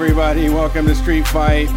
everybody. 0.00 0.48
Welcome 0.48 0.86
to 0.86 0.94
Street 0.94 1.26
Fight. 1.26 1.68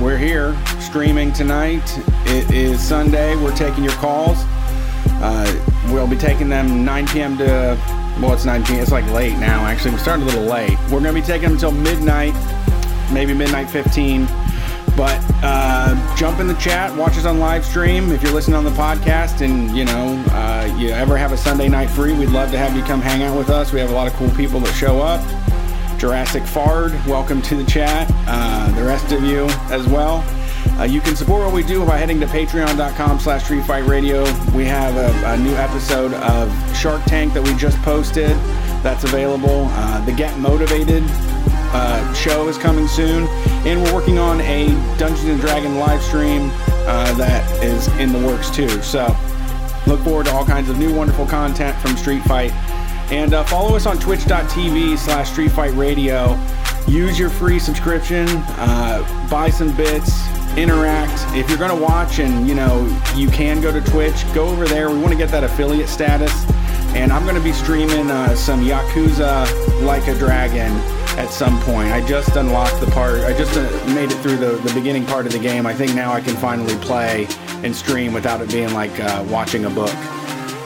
We're 0.00 0.18
here 0.18 0.60
streaming 0.80 1.32
tonight. 1.32 1.84
It 2.26 2.50
is 2.50 2.80
Sunday. 2.80 3.36
We're 3.36 3.54
taking 3.54 3.84
your 3.84 3.92
calls. 3.92 4.36
Uh, 5.22 5.86
we'll 5.86 6.08
be 6.08 6.16
taking 6.16 6.48
them 6.48 6.84
9 6.84 7.06
p.m. 7.06 7.38
to, 7.38 7.78
well, 8.20 8.32
it's 8.32 8.44
9 8.44 8.64
p.m. 8.64 8.80
It's 8.80 8.90
like 8.90 9.08
late 9.12 9.38
now, 9.38 9.64
actually. 9.64 9.92
We 9.92 9.98
started 9.98 10.24
a 10.24 10.26
little 10.26 10.42
late. 10.42 10.76
We're 10.90 10.98
going 10.98 11.04
to 11.04 11.12
be 11.12 11.22
taking 11.22 11.44
them 11.44 11.52
until 11.52 11.70
midnight, 11.70 12.34
maybe 13.12 13.32
midnight 13.32 13.70
15. 13.70 14.26
But 14.96 15.24
uh, 15.44 16.16
jump 16.16 16.40
in 16.40 16.48
the 16.48 16.54
chat, 16.54 16.96
watch 16.96 17.16
us 17.16 17.26
on 17.26 17.38
live 17.38 17.64
stream. 17.64 18.10
If 18.10 18.24
you're 18.24 18.32
listening 18.32 18.56
on 18.56 18.64
the 18.64 18.70
podcast 18.70 19.40
and 19.40 19.76
you 19.76 19.84
know 19.84 20.24
uh, 20.32 20.76
you 20.76 20.88
ever 20.88 21.16
have 21.16 21.30
a 21.30 21.36
Sunday 21.36 21.68
night 21.68 21.90
free, 21.90 22.12
we'd 22.12 22.30
love 22.30 22.50
to 22.50 22.58
have 22.58 22.76
you 22.76 22.82
come 22.82 23.00
hang 23.00 23.22
out 23.22 23.38
with 23.38 23.50
us. 23.50 23.72
We 23.72 23.78
have 23.78 23.90
a 23.90 23.94
lot 23.94 24.08
of 24.08 24.14
cool 24.14 24.30
people 24.30 24.58
that 24.58 24.72
show 24.72 25.00
up. 25.00 25.20
Jurassic 25.98 26.44
Fard, 26.44 26.92
welcome 27.08 27.42
to 27.42 27.56
the 27.56 27.64
chat. 27.64 28.08
Uh, 28.28 28.70
the 28.76 28.84
rest 28.84 29.10
of 29.10 29.24
you 29.24 29.46
as 29.70 29.84
well. 29.88 30.24
Uh, 30.78 30.84
you 30.84 31.00
can 31.00 31.16
support 31.16 31.44
what 31.44 31.52
we 31.52 31.64
do 31.64 31.84
by 31.84 31.98
heading 31.98 32.20
to 32.20 32.26
patreon.com 32.26 33.18
slash 33.18 33.42
street 33.42 33.64
fight 33.64 33.84
radio. 33.84 34.22
We 34.52 34.64
have 34.66 34.94
a, 34.96 35.32
a, 35.32 35.36
new 35.36 35.54
episode 35.56 36.14
of 36.14 36.76
Shark 36.76 37.02
Tank 37.06 37.34
that 37.34 37.42
we 37.42 37.52
just 37.56 37.76
posted 37.82 38.30
that's 38.84 39.02
available. 39.02 39.66
Uh, 39.70 40.04
the 40.04 40.12
Get 40.12 40.38
Motivated 40.38 41.02
uh, 41.72 42.14
show 42.14 42.46
is 42.46 42.56
coming 42.58 42.86
soon. 42.86 43.26
And 43.66 43.82
we're 43.82 43.92
working 43.92 44.18
on 44.18 44.40
a 44.42 44.68
Dungeons 44.98 45.24
and 45.24 45.40
Dragon 45.40 45.80
live 45.80 46.00
stream 46.00 46.50
uh, 46.86 47.12
that 47.14 47.44
is 47.60 47.88
in 47.98 48.12
the 48.12 48.24
works 48.24 48.50
too. 48.50 48.68
So 48.82 49.06
look 49.88 50.00
forward 50.02 50.26
to 50.26 50.32
all 50.32 50.44
kinds 50.44 50.68
of 50.68 50.78
new 50.78 50.94
wonderful 50.94 51.26
content 51.26 51.76
from 51.78 51.96
Street 51.96 52.22
Fight. 52.22 52.52
And 53.10 53.32
uh, 53.32 53.44
follow 53.44 53.74
us 53.74 53.86
on 53.86 53.98
twitch.tv 53.98 54.98
slash 54.98 55.30
Street 55.30 55.50
Fight 55.52 55.74
Radio. 55.74 56.38
Use 56.86 57.18
your 57.18 57.30
free 57.30 57.58
subscription, 57.58 58.26
uh, 58.28 59.28
buy 59.30 59.50
some 59.50 59.76
bits, 59.76 60.26
interact. 60.56 61.22
If 61.36 61.48
you're 61.48 61.58
going 61.58 61.76
to 61.76 61.82
watch 61.82 62.18
and, 62.18 62.48
you 62.48 62.54
know, 62.54 62.86
you 63.14 63.28
can 63.28 63.60
go 63.60 63.70
to 63.70 63.80
Twitch, 63.90 64.24
go 64.34 64.48
over 64.48 64.66
there. 64.66 64.90
We 64.90 64.98
want 64.98 65.12
to 65.12 65.18
get 65.18 65.30
that 65.30 65.44
affiliate 65.44 65.88
status. 65.88 66.32
And 66.94 67.12
I'm 67.12 67.24
going 67.24 67.36
to 67.36 67.42
be 67.42 67.52
streaming 67.52 68.10
uh, 68.10 68.34
some 68.34 68.64
Yakuza 68.64 69.82
Like 69.82 70.08
a 70.08 70.18
Dragon 70.18 70.72
at 71.18 71.28
some 71.30 71.60
point. 71.60 71.92
I 71.92 72.06
just 72.06 72.36
unlocked 72.36 72.80
the 72.80 72.90
part, 72.90 73.20
I 73.20 73.36
just 73.36 73.56
uh, 73.56 73.94
made 73.94 74.10
it 74.10 74.16
through 74.16 74.36
the, 74.36 74.52
the 74.56 74.72
beginning 74.72 75.04
part 75.04 75.26
of 75.26 75.32
the 75.32 75.38
game. 75.38 75.66
I 75.66 75.74
think 75.74 75.94
now 75.94 76.12
I 76.12 76.20
can 76.20 76.36
finally 76.36 76.76
play 76.76 77.26
and 77.62 77.74
stream 77.74 78.12
without 78.12 78.40
it 78.40 78.50
being 78.50 78.72
like 78.72 78.98
uh, 79.00 79.24
watching 79.28 79.66
a 79.66 79.70
book. 79.70 79.94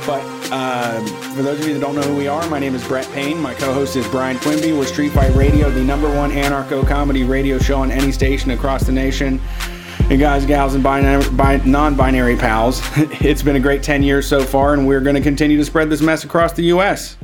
But 0.06 0.22
uh, 0.52 1.04
for 1.34 1.42
those 1.42 1.58
of 1.60 1.66
you 1.66 1.72
that 1.72 1.80
don't 1.80 1.94
know 1.94 2.02
who 2.02 2.14
we 2.14 2.28
are, 2.28 2.46
my 2.50 2.58
name 2.58 2.74
is 2.74 2.86
Brett 2.86 3.08
Payne. 3.12 3.40
My 3.40 3.54
co-host 3.54 3.96
is 3.96 4.06
Brian 4.08 4.38
Quimby. 4.38 4.72
We're 4.72 4.84
Street 4.84 5.12
Fight 5.12 5.34
Radio, 5.34 5.70
the 5.70 5.82
number 5.82 6.14
one 6.14 6.30
anarcho 6.30 6.86
comedy 6.86 7.24
radio 7.24 7.58
show 7.58 7.78
on 7.78 7.90
any 7.90 8.12
station 8.12 8.50
across 8.50 8.84
the 8.84 8.92
nation. 8.92 9.40
And 10.10 10.20
guys, 10.20 10.44
gals, 10.44 10.74
and 10.74 10.82
binary, 10.82 11.24
non-binary 11.64 12.36
pals, 12.36 12.82
it's 12.96 13.42
been 13.42 13.56
a 13.56 13.60
great 13.60 13.82
10 13.82 14.02
years 14.02 14.28
so 14.28 14.44
far, 14.44 14.74
and 14.74 14.86
we're 14.86 15.00
going 15.00 15.16
to 15.16 15.22
continue 15.22 15.56
to 15.56 15.64
spread 15.64 15.88
this 15.88 16.02
mess 16.02 16.22
across 16.22 16.52
the 16.52 16.64
U.S. 16.64 17.16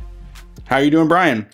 How 0.65 0.77
are 0.77 0.83
you 0.83 0.91
doing, 0.91 1.07
Brian? 1.07 1.47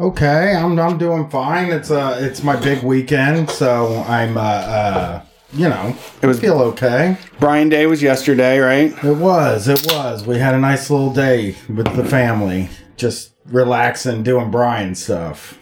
Okay, 0.00 0.56
I'm 0.56 0.76
I'm 0.80 0.98
doing 0.98 1.30
fine. 1.30 1.70
It's 1.70 1.92
uh 1.92 2.18
it's 2.20 2.42
my 2.42 2.56
big 2.56 2.82
weekend, 2.82 3.48
so 3.48 4.02
I'm 4.08 4.36
uh, 4.36 4.40
uh 4.40 5.22
you 5.52 5.68
know, 5.68 5.94
it 6.22 6.26
was 6.26 6.40
feel 6.40 6.60
okay. 6.60 7.16
Brian 7.38 7.68
Day 7.68 7.86
was 7.86 8.02
yesterday, 8.02 8.58
right? 8.58 8.92
It 9.04 9.16
was. 9.16 9.68
It 9.68 9.84
was. 9.92 10.26
We 10.26 10.38
had 10.38 10.54
a 10.54 10.58
nice 10.58 10.90
little 10.90 11.12
day 11.12 11.56
with 11.68 11.94
the 11.96 12.04
family, 12.04 12.68
just 12.96 13.32
relaxing, 13.46 14.22
doing 14.22 14.50
Brian 14.50 14.94
stuff. 14.94 15.58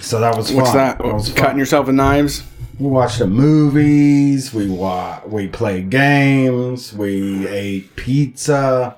So 0.00 0.20
that 0.20 0.36
was 0.36 0.52
What's 0.52 0.72
that? 0.72 0.98
that 0.98 1.04
was 1.12 1.28
Cutting 1.28 1.44
fun. 1.44 1.58
yourself 1.58 1.86
with 1.86 1.96
knives. 1.96 2.42
We 2.78 2.86
watched 2.86 3.18
the 3.18 3.26
movies. 3.26 4.54
We 4.54 4.68
wa- 4.70 5.20
We 5.26 5.48
played 5.48 5.90
games. 5.90 6.94
We 6.94 7.46
ate 7.48 7.94
pizza. 7.96 8.96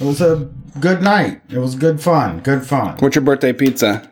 It 0.00 0.04
was 0.04 0.20
a 0.20 0.50
good 0.80 1.02
night. 1.02 1.40
It 1.48 1.58
was 1.58 1.76
good 1.76 2.00
fun. 2.00 2.40
Good 2.40 2.66
fun. 2.66 2.96
What's 2.98 3.14
your 3.14 3.22
birthday 3.22 3.52
pizza? 3.52 4.10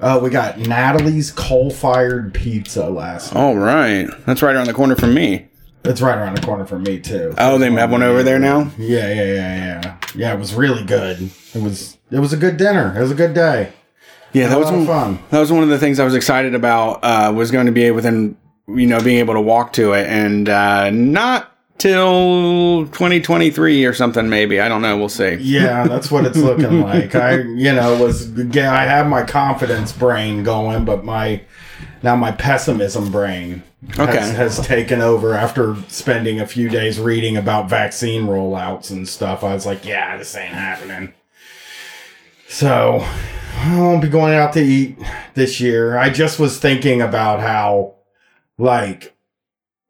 Uh, 0.00 0.20
we 0.22 0.30
got 0.30 0.58
Natalie's 0.58 1.32
coal 1.32 1.70
fired 1.70 2.32
pizza 2.32 2.88
last 2.88 3.34
night. 3.34 3.40
All 3.40 3.56
right. 3.56 4.08
That's 4.26 4.42
right 4.42 4.54
around 4.54 4.66
the 4.66 4.74
corner 4.74 4.94
from 4.94 5.12
me. 5.12 5.48
It's 5.84 6.00
right 6.00 6.16
around 6.16 6.36
the 6.36 6.42
corner 6.42 6.66
from 6.66 6.82
me, 6.82 7.00
too. 7.00 7.34
Oh, 7.38 7.58
they 7.58 7.70
have 7.70 7.90
one 7.90 8.02
over 8.02 8.22
there 8.22 8.38
now? 8.38 8.70
Yeah, 8.78 9.12
yeah, 9.12 9.24
yeah, 9.24 9.80
yeah. 9.82 9.98
Yeah, 10.14 10.34
it 10.34 10.38
was 10.38 10.54
really 10.54 10.84
good. 10.84 11.30
It 11.54 11.62
was 11.62 11.96
it 12.10 12.18
was 12.18 12.32
a 12.32 12.36
good 12.36 12.56
dinner. 12.56 12.96
It 12.96 13.00
was 13.00 13.10
a 13.10 13.14
good 13.14 13.34
day. 13.34 13.72
Yeah, 14.32 14.48
that 14.48 14.58
was 14.58 14.70
one, 14.70 14.86
fun. 14.86 15.18
That 15.30 15.40
was 15.40 15.50
one 15.50 15.62
of 15.62 15.68
the 15.68 15.78
things 15.78 15.98
I 15.98 16.04
was 16.04 16.14
excited 16.14 16.54
about. 16.54 17.00
Uh, 17.02 17.32
was 17.34 17.50
going 17.50 17.66
to 17.66 17.72
be 17.72 17.90
within, 17.90 18.36
you 18.68 18.86
know, 18.86 19.02
being 19.02 19.18
able 19.18 19.34
to 19.34 19.40
walk 19.40 19.72
to 19.74 19.92
it, 19.94 20.06
and 20.06 20.48
uh, 20.48 20.90
not 20.90 21.52
till 21.78 22.86
2023 22.86 23.84
or 23.84 23.94
something 23.94 24.28
maybe. 24.28 24.60
I 24.60 24.68
don't 24.68 24.82
know. 24.82 24.96
We'll 24.96 25.08
see. 25.08 25.34
Yeah 25.36 25.86
that's 25.86 26.10
what 26.10 26.26
it's 26.26 26.36
looking 26.36 26.80
like. 26.82 27.14
I 27.14 27.40
you 27.40 27.72
know 27.72 28.02
was 28.02 28.30
yeah 28.54 28.72
i 28.72 28.84
have 28.84 29.06
my 29.06 29.22
confidence 29.22 29.92
brain 29.92 30.42
going 30.42 30.84
but 30.84 31.04
my 31.04 31.40
now 32.02 32.16
my 32.16 32.32
pessimism 32.32 33.10
brain 33.10 33.62
has, 33.90 34.08
okay. 34.08 34.32
has 34.34 34.66
taken 34.66 35.00
over 35.00 35.34
after 35.34 35.76
spending 35.88 36.40
a 36.40 36.46
few 36.46 36.68
days 36.68 36.98
reading 36.98 37.36
about 37.36 37.70
vaccine 37.70 38.26
rollouts 38.26 38.90
and 38.90 39.08
stuff. 39.08 39.44
I 39.44 39.54
was 39.54 39.64
like 39.64 39.84
yeah 39.84 40.16
this 40.16 40.36
ain't 40.36 40.54
happening. 40.54 41.14
So 42.48 43.06
i 43.54 43.78
won't 43.78 44.02
be 44.02 44.08
going 44.08 44.34
out 44.34 44.52
to 44.54 44.60
eat 44.60 44.98
this 45.34 45.60
year. 45.60 45.96
I 45.96 46.10
just 46.10 46.38
was 46.38 46.58
thinking 46.58 47.00
about 47.00 47.40
how 47.40 47.94
like 48.58 49.14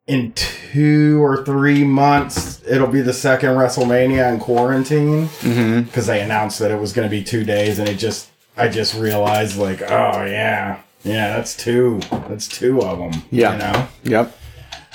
in 0.09 0.33
two 0.33 1.23
or 1.23 1.45
three 1.45 1.85
months, 1.85 2.63
it'll 2.67 2.89
be 2.89 3.03
the 3.03 3.13
second 3.13 3.51
WrestleMania 3.51 4.33
in 4.33 4.41
quarantine 4.41 5.27
because 5.27 5.45
mm-hmm. 5.45 6.07
they 6.07 6.23
announced 6.23 6.59
that 6.59 6.71
it 6.71 6.81
was 6.81 6.95
going 6.95 7.07
to 7.07 7.11
be 7.11 7.23
two 7.23 7.45
days, 7.45 7.79
and 7.79 7.89
it 7.89 7.99
just 7.99 8.31
I 8.57 8.69
just 8.69 8.95
realized 8.95 9.59
like, 9.59 9.83
oh 9.83 10.25
yeah, 10.25 10.81
yeah, 11.05 11.37
that's 11.37 11.55
two, 11.55 12.01
that's 12.11 12.49
two 12.49 12.81
of 12.81 12.99
them. 12.99 13.23
Yeah, 13.31 13.53
you 13.53 13.59
know, 13.59 13.89
yep. 14.03 14.35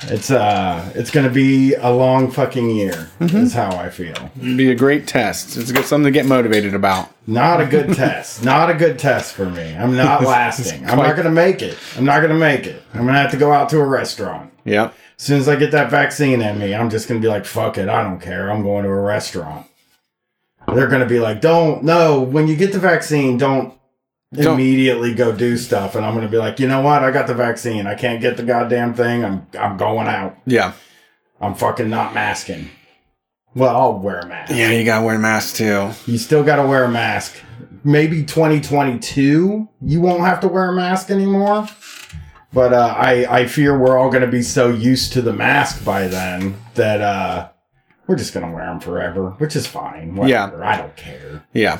It's 0.07 0.31
uh, 0.31 0.91
it's 0.95 1.11
gonna 1.11 1.29
be 1.29 1.75
a 1.75 1.89
long 1.89 2.29
fucking 2.29 2.71
year. 2.71 3.09
Mm-hmm. 3.19 3.37
Is 3.37 3.53
how 3.53 3.73
I 3.77 3.89
feel. 3.89 4.31
It'd 4.41 4.57
be 4.57 4.69
a 4.71 4.75
great 4.75 5.07
test. 5.07 5.55
It's 5.55 5.69
something 5.87 6.03
to 6.03 6.11
get 6.11 6.25
motivated 6.25 6.73
about. 6.73 7.09
Not 7.25 7.61
a 7.61 7.65
good 7.65 7.93
test. 7.93 8.43
Not 8.43 8.69
a 8.69 8.73
good 8.73 8.99
test 8.99 9.33
for 9.33 9.45
me. 9.45 9.73
I'm 9.75 9.95
not 9.95 10.23
lasting. 10.25 10.85
I'm 10.89 10.97
not 10.97 11.15
gonna 11.15 11.29
make 11.29 11.61
it. 11.61 11.77
I'm 11.95 12.03
not 12.03 12.21
gonna 12.21 12.33
make 12.33 12.65
it. 12.65 12.83
I'm 12.93 13.05
gonna 13.05 13.19
have 13.19 13.31
to 13.31 13.37
go 13.37 13.53
out 13.53 13.69
to 13.69 13.79
a 13.79 13.85
restaurant. 13.85 14.51
Yep. 14.65 14.93
As 15.17 15.25
soon 15.25 15.39
as 15.39 15.47
I 15.47 15.55
get 15.55 15.71
that 15.71 15.91
vaccine 15.91 16.41
in 16.41 16.59
me, 16.59 16.73
I'm 16.73 16.89
just 16.89 17.07
gonna 17.07 17.19
be 17.19 17.27
like, 17.27 17.45
fuck 17.45 17.77
it, 17.77 17.89
I 17.89 18.03
don't 18.03 18.19
care. 18.19 18.51
I'm 18.51 18.63
going 18.63 18.83
to 18.83 18.89
a 18.89 19.01
restaurant. 19.01 19.67
They're 20.73 20.87
gonna 20.87 21.05
be 21.05 21.19
like, 21.19 21.41
don't 21.41 21.83
no, 21.83 22.21
when 22.21 22.47
you 22.47 22.55
get 22.55 22.71
the 22.71 22.79
vaccine, 22.79 23.37
don't, 23.37 23.73
don't 24.33 24.55
immediately 24.55 25.13
go 25.13 25.31
do 25.31 25.57
stuff. 25.57 25.95
And 25.95 26.05
I'm 26.05 26.15
gonna 26.15 26.27
be 26.27 26.37
like, 26.37 26.59
you 26.59 26.67
know 26.67 26.81
what? 26.81 27.03
I 27.03 27.11
got 27.11 27.27
the 27.27 27.35
vaccine. 27.35 27.85
I 27.85 27.95
can't 27.95 28.21
get 28.21 28.37
the 28.37 28.43
goddamn 28.43 28.93
thing. 28.93 29.23
I'm 29.23 29.47
I'm 29.59 29.77
going 29.77 30.07
out. 30.07 30.37
Yeah. 30.45 30.73
I'm 31.39 31.55
fucking 31.55 31.89
not 31.89 32.13
masking. 32.13 32.69
Well, 33.55 33.75
I'll 33.75 33.99
wear 33.99 34.19
a 34.19 34.25
mask. 34.25 34.53
Yeah, 34.55 34.71
you 34.71 34.83
gotta 34.83 35.05
wear 35.05 35.15
a 35.15 35.19
mask 35.19 35.55
too. 35.55 35.91
You 36.07 36.17
still 36.17 36.43
gotta 36.43 36.65
wear 36.65 36.85
a 36.85 36.89
mask. 36.89 37.35
Maybe 37.83 38.23
2022, 38.23 39.67
you 39.81 40.01
won't 40.01 40.21
have 40.21 40.39
to 40.39 40.47
wear 40.47 40.69
a 40.69 40.73
mask 40.73 41.11
anymore. 41.11 41.67
But 42.53 42.71
uh, 42.73 42.93
I 42.97 43.39
I 43.41 43.47
fear 43.47 43.77
we're 43.77 43.97
all 43.97 44.09
going 44.09 44.21
to 44.21 44.27
be 44.27 44.43
so 44.43 44.69
used 44.69 45.13
to 45.13 45.21
the 45.21 45.33
mask 45.33 45.83
by 45.83 46.07
then 46.07 46.55
that 46.75 47.01
uh, 47.01 47.49
we're 48.07 48.15
just 48.15 48.33
going 48.33 48.45
to 48.45 48.51
wear 48.51 48.65
them 48.65 48.79
forever, 48.79 49.31
which 49.39 49.55
is 49.55 49.65
fine. 49.65 50.15
Whatever. 50.15 50.59
Yeah, 50.59 50.69
I 50.69 50.77
don't 50.77 50.95
care. 50.95 51.45
Yeah. 51.53 51.79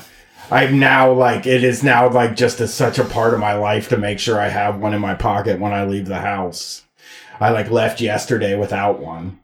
I'm 0.50 0.78
now 0.78 1.10
like 1.12 1.46
it 1.46 1.64
is 1.64 1.82
now 1.82 2.10
like 2.10 2.36
just 2.36 2.60
a, 2.60 2.68
such 2.68 2.98
a 2.98 3.04
part 3.04 3.34
of 3.34 3.40
my 3.40 3.54
life 3.54 3.88
to 3.88 3.96
make 3.96 4.18
sure 4.18 4.38
I 4.38 4.48
have 4.48 4.78
one 4.78 4.92
in 4.92 5.00
my 5.00 5.14
pocket 5.14 5.58
when 5.58 5.72
I 5.72 5.86
leave 5.86 6.06
the 6.06 6.20
house. 6.20 6.82
I 7.40 7.50
like 7.50 7.70
left 7.70 8.00
yesterday 8.00 8.56
without 8.56 9.00
one, 9.00 9.40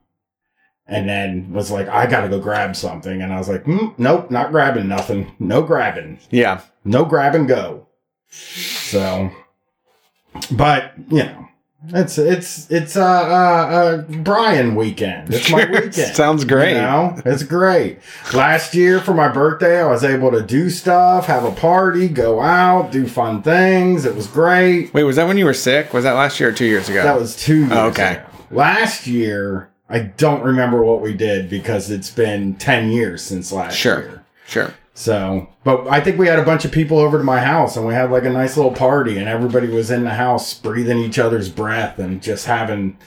and 0.87 1.09
then 1.09 1.53
was 1.53 1.71
like, 1.71 1.89
I 1.89 2.07
gotta 2.07 2.29
go 2.29 2.39
grab 2.39 2.77
something, 2.77 3.23
and 3.23 3.33
I 3.33 3.39
was 3.39 3.49
like, 3.49 3.65
mm, 3.65 3.99
nope, 3.99 4.31
not 4.31 4.53
grabbing 4.53 4.89
nothing, 4.89 5.35
no 5.39 5.63
grabbing, 5.63 6.19
yeah, 6.31 6.61
no 6.85 7.05
grab 7.05 7.35
and 7.35 7.49
go. 7.49 7.89
So 8.29 9.31
but 10.51 10.93
you 11.09 11.25
know, 11.25 11.49
it's 11.89 12.19
it's 12.19 12.71
it's 12.71 12.97
a 12.97 13.03
uh, 13.03 13.07
uh, 13.07 13.75
uh, 13.75 14.03
Brian 14.23 14.75
weekend. 14.75 15.33
It's 15.33 15.51
my 15.51 15.65
weekend. 15.71 16.15
Sounds 16.15 16.45
great. 16.45 16.75
You 16.75 16.83
know? 16.83 17.23
It's 17.25 17.43
great. 17.43 18.01
Last 18.35 18.75
year 18.75 19.01
for 19.01 19.15
my 19.15 19.29
birthday, 19.29 19.81
I 19.81 19.87
was 19.87 20.05
able 20.05 20.31
to 20.33 20.43
do 20.43 20.69
stuff, 20.69 21.27
have 21.27 21.45
a 21.45 21.53
party, 21.53 22.09
go 22.09 22.41
out, 22.41 22.93
do 22.93 23.07
fun 23.07 23.43
things. 23.43 24.05
It 24.05 24.15
was 24.15 24.27
great. 24.27 24.93
Wait, 24.93 25.05
was 25.05 25.17
that 25.17 25.27
when 25.27 25.39
you 25.39 25.47
were 25.47 25.55
sick? 25.55 25.95
Was 25.95 26.05
that 26.05 26.13
last 26.13 26.39
year 26.39 26.51
or 26.51 26.53
two 26.53 26.67
years 26.67 26.89
ago? 26.89 27.03
That 27.03 27.19
was 27.19 27.35
two 27.35 27.61
years. 27.61 27.73
Oh, 27.73 27.87
okay. 27.89 28.17
Ago. 28.17 28.27
Last 28.51 29.07
year, 29.07 29.71
I 29.89 30.01
don't 30.01 30.43
remember 30.43 30.85
what 30.85 31.01
we 31.01 31.15
did 31.15 31.49
because 31.49 31.91
it's 31.91 32.11
been 32.11 32.55
ten 32.57 32.91
years 32.91 33.23
since 33.23 33.53
last 33.53 33.75
sure. 33.75 34.01
year. 34.01 34.25
Sure. 34.47 34.75
So, 35.01 35.49
but 35.65 35.89
I 35.89 35.99
think 36.01 36.19
we 36.19 36.27
had 36.27 36.39
a 36.39 36.45
bunch 36.45 36.67
of 36.67 36.73
people 36.73 36.99
over 36.99 37.17
to 37.17 37.25
my 37.25 37.41
house 37.41 37.75
and 37.75 37.87
we 37.87 37.95
had 37.95 38.11
like 38.11 38.25
a 38.25 38.31
nice 38.31 38.59
little 38.59 38.73
party 38.73 39.17
and 39.17 39.27
everybody 39.29 39.67
was 39.67 39.91
in 39.91 40.05
the 40.05 40.11
house 40.11 40.53
breathing 40.53 40.99
each 40.99 41.19
other's 41.19 41.49
breath 41.49 41.99
and 41.99 42.23
just 42.23 42.45
having 42.45 42.99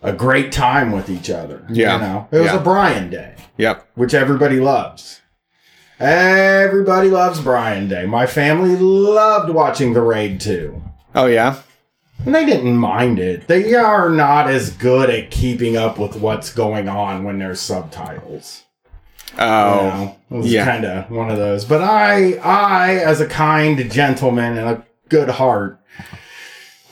a 0.00 0.12
great 0.12 0.52
time 0.52 0.92
with 0.92 1.10
each 1.10 1.30
other. 1.30 1.66
Yeah. 1.68 1.94
You 1.96 2.00
know, 2.02 2.28
it 2.30 2.36
was 2.38 2.52
Yeah. 2.52 2.60
a 2.60 2.62
Brian 2.62 3.10
day, 3.10 3.34
Yep. 3.56 3.84
which 3.96 4.14
everybody 4.14 4.60
loves. 4.60 5.22
Everybody 5.98 7.08
loves 7.10 7.40
Brian 7.40 7.88
Day. 7.88 8.04
My 8.06 8.26
family 8.26 8.76
loved 8.76 9.50
watching 9.50 9.92
The 9.92 10.02
Raid 10.02 10.40
2. 10.40 10.82
Oh 11.16 11.26
yeah. 11.26 11.56
And 12.24 12.32
they 12.34 12.44
didn't 12.46 12.76
mind 12.76 13.18
it. 13.18 13.48
They 13.48 13.74
are 13.74 14.08
not 14.08 14.48
as 14.48 14.70
good 14.70 15.10
at 15.10 15.30
keeping 15.32 15.76
up 15.76 15.98
with 15.98 16.14
what's 16.16 16.52
going 16.52 16.88
on 16.88 17.24
when 17.24 17.38
there's 17.40 17.60
subtitles. 17.60 18.63
Oh. 19.38 19.76
You 19.76 19.90
know, 19.90 20.16
it 20.30 20.34
was 20.34 20.52
yeah. 20.52 20.64
kind 20.64 20.84
of 20.84 21.10
one 21.10 21.30
of 21.30 21.38
those. 21.38 21.64
But 21.64 21.82
I, 21.82 22.34
I, 22.34 22.94
as 22.96 23.20
a 23.20 23.26
kind 23.26 23.90
gentleman 23.90 24.56
and 24.56 24.68
a 24.68 24.86
good 25.08 25.30
heart, 25.30 25.80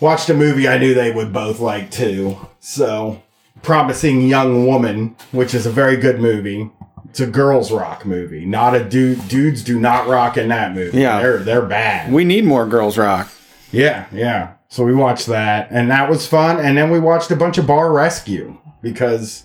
watched 0.01 0.29
a 0.29 0.35
movie 0.35 0.69
I 0.69 0.79
knew 0.79 0.95
they 0.95 1.13
would 1.13 1.33
both 1.33 1.61
like 1.61 1.91
too. 1.91 2.37
So, 2.61 3.23
Promising 3.63 4.29
Young 4.29 4.67
Woman, 4.67 5.17
which 5.31 5.55
is 5.55 5.67
a 5.67 5.71
very 5.71 5.97
good 5.97 6.21
movie. 6.21 6.71
It's 7.09 7.21
a 7.21 7.27
girls 7.27 7.71
rock 7.71 8.07
movie, 8.07 8.47
not 8.47 8.75
a 8.75 8.83
dude. 8.83 9.29
Dudes 9.29 9.63
do 9.63 9.79
not 9.79 10.09
rock 10.09 10.39
in 10.39 10.49
that 10.49 10.75
movie. 10.75 10.99
Yeah. 10.99 11.21
they're 11.21 11.39
they're 11.39 11.67
bad. 11.67 12.11
We 12.11 12.25
need 12.25 12.45
more 12.47 12.67
girls 12.67 12.97
rock. 12.97 13.31
Yeah, 13.71 14.07
yeah. 14.13 14.55
So 14.69 14.83
we 14.85 14.95
watched 14.95 15.27
that, 15.27 15.69
and 15.71 15.91
that 15.91 16.09
was 16.09 16.27
fun. 16.27 16.59
And 16.59 16.79
then 16.79 16.91
we 16.91 16.99
watched 16.99 17.31
a 17.31 17.37
bunch 17.37 17.59
of 17.59 17.67
Bar 17.67 17.93
Rescue 17.93 18.57
because 18.81 19.45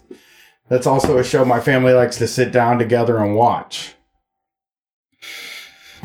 that's 0.70 0.88
also 0.88 1.18
a 1.18 1.24
show 1.24 1.46
my 1.46 1.60
family 1.60 1.94
likes 1.94 2.18
to 2.18 2.28
sit 2.28 2.52
down 2.52 2.78
together 2.80 3.18
and 3.18 3.36
watch. 3.36 3.94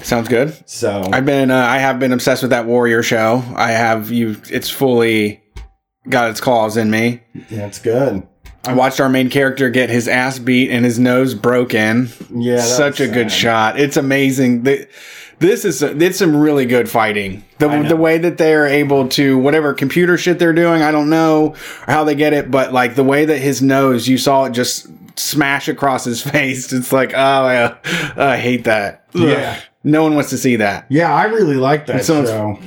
Sounds 0.03 0.29
good. 0.29 0.56
So 0.69 1.09
I've 1.12 1.26
been 1.26 1.50
uh, 1.50 1.56
I 1.59 1.79
have 1.79 1.99
been 2.00 2.12
obsessed 2.12 2.43
with 2.43 2.50
that 2.50 2.67
Warrior 2.67 3.03
show. 3.03 3.43
I 3.55 3.73
have 3.73 4.11
you 4.11 4.37
it's 4.50 4.70
fully 4.70 5.43
got 6.09 6.31
its 6.31 6.41
claws 6.41 6.76
in 6.76 6.91
me. 6.91 7.23
yeah, 7.50 7.67
it's 7.67 7.79
good. 7.79 8.26
I 8.64 8.75
watched 8.75 9.00
our 9.00 9.09
main 9.09 9.29
character 9.29 9.70
get 9.70 9.91
his 9.91 10.06
ass 10.09 10.38
beat 10.38 10.70
and 10.70 10.85
his 10.85 10.99
nose 10.99 11.35
broken. 11.35 12.09
Yeah, 12.32 12.61
Such 12.61 13.00
a 13.00 13.05
was 13.05 13.12
good 13.12 13.32
shot. 13.32 13.79
It's 13.79 13.97
amazing. 13.97 14.62
The- 14.62 14.88
This 15.43 15.65
is 15.65 15.83
it's 15.83 16.19
some 16.19 16.37
really 16.37 16.65
good 16.67 16.89
fighting. 16.89 17.44
The 17.59 17.69
the 17.89 17.97
way 17.97 18.19
that 18.19 18.39
they 18.39 18.55
are 18.55 18.67
able 18.67 19.09
to 19.11 19.37
whatever 19.39 19.75
computer 19.75 20.17
shit 20.17 20.39
they're 20.39 20.53
doing, 20.53 20.83
I 20.83 20.91
don't 20.93 21.11
know 21.11 21.55
how 21.87 22.05
they 22.05 22.15
get 22.15 22.33
it, 22.33 22.50
but 22.50 22.73
like 22.73 22.94
the 22.94 23.05
way 23.05 23.25
that 23.25 23.39
his 23.39 23.61
nose, 23.61 24.06
you 24.09 24.19
saw 24.19 24.44
it 24.44 24.53
just 24.53 24.87
smash 25.17 25.69
across 25.69 26.05
his 26.05 26.23
face. 26.31 26.73
It's 26.73 26.93
like, 26.93 27.12
oh, 27.15 27.19
I, 27.19 27.77
I 28.17 28.37
hate 28.37 28.65
that. 28.65 29.05
Ugh. 29.15 29.23
Yeah. 29.23 29.61
no 29.85 30.03
one 30.05 30.15
wants 30.15 30.31
to 30.31 30.39
see 30.39 30.56
that. 30.56 30.87
Yeah, 30.89 31.12
I 31.12 31.25
really 31.25 31.56
like 31.56 31.87
that 31.87 32.05
show. 32.05 32.59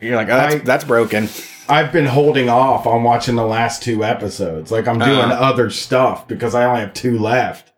You're 0.00 0.16
like, 0.16 0.28
oh, 0.28 0.36
that's 0.36 0.54
I- 0.56 0.58
that's 0.58 0.84
broken. 0.84 1.28
I've 1.68 1.92
been 1.92 2.06
holding 2.06 2.48
off 2.50 2.86
on 2.86 3.04
watching 3.04 3.36
the 3.36 3.46
last 3.46 3.82
two 3.82 4.02
episodes. 4.04 4.70
Like 4.72 4.86
I'm 4.88 4.98
doing 4.98 5.30
Uh. 5.30 5.38
other 5.40 5.70
stuff 5.70 6.26
because 6.26 6.54
I 6.54 6.64
only 6.64 6.80
have 6.80 6.94
two 6.94 7.18
left. 7.18 7.72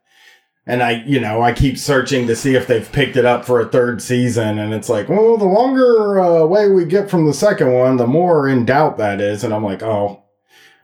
And 0.68 0.82
I, 0.82 1.02
you 1.04 1.20
know, 1.20 1.42
I 1.42 1.52
keep 1.52 1.78
searching 1.78 2.26
to 2.26 2.34
see 2.34 2.56
if 2.56 2.66
they've 2.66 2.90
picked 2.90 3.16
it 3.16 3.24
up 3.24 3.44
for 3.44 3.60
a 3.60 3.68
third 3.68 4.02
season. 4.02 4.58
And 4.58 4.74
it's 4.74 4.88
like, 4.88 5.08
well, 5.08 5.36
the 5.36 5.44
longer 5.44 6.20
uh, 6.20 6.44
way 6.44 6.68
we 6.68 6.84
get 6.84 7.08
from 7.08 7.24
the 7.26 7.34
second 7.34 7.72
one, 7.72 7.96
the 7.98 8.06
more 8.06 8.48
in 8.48 8.64
doubt 8.64 8.98
that 8.98 9.20
is. 9.20 9.44
And 9.44 9.54
I'm 9.54 9.62
like, 9.62 9.82
oh, 9.84 10.24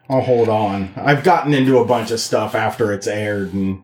I'll 0.09 0.21
hold 0.21 0.49
on. 0.49 0.93
I've 0.97 1.25
gotten 1.25 1.53
into 1.53 1.79
a 1.79 1.85
bunch 1.85 2.13
of 2.13 2.21
stuff 2.21 2.55
after 2.55 2.93
it's 2.93 3.09
aired. 3.09 3.53
And 3.55 3.83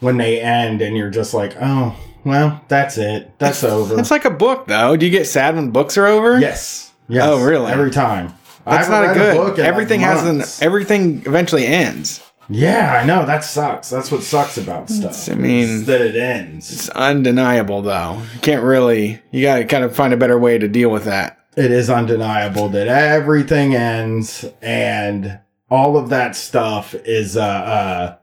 when 0.00 0.16
they 0.16 0.40
end, 0.40 0.82
and 0.82 0.96
you're 0.96 1.10
just 1.10 1.34
like, 1.34 1.56
oh, 1.60 1.96
well, 2.24 2.60
that's 2.66 2.98
it. 2.98 3.38
That's 3.38 3.62
over. 3.62 3.98
It's 3.98 4.10
like 4.10 4.24
a 4.24 4.30
book, 4.30 4.66
though. 4.66 4.96
Do 4.96 5.06
you 5.06 5.12
get 5.12 5.26
sad 5.26 5.54
when 5.54 5.70
books 5.70 5.96
are 5.96 6.06
over? 6.06 6.40
yes. 6.40 6.92
Yes. 7.10 7.24
Oh, 7.26 7.42
really? 7.42 7.72
Every 7.72 7.90
time. 7.90 8.34
That's 8.66 8.86
haven't 8.86 9.12
a 9.12 9.14
good. 9.14 9.36
book 9.36 9.58
in, 9.58 9.64
like, 9.64 9.68
everything 9.68 10.00
has 10.00 10.26
an. 10.26 10.66
Everything 10.66 11.22
eventually 11.24 11.64
ends. 11.64 12.22
Yeah, 12.48 12.98
I 13.00 13.04
know. 13.04 13.26
That 13.26 13.44
sucks. 13.44 13.90
That's 13.90 14.10
what 14.10 14.22
sucks 14.22 14.56
about 14.56 14.88
stuff. 14.88 15.28
I 15.30 15.34
mean- 15.34 15.68
is 15.68 15.86
that 15.86 16.00
it 16.00 16.16
ends. 16.16 16.72
It's 16.72 16.88
undeniable, 16.90 17.82
though. 17.82 18.22
You 18.34 18.40
can't 18.40 18.62
really. 18.62 19.20
You 19.30 19.42
got 19.42 19.56
to 19.56 19.64
kind 19.64 19.84
of 19.84 19.94
find 19.94 20.12
a 20.12 20.16
better 20.16 20.38
way 20.38 20.58
to 20.58 20.68
deal 20.68 20.90
with 20.90 21.04
that. 21.04 21.38
It 21.56 21.70
is 21.72 21.90
undeniable 21.90 22.68
that 22.70 22.86
everything 22.86 23.74
ends 23.74 24.44
and 24.62 25.40
all 25.70 25.96
of 25.96 26.08
that 26.10 26.36
stuff 26.36 26.94
is 26.94 27.36
uh 27.36 27.42
uh 27.42 28.16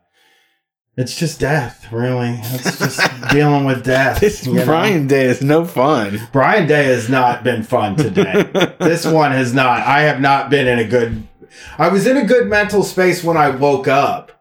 it's 0.98 1.20
just 1.20 1.42
death, 1.42 1.92
really. 1.92 2.40
It's 2.42 2.80
just 2.80 3.02
dealing 3.30 3.66
with 3.66 3.84
death. 3.84 4.22
This 4.22 4.48
you 4.48 4.54
know? 4.54 4.64
Brian 4.64 5.08
Day 5.08 5.26
is 5.26 5.42
no 5.42 5.66
fun. 5.66 6.22
Brian 6.32 6.68
Day 6.68 6.86
has 6.86 7.10
not 7.10 7.44
been 7.44 7.64
fun 7.64 7.98
today. 7.98 8.44
this 8.80 9.06
one 9.06 9.34
has 9.34 9.54
not. 9.54 9.82
I 9.82 10.04
have 10.04 10.22
not 10.22 10.50
been 10.50 10.68
in 10.68 10.80
a 10.80 10.86
good. 10.88 11.28
I 11.78 11.90
was 11.90 12.08
in 12.08 12.18
a 12.18 12.26
good 12.26 12.48
mental 12.48 12.84
space 12.84 13.24
when 13.24 13.38
I 13.38 13.50
woke 13.50 13.88
up. 13.88 14.32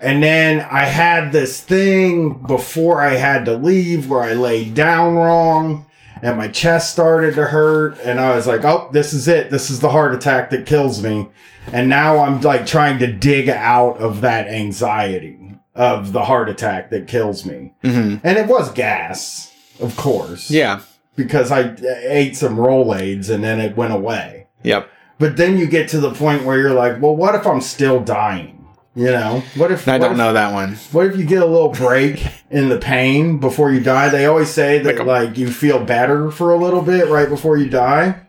And 0.00 0.20
then 0.22 0.60
I 0.68 0.84
had 0.84 1.30
this 1.30 1.60
thing 1.60 2.32
before 2.46 3.00
I 3.00 3.14
had 3.14 3.44
to 3.44 3.54
leave 3.56 4.10
where 4.10 4.22
I 4.22 4.32
laid 4.32 4.74
down 4.74 5.14
wrong 5.14 5.86
and 6.20 6.36
my 6.36 6.48
chest 6.48 6.92
started 6.92 7.34
to 7.36 7.44
hurt. 7.46 7.98
And 8.00 8.18
I 8.20 8.34
was 8.34 8.46
like, 8.48 8.64
oh, 8.64 8.88
this 8.92 9.12
is 9.12 9.28
it. 9.28 9.50
This 9.50 9.70
is 9.70 9.78
the 9.80 9.90
heart 9.90 10.12
attack 10.14 10.50
that 10.50 10.66
kills 10.66 11.00
me. 11.02 11.28
And 11.72 11.88
now 11.88 12.18
I'm 12.18 12.40
like 12.40 12.66
trying 12.66 12.98
to 12.98 13.12
dig 13.12 13.48
out 13.48 13.98
of 13.98 14.22
that 14.22 14.48
anxiety 14.48 15.38
of 15.76 16.12
the 16.12 16.24
heart 16.24 16.48
attack 16.48 16.90
that 16.90 17.06
kills 17.06 17.46
me. 17.46 17.72
hmm 17.82 18.16
And 18.24 18.36
it 18.38 18.48
was 18.48 18.72
gas, 18.72 19.52
of 19.80 19.96
course 19.96 20.50
Yeah. 20.50 20.80
because 21.14 21.52
I 21.52 21.76
ate 22.08 22.36
some 22.36 22.56
Rolaids 22.56 23.30
and 23.30 23.44
then 23.44 23.60
it 23.60 23.76
went 23.76 23.92
away. 23.92 24.48
Yep. 24.64 24.88
But 25.18 25.36
then 25.36 25.58
you 25.58 25.66
get 25.66 25.88
to 25.90 26.00
the 26.00 26.12
point 26.12 26.44
where 26.44 26.58
you're 26.58 26.74
like, 26.74 27.00
well, 27.00 27.14
what 27.14 27.34
if 27.34 27.46
I'm 27.46 27.60
still 27.60 28.00
dying? 28.00 28.58
You 28.94 29.06
know, 29.06 29.42
what 29.56 29.72
if 29.72 29.88
I 29.88 29.92
what 29.92 29.98
don't 29.98 30.12
if, 30.12 30.18
know 30.18 30.32
that 30.34 30.52
one. 30.52 30.74
What 30.92 31.06
if 31.06 31.16
you 31.16 31.24
get 31.24 31.42
a 31.42 31.46
little 31.46 31.70
break 31.70 32.26
in 32.50 32.68
the 32.68 32.78
pain 32.78 33.38
before 33.38 33.72
you 33.72 33.80
die? 33.80 34.10
They 34.10 34.26
always 34.26 34.50
say 34.50 34.80
that 34.80 34.98
Like 34.98 35.06
like 35.06 35.38
you 35.38 35.50
feel 35.50 35.82
better 35.82 36.30
for 36.30 36.52
a 36.52 36.58
little 36.58 36.82
bit 36.82 37.08
right 37.08 37.28
before 37.28 37.56
you 37.56 37.70
die, 37.70 38.20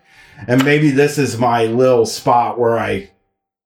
and 0.47 0.63
maybe 0.63 0.89
this 0.89 1.17
is 1.17 1.37
my 1.37 1.65
little 1.65 2.05
spot 2.05 2.57
where 2.57 2.79
I 2.79 3.09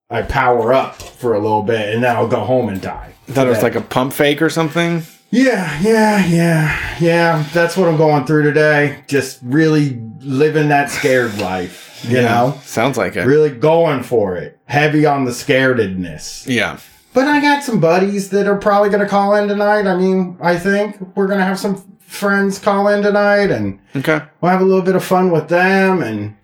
I 0.09 0.23
power 0.23 0.73
up 0.73 0.95
for 0.95 1.35
a 1.35 1.39
little 1.39 1.61
bit 1.63 1.93
and 1.93 2.03
then 2.03 2.15
I'll 2.15 2.27
go 2.27 2.39
home 2.39 2.69
and 2.69 2.81
die. 2.81 3.13
I 3.27 3.31
thought 3.31 3.45
it 3.45 3.51
was 3.51 3.61
like 3.61 3.75
a 3.75 3.81
pump 3.81 4.13
fake 4.13 4.41
or 4.41 4.49
something. 4.49 5.03
Yeah, 5.29 5.77
yeah, 5.81 6.25
yeah, 6.25 6.97
yeah. 7.01 7.45
That's 7.53 7.75
what 7.75 7.89
I'm 7.89 7.97
going 7.97 8.25
through 8.25 8.43
today. 8.43 9.03
Just 9.07 9.39
really 9.43 10.01
living 10.21 10.69
that 10.69 10.89
scared 10.89 11.37
life, 11.37 11.86
you 12.03 12.21
know? 12.21 12.59
Sounds 12.63 12.97
like 12.97 13.15
it. 13.15 13.25
Really 13.25 13.49
going 13.49 14.03
for 14.03 14.35
it. 14.35 14.59
Heavy 14.65 15.05
on 15.05 15.25
the 15.25 15.31
scaredness. 15.31 16.45
Yeah. 16.47 16.79
But 17.13 17.27
I 17.27 17.41
got 17.41 17.63
some 17.63 17.79
buddies 17.79 18.29
that 18.29 18.47
are 18.47 18.57
probably 18.57 18.89
going 18.89 19.01
to 19.01 19.07
call 19.09 19.35
in 19.35 19.47
tonight. 19.47 19.87
I 19.87 19.95
mean, 19.95 20.37
I 20.41 20.57
think 20.57 20.97
we're 21.15 21.27
going 21.27 21.39
to 21.39 21.45
have 21.45 21.57
some 21.59 21.97
friends 21.99 22.59
call 22.59 22.87
in 22.89 23.01
tonight 23.03 23.51
and 23.51 23.79
Okay. 23.95 24.21
we'll 24.41 24.51
have 24.51 24.61
a 24.61 24.65
little 24.65 24.83
bit 24.83 24.95
of 24.95 25.03
fun 25.03 25.31
with 25.31 25.49
them 25.49 26.01
and 26.01 26.35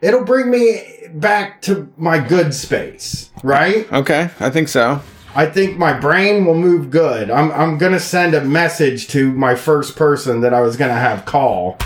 it'll 0.00 0.24
bring 0.24 0.50
me 0.50 0.82
back 1.14 1.62
to 1.62 1.92
my 1.96 2.18
good 2.18 2.52
space, 2.54 3.30
right? 3.44 3.90
Okay. 3.92 4.30
I 4.40 4.50
think 4.50 4.68
so. 4.68 5.00
I 5.34 5.46
think 5.46 5.78
my 5.78 5.92
brain 5.92 6.44
will 6.44 6.56
move 6.56 6.90
good. 6.90 7.30
I'm 7.30 7.52
I'm 7.52 7.78
gonna 7.78 8.00
send 8.00 8.34
a 8.34 8.42
message 8.44 9.08
to 9.08 9.32
my 9.32 9.54
first 9.54 9.96
person 9.96 10.40
that 10.42 10.52
I 10.52 10.60
was 10.60 10.76
gonna 10.76 10.92
have 10.92 11.24
call 11.24 11.78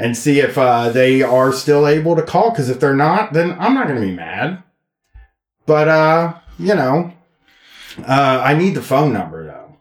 and 0.00 0.16
see 0.16 0.40
if 0.40 0.56
uh, 0.56 0.88
they 0.88 1.22
are 1.22 1.52
still 1.52 1.86
able 1.86 2.16
to 2.16 2.22
call. 2.22 2.50
Because 2.50 2.70
if 2.70 2.80
they're 2.80 2.96
not, 2.96 3.34
then 3.34 3.52
I'm 3.60 3.74
not 3.74 3.86
gonna 3.86 4.00
be 4.00 4.14
mad. 4.14 4.62
But 5.66 5.88
uh, 5.88 6.34
you 6.58 6.74
know, 6.74 7.12
uh, 7.98 8.42
I 8.44 8.54
need 8.54 8.74
the 8.74 8.82
phone 8.82 9.12
number 9.12 9.44
though. 9.44 9.76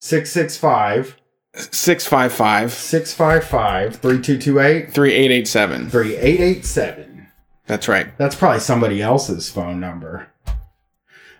665 0.00 1.20
655 1.54 2.72
655 2.72 3.96
3228 3.96 4.92
3887. 4.92 5.90
3887. 5.90 7.28
That's 7.66 7.88
right. 7.88 8.18
That's 8.18 8.34
probably 8.34 8.60
somebody 8.60 9.00
else's 9.00 9.50
phone 9.50 9.78
number. 9.78 10.28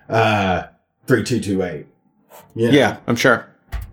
Uh, 0.07 0.67
3228. 1.07 1.87
You 2.55 2.67
know? 2.67 2.73
Yeah, 2.73 2.97
I'm 3.07 3.15
sure. 3.15 3.47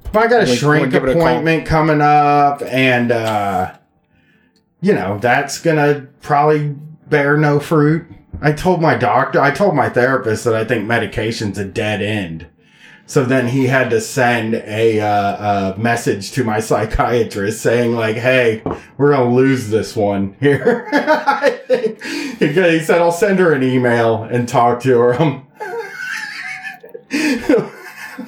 If 0.04 0.16
I 0.16 0.26
got 0.28 0.42
a 0.42 0.46
Like, 0.46 0.58
shrink 0.58 0.94
it 0.94 1.02
a 1.02 1.10
appointment 1.10 1.66
coming 1.66 2.00
up, 2.00 2.62
and 2.62 3.10
uh, 3.10 3.76
you 4.82 4.92
know 4.92 5.18
that's 5.18 5.58
gonna 5.58 6.08
probably 6.20 6.76
bear 7.08 7.38
no 7.38 7.58
fruit. 7.58 8.06
I 8.42 8.52
told 8.52 8.82
my 8.82 8.96
doctor, 8.96 9.40
I 9.40 9.52
told 9.52 9.74
my 9.74 9.88
therapist 9.88 10.44
that 10.44 10.54
I 10.54 10.64
think 10.64 10.86
medication's 10.86 11.56
a 11.56 11.64
dead 11.64 12.02
end. 12.02 12.48
So 13.06 13.24
then 13.24 13.48
he 13.48 13.66
had 13.66 13.90
to 13.90 14.00
send 14.00 14.54
a, 14.54 15.00
uh, 15.00 15.74
a 15.74 15.78
message 15.78 16.32
to 16.32 16.44
my 16.44 16.60
psychiatrist 16.68 17.62
saying 17.62 17.94
like, 17.94 18.16
"Hey, 18.16 18.62
we're 18.96 19.12
gonna 19.12 19.32
lose 19.32 19.70
this 19.70 19.94
one 19.94 20.36
here." 20.40 20.88
I 20.92 21.60
think 21.66 22.02
he 22.02 22.80
said 22.80 23.00
I'll 23.00 23.12
send 23.12 23.38
her 23.38 23.52
an 23.52 23.62
email 23.62 24.24
and 24.24 24.48
talk 24.48 24.80
to 24.82 24.98
her. 24.98 25.42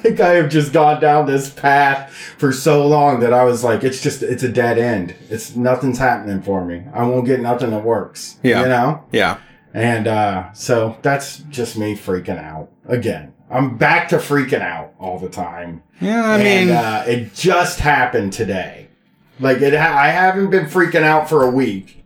Think 0.05 0.19
I 0.19 0.35
have 0.35 0.51
just 0.51 0.71
gone 0.71 1.01
down 1.01 1.25
this 1.25 1.49
path 1.49 2.13
for 2.13 2.53
so 2.53 2.87
long 2.87 3.21
that 3.21 3.33
I 3.33 3.43
was 3.43 3.63
like, 3.63 3.83
it's 3.83 4.03
just, 4.03 4.21
it's 4.21 4.43
a 4.43 4.49
dead 4.49 4.77
end. 4.77 5.15
It's 5.31 5.55
nothing's 5.55 5.97
happening 5.97 6.43
for 6.43 6.63
me. 6.63 6.83
I 6.93 7.01
won't 7.07 7.25
get 7.25 7.39
nothing 7.39 7.71
that 7.71 7.83
works. 7.83 8.37
Yeah. 8.43 8.61
You 8.61 8.67
know? 8.67 9.03
Yeah. 9.11 9.39
And 9.73 10.05
uh, 10.07 10.53
so 10.53 10.95
that's 11.01 11.39
just 11.49 11.75
me 11.75 11.95
freaking 11.95 12.37
out 12.37 12.69
again. 12.87 13.33
I'm 13.49 13.77
back 13.79 14.09
to 14.09 14.17
freaking 14.17 14.61
out 14.61 14.93
all 14.99 15.17
the 15.17 15.27
time. 15.27 15.81
Yeah, 15.99 16.23
I 16.23 16.37
and, 16.37 16.67
mean, 16.69 16.77
uh, 16.77 17.03
it 17.07 17.33
just 17.33 17.79
happened 17.79 18.31
today. 18.31 18.89
Like 19.39 19.59
it, 19.61 19.73
ha- 19.73 19.97
I 19.97 20.09
haven't 20.09 20.51
been 20.51 20.65
freaking 20.65 21.01
out 21.01 21.27
for 21.27 21.43
a 21.43 21.49
week, 21.49 22.05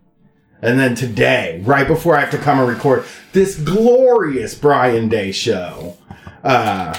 and 0.61 0.79
then 0.79 0.95
today, 0.95 1.61
right 1.65 1.85
before 1.85 2.15
I 2.15 2.21
have 2.21 2.31
to 2.31 2.37
come 2.37 2.59
and 2.59 2.69
record 2.69 3.03
this 3.33 3.59
glorious 3.59 4.55
Brian 4.55 5.09
Day 5.09 5.33
show, 5.33 5.97
uh, 6.45 6.97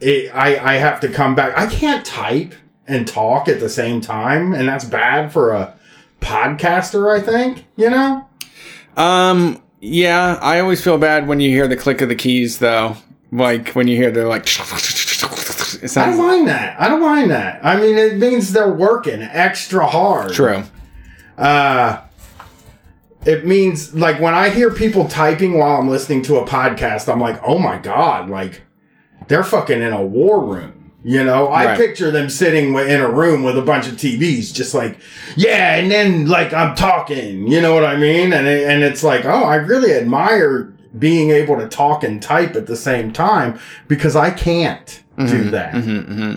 it, 0.00 0.34
I 0.34 0.74
I 0.74 0.74
have 0.74 1.00
to 1.00 1.08
come 1.08 1.34
back. 1.34 1.56
I 1.56 1.66
can't 1.66 2.04
type 2.04 2.54
and 2.86 3.06
talk 3.06 3.48
at 3.48 3.60
the 3.60 3.68
same 3.68 4.00
time, 4.00 4.54
and 4.54 4.68
that's 4.68 4.84
bad 4.84 5.32
for 5.32 5.52
a 5.52 5.74
podcaster. 6.20 7.14
I 7.14 7.20
think 7.20 7.64
you 7.76 7.90
know. 7.90 8.26
um, 8.96 9.62
yeah, 9.80 10.38
I 10.40 10.60
always 10.60 10.82
feel 10.82 10.98
bad 10.98 11.28
when 11.28 11.40
you 11.40 11.50
hear 11.50 11.68
the 11.68 11.76
click 11.76 12.00
of 12.00 12.08
the 12.08 12.16
keys, 12.16 12.58
though. 12.58 12.96
Like 13.30 13.70
when 13.70 13.88
you 13.88 13.96
hear 13.96 14.10
the 14.10 14.26
like. 14.26 14.46
It 15.80 15.96
I 15.96 16.06
don't 16.06 16.18
mind 16.18 16.48
that. 16.48 16.80
I 16.80 16.88
don't 16.88 17.02
mind 17.02 17.30
that. 17.30 17.64
I 17.64 17.78
mean, 17.78 17.98
it 17.98 18.16
means 18.16 18.52
they're 18.52 18.72
working 18.72 19.20
extra 19.20 19.86
hard. 19.86 20.32
true. 20.32 20.64
Uh, 21.36 22.00
it 23.26 23.44
means 23.46 23.94
like 23.94 24.18
when 24.18 24.34
I 24.34 24.48
hear 24.48 24.72
people 24.72 25.06
typing 25.08 25.58
while 25.58 25.78
I'm 25.78 25.88
listening 25.88 26.22
to 26.22 26.36
a 26.38 26.46
podcast, 26.46 27.12
I'm 27.12 27.20
like, 27.20 27.40
oh 27.46 27.58
my 27.58 27.78
god, 27.78 28.30
like 28.30 28.62
they're 29.28 29.44
fucking 29.44 29.80
in 29.80 29.92
a 29.92 30.02
war 30.04 30.44
room. 30.44 30.72
You 31.04 31.22
know, 31.24 31.46
I 31.46 31.66
Right. 31.66 31.76
picture 31.78 32.10
them 32.10 32.28
sitting 32.28 32.74
in 32.76 33.00
a 33.00 33.08
room 33.08 33.42
with 33.44 33.56
a 33.56 33.62
bunch 33.62 33.86
of 33.86 33.94
TVs, 33.94 34.52
just 34.52 34.74
like, 34.74 34.98
yeah, 35.36 35.76
and 35.76 35.90
then 35.90 36.26
like 36.26 36.52
I'm 36.52 36.74
talking, 36.74 37.46
you 37.46 37.60
know 37.60 37.72
what 37.72 37.84
I 37.84 37.96
mean? 37.96 38.32
And 38.32 38.48
it, 38.48 38.68
and 38.68 38.82
it's 38.82 39.04
like, 39.04 39.24
oh, 39.24 39.44
I 39.44 39.54
really 39.56 39.92
admire 39.94 40.72
being 40.98 41.30
able 41.30 41.56
to 41.58 41.68
talk 41.68 42.02
and 42.02 42.20
type 42.20 42.56
at 42.56 42.66
the 42.66 42.74
same 42.76 43.12
time 43.12 43.58
because 43.86 44.16
I 44.16 44.30
can't 44.30 45.02
do 45.18 45.50
that. 45.50 45.74
hmm 45.74 46.34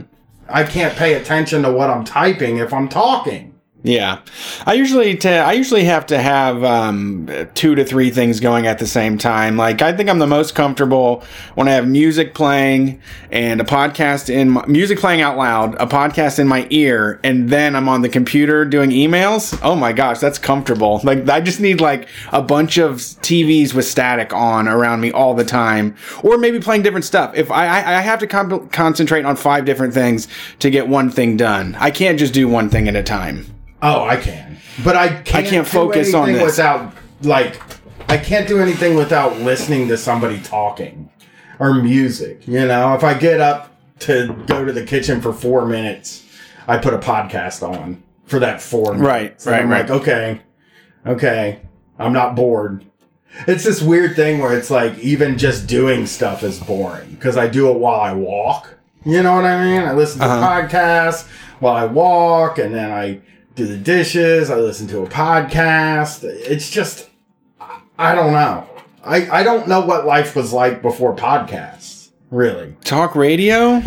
I 0.50 0.64
can't 0.64 0.96
pay 0.96 1.14
attention 1.14 1.64
to 1.64 1.72
what 1.72 1.90
I'm 1.90 2.04
typing 2.04 2.58
if 2.58 2.74
I'm 2.74 2.90
talking. 2.90 3.51
Yeah, 3.84 4.20
I 4.68 4.74
usually 4.74 5.18
t- 5.18 5.28
I 5.28 5.54
usually 5.54 5.86
have 5.86 6.06
to 6.08 6.22
have 6.22 6.64
um, 6.64 7.28
two 7.56 7.74
to 7.74 7.84
three 7.84 8.12
things 8.12 8.40
going 8.40 8.68
at 8.68 8.78
the 8.78 8.86
same 8.86 9.18
time. 9.18 9.58
Like 9.58 9.82
I 9.82 9.92
think 9.92 10.08
I'm 10.08 10.20
the 10.20 10.28
most 10.28 10.54
comfortable 10.54 11.24
when 11.56 11.68
I 11.68 11.72
have 11.72 11.88
music 11.88 12.36
playing 12.36 13.02
and 13.32 13.60
a 13.60 13.64
podcast 13.64 14.30
in 14.30 14.52
my, 14.52 14.64
music 14.68 15.00
playing 15.00 15.22
out 15.22 15.36
loud, 15.36 15.74
a 15.82 15.88
podcast 15.88 16.38
in 16.38 16.48
my 16.48 16.68
ear, 16.70 17.20
and 17.24 17.50
then 17.50 17.76
I'm 17.76 17.90
on 17.90 18.04
the 18.04 18.10
computer 18.10 18.66
doing 18.66 18.92
emails. 18.92 19.60
Oh 19.64 19.76
my 19.76 19.94
gosh, 19.94 20.20
that's 20.20 20.38
comfortable. 20.38 21.02
Like 21.04 21.28
I 21.28 21.42
just 21.42 21.60
need 21.60 21.82
like 21.82 22.08
a 22.32 22.44
bunch 22.44 22.78
of 22.78 22.98
TVs 22.98 23.74
with 23.74 23.86
static 23.86 24.32
on 24.32 24.68
around 24.68 25.02
me 25.02 25.12
all 25.12 25.34
the 25.34 25.44
time, 25.44 25.96
or 26.22 26.38
maybe 26.38 26.60
playing 26.60 26.84
different 26.84 27.06
stuff. 27.06 27.34
If 27.34 27.50
I 27.50 27.66
I, 27.66 27.98
I 27.98 28.02
have 28.02 28.20
to 28.20 28.28
concentrate 28.28 29.26
on 29.26 29.36
five 29.38 29.66
different 29.66 29.96
things 29.96 30.28
to 30.60 30.70
get 30.70 30.88
one 30.88 31.10
thing 31.10 31.36
done, 31.36 31.76
I 31.80 31.90
can't 31.90 32.20
just 32.20 32.36
do 32.36 32.48
one 32.48 32.70
thing 32.70 32.88
at 32.88 32.96
a 32.96 33.02
time. 33.02 33.48
Oh, 33.82 34.04
I 34.04 34.16
can, 34.18 34.58
but 34.84 34.96
I 34.96 35.08
can't. 35.22 35.46
I 35.48 35.50
can't 35.50 35.68
focus 35.68 36.14
on 36.14 36.30
anything 36.30 36.46
this. 36.46 36.58
without 36.58 36.94
like. 37.24 37.62
I 38.10 38.18
can't 38.18 38.48
do 38.48 38.60
anything 38.60 38.96
without 38.96 39.38
listening 39.40 39.88
to 39.88 39.98
somebody 39.98 40.40
talking 40.42 41.10
or 41.60 41.74
music. 41.74 42.48
You 42.48 42.68
know, 42.68 42.94
if 42.94 43.04
I 43.04 43.14
get 43.14 43.40
up 43.40 43.76
to 44.00 44.34
go 44.48 44.66
to 44.66 44.74
the 44.74 44.84
kitchen 44.86 45.22
for 45.22 45.32
four 45.32 45.66
minutes, 45.66 46.26
I 46.68 46.78
put 46.78 46.94
a 46.94 46.98
podcast 46.98 47.68
on 47.68 48.04
for 48.26 48.40
that 48.40 48.62
four 48.62 48.94
minutes. 48.96 49.46
Right, 49.46 49.46
And 49.46 49.46
right, 49.48 49.62
I'm 49.62 49.70
right. 49.70 49.90
like, 49.90 50.02
okay, 50.02 50.42
okay, 51.06 51.60
I'm 52.00 52.12
not 52.12 52.36
bored. 52.36 52.84
It's 53.48 53.64
this 53.64 53.82
weird 53.82 54.16
thing 54.18 54.40
where 54.40 54.58
it's 54.58 54.70
like 54.70 54.98
even 55.00 55.38
just 55.38 55.66
doing 55.68 56.06
stuff 56.06 56.44
is 56.44 56.60
boring 56.60 57.12
because 57.12 57.38
I 57.38 57.48
do 57.48 57.70
it 57.72 57.78
while 57.78 58.02
I 58.02 58.12
walk. 58.14 58.74
You 59.06 59.24
know 59.24 59.34
what 59.36 59.46
I 59.46 59.64
mean? 59.64 59.82
I 59.88 59.94
listen 59.94 60.20
to 60.20 60.26
Uh-huh. 60.26 60.62
podcasts 60.68 61.28
while 61.60 61.76
I 61.76 61.86
walk, 61.86 62.58
and 62.60 62.76
then 62.76 62.92
I 62.92 63.22
do 63.56 63.66
the 63.66 63.78
dishes. 63.78 64.50
I 64.50 64.56
listen 64.56 64.88
to 64.88 65.02
a 65.02 65.08
podcast. 65.08 66.24
It's 66.24 66.70
just, 66.70 67.10
I 67.98 68.16
don't 68.16 68.32
know. 68.34 68.68
I, 69.04 69.30
I 69.30 69.44
don't 69.44 69.68
know 69.68 69.82
what 69.82 70.06
life 70.06 70.36
was 70.36 70.54
like 70.54 70.82
before 70.82 71.16
podcasts, 71.16 72.10
really. 72.30 72.76
Talk 72.84 73.16
radio? 73.16 73.82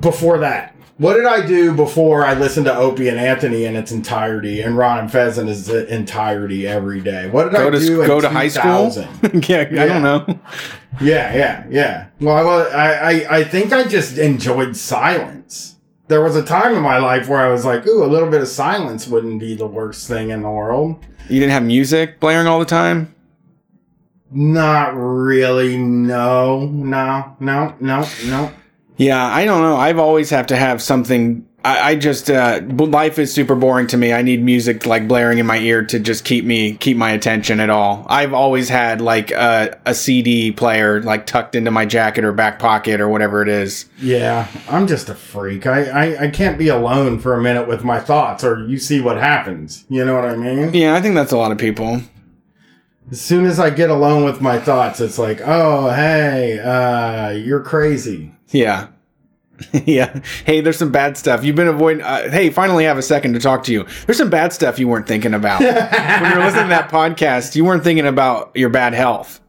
Before 0.00 0.38
that. 0.38 0.74
What 0.96 1.14
did 1.14 1.24
I 1.26 1.44
do 1.44 1.74
before 1.74 2.24
I 2.24 2.34
listened 2.34 2.66
to 2.66 2.76
Opie 2.76 3.08
and 3.08 3.18
Anthony 3.18 3.64
in 3.64 3.74
its 3.74 3.90
entirety 3.90 4.60
and 4.60 4.76
Ron 4.76 4.98
and 5.00 5.10
Fez 5.10 5.38
in 5.38 5.48
its 5.48 5.68
entirety 5.68 6.68
every 6.68 7.00
day? 7.00 7.28
What 7.28 7.44
did 7.44 7.52
Go 7.54 7.66
I 7.66 7.70
to 7.70 7.78
do 7.80 8.06
go 8.06 8.20
to 8.20 8.28
high 8.28 8.46
school? 8.46 8.90
2000? 8.92 9.48
yeah, 9.48 9.82
I 9.82 9.86
don't 9.88 10.02
know. 10.02 10.38
Yeah, 11.00 11.34
yeah, 11.34 11.66
yeah. 11.68 12.06
Well, 12.20 12.48
I, 12.72 12.92
I, 12.92 13.38
I 13.38 13.44
think 13.44 13.72
I 13.72 13.84
just 13.88 14.18
enjoyed 14.18 14.76
silence. 14.76 15.73
There 16.06 16.20
was 16.20 16.36
a 16.36 16.42
time 16.44 16.74
in 16.74 16.82
my 16.82 16.98
life 16.98 17.28
where 17.28 17.40
I 17.40 17.48
was 17.50 17.64
like, 17.64 17.86
ooh, 17.86 18.04
a 18.04 18.06
little 18.06 18.30
bit 18.30 18.42
of 18.42 18.48
silence 18.48 19.06
wouldn't 19.08 19.40
be 19.40 19.54
the 19.54 19.66
worst 19.66 20.06
thing 20.06 20.30
in 20.30 20.42
the 20.42 20.50
world. 20.50 21.04
You 21.30 21.40
didn't 21.40 21.52
have 21.52 21.62
music 21.62 22.20
blaring 22.20 22.46
all 22.46 22.58
the 22.58 22.66
time? 22.66 23.14
Not 24.30 24.94
really. 24.94 25.78
No, 25.78 26.66
no, 26.66 27.36
no, 27.40 27.74
no, 27.80 28.06
no. 28.26 28.52
Yeah, 28.96 29.24
I 29.24 29.44
don't 29.44 29.62
know. 29.62 29.76
I've 29.76 29.98
always 29.98 30.28
have 30.30 30.46
to 30.48 30.56
have 30.56 30.82
something. 30.82 31.46
I, 31.64 31.90
I 31.90 31.94
just 31.96 32.30
uh, 32.30 32.60
life 32.62 33.18
is 33.18 33.32
super 33.32 33.54
boring 33.54 33.86
to 33.88 33.96
me. 33.96 34.12
I 34.12 34.20
need 34.20 34.42
music 34.42 34.84
like 34.84 35.08
blaring 35.08 35.38
in 35.38 35.46
my 35.46 35.58
ear 35.58 35.82
to 35.86 35.98
just 35.98 36.24
keep 36.24 36.44
me 36.44 36.74
keep 36.74 36.96
my 36.96 37.10
attention 37.10 37.58
at 37.58 37.70
all. 37.70 38.04
I've 38.08 38.34
always 38.34 38.68
had 38.68 39.00
like 39.00 39.30
a, 39.30 39.78
a 39.86 39.94
CD 39.94 40.52
player 40.52 41.00
like 41.00 41.26
tucked 41.26 41.54
into 41.54 41.70
my 41.70 41.86
jacket 41.86 42.24
or 42.24 42.32
back 42.32 42.58
pocket 42.58 43.00
or 43.00 43.08
whatever 43.08 43.40
it 43.40 43.48
is. 43.48 43.86
Yeah, 43.98 44.46
I'm 44.68 44.86
just 44.86 45.08
a 45.08 45.14
freak. 45.14 45.66
I, 45.66 45.84
I, 45.84 46.24
I 46.24 46.30
can't 46.30 46.58
be 46.58 46.68
alone 46.68 47.18
for 47.18 47.34
a 47.34 47.42
minute 47.42 47.66
with 47.66 47.82
my 47.82 47.98
thoughts, 47.98 48.44
or 48.44 48.66
you 48.66 48.78
see 48.78 49.00
what 49.00 49.16
happens. 49.16 49.86
You 49.88 50.04
know 50.04 50.14
what 50.14 50.26
I 50.26 50.36
mean? 50.36 50.74
Yeah, 50.74 50.94
I 50.94 51.00
think 51.00 51.14
that's 51.14 51.32
a 51.32 51.38
lot 51.38 51.50
of 51.50 51.56
people. 51.56 52.02
As 53.10 53.20
soon 53.20 53.46
as 53.46 53.58
I 53.58 53.70
get 53.70 53.90
alone 53.90 54.24
with 54.24 54.40
my 54.40 54.58
thoughts, 54.58 55.00
it's 55.00 55.18
like, 55.18 55.40
oh, 55.44 55.90
hey, 55.90 56.58
uh, 56.58 57.30
you're 57.30 57.62
crazy. 57.62 58.32
Yeah. 58.48 58.88
yeah. 59.84 60.20
Hey, 60.44 60.60
there's 60.60 60.78
some 60.78 60.92
bad 60.92 61.16
stuff. 61.16 61.44
You've 61.44 61.56
been 61.56 61.68
avoiding. 61.68 62.02
Uh, 62.02 62.30
hey, 62.30 62.50
finally 62.50 62.84
have 62.84 62.98
a 62.98 63.02
second 63.02 63.34
to 63.34 63.40
talk 63.40 63.64
to 63.64 63.72
you. 63.72 63.86
There's 64.06 64.18
some 64.18 64.30
bad 64.30 64.52
stuff 64.52 64.78
you 64.78 64.88
weren't 64.88 65.06
thinking 65.06 65.34
about. 65.34 65.60
when 65.60 66.32
you 66.32 66.38
were 66.38 66.44
listening 66.44 66.64
to 66.64 66.68
that 66.70 66.90
podcast, 66.90 67.54
you 67.54 67.64
weren't 67.64 67.84
thinking 67.84 68.06
about 68.06 68.52
your 68.54 68.68
bad 68.68 68.94
health. 68.94 69.40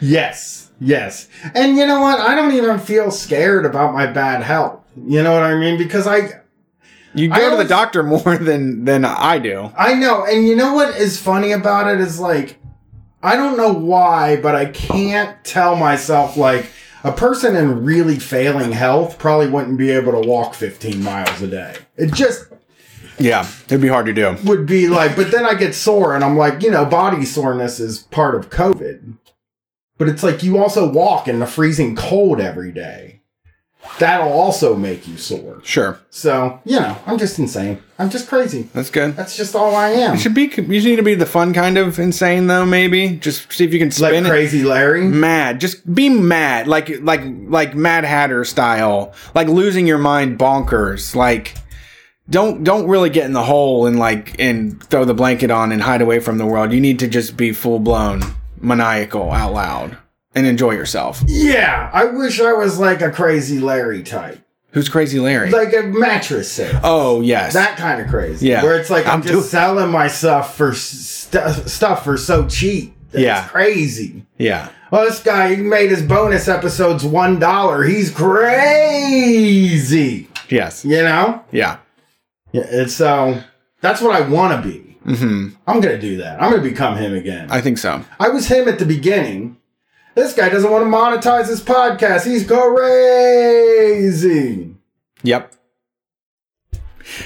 Yes, 0.00 0.70
yes. 0.80 1.28
And 1.54 1.76
you 1.76 1.86
know 1.86 2.00
what? 2.00 2.20
I 2.20 2.34
don't 2.34 2.52
even 2.52 2.78
feel 2.78 3.10
scared 3.10 3.66
about 3.66 3.92
my 3.92 4.06
bad 4.06 4.42
health. 4.42 4.80
You 4.96 5.22
know 5.22 5.32
what 5.32 5.42
I 5.42 5.56
mean? 5.56 5.76
Because 5.76 6.06
I 6.06 6.40
You 7.14 7.30
I 7.32 7.38
go 7.38 7.50
to 7.50 7.62
the 7.62 7.68
doctor 7.68 8.02
more 8.02 8.36
than 8.40 8.84
than 8.84 9.04
I 9.04 9.38
do. 9.38 9.70
I 9.76 9.94
know, 9.94 10.24
and 10.24 10.46
you 10.48 10.56
know 10.56 10.74
what 10.74 10.96
is 10.96 11.20
funny 11.20 11.52
about 11.52 11.92
it 11.92 12.00
is 12.00 12.18
like 12.18 12.58
I 13.22 13.36
don't 13.36 13.56
know 13.56 13.72
why, 13.72 14.36
but 14.36 14.54
I 14.54 14.66
can't 14.66 15.42
tell 15.44 15.76
myself 15.76 16.36
like 16.36 16.70
a 17.04 17.12
person 17.12 17.54
in 17.54 17.84
really 17.84 18.18
failing 18.18 18.72
health 18.72 19.18
probably 19.18 19.48
wouldn't 19.48 19.78
be 19.78 19.90
able 19.90 20.12
to 20.20 20.26
walk 20.26 20.54
15 20.54 21.02
miles 21.02 21.42
a 21.42 21.46
day. 21.46 21.76
It 21.96 22.12
just 22.12 22.46
Yeah, 23.18 23.46
it'd 23.66 23.80
be 23.82 23.88
hard 23.88 24.06
to 24.06 24.12
do. 24.12 24.36
would 24.44 24.66
be 24.66 24.88
like, 24.88 25.14
but 25.14 25.30
then 25.30 25.44
I 25.44 25.54
get 25.54 25.74
sore 25.74 26.14
and 26.14 26.24
I'm 26.24 26.36
like, 26.36 26.62
you 26.62 26.70
know, 26.70 26.84
body 26.84 27.24
soreness 27.24 27.78
is 27.78 27.98
part 27.98 28.34
of 28.34 28.50
COVID. 28.50 29.18
But 29.98 30.08
it's 30.08 30.22
like 30.24 30.42
you 30.42 30.58
also 30.58 30.90
walk 30.90 31.28
in 31.28 31.38
the 31.38 31.46
freezing 31.46 31.94
cold 31.94 32.40
every 32.40 32.72
day. 32.72 33.13
That'll 33.98 34.32
also 34.32 34.74
make 34.74 35.06
you 35.06 35.16
sore. 35.16 35.60
Sure, 35.62 36.00
So, 36.10 36.60
you 36.64 36.80
know, 36.80 36.96
I'm 37.06 37.16
just 37.16 37.38
insane. 37.38 37.80
I'm 37.98 38.10
just 38.10 38.28
crazy. 38.28 38.62
that's 38.74 38.90
good. 38.90 39.14
That's 39.14 39.36
just 39.36 39.54
all 39.54 39.76
I 39.76 39.90
am. 39.90 40.14
You 40.14 40.20
should 40.20 40.34
be. 40.34 40.52
You 40.56 40.64
need 40.82 40.96
to 40.96 41.02
be 41.04 41.14
the 41.14 41.26
fun 41.26 41.54
kind 41.54 41.78
of 41.78 41.98
insane 42.00 42.48
though. 42.48 42.66
Maybe 42.66 43.16
just 43.16 43.52
see 43.52 43.64
if 43.64 43.72
you 43.72 43.78
can 43.78 43.88
Like 43.88 43.94
spin 43.94 44.26
it. 44.26 44.28
crazy 44.28 44.64
Larry. 44.64 45.04
Mad, 45.04 45.60
just 45.60 45.94
be 45.94 46.08
mad, 46.08 46.66
like 46.66 46.88
like 47.02 47.20
like 47.24 47.76
Mad 47.76 48.04
Hatter 48.04 48.44
style, 48.44 49.12
like 49.34 49.46
losing 49.46 49.86
your 49.86 49.98
mind, 49.98 50.38
bonkers. 50.40 51.14
Like, 51.14 51.54
don't 52.28 52.64
don't 52.64 52.88
really 52.88 53.10
get 53.10 53.26
in 53.26 53.32
the 53.32 53.44
hole 53.44 53.86
and 53.86 53.96
like 53.98 54.34
and 54.40 54.82
throw 54.82 55.04
the 55.04 55.14
blanket 55.14 55.52
on 55.52 55.70
and 55.70 55.80
hide 55.82 56.02
away 56.02 56.18
from 56.18 56.38
the 56.38 56.46
world. 56.46 56.72
You 56.72 56.80
need 56.80 56.98
to 56.98 57.06
just 57.06 57.36
be 57.36 57.52
full 57.52 57.78
blown 57.78 58.22
maniacal 58.60 59.30
out 59.30 59.52
loud 59.52 59.98
and 60.34 60.46
enjoy 60.46 60.72
yourself. 60.72 61.22
Yeah, 61.26 61.90
I 61.92 62.04
wish 62.06 62.40
I 62.40 62.52
was 62.52 62.78
like 62.78 63.00
a 63.02 63.10
crazy 63.10 63.58
Larry 63.60 64.02
type. 64.02 64.40
Who's 64.72 64.88
Crazy 64.88 65.20
Larry? 65.20 65.50
Like 65.50 65.72
a 65.72 65.82
mattress 65.84 66.50
sale. 66.50 66.80
oh 66.82 67.20
yes, 67.20 67.52
That 67.52 67.76
kind 67.76 68.00
of 68.02 68.08
crazy. 68.08 68.48
Yeah. 68.48 68.62
Where 68.64 68.76
it's 68.76 68.90
like 68.90 69.06
I'm, 69.06 69.20
I'm 69.20 69.22
just 69.22 69.48
selling 69.50 69.88
my 69.92 70.08
stuff 70.08 70.56
for 70.56 70.74
st- 70.74 71.68
stuff 71.68 72.02
for 72.02 72.16
so 72.16 72.48
cheap 72.48 72.96
Yeah. 73.12 73.46
crazy. 73.46 74.26
Yeah. 74.36 74.70
Well, 74.90 75.04
this 75.04 75.22
guy 75.22 75.54
he 75.54 75.62
made 75.62 75.90
his 75.90 76.02
bonus 76.02 76.48
episodes 76.48 77.04
one 77.04 77.38
dollar. 77.38 77.84
He's 77.84 78.10
crazy. 78.94 80.28
Yes. 80.48 80.84
You 80.84 81.02
know? 81.02 81.44
Yeah. 81.52 81.78
Yeah, 82.52 82.64
it's 82.68 82.94
so 82.94 83.40
that's 83.80 84.00
what 84.00 84.14
I 84.14 84.20
want 84.28 84.60
to 84.60 84.68
be. 84.68 84.80
hmm 85.16 85.48
I'm 85.68 85.80
gonna 85.80 85.98
do 86.00 86.16
that. 86.18 86.42
I'm 86.42 86.50
gonna 86.50 86.62
become 86.62 86.96
him 86.96 87.14
again. 87.14 87.48
I 87.50 87.60
think 87.60 87.78
so. 87.78 88.02
I 88.18 88.28
was 88.28 88.48
him 88.48 88.66
at 88.68 88.78
the 88.80 88.86
beginning. 88.86 89.56
This 90.14 90.32
guy 90.32 90.48
doesn't 90.48 90.70
want 90.70 90.84
to 90.84 90.90
monetize 90.90 91.48
his 91.48 91.60
podcast. 91.60 92.24
He's 92.24 92.46
crazy. 92.46 94.04
Yep. 95.22 95.52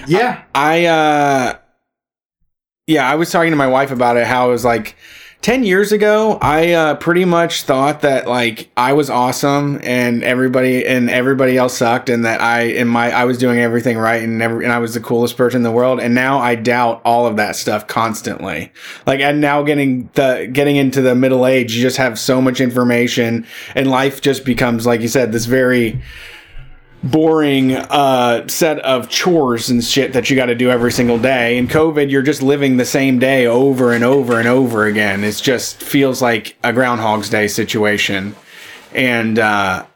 Yeah. 0.06 0.42
I 0.54 0.86
uh 0.86 1.58
yeah, 2.86 3.10
I 3.10 3.16
was 3.16 3.30
talking 3.30 3.50
to 3.50 3.56
my 3.56 3.66
wife 3.66 3.90
about 3.90 4.16
it 4.16 4.26
how 4.26 4.48
it 4.48 4.52
was 4.52 4.64
like 4.64 4.96
10 5.48 5.64
years 5.64 5.92
ago, 5.92 6.36
I 6.42 6.72
uh 6.72 6.94
pretty 6.96 7.24
much 7.24 7.62
thought 7.62 8.02
that 8.02 8.28
like 8.28 8.68
I 8.76 8.92
was 8.92 9.08
awesome 9.08 9.80
and 9.82 10.22
everybody 10.22 10.86
and 10.86 11.08
everybody 11.08 11.56
else 11.56 11.78
sucked 11.78 12.10
and 12.10 12.26
that 12.26 12.42
I 12.42 12.64
in 12.64 12.86
my 12.86 13.10
I 13.10 13.24
was 13.24 13.38
doing 13.38 13.58
everything 13.58 13.96
right 13.96 14.22
and 14.22 14.36
never 14.36 14.60
and 14.60 14.70
I 14.70 14.76
was 14.76 14.92
the 14.92 15.00
coolest 15.00 15.38
person 15.38 15.60
in 15.60 15.62
the 15.62 15.70
world 15.70 16.00
and 16.00 16.14
now 16.14 16.38
I 16.38 16.54
doubt 16.54 17.00
all 17.02 17.26
of 17.26 17.36
that 17.36 17.56
stuff 17.56 17.86
constantly. 17.86 18.70
Like 19.06 19.20
and 19.20 19.40
now 19.40 19.62
getting 19.62 20.10
the 20.12 20.50
getting 20.52 20.76
into 20.76 21.00
the 21.00 21.14
middle 21.14 21.46
age, 21.46 21.74
you 21.74 21.80
just 21.80 21.96
have 21.96 22.18
so 22.18 22.42
much 22.42 22.60
information 22.60 23.46
and 23.74 23.90
life 23.90 24.20
just 24.20 24.44
becomes 24.44 24.84
like 24.84 25.00
you 25.00 25.08
said 25.08 25.32
this 25.32 25.46
very 25.46 25.98
boring 27.02 27.74
uh, 27.74 28.46
set 28.48 28.78
of 28.80 29.08
chores 29.08 29.70
and 29.70 29.82
shit 29.82 30.12
that 30.12 30.30
you 30.30 30.36
got 30.36 30.46
to 30.46 30.54
do 30.54 30.70
every 30.70 30.92
single 30.92 31.18
day. 31.18 31.56
In 31.58 31.68
COVID, 31.68 32.10
you're 32.10 32.22
just 32.22 32.42
living 32.42 32.76
the 32.76 32.84
same 32.84 33.18
day 33.18 33.46
over 33.46 33.92
and 33.92 34.04
over 34.04 34.38
and 34.38 34.48
over 34.48 34.86
again. 34.86 35.24
It 35.24 35.36
just 35.36 35.82
feels 35.82 36.20
like 36.20 36.56
a 36.64 36.72
Groundhog's 36.72 37.30
Day 37.30 37.48
situation, 37.48 38.34
and 38.92 39.38
uh, 39.38 39.86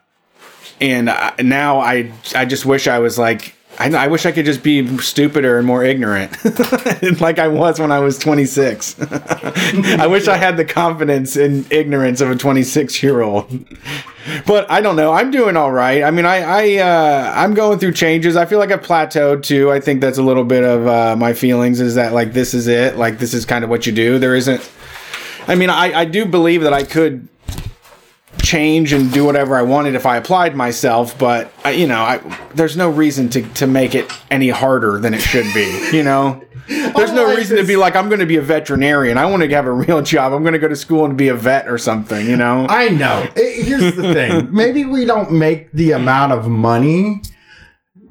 and 0.80 1.08
uh, 1.08 1.32
now 1.40 1.80
I 1.80 2.12
I 2.34 2.44
just 2.44 2.66
wish 2.66 2.86
I 2.86 2.98
was 2.98 3.18
like. 3.18 3.56
I, 3.82 4.04
I 4.04 4.06
wish 4.08 4.26
I 4.26 4.32
could 4.32 4.44
just 4.44 4.62
be 4.62 4.98
stupider 4.98 5.58
and 5.58 5.66
more 5.66 5.84
ignorant, 5.84 6.32
like 7.20 7.38
I 7.38 7.48
was 7.48 7.80
when 7.80 7.90
I 7.90 7.98
was 7.98 8.18
26. 8.18 9.00
I 9.00 10.06
wish 10.06 10.28
I 10.28 10.36
had 10.36 10.56
the 10.56 10.64
confidence 10.64 11.36
and 11.36 11.70
ignorance 11.72 12.20
of 12.20 12.30
a 12.30 12.36
26 12.36 13.02
year 13.02 13.22
old 13.22 13.66
but 14.46 14.70
I 14.70 14.80
don't 14.80 14.96
know. 14.96 15.12
I'm 15.12 15.30
doing 15.30 15.56
all 15.56 15.72
right. 15.72 16.02
I 16.02 16.10
mean, 16.10 16.26
I, 16.26 16.42
I, 16.42 16.76
uh, 16.78 17.32
I'm 17.34 17.54
going 17.54 17.78
through 17.78 17.92
changes. 17.92 18.36
I 18.36 18.46
feel 18.46 18.58
like 18.58 18.70
I've 18.70 18.82
plateaued 18.82 19.42
too. 19.42 19.70
I 19.70 19.80
think 19.80 20.00
that's 20.00 20.18
a 20.18 20.22
little 20.22 20.44
bit 20.44 20.64
of 20.64 20.86
uh, 20.86 21.16
my 21.16 21.32
feelings. 21.32 21.80
Is 21.80 21.96
that 21.96 22.12
like 22.12 22.32
this 22.32 22.54
is 22.54 22.66
it? 22.68 22.96
Like 22.96 23.18
this 23.18 23.34
is 23.34 23.44
kind 23.44 23.64
of 23.64 23.70
what 23.70 23.86
you 23.86 23.92
do. 23.92 24.18
There 24.18 24.34
isn't. 24.34 24.70
I 25.48 25.54
mean, 25.56 25.70
I, 25.70 26.00
I 26.00 26.04
do 26.04 26.24
believe 26.24 26.62
that 26.62 26.72
I 26.72 26.84
could 26.84 27.28
change 28.40 28.92
and 28.92 29.12
do 29.12 29.24
whatever 29.24 29.56
I 29.56 29.62
wanted 29.62 29.94
if 29.94 30.06
I 30.06 30.16
applied 30.16 30.56
myself, 30.56 31.18
but 31.18 31.52
I, 31.64 31.72
you 31.72 31.86
know, 31.86 32.02
I, 32.02 32.18
there's 32.54 32.76
no 32.76 32.90
reason 32.90 33.28
to, 33.30 33.42
to 33.54 33.66
make 33.66 33.94
it 33.94 34.10
any 34.30 34.48
harder 34.48 34.98
than 34.98 35.14
it 35.14 35.20
should 35.20 35.52
be. 35.54 35.90
You 35.92 36.02
know, 36.02 36.42
there's 36.68 37.12
no 37.12 37.26
like 37.26 37.38
reason 37.38 37.56
to 37.58 37.64
be 37.64 37.76
like 37.76 37.96
I'm 37.96 38.08
going 38.08 38.20
to 38.20 38.26
be 38.26 38.36
a 38.36 38.42
veterinarian. 38.42 39.18
I 39.18 39.26
want 39.26 39.42
to 39.42 39.48
have 39.50 39.66
a 39.66 39.72
real 39.72 40.02
job. 40.02 40.32
I'm 40.32 40.42
going 40.42 40.54
to 40.54 40.58
go 40.58 40.68
to 40.68 40.76
school 40.76 41.04
and 41.04 41.16
be 41.16 41.28
a 41.28 41.34
vet 41.34 41.68
or 41.68 41.78
something. 41.78 42.26
You 42.26 42.36
know. 42.36 42.66
I 42.68 42.88
know. 42.88 43.28
Here's 43.34 43.94
the 43.96 44.14
thing. 44.14 44.48
Maybe 44.54 44.84
we 44.84 45.04
don't 45.04 45.32
make 45.32 45.72
the 45.72 45.92
amount 45.92 46.32
of 46.32 46.48
money 46.48 47.22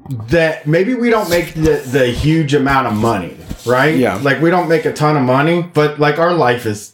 that 0.08 0.66
maybe 0.66 0.94
we 0.94 1.10
don't 1.10 1.30
make 1.30 1.54
the, 1.54 1.76
the 1.90 2.06
huge 2.08 2.54
amount 2.54 2.88
of 2.88 2.94
money, 2.94 3.36
right? 3.64 3.96
Yeah. 3.96 4.16
Like 4.16 4.40
we 4.40 4.50
don't 4.50 4.68
make 4.68 4.84
a 4.84 4.92
ton 4.92 5.16
of 5.16 5.22
money, 5.22 5.62
but 5.62 6.00
like 6.00 6.18
our 6.18 6.34
life 6.34 6.66
is 6.66 6.91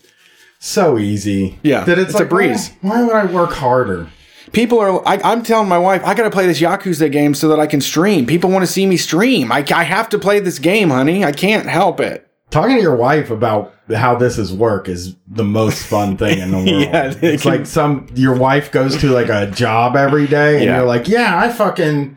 so 0.59 0.99
easy. 0.99 1.59
Yeah, 1.63 1.85
That 1.85 1.99
it's, 1.99 2.11
it's 2.13 2.21
a 2.21 2.25
breeze. 2.25 2.73
Why, 2.81 3.01
why 3.01 3.05
would 3.05 3.15
I 3.17 3.25
work 3.33 3.53
harder? 3.53 4.09
People 4.53 4.79
are. 4.81 5.07
I, 5.07 5.21
I'm 5.23 5.43
telling 5.43 5.69
my 5.69 5.79
wife 5.79 6.03
I 6.05 6.15
got 6.15 6.25
to 6.25 6.31
play 6.31 6.47
this 6.47 6.61
Yakuza 6.61 7.13
game 7.13 7.35
so 7.35 7.49
that 7.49 7.61
I 7.61 7.67
can 7.67 7.81
stream. 7.83 8.25
People 8.27 8.51
want 8.51 8.63
to 8.63 8.67
see 8.71 8.87
me 8.87 8.97
stream. 8.97 9.53
I, 9.53 9.65
I 9.75 9.85
have 9.85 10.09
to 10.11 10.19
play 10.19 10.41
this 10.41 10.59
game, 10.59 10.89
honey. 10.91 11.23
I 11.25 11.33
can't 11.33 11.67
help 11.69 12.01
it. 12.01 12.25
Talking 12.51 12.77
to 12.77 12.83
your 12.83 12.97
wife 12.97 13.29
about 13.31 13.75
how 13.95 14.15
this 14.17 14.39
is 14.39 14.55
work 14.55 14.89
is 14.89 15.15
the 15.27 15.45
most 15.45 15.85
fun 15.85 16.17
thing 16.17 16.39
in 16.39 16.51
the 16.51 16.57
world. 16.57 16.67
Yeah, 16.69 17.11
it 17.11 17.23
it's 17.23 17.43
can- 17.43 17.53
like 17.59 17.67
some 17.67 18.07
your 18.15 18.35
wife 18.37 18.73
goes 18.73 18.97
to 19.03 19.11
like 19.11 19.29
a 19.29 19.51
job 19.51 19.97
every 19.97 20.27
day, 20.27 20.57
and 20.57 20.65
Yeah. 20.65 20.77
you're 20.79 20.87
like, 20.87 21.09
yeah, 21.09 21.39
I 21.39 21.51
fucking, 21.51 22.17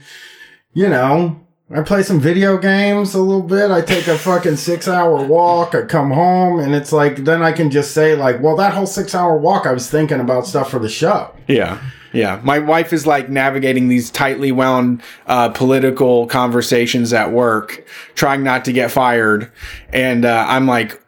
you 0.73 0.87
know, 0.87 1.37
I 1.73 1.81
play 1.83 2.03
some 2.03 2.19
video 2.19 2.57
games 2.57 3.13
a 3.13 3.21
little 3.21 3.41
bit. 3.41 3.71
I 3.71 3.81
take 3.81 4.07
a 4.07 4.17
fucking 4.17 4.57
six 4.57 4.89
hour 4.89 5.25
walk. 5.25 5.73
I 5.73 5.83
come 5.83 6.11
home, 6.11 6.59
and 6.59 6.75
it's 6.75 6.91
like 6.91 7.17
then 7.17 7.41
I 7.41 7.53
can 7.53 7.71
just 7.71 7.93
say 7.93 8.15
like, 8.15 8.41
well, 8.41 8.57
that 8.57 8.73
whole 8.73 8.85
six 8.85 9.15
hour 9.15 9.37
walk, 9.37 9.65
I 9.65 9.71
was 9.71 9.89
thinking 9.89 10.19
about 10.19 10.45
stuff 10.45 10.69
for 10.69 10.79
the 10.79 10.89
show. 10.89 11.33
Yeah. 11.47 11.81
Yeah. 12.13 12.41
My 12.43 12.59
wife 12.59 12.91
is 12.91 13.07
like 13.07 13.29
navigating 13.29 13.87
these 13.87 14.11
tightly 14.11 14.51
wound 14.51 15.01
uh, 15.27 15.49
political 15.49 16.27
conversations 16.27 17.13
at 17.13 17.31
work, 17.31 17.85
trying 18.15 18.43
not 18.43 18.65
to 18.65 18.73
get 18.73 18.91
fired. 18.91 19.49
And 19.93 20.25
uh, 20.25 20.45
I'm 20.49 20.67
like, 20.67 21.01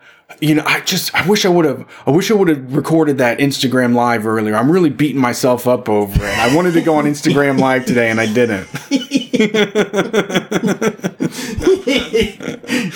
you 0.43 0.55
know, 0.55 0.63
I 0.65 0.81
just, 0.81 1.15
I 1.15 1.25
wish 1.25 1.45
I 1.45 1.49
would 1.49 1.63
have, 1.63 1.87
I 2.05 2.11
wish 2.11 2.29
I 2.29 2.33
would 2.33 2.49
have 2.49 2.75
recorded 2.75 3.17
that 3.19 3.39
Instagram 3.39 3.95
live 3.95 4.27
earlier. 4.27 4.57
I'm 4.57 4.69
really 4.69 4.89
beating 4.89 5.21
myself 5.21 5.69
up 5.69 5.87
over 5.87 6.21
it. 6.21 6.37
I 6.37 6.53
wanted 6.53 6.73
to 6.73 6.81
go 6.81 6.95
on 6.95 7.05
Instagram 7.05 7.59
live 7.59 7.85
today 7.85 8.11
and 8.11 8.19
I 8.19 8.25
didn't. 8.25 8.69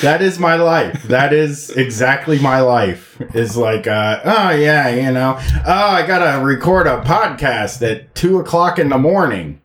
that 0.02 0.22
is 0.22 0.40
my 0.40 0.56
life. 0.56 1.04
That 1.04 1.32
is 1.32 1.70
exactly 1.70 2.38
my 2.38 2.60
life. 2.60 3.16
Is 3.34 3.56
like, 3.56 3.88
uh, 3.88 4.20
oh 4.26 4.50
yeah, 4.50 4.90
you 4.90 5.14
know, 5.14 5.40
oh 5.66 5.72
I 5.72 6.06
gotta 6.06 6.44
record 6.44 6.86
a 6.86 7.02
podcast 7.02 7.82
at 7.90 8.14
two 8.14 8.40
o'clock 8.40 8.78
in 8.78 8.90
the 8.90 8.98
morning, 8.98 9.62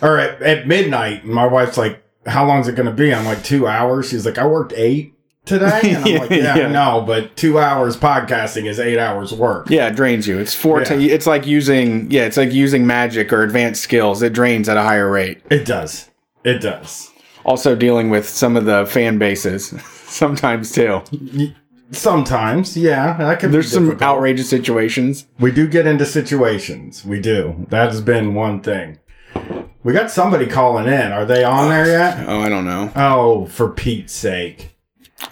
or 0.00 0.18
at, 0.18 0.40
at 0.40 0.66
midnight. 0.66 1.24
And 1.24 1.34
my 1.34 1.46
wife's 1.46 1.76
like, 1.76 2.02
how 2.26 2.46
long's 2.46 2.68
it 2.68 2.74
gonna 2.74 2.90
be? 2.90 3.12
I'm 3.12 3.26
like, 3.26 3.44
two 3.44 3.66
hours. 3.66 4.08
She's 4.08 4.24
like, 4.24 4.38
I 4.38 4.46
worked 4.46 4.72
eight 4.74 5.17
today, 5.48 5.80
and 5.94 6.04
I'm 6.04 6.14
like, 6.18 6.30
yeah, 6.30 6.56
Yeah. 6.56 6.68
no, 6.68 7.02
but 7.06 7.34
two 7.36 7.58
hours 7.58 7.96
podcasting 7.96 8.66
is 8.66 8.78
eight 8.78 8.98
hours 8.98 9.32
work. 9.32 9.68
Yeah, 9.70 9.88
it 9.88 9.96
drains 9.96 10.28
you. 10.28 10.38
It's 10.38 10.54
four. 10.54 10.78
Yeah. 10.80 10.84
ti- 10.96 11.10
it's 11.10 11.26
like 11.26 11.46
using. 11.46 12.10
Yeah, 12.10 12.22
it's 12.26 12.36
like 12.36 12.52
using 12.52 12.86
magic 12.86 13.32
or 13.32 13.42
advanced 13.42 13.82
skills. 13.82 14.22
It 14.22 14.32
drains 14.32 14.68
at 14.68 14.76
a 14.76 14.82
higher 14.82 15.10
rate. 15.10 15.42
It 15.50 15.64
does. 15.64 16.08
It 16.44 16.58
does. 16.60 17.10
Also 17.44 17.74
dealing 17.74 18.10
with 18.10 18.28
some 18.28 18.56
of 18.56 18.66
the 18.66 18.86
fan 18.86 19.18
bases 19.18 19.68
sometimes 20.06 20.70
too. 20.70 21.00
Sometimes, 21.90 22.76
yeah, 22.76 23.16
that 23.16 23.40
can. 23.40 23.48
be 23.48 23.52
There's 23.52 23.72
some 23.72 23.98
outrageous 24.02 24.48
situations. 24.50 25.24
We 25.40 25.50
do 25.50 25.66
get 25.66 25.86
into 25.86 26.04
situations. 26.04 27.02
We 27.04 27.18
do. 27.20 27.66
That 27.70 27.88
has 27.90 28.02
been 28.02 28.34
one 28.34 28.60
thing. 28.60 28.98
We 29.82 29.94
got 29.94 30.10
somebody 30.10 30.46
calling 30.46 30.86
in. 30.86 31.12
Are 31.12 31.24
they 31.24 31.44
on 31.44 31.70
there 31.70 31.86
yet? 31.86 32.28
Oh, 32.28 32.40
I 32.40 32.50
don't 32.50 32.66
know. 32.66 32.92
Oh, 32.94 33.46
for 33.46 33.70
Pete's 33.70 34.12
sake. 34.12 34.76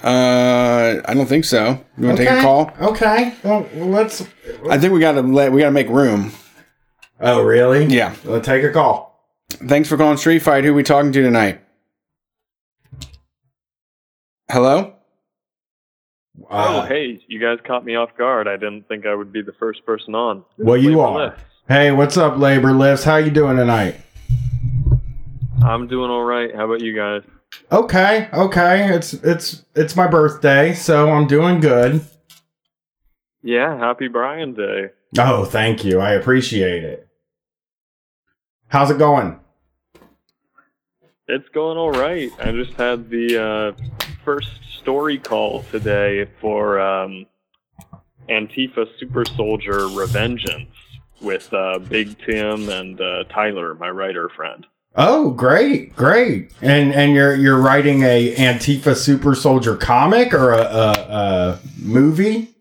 Uh, 0.03 1.01
I 1.05 1.15
don't 1.15 1.27
think 1.27 1.45
so. 1.45 1.81
You 1.97 2.07
want 2.07 2.19
to 2.19 2.25
take 2.25 2.39
a 2.39 2.43
call? 2.43 2.71
Okay. 2.81 3.35
Well, 3.43 3.69
let's. 3.75 4.27
I 4.69 4.79
think 4.79 4.93
we 4.93 5.01
gotta 5.01 5.23
let 5.23 5.53
we 5.53 5.61
gotta 5.61 5.73
make 5.73 5.89
room. 5.89 6.33
Oh, 7.21 7.43
really? 7.43 7.87
Yeah. 7.87 8.15
Let's 8.25 8.47
take 8.47 8.65
a 8.65 8.73
call. 8.73 9.25
Thanks 9.49 9.89
for 9.89 9.97
calling 9.97 10.19
Street 10.19 10.41
Fight. 10.41 10.65
Who 10.65 10.75
we 10.75 10.83
talking 10.83 11.13
to 11.13 11.23
tonight? 11.23 11.61
Hello. 14.51 14.95
Uh, 16.51 16.83
oh, 16.83 16.87
hey, 16.87 17.21
you 17.29 17.41
guys 17.41 17.59
caught 17.67 17.85
me 17.85 17.97
off 17.97 18.11
guard. 18.17 18.47
I 18.47 18.57
didn't 18.57 18.87
think 18.89 19.07
I 19.07 19.15
would 19.15 19.33
be 19.33 19.43
the 19.43 19.55
first 19.55 19.85
person 19.87 20.15
on. 20.15 20.45
Well, 20.59 20.77
you 20.77 21.01
are. 21.01 21.27
Lifts. 21.29 21.43
Hey, 21.69 21.91
what's 21.91 22.17
up, 22.17 22.39
Labor 22.39 22.73
Lifts? 22.73 23.05
How 23.05 23.17
you 23.17 23.31
doing 23.31 23.57
tonight? 23.57 23.97
I'm 25.65 25.89
doing 25.89 26.11
all 26.11 26.23
right. 26.23 26.55
How 26.55 26.67
about 26.67 26.81
you 26.81 26.95
guys? 26.95 27.23
Okay, 27.71 28.29
okay. 28.33 28.95
It's 28.95 29.13
it's 29.13 29.65
it's 29.75 29.97
my 29.97 30.07
birthday, 30.07 30.73
so 30.73 31.11
I'm 31.11 31.27
doing 31.27 31.61
good. 31.61 32.05
Yeah, 33.43 33.77
happy 33.77 34.09
Brian 34.09 34.55
Day. 34.55 34.91
Oh, 35.19 35.45
thank 35.45 35.85
you. 35.85 36.01
I 36.01 36.13
appreciate 36.13 36.85
it. 36.85 37.09
How's 38.69 38.91
it 38.91 38.99
going? 38.99 39.41
It's 41.29 41.49
going 41.49 41.77
all 41.77 41.91
right. 41.91 42.31
I 42.39 42.53
just 42.53 42.75
had 42.75 43.11
the 43.11 43.43
uh, 43.43 44.07
first 44.25 44.49
story 44.79 45.19
call 45.19 45.65
today 45.73 46.29
for 46.41 46.79
um, 46.79 47.27
Antifa 48.29 48.87
Super 48.99 49.25
Soldier 49.25 49.89
Revengeance 49.89 50.69
with 51.21 51.53
uh, 51.53 51.81
Big 51.81 52.17
Tim 52.25 52.69
and 52.69 53.01
uh, 53.01 53.25
Tyler, 53.25 53.75
my 53.75 53.91
writer 53.91 54.29
friend. 54.29 54.67
Oh, 54.99 55.31
great, 55.31 55.95
great! 55.95 56.53
And 56.63 56.95
and 56.95 57.13
you're 57.13 57.35
you're 57.35 57.61
writing 57.61 58.03
a 58.03 58.35
Antifa 58.37 58.97
Super 58.97 59.35
Soldier 59.35 59.77
comic 59.77 60.33
or 60.33 60.53
a, 60.53 60.63
a, 60.63 60.93
a 60.93 61.61
movie? 61.79 62.55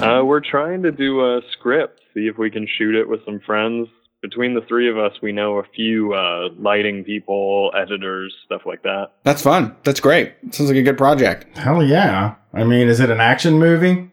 Uh, 0.00 0.22
we're 0.24 0.40
trying 0.40 0.82
to 0.84 0.92
do 0.92 1.20
a 1.20 1.40
script, 1.52 2.00
see 2.14 2.28
if 2.28 2.38
we 2.38 2.50
can 2.50 2.68
shoot 2.78 2.94
it 2.94 3.08
with 3.08 3.24
some 3.24 3.40
friends. 3.40 3.88
Between 4.22 4.54
the 4.54 4.60
three 4.68 4.88
of 4.88 4.96
us, 4.98 5.12
we 5.22 5.32
know 5.32 5.58
a 5.58 5.64
few 5.74 6.12
uh, 6.12 6.50
lighting 6.58 7.04
people, 7.04 7.72
editors, 7.76 8.32
stuff 8.44 8.62
like 8.64 8.82
that. 8.82 9.12
That's 9.24 9.42
fun. 9.42 9.74
That's 9.82 9.98
great. 9.98 10.34
Sounds 10.52 10.70
like 10.70 10.76
a 10.76 10.82
good 10.82 10.98
project. 10.98 11.56
Hell 11.56 11.82
yeah! 11.82 12.36
I 12.52 12.62
mean, 12.62 12.86
is 12.88 13.00
it 13.00 13.10
an 13.10 13.20
action 13.20 13.58
movie? 13.58 14.10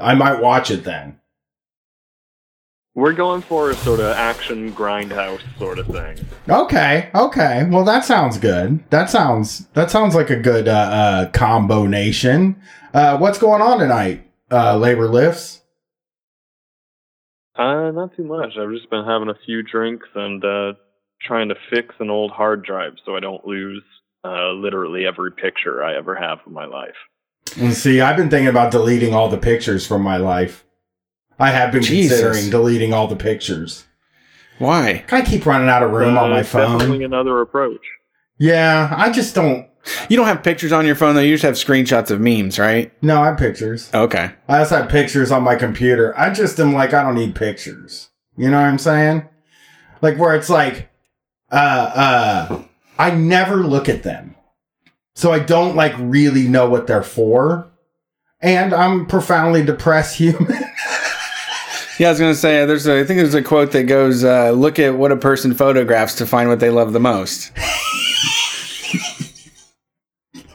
I 0.00 0.14
might 0.14 0.40
watch 0.40 0.70
it 0.70 0.84
then. 0.84 1.19
We're 2.94 3.12
going 3.12 3.42
for 3.42 3.70
a 3.70 3.74
sort 3.74 4.00
of 4.00 4.16
action 4.16 4.72
grindhouse 4.72 5.40
sort 5.58 5.78
of 5.78 5.86
thing. 5.86 6.18
Okay, 6.48 7.08
okay. 7.14 7.64
Well, 7.70 7.84
that 7.84 8.04
sounds 8.04 8.36
good. 8.36 8.82
That 8.90 9.08
sounds 9.08 9.66
that 9.74 9.90
sounds 9.90 10.14
like 10.14 10.28
a 10.28 10.36
good 10.36 10.66
uh, 10.66 10.72
uh, 10.72 11.30
combo 11.30 11.86
nation. 11.86 12.60
Uh, 12.92 13.16
what's 13.18 13.38
going 13.38 13.62
on 13.62 13.78
tonight? 13.78 14.28
Uh, 14.50 14.76
labor 14.76 15.08
lifts. 15.08 15.60
Uh, 17.56 17.92
not 17.92 18.16
too 18.16 18.24
much. 18.24 18.56
I've 18.58 18.72
just 18.72 18.90
been 18.90 19.04
having 19.04 19.28
a 19.28 19.38
few 19.44 19.62
drinks 19.62 20.08
and 20.14 20.44
uh, 20.44 20.72
trying 21.22 21.48
to 21.50 21.54
fix 21.72 21.94
an 22.00 22.10
old 22.10 22.32
hard 22.32 22.64
drive 22.64 22.94
so 23.04 23.14
I 23.16 23.20
don't 23.20 23.46
lose 23.46 23.84
uh, 24.24 24.50
literally 24.52 25.06
every 25.06 25.30
picture 25.30 25.84
I 25.84 25.96
ever 25.96 26.16
have 26.16 26.38
of 26.44 26.52
my 26.52 26.64
life. 26.64 26.96
And 27.56 27.72
see, 27.74 28.00
I've 28.00 28.16
been 28.16 28.30
thinking 28.30 28.48
about 28.48 28.72
deleting 28.72 29.14
all 29.14 29.28
the 29.28 29.38
pictures 29.38 29.86
from 29.86 30.02
my 30.02 30.16
life. 30.16 30.64
I 31.40 31.50
have 31.50 31.72
been 31.72 31.82
Jesus. 31.82 32.20
considering 32.20 32.50
deleting 32.50 32.92
all 32.92 33.08
the 33.08 33.16
pictures. 33.16 33.84
Why? 34.58 35.04
I 35.10 35.22
keep 35.22 35.46
running 35.46 35.68
out 35.68 35.82
of 35.82 35.90
room 35.90 36.16
Uh, 36.16 36.20
on 36.22 36.30
my 36.30 36.40
it's 36.40 36.52
Definitely 36.52 36.98
phone. 36.98 37.02
another 37.04 37.40
approach. 37.40 37.80
Yeah, 38.38 38.92
I 38.96 39.10
just 39.10 39.34
don't. 39.34 39.66
You 40.10 40.16
don't 40.18 40.26
have 40.26 40.42
pictures 40.42 40.72
on 40.72 40.84
your 40.86 40.94
phone 40.94 41.14
though. 41.14 41.22
You 41.22 41.34
just 41.34 41.42
have 41.44 41.54
screenshots 41.54 42.10
of 42.10 42.20
memes, 42.20 42.58
right? 42.58 42.92
No, 43.02 43.22
I 43.22 43.26
have 43.28 43.38
pictures. 43.38 43.88
Okay. 43.94 44.30
I 44.48 44.58
also 44.58 44.76
have 44.76 44.90
pictures 44.90 45.32
on 45.32 45.42
my 45.42 45.56
computer. 45.56 46.16
I 46.18 46.30
just 46.30 46.60
am 46.60 46.74
like, 46.74 46.92
I 46.92 47.02
don't 47.02 47.14
need 47.14 47.34
pictures. 47.34 48.10
You 48.36 48.50
know 48.50 48.58
what 48.60 48.66
I'm 48.66 48.78
saying? 48.78 49.26
Like 50.02 50.18
where 50.18 50.34
it's 50.34 50.50
like, 50.50 50.90
uh, 51.50 51.54
uh, 52.54 52.62
I 52.98 53.10
never 53.12 53.56
look 53.56 53.88
at 53.88 54.02
them. 54.02 54.36
So 55.14 55.32
I 55.32 55.38
don't 55.38 55.74
like 55.76 55.94
really 55.98 56.46
know 56.46 56.68
what 56.68 56.86
they're 56.86 57.02
for. 57.02 57.70
And 58.42 58.74
I'm 58.74 59.06
profoundly 59.06 59.64
depressed 59.64 60.16
human. 60.18 60.62
Yeah, 62.00 62.06
I 62.06 62.10
was 62.12 62.18
gonna 62.18 62.34
say 62.34 62.64
there's 62.64 62.86
a, 62.86 63.00
I 63.00 63.04
think 63.04 63.18
there's 63.18 63.34
a 63.34 63.42
quote 63.42 63.72
that 63.72 63.82
goes, 63.82 64.24
uh, 64.24 64.52
"Look 64.52 64.78
at 64.78 64.94
what 64.94 65.12
a 65.12 65.16
person 65.16 65.52
photographs 65.52 66.14
to 66.14 66.24
find 66.24 66.48
what 66.48 66.58
they 66.58 66.70
love 66.70 66.94
the 66.94 66.98
most." 66.98 67.52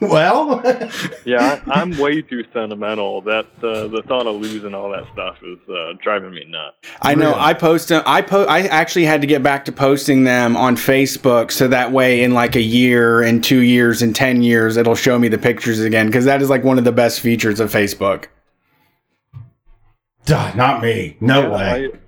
well, 0.00 0.60
Yeah, 1.24 1.60
I, 1.68 1.82
I'm 1.82 1.96
way 1.98 2.20
too 2.20 2.42
sentimental. 2.52 3.20
That 3.20 3.46
uh, 3.62 3.86
the 3.86 4.02
thought 4.08 4.26
of 4.26 4.40
losing 4.40 4.74
all 4.74 4.90
that 4.90 5.04
stuff 5.12 5.36
is 5.40 5.58
uh, 5.68 5.92
driving 6.02 6.32
me 6.32 6.46
nuts. 6.48 6.78
I 7.00 7.14
know. 7.14 7.30
Really? 7.30 7.40
I 7.40 7.54
post 7.54 7.90
them. 7.90 8.02
I 8.06 8.22
po- 8.22 8.46
I 8.46 8.62
actually 8.62 9.04
had 9.04 9.20
to 9.20 9.28
get 9.28 9.44
back 9.44 9.66
to 9.66 9.72
posting 9.72 10.24
them 10.24 10.56
on 10.56 10.74
Facebook, 10.74 11.52
so 11.52 11.68
that 11.68 11.92
way, 11.92 12.24
in 12.24 12.34
like 12.34 12.56
a 12.56 12.60
year, 12.60 13.22
and 13.22 13.44
two 13.44 13.60
years, 13.60 14.02
and 14.02 14.16
ten 14.16 14.42
years, 14.42 14.76
it'll 14.76 14.96
show 14.96 15.16
me 15.16 15.28
the 15.28 15.38
pictures 15.38 15.78
again. 15.78 16.06
Because 16.06 16.24
that 16.24 16.42
is 16.42 16.50
like 16.50 16.64
one 16.64 16.76
of 16.76 16.82
the 16.82 16.90
best 16.90 17.20
features 17.20 17.60
of 17.60 17.70
Facebook. 17.70 18.24
Duh, 20.26 20.52
not 20.54 20.82
me. 20.82 21.16
No 21.20 21.42
Yeah, 21.42 21.48
way. 21.48 21.86
I- 21.86 21.98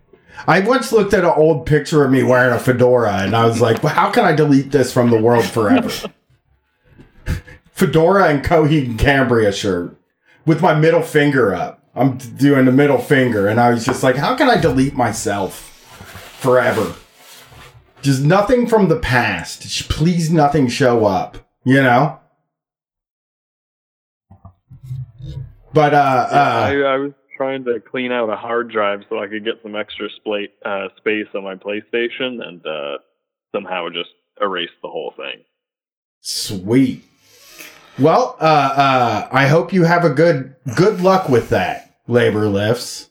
I 0.46 0.60
once 0.60 0.92
looked 0.92 1.14
at 1.14 1.24
an 1.24 1.32
old 1.34 1.66
picture 1.66 2.04
of 2.04 2.12
me 2.12 2.22
wearing 2.22 2.54
a 2.54 2.60
fedora 2.60 3.12
and 3.22 3.34
I 3.34 3.44
was 3.44 3.60
like, 3.60 3.82
well, 3.82 3.92
how 3.92 4.08
can 4.10 4.24
I 4.24 4.32
delete 4.36 4.70
this 4.70 4.92
from 4.92 5.10
the 5.10 5.20
world 5.20 5.44
forever? 5.44 5.90
fedora 7.72 8.28
and 8.28 8.44
Coheed 8.44 8.86
and 8.86 8.98
Cambria 8.98 9.50
shirt 9.50 9.96
with 10.46 10.62
my 10.62 10.74
middle 10.74 11.02
finger 11.02 11.52
up. 11.54 11.82
I'm 11.94 12.18
doing 12.18 12.66
the 12.66 12.72
middle 12.72 12.98
finger 12.98 13.48
and 13.48 13.58
I 13.58 13.70
was 13.70 13.84
just 13.84 14.04
like, 14.04 14.14
how 14.14 14.36
can 14.36 14.48
I 14.48 14.60
delete 14.60 14.94
myself 14.94 15.58
forever? 16.38 16.94
Just 18.00 18.22
nothing 18.22 18.68
from 18.68 18.86
the 18.88 18.98
past. 19.00 19.88
Please 19.90 20.30
nothing 20.30 20.68
show 20.68 21.04
up, 21.04 21.36
you 21.64 21.82
know? 21.82 22.20
But 25.72 25.94
uh, 25.94 26.28
I, 26.30 26.76
uh 26.76 26.84
I 26.86 26.96
was 26.96 27.12
trying 27.38 27.64
to 27.64 27.80
clean 27.80 28.12
out 28.12 28.28
a 28.28 28.36
hard 28.36 28.70
drive 28.70 29.04
so 29.08 29.20
I 29.20 29.28
could 29.28 29.44
get 29.44 29.62
some 29.62 29.74
extra 29.74 30.08
uh, 30.64 30.88
space 30.98 31.28
on 31.34 31.44
my 31.44 31.54
PlayStation, 31.54 32.46
and 32.46 32.66
uh, 32.66 32.98
somehow 33.54 33.88
just 33.88 34.10
erased 34.40 34.72
the 34.82 34.88
whole 34.88 35.14
thing. 35.16 35.44
Sweet. 36.20 37.04
Well, 37.98 38.36
uh, 38.40 38.44
uh, 38.44 39.28
I 39.32 39.46
hope 39.46 39.72
you 39.72 39.84
have 39.84 40.04
a 40.04 40.10
good 40.10 40.54
good 40.76 41.00
luck 41.00 41.28
with 41.28 41.48
that, 41.48 41.94
labor 42.06 42.48
lifts. 42.48 43.10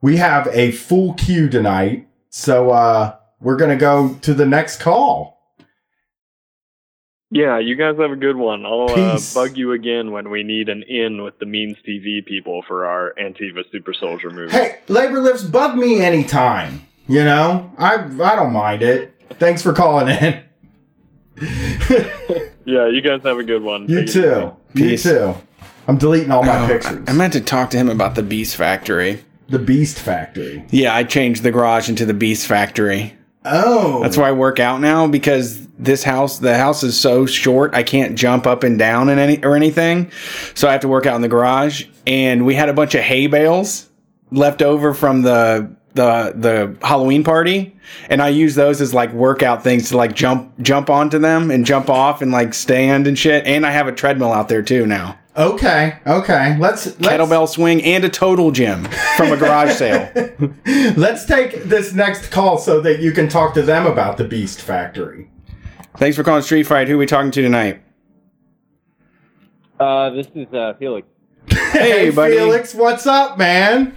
We 0.00 0.16
have 0.16 0.48
a 0.52 0.70
full 0.70 1.14
queue 1.14 1.48
tonight, 1.48 2.08
so 2.30 2.70
uh, 2.70 3.16
we're 3.40 3.56
gonna 3.56 3.76
go 3.76 4.14
to 4.22 4.32
the 4.32 4.46
next 4.46 4.80
call. 4.80 5.37
Yeah, 7.30 7.58
you 7.58 7.76
guys 7.76 7.96
have 7.98 8.10
a 8.10 8.16
good 8.16 8.36
one. 8.36 8.64
I'll 8.64 8.88
uh, 8.90 9.18
bug 9.34 9.56
you 9.58 9.72
again 9.72 10.12
when 10.12 10.30
we 10.30 10.42
need 10.42 10.70
an 10.70 10.82
in 10.84 11.22
with 11.22 11.38
the 11.38 11.44
Means 11.46 11.76
TV 11.86 12.24
people 12.24 12.62
for 12.66 12.86
our 12.86 13.14
Antifa 13.20 13.70
Super 13.70 13.92
Soldier 13.92 14.30
movie. 14.30 14.50
Hey, 14.52 14.78
labor 14.88 15.20
lifts, 15.20 15.42
bug 15.44 15.76
me 15.76 16.00
anytime. 16.00 16.86
You 17.06 17.24
know, 17.24 17.70
I 17.76 17.96
I 17.96 18.34
don't 18.36 18.52
mind 18.52 18.82
it. 18.82 19.14
Thanks 19.38 19.62
for 19.62 19.72
calling 19.72 20.08
in. 20.08 20.42
Yeah, 22.64 22.86
you 22.88 23.00
guys 23.00 23.22
have 23.22 23.38
a 23.38 23.44
good 23.44 23.62
one. 23.62 23.88
You 23.88 24.00
Take 24.00 24.08
it 24.08 24.12
too. 24.12 24.52
You 24.74 24.88
Peace. 24.90 25.02
too. 25.04 25.34
I'm 25.86 25.96
deleting 25.96 26.30
all 26.30 26.42
my 26.42 26.64
Oh, 26.64 26.66
pictures. 26.66 27.02
I 27.08 27.12
meant 27.14 27.32
to 27.32 27.40
talk 27.40 27.70
to 27.70 27.78
him 27.78 27.88
about 27.88 28.14
the 28.14 28.22
Beast 28.22 28.56
Factory. 28.56 29.24
the 29.48 29.58
Beast 29.58 29.98
Factory. 29.98 30.62
Yeah, 30.68 30.94
I 30.94 31.04
changed 31.04 31.42
the 31.44 31.50
garage 31.50 31.88
into 31.88 32.04
the 32.04 32.12
Beast 32.12 32.46
Factory. 32.46 33.14
Oh, 33.46 34.02
That's 34.02 34.18
why 34.18 34.28
I 34.28 34.32
work 34.32 34.60
out 34.60 34.82
now 34.82 35.06
because 35.06 35.66
this 35.78 36.02
house, 36.02 36.38
the 36.38 36.56
house 36.56 36.82
is 36.82 36.98
so 36.98 37.26
short, 37.26 37.74
I 37.74 37.82
can't 37.82 38.16
jump 38.16 38.46
up 38.46 38.62
and 38.62 38.78
down 38.78 39.08
and 39.08 39.20
any 39.20 39.42
or 39.44 39.56
anything. 39.56 40.10
So 40.54 40.68
I 40.68 40.72
have 40.72 40.80
to 40.82 40.88
work 40.88 41.06
out 41.06 41.16
in 41.16 41.22
the 41.22 41.28
garage. 41.28 41.86
And 42.06 42.44
we 42.44 42.54
had 42.54 42.68
a 42.68 42.72
bunch 42.72 42.94
of 42.94 43.02
hay 43.02 43.26
bales 43.26 43.88
left 44.30 44.62
over 44.62 44.94
from 44.94 45.22
the 45.22 45.70
the 45.94 46.32
the 46.36 46.86
Halloween 46.86 47.24
party, 47.24 47.74
and 48.08 48.22
I 48.22 48.28
use 48.28 48.54
those 48.54 48.80
as 48.80 48.94
like 48.94 49.12
workout 49.12 49.64
things 49.64 49.88
to 49.88 49.96
like 49.96 50.14
jump 50.14 50.52
jump 50.60 50.90
onto 50.90 51.18
them 51.18 51.50
and 51.50 51.66
jump 51.66 51.90
off 51.90 52.22
and 52.22 52.30
like 52.30 52.54
stand 52.54 53.06
and 53.06 53.18
shit. 53.18 53.46
And 53.46 53.66
I 53.66 53.70
have 53.72 53.88
a 53.88 53.92
treadmill 53.92 54.32
out 54.32 54.48
there 54.48 54.62
too 54.62 54.86
now, 54.86 55.18
Okay, 55.38 55.96
okay. 56.04 56.56
Let's, 56.58 56.86
let's 56.86 56.98
kettlebell 56.98 57.48
swing 57.48 57.80
and 57.84 58.04
a 58.04 58.08
total 58.08 58.50
gym 58.50 58.84
from 59.16 59.30
a 59.30 59.36
garage 59.36 59.76
sale. 59.76 60.10
Let's 60.96 61.24
take 61.26 61.62
this 61.62 61.92
next 61.92 62.32
call 62.32 62.58
so 62.58 62.80
that 62.80 62.98
you 62.98 63.12
can 63.12 63.28
talk 63.28 63.54
to 63.54 63.62
them 63.62 63.86
about 63.86 64.16
the 64.16 64.24
Beast 64.24 64.60
Factory. 64.60 65.30
Thanks 65.96 66.16
for 66.16 66.22
calling 66.22 66.42
Street 66.42 66.64
Fight. 66.64 66.88
Who 66.88 66.94
are 66.94 66.98
we 66.98 67.06
talking 67.06 67.30
to 67.32 67.42
tonight? 67.42 67.82
Uh, 69.80 70.10
this 70.10 70.26
is 70.34 70.52
uh, 70.52 70.74
Felix. 70.78 71.06
Hey, 71.72 72.10
buddy. 72.10 72.34
Felix, 72.34 72.74
what's 72.74 73.06
up, 73.06 73.36
man? 73.38 73.94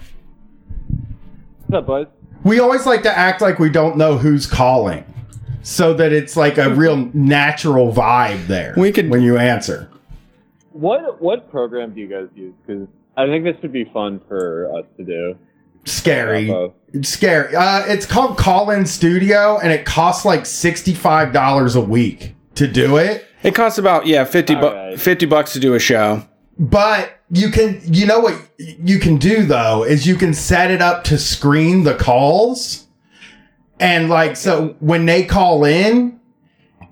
What's 1.66 1.78
up, 1.78 1.86
bud? 1.86 2.08
We 2.44 2.60
always 2.60 2.86
like 2.86 3.02
to 3.02 3.16
act 3.18 3.40
like 3.40 3.58
we 3.58 3.70
don't 3.70 3.96
know 3.96 4.18
who's 4.18 4.46
calling, 4.46 5.04
so 5.62 5.94
that 5.94 6.12
it's 6.12 6.36
like 6.36 6.58
a 6.58 6.70
real 6.74 6.96
natural 7.14 7.90
vibe 7.92 8.46
there. 8.46 8.74
We 8.76 8.92
could- 8.92 9.10
when 9.10 9.22
you 9.22 9.38
answer. 9.38 9.88
What 10.72 11.20
what 11.20 11.50
program 11.50 11.94
do 11.94 12.00
you 12.00 12.08
guys 12.08 12.28
use? 12.34 12.54
Because 12.66 12.88
I 13.16 13.26
think 13.26 13.44
this 13.44 13.56
would 13.62 13.72
be 13.72 13.84
fun 13.92 14.20
for 14.28 14.70
us 14.78 14.84
to 14.98 15.04
do. 15.04 15.36
Scary, 15.84 16.46
Bravo. 16.46 16.74
Scary. 17.02 17.54
Uh, 17.56 17.84
it's 17.86 18.06
called 18.06 18.36
Call 18.36 18.70
In 18.70 18.86
Studio, 18.86 19.58
and 19.58 19.72
it 19.72 19.84
costs 19.84 20.24
like 20.24 20.46
sixty-five 20.46 21.32
dollars 21.32 21.74
a 21.74 21.80
week 21.80 22.34
to 22.54 22.68
do 22.68 22.96
it. 22.98 23.26
It 23.42 23.54
costs 23.54 23.78
about 23.78 24.06
yeah 24.06 24.24
fifty 24.24 24.54
bu- 24.54 24.66
Alright. 24.66 25.00
fifty 25.00 25.26
bucks 25.26 25.52
to 25.54 25.60
do 25.60 25.74
a 25.74 25.78
show. 25.80 26.22
But 26.58 27.18
you 27.30 27.50
can, 27.50 27.80
you 27.84 28.06
know 28.06 28.20
what 28.20 28.38
you 28.58 28.98
can 28.98 29.16
do 29.16 29.44
though 29.46 29.84
is 29.84 30.06
you 30.06 30.14
can 30.16 30.34
set 30.34 30.70
it 30.70 30.82
up 30.82 31.02
to 31.04 31.18
screen 31.18 31.82
the 31.82 31.94
calls, 31.94 32.86
and 33.80 34.08
like 34.08 34.36
so 34.36 34.76
when 34.78 35.06
they 35.06 35.24
call 35.24 35.64
in, 35.64 36.20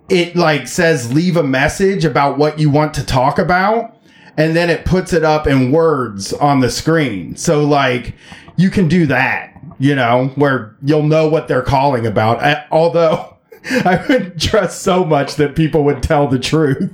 it 0.09 0.35
like 0.35 0.67
says 0.67 1.13
leave 1.13 1.37
a 1.37 1.43
message 1.45 2.05
about 2.05 2.39
what 2.39 2.59
you 2.59 2.71
want 2.71 2.95
to 2.95 3.05
talk 3.05 3.39
about, 3.39 3.97
and 4.37 4.57
then 4.57 4.71
it 4.71 4.85
puts 4.87 5.13
it 5.13 5.23
up 5.23 5.47
in 5.47 5.71
words 5.71 6.33
on 6.33 6.61
the 6.61 6.71
screen. 6.71 7.37
So 7.37 7.63
like 7.63 8.15
you 8.61 8.69
can 8.69 8.89
do 8.89 9.07
that, 9.07 9.59
you 9.79 9.95
know, 9.95 10.27
where 10.35 10.77
you'll 10.83 11.03
know 11.03 11.29
what 11.29 11.49
they're 11.49 11.63
calling 11.63 12.07
about. 12.07 12.41
I, 12.43 12.67
although 12.71 13.39
I 13.65 14.05
wouldn't 14.09 14.41
trust 14.41 14.83
so 14.83 15.05
much 15.05 15.37
that 15.37 15.57
people 15.57 15.83
would 15.85 16.03
tell 16.03 16.29
the 16.29 16.39
truth. 16.39 16.93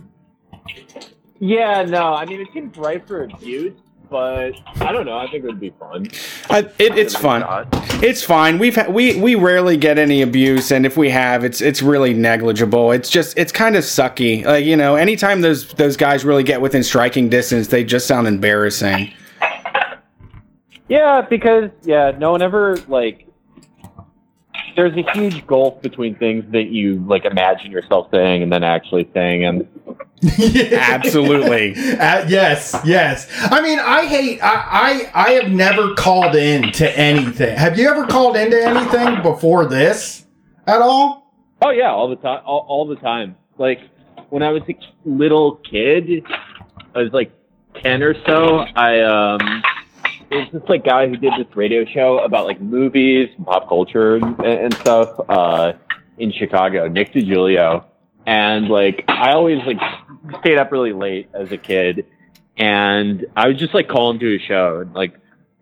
Yeah, 1.38 1.82
no, 1.82 2.14
I 2.14 2.24
mean 2.24 2.40
it 2.40 2.48
seems 2.54 2.76
right 2.78 3.06
for 3.06 3.24
abuse, 3.24 3.74
but 4.08 4.52
I 4.80 4.90
don't 4.90 5.04
know. 5.04 5.18
I 5.18 5.30
think 5.30 5.44
it 5.44 5.48
would 5.48 5.60
be 5.60 5.74
fun. 5.78 6.06
I, 6.48 6.60
it, 6.78 6.96
it's 6.96 7.14
fun. 7.14 7.44
It's 8.02 8.22
fine. 8.22 8.58
We've 8.58 8.74
ha- 8.74 8.88
we 8.88 9.20
we 9.20 9.34
rarely 9.34 9.76
get 9.76 9.98
any 9.98 10.22
abuse, 10.22 10.70
and 10.70 10.86
if 10.86 10.96
we 10.96 11.10
have, 11.10 11.44
it's 11.44 11.60
it's 11.60 11.82
really 11.82 12.14
negligible. 12.14 12.90
It's 12.90 13.10
just 13.10 13.36
it's 13.36 13.52
kind 13.52 13.76
of 13.76 13.84
sucky. 13.84 14.46
Like 14.46 14.64
you 14.64 14.78
know, 14.78 14.96
anytime 14.96 15.42
those 15.42 15.74
those 15.74 15.98
guys 15.98 16.24
really 16.24 16.42
get 16.42 16.62
within 16.62 16.82
striking 16.82 17.28
distance, 17.28 17.68
they 17.68 17.84
just 17.84 18.06
sound 18.06 18.26
embarrassing. 18.26 19.12
Yeah, 20.88 21.20
because 21.22 21.70
yeah, 21.82 22.12
no 22.16 22.32
one 22.32 22.42
ever 22.42 22.76
like 22.88 23.26
there's 24.74 24.96
a 24.96 25.10
huge 25.12 25.46
gulf 25.46 25.80
between 25.82 26.14
things 26.16 26.44
that 26.52 26.66
you 26.66 26.96
like 27.06 27.24
imagine 27.24 27.70
yourself 27.70 28.08
saying 28.10 28.42
and 28.42 28.52
then 28.52 28.62
actually 28.62 29.08
saying 29.14 29.44
and 29.44 29.68
Absolutely. 30.72 31.74
Uh, 31.74 32.26
yes, 32.26 32.74
yes. 32.84 33.30
I 33.50 33.60
mean, 33.60 33.78
I 33.78 34.06
hate. 34.06 34.40
I, 34.42 35.10
I 35.14 35.26
I 35.26 35.30
have 35.32 35.50
never 35.50 35.94
called 35.94 36.34
in 36.34 36.72
to 36.72 36.98
anything. 36.98 37.54
Have 37.56 37.78
you 37.78 37.88
ever 37.88 38.06
called 38.06 38.36
into 38.36 38.60
anything 38.62 39.22
before 39.22 39.66
this 39.66 40.24
at 40.66 40.80
all? 40.80 41.26
oh 41.62 41.70
yeah 41.70 41.90
all 41.90 42.08
the 42.08 42.16
time 42.16 42.42
all, 42.44 42.64
all 42.68 42.86
the 42.86 42.96
time 42.96 43.36
like 43.58 43.80
when 44.30 44.42
i 44.42 44.50
was 44.50 44.62
a 44.68 44.74
little 45.04 45.56
kid 45.56 46.24
i 46.94 46.98
was 46.98 47.12
like 47.12 47.32
10 47.82 48.02
or 48.02 48.14
so 48.26 48.58
i 48.74 49.00
um 49.00 49.62
there's 50.30 50.50
this 50.52 50.62
like 50.68 50.84
guy 50.84 51.08
who 51.08 51.16
did 51.16 51.32
this 51.38 51.56
radio 51.56 51.84
show 51.84 52.18
about 52.18 52.46
like 52.46 52.60
movies 52.60 53.28
pop 53.44 53.68
culture 53.68 54.16
and, 54.16 54.40
and 54.40 54.74
stuff 54.74 55.18
uh 55.28 55.72
in 56.18 56.32
chicago 56.32 56.88
nick 56.88 57.12
Digilio. 57.12 57.84
and 58.26 58.68
like 58.68 59.04
i 59.08 59.32
always 59.32 59.58
like 59.66 59.78
stayed 60.40 60.58
up 60.58 60.72
really 60.72 60.92
late 60.92 61.28
as 61.34 61.52
a 61.52 61.58
kid 61.58 62.06
and 62.56 63.26
i 63.36 63.46
would 63.46 63.58
just 63.58 63.74
like 63.74 63.88
call 63.88 64.10
him 64.10 64.18
to 64.18 64.36
a 64.36 64.38
show 64.38 64.80
and 64.80 64.94
like 64.94 65.14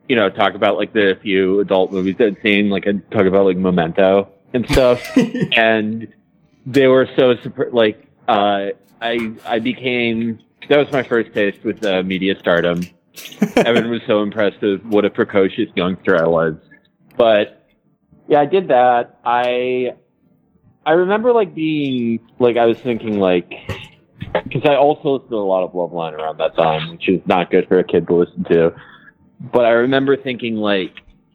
you 0.08 0.16
know 0.16 0.30
talk 0.30 0.54
about 0.54 0.76
like 0.76 0.92
the 0.92 1.18
few 1.22 1.60
adult 1.60 1.92
movies 1.92 2.16
i'd 2.20 2.36
seen 2.42 2.70
like 2.70 2.86
i'd 2.86 3.10
talk 3.10 3.26
about 3.26 3.44
like 3.44 3.56
memento 3.56 4.30
and 4.52 4.68
stuff 4.70 5.16
and 5.56 6.12
they 6.66 6.86
were 6.86 7.08
so 7.16 7.34
like 7.72 8.08
uh, 8.28 8.68
I 9.00 9.34
I 9.44 9.58
became 9.58 10.38
that 10.68 10.78
was 10.78 10.90
my 10.92 11.02
first 11.02 11.32
taste 11.34 11.62
with 11.64 11.84
uh, 11.84 12.02
media 12.02 12.38
stardom. 12.38 12.82
Evan 13.56 13.90
was 13.90 14.00
so 14.06 14.22
impressed 14.22 14.60
with 14.60 14.82
what 14.84 15.04
a 15.04 15.10
precocious 15.10 15.68
youngster 15.74 16.20
I 16.20 16.26
was, 16.26 16.54
but 17.16 17.68
yeah, 18.28 18.40
I 18.40 18.46
did 18.46 18.68
that. 18.68 19.20
I 19.24 19.94
I 20.84 20.92
remember 20.92 21.32
like 21.32 21.54
being 21.54 22.20
like 22.38 22.56
I 22.56 22.66
was 22.66 22.78
thinking 22.78 23.18
like 23.18 23.52
because 24.44 24.62
I 24.64 24.74
also 24.76 25.14
listened 25.14 25.30
to 25.30 25.36
a 25.36 25.38
lot 25.38 25.64
of 25.64 25.72
Loveline 25.72 26.12
around 26.12 26.38
that 26.38 26.56
time, 26.56 26.90
which 26.90 27.08
is 27.08 27.20
not 27.26 27.50
good 27.50 27.68
for 27.68 27.78
a 27.78 27.84
kid 27.84 28.06
to 28.08 28.14
listen 28.14 28.44
to. 28.44 28.74
But 29.52 29.64
I 29.64 29.70
remember 29.70 30.16
thinking 30.16 30.56
like 30.56 30.94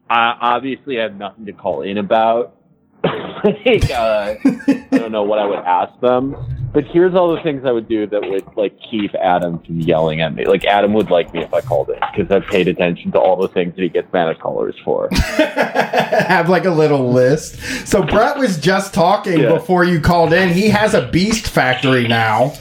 I 0.10 0.36
obviously 0.42 0.98
have 0.98 1.16
nothing 1.16 1.46
to 1.46 1.54
call 1.54 1.82
in 1.84 1.98
about 1.98 2.56
like, 3.04 3.90
uh, 3.90 4.36
I 4.44 4.88
don't 4.92 5.12
know 5.12 5.24
what 5.24 5.40
I 5.40 5.46
would 5.46 5.60
ask 5.60 5.98
them, 6.02 6.36
but 6.72 6.84
here's 6.86 7.16
all 7.16 7.36
the 7.36 7.42
things 7.42 7.66
I 7.66 7.72
would 7.72 7.88
do 7.90 8.06
that 8.08 8.22
would 8.22 8.46
like 8.56 8.74
keep 8.90 9.14
Adam 9.16 9.60
from 9.60 9.80
yelling 9.80 10.22
at 10.22 10.34
me. 10.36 10.46
Like 10.46 10.66
Adam 10.66 10.94
would 10.94 11.10
like 11.10 11.34
me 11.34 11.42
if 11.44 11.54
I 11.54 11.62
called 11.62 11.90
in 11.90 12.00
because 12.16 12.32
I've 12.32 12.48
paid 12.50 12.68
attention 12.68 13.12
to 13.14 13.20
all 13.20 13.36
the 13.38 13.48
things 13.48 13.76
that 13.76 13.82
he 13.82 13.90
gets 13.90 14.12
mad 14.14 14.28
at 14.30 14.40
callers 14.40 14.76
for. 14.84 15.10
have 15.14 16.50
like 16.50 16.66
a 16.66 16.72
little 16.72 17.12
list. 17.12 17.60
So 17.88 18.04
Brett 18.04 18.38
was 18.38 18.58
just 18.60 18.94
talking 18.94 19.40
Yeah. 19.40 19.54
before 19.54 19.84
you 19.84 20.00
called 20.00 20.34
in. 20.34 20.50
He 20.50 20.70
has 20.70 20.94
a 20.94 21.08
beast 21.08 21.48
factory 21.48 22.08
now. 22.08 22.54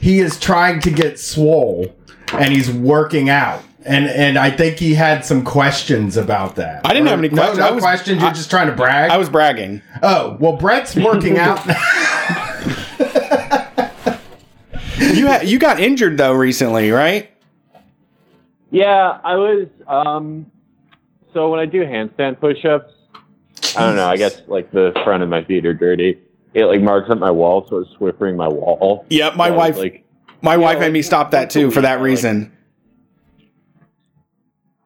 He 0.00 0.20
is 0.20 0.38
trying 0.38 0.80
to 0.80 0.90
get 0.90 1.18
swole 1.18 1.94
and 2.32 2.52
he's 2.52 2.70
working 2.70 3.28
out. 3.28 3.62
And 3.84 4.06
and 4.06 4.36
I 4.36 4.50
think 4.50 4.78
he 4.78 4.94
had 4.94 5.24
some 5.24 5.44
questions 5.44 6.16
about 6.16 6.56
that. 6.56 6.84
I 6.84 6.92
didn't 6.92 7.06
have 7.08 7.20
any 7.20 7.28
No- 7.28 7.36
questions. 7.36 7.58
No, 7.58 7.66
I 7.66 7.70
was- 7.70 7.82
questions. 7.84 8.20
You're 8.20 8.30
I- 8.30 8.34
just 8.34 8.50
trying 8.50 8.66
to 8.68 8.74
brag. 8.74 9.10
I 9.10 9.16
was 9.16 9.28
bragging. 9.28 9.80
oh 10.02 10.36
well, 10.40 10.54
Brett's 10.56 10.96
working 10.96 11.38
out. 11.46 11.58
You 14.98 15.26
ha- 15.28 15.42
you 15.44 15.58
got 15.58 15.78
injured 15.80 16.16
though 16.16 16.32
recently, 16.32 16.90
right? 16.90 17.30
Yeah, 18.70 19.20
I 19.22 19.34
was. 19.36 19.68
Um, 19.86 20.50
so 21.32 21.50
when 21.50 21.60
I 21.60 21.66
do 21.66 21.84
handstand 21.84 22.40
push-ups, 22.40 22.92
I 23.76 23.80
don't 23.86 23.96
know. 23.96 24.06
I 24.08 24.16
guess 24.16 24.34
like 24.46 24.70
the 24.72 24.92
front 25.04 25.22
of 25.22 25.28
my 25.28 25.44
feet 25.44 25.66
are 25.66 25.74
dirty. 25.74 26.18
It 26.54 26.64
like 26.64 26.80
marks 26.80 27.10
up 27.10 27.18
my 27.18 27.30
wall, 27.30 27.66
so 27.68 27.78
it's 27.78 27.90
swiffering 28.00 28.36
my 28.36 28.48
wall. 28.48 29.04
Yep, 29.10 29.36
my 29.36 29.48
So, 29.48 29.54
wife 29.54 29.76
like 29.76 30.04
my 30.42 30.56
wife 30.56 30.74
Yeah, 30.76 30.80
made 30.80 30.92
me 30.94 31.02
stop 31.02 31.30
that 31.32 31.50
too 31.50 31.70
for 31.70 31.82
that 31.82 32.00
reason. 32.00 32.52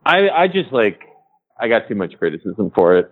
I 0.04 0.28
I 0.28 0.48
just 0.48 0.72
like 0.72 1.00
I 1.58 1.68
got 1.68 1.86
too 1.88 1.94
much 1.94 2.14
criticism 2.18 2.70
for 2.74 2.98
it 2.98 3.10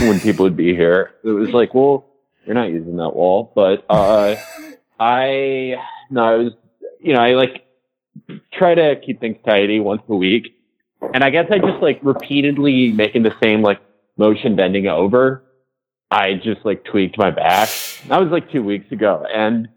when 0.00 0.18
people 0.20 0.44
would 0.44 0.56
be 0.56 0.74
here. 0.74 1.12
It 1.22 1.28
was 1.28 1.50
like, 1.50 1.74
well, 1.74 2.06
you're 2.44 2.54
not 2.54 2.70
using 2.70 2.96
that 2.96 3.10
wall, 3.10 3.52
but 3.54 3.84
uh, 3.88 4.34
I 5.00 5.76
no, 6.10 6.22
I 6.22 6.34
was 6.36 6.52
you 7.00 7.14
know 7.14 7.20
I 7.20 7.34
like 7.34 7.64
try 8.52 8.74
to 8.74 8.96
keep 9.04 9.20
things 9.20 9.36
tidy 9.46 9.80
once 9.80 10.02
a 10.08 10.16
week, 10.16 10.56
and 11.12 11.22
I 11.24 11.30
guess 11.30 11.46
I 11.50 11.58
just 11.58 11.82
like 11.82 12.00
repeatedly 12.02 12.92
making 12.92 13.22
the 13.22 13.34
same 13.42 13.62
like 13.62 13.80
motion 14.16 14.56
bending 14.56 14.86
over. 14.86 15.44
I 16.10 16.34
just 16.34 16.64
like 16.64 16.84
tweaked 16.84 17.18
my 17.18 17.30
back. 17.30 17.68
That 18.08 18.20
was 18.20 18.30
like 18.30 18.50
two 18.52 18.62
weeks 18.62 18.90
ago, 18.92 19.24
and 19.32 19.68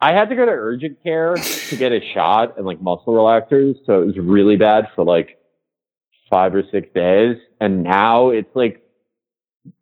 I 0.00 0.12
had 0.12 0.30
to 0.30 0.36
go 0.36 0.46
to 0.46 0.52
urgent 0.52 1.02
care 1.02 1.34
to 1.36 1.76
get 1.76 1.92
a 1.92 2.00
shot 2.14 2.56
and 2.56 2.64
like 2.64 2.80
muscle 2.80 3.12
relaxers. 3.12 3.74
So 3.84 4.00
it 4.02 4.06
was 4.06 4.16
really 4.18 4.56
bad 4.56 4.88
for 4.94 5.04
like 5.04 5.38
five 6.30 6.54
or 6.54 6.62
six 6.72 6.88
days. 6.94 7.36
And 7.60 7.82
now 7.82 8.30
it's 8.30 8.48
like, 8.54 8.82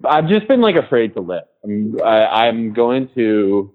I've 0.05 0.29
just 0.29 0.49
been 0.49 0.61
like 0.61 0.75
afraid 0.75 1.15
to 1.15 1.21
lift. 1.21 1.47
I'm, 1.63 1.99
I, 2.03 2.47
I'm 2.47 2.73
going 2.73 3.09
to 3.15 3.73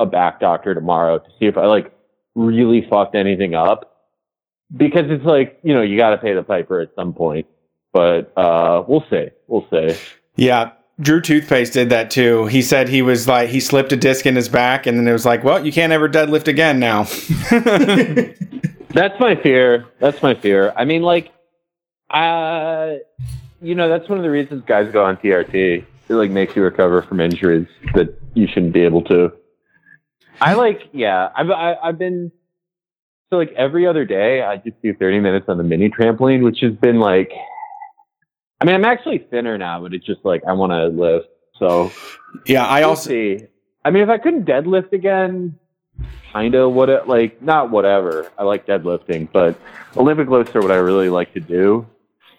a 0.00 0.06
back 0.06 0.40
doctor 0.40 0.74
tomorrow 0.74 1.18
to 1.18 1.28
see 1.38 1.46
if 1.46 1.56
I 1.56 1.66
like 1.66 1.92
really 2.34 2.86
fucked 2.88 3.14
anything 3.14 3.54
up 3.54 3.94
because 4.76 5.04
it's 5.08 5.24
like, 5.24 5.58
you 5.62 5.74
know, 5.74 5.82
you 5.82 5.96
got 5.96 6.10
to 6.10 6.18
pay 6.18 6.34
the 6.34 6.42
piper 6.42 6.80
at 6.80 6.90
some 6.94 7.12
point. 7.12 7.46
But 7.92 8.32
uh, 8.36 8.82
we'll 8.88 9.04
see. 9.08 9.28
We'll 9.46 9.66
see. 9.70 9.96
Yeah. 10.36 10.72
Drew 11.00 11.20
Toothpaste 11.20 11.72
did 11.72 11.90
that 11.90 12.10
too. 12.10 12.46
He 12.46 12.62
said 12.62 12.88
he 12.88 13.02
was 13.02 13.26
like 13.26 13.48
he 13.48 13.60
slipped 13.60 13.92
a 13.92 13.96
disc 13.96 14.26
in 14.26 14.36
his 14.36 14.48
back 14.48 14.86
and 14.86 14.98
then 14.98 15.08
it 15.08 15.12
was 15.12 15.26
like, 15.26 15.42
well, 15.42 15.64
you 15.64 15.72
can't 15.72 15.92
ever 15.92 16.08
deadlift 16.08 16.46
again 16.48 16.78
now. 16.78 17.04
That's 18.94 19.18
my 19.18 19.34
fear. 19.34 19.86
That's 19.98 20.22
my 20.22 20.34
fear. 20.34 20.72
I 20.76 20.84
mean, 20.84 21.02
like, 21.02 21.32
uh, 22.10 22.94
you 23.60 23.74
know, 23.74 23.88
that's 23.88 24.08
one 24.08 24.18
of 24.18 24.22
the 24.22 24.30
reasons 24.30 24.62
guys 24.66 24.92
go 24.92 25.04
on 25.04 25.16
TRT. 25.16 25.84
It 26.08 26.14
like 26.14 26.30
makes 26.30 26.54
you 26.54 26.62
recover 26.62 27.02
from 27.02 27.18
injuries 27.18 27.66
that 27.94 28.16
you 28.34 28.46
shouldn't 28.46 28.72
be 28.72 28.82
able 28.82 29.02
to. 29.04 29.32
I 30.44 30.54
like, 30.54 30.90
yeah, 30.92 31.30
I've 31.34 31.50
I, 31.50 31.74
I've 31.82 31.98
been 31.98 32.30
so 33.30 33.36
like 33.36 33.52
every 33.56 33.86
other 33.86 34.04
day 34.04 34.42
I 34.42 34.58
just 34.58 34.80
do 34.82 34.92
30 34.92 35.20
minutes 35.20 35.46
on 35.48 35.56
the 35.56 35.64
mini 35.64 35.88
trampoline, 35.88 36.44
which 36.44 36.58
has 36.60 36.74
been 36.74 37.00
like, 37.00 37.32
I 38.60 38.66
mean, 38.66 38.74
I'm 38.74 38.84
actually 38.84 39.26
thinner 39.30 39.56
now, 39.56 39.80
but 39.80 39.94
it's 39.94 40.04
just 40.04 40.22
like 40.22 40.42
I 40.46 40.52
want 40.52 40.72
to 40.72 40.88
lift. 40.88 41.28
So 41.58 41.90
yeah, 42.46 42.66
I 42.66 42.82
also 42.82 43.08
see. 43.08 43.46
I 43.86 43.90
mean, 43.90 44.02
if 44.02 44.10
I 44.10 44.18
couldn't 44.18 44.44
deadlift 44.44 44.92
again, 44.92 45.58
kind 46.30 46.54
of 46.54 46.74
what 46.74 46.90
it 46.90 47.08
like, 47.08 47.40
not 47.40 47.70
whatever. 47.70 48.30
I 48.36 48.44
like 48.44 48.66
deadlifting, 48.66 49.32
but 49.32 49.58
Olympic 49.96 50.28
lifts 50.28 50.54
are 50.54 50.60
what 50.60 50.72
I 50.72 50.76
really 50.76 51.08
like 51.08 51.32
to 51.32 51.40
do. 51.40 51.86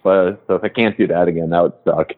But 0.04 0.44
so 0.46 0.54
if 0.54 0.64
I 0.64 0.70
can't 0.70 0.96
do 0.96 1.08
that 1.08 1.28
again, 1.28 1.50
that 1.50 1.64
would 1.64 1.74
suck. 1.84 2.12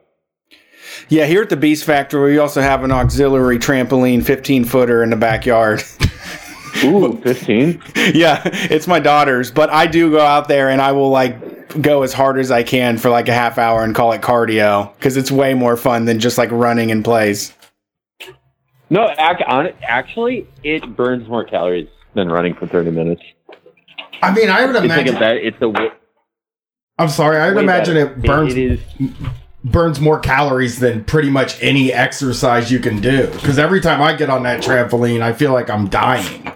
Yeah, 1.10 1.26
here 1.26 1.42
at 1.42 1.50
the 1.50 1.58
Beast 1.58 1.84
Factory, 1.86 2.34
we 2.34 2.38
also 2.40 2.62
have 2.62 2.84
an 2.84 2.92
auxiliary 2.92 3.60
trampoline 3.60 4.24
15 4.24 4.66
footer 4.66 5.04
in 5.04 5.10
the 5.10 5.16
backyard. 5.16 5.84
Ooh, 6.84 7.20
15? 7.24 7.82
yeah, 8.14 8.42
it's 8.46 8.88
my 8.88 9.00
daughter's, 9.00 9.50
but 9.52 9.70
I 9.70 9.88
do 9.88 10.12
go 10.12 10.20
out 10.22 10.48
there 10.48 10.70
and 10.70 10.82
I 10.82 10.92
will 10.92 11.10
like 11.10 11.82
go 11.82 12.04
as 12.04 12.14
hard 12.14 12.38
as 12.40 12.52
I 12.52 12.64
can 12.64 12.98
for 12.98 13.10
like 13.10 13.28
a 13.28 13.34
half 13.34 13.58
hour 13.58 13.84
and 13.84 13.94
call 13.96 14.12
it 14.14 14.22
cardio 14.22 14.94
because 14.96 15.18
it's 15.18 15.32
way 15.32 15.54
more 15.54 15.76
fun 15.78 16.06
than 16.06 16.20
just 16.20 16.38
like 16.38 16.52
running 16.52 16.90
in 16.90 17.04
place. 17.04 17.54
No, 18.90 19.10
ac- 19.12 19.44
on, 19.48 19.70
actually, 19.84 20.48
it 20.64 20.96
burns 20.96 21.28
more 21.28 21.44
calories 21.44 21.90
than 22.14 22.30
running 22.30 22.54
for 22.56 22.68
30 22.68 22.92
minutes. 22.92 23.22
I 24.22 24.34
mean, 24.34 24.50
I 24.50 24.66
would 24.66 24.76
It's 24.76 24.86
like 24.86 25.08
imagine. 25.08 25.16
a 25.16 25.20
bet. 25.20 25.38
It's 25.38 25.58
a 25.58 25.72
w- 25.72 25.92
I'm 26.98 27.10
sorry. 27.10 27.38
I 27.38 27.48
would 27.48 27.58
way 27.58 27.64
imagine 27.64 27.96
better. 27.96 28.12
it 28.14 28.22
burns 28.24 28.54
It 28.56 28.72
is. 28.72 28.80
Burns 29.64 30.00
more 30.00 30.20
calories 30.20 30.80
than 30.80 31.04
pretty 31.04 31.30
much 31.30 31.62
any 31.62 31.92
exercise 31.92 32.72
you 32.72 32.80
can 32.80 33.02
do. 33.02 33.28
Because 33.32 33.60
every 33.60 33.82
time 33.82 34.02
I 34.02 34.16
get 34.16 34.30
on 34.30 34.44
that 34.44 34.64
trampoline, 34.64 35.22
I 35.22 35.34
feel 35.34 35.54
like 35.54 35.70
I'm 35.70 35.88
dying. 35.90 36.52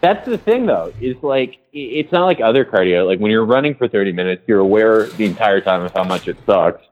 That's 0.00 0.26
the 0.26 0.36
thing, 0.36 0.66
though, 0.66 0.92
is 1.00 1.16
like 1.22 1.58
it's 1.72 2.10
not 2.10 2.24
like 2.24 2.40
other 2.40 2.64
cardio. 2.64 3.06
Like 3.06 3.20
when 3.20 3.30
you're 3.30 3.46
running 3.46 3.74
for 3.74 3.86
30 3.88 4.12
minutes, 4.12 4.42
you're 4.46 4.58
aware 4.58 5.06
the 5.06 5.24
entire 5.24 5.60
time 5.60 5.82
of 5.82 5.92
how 5.92 6.04
much 6.04 6.26
it 6.26 6.36
sucks. 6.44 6.82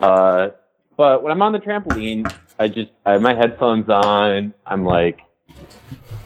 Uh, 0.00 0.48
but 0.96 1.22
when 1.22 1.32
I'm 1.32 1.40
on 1.40 1.52
the 1.52 1.60
trampoline, 1.60 2.32
I 2.58 2.68
just 2.68 2.90
I 3.06 3.12
have 3.12 3.22
my 3.22 3.34
headphones 3.34 3.88
on. 3.88 4.52
I'm 4.66 4.84
like, 4.84 5.20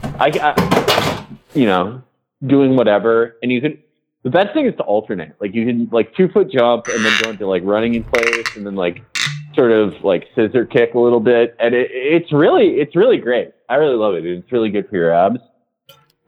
I, 0.02 0.30
I 0.42 1.26
you 1.54 1.66
know, 1.66 2.02
doing 2.44 2.76
whatever, 2.76 3.36
and 3.42 3.52
you 3.52 3.60
can. 3.60 3.78
The 4.26 4.32
best 4.32 4.52
thing 4.54 4.66
is 4.66 4.74
to 4.78 4.82
alternate. 4.82 5.36
Like 5.40 5.54
you 5.54 5.64
can 5.64 5.88
like 5.92 6.12
two 6.16 6.28
foot 6.28 6.50
jump 6.50 6.88
and 6.88 7.04
then 7.04 7.12
go 7.22 7.30
into 7.30 7.46
like 7.46 7.62
running 7.64 7.94
in 7.94 8.02
place, 8.02 8.56
and 8.56 8.66
then 8.66 8.74
like 8.74 9.04
sort 9.54 9.70
of 9.70 9.94
like 10.02 10.26
scissor 10.34 10.66
kick 10.66 10.94
a 10.94 10.98
little 10.98 11.20
bit, 11.20 11.54
and 11.60 11.76
it, 11.76 11.88
it's 11.92 12.32
really 12.32 12.80
it's 12.80 12.96
really 12.96 13.18
great. 13.18 13.52
I 13.68 13.76
really 13.76 13.94
love 13.94 14.16
it. 14.16 14.26
It's 14.26 14.50
really 14.50 14.68
good 14.68 14.88
for 14.88 14.96
your 14.96 15.14
abs. 15.14 15.38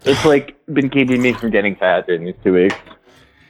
It's 0.04 0.24
like 0.24 0.56
been 0.66 0.90
keeping 0.90 1.20
me 1.20 1.32
from 1.32 1.50
getting 1.50 1.74
fat 1.74 2.06
during 2.06 2.24
these 2.24 2.36
two 2.44 2.52
weeks. 2.52 2.76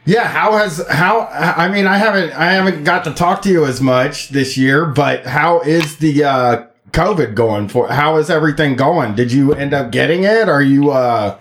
Yeah, 0.05 0.27
how 0.27 0.57
has 0.57 0.83
how 0.89 1.27
I 1.27 1.69
mean 1.69 1.85
I 1.85 1.99
haven't 1.99 2.31
I 2.31 2.53
haven't 2.53 2.83
got 2.85 3.03
to 3.03 3.13
talk 3.13 3.43
to 3.43 3.49
you 3.49 3.65
as 3.65 3.79
much 3.81 4.29
this 4.29 4.57
year, 4.57 4.83
but 4.87 5.27
how 5.27 5.59
is 5.59 5.97
the 5.97 6.23
uh 6.23 6.65
COVID 6.89 7.35
going 7.35 7.67
for 7.67 7.87
how 7.89 8.17
is 8.17 8.31
everything 8.31 8.75
going? 8.75 9.13
Did 9.13 9.31
you 9.31 9.53
end 9.53 9.75
up 9.75 9.91
getting 9.91 10.23
it? 10.23 10.49
Are 10.49 10.63
you 10.63 10.89
uh 10.89 11.37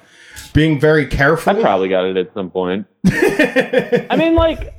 being 0.52 0.78
very 0.78 1.06
careful? 1.06 1.56
I 1.56 1.62
probably 1.62 1.88
got 1.88 2.04
it 2.04 2.18
at 2.18 2.34
some 2.34 2.50
point. 2.50 2.86
I 4.10 4.16
mean 4.16 4.34
like 4.34 4.74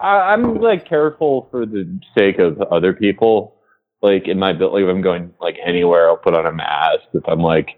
I, 0.00 0.32
I'm 0.32 0.60
like 0.60 0.88
careful 0.88 1.48
for 1.50 1.66
the 1.66 2.00
sake 2.16 2.38
of 2.38 2.60
other 2.62 2.92
people. 2.92 3.56
Like 4.02 4.28
in 4.28 4.38
my 4.38 4.52
like 4.52 4.82
if 4.82 4.88
I'm 4.88 5.02
going 5.02 5.34
like 5.40 5.56
anywhere, 5.64 6.08
I'll 6.08 6.16
put 6.16 6.34
on 6.34 6.46
a 6.46 6.52
mask 6.52 7.04
if 7.12 7.22
I'm 7.28 7.40
like, 7.40 7.70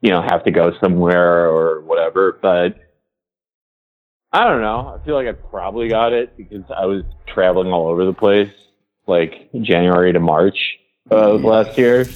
you 0.00 0.10
know, 0.10 0.20
have 0.22 0.44
to 0.44 0.50
go 0.50 0.72
somewhere 0.80 1.48
or 1.48 1.82
whatever. 1.82 2.38
But 2.42 2.76
I 4.32 4.44
don't 4.44 4.60
know. 4.60 4.98
I 5.00 5.04
feel 5.04 5.14
like 5.14 5.28
I 5.28 5.32
probably 5.32 5.88
got 5.88 6.12
it 6.12 6.36
because 6.36 6.64
I 6.76 6.86
was 6.86 7.04
traveling 7.26 7.68
all 7.68 7.86
over 7.86 8.04
the 8.04 8.12
place, 8.12 8.50
like 9.06 9.50
January 9.60 10.12
to 10.12 10.20
March 10.20 10.78
of 11.10 11.42
last 11.42 11.78
year. 11.78 12.06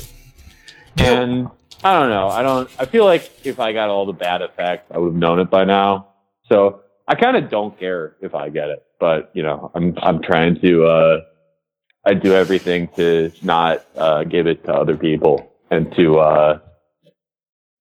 And 0.97 1.49
I 1.85 2.01
don't 2.01 2.09
know. 2.09 2.29
I 2.29 2.43
don't. 2.43 2.71
I 2.81 2.87
feel 2.87 3.05
like 3.05 3.31
if 3.45 3.61
I 3.61 3.73
got 3.73 3.91
all 3.91 4.07
the 4.07 4.13
bad 4.13 4.43
effects, 4.43 4.91
I 4.91 4.99
would 4.99 5.13
have 5.13 5.21
known 5.21 5.39
it 5.39 5.51
by 5.51 5.65
now. 5.65 6.09
So 6.49 6.83
I 7.09 7.15
kind 7.15 7.37
of 7.37 7.51
don't 7.51 7.79
care 7.79 8.17
if 8.21 8.35
I 8.35 8.49
get 8.49 8.69
it, 8.69 8.85
but 8.99 9.31
you 9.35 9.43
know, 9.43 9.71
I'm 9.75 9.95
I'm 10.03 10.23
trying 10.23 10.61
to. 10.61 10.87
uh 10.87 11.21
I 12.07 12.15
do 12.15 12.35
everything 12.35 12.89
to 12.95 13.33
not 13.43 13.85
uh, 13.97 14.23
give 14.23 14.47
it 14.47 14.65
to 14.67 14.73
other 14.73 14.97
people 14.97 15.53
and 15.73 15.93
to, 15.97 16.21
uh, 16.21 16.61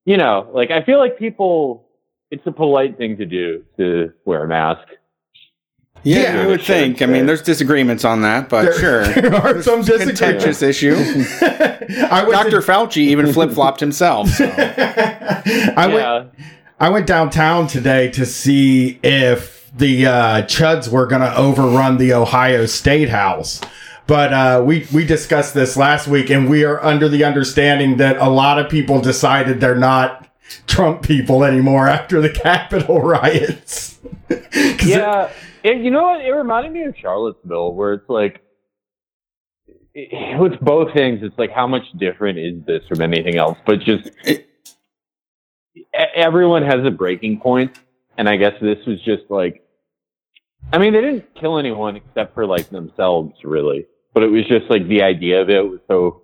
you 0.06 0.18
know, 0.18 0.50
like 0.52 0.72
I 0.72 0.84
feel 0.84 0.98
like 0.98 1.20
people 1.20 1.88
it's 2.32 2.46
a 2.48 2.52
polite 2.52 2.98
thing 2.98 3.18
to 3.18 3.26
do 3.26 3.64
to 3.78 4.12
wear 4.26 4.44
a 4.44 4.48
mask. 4.48 4.88
Yeah, 6.04 6.22
yeah 6.22 6.42
you 6.42 6.48
would 6.50 6.62
think. 6.64 7.02
I 7.02 7.06
mean, 7.06 7.28
there's 7.28 7.44
disagreements 7.44 8.04
on 8.04 8.22
that, 8.24 8.50
but 8.50 8.64
there, 8.64 8.80
sure, 8.80 9.08
there 9.22 9.36
are 9.36 9.62
some 9.62 9.84
contentious 9.84 10.62
issue. 10.64 10.96
Dr. 11.40 12.62
Fauci 12.62 12.98
even 12.98 13.32
flip 13.32 13.52
flopped 13.52 13.80
himself. 13.80 14.28
So. 14.30 14.46
I 14.46 15.44
yeah. 15.78 15.88
went. 15.88 16.32
I 16.78 16.90
went 16.90 17.08
downtown 17.08 17.68
today 17.68 18.10
to 18.12 18.26
see 18.26 19.00
if 19.02 19.72
the 19.74 20.08
uh, 20.08 20.42
Chuds 20.42 20.90
were 20.90 21.06
going 21.06 21.22
to 21.22 21.36
overrun 21.38 21.98
the 21.98 22.14
Ohio 22.14 22.66
State 22.66 23.10
House. 23.10 23.62
But 24.08 24.34
uh, 24.34 24.64
we 24.64 24.86
we 24.94 25.06
discussed 25.06 25.54
this 25.54 25.78
last 25.78 26.08
week, 26.08 26.30
and 26.30 26.50
we 26.50 26.64
are 26.64 26.84
under 26.84 27.08
the 27.08 27.24
understanding 27.24 27.98
that 27.98 28.18
a 28.18 28.30
lot 28.30 28.60
of 28.60 28.70
people 28.70 29.00
decided 29.02 29.62
they're 29.62 29.74
not 29.74 30.28
Trump 30.68 31.02
people 31.02 31.44
anymore 31.44 31.88
after 31.90 32.20
the 32.22 32.30
Capitol 32.30 33.02
riots. 33.02 33.98
yeah, 34.86 35.32
it, 35.64 35.78
you 35.78 35.92
know 35.92 36.04
what? 36.04 36.22
It 36.22 36.32
reminded 36.32 36.74
me 36.74 36.84
of 36.84 36.96
Charlottesville, 36.98 37.74
where 37.74 37.94
it's 37.94 38.10
like, 38.10 38.42
it, 39.94 40.40
with 40.40 40.60
both 40.60 40.94
things, 40.94 41.22
it's 41.24 41.38
like, 41.40 41.52
how 41.52 41.68
much 41.68 41.84
different 41.98 42.38
is 42.38 42.64
this 42.66 42.84
from 42.88 43.02
anything 43.02 43.38
else? 43.38 43.58
But 43.66 43.80
just 43.80 44.10
everyone 45.94 46.64
has 46.64 46.86
a 46.86 46.92
breaking 46.92 47.40
point, 47.40 47.78
and 48.18 48.28
I 48.30 48.38
guess 48.38 48.54
this 48.62 48.86
was 48.86 49.02
just 49.02 49.24
like, 49.30 49.66
I 50.74 50.78
mean, 50.78 50.94
they 50.94 51.02
didn't 51.02 51.36
kill 51.36 51.58
anyone 51.58 51.96
except 51.96 52.34
for 52.34 52.46
like 52.46 52.70
themselves, 52.70 53.34
really. 53.44 53.86
But 54.14 54.24
it 54.24 54.28
was 54.28 54.46
just 54.46 54.70
like 54.70 54.88
the 54.88 55.04
idea 55.04 55.42
of 55.42 55.50
it 55.50 55.68
was 55.68 55.80
so 55.88 56.22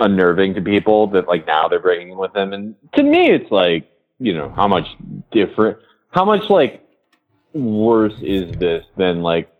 unnerving 0.00 0.54
to 0.54 0.60
people 0.60 1.06
that 1.08 1.28
like 1.28 1.46
now 1.46 1.68
they're 1.68 1.80
bringing 1.80 2.16
with 2.16 2.32
them. 2.32 2.52
And 2.52 2.74
to 2.94 3.02
me, 3.02 3.30
it's 3.30 3.50
like, 3.50 3.90
you 4.18 4.34
know, 4.34 4.50
how 4.50 4.68
much 4.68 4.86
different, 5.32 5.78
how 6.10 6.24
much 6.24 6.48
like 6.50 6.86
worse 7.52 8.14
is 8.20 8.54
this 8.58 8.84
than 8.96 9.22
like 9.22 9.50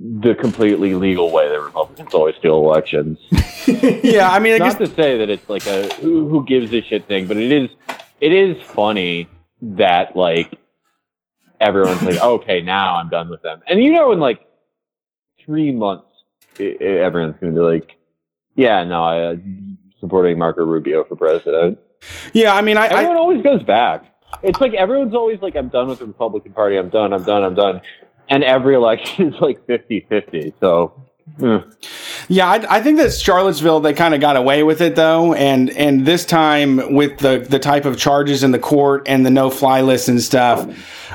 the 0.00 0.34
completely 0.34 0.94
legal 0.94 1.32
way 1.32 1.48
that 1.48 1.60
Republicans 1.60 2.14
always 2.14 2.36
steal 2.36 2.56
elections? 2.56 3.18
yeah, 3.66 4.30
I 4.30 4.38
mean, 4.38 4.54
I 4.54 4.58
not 4.58 4.78
guess... 4.78 4.88
to 4.88 4.94
say 4.94 5.18
that 5.18 5.28
it's 5.28 5.48
like 5.48 5.66
a 5.66 5.92
who, 5.94 6.28
who 6.28 6.44
gives 6.44 6.72
a 6.72 6.82
shit 6.82 7.06
thing, 7.06 7.26
but 7.26 7.36
it 7.36 7.50
is, 7.50 7.70
it 8.20 8.32
is 8.32 8.62
funny 8.62 9.28
that 9.60 10.16
like 10.16 10.58
everyone's 11.60 12.02
like, 12.02 12.20
okay, 12.22 12.60
now 12.60 12.96
I'm 12.96 13.08
done 13.08 13.28
with 13.28 13.42
them. 13.42 13.60
And 13.68 13.82
you 13.82 13.92
know, 13.92 14.12
in 14.12 14.20
like 14.20 14.40
three 15.44 15.72
months, 15.72 16.06
it, 16.58 16.80
it, 16.80 16.98
everyone's 16.98 17.36
going 17.40 17.54
to 17.54 17.60
be 17.60 17.64
like, 17.64 17.96
yeah, 18.54 18.82
no, 18.84 19.04
I 19.04 19.20
uh, 19.20 19.36
supporting 20.00 20.38
Marco 20.38 20.64
Rubio 20.64 21.04
for 21.04 21.16
president. 21.16 21.78
Yeah, 22.32 22.54
I 22.54 22.62
mean, 22.62 22.76
I 22.76 22.86
everyone 22.86 23.16
I, 23.16 23.20
always 23.20 23.42
goes 23.42 23.62
back. 23.62 24.04
It's 24.42 24.60
like 24.60 24.74
everyone's 24.74 25.14
always 25.14 25.40
like, 25.40 25.56
I'm 25.56 25.68
done 25.68 25.88
with 25.88 26.00
the 26.00 26.06
Republican 26.06 26.52
Party. 26.52 26.76
I'm 26.76 26.90
done. 26.90 27.12
I'm 27.12 27.24
done. 27.24 27.44
I'm 27.44 27.54
done. 27.54 27.80
And 28.28 28.44
every 28.44 28.74
election 28.74 29.32
is 29.32 29.40
like 29.40 29.66
50-50. 29.66 30.52
So 30.60 30.92
yeah, 32.28 32.46
I, 32.46 32.76
I, 32.76 32.82
think 32.82 32.98
that 32.98 33.14
Charlottesville 33.14 33.80
they 33.80 33.94
kind 33.94 34.14
of 34.14 34.20
got 34.20 34.36
away 34.36 34.62
with 34.62 34.82
it 34.82 34.96
though, 34.96 35.32
and 35.32 35.70
and 35.70 36.04
this 36.04 36.26
time 36.26 36.92
with 36.94 37.18
the 37.18 37.38
the 37.38 37.58
type 37.58 37.86
of 37.86 37.96
charges 37.96 38.44
in 38.44 38.50
the 38.50 38.58
court 38.58 39.04
and 39.06 39.24
the 39.24 39.30
no 39.30 39.48
fly 39.48 39.80
list 39.80 40.08
and 40.08 40.20
stuff, 40.20 40.68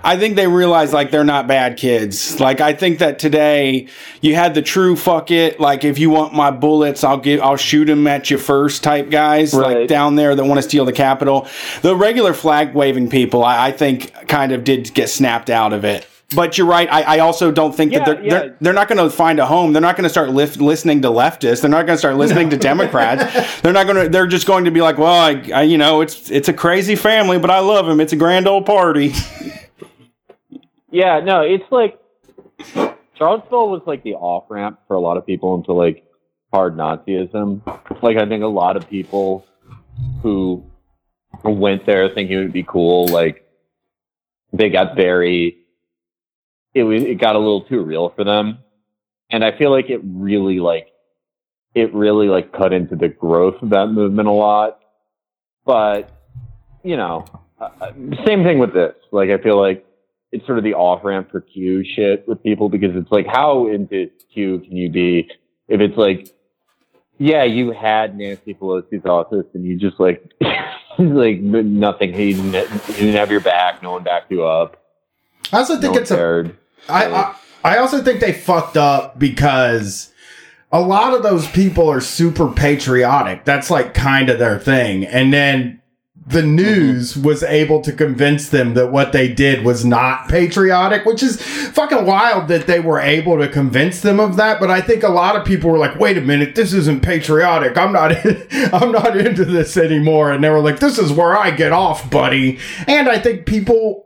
I 0.03 0.17
think 0.17 0.35
they 0.35 0.47
realized 0.47 0.91
like 0.91 1.11
they're 1.11 1.23
not 1.23 1.45
bad 1.45 1.77
kids. 1.77 2.39
Like 2.39 2.61
I 2.61 2.73
think 2.73 2.97
that 2.97 3.19
today 3.19 3.87
you 4.21 4.33
had 4.33 4.55
the 4.55 4.63
true 4.63 4.95
fuck 4.95 5.29
it, 5.29 5.59
like 5.59 5.83
if 5.83 5.99
you 5.99 6.09
want 6.09 6.33
my 6.33 6.49
bullets, 6.49 7.03
I'll 7.03 7.19
give 7.19 7.41
I'll 7.41 7.57
shoot 7.57 7.85
them 7.85 8.07
at 8.07 8.31
you 8.31 8.39
first 8.39 8.81
type 8.81 9.11
guys 9.11 9.53
right. 9.53 9.81
like 9.81 9.87
down 9.87 10.15
there 10.15 10.35
that 10.35 10.43
want 10.43 10.57
to 10.57 10.63
steal 10.63 10.83
the 10.83 10.93
Capitol. 10.93 11.47
The 11.83 11.95
regular 11.95 12.33
flag 12.33 12.73
waving 12.73 13.09
people, 13.09 13.43
I, 13.43 13.67
I 13.67 13.71
think, 13.71 14.11
kind 14.27 14.51
of 14.51 14.63
did 14.63 14.91
get 14.95 15.09
snapped 15.09 15.51
out 15.51 15.73
of 15.73 15.85
it 15.85 16.07
but 16.35 16.57
you're 16.57 16.67
right. 16.67 16.87
I, 16.91 17.17
I 17.17 17.19
also 17.19 17.51
don't 17.51 17.73
think 17.73 17.91
yeah, 17.91 17.99
that 17.99 18.05
they're, 18.05 18.23
yeah. 18.23 18.29
they're, 18.29 18.57
they're 18.61 18.73
not 18.73 18.87
going 18.87 18.97
to 18.97 19.09
find 19.09 19.39
a 19.39 19.45
home. 19.45 19.73
They're 19.73 19.81
not 19.81 19.95
going 19.95 20.03
to 20.03 20.09
start 20.09 20.29
listening 20.29 21.01
to 21.01 21.09
leftists. 21.09 21.61
They're 21.61 21.69
not 21.69 21.85
going 21.85 21.95
to 21.95 21.97
start 21.97 22.15
listening 22.15 22.49
to 22.51 22.57
Democrats. 22.57 23.61
they're 23.61 23.73
not 23.73 23.85
going 23.85 24.03
to. 24.03 24.09
They're 24.09 24.27
just 24.27 24.47
going 24.47 24.65
to 24.65 24.71
be 24.71 24.81
like, 24.81 24.97
well, 24.97 25.13
I, 25.13 25.49
I, 25.53 25.61
you 25.63 25.77
know, 25.77 26.01
it's 26.01 26.29
it's 26.29 26.49
a 26.49 26.53
crazy 26.53 26.95
family, 26.95 27.39
but 27.39 27.49
I 27.49 27.59
love 27.59 27.87
him. 27.87 27.99
It's 27.99 28.13
a 28.13 28.17
grand 28.17 28.47
old 28.47 28.65
party. 28.65 29.13
yeah, 30.91 31.19
no, 31.19 31.41
it's 31.41 31.69
like 31.71 31.99
Charlottesville 33.17 33.69
was 33.69 33.81
like 33.85 34.03
the 34.03 34.15
off 34.15 34.45
ramp 34.49 34.79
for 34.87 34.95
a 34.95 34.99
lot 34.99 35.17
of 35.17 35.25
people 35.25 35.55
into 35.55 35.73
like 35.73 36.05
hard 36.53 36.75
Nazism. 36.75 37.61
Like 38.01 38.17
I 38.17 38.27
think 38.27 38.43
a 38.43 38.47
lot 38.47 38.77
of 38.77 38.89
people 38.89 39.45
who 40.21 40.63
went 41.43 41.85
there 41.85 42.09
thinking 42.09 42.37
it 42.37 42.41
would 42.41 42.53
be 42.53 42.63
cool, 42.63 43.07
like 43.07 43.47
they 44.53 44.69
got 44.69 44.95
very 44.95 45.62
it 46.73 46.83
was 46.83 47.03
it 47.03 47.19
got 47.19 47.35
a 47.35 47.39
little 47.39 47.63
too 47.63 47.81
real 47.81 48.09
for 48.15 48.23
them, 48.23 48.59
and 49.29 49.43
I 49.43 49.57
feel 49.57 49.71
like 49.71 49.89
it 49.89 50.01
really 50.03 50.59
like 50.59 50.87
it 51.75 51.93
really 51.93 52.27
like 52.27 52.51
cut 52.51 52.73
into 52.73 52.95
the 52.95 53.07
growth 53.07 53.61
of 53.61 53.69
that 53.71 53.87
movement 53.87 54.27
a 54.27 54.31
lot. 54.31 54.79
But 55.65 56.11
you 56.83 56.97
know, 56.97 57.25
uh, 57.59 57.69
uh 57.81 57.91
same 58.25 58.43
thing 58.43 58.59
with 58.59 58.73
this. 58.73 58.95
Like 59.11 59.29
I 59.29 59.37
feel 59.37 59.59
like 59.59 59.85
it's 60.31 60.45
sort 60.45 60.57
of 60.57 60.63
the 60.63 60.73
off 60.73 61.03
ramp 61.03 61.29
for 61.31 61.41
Q 61.41 61.83
shit 61.95 62.27
with 62.27 62.41
people 62.43 62.69
because 62.69 62.95
it's 62.95 63.11
like 63.11 63.27
how 63.27 63.67
into 63.67 64.09
Q 64.33 64.59
can 64.59 64.75
you 64.75 64.89
be 64.89 65.29
if 65.67 65.79
it's 65.79 65.97
like 65.97 66.33
yeah, 67.19 67.43
you 67.43 67.71
had 67.71 68.17
Nancy 68.17 68.53
Pelosi's 68.53 69.05
office 69.05 69.45
and 69.53 69.63
you 69.63 69.77
just 69.77 69.99
like 69.99 70.33
like 70.97 71.39
nothing. 71.39 72.13
He 72.13 72.33
didn't, 72.33 72.81
he 72.85 72.93
didn't 72.93 73.15
have 73.15 73.31
your 73.31 73.39
back. 73.39 73.83
No 73.83 73.91
one 73.91 74.03
backed 74.03 74.31
you 74.31 74.43
up. 74.43 74.83
I 75.51 75.59
also 75.59 75.79
think 75.79 75.93
no 75.93 76.01
it's 76.01 76.11
a 76.11 76.51
I, 76.89 77.05
I 77.05 77.35
I 77.63 77.77
also 77.77 78.03
think 78.03 78.19
they 78.19 78.33
fucked 78.33 78.77
up 78.77 79.17
because 79.17 80.11
a 80.71 80.81
lot 80.81 81.13
of 81.13 81.23
those 81.23 81.47
people 81.47 81.89
are 81.89 82.01
super 82.01 82.49
patriotic. 82.49 83.45
That's 83.45 83.69
like 83.69 83.93
kind 83.93 84.29
of 84.29 84.39
their 84.39 84.59
thing. 84.59 85.05
And 85.05 85.31
then 85.31 85.81
the 86.25 86.41
news 86.41 87.13
mm-hmm. 87.13 87.23
was 87.23 87.43
able 87.43 87.81
to 87.81 87.91
convince 87.91 88.49
them 88.49 88.73
that 88.73 88.91
what 88.91 89.11
they 89.11 89.31
did 89.31 89.63
was 89.63 89.85
not 89.85 90.29
patriotic, 90.29 91.05
which 91.05 91.21
is 91.21 91.41
fucking 91.71 92.05
wild 92.05 92.47
that 92.47 92.67
they 92.67 92.79
were 92.79 92.99
able 92.99 93.37
to 93.37 93.47
convince 93.47 94.01
them 94.01 94.19
of 94.19 94.35
that. 94.37 94.59
But 94.59 94.71
I 94.71 94.81
think 94.81 95.03
a 95.03 95.09
lot 95.09 95.35
of 95.35 95.45
people 95.45 95.69
were 95.69 95.77
like, 95.77 95.99
"Wait 95.99 96.17
a 96.17 96.21
minute, 96.21 96.55
this 96.55 96.73
isn't 96.73 97.03
patriotic. 97.03 97.77
I'm 97.77 97.91
not, 97.91 98.15
I'm 98.73 98.91
not 98.91 99.17
into 99.17 99.45
this 99.45 99.75
anymore." 99.77 100.31
And 100.31 100.43
they 100.43 100.49
were 100.49 100.61
like, 100.61 100.79
"This 100.79 100.97
is 100.97 101.11
where 101.11 101.37
I 101.37 101.51
get 101.51 101.71
off, 101.71 102.09
buddy." 102.09 102.57
And 102.87 103.09
I 103.09 103.19
think 103.19 103.45
people 103.45 104.02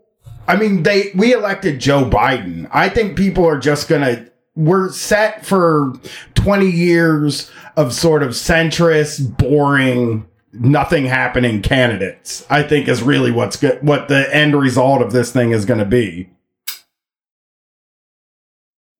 I 0.47 0.55
mean, 0.55 0.83
they 0.83 1.11
we 1.15 1.33
elected 1.33 1.79
Joe 1.79 2.09
Biden. 2.09 2.69
I 2.71 2.89
think 2.89 3.17
people 3.17 3.45
are 3.45 3.59
just 3.59 3.89
gonna 3.89 4.27
we're 4.55 4.91
set 4.91 5.45
for 5.45 5.93
20 6.33 6.65
years 6.65 7.51
of 7.75 7.93
sort 7.93 8.23
of 8.23 8.29
centrist, 8.29 9.37
boring, 9.37 10.25
nothing 10.51 11.05
happening 11.05 11.61
candidates. 11.61 12.45
I 12.49 12.63
think 12.63 12.87
is 12.87 13.03
really 13.03 13.31
what's 13.31 13.57
good 13.57 13.85
what 13.85 14.07
the 14.07 14.33
end 14.35 14.55
result 14.55 15.01
of 15.01 15.11
this 15.11 15.31
thing 15.31 15.51
is 15.51 15.65
gonna 15.65 15.85
be. 15.85 16.29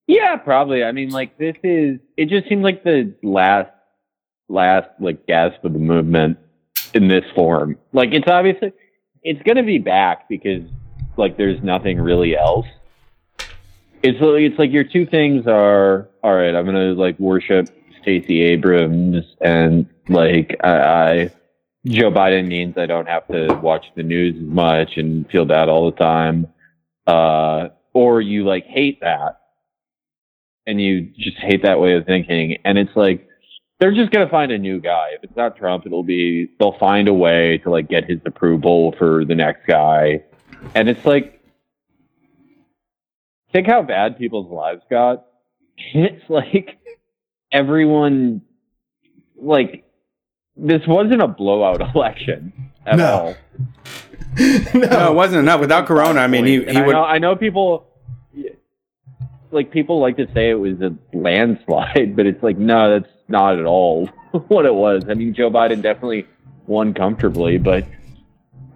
Yeah, 0.06 0.36
probably. 0.36 0.84
I 0.84 0.92
mean, 0.92 1.10
like 1.10 1.38
this 1.38 1.56
is 1.62 1.98
it 2.16 2.28
just 2.28 2.48
seems 2.48 2.62
like 2.62 2.84
the 2.84 3.14
last 3.22 3.70
last 4.48 4.88
like 5.00 5.26
gasp 5.26 5.64
of 5.64 5.72
the 5.72 5.78
movement 5.78 6.38
in 6.94 7.08
this 7.08 7.24
form. 7.34 7.76
Like 7.92 8.10
it's 8.12 8.28
obviously 8.28 8.72
it's 9.22 9.42
gonna 9.42 9.62
be 9.62 9.78
back 9.78 10.28
because 10.28 10.62
like 11.18 11.36
there's 11.36 11.62
nothing 11.62 12.00
really 12.00 12.36
else. 12.36 12.66
it's 14.02 14.20
like 14.20 14.42
it's 14.42 14.58
like 14.58 14.72
your 14.72 14.84
two 14.84 15.06
things 15.06 15.46
are 15.46 16.08
all 16.22 16.34
right. 16.34 16.54
I'm 16.54 16.64
gonna 16.64 16.92
like 16.92 17.18
worship 17.18 17.68
Stacey 18.02 18.42
Abrams 18.42 19.24
and 19.40 19.86
like 20.08 20.56
I, 20.62 20.70
I 20.70 21.30
Joe 21.86 22.10
Biden 22.10 22.46
means 22.46 22.76
I 22.76 22.86
don't 22.86 23.08
have 23.08 23.26
to 23.28 23.54
watch 23.62 23.86
the 23.96 24.02
news 24.02 24.36
as 24.36 24.48
much 24.48 24.96
and 24.96 25.28
feel 25.30 25.44
bad 25.44 25.68
all 25.68 25.90
the 25.90 25.96
time. 25.96 26.46
Uh, 27.06 27.68
or 27.94 28.20
you 28.20 28.44
like 28.44 28.64
hate 28.66 29.00
that 29.00 29.40
and 30.66 30.80
you 30.80 31.10
just 31.18 31.38
hate 31.38 31.62
that 31.62 31.80
way 31.80 31.94
of 31.94 32.04
thinking. 32.04 32.58
And 32.64 32.76
it's 32.78 32.94
like, 32.94 33.26
they're 33.80 33.94
just 33.94 34.10
going 34.10 34.26
to 34.26 34.30
find 34.30 34.52
a 34.52 34.58
new 34.58 34.80
guy. 34.80 35.10
If 35.12 35.24
it's 35.24 35.36
not 35.36 35.56
Trump, 35.56 35.86
it'll 35.86 36.02
be, 36.02 36.50
they'll 36.58 36.78
find 36.78 37.08
a 37.08 37.14
way 37.14 37.58
to 37.58 37.70
like 37.70 37.88
get 37.88 38.04
his 38.04 38.18
approval 38.26 38.94
for 38.98 39.24
the 39.24 39.34
next 39.34 39.66
guy. 39.66 40.22
And 40.74 40.88
it's 40.88 41.04
like, 41.04 41.40
think 43.52 43.66
how 43.66 43.82
bad 43.82 44.18
people's 44.18 44.50
lives 44.50 44.82
got. 44.90 45.24
It's 45.94 46.28
like 46.28 46.76
everyone, 47.52 48.42
like, 49.40 49.84
this 50.56 50.82
wasn't 50.88 51.22
a 51.22 51.28
blowout 51.28 51.80
election 51.94 52.52
at 52.84 52.96
No. 52.98 53.12
all. 53.14 53.36
no, 54.74 54.80
No, 54.80 55.12
it 55.12 55.14
wasn't 55.14 55.40
enough. 55.40 55.60
Without 55.60 55.86
Corona, 55.86 56.20
I 56.20 56.26
mean, 56.26 56.44
he, 56.46 56.56
And 56.56 56.70
he 56.70 56.76
I 56.78 56.86
would. 56.86 56.92
know, 56.92 57.04
I 57.04 57.18
know 57.18 57.36
people, 57.36 57.86
like 59.52 59.70
people 59.70 60.00
like 60.00 60.16
to 60.16 60.26
say 60.34 60.50
it 60.50 60.54
was 60.58 60.80
a 60.80 60.94
landslide, 61.16 62.14
but 62.16 62.26
it's 62.26 62.42
like 62.42 62.58
no, 62.58 62.98
that's 62.98 63.12
not 63.28 63.58
at 63.58 63.64
all 63.64 64.06
what 64.48 64.66
it 64.66 64.74
was. 64.74 65.04
I 65.08 65.14
mean, 65.14 65.32
Joe 65.34 65.50
Biden 65.50 65.80
definitely 65.80 66.26
won 66.66 66.92
comfortably, 66.92 67.56
but 67.58 67.86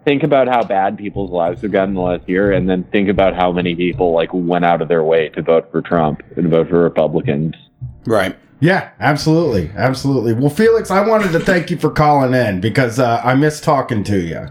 think 0.05 0.23
about 0.23 0.49
how 0.49 0.65
bad 0.65 0.99
people's 0.99 1.31
lives 1.31 1.63
have 1.63 1.73
gotten 1.73 1.95
the 1.95 2.01
last 2.01 2.29
year, 2.29 2.53
and 2.53 2.69
then 2.69 2.85
think 2.85 3.09
about 3.09 3.35
how 3.35 3.53
many 3.53 3.75
people 3.75 4.13
like 4.13 4.31
went 4.33 4.65
out 4.65 4.83
of 4.83 4.89
their 4.89 5.05
way 5.05 5.29
to 5.31 5.43
vote 5.43 5.71
for 5.71 5.83
Trump 5.83 6.23
and 6.37 6.49
vote 6.49 6.69
for 6.69 6.83
Republicans. 6.83 7.55
Right. 8.07 8.37
Yeah, 8.61 8.91
absolutely, 9.01 9.73
absolutely. 9.75 10.35
Well, 10.35 10.49
Felix, 10.49 10.91
I 10.91 11.07
wanted 11.07 11.33
to 11.33 11.41
thank 11.41 11.71
you 11.71 11.77
for 11.77 11.91
calling 11.91 12.33
in 12.33 12.61
because 12.61 13.01
uh, 13.01 13.21
I 13.25 13.35
miss 13.35 13.61
talking 13.61 14.05
to 14.05 14.21
you, 14.21 14.49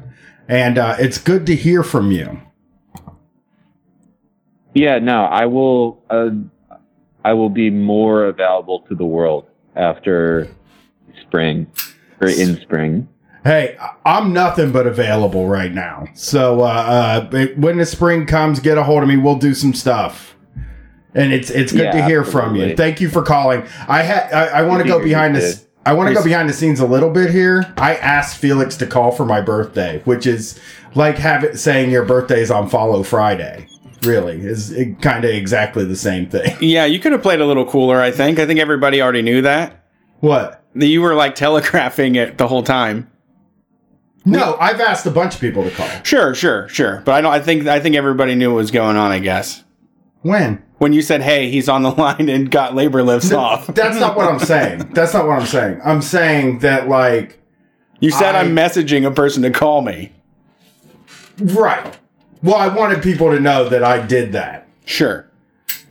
and 0.50 0.78
uh, 0.78 0.98
it's 1.00 1.18
good 1.18 1.46
to 1.46 1.56
hear 1.56 1.82
from 1.82 2.12
you. 2.12 2.42
Yeah, 4.74 5.00
no, 5.00 5.24
I 5.24 5.46
will. 5.46 6.04
Uh, 6.10 6.32
I 7.24 7.34
will 7.34 7.50
be 7.50 7.70
more 7.70 8.26
available 8.26 8.82
to 8.90 8.96
the 8.96 9.06
world 9.06 9.46
after 9.76 10.50
spring 11.22 11.68
or 12.20 12.28
in 12.28 12.60
spring. 12.62 13.08
Hey, 13.44 13.76
I'm 14.06 14.34
nothing 14.34 14.72
but 14.72 14.86
available 14.86 15.48
right 15.48 15.72
now. 15.72 16.06
So 16.14 16.62
uh, 16.62 17.28
uh, 17.34 17.48
when 17.56 17.78
the 17.78 17.86
spring 17.86 18.28
comes, 18.28 18.60
get 18.60 18.78
a 18.78 18.84
hold 18.84 19.02
of 19.02 19.10
me. 19.10 19.18
We'll 19.18 19.38
do 19.38 19.54
some 19.54 19.74
stuff. 19.74 20.36
And 21.14 21.34
it's 21.34 21.50
it's 21.50 21.72
good 21.72 21.82
Yeah, 21.82 21.92
to 21.92 22.06
hear 22.06 22.24
from 22.24 22.56
you. 22.56 22.76
Thank 22.76 23.02
you 23.02 23.10
for 23.10 23.22
calling. 23.22 23.64
I 23.88 24.04
had 24.04 24.32
I, 24.32 24.60
I 24.60 24.62
want 24.64 24.82
to 24.84 24.88
go 24.88 25.04
behind 25.04 25.36
this. 25.36 25.68
I 25.86 25.94
want 25.94 26.10
to 26.10 26.14
go 26.14 26.24
behind 26.24 26.48
the 26.48 26.54
scenes 26.54 26.80
a 26.80 26.86
little 26.86 27.10
bit 27.10 27.32
here. 27.32 27.74
I 27.78 27.96
asked 27.96 28.38
Felix 28.38 28.78
to 28.78 28.86
call 28.86 29.12
for 29.12 29.26
my 29.26 29.42
birthday, 29.42 30.02
which 30.06 30.28
is 30.28 30.60
like 30.96 31.18
have 31.18 31.44
it 31.44 31.58
saying 31.58 31.90
your 31.90 32.06
birthday 32.06 32.42
is 32.42 32.52
on 32.52 32.70
Follow 32.70 33.04
Friday. 33.04 33.68
Really, 34.04 34.40
is 34.42 34.76
kind 35.02 35.26
of 35.26 35.32
exactly 35.32 35.84
the 35.86 35.96
same 35.96 36.28
thing. 36.30 36.56
Yeah, 36.62 36.86
you 36.86 37.00
could 37.00 37.12
have 37.12 37.22
played 37.22 37.40
a 37.42 37.46
little 37.46 37.66
cooler, 37.66 38.00
I 38.02 38.12
think. 38.12 38.40
I 38.40 38.46
think 38.48 38.60
everybody 38.60 39.02
already 39.02 39.22
knew 39.22 39.42
that. 39.44 39.86
What? 40.22 40.64
That 40.76 40.88
You 40.88 41.02
were 41.02 41.14
like 41.14 41.36
telegraphing 41.36 42.16
it 42.16 42.38
the 42.38 42.48
whole 42.48 42.64
time. 42.64 43.11
No, 44.24 44.56
I've 44.60 44.80
asked 44.80 45.06
a 45.08 45.12
bunch 45.12 45.36
of 45.36 45.42
people 45.42 45.64
to 45.64 45.72
call. 45.72 45.88
Sure, 46.04 46.36
sure, 46.36 46.68
sure. 46.70 47.02
But 47.06 47.14
I 47.14 47.22
don't 47.22 47.34
I 47.34 47.40
think 47.40 47.66
I 47.68 47.80
think 47.80 47.96
everybody 47.96 48.36
knew 48.36 48.52
what 48.52 48.58
was 48.58 48.72
going 48.72 48.96
on, 48.98 49.12
I 49.12 49.20
guess. 49.20 49.64
When? 50.22 50.62
When 50.78 50.94
you 50.94 51.02
said, 51.02 51.22
"Hey, 51.24 51.50
he's 51.50 51.68
on 51.68 51.82
the 51.82 51.90
line 51.98 52.30
and 52.30 52.50
got 52.52 52.76
labor 52.76 53.02
lifts 53.02 53.32
off." 53.32 53.68
That's 53.74 54.00
not 54.00 54.16
what 54.16 54.28
I'm 54.32 54.40
saying. 54.40 54.92
That's 54.94 55.14
not 55.14 55.26
what 55.28 55.40
I'm 55.40 55.48
saying. 55.48 55.82
I'm 55.84 56.02
saying 56.04 56.60
that 56.60 56.88
like 56.88 57.40
You 58.00 58.12
said 58.12 58.36
I- 58.36 58.42
I'm 58.42 58.56
messaging 58.56 59.06
a 59.08 59.12
person 59.12 59.42
to 59.44 59.50
call 59.52 59.82
me. 59.82 60.12
Right. 61.40 61.98
Well, 62.44 62.56
I 62.56 62.68
wanted 62.68 63.02
people 63.04 63.32
to 63.32 63.40
know 63.40 63.70
that 63.70 63.84
I 63.84 64.06
did 64.06 64.32
that, 64.34 64.68
Sure. 64.86 65.28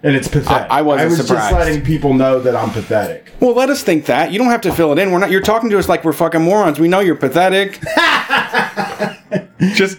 and 0.02 0.14
it's 0.16 0.28
pathetic. 0.28 0.70
I- 0.70 0.78
I 0.78 0.82
wasn't 0.82 1.06
I 1.06 1.10
was 1.10 1.26
surprised. 1.26 1.50
just 1.50 1.66
letting 1.66 1.82
people 1.84 2.14
know 2.14 2.40
that 2.40 2.54
I'm 2.56 2.70
pathetic. 2.70 3.32
Well, 3.40 3.54
let 3.54 3.70
us 3.70 3.82
think 3.82 4.06
that. 4.06 4.32
You 4.32 4.38
don't 4.38 4.48
have 4.50 4.60
to 4.62 4.72
fill 4.72 4.92
it 4.92 4.98
in. 4.98 5.10
We're 5.10 5.18
not 5.18 5.30
you're 5.30 5.40
talking 5.40 5.70
to 5.70 5.78
us 5.78 5.88
like 5.88 6.04
we're 6.04 6.12
fucking 6.12 6.42
morons. 6.42 6.78
We 6.78 6.88
know 6.88 7.00
you're 7.00 7.14
pathetic. 7.16 7.80
Just 9.74 9.98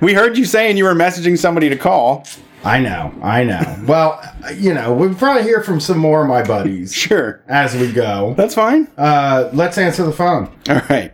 we 0.00 0.14
heard 0.14 0.36
you 0.38 0.44
saying 0.44 0.76
you 0.76 0.84
were 0.84 0.94
messaging 0.94 1.36
somebody 1.38 1.68
to 1.68 1.76
call. 1.76 2.26
I 2.64 2.78
know. 2.78 3.12
I 3.22 3.42
know. 3.42 3.84
well, 3.88 4.22
you 4.54 4.72
know, 4.72 4.92
we'll 4.94 5.14
probably 5.16 5.42
hear 5.42 5.62
from 5.62 5.80
some 5.80 5.98
more 5.98 6.22
of 6.22 6.28
my 6.28 6.42
buddies 6.44 6.92
Sure. 6.94 7.42
as 7.48 7.74
we 7.74 7.90
go. 7.90 8.34
That's 8.36 8.54
fine. 8.54 8.86
Uh, 8.96 9.50
let's 9.52 9.78
answer 9.78 10.04
the 10.04 10.12
phone. 10.12 10.46
All 10.68 10.80
right. 10.88 11.12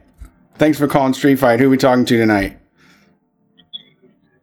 Thanks 0.56 0.78
for 0.78 0.86
calling 0.88 1.14
Street 1.14 1.36
Fight. 1.38 1.58
Who 1.60 1.66
are 1.66 1.70
we 1.70 1.76
talking 1.78 2.04
to 2.04 2.16
tonight? 2.18 2.58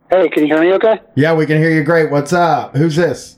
Hey, 0.09 0.29
can 0.29 0.43
you 0.47 0.53
hear 0.53 0.61
me 0.61 0.73
okay? 0.73 0.99
Yeah, 1.15 1.33
we 1.33 1.45
can 1.45 1.57
hear 1.57 1.71
you 1.71 1.83
great. 1.83 2.09
What's 2.09 2.31
up? 2.33 2.75
Who's 2.75 2.95
this? 2.95 3.37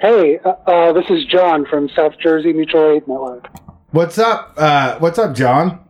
Hey, 0.00 0.38
uh, 0.44 0.50
uh, 0.66 0.92
this 0.92 1.04
is 1.08 1.24
John 1.26 1.64
from 1.66 1.88
South 1.96 2.12
Jersey 2.22 2.52
Mutual 2.52 2.90
Aid 2.96 3.06
Network. 3.08 3.48
What's 3.92 4.18
up? 4.18 4.52
Uh, 4.56 4.98
what's 4.98 5.18
up, 5.18 5.34
John? 5.34 5.85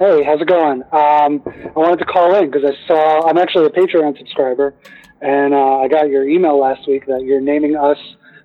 Hey, 0.00 0.22
how's 0.24 0.40
it 0.40 0.48
going? 0.48 0.82
Um, 0.92 1.42
I 1.44 1.78
wanted 1.78 1.98
to 1.98 2.06
call 2.06 2.34
in 2.36 2.50
because 2.50 2.64
I 2.64 2.88
saw 2.88 3.28
I'm 3.28 3.36
actually 3.36 3.66
a 3.66 3.68
Patreon 3.68 4.16
subscriber, 4.16 4.72
and 5.20 5.52
uh, 5.52 5.80
I 5.80 5.88
got 5.88 6.08
your 6.08 6.26
email 6.26 6.58
last 6.58 6.88
week 6.88 7.04
that 7.04 7.20
you're 7.22 7.42
naming 7.42 7.76
us, 7.76 7.98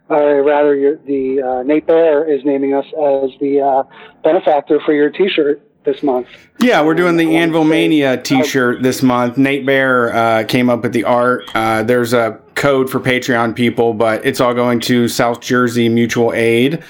or 0.09 0.43
rather, 0.43 0.99
the 1.07 1.41
uh, 1.41 1.63
Nate 1.63 1.87
Bear 1.87 2.29
is 2.29 2.43
naming 2.43 2.73
us 2.73 2.83
as 2.87 3.29
the 3.39 3.61
uh, 3.61 3.83
benefactor 4.21 4.81
for 4.85 4.93
your 4.93 5.09
T-shirt 5.09 5.64
this 5.85 6.03
month. 6.03 6.27
Yeah, 6.59 6.83
we're 6.83 6.95
doing 6.95 7.17
the 7.17 7.35
Anvil 7.35 7.63
Mania 7.63 8.21
T-shirt 8.21 8.81
this 8.81 9.03
month. 9.03 9.37
Nate 9.37 9.65
Bear 9.65 10.13
uh, 10.13 10.43
came 10.45 10.69
up 10.69 10.83
with 10.83 10.93
the 10.93 11.03
art. 11.03 11.43
Uh, 11.53 11.83
there's 11.83 12.13
a 12.13 12.39
code 12.55 12.89
for 12.89 12.99
Patreon 12.99 13.55
people, 13.55 13.93
but 13.93 14.25
it's 14.25 14.39
all 14.39 14.53
going 14.53 14.79
to 14.81 15.07
South 15.07 15.41
Jersey 15.41 15.89
Mutual 15.89 16.33
Aid. 16.33 16.83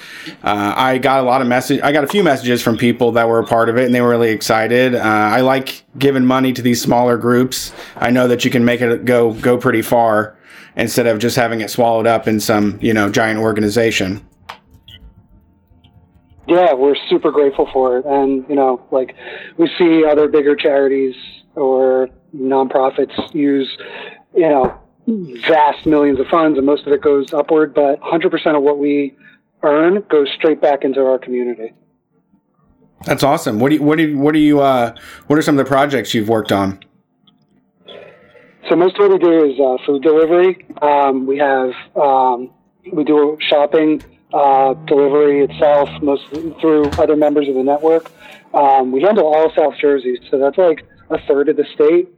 Uh, 0.43 0.73
I 0.75 0.97
got 0.97 1.19
a 1.19 1.23
lot 1.23 1.41
of 1.41 1.47
message. 1.47 1.81
I 1.81 1.91
got 1.91 2.03
a 2.03 2.07
few 2.07 2.23
messages 2.23 2.61
from 2.61 2.77
people 2.77 3.11
that 3.13 3.27
were 3.27 3.39
a 3.39 3.45
part 3.45 3.69
of 3.69 3.77
it, 3.77 3.85
and 3.85 3.93
they 3.93 4.01
were 4.01 4.09
really 4.09 4.31
excited. 4.31 4.95
Uh, 4.95 4.99
I 4.99 5.41
like 5.41 5.83
giving 5.97 6.25
money 6.25 6.53
to 6.53 6.61
these 6.61 6.81
smaller 6.81 7.17
groups. 7.17 7.73
I 7.97 8.11
know 8.11 8.27
that 8.27 8.45
you 8.45 8.51
can 8.51 8.63
make 8.63 8.81
it 8.81 9.05
go 9.05 9.33
go 9.33 9.57
pretty 9.57 9.81
far 9.81 10.37
instead 10.77 11.07
of 11.07 11.19
just 11.19 11.35
having 11.35 11.61
it 11.61 11.69
swallowed 11.69 12.07
up 12.07 12.27
in 12.27 12.39
some 12.39 12.77
you 12.81 12.93
know 12.93 13.09
giant 13.09 13.39
organization. 13.39 14.25
Yeah, 16.47 16.73
we're 16.73 16.95
super 17.09 17.31
grateful 17.31 17.69
for 17.73 17.97
it. 17.97 18.05
And, 18.05 18.45
you 18.47 18.55
know, 18.55 18.85
like 18.91 19.15
we 19.57 19.69
see 19.77 20.05
other 20.05 20.27
bigger 20.27 20.55
charities 20.55 21.15
or 21.55 22.09
nonprofits 22.35 23.33
use, 23.33 23.69
you 24.35 24.47
know, 24.49 24.79
vast 25.47 25.85
millions 25.85 26.19
of 26.19 26.27
funds 26.27 26.57
and 26.57 26.65
most 26.65 26.85
of 26.85 26.93
it 26.93 27.01
goes 27.01 27.33
upward, 27.33 27.73
but 27.73 27.99
100% 28.01 28.55
of 28.55 28.63
what 28.63 28.77
we 28.77 29.15
earn 29.63 30.03
goes 30.09 30.27
straight 30.35 30.61
back 30.61 30.83
into 30.83 31.01
our 31.05 31.17
community. 31.17 31.73
That's 33.05 33.23
awesome. 33.23 33.59
What 33.59 33.69
do 33.69 33.75
you, 33.75 33.83
what 33.83 33.97
do 33.97 34.07
you, 34.07 34.17
what 34.17 34.33
do 34.33 34.39
you 34.39 34.61
uh, 34.61 34.95
what 35.27 35.37
are 35.37 35.41
some 35.41 35.59
of 35.59 35.65
the 35.65 35.69
projects 35.69 36.13
you've 36.13 36.29
worked 36.29 36.51
on? 36.51 36.79
So 38.69 38.75
most 38.75 38.97
of 38.97 39.09
what 39.09 39.11
we 39.11 39.17
do 39.19 39.45
is 39.45 39.59
uh, 39.59 39.77
food 39.85 40.01
delivery. 40.01 40.65
Um, 40.81 41.27
we 41.27 41.37
have 41.37 41.71
um, 41.95 42.51
we 42.91 43.03
do 43.03 43.37
shopping 43.39 44.01
uh, 44.35 44.73
delivery 44.85 45.45
itself, 45.45 45.89
mostly 46.01 46.53
through 46.59 46.83
other 46.97 47.15
members 47.15 47.47
of 47.47 47.55
the 47.55 47.63
network. 47.63 48.11
Um, 48.53 48.91
we 48.91 49.01
handle 49.01 49.25
all 49.33 49.49
South 49.55 49.75
Jersey, 49.79 50.19
so 50.29 50.37
that's 50.37 50.57
like 50.57 50.85
a 51.09 51.17
third 51.25 51.47
of 51.47 51.55
the 51.55 51.63
state. 51.73 52.09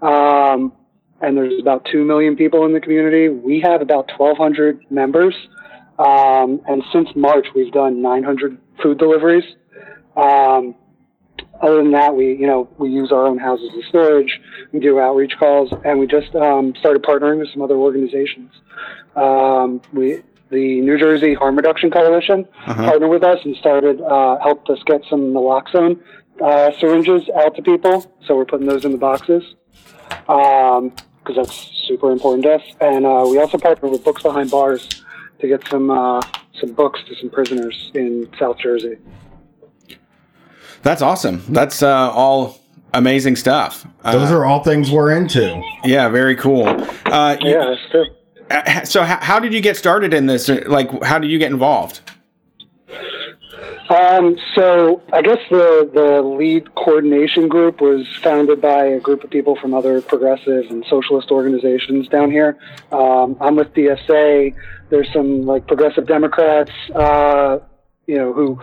Um, 0.00 0.72
and 1.20 1.36
there's 1.36 1.60
about 1.60 1.86
two 1.92 2.02
million 2.04 2.34
people 2.34 2.64
in 2.64 2.72
the 2.72 2.80
community. 2.80 3.28
We 3.28 3.60
have 3.60 3.82
about 3.82 4.10
1,200 4.16 4.90
members, 4.90 5.34
um, 5.98 6.62
and 6.66 6.82
since 6.92 7.08
March 7.14 7.48
we've 7.54 7.72
done 7.72 8.00
900 8.00 8.58
food 8.82 8.98
deliveries. 8.98 9.44
Um, 10.16 10.74
other 11.60 11.76
than 11.76 11.92
that, 11.92 12.14
we 12.14 12.34
you 12.36 12.46
know 12.46 12.70
we 12.78 12.88
use 12.88 13.12
our 13.12 13.26
own 13.26 13.38
houses 13.38 13.70
as 13.78 13.84
storage. 13.88 14.40
We 14.72 14.80
do 14.80 14.98
outreach 14.98 15.32
calls, 15.38 15.70
and 15.84 15.98
we 15.98 16.06
just 16.06 16.34
um, 16.34 16.74
started 16.78 17.02
partnering 17.02 17.38
with 17.40 17.50
some 17.52 17.60
other 17.60 17.76
organizations. 17.76 18.50
Um, 19.14 19.82
we 19.92 20.22
the 20.50 20.80
New 20.80 20.98
Jersey 20.98 21.34
Harm 21.34 21.56
Reduction 21.56 21.90
Coalition 21.90 22.46
Uh-huh. 22.66 22.84
partnered 22.86 23.10
with 23.10 23.24
us 23.24 23.38
and 23.44 23.56
started 23.56 24.00
uh, 24.00 24.38
helped 24.42 24.68
us 24.70 24.78
get 24.86 25.02
some 25.10 25.32
naloxone 25.32 26.00
uh, 26.42 26.70
syringes 26.78 27.28
out 27.36 27.54
to 27.56 27.62
people. 27.62 28.04
So 28.26 28.36
we're 28.36 28.44
putting 28.44 28.66
those 28.66 28.84
in 28.84 28.92
the 28.92 28.98
boxes 28.98 29.42
because 30.26 31.36
that's 31.36 31.70
super 31.88 32.10
important 32.12 32.44
to 32.44 32.54
us. 32.54 32.62
And 32.80 33.04
uh, 33.06 33.26
we 33.28 33.38
also 33.38 33.58
partnered 33.58 33.90
with 33.90 34.04
Books 34.04 34.22
Behind 34.22 34.50
Bars 34.50 34.88
to 35.40 35.48
get 35.48 35.66
some 35.68 35.90
uh, 35.90 36.20
some 36.60 36.72
books 36.72 37.00
to 37.08 37.14
some 37.16 37.28
prisoners 37.30 37.90
in 37.94 38.28
South 38.38 38.58
Jersey. 38.58 38.96
That's 40.82 41.02
awesome. 41.02 41.42
That's 41.48 41.82
uh, 41.82 42.10
all 42.12 42.60
amazing 42.94 43.36
stuff. 43.36 43.86
Uh, 44.04 44.12
Those 44.12 44.30
are 44.30 44.44
all 44.44 44.62
things 44.62 44.90
we're 44.90 45.10
into. 45.10 45.60
yeah, 45.84 46.08
very 46.08 46.36
cool. 46.36 46.66
Uh, 47.06 47.36
you, 47.40 47.50
Yeah, 47.50 47.64
that's 47.74 47.90
true. 47.90 48.06
Uh, 48.50 48.84
so 48.84 49.02
how, 49.02 49.38
did 49.38 49.52
you 49.52 49.60
get 49.60 49.76
started 49.76 50.14
in 50.14 50.26
this? 50.26 50.48
Like, 50.48 51.02
how 51.02 51.18
did 51.18 51.30
you 51.30 51.38
get 51.38 51.50
involved? 51.50 52.00
Um, 53.88 54.36
so 54.54 55.00
I 55.12 55.22
guess 55.22 55.38
the, 55.48 55.88
the 55.92 56.22
lead 56.22 56.74
coordination 56.74 57.46
group 57.46 57.80
was 57.80 58.06
founded 58.20 58.60
by 58.60 58.84
a 58.86 59.00
group 59.00 59.22
of 59.22 59.30
people 59.30 59.56
from 59.56 59.74
other 59.74 60.02
progressive 60.02 60.70
and 60.70 60.84
socialist 60.88 61.30
organizations 61.30 62.08
down 62.08 62.30
here. 62.30 62.58
Um, 62.90 63.36
I'm 63.40 63.54
with 63.54 63.72
DSA. 63.74 64.54
There's 64.90 65.12
some 65.12 65.42
like 65.42 65.68
progressive 65.68 66.06
Democrats, 66.06 66.72
uh, 66.94 67.58
you 68.06 68.16
know, 68.16 68.32
who 68.32 68.60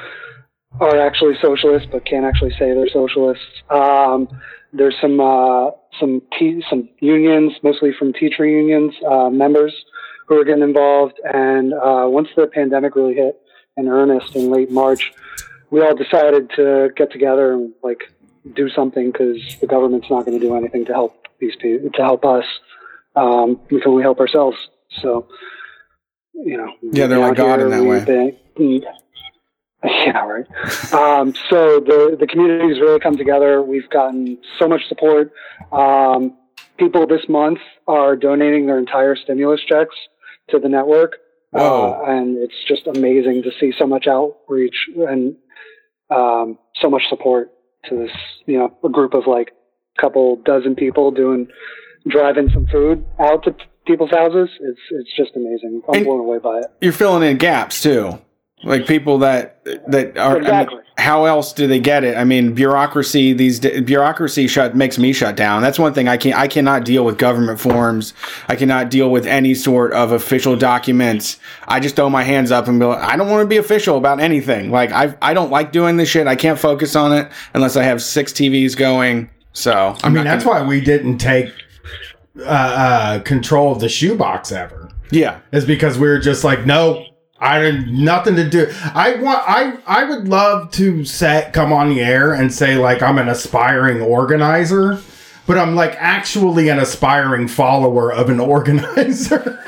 are 0.80 1.00
actually 1.00 1.36
socialists 1.42 1.88
but 1.92 2.06
can't 2.06 2.26
actually 2.26 2.52
say 2.52 2.74
they're 2.74 2.90
socialists. 2.90 3.46
Um, 3.70 4.28
there's 4.74 4.96
some 5.00 5.20
uh, 5.20 5.72
some 6.00 6.22
te- 6.38 6.64
some 6.70 6.90
unions, 7.00 7.54
mostly 7.64 7.92
from 7.98 8.12
teacher 8.14 8.46
unions, 8.46 8.94
uh, 9.08 9.30
members 9.30 9.74
who 10.28 10.40
are 10.40 10.44
getting 10.44 10.64
involved. 10.64 11.20
And 11.24 11.74
uh, 11.74 12.06
once 12.08 12.30
the 12.36 12.48
pandemic 12.48 12.96
really 12.96 13.14
hit, 13.14 13.40
in 13.78 13.88
earnest 13.88 14.36
in 14.36 14.52
late 14.52 14.72
March, 14.72 15.14
we 15.70 15.82
all 15.82 15.96
decided 15.96 16.50
to 16.56 16.90
get 16.96 17.12
together 17.12 17.54
and 17.54 17.74
like 17.84 18.02
do 18.56 18.70
something 18.70 19.12
because 19.12 19.38
the 19.62 19.68
government's 19.68 20.10
not 20.10 20.26
going 20.26 20.40
to 20.40 20.46
do 20.46 20.56
anything 20.56 20.86
to 20.86 20.94
help 20.94 21.28
these 21.40 21.56
people 21.56 21.90
to 21.92 22.02
help 22.02 22.26
us. 22.26 22.46
Um, 23.16 23.60
we 23.70 23.80
can 23.80 23.92
only 23.92 24.04
help 24.04 24.20
ourselves. 24.20 24.58
So, 25.02 25.28
you 26.34 26.58
know, 26.58 26.74
yeah, 26.82 27.08
they're 27.08 27.20
like 27.20 27.38
God 27.38 27.62
in 27.62 27.70
that 27.70 27.84
way. 27.84 28.04
Been, 28.56 28.84
yeah, 30.06 30.20
right. 30.20 30.94
um, 30.94 31.34
so 31.50 31.80
the 31.80 32.16
the 32.20 32.28
community's 32.28 32.80
really 32.80 33.00
come 33.00 33.18
together. 33.18 33.62
We've 33.62 33.90
gotten 33.90 34.38
so 34.58 34.68
much 34.68 34.88
support. 34.88 35.34
Um, 35.72 36.38
people 36.78 37.06
this 37.06 37.28
month 37.28 37.60
are 37.88 38.16
donating 38.16 38.66
their 38.66 38.80
entire 38.80 39.16
stimulus 39.16 39.62
checks 39.68 39.96
to 40.50 40.60
the 40.60 40.70
network. 40.70 41.18
Uh, 41.54 42.02
and 42.08 42.38
it's 42.38 42.56
just 42.68 42.88
amazing 42.88 43.44
to 43.44 43.52
see 43.60 43.72
so 43.78 43.86
much 43.86 44.08
outreach 44.08 44.76
and 45.08 45.36
um, 46.10 46.58
so 46.82 46.90
much 46.90 47.04
support 47.10 47.52
to 47.86 47.96
this, 47.96 48.12
you 48.48 48.58
know, 48.58 48.76
a 48.84 48.90
group 48.90 49.14
of 49.14 49.28
like 49.28 49.52
a 49.98 50.02
couple 50.02 50.38
dozen 50.38 50.76
people 50.76 51.12
doing 51.12 51.48
driving 52.08 52.50
some 52.52 52.66
food 52.68 53.06
out 53.20 53.44
to 53.44 53.56
people's 53.86 54.10
houses. 54.10 54.50
It's 54.62 54.80
it's 54.90 55.16
just 55.16 55.36
amazing. 55.36 55.84
I'm 55.88 55.96
and 55.96 56.06
blown 56.06 56.22
away 56.22 56.40
by 56.40 56.60
it. 56.60 56.66
You're 56.82 56.92
filling 56.92 57.30
in 57.30 57.38
gaps 57.38 57.84
too 57.84 58.20
like 58.64 58.88
people 58.88 59.18
that 59.20 59.64
that 59.88 60.18
are 60.18 60.38
exactly. 60.38 60.76
I 60.76 60.80
mean, 60.80 60.86
how 60.98 61.26
else 61.26 61.54
do 61.54 61.68
they 61.68 61.80
get 61.80 62.04
it? 62.04 62.16
I 62.18 62.24
mean 62.24 62.54
bureaucracy 62.54 63.34
these 63.34 63.60
bureaucracy 63.60 64.48
shut 64.48 64.76
makes 64.76 64.98
me 64.98 65.12
shut 65.14 65.36
down. 65.36 65.62
That's 65.62 65.80
one 65.80 65.94
thing 65.94 66.08
i 66.08 66.18
can 66.18 66.34
i 66.34 66.48
cannot 66.48 66.86
deal 66.86 67.04
with 67.04 67.18
government 67.18 67.60
forms. 67.60 68.14
I 68.48 68.56
cannot 68.56 68.90
deal 68.90 69.10
with 69.10 69.26
any 69.26 69.54
sort 69.54 69.94
of 69.94 70.12
official 70.12 70.56
documents. 70.56 71.40
I 71.68 71.80
just 71.80 71.96
throw 71.96 72.10
my 72.10 72.24
hands 72.24 72.52
up 72.52 72.68
and 72.68 72.80
be 72.80 72.86
like, 72.86 73.04
i 73.04 73.16
don't 73.16 73.30
want 73.30 73.42
to 73.42 73.48
be 73.48 73.58
official 73.58 73.98
about 73.98 74.20
anything. 74.20 74.72
Like 74.72 74.92
i 74.92 75.16
i 75.22 75.34
don't 75.34 75.52
like 75.52 75.72
doing 75.72 75.98
this 75.98 76.10
shit. 76.10 76.28
I 76.28 76.36
can't 76.36 76.60
focus 76.60 76.96
on 76.96 77.12
it 77.12 77.32
unless 77.54 77.76
i 77.76 77.84
have 77.84 78.02
six 78.02 78.32
tvs 78.32 78.78
going 78.78 79.30
so. 79.54 79.96
I'm 80.04 80.12
i 80.12 80.16
mean 80.16 80.24
that's 80.24 80.44
gonna, 80.44 80.62
why 80.62 80.68
we 80.68 80.82
didn't 80.82 81.18
take 81.18 81.52
uh, 82.40 82.44
uh, 82.44 83.20
control 83.20 83.72
of 83.72 83.80
the 83.80 83.90
shoebox 83.90 84.52
ever. 84.52 84.90
Yeah. 85.12 85.40
Is 85.52 85.66
because 85.66 86.00
we 86.00 86.08
were 86.08 86.20
just 86.20 86.44
like 86.44 86.66
no 86.66 87.06
I 87.40 87.60
had 87.60 87.88
nothing 87.90 88.36
to 88.38 88.50
do. 88.50 88.72
I 88.94 89.16
want. 89.16 89.40
I 89.48 89.78
I 89.86 90.04
would 90.06 90.28
love 90.28 90.72
to 90.72 91.04
set 91.04 91.52
come 91.52 91.74
on 91.74 91.90
the 91.90 92.02
air 92.02 92.34
and 92.34 92.54
say 92.54 92.78
like 92.78 93.02
I'm 93.02 93.18
an 93.18 93.28
aspiring 93.28 94.02
organizer, 94.02 95.00
but 95.46 95.58
I'm 95.58 95.76
like 95.76 95.96
actually 95.98 96.70
an 96.70 96.80
aspiring 96.80 97.48
follower 97.48 98.14
of 98.14 98.30
an 98.30 98.40
organizer. 98.40 99.60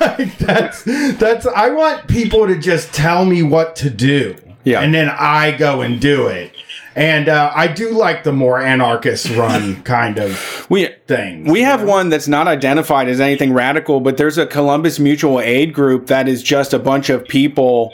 like 0.00 0.38
that's 0.38 0.84
that's. 0.84 1.46
I 1.46 1.70
want 1.70 2.06
people 2.08 2.46
to 2.46 2.58
just 2.58 2.92
tell 2.94 3.24
me 3.24 3.42
what 3.42 3.74
to 3.76 3.90
do. 3.90 4.36
Yeah, 4.64 4.80
and 4.80 4.94
then 4.94 5.08
I 5.08 5.52
go 5.56 5.80
and 5.80 6.00
do 6.00 6.28
it. 6.28 6.54
And 6.94 7.28
uh, 7.28 7.52
I 7.54 7.68
do 7.68 7.92
like 7.92 8.24
the 8.24 8.32
more 8.32 8.60
anarchist 8.60 9.30
run 9.30 9.82
kind 9.84 10.18
of 10.18 10.66
we, 10.68 10.88
thing. 11.06 11.44
We 11.44 11.62
have 11.62 11.80
know? 11.80 11.88
one 11.88 12.08
that's 12.08 12.28
not 12.28 12.48
identified 12.48 13.08
as 13.08 13.20
anything 13.20 13.52
radical, 13.52 14.00
but 14.00 14.16
there's 14.16 14.38
a 14.38 14.46
Columbus 14.46 14.98
Mutual 14.98 15.40
Aid 15.40 15.72
group 15.72 16.06
that 16.08 16.28
is 16.28 16.42
just 16.42 16.72
a 16.74 16.78
bunch 16.78 17.08
of 17.08 17.26
people 17.26 17.92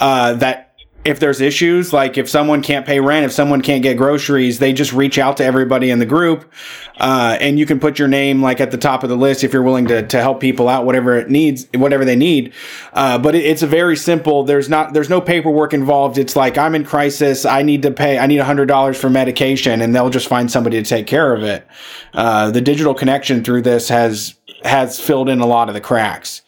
uh, 0.00 0.34
that 0.34 0.69
if 1.02 1.18
there's 1.18 1.40
issues, 1.40 1.94
like 1.94 2.18
if 2.18 2.28
someone 2.28 2.62
can't 2.62 2.84
pay 2.84 3.00
rent, 3.00 3.24
if 3.24 3.32
someone 3.32 3.62
can't 3.62 3.82
get 3.82 3.96
groceries, 3.96 4.58
they 4.58 4.72
just 4.72 4.92
reach 4.92 5.18
out 5.18 5.38
to 5.38 5.44
everybody 5.44 5.90
in 5.90 5.98
the 5.98 6.04
group. 6.04 6.52
Uh, 6.98 7.38
and 7.40 7.58
you 7.58 7.64
can 7.64 7.80
put 7.80 7.98
your 7.98 8.06
name 8.08 8.42
like 8.42 8.60
at 8.60 8.70
the 8.70 8.76
top 8.76 9.02
of 9.02 9.08
the 9.08 9.16
list 9.16 9.42
if 9.42 9.54
you're 9.54 9.62
willing 9.62 9.86
to, 9.86 10.06
to 10.06 10.20
help 10.20 10.40
people 10.40 10.68
out, 10.68 10.84
whatever 10.84 11.16
it 11.16 11.30
needs, 11.30 11.66
whatever 11.74 12.04
they 12.04 12.16
need. 12.16 12.52
Uh, 12.92 13.16
but 13.16 13.34
it, 13.34 13.46
it's 13.46 13.62
a 13.62 13.66
very 13.66 13.96
simple, 13.96 14.44
there's 14.44 14.68
not, 14.68 14.92
there's 14.92 15.08
no 15.08 15.22
paperwork 15.22 15.72
involved. 15.72 16.18
It's 16.18 16.36
like, 16.36 16.58
I'm 16.58 16.74
in 16.74 16.84
crisis. 16.84 17.46
I 17.46 17.62
need 17.62 17.80
to 17.82 17.90
pay, 17.90 18.18
I 18.18 18.26
need 18.26 18.40
hundred 18.40 18.66
dollars 18.66 19.00
for 19.00 19.08
medication 19.08 19.80
and 19.80 19.94
they'll 19.94 20.10
just 20.10 20.28
find 20.28 20.50
somebody 20.50 20.82
to 20.82 20.88
take 20.88 21.06
care 21.06 21.32
of 21.32 21.42
it. 21.42 21.66
Uh, 22.12 22.50
the 22.50 22.60
digital 22.60 22.92
connection 22.92 23.42
through 23.42 23.62
this 23.62 23.88
has, 23.88 24.34
has 24.64 25.00
filled 25.00 25.30
in 25.30 25.40
a 25.40 25.46
lot 25.46 25.68
of 25.68 25.74
the 25.74 25.80
cracks. 25.80 26.42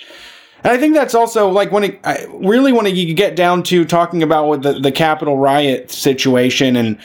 And 0.65 0.73
I 0.73 0.79
think 0.79 0.95
that's 0.95 1.15
also 1.15 1.49
like 1.49 1.73
when 1.73 1.85
it, 1.85 2.01
I 2.05 2.27
really 2.31 2.73
when 2.73 2.87
you 2.87 3.15
get 3.15 3.37
down 3.37 3.63
to 3.65 3.85
talking 3.85 4.23
about 4.23 4.63
the, 4.63 4.75
the 4.75 4.93
Capitol 4.93 5.39
riot 5.39 5.91
situation 5.91 6.77
and 6.77 6.99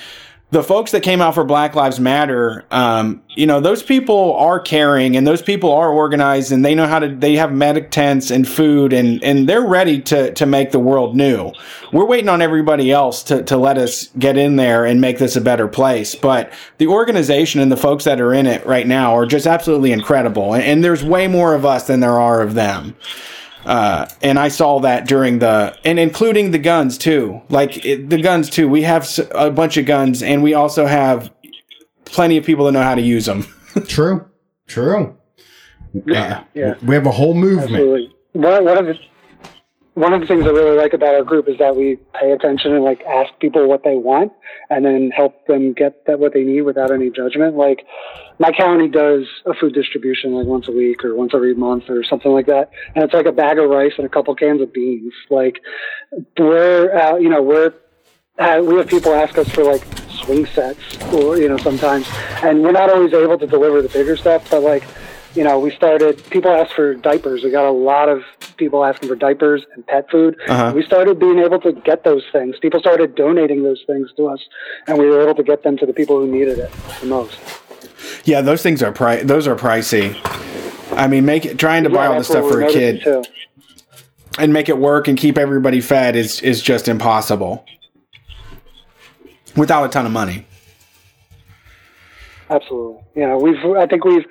the 0.49 0.64
folks 0.64 0.91
that 0.91 1.03
came 1.03 1.20
out 1.20 1.36
for 1.36 1.43
Black 1.43 1.76
Lives 1.76 1.99
Matter, 1.99 2.64
um, 2.72 3.22
you 3.36 3.45
know, 3.45 3.60
those 3.60 3.84
people 3.84 4.34
are 4.36 4.62
caring 4.62 5.18
and 5.18 5.28
those 5.28 5.41
people 5.41 5.74
are 5.74 5.91
organized 5.91 6.53
and 6.53 6.64
they 6.64 6.74
know 6.74 6.88
how 6.88 6.99
to, 6.99 7.14
they 7.14 7.36
have 7.36 7.51
medic 7.51 7.91
tents 7.91 8.32
and 8.32 8.47
food 8.47 8.93
and, 8.93 9.22
and 9.26 9.49
they're 9.49 9.66
ready 9.66 9.99
to, 10.03 10.34
to 10.36 10.45
make 10.45 10.72
the 10.72 10.80
world 10.80 11.18
new. 11.18 11.51
We're 11.91 12.05
waiting 12.05 12.30
on 12.30 12.41
everybody 12.41 12.93
else 12.93 13.24
to, 13.24 13.43
to 13.43 13.58
let 13.58 13.78
us 13.78 14.08
get 14.18 14.38
in 14.38 14.55
there 14.55 14.86
and 14.86 15.01
make 15.01 15.18
this 15.18 15.36
a 15.36 15.41
better 15.41 15.68
place. 15.68 16.16
But 16.16 16.53
the 16.78 16.88
organization 16.88 17.60
and 17.60 17.70
the 17.70 17.78
folks 17.78 18.05
that 18.05 18.22
are 18.22 18.34
in 18.34 18.47
it 18.47 18.66
right 18.66 18.88
now 18.88 19.18
are 19.18 19.26
just 19.26 19.47
absolutely 19.47 19.91
incredible. 19.91 20.53
And, 20.53 20.64
and 20.64 20.84
there's 20.84 21.03
way 21.03 21.28
more 21.28 21.55
of 21.55 21.66
us 21.66 21.88
than 21.88 21.99
there 21.99 22.22
are 22.22 22.41
of 22.41 22.53
them. 22.53 22.95
Uh, 23.68 24.07
and 24.22 24.39
I 24.39 24.47
saw 24.47 24.80
that 24.80 25.07
during 25.07 25.39
the, 25.39 25.78
and 25.84 25.99
including 25.99 26.51
the 26.51 26.57
guns 26.57 26.97
too. 26.97 27.41
Like 27.49 27.86
it, 27.86 28.09
the 28.09 28.22
guns 28.22 28.49
too. 28.49 28.70
We 28.70 28.84
have 28.84 29.05
a 29.32 29.51
bunch 29.51 29.76
of 29.76 29.86
guns, 29.86 30.24
and 30.24 30.41
we 30.41 30.53
also 30.53 30.86
have 30.86 31.30
plenty 32.05 32.38
of 32.38 32.45
people 32.45 32.65
that 32.65 32.72
know 32.72 32.82
how 32.82 32.95
to 32.95 33.01
use 33.01 33.26
them. 33.26 33.43
True. 33.88 34.26
True. 34.68 35.18
Yeah. 36.05 36.39
Uh, 36.39 36.43
yeah. 36.53 36.76
We 36.82 36.95
have 36.95 37.05
a 37.05 37.11
whole 37.11 37.34
movement. 37.34 37.72
Absolutely. 37.72 38.15
One, 38.32 38.63
one 38.63 38.78
of 38.78 38.86
the 38.86 38.99
one 39.95 40.13
of 40.13 40.22
the 40.22 40.28
things 40.28 40.45
I 40.45 40.49
really 40.49 40.78
like 40.78 40.93
about 40.93 41.15
our 41.15 41.24
group 41.24 41.49
is 41.49 41.57
that 41.57 41.76
we 41.76 41.97
pay 42.13 42.32
attention 42.32 42.74
and 42.74 42.84
like 42.84 43.01
ask 43.03 43.38
people 43.39 43.68
what 43.68 43.84
they 43.84 43.95
want 43.95 44.32
and 44.70 44.86
then 44.86 45.09
help 45.09 45.45
them 45.47 45.74
get 45.74 46.05
that 46.05 46.20
what 46.20 46.34
they 46.34 46.43
need 46.43 46.61
without 46.61 46.91
any 46.91 47.09
judgment. 47.09 47.57
Like 47.57 47.86
my 48.40 48.52
county 48.52 48.88
does 48.88 49.26
a 49.46 49.54
food 49.54 49.74
distribution 49.74 50.34
like 50.34 50.46
once 50.46 50.68
a 50.68 50.72
week 50.72 51.04
or 51.04 51.16
once 51.16 51.32
every 51.34 51.56
month 51.56 51.90
or 51.90 52.04
something 52.04 52.32
like 52.32 52.46
that. 52.46 52.70
And 52.96 53.04
it's 53.04 53.14
like 53.14 53.26
a 53.26 53.32
bag 53.32 53.58
of 53.58 53.70
rice 53.70 53.94
and 53.98 54.06
a 54.06 54.10
couple 54.10 54.34
cans 54.36 54.62
of 54.62 54.74
beans. 54.74 55.14
Like 55.30 55.60
we're, 56.38 56.96
uh, 56.96 57.18
you 57.18 57.30
know, 57.30 57.42
we're, 57.42 57.74
uh, 58.38 58.62
we 58.64 58.76
have 58.76 58.88
people 58.88 59.14
ask 59.14 59.38
us 59.38 59.50
for 59.50 59.64
like 59.64 59.84
swing 60.10 60.46
sets 60.46 60.98
or, 61.14 61.38
you 61.38 61.50
know, 61.50 61.58
sometimes, 61.58 62.08
and 62.44 62.62
we're 62.62 62.72
not 62.72 62.90
always 62.90 63.14
able 63.14 63.38
to 63.40 63.48
deliver 63.48 63.82
the 63.82 63.90
bigger 63.90 64.16
stuff, 64.16 64.48
but 64.52 64.62
like, 64.62 64.84
you 65.34 65.44
know, 65.44 65.60
we 65.60 65.72
started, 65.72 66.24
people 66.30 66.52
asked 66.52 66.74
for 66.74 66.96
diapers. 66.96 67.44
We 67.44 67.52
got 67.52 67.66
a 67.66 67.72
lot 67.72 68.10
of 68.10 68.24
people 68.58 68.84
asking 68.84 69.10
for 69.10 69.16
diapers 69.16 69.66
and 69.76 69.86
pet 69.86 70.10
food. 70.10 70.36
Uh-huh. 70.48 70.74
We 70.76 70.84
started 70.84 71.20
being 71.20 71.40
able 71.40 71.60
to 71.62 71.72
get 71.72 72.04
those 72.04 72.24
things. 72.32 72.56
People 72.60 72.80
started 72.80 73.16
donating 73.16 73.64
those 73.64 73.84
things 73.86 74.10
to 74.18 74.28
us, 74.28 74.40
and 74.88 74.98
we 74.98 75.06
were 75.06 75.22
able 75.22 75.36
to 75.36 75.44
get 75.44 75.64
them 75.64 75.78
to 75.78 75.86
the 75.86 75.94
people 75.94 76.20
who 76.20 76.28
needed 76.28 76.58
it 76.58 76.72
the 77.02 77.06
most. 77.08 77.40
Yeah, 78.26 78.41
those 78.41 78.62
things 78.62 78.84
are 78.84 78.91
pri- 78.91 79.24
those 79.24 79.47
are 79.47 79.55
pricey. 79.55 80.20
I 80.95 81.08
mean, 81.08 81.26
make 81.26 81.45
it, 81.45 81.58
trying 81.60 81.84
to 81.84 81.89
buy 81.89 82.08
all 82.08 82.18
this 82.18 82.28
stuff 82.28 82.49
for 82.49 82.62
a 82.62 82.72
kid 82.72 83.01
too. 83.03 83.24
and 84.39 84.51
make 84.53 84.70
it 84.70 84.78
work 84.78 85.08
and 85.08 85.18
keep 85.18 85.38
everybody 85.38 85.82
fed 85.82 86.16
is 86.16 86.41
is 86.41 86.62
just 86.62 86.88
impossible 86.88 87.66
without 89.55 89.84
a 89.86 89.89
ton 89.89 90.05
of 90.05 90.12
money. 90.12 90.45
Absolutely. 92.49 93.03
You 93.16 93.28
know, 93.28 93.38
we've, 93.38 93.58
I 93.76 93.88
think 93.88 94.05
we've, 94.05 94.26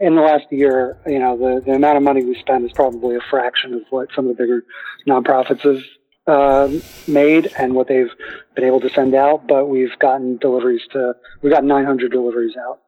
in 0.00 0.14
the 0.14 0.20
last 0.20 0.44
year, 0.50 0.96
you 1.06 1.18
know, 1.18 1.36
the, 1.36 1.60
the 1.64 1.72
amount 1.72 1.96
of 1.96 2.04
money 2.04 2.24
we 2.24 2.38
spend 2.38 2.64
is 2.64 2.72
probably 2.72 3.16
a 3.16 3.20
fraction 3.30 3.74
of 3.74 3.80
what 3.90 4.08
some 4.14 4.28
of 4.28 4.36
the 4.36 4.40
bigger 4.42 4.64
nonprofits 5.08 5.62
have 5.62 5.82
uh, 6.28 6.72
made 7.08 7.50
and 7.58 7.74
what 7.74 7.88
they've 7.88 8.10
been 8.54 8.64
able 8.64 8.80
to 8.80 8.90
send 8.90 9.14
out. 9.14 9.48
But 9.48 9.66
we've 9.66 9.98
gotten 9.98 10.36
deliveries 10.36 10.82
to, 10.92 11.14
we've 11.42 11.52
got 11.52 11.64
900 11.64 12.12
deliveries 12.12 12.54
out 12.56 12.80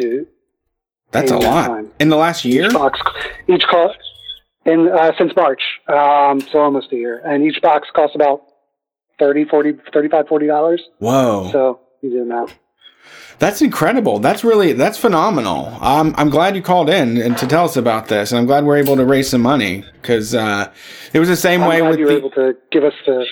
to. 0.00 0.26
That's 1.10 1.30
a 1.30 1.38
lot. 1.38 1.68
Time. 1.68 1.90
In 2.00 2.08
the 2.08 2.16
last 2.16 2.44
year? 2.44 2.66
Each 2.66 2.72
box, 2.72 3.00
each 3.46 3.64
in, 4.66 4.88
uh, 4.88 5.12
since 5.16 5.32
March. 5.36 5.62
Um, 5.88 6.40
so 6.40 6.58
almost 6.58 6.92
a 6.92 6.96
year. 6.96 7.20
And 7.24 7.44
each 7.44 7.60
box 7.62 7.88
costs 7.94 8.14
about 8.14 8.42
30, 9.18 9.44
40, 9.44 9.72
35, 9.92 10.28
40 10.28 10.46
dollars. 10.46 10.82
Whoa. 10.98 11.50
So 11.52 11.80
you 12.02 12.10
do 12.10 12.18
the 12.20 12.24
math. 12.24 12.58
That's 13.38 13.60
incredible. 13.60 14.18
That's 14.20 14.44
really 14.44 14.72
that's 14.72 14.96
phenomenal. 14.96 15.76
I'm 15.80 16.14
I'm 16.16 16.30
glad 16.30 16.56
you 16.56 16.62
called 16.62 16.88
in 16.88 17.18
and 17.18 17.36
to 17.38 17.46
tell 17.46 17.64
us 17.64 17.76
about 17.76 18.08
this, 18.08 18.32
and 18.32 18.38
I'm 18.38 18.46
glad 18.46 18.64
we're 18.64 18.76
able 18.76 18.96
to 18.96 19.04
raise 19.04 19.28
some 19.28 19.42
money 19.42 19.84
because 20.00 20.34
uh, 20.34 20.72
it 21.12 21.18
was 21.18 21.28
the 21.28 21.36
same 21.36 21.62
I'm 21.62 21.68
way 21.68 21.80
glad 21.80 21.90
with 21.90 21.98
you 21.98 22.06
were 22.06 22.12
the, 22.12 22.18
able 22.18 22.30
to 22.30 22.54
give 22.70 22.84
us 22.84 22.94
the. 23.06 23.26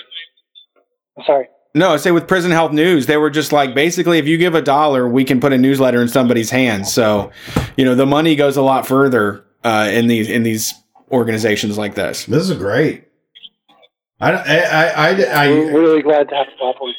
Sorry. 1.25 1.47
No. 1.73 1.93
I 1.93 1.97
say 1.97 2.11
with 2.11 2.27
Prison 2.27 2.51
Health 2.51 2.71
News, 2.71 3.05
they 3.05 3.17
were 3.17 3.29
just 3.29 3.51
like 3.51 3.73
basically, 3.75 4.17
if 4.19 4.27
you 4.27 4.37
give 4.37 4.55
a 4.55 4.61
dollar, 4.61 5.07
we 5.07 5.23
can 5.23 5.39
put 5.39 5.53
a 5.53 5.57
newsletter 5.57 6.01
in 6.01 6.07
somebody's 6.07 6.49
hands. 6.49 6.91
So, 6.93 7.31
you 7.77 7.85
know, 7.85 7.95
the 7.95 8.05
money 8.05 8.35
goes 8.35 8.57
a 8.57 8.61
lot 8.61 8.87
further 8.87 9.43
uh, 9.63 9.89
in 9.91 10.07
these 10.07 10.29
in 10.29 10.43
these 10.43 10.73
organizations 11.11 11.77
like 11.77 11.95
this. 11.95 12.25
This 12.25 12.49
is 12.49 12.57
great. 12.57 13.05
I, 14.19 14.31
I, 14.31 14.55
I, 14.57 14.85
I, 14.85 15.23
I, 15.23 15.49
We're 15.49 15.81
really 15.81 16.01
glad 16.01 16.29
to 16.29 16.35
have 16.35 16.47
the 16.47 16.53
platform. 16.57 16.91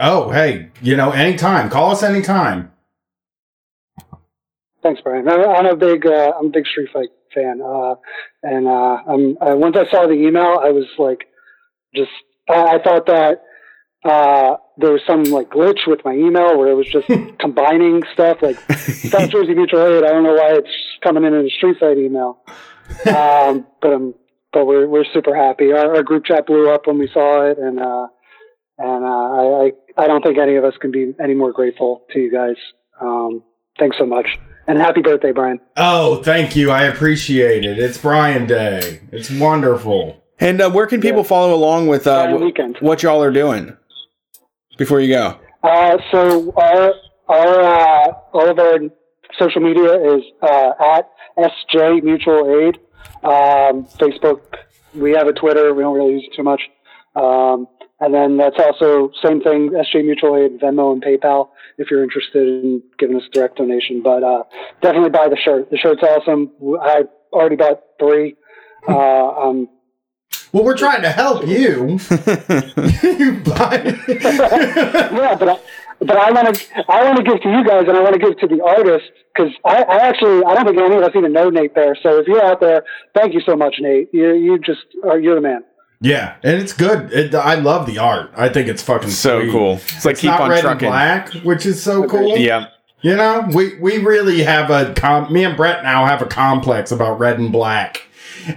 oh, 0.00 0.30
hey, 0.30 0.70
you 0.80 0.96
know, 0.96 1.10
anytime. 1.10 1.68
Call 1.68 1.90
us 1.90 2.02
anytime. 2.02 2.72
Thanks, 4.82 5.00
Brian. 5.02 5.28
I- 5.28 5.34
I'm 5.44 5.66
a 5.66 5.76
big, 5.76 6.06
uh, 6.06 6.32
I'm 6.38 6.46
a 6.46 6.50
big 6.50 6.66
Street 6.66 6.88
Fight 6.92 7.08
fan, 7.34 7.60
uh, 7.64 7.94
and 8.42 8.66
uh, 8.66 8.98
I'm, 9.06 9.36
uh, 9.40 9.54
once 9.56 9.76
I 9.76 9.88
saw 9.90 10.06
the 10.06 10.14
email, 10.14 10.60
I 10.62 10.70
was 10.70 10.86
like, 10.98 11.24
just, 11.94 12.10
I, 12.48 12.76
I 12.76 12.82
thought 12.82 13.06
that 13.06 13.42
uh, 14.04 14.56
there 14.78 14.92
was 14.92 15.00
some 15.06 15.24
like 15.24 15.50
glitch 15.50 15.86
with 15.86 16.00
my 16.04 16.12
email 16.12 16.58
where 16.58 16.68
it 16.68 16.74
was 16.74 16.86
just 16.90 17.06
combining 17.38 18.02
stuff 18.12 18.38
like 18.42 18.56
South 18.70 19.30
Jersey 19.30 19.54
Mutual 19.54 19.86
Aid. 19.86 20.04
I 20.04 20.08
don't 20.08 20.24
know 20.24 20.34
why 20.34 20.54
it's 20.54 20.68
coming 21.02 21.24
in 21.24 21.34
in 21.34 21.46
a 21.46 21.50
Street 21.50 21.76
Fight 21.78 21.98
email, 21.98 22.40
um, 23.06 23.66
but 23.80 23.92
um, 23.92 24.14
but 24.52 24.66
we're 24.66 24.86
we're 24.88 25.04
super 25.12 25.34
happy. 25.36 25.72
Our, 25.72 25.96
our 25.96 26.02
group 26.02 26.24
chat 26.24 26.46
blew 26.46 26.70
up 26.70 26.86
when 26.86 26.98
we 26.98 27.08
saw 27.12 27.46
it, 27.46 27.58
and 27.58 27.78
uh, 27.78 28.06
and 28.78 29.04
uh, 29.04 29.08
I, 29.08 29.70
I 29.98 30.04
I 30.04 30.06
don't 30.06 30.22
think 30.22 30.38
any 30.38 30.56
of 30.56 30.64
us 30.64 30.74
can 30.80 30.90
be 30.90 31.14
any 31.22 31.34
more 31.34 31.52
grateful 31.52 32.02
to 32.12 32.18
you 32.18 32.30
guys. 32.32 32.56
Um, 33.00 33.42
thanks 33.78 33.96
so 33.98 34.06
much. 34.06 34.26
And 34.66 34.78
happy 34.78 35.00
birthday, 35.02 35.32
Brian. 35.32 35.58
Oh, 35.76 36.22
thank 36.22 36.54
you. 36.54 36.70
I 36.70 36.84
appreciate 36.84 37.64
it. 37.64 37.78
It's 37.80 37.98
Brian 37.98 38.46
Day. 38.46 39.00
It's 39.10 39.28
wonderful. 39.28 40.22
And 40.38 40.60
uh, 40.60 40.70
where 40.70 40.86
can 40.86 41.00
people 41.00 41.22
Yeah. 41.22 41.28
follow 41.28 41.54
along 41.54 41.88
with 41.88 42.06
uh, 42.06 42.36
Brian 42.36 42.74
what 42.80 43.02
y'all 43.02 43.22
are 43.22 43.32
doing 43.32 43.76
before 44.76 45.00
you 45.00 45.14
go? 45.14 45.38
Uh, 45.62 45.98
so 46.10 46.52
our 46.56 46.94
our 47.28 47.60
uh, 47.60 48.12
all 48.32 48.50
of 48.50 48.58
our 48.58 48.78
social 49.38 49.60
media 49.60 50.14
is 50.14 50.22
uh, 50.42 50.72
at 50.96 51.10
SJ 51.38 52.02
Mutual 52.02 52.66
Aid. 52.66 52.78
Um, 53.24 53.84
Facebook. 53.98 54.40
We 54.94 55.12
have 55.12 55.26
a 55.26 55.32
Twitter. 55.32 55.72
We 55.72 55.82
don't 55.82 55.96
really 55.96 56.14
use 56.14 56.28
it 56.30 56.36
too 56.36 56.42
much. 56.42 56.62
Um, 57.14 57.66
and 58.00 58.12
then 58.12 58.36
that's 58.36 58.58
also 58.58 59.10
same 59.22 59.40
thing. 59.40 59.70
SJ 59.70 60.04
Mutual 60.04 60.36
Aid, 60.36 60.60
Venmo, 60.60 60.92
and 60.92 61.02
PayPal. 61.02 61.50
If 61.78 61.90
you're 61.90 62.02
interested 62.02 62.46
in 62.46 62.82
giving 62.98 63.16
us 63.16 63.22
a 63.28 63.30
direct 63.30 63.58
donation, 63.58 64.02
but 64.02 64.24
uh, 64.24 64.42
definitely 64.82 65.10
buy 65.10 65.28
the 65.28 65.36
shirt. 65.36 65.70
The 65.70 65.78
shirt's 65.78 66.02
awesome. 66.02 66.50
I 66.80 67.04
already 67.32 67.56
bought 67.56 67.82
three. 67.98 68.36
Uh, 68.88 69.28
um, 69.28 69.68
Well, 70.52 70.64
we're 70.64 70.76
trying 70.76 71.02
to 71.02 71.10
help 71.10 71.46
you. 71.46 71.98
you 73.02 73.40
buy 73.40 73.96
yeah, 74.08 75.34
but 75.34 75.48
I, 75.48 75.58
but 76.00 76.16
I 76.16 76.30
want 76.32 76.54
to 76.54 76.84
I 76.90 77.04
want 77.04 77.16
to 77.16 77.22
give 77.22 77.40
to 77.42 77.48
you 77.50 77.64
guys, 77.64 77.84
and 77.88 77.96
I 77.96 78.00
want 78.02 78.14
to 78.14 78.18
give 78.18 78.38
to 78.38 78.46
the 78.46 78.62
artists 78.62 79.08
because 79.34 79.52
I, 79.64 79.82
I 79.82 79.96
actually 80.08 80.44
I 80.44 80.54
don't 80.54 80.66
think 80.66 80.78
any 80.78 80.96
of 80.96 81.02
us 81.02 81.12
even 81.16 81.32
know 81.32 81.48
Nate 81.48 81.74
Bear. 81.74 81.96
So 82.02 82.18
if 82.18 82.26
you're 82.26 82.44
out 82.44 82.60
there, 82.60 82.84
thank 83.14 83.32
you 83.34 83.40
so 83.40 83.56
much, 83.56 83.76
Nate. 83.80 84.10
You 84.12 84.34
you 84.34 84.58
just 84.58 84.84
are 85.04 85.18
you're 85.18 85.36
the 85.36 85.40
man. 85.40 85.64
Yeah, 86.00 86.34
and 86.42 86.60
it's 86.60 86.72
good. 86.72 87.12
It, 87.12 87.32
I 87.34 87.54
love 87.54 87.86
the 87.86 87.98
art. 87.98 88.32
I 88.36 88.48
think 88.48 88.68
it's 88.68 88.82
fucking 88.82 89.10
so 89.10 89.40
sweet. 89.40 89.52
cool. 89.52 89.74
It's 89.74 90.04
like 90.04 90.12
It's 90.14 90.20
keep 90.22 90.30
not 90.32 90.40
on 90.42 90.50
red 90.50 90.60
trucking. 90.62 90.88
and 90.88 90.92
black, 90.92 91.32
which 91.44 91.64
is 91.64 91.80
so 91.82 92.06
cool. 92.08 92.36
Yeah. 92.36 92.66
You 93.02 93.16
know, 93.16 93.48
we 93.54 93.78
we 93.78 93.98
really 93.98 94.42
have 94.42 94.70
a 94.70 94.92
com- 94.94 95.32
me 95.32 95.44
and 95.44 95.56
Brett 95.56 95.82
now 95.82 96.04
have 96.06 96.20
a 96.20 96.26
complex 96.26 96.90
about 96.92 97.18
red 97.18 97.38
and 97.38 97.50
black. 97.52 98.02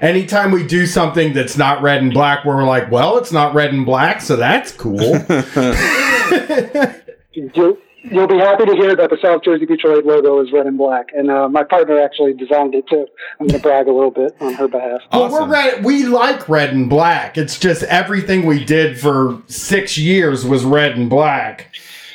Anytime 0.01 0.51
we 0.51 0.65
do 0.65 0.85
something 0.85 1.33
that's 1.33 1.57
not 1.57 1.81
red 1.81 2.01
and 2.01 2.13
black, 2.13 2.45
we're 2.45 2.63
like, 2.63 2.91
well, 2.91 3.17
it's 3.17 3.31
not 3.31 3.53
red 3.53 3.73
and 3.73 3.85
black, 3.85 4.21
so 4.21 4.35
that's 4.35 4.71
cool. 4.71 4.99
You'll 7.33 7.77
you'll 8.11 8.27
be 8.27 8.37
happy 8.37 8.65
to 8.65 8.75
hear 8.75 8.95
that 8.95 9.09
the 9.09 9.17
South 9.21 9.43
Jersey 9.43 9.65
Mutual 9.65 9.97
Aid 9.97 10.05
logo 10.05 10.41
is 10.41 10.51
red 10.51 10.65
and 10.65 10.77
black, 10.77 11.07
and 11.13 11.29
uh, 11.29 11.49
my 11.49 11.63
partner 11.63 11.99
actually 11.99 12.33
designed 12.33 12.75
it 12.75 12.87
too. 12.87 13.05
I'm 13.39 13.47
going 13.47 13.59
to 13.59 13.63
brag 13.63 13.87
a 13.87 13.91
little 13.91 14.11
bit 14.11 14.35
on 14.39 14.53
her 14.53 14.67
behalf. 14.67 15.01
Well, 15.11 15.31
we're 15.31 15.47
red. 15.47 15.83
We 15.83 16.05
like 16.05 16.47
red 16.47 16.73
and 16.73 16.89
black. 16.89 17.37
It's 17.37 17.59
just 17.59 17.83
everything 17.83 18.45
we 18.45 18.63
did 18.63 18.99
for 18.99 19.41
six 19.47 19.97
years 19.97 20.45
was 20.45 20.63
red 20.63 20.97
and 20.97 21.09
black. 21.09 21.73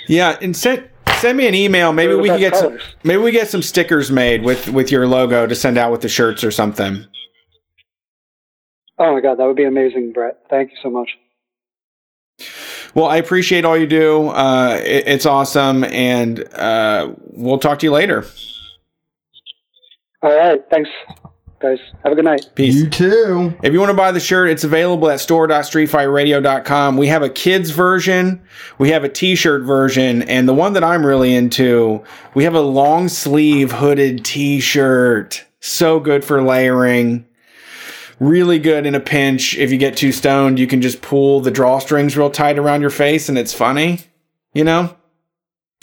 Yeah, 0.08 0.38
and 0.40 0.56
send 0.56 0.88
send 1.16 1.36
me 1.36 1.46
an 1.46 1.54
email. 1.54 1.92
Maybe 1.92 2.14
we 2.14 2.28
can 2.28 2.40
best 2.40 2.52
get 2.52 2.56
some, 2.56 2.78
maybe 3.04 3.22
we 3.22 3.30
get 3.30 3.48
some 3.48 3.62
stickers 3.62 4.10
made 4.10 4.42
with 4.42 4.68
with 4.68 4.90
your 4.90 5.06
logo 5.06 5.46
to 5.46 5.54
send 5.54 5.76
out 5.78 5.92
with 5.92 6.00
the 6.00 6.08
shirts 6.08 6.42
or 6.42 6.50
something. 6.50 7.04
Oh 9.00 9.14
my 9.14 9.20
God, 9.22 9.38
that 9.38 9.46
would 9.46 9.56
be 9.56 9.64
amazing, 9.64 10.12
Brett. 10.12 10.36
Thank 10.50 10.72
you 10.72 10.76
so 10.82 10.90
much. 10.90 11.08
Well, 12.94 13.06
I 13.06 13.16
appreciate 13.16 13.64
all 13.64 13.76
you 13.76 13.86
do. 13.86 14.28
Uh, 14.28 14.78
it, 14.84 15.08
it's 15.08 15.24
awesome, 15.24 15.84
and 15.84 16.40
uh, 16.54 17.14
we'll 17.30 17.58
talk 17.58 17.78
to 17.78 17.86
you 17.86 17.92
later. 17.92 18.26
All 20.22 20.36
right, 20.36 20.60
thanks, 20.70 20.90
guys. 21.60 21.78
Have 22.04 22.12
a 22.12 22.14
good 22.14 22.26
night. 22.26 22.50
Peace. 22.54 22.74
You 22.74 22.90
too. 22.90 23.54
If 23.62 23.72
you 23.72 23.78
want 23.78 23.88
to 23.88 23.96
buy 23.96 24.12
the 24.12 24.20
shirt, 24.20 24.50
it's 24.50 24.64
available 24.64 25.08
at 25.08 25.20
store.streetfightradio.com. 25.20 26.98
We 26.98 27.06
have 27.06 27.22
a 27.22 27.30
kids 27.30 27.70
version, 27.70 28.42
we 28.76 28.90
have 28.90 29.02
a 29.02 29.08
t-shirt 29.08 29.62
version, 29.62 30.22
and 30.24 30.46
the 30.46 30.54
one 30.54 30.74
that 30.74 30.84
I'm 30.84 31.06
really 31.06 31.34
into, 31.34 32.04
we 32.34 32.44
have 32.44 32.54
a 32.54 32.60
long 32.60 33.08
sleeve 33.08 33.72
hooded 33.72 34.26
t-shirt. 34.26 35.46
So 35.60 36.00
good 36.00 36.22
for 36.22 36.42
layering. 36.42 37.24
Really 38.20 38.58
good 38.58 38.86
in 38.86 38.94
a 38.94 39.00
pinch. 39.00 39.56
If 39.56 39.72
you 39.72 39.78
get 39.78 39.96
too 39.96 40.12
stoned, 40.12 40.58
you 40.58 40.66
can 40.66 40.80
just 40.82 41.00
pull 41.02 41.40
the 41.40 41.50
drawstrings 41.50 42.16
real 42.16 42.30
tight 42.30 42.58
around 42.58 42.82
your 42.82 42.90
face 42.90 43.28
and 43.28 43.36
it's 43.38 43.54
funny. 43.54 44.00
You 44.52 44.64
know? 44.64 44.94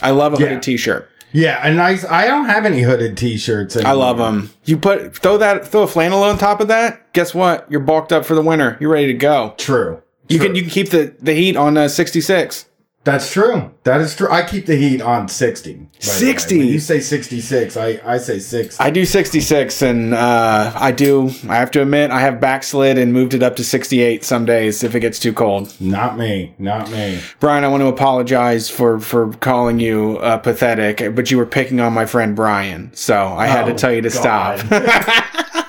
I 0.01 0.11
love 0.11 0.33
a 0.33 0.37
Yeah. 0.37 0.47
hooded 0.49 0.61
t-shirt. 0.63 1.09
Yeah, 1.33 1.59
and 1.61 1.81
I 1.81 1.97
I 2.09 2.25
don't 2.25 2.45
have 2.45 2.65
any 2.65 2.81
hooded 2.83 3.17
T-shirts. 3.17 3.75
I 3.75 3.91
love 3.91 4.17
them. 4.17 4.49
You 4.63 4.77
put 4.77 5.13
throw 5.17 5.37
that 5.37 5.67
throw 5.67 5.81
a 5.83 5.87
flannel 5.87 6.23
on 6.23 6.37
top 6.37 6.61
of 6.61 6.69
that. 6.69 7.11
Guess 7.11 7.35
what? 7.35 7.65
You're 7.69 7.81
bulked 7.81 8.13
up 8.13 8.25
for 8.25 8.33
the 8.33 8.41
winter. 8.41 8.77
You're 8.79 8.91
ready 8.91 9.07
to 9.07 9.13
go. 9.13 9.53
True. 9.57 10.01
You 10.29 10.37
True. 10.37 10.47
can 10.47 10.55
you 10.55 10.61
can 10.61 10.71
keep 10.71 10.89
the, 10.91 11.13
the 11.21 11.33
heat 11.33 11.57
on 11.57 11.75
uh, 11.77 11.89
66. 11.89 12.65
That's 13.07 13.31
true. 13.31 13.71
That 13.83 14.01
is 14.01 14.13
true. 14.17 14.29
I 14.29 14.43
keep 14.45 14.65
the 14.65 14.75
heat 14.75 15.01
on 15.01 15.29
60. 15.29 15.73
by 15.73 15.79
the 15.79 15.85
way. 15.85 15.91
60? 16.01 16.57
When 16.57 16.67
you 16.67 16.79
say 16.79 16.99
66, 16.99 17.77
I, 17.77 18.01
I 18.05 18.17
say 18.17 18.37
60. 18.37 18.83
I 18.83 18.89
do 18.89 19.05
66, 19.05 19.81
and 19.81 20.13
uh, 20.13 20.73
I 20.75 20.91
do. 20.91 21.27
I 21.47 21.55
have 21.55 21.71
to 21.71 21.81
admit, 21.81 22.11
I 22.11 22.19
have 22.19 22.41
backslid 22.41 22.97
and 22.97 23.13
moved 23.13 23.33
it 23.33 23.41
up 23.43 23.55
to 23.55 23.63
68 23.63 24.25
some 24.25 24.43
days 24.43 24.83
if 24.83 24.93
it 24.93 24.99
gets 24.99 25.19
too 25.19 25.31
cold. 25.31 25.73
not 25.79 26.17
me. 26.17 26.53
Not 26.59 26.91
me. 26.91 27.21
Brian, 27.39 27.63
I 27.63 27.69
want 27.69 27.79
to 27.79 27.87
apologize 27.87 28.69
for 28.69 28.99
for 28.99 29.31
calling 29.35 29.79
you 29.79 30.17
uh, 30.17 30.37
pathetic, 30.39 31.15
but 31.15 31.31
you 31.31 31.37
were 31.37 31.45
picking 31.45 31.79
on 31.79 31.93
my 31.93 32.05
friend 32.05 32.35
Brian, 32.35 32.91
so 32.93 33.27
I 33.27 33.47
had 33.47 33.67
to 33.67 33.71
Oh, 33.71 33.77
tell 33.77 33.93
you 33.93 34.01
to 34.01 34.09
God. 34.09 34.59
stop. 34.59 35.63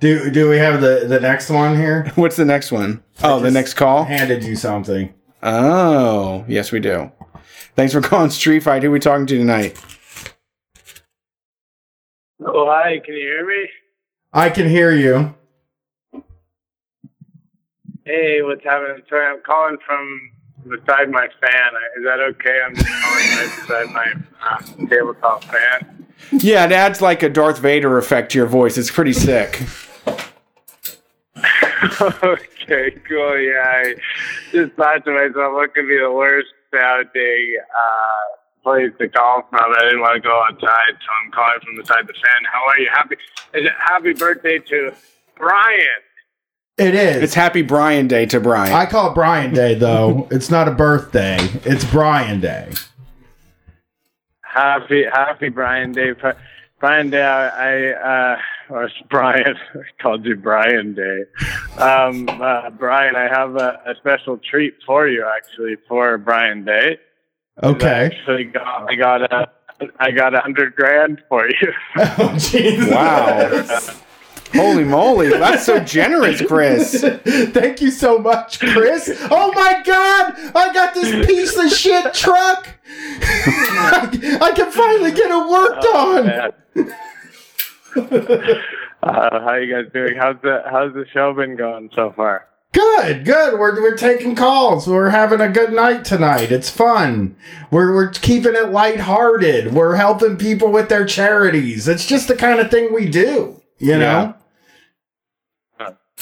Do 0.00 0.30
do 0.32 0.48
we 0.48 0.56
have 0.56 0.80
the, 0.80 1.04
the 1.06 1.20
next 1.20 1.48
one 1.48 1.76
here? 1.76 2.10
What's 2.16 2.34
the 2.34 2.44
next 2.44 2.72
one? 2.72 3.04
Oh, 3.22 3.38
the 3.38 3.52
next 3.52 3.74
call. 3.74 4.02
Handed 4.02 4.42
you 4.42 4.56
something. 4.56 5.14
Oh, 5.42 6.44
yes, 6.46 6.70
we 6.70 6.80
do. 6.80 7.10
Thanks 7.74 7.92
for 7.92 8.00
calling 8.00 8.30
Street 8.30 8.62
Fight. 8.62 8.82
Who 8.82 8.88
are 8.88 8.92
we 8.92 9.00
talking 9.00 9.26
to 9.26 9.36
tonight? 9.36 9.80
Oh, 12.44 12.66
hi. 12.66 13.00
Can 13.04 13.14
you 13.14 13.20
hear 13.20 13.46
me? 13.46 13.68
I 14.32 14.50
can 14.50 14.68
hear 14.68 14.92
you. 14.92 15.34
Hey, 18.04 18.42
what's 18.42 18.64
happening? 18.64 19.02
Sorry, 19.08 19.26
I'm 19.26 19.42
calling 19.42 19.78
from 19.86 20.30
beside 20.68 21.10
my 21.10 21.28
fan. 21.40 21.72
Is 21.98 22.04
that 22.04 22.20
okay? 22.20 22.60
I'm 22.64 22.74
just 22.74 22.88
calling 22.88 23.26
right 23.26 23.52
beside 23.60 23.90
my 23.90 24.12
uh, 24.42 24.86
tabletop 24.88 25.44
fan. 25.44 26.06
Yeah, 26.30 26.64
it 26.64 26.72
adds 26.72 27.00
like 27.00 27.22
a 27.22 27.28
Darth 27.28 27.58
Vader 27.58 27.98
effect 27.98 28.32
to 28.32 28.38
your 28.38 28.46
voice. 28.46 28.78
It's 28.78 28.90
pretty 28.90 29.12
sick. 29.12 29.62
okay, 32.00 32.90
cool. 33.08 33.38
Yeah, 33.38 33.62
I 33.64 33.94
just 34.50 34.72
thought 34.74 35.04
to 35.04 35.12
myself, 35.12 35.54
what 35.54 35.74
could 35.74 35.88
be 35.88 35.98
the 35.98 36.10
worst 36.12 36.48
sounding 36.72 37.56
uh, 37.74 38.62
place 38.62 38.92
to 38.98 39.08
call 39.08 39.46
from? 39.50 39.60
I 39.60 39.82
didn't 39.84 40.00
want 40.00 40.22
to 40.22 40.28
go 40.28 40.42
outside, 40.42 40.94
so 41.00 41.08
I'm 41.24 41.32
calling 41.32 41.60
from 41.64 41.76
beside 41.76 42.06
the 42.06 42.14
fan. 42.14 42.42
How 42.50 42.64
are 42.66 42.78
you? 42.78 42.88
Happy? 42.92 43.16
Is 43.54 43.66
it 43.66 43.72
happy 43.78 44.12
birthday 44.12 44.58
to 44.58 44.92
Brian? 45.36 46.02
It 46.78 46.94
is. 46.94 47.22
It's 47.22 47.34
Happy 47.34 47.60
Brian 47.60 48.08
Day 48.08 48.24
to 48.26 48.40
Brian. 48.40 48.72
I 48.72 48.86
call 48.86 49.10
it 49.10 49.14
Brian 49.14 49.52
Day, 49.52 49.74
though. 49.74 50.26
it's 50.32 50.50
not 50.50 50.68
a 50.68 50.70
birthday. 50.70 51.36
It's 51.64 51.84
Brian 51.84 52.40
Day. 52.40 52.72
Happy 54.40 55.04
Happy 55.04 55.48
Brian 55.50 55.92
Day, 55.92 56.12
Brian 56.80 57.10
Day. 57.10 57.22
I, 57.22 57.90
I 57.90 58.32
uh, 58.32 58.38
or 58.72 58.84
it's 58.84 58.94
Brian 59.10 59.56
I 59.74 60.02
called 60.02 60.24
you 60.24 60.36
Brian 60.36 60.94
Day. 60.94 61.24
Um, 61.78 62.28
uh, 62.28 62.70
Brian, 62.70 63.14
I 63.16 63.28
have 63.28 63.56
a, 63.56 63.80
a 63.86 63.94
special 63.96 64.38
treat 64.38 64.74
for 64.86 65.08
you, 65.08 65.24
actually, 65.36 65.76
for 65.88 66.18
Brian 66.18 66.64
Day. 66.64 66.98
Okay. 67.62 68.06
Actually, 68.06 68.44
got, 68.44 68.90
I 68.90 68.94
got 68.94 69.32
a 69.32 69.50
I 69.98 70.12
got 70.12 70.34
a 70.34 70.38
hundred 70.38 70.76
grand 70.76 71.22
for 71.28 71.48
you. 71.48 71.72
Oh, 71.96 72.36
Jesus. 72.38 72.88
Wow. 72.88 73.96
Holy 74.54 74.84
moly, 74.84 75.30
that's 75.30 75.64
so 75.64 75.80
generous, 75.80 76.42
Chris. 76.42 77.00
Thank 77.24 77.80
you 77.80 77.90
so 77.90 78.18
much, 78.18 78.60
Chris. 78.60 79.10
Oh 79.30 79.50
my 79.54 79.82
God, 79.84 80.34
I 80.54 80.72
got 80.74 80.94
this 80.94 81.26
piece 81.26 81.56
of 81.56 81.70
shit 81.70 82.12
truck. 82.12 82.68
I, 82.86 84.38
I 84.42 84.52
can 84.52 84.70
finally 84.70 85.12
get 85.12 85.30
it 85.30 85.48
worked 85.48 85.84
on. 85.86 86.96
Uh, 89.04 89.40
how 89.40 89.56
you 89.56 89.74
guys 89.74 89.92
doing? 89.92 90.14
How's 90.16 90.36
the 90.42 90.62
How's 90.70 90.94
the 90.94 91.04
show 91.12 91.34
been 91.34 91.56
going 91.56 91.90
so 91.92 92.12
far? 92.14 92.46
Good, 92.72 93.24
good. 93.24 93.58
We're, 93.58 93.82
we're 93.82 93.96
taking 93.96 94.36
calls. 94.36 94.86
We're 94.86 95.10
having 95.10 95.40
a 95.40 95.48
good 95.48 95.72
night 95.72 96.04
tonight. 96.04 96.52
It's 96.52 96.70
fun. 96.70 97.34
We're, 97.72 97.92
we're 97.92 98.10
keeping 98.10 98.54
it 98.54 98.70
lighthearted. 98.70 99.74
We're 99.74 99.96
helping 99.96 100.36
people 100.36 100.70
with 100.70 100.88
their 100.88 101.04
charities. 101.04 101.88
It's 101.88 102.06
just 102.06 102.28
the 102.28 102.36
kind 102.36 102.60
of 102.60 102.70
thing 102.70 102.94
we 102.94 103.08
do, 103.08 103.60
you 103.78 103.98
know? 103.98 104.36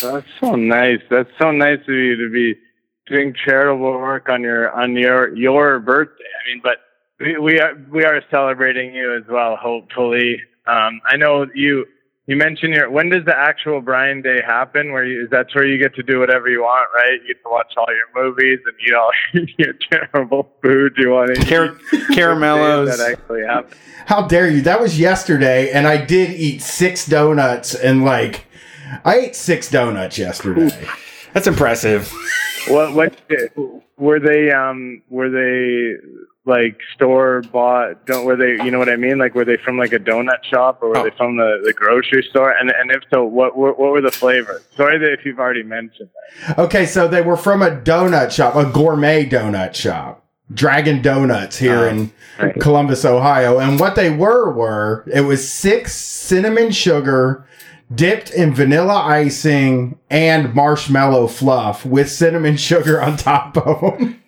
That's 0.00 0.26
so 0.40 0.54
nice. 0.54 1.00
That's 1.10 1.30
so 1.38 1.50
nice 1.50 1.80
of 1.80 1.94
you 1.94 2.16
to 2.16 2.32
be 2.32 2.58
doing 3.06 3.34
charitable 3.44 3.92
work 3.92 4.28
on 4.30 4.42
your 4.42 4.72
on 4.72 4.96
your 4.96 5.36
your 5.36 5.78
birthday. 5.80 6.24
I 6.24 6.48
mean, 6.48 6.62
but 6.62 6.78
we, 7.18 7.38
we 7.38 7.60
are 7.60 7.74
we 7.92 8.04
are 8.04 8.22
celebrating 8.30 8.94
you 8.94 9.14
as 9.14 9.24
well. 9.28 9.56
Hopefully, 9.56 10.40
um, 10.66 11.00
I 11.04 11.16
know 11.16 11.46
you 11.54 11.86
you 12.26 12.36
mentioned 12.36 12.74
your 12.74 12.90
when 12.90 13.08
does 13.08 13.24
the 13.24 13.36
actual 13.36 13.80
Brian 13.80 14.22
Day 14.22 14.40
happen? 14.46 14.92
Where 14.92 15.04
you, 15.04 15.26
that's 15.30 15.54
where 15.54 15.66
you 15.66 15.78
get 15.78 15.94
to 15.96 16.02
do 16.02 16.20
whatever 16.20 16.48
you 16.48 16.60
want, 16.60 16.88
right? 16.94 17.18
You 17.26 17.34
get 17.34 17.42
to 17.42 17.48
watch 17.50 17.72
all 17.76 17.86
your 17.88 18.24
movies 18.24 18.60
and 18.64 18.74
eat 18.86 18.94
all 18.94 19.10
your 19.58 19.74
terrible 19.90 20.52
food 20.62 20.92
you 20.96 21.10
want 21.10 21.34
to 21.34 21.44
Car- 21.46 21.76
eat. 21.92 22.16
caramellos. 22.16 22.96
That 22.96 23.12
actually 23.12 23.42
happens. 23.44 23.74
How 24.06 24.26
dare 24.26 24.48
you? 24.48 24.60
That 24.62 24.80
was 24.80 24.98
yesterday, 24.98 25.70
and 25.72 25.86
I 25.88 26.04
did 26.04 26.30
eat 26.30 26.62
six 26.62 27.06
donuts 27.06 27.74
and 27.74 28.04
like, 28.04 28.46
I 29.04 29.16
ate 29.16 29.36
six 29.36 29.70
donuts 29.70 30.18
yesterday. 30.18 30.70
That's 31.32 31.46
impressive. 31.46 32.12
What 32.68 32.92
what 32.94 33.18
were 33.96 34.20
they? 34.20 34.50
Um, 34.52 35.02
were 35.08 35.30
they 35.30 35.94
like 36.46 36.78
store 36.94 37.42
bought? 37.52 38.06
Don't 38.06 38.24
were 38.24 38.36
they? 38.36 38.62
You 38.64 38.70
know 38.70 38.78
what 38.78 38.88
I 38.88 38.96
mean? 38.96 39.18
Like 39.18 39.34
were 39.34 39.44
they 39.44 39.56
from 39.58 39.76
like 39.78 39.92
a 39.92 39.98
donut 39.98 40.42
shop 40.42 40.78
or 40.82 40.88
were 40.90 40.98
Oh. 40.98 41.04
they 41.04 41.10
from 41.16 41.36
the, 41.36 41.60
the 41.64 41.72
grocery 41.72 42.26
store? 42.30 42.52
And 42.52 42.70
and 42.70 42.90
if 42.90 43.02
so, 43.12 43.24
what 43.24 43.56
what, 43.56 43.78
what 43.78 43.92
were 43.92 44.00
the 44.00 44.10
flavors? 44.10 44.62
Sorry 44.76 44.98
that 44.98 45.12
if 45.12 45.24
you've 45.24 45.38
already 45.38 45.62
mentioned 45.62 46.08
that. 46.46 46.58
Okay, 46.58 46.86
so 46.86 47.06
they 47.08 47.22
were 47.22 47.36
from 47.36 47.62
a 47.62 47.70
donut 47.70 48.30
shop, 48.30 48.54
a 48.56 48.64
gourmet 48.64 49.28
donut 49.28 49.74
shop, 49.74 50.24
Dragon 50.52 51.02
Donuts 51.02 51.58
here 51.58 51.80
oh, 51.80 51.88
in 51.88 52.12
right. 52.38 52.58
Columbus, 52.60 53.04
Ohio. 53.04 53.58
And 53.58 53.78
what 53.78 53.94
they 53.94 54.10
were 54.10 54.52
were 54.52 55.04
it 55.12 55.22
was 55.22 55.48
six 55.48 55.94
cinnamon 55.94 56.70
sugar 56.72 57.46
dipped 57.94 58.30
in 58.30 58.54
vanilla 58.54 59.02
icing 59.02 59.98
and 60.08 60.54
marshmallow 60.54 61.26
fluff 61.26 61.84
with 61.84 62.10
cinnamon 62.10 62.56
sugar 62.68 63.02
on 63.02 63.16
top 63.16 63.56
of 63.56 63.80
them. 63.80 64.19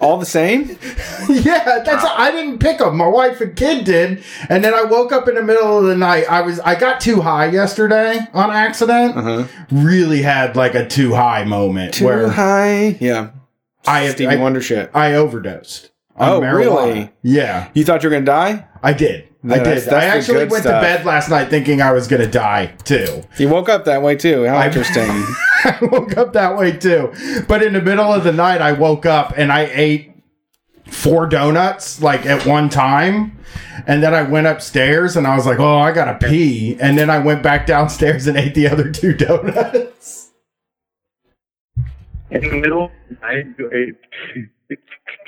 All 0.00 0.18
the 0.18 0.26
same? 0.26 0.62
yeah, 1.28 1.82
that's 1.84 2.04
I 2.04 2.30
didn't 2.32 2.58
pick 2.58 2.78
them. 2.78 2.96
My 2.96 3.06
wife 3.06 3.40
and 3.40 3.54
kid 3.56 3.84
did, 3.84 4.22
and 4.48 4.62
then 4.64 4.74
I 4.74 4.82
woke 4.82 5.12
up 5.12 5.28
in 5.28 5.36
the 5.36 5.42
middle 5.42 5.78
of 5.78 5.84
the 5.84 5.96
night. 5.96 6.24
I 6.28 6.40
was 6.42 6.58
I 6.60 6.74
got 6.74 7.00
too 7.00 7.20
high 7.20 7.46
yesterday 7.50 8.18
on 8.34 8.50
accident. 8.50 9.16
Uh-huh. 9.16 9.44
Really 9.70 10.20
had 10.22 10.56
like 10.56 10.74
a 10.74 10.86
too 10.86 11.14
high 11.14 11.44
moment 11.44 11.94
Too 11.94 12.06
where 12.06 12.28
high? 12.28 12.96
Yeah. 13.00 13.30
I 13.86 14.08
Stevie 14.10 14.32
I, 14.34 14.36
Wonder 14.36 14.60
shit. 14.60 14.90
I 14.94 15.14
overdosed. 15.14 15.90
on 16.16 16.28
Oh, 16.28 16.40
marijuana. 16.40 16.56
really? 16.56 17.10
Yeah, 17.22 17.68
You 17.74 17.84
thought 17.84 18.02
you 18.02 18.10
were 18.10 18.18
to 18.18 18.24
die? 18.24 18.66
I 18.82 18.92
did. 18.94 19.28
I 19.44 19.58
that's- 19.58 19.84
did. 19.84 19.92
that's 19.92 20.06
I 20.06 20.10
the 20.10 20.16
actually 20.16 20.38
good 20.38 20.50
went 20.50 20.64
stuff. 20.64 20.80
to 20.82 20.86
bed 20.86 21.04
last 21.04 21.28
night 21.30 21.50
thinking 21.50 21.80
I 21.82 21.92
was 21.92 22.08
gonna 22.08 22.26
die 22.26 22.72
too. 22.84 23.22
You 23.38 23.48
woke 23.48 23.68
up 23.68 23.84
that 23.84 24.02
way 24.02 24.16
too. 24.16 24.44
How 24.46 24.64
interesting. 24.66 25.24
I 25.66 25.78
woke 25.80 26.16
up 26.16 26.32
that 26.34 26.56
way 26.56 26.72
too. 26.72 27.12
But 27.48 27.62
in 27.62 27.72
the 27.72 27.80
middle 27.80 28.12
of 28.12 28.24
the 28.24 28.32
night, 28.32 28.60
I 28.60 28.72
woke 28.72 29.06
up 29.06 29.32
and 29.36 29.50
I 29.50 29.70
ate 29.72 30.12
four 30.84 31.26
donuts 31.26 32.02
like 32.02 32.26
at 32.26 32.46
one 32.46 32.68
time. 32.68 33.38
And 33.86 34.02
then 34.02 34.14
I 34.14 34.22
went 34.22 34.46
upstairs 34.46 35.16
and 35.16 35.26
I 35.26 35.36
was 35.36 35.46
like, 35.46 35.58
oh, 35.58 35.78
I 35.78 35.92
gotta 35.92 36.18
pee. 36.26 36.76
And 36.80 36.98
then 36.98 37.08
I 37.10 37.18
went 37.18 37.42
back 37.42 37.66
downstairs 37.66 38.26
and 38.26 38.36
ate 38.38 38.54
the 38.54 38.68
other 38.68 38.90
two 38.90 39.14
donuts. 39.14 40.30
In 42.30 42.40
the 42.40 42.56
middle 42.56 42.86
of 42.86 42.90
the 43.08 43.16
night, 43.22 43.46
you 43.58 43.70
ate 43.72 44.78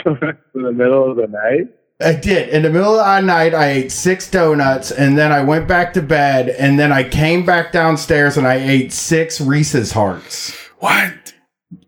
donuts 0.05 0.39
in 0.55 0.63
the 0.63 0.73
middle 0.73 1.11
of 1.11 1.17
the 1.17 1.29
night. 1.29 1.69
I 2.01 2.13
did. 2.15 2.51
In 2.51 2.63
the 2.63 2.71
middle 2.71 2.99
of 3.01 3.05
the 3.07 3.21
night, 3.27 3.55
I 3.55 3.69
ate 3.71 3.91
six 3.93 4.31
donuts 4.31 4.91
and 4.91 5.17
then 5.17 5.33
I 5.33 5.43
went 5.43 5.67
back 5.67 5.95
to 5.95 6.03
bed 6.03 6.51
and 6.51 6.79
then 6.79 6.93
I 6.93 7.09
came 7.09 7.45
back 7.47 7.73
downstairs 7.73 8.37
and 8.37 8.47
I 8.47 8.57
ate 8.57 8.93
six 8.93 9.41
Reese's 9.41 9.93
hearts. 9.93 10.55
what? 10.79 11.33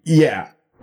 Yeah. 0.04 0.48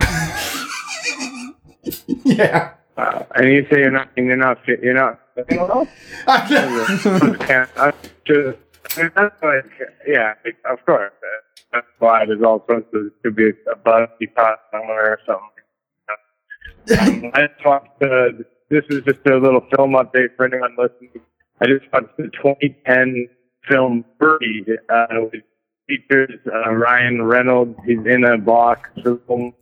yeah. 2.24 2.72
Wow. 2.96 3.26
And 3.34 3.48
you 3.48 3.66
say 3.70 3.80
you're 3.80 3.90
not, 3.90 4.08
and 4.16 4.26
you're 4.26 4.36
not, 4.36 4.64
fit- 4.64 4.80
you're 4.82 4.94
not. 4.94 5.20
Well, 5.50 5.86
I 6.28 7.36
can't. 7.40 7.68
I 7.76 7.92
just, 8.24 8.58
I 8.96 9.02
mean, 9.02 9.10
that's 9.14 9.42
like, 9.42 9.64
yeah, 10.06 10.34
like, 10.44 10.56
of 10.70 10.84
course. 10.86 11.12
uh, 11.22 11.26
That's 11.72 11.86
why 11.98 12.24
there's 12.24 12.42
all 12.42 12.64
sorts 12.66 12.86
of, 12.94 13.10
could 13.22 13.36
be 13.36 13.50
a 13.70 13.76
buzz 13.76 14.08
you 14.20 14.28
caught 14.28 14.60
somewhere 14.72 15.18
or 15.18 15.20
something. 15.26 17.24
Um, 17.24 17.30
I 17.34 17.48
talked 17.62 18.00
watched, 18.00 18.12
uh, 18.40 18.42
this 18.68 18.84
is 18.90 19.02
just 19.04 19.20
a 19.26 19.36
little 19.36 19.64
film 19.74 19.92
update 19.92 20.36
for 20.36 20.46
anyone 20.46 20.76
listening. 20.78 21.20
I 21.60 21.66
just 21.66 21.90
watched 21.92 22.16
the 22.16 22.24
2010 22.42 23.28
film 23.68 24.04
Buried, 24.18 24.68
uh, 24.88 25.06
which 25.30 25.44
features 25.88 26.40
uh, 26.52 26.74
Ryan 26.74 27.22
Reynolds. 27.22 27.78
He's 27.86 28.04
in 28.06 28.24
a 28.24 28.38
box. 28.38 28.90
You 28.96 29.20
don't 29.28 29.54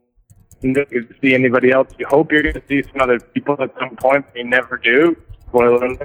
see 1.20 1.34
anybody 1.34 1.70
else. 1.70 1.88
You 1.98 2.07
hope 2.09 2.32
you're 2.32 2.42
going 2.42 2.55
to 2.55 2.62
see 2.68 2.82
some 2.82 3.00
other 3.00 3.20
people 3.20 3.57
at 3.61 3.70
some 3.78 3.96
point, 3.96 4.26
but 4.26 4.36
you 4.36 4.44
never 4.44 4.78
do. 4.78 5.16
Spoiler. 5.48 5.96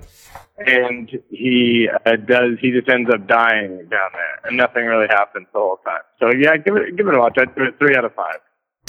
And 0.58 1.10
he 1.30 1.88
uh, 2.06 2.18
does. 2.18 2.60
He 2.60 2.72
just 2.72 2.90
ends 2.90 3.10
up 3.10 3.26
dying 3.28 3.78
down 3.90 4.10
there, 4.14 4.40
and 4.44 4.58
nothing 4.58 4.86
really 4.86 5.08
happens 5.08 5.48
the 5.54 5.60
whole 5.60 5.80
time. 5.86 6.02
So 6.20 6.32
yeah, 6.38 6.58
give 6.58 6.76
it 6.76 6.98
give 6.98 7.08
it 7.08 7.16
a 7.16 7.18
watch. 7.18 7.38
I'd 7.40 7.56
give 7.56 7.64
it 7.64 7.80
three 7.80 7.96
out 7.96 8.04
of 8.04 8.14
five. 8.14 8.40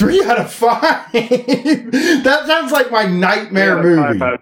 Three 0.00 0.24
out 0.24 0.38
of 0.38 0.50
five. 0.50 1.12
that 1.12 2.44
sounds 2.46 2.72
like 2.72 2.90
my 2.90 3.04
nightmare 3.04 3.82
movie. 3.82 4.18
five. 4.18 4.40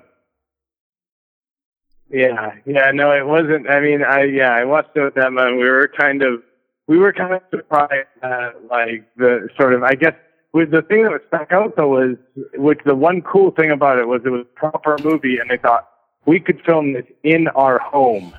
Yeah, 2.11 2.53
yeah, 2.65 2.93
no, 2.95 3.11
it 3.11 3.27
wasn't. 3.27 3.69
I 3.69 3.81
mean, 3.81 4.05
I 4.05 4.23
yeah, 4.23 4.53
I 4.53 4.65
watched 4.65 4.91
it 4.95 5.03
with 5.03 5.19
Emma, 5.19 5.49
and 5.49 5.59
we 5.59 5.65
were 5.65 5.91
kind 5.99 6.23
of 6.23 6.43
we 6.87 6.97
were 6.97 7.13
kind 7.13 7.35
of 7.35 7.43
surprised 7.51 8.07
at 8.23 8.65
like 8.71 9.05
the 9.17 9.49
sort 9.59 9.75
of 9.75 9.83
I 9.83 9.95
guess 9.95 10.15
with 10.53 10.71
the 10.71 10.83
thing 10.83 11.03
that 11.03 11.11
was 11.11 11.23
stuck 11.27 11.51
out 11.51 11.75
though 11.77 11.89
was 11.89 12.17
which 12.55 12.79
the 12.87 12.95
one 12.95 13.21
cool 13.23 13.51
thing 13.51 13.73
about 13.73 13.99
it 13.99 14.07
was 14.07 14.23
it 14.25 14.31
was 14.31 14.43
a 14.43 14.59
proper 14.59 14.97
movie, 15.03 15.39
and 15.39 15.51
they 15.51 15.59
thought 15.59 15.89
we 16.25 16.39
could 16.39 16.63
film 16.65 16.93
this 16.93 17.05
in 17.25 17.49
our 17.49 17.81
home. 17.81 18.33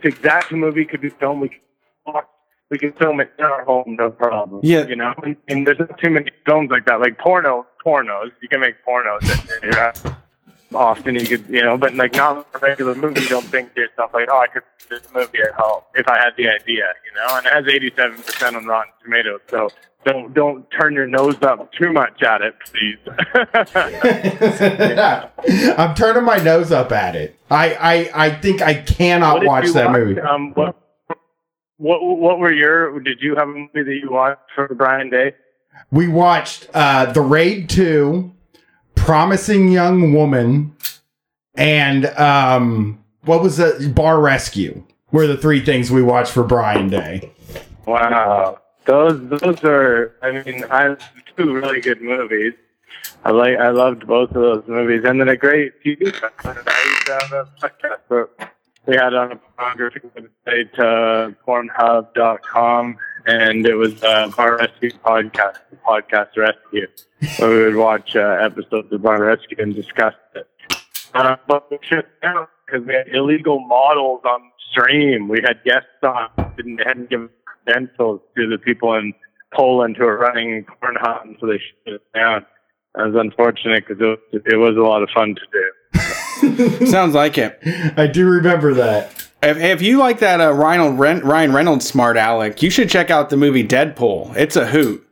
This 0.00 0.14
exact 0.14 0.52
movie 0.52 0.84
could 0.84 1.00
be 1.00 1.10
filmed. 1.10 1.42
We 1.42 1.48
could 1.48 1.63
we 2.74 2.78
can 2.78 2.92
film 2.94 3.20
it 3.20 3.30
in 3.38 3.44
our 3.44 3.64
home, 3.64 3.94
no 3.96 4.10
problem. 4.10 4.58
Yeah. 4.64 4.84
you 4.88 4.96
know, 4.96 5.14
and, 5.22 5.36
and 5.46 5.64
there's 5.64 5.78
not 5.78 5.96
too 5.96 6.10
many 6.10 6.32
films 6.44 6.72
like 6.72 6.86
that. 6.86 6.98
Like 6.98 7.18
porno, 7.18 7.64
pornos. 7.86 8.32
You 8.42 8.48
can 8.48 8.58
make 8.58 8.74
pornos. 8.84 9.20
that- 9.60 10.16
often 10.74 11.14
you 11.14 11.24
could, 11.24 11.46
you 11.48 11.62
know, 11.62 11.78
but 11.78 11.94
like 11.94 12.14
not 12.14 12.48
a 12.52 12.58
regular 12.58 12.96
movie, 12.96 13.20
you 13.20 13.28
don't 13.28 13.46
think 13.46 13.72
to 13.74 13.82
yourself 13.82 14.12
like, 14.12 14.26
oh, 14.28 14.40
I 14.40 14.48
could 14.48 14.64
do 14.80 14.88
this 14.98 15.06
movie 15.14 15.38
at 15.40 15.52
home 15.54 15.82
if 15.94 16.08
I 16.08 16.18
had 16.18 16.34
the 16.36 16.48
idea, 16.48 16.92
you 17.04 17.12
know. 17.14 17.28
And 17.36 17.46
it 17.46 17.52
has 17.52 17.64
87% 17.64 18.56
on 18.56 18.66
Rotten 18.66 18.92
Tomatoes, 19.04 19.40
so 19.48 19.70
don't 20.04 20.34
don't 20.34 20.68
turn 20.72 20.94
your 20.94 21.06
nose 21.06 21.40
up 21.42 21.72
too 21.74 21.92
much 21.92 22.24
at 22.24 22.42
it, 22.42 22.56
please. 22.64 22.98
I'm 25.78 25.94
turning 25.94 26.24
my 26.24 26.38
nose 26.38 26.72
up 26.72 26.90
at 26.90 27.14
it. 27.14 27.38
I 27.48 27.74
I, 27.74 28.10
I 28.26 28.30
think 28.30 28.60
I 28.62 28.74
cannot 28.74 29.44
watch 29.44 29.68
that 29.74 29.86
watch? 29.86 29.96
movie. 29.96 30.20
Um, 30.20 30.54
what, 30.54 30.74
what 31.84 32.02
what 32.02 32.38
were 32.38 32.52
your? 32.52 32.98
Did 33.00 33.20
you 33.20 33.36
have 33.36 33.48
a 33.48 33.52
movie 33.52 33.82
that 33.82 34.00
you 34.02 34.10
watched 34.10 34.40
for 34.54 34.74
Brian 34.74 35.10
Day? 35.10 35.34
We 35.90 36.08
watched 36.08 36.68
uh, 36.72 37.12
The 37.12 37.20
Raid 37.20 37.68
2, 37.68 38.32
Promising 38.94 39.70
Young 39.70 40.14
Woman, 40.14 40.74
and 41.54 42.06
um, 42.06 43.04
what 43.24 43.42
was 43.42 43.58
the 43.58 43.92
Bar 43.94 44.20
Rescue? 44.20 44.82
Were 45.12 45.26
the 45.26 45.36
three 45.36 45.60
things 45.60 45.90
we 45.90 46.02
watched 46.02 46.32
for 46.32 46.42
Brian 46.42 46.88
Day. 46.88 47.32
Wow, 47.86 48.60
those 48.86 49.20
those 49.28 49.62
are. 49.62 50.16
I 50.22 50.42
mean, 50.42 50.64
I 50.70 50.96
two 51.36 51.52
really 51.52 51.82
good 51.82 52.00
movies. 52.00 52.54
I 53.24 53.30
like. 53.30 53.58
I 53.58 53.68
loved 53.68 54.06
both 54.06 54.30
of 54.30 54.36
those 54.36 54.64
movies, 54.66 55.02
and 55.04 55.20
then 55.20 55.28
a 55.28 55.36
great 55.36 55.84
TV 55.84 56.14
show. 56.14 56.30
We 58.86 58.96
had 58.96 59.14
on 59.14 59.32
a 59.32 59.36
pornography 59.36 60.00
website, 60.00 60.78
uh, 60.78 61.30
Pornhub.com, 61.46 62.96
and 63.26 63.66
it 63.66 63.74
was 63.74 64.02
a 64.02 64.30
Bar 64.36 64.58
Rescue 64.58 64.90
podcast, 64.90 65.58
Podcast 65.86 66.36
Rescue. 66.36 66.86
So 67.36 67.48
we 67.48 67.64
would 67.64 67.76
watch 67.76 68.14
uh, 68.14 68.36
episodes 68.42 68.92
of 68.92 69.00
Bar 69.00 69.22
Rescue 69.22 69.56
and 69.58 69.74
discuss 69.74 70.14
it. 70.34 70.46
Uh, 71.14 71.36
but 71.48 71.70
we 71.70 71.78
shut 71.82 72.06
down 72.20 72.46
because 72.66 72.86
we 72.86 72.92
had 72.92 73.08
illegal 73.08 73.58
models 73.60 74.20
on 74.24 74.50
stream. 74.70 75.28
We 75.28 75.40
had 75.42 75.64
guests 75.64 75.88
on, 76.02 76.28
didn't 76.56 76.78
hadn't 76.78 77.08
given 77.08 77.30
credentials 77.46 78.20
to 78.36 78.46
the 78.48 78.58
people 78.58 78.92
in 78.94 79.14
Poland 79.54 79.96
who 79.96 80.04
were 80.04 80.18
running 80.18 80.66
Pornhub, 80.82 81.40
so 81.40 81.46
they 81.46 81.58
shut 81.58 81.94
it 81.94 82.02
down. 82.14 82.44
It 82.98 83.12
was 83.12 83.14
unfortunate 83.16 83.86
because 83.86 84.18
it 84.32 84.42
it 84.44 84.56
was 84.56 84.76
a 84.76 84.80
lot 84.80 85.02
of 85.02 85.08
fun 85.14 85.36
to 85.36 85.42
do. 85.50 86.13
Sounds 86.90 87.14
like 87.14 87.38
it. 87.38 87.58
I 87.96 88.06
do 88.06 88.28
remember 88.28 88.74
that. 88.74 89.10
If, 89.42 89.58
if 89.58 89.82
you 89.82 89.98
like 89.98 90.20
that 90.20 90.40
uh, 90.40 90.52
Ryan, 90.52 90.96
Ren- 90.96 91.20
Ryan 91.20 91.52
Reynolds 91.52 91.86
smart 91.86 92.16
aleck, 92.16 92.62
you 92.62 92.70
should 92.70 92.88
check 92.88 93.10
out 93.10 93.30
the 93.30 93.36
movie 93.36 93.66
Deadpool. 93.66 94.34
It's 94.36 94.56
a 94.56 94.66
hoot. 94.66 95.06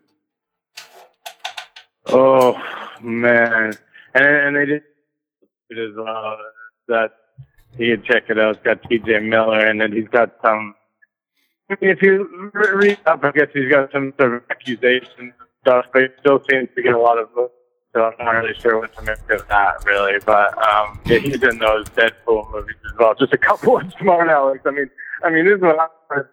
Oh 2.07 2.55
man, 3.03 3.75
and 4.15 4.25
and 4.25 4.57
they 4.57 4.67
did 4.67 4.83
it 5.71 5.79
is 5.79 5.91
as 5.91 5.97
well. 5.97 6.37
That 6.89 7.13
he 7.77 7.91
could 7.91 8.05
check 8.05 8.25
it 8.29 8.39
out. 8.39 8.57
It's 8.57 8.65
got 8.65 8.83
T.J. 8.89 9.21
Miller, 9.21 9.67
and 9.67 9.81
then 9.81 9.93
he's 9.93 10.09
got 10.09 10.35
some. 10.43 10.75
If 11.81 12.03
you 12.03 12.51
read 12.53 12.99
up, 13.07 13.25
I 13.25 13.31
guess 13.33 13.49
he's 13.55 13.71
got 13.71 13.91
some 13.93 14.13
sort 14.19 14.35
of 14.35 14.43
accusations 14.51 15.09
and 15.19 15.33
stuff, 15.63 15.87
but 15.93 16.03
he 16.03 16.09
still 16.21 16.43
seems 16.51 16.69
to 16.75 16.83
get 16.83 16.93
a 16.95 16.99
lot 16.99 17.19
of. 17.19 17.29
So 17.95 18.05
I'm 18.05 18.25
not 18.25 18.31
really 18.31 18.59
sure 18.59 18.79
what 18.79 18.95
to 18.97 19.03
make 19.03 19.19
of 19.31 19.47
that, 19.49 19.85
really. 19.85 20.19
But 20.25 20.57
um, 20.67 20.99
yeah, 21.05 21.19
he's 21.19 21.43
in 21.43 21.59
those 21.59 21.87
Deadpool 21.91 22.51
movies 22.51 22.77
as 22.87 22.99
well. 22.99 23.15
Just 23.15 23.35
a 23.35 23.39
couple 23.39 23.77
of 23.79 23.93
smart 24.01 24.29
Alex. 24.29 24.61
I 24.65 24.71
mean, 24.71 24.91
I 25.23 25.31
mean, 25.31 25.45
this 25.45 25.57
is 25.57 25.61
what 25.63 25.79
I'm. 25.79 26.25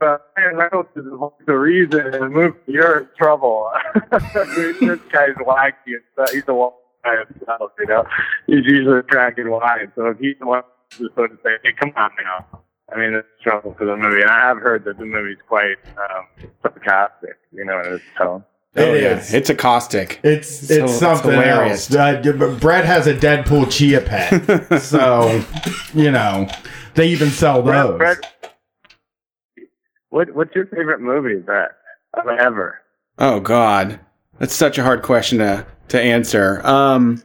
But 0.00 0.30
Ryan 0.36 0.56
Reynolds 0.56 0.88
is 0.94 1.04
the 1.46 1.58
reason 1.58 2.14
in 2.14 2.20
the 2.20 2.28
movie 2.28 2.56
you're 2.66 3.00
in 3.00 3.08
trouble. 3.18 3.70
this 4.12 5.00
guy's 5.10 5.34
wacky. 5.40 5.72
He's 5.86 6.42
a 6.46 6.70
guy 7.04 7.16
himself, 7.28 7.72
you 7.78 7.86
know. 7.86 8.04
He's 8.46 8.64
usually 8.64 9.02
cracking 9.02 9.50
wine. 9.50 9.92
So 9.96 10.06
if 10.06 10.18
he's 10.18 10.36
the 10.38 10.46
one 10.46 10.62
to 10.90 11.10
sort 11.14 11.32
of 11.32 11.38
say, 11.42 11.50
hey, 11.64 11.72
come 11.72 11.92
on 11.96 12.10
now. 12.22 12.60
I 12.92 12.98
mean, 12.98 13.14
it's 13.14 13.26
trouble 13.42 13.74
for 13.76 13.84
the 13.84 13.96
movie. 13.96 14.22
And 14.22 14.30
I 14.30 14.38
have 14.38 14.58
heard 14.58 14.84
that 14.84 14.98
the 14.98 15.04
movie's 15.04 15.38
quite 15.46 15.76
um, 15.96 16.48
sarcastic, 16.62 17.36
you 17.52 17.64
know, 17.64 17.80
in 17.80 17.94
its 17.94 18.04
tone. 18.16 18.44
It 18.78 18.88
Oh, 18.88 18.94
yeah. 18.94 19.22
It's 19.30 19.50
a 19.50 19.54
caustic. 19.54 20.20
It's 20.22 20.48
So- 20.68 20.74
it's 20.74 20.92
it's 20.92 20.98
something 20.98 21.30
hilarious. 21.32 21.90
else. 21.94 22.26
Uh, 22.26 22.32
but 22.32 22.60
Brett 22.60 22.84
has 22.84 23.06
a 23.06 23.14
Deadpool 23.14 23.70
chia 23.70 24.00
pet, 24.00 24.80
so 24.82 25.42
you 25.94 26.10
know 26.10 26.48
they 26.94 27.08
even 27.08 27.30
sell 27.30 27.62
those. 27.62 27.98
Brett, 27.98 28.20
Brett, 28.20 28.54
what, 30.10 30.34
what's 30.34 30.54
your 30.54 30.66
favorite 30.66 31.00
movie, 31.00 31.36
Brett, 31.36 31.70
of 32.14 32.26
ever? 32.28 32.80
Oh 33.18 33.40
God, 33.40 34.00
that's 34.38 34.54
such 34.54 34.78
a 34.78 34.82
hard 34.82 35.02
question 35.02 35.38
to 35.38 35.66
to 35.88 36.00
answer. 36.00 36.64
Um, 36.66 37.22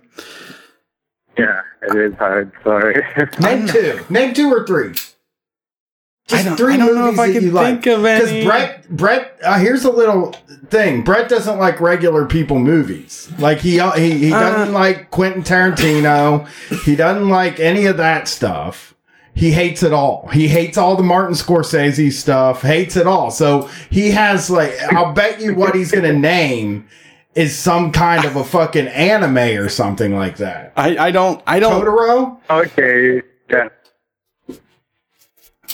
Yeah, 1.38 1.62
it 1.82 1.96
is 1.98 2.18
hard. 2.18 2.52
Sorry. 2.64 3.04
Name 3.40 3.68
two. 3.68 4.00
Name 4.10 4.34
two 4.34 4.50
or 4.54 4.66
three. 4.66 4.94
I 6.30 6.36
Just 6.36 6.46
don't- 6.46 6.58
three 6.58 6.74
I 6.76 6.78
don't 6.78 6.96
know 6.96 7.02
movies 7.12 7.14
if 7.14 7.20
I 7.20 7.28
that 7.28 7.34
can 7.34 7.44
you 7.44 7.52
like. 7.52 7.66
think 7.84 7.86
of 7.88 8.06
any. 8.06 8.26
Because 8.26 8.46
Brett, 8.46 8.90
Brett, 8.90 9.38
uh, 9.44 9.60
here's 9.60 9.84
a 9.84 9.92
little 9.92 10.34
thing. 10.70 11.02
Brett 11.02 11.28
doesn't 11.28 11.60
like 11.60 11.82
regular 11.82 12.26
people 12.26 12.60
movies. 12.60 13.30
Like 13.38 13.60
he 13.60 13.80
uh, 13.80 13.92
he 13.92 14.12
he 14.18 14.30
doesn't 14.30 14.70
Uh. 14.70 14.80
like 14.80 15.12
Quentin 15.12 15.44
Tarantino. 15.44 16.48
he 16.86 16.96
doesn't 16.96 17.28
like 17.30 17.60
any 17.60 17.86
of 17.88 17.98
that 17.98 18.28
stuff. 18.30 18.96
He 19.36 19.52
hates 19.52 19.84
it 19.84 19.92
all. 19.92 20.30
He 20.32 20.48
hates 20.48 20.78
all 20.78 20.96
the 20.96 21.04
Martin 21.04 21.34
Scorsese 21.36 22.14
stuff. 22.14 22.62
Hates 22.62 22.96
it 22.96 23.06
all. 23.08 23.30
So 23.32 23.68
he 23.90 24.12
has 24.12 24.50
like, 24.50 24.74
I'll 24.94 25.12
bet 25.12 25.42
you 25.42 25.56
what 25.56 25.76
he's 25.76 25.92
gonna 25.92 26.14
name 26.14 26.88
is 27.36 27.58
some 27.58 27.92
kind 27.92 28.26
of 28.26 28.36
a 28.36 28.44
fucking 28.44 28.88
anime 28.88 29.60
or 29.60 29.68
something 29.70 30.16
like 30.16 30.38
that. 30.38 30.72
I 30.78 30.98
I 30.98 31.12
don't 31.12 31.42
I 31.48 31.60
don't 31.60 31.84
Totoro. 31.84 32.38
okay. 32.50 33.22
Yeah. 33.50 33.70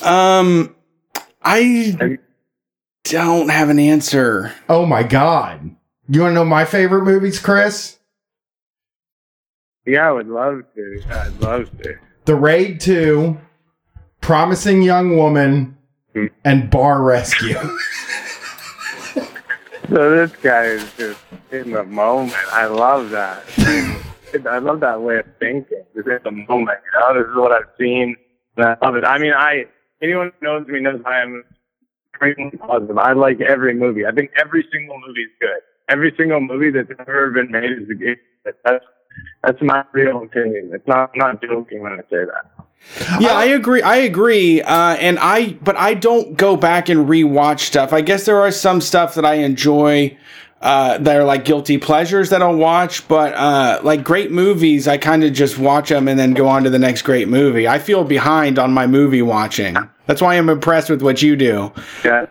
Um 0.04 0.76
I 1.42 2.18
don't 3.04 3.50
have 3.50 3.70
an 3.70 3.80
answer. 3.80 4.54
Oh 4.68 4.86
my 4.86 5.04
god. 5.04 5.76
You 6.10 6.22
want 6.22 6.32
to 6.32 6.36
know 6.36 6.46
my 6.46 6.66
favorite 6.66 7.04
movies, 7.06 7.40
Chris? 7.40 7.98
Yeah, 9.86 10.08
I 10.10 10.12
would 10.12 10.28
love 10.28 10.64
to. 10.76 11.02
I'd 11.10 11.40
love 11.40 11.70
to. 11.82 11.96
The 12.26 12.36
Raid 12.36 12.80
2, 12.80 13.38
Promising 14.22 14.82
Young 14.82 15.16
Woman, 15.18 15.78
Hmm. 16.14 16.26
and 16.44 16.70
Bar 16.70 17.02
Rescue. 17.04 17.56
So 19.90 20.12
this 20.12 20.32
guy 20.44 20.66
is 20.66 20.86
just 20.98 21.20
in 21.52 21.72
the 21.72 21.84
moment. 21.84 22.36
I 22.54 22.68
love 22.68 23.10
that. 23.10 23.44
I 24.48 24.60
love 24.60 24.82
that 24.82 25.02
way 25.02 25.18
of 25.18 25.26
thinking. 25.40 25.84
Just 25.96 26.08
in 26.08 26.20
the 26.24 26.32
moment. 26.32 26.78
You 26.94 27.00
know, 27.00 27.14
this 27.20 27.28
is 27.28 27.36
what 27.36 27.52
I've 27.52 27.70
seen. 27.80 28.16
And 28.58 28.66
I 28.68 28.78
love 28.84 28.96
it. 28.98 29.04
I 29.04 29.18
mean, 29.18 29.34
I 29.34 29.66
anyone 30.02 30.32
who 30.40 30.46
knows 30.46 30.68
me 30.68 30.80
knows 30.80 31.02
I 31.06 31.22
am 31.22 31.44
extremely 32.14 32.58
positive. 32.58 32.98
I 32.98 33.14
like 33.14 33.42
every 33.42 33.74
movie. 33.74 34.06
I 34.06 34.12
think 34.12 34.32
every 34.36 34.68
single 34.72 35.00
movie 35.00 35.22
is 35.22 35.32
good. 35.40 35.60
Every 35.90 36.14
single 36.18 36.40
movie 36.40 36.72
that's 36.72 36.90
ever 37.00 37.32
been 37.32 37.52
made 37.52 37.72
is 37.72 37.90
a 37.90 37.96
good. 37.96 38.18
That's 38.64 38.86
that's 39.44 39.62
my 39.62 39.84
real 39.92 40.24
opinion. 40.24 40.72
It's 40.74 40.88
not 40.88 41.12
I'm 41.14 41.20
not 41.20 41.42
joking 41.42 41.82
when 41.82 41.94
I 41.94 42.02
say 42.10 42.26
that. 42.26 42.68
Yeah, 43.20 43.34
I 43.34 43.46
agree. 43.46 43.82
I 43.82 43.98
agree. 43.98 44.62
Uh, 44.62 44.96
and 44.96 45.20
I, 45.20 45.54
but 45.54 45.76
I 45.76 45.94
don't 45.94 46.38
go 46.38 46.56
back 46.56 46.90
and 46.90 47.08
rewatch 47.08 47.60
stuff. 47.60 47.92
I 47.92 48.02
guess 48.02 48.26
there 48.26 48.40
are 48.40 48.52
some 48.52 48.82
stuff 48.82 49.16
that 49.16 49.26
I 49.26 49.36
enjoy. 49.36 50.18
Uh, 50.62 50.98
that 50.98 51.16
are 51.16 51.24
like 51.24 51.46
guilty 51.46 51.78
pleasures 51.78 52.32
that 52.32 52.42
I'll 52.42 52.58
watch, 52.58 53.08
but 53.08 53.34
uh, 53.34 53.80
like 53.82 54.04
great 54.04 54.30
movies, 54.30 54.90
I 54.90 54.98
kind 54.98 55.24
of 55.24 55.32
just 55.32 55.58
watch 55.58 55.88
them 55.88 56.10
and 56.10 56.20
then 56.20 56.34
go 56.34 56.50
on 56.50 56.66
to 56.66 56.70
the 56.70 56.78
next 56.78 57.04
great 57.04 57.30
movie. 57.30 57.66
I 57.66 57.80
feel 57.80 58.04
behind 58.04 58.60
on 58.60 58.74
my 58.74 58.86
movie 58.86 59.22
watching. 59.22 59.78
That's 60.06 60.22
why 60.22 60.38
I'm 60.38 60.50
impressed 60.50 60.90
with 60.90 61.02
what 61.02 61.22
you 61.22 61.38
do. 61.38 61.72
Yeah. 62.04 62.26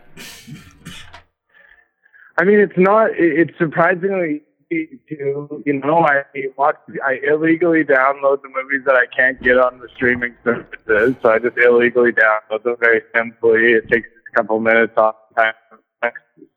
I 2.37 2.45
mean, 2.45 2.61
it's 2.61 2.77
not. 2.77 3.11
It's 3.15 3.57
surprisingly 3.59 4.43
easy 4.71 5.01
to 5.09 5.63
you 5.65 5.73
know. 5.73 6.05
I 6.05 6.23
watch. 6.57 6.77
I 7.05 7.21
illegally 7.27 7.83
download 7.83 8.43
the 8.43 8.49
movies 8.49 8.83
that 8.87 8.95
I 8.95 9.07
can't 9.15 9.43
get 9.43 9.59
on 9.59 9.79
the 9.81 9.89
streaming 9.97 10.35
services, 10.45 11.17
so 11.23 11.31
I 11.31 11.39
just 11.39 11.57
illegally 11.57 12.13
download 12.13 12.63
them 12.63 12.77
very 12.79 13.03
simply. 13.17 13.73
It 13.73 13.89
takes 13.89 14.09
a 14.09 14.37
couple 14.37 14.61
minutes 14.61 14.93
off 14.97 15.17
the 15.37 15.53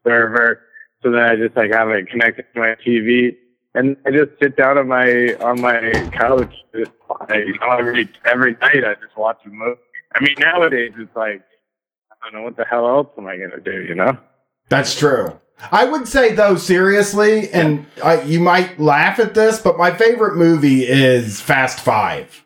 server, 0.06 0.62
so 1.04 1.12
then 1.12 1.22
I 1.22 1.36
just 1.36 1.56
like 1.56 1.72
have 1.72 1.89
it 1.89 2.10
connected 2.10 2.45
to 2.54 2.60
my 2.60 2.76
TV. 2.86 3.36
And 3.74 3.95
I 4.06 4.12
just 4.12 4.32
sit 4.41 4.58
down 4.58 4.78
on 4.78 4.88
my 4.88 5.36
on 5.39 5.62
my 5.62 5.91
couch, 6.12 6.54
I, 7.30 7.43
every 7.78 8.10
every 8.26 8.54
night 8.54 8.84
I 8.84 8.95
just 8.95 9.18
watch 9.18 9.39
a 9.45 9.49
movie. 9.49 9.80
I 10.14 10.22
mean, 10.22 10.36
nowadays 10.39 10.91
it's 10.97 11.16
like 11.16 11.41
I 12.12 12.16
don't 12.24 12.34
know 12.34 12.43
what 12.43 12.58
the 12.58 12.66
hell 12.66 12.88
else 12.88 13.08
am 13.18 13.28
I 13.28 13.38
gonna 13.38 13.62
do, 13.62 13.84
you 13.84 13.95
know? 13.95 14.18
That's 14.70 14.97
true. 14.97 15.39
I 15.72 15.86
would 15.86 16.08
say 16.08 16.34
though, 16.34 16.56
seriously, 16.56 17.49
and 17.52 17.86
I, 18.04 18.22
you 18.24 18.39
might 18.39 18.80
laugh 18.80 19.20
at 19.20 19.36
this, 19.36 19.60
but 19.60 19.78
my 19.78 19.91
favorite 19.91 20.36
movie 20.36 20.84
is 20.84 21.39
Fast 21.39 21.80
Five. 21.80 22.45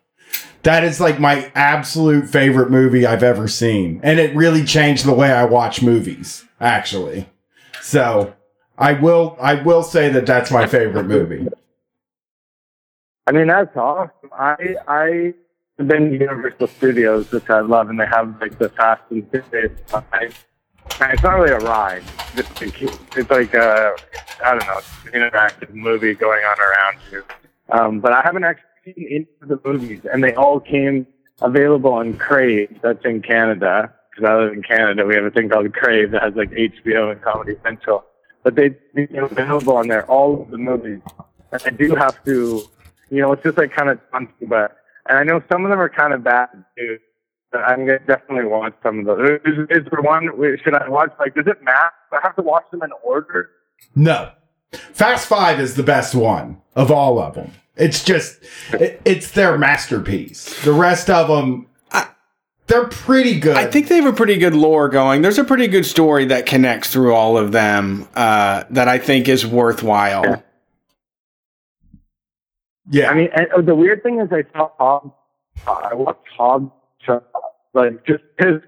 That 0.63 0.83
is 0.83 0.99
like 0.99 1.19
my 1.19 1.51
absolute 1.55 2.27
favorite 2.27 2.71
movie 2.71 3.05
I've 3.05 3.23
ever 3.23 3.47
seen, 3.47 3.99
and 4.03 4.19
it 4.19 4.35
really 4.35 4.63
changed 4.63 5.05
the 5.05 5.13
way 5.13 5.31
I 5.31 5.45
watch 5.45 5.81
movies. 5.81 6.43
Actually, 6.59 7.29
so 7.81 8.33
I 8.77 8.93
will 8.93 9.37
I 9.39 9.55
will 9.61 9.83
say 9.83 10.09
that 10.09 10.25
that's 10.25 10.51
my 10.51 10.67
favorite 10.67 11.05
movie. 11.05 11.47
I 13.27 13.31
mean, 13.31 13.47
that's 13.47 13.75
awesome. 13.75 14.29
I 14.33 14.75
I 14.87 15.33
have 15.77 15.87
been 15.87 16.11
to 16.11 16.17
Universal 16.17 16.67
Studios, 16.67 17.31
which 17.31 17.49
I 17.49 17.61
love, 17.61 17.89
and 17.89 17.99
they 17.99 18.05
have 18.05 18.39
like 18.41 18.57
the 18.57 18.69
Fast 18.69 19.01
and 19.09 19.29
Furious. 19.29 19.71
ride. 19.93 20.33
And 21.01 21.13
It's 21.13 21.23
not 21.23 21.33
really 21.35 21.51
a 21.51 21.59
ride. 21.59 22.03
It's 22.35 22.61
like, 22.61 22.81
it's 22.81 23.29
like 23.29 23.53
a 23.53 23.95
I 24.43 24.51
don't 24.51 24.67
know, 24.67 24.81
interactive 25.11 25.73
movie 25.73 26.13
going 26.13 26.43
on 26.43 26.57
around 26.59 26.97
you. 27.11 27.23
Um, 27.69 27.99
but 27.99 28.13
I 28.13 28.21
haven't 28.23 28.43
actually 28.43 28.93
seen 28.93 29.07
any 29.09 29.27
of 29.41 29.47
the 29.47 29.59
movies, 29.67 30.01
and 30.11 30.23
they 30.23 30.35
all 30.35 30.59
came 30.59 31.07
available 31.41 31.93
on 31.93 32.13
Crave. 32.17 32.79
That's 32.83 33.03
in 33.05 33.21
Canada. 33.21 33.93
Because 34.11 34.29
I 34.29 34.35
live 34.37 34.53
in 34.53 34.63
Canada, 34.63 35.05
we 35.05 35.13
have 35.15 35.25
a 35.25 35.31
thing 35.31 35.49
called 35.49 35.73
Crave 35.73 36.11
that 36.11 36.23
has 36.23 36.35
like 36.35 36.49
HBO 36.51 37.11
and 37.11 37.21
Comedy 37.21 37.55
Central. 37.63 38.05
But 38.45 38.55
they 38.55 38.69
became 38.93 39.25
available 39.25 39.75
on 39.75 39.89
there, 39.89 40.05
all 40.05 40.43
of 40.43 40.51
the 40.51 40.57
movies. 40.57 41.01
And 41.51 41.61
I 41.65 41.71
do 41.71 41.95
have 41.95 42.23
to 42.23 42.69
you 43.09 43.21
know, 43.21 43.31
it's 43.33 43.43
just 43.43 43.57
like 43.57 43.71
kind 43.71 43.89
of 43.89 43.99
funky, 44.11 44.45
but 44.45 44.77
and 45.07 45.17
I 45.17 45.23
know 45.23 45.41
some 45.51 45.63
of 45.63 45.69
them 45.69 45.79
are 45.79 45.89
kind 45.89 46.13
of 46.13 46.23
bad 46.23 46.49
too. 46.77 46.97
But 47.51 47.61
I'm 47.61 47.85
gonna 47.85 47.99
definitely 47.99 48.45
watch 48.45 48.73
some 48.83 48.99
of 48.99 49.05
those. 49.05 49.39
Is, 49.45 49.57
is 49.69 49.87
there 49.91 50.01
one? 50.01 50.29
Should 50.63 50.73
I 50.73 50.89
watch? 50.89 51.11
Like, 51.19 51.35
does 51.35 51.47
it 51.47 51.63
matter? 51.63 51.91
Do 52.11 52.17
I 52.17 52.19
have 52.23 52.35
to 52.35 52.41
watch 52.41 52.65
them 52.71 52.83
in 52.83 52.89
order? 53.03 53.49
No, 53.95 54.31
Fast 54.71 55.27
Five 55.27 55.59
is 55.59 55.75
the 55.75 55.83
best 55.83 56.15
one 56.15 56.61
of 56.75 56.91
all 56.91 57.19
of 57.19 57.35
them. 57.35 57.51
It's 57.77 58.03
just 58.03 58.39
it, 58.73 59.01
it's 59.05 59.31
their 59.31 59.57
masterpiece. 59.57 60.63
The 60.63 60.73
rest 60.73 61.09
of 61.09 61.27
them, 61.27 61.67
they're 62.67 62.87
pretty 62.87 63.39
good. 63.39 63.55
I 63.55 63.67
think 63.67 63.87
they 63.87 63.97
have 63.97 64.05
a 64.05 64.13
pretty 64.13 64.37
good 64.37 64.55
lore 64.55 64.89
going. 64.89 65.21
There's 65.21 65.37
a 65.37 65.43
pretty 65.43 65.67
good 65.67 65.85
story 65.85 66.25
that 66.25 66.45
connects 66.45 66.91
through 66.91 67.13
all 67.13 67.37
of 67.37 67.51
them 67.51 68.07
uh, 68.15 68.63
that 68.71 68.87
I 68.87 68.97
think 68.97 69.27
is 69.27 69.45
worthwhile. 69.45 70.23
Yeah. 70.23 70.41
Yeah. 72.89 73.09
I 73.09 73.15
mean, 73.15 73.29
and 73.35 73.47
oh, 73.55 73.61
the 73.61 73.75
weird 73.75 74.03
thing 74.03 74.19
is, 74.19 74.29
I 74.31 74.43
saw 74.53 74.69
Hobbs. 74.77 75.11
I 75.67 75.93
watched 75.93 76.27
Hobbs, 76.37 76.71
like 77.73 78.05
just 78.05 78.23
because 78.37 78.61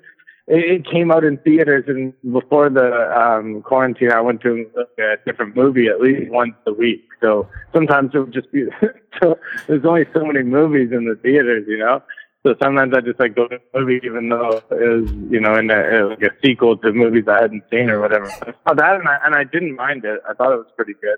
it, 0.48 0.82
it 0.82 0.90
came 0.90 1.12
out 1.12 1.24
in 1.24 1.38
theaters, 1.40 1.86
and 1.88 2.14
before 2.32 2.70
the 2.70 3.12
um, 3.16 3.62
quarantine, 3.62 4.12
I 4.12 4.22
went 4.22 4.42
to 4.42 4.66
a 4.98 5.16
different 5.26 5.56
movie 5.56 5.88
at 5.88 6.02
least 6.02 6.32
once 6.32 6.56
a 6.66 6.74
week. 6.74 7.08
So 7.22 7.48
sometimes 7.74 8.12
it 8.14 8.20
would 8.20 8.34
just 8.34 8.52
be. 8.52 8.66
so 9.22 9.38
there's 9.68 9.86
only 9.86 10.06
so 10.14 10.26
many 10.26 10.44
movies 10.44 10.92
in 10.92 11.06
the 11.06 11.16
theaters, 11.16 11.66
you 11.68 11.78
know. 11.78 12.02
So 12.48 12.56
sometimes 12.62 12.94
I 12.94 13.02
just 13.02 13.20
like 13.20 13.36
go 13.36 13.46
to 13.50 13.58
a 13.58 13.60
movie 13.78 14.00
even 14.06 14.30
though 14.30 14.62
it 14.72 15.02
was, 15.02 15.12
you 15.30 15.42
know, 15.42 15.56
in 15.56 15.70
a, 15.70 16.08
like 16.08 16.22
a 16.22 16.30
sequel 16.42 16.78
to 16.78 16.94
movies 16.94 17.26
I 17.28 17.42
hadn't 17.42 17.64
seen 17.70 17.90
or 17.90 18.00
whatever. 18.00 18.32
I 18.66 18.74
that 18.74 18.96
and 18.96 19.06
I, 19.06 19.18
and 19.26 19.36
I 19.36 19.44
didn't 19.44 19.76
mind 19.76 20.06
it. 20.06 20.22
I 20.30 20.34
thought 20.34 20.54
it 20.54 20.56
was 20.56 20.72
pretty 20.78 20.94
good. 21.02 21.18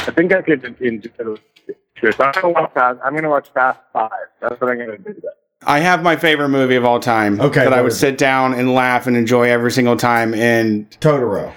I 0.00 0.10
think 0.10 0.34
I 0.34 0.42
could 0.42 0.62
enjoy 0.82 1.10
it. 1.18 1.76
Sure. 1.94 2.12
So 2.12 2.24
I'm 2.24 2.32
gonna 2.32 2.50
watch 2.50 2.74
Fast. 2.74 2.98
I'm 3.02 3.14
gonna 3.14 3.30
watch 3.30 3.48
Fast 3.54 3.80
Five. 3.90 4.10
That's 4.42 4.60
what 4.60 4.70
I'm 4.70 4.76
gonna 4.76 4.98
do. 4.98 5.14
Then. 5.14 5.22
I 5.62 5.78
have 5.78 6.02
my 6.02 6.14
favorite 6.14 6.50
movie 6.50 6.76
of 6.76 6.84
all 6.84 7.00
time. 7.00 7.40
Okay, 7.40 7.64
that 7.64 7.72
I 7.72 7.80
would 7.80 7.94
sit 7.94 8.18
down 8.18 8.52
and 8.52 8.74
laugh 8.74 9.06
and 9.06 9.16
enjoy 9.16 9.44
every 9.48 9.72
single 9.72 9.96
time, 9.96 10.34
and 10.34 10.90
Totoro. 11.00 11.54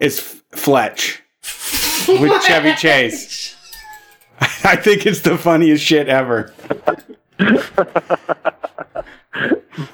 it's 0.00 0.18
Fletch 0.18 1.22
with 2.08 2.42
Chevy 2.44 2.74
Chase. 2.76 3.54
I 4.64 4.76
think 4.76 5.04
it's 5.04 5.20
the 5.20 5.36
funniest 5.36 5.84
shit 5.84 6.08
ever. 6.08 6.54
That 9.32 9.92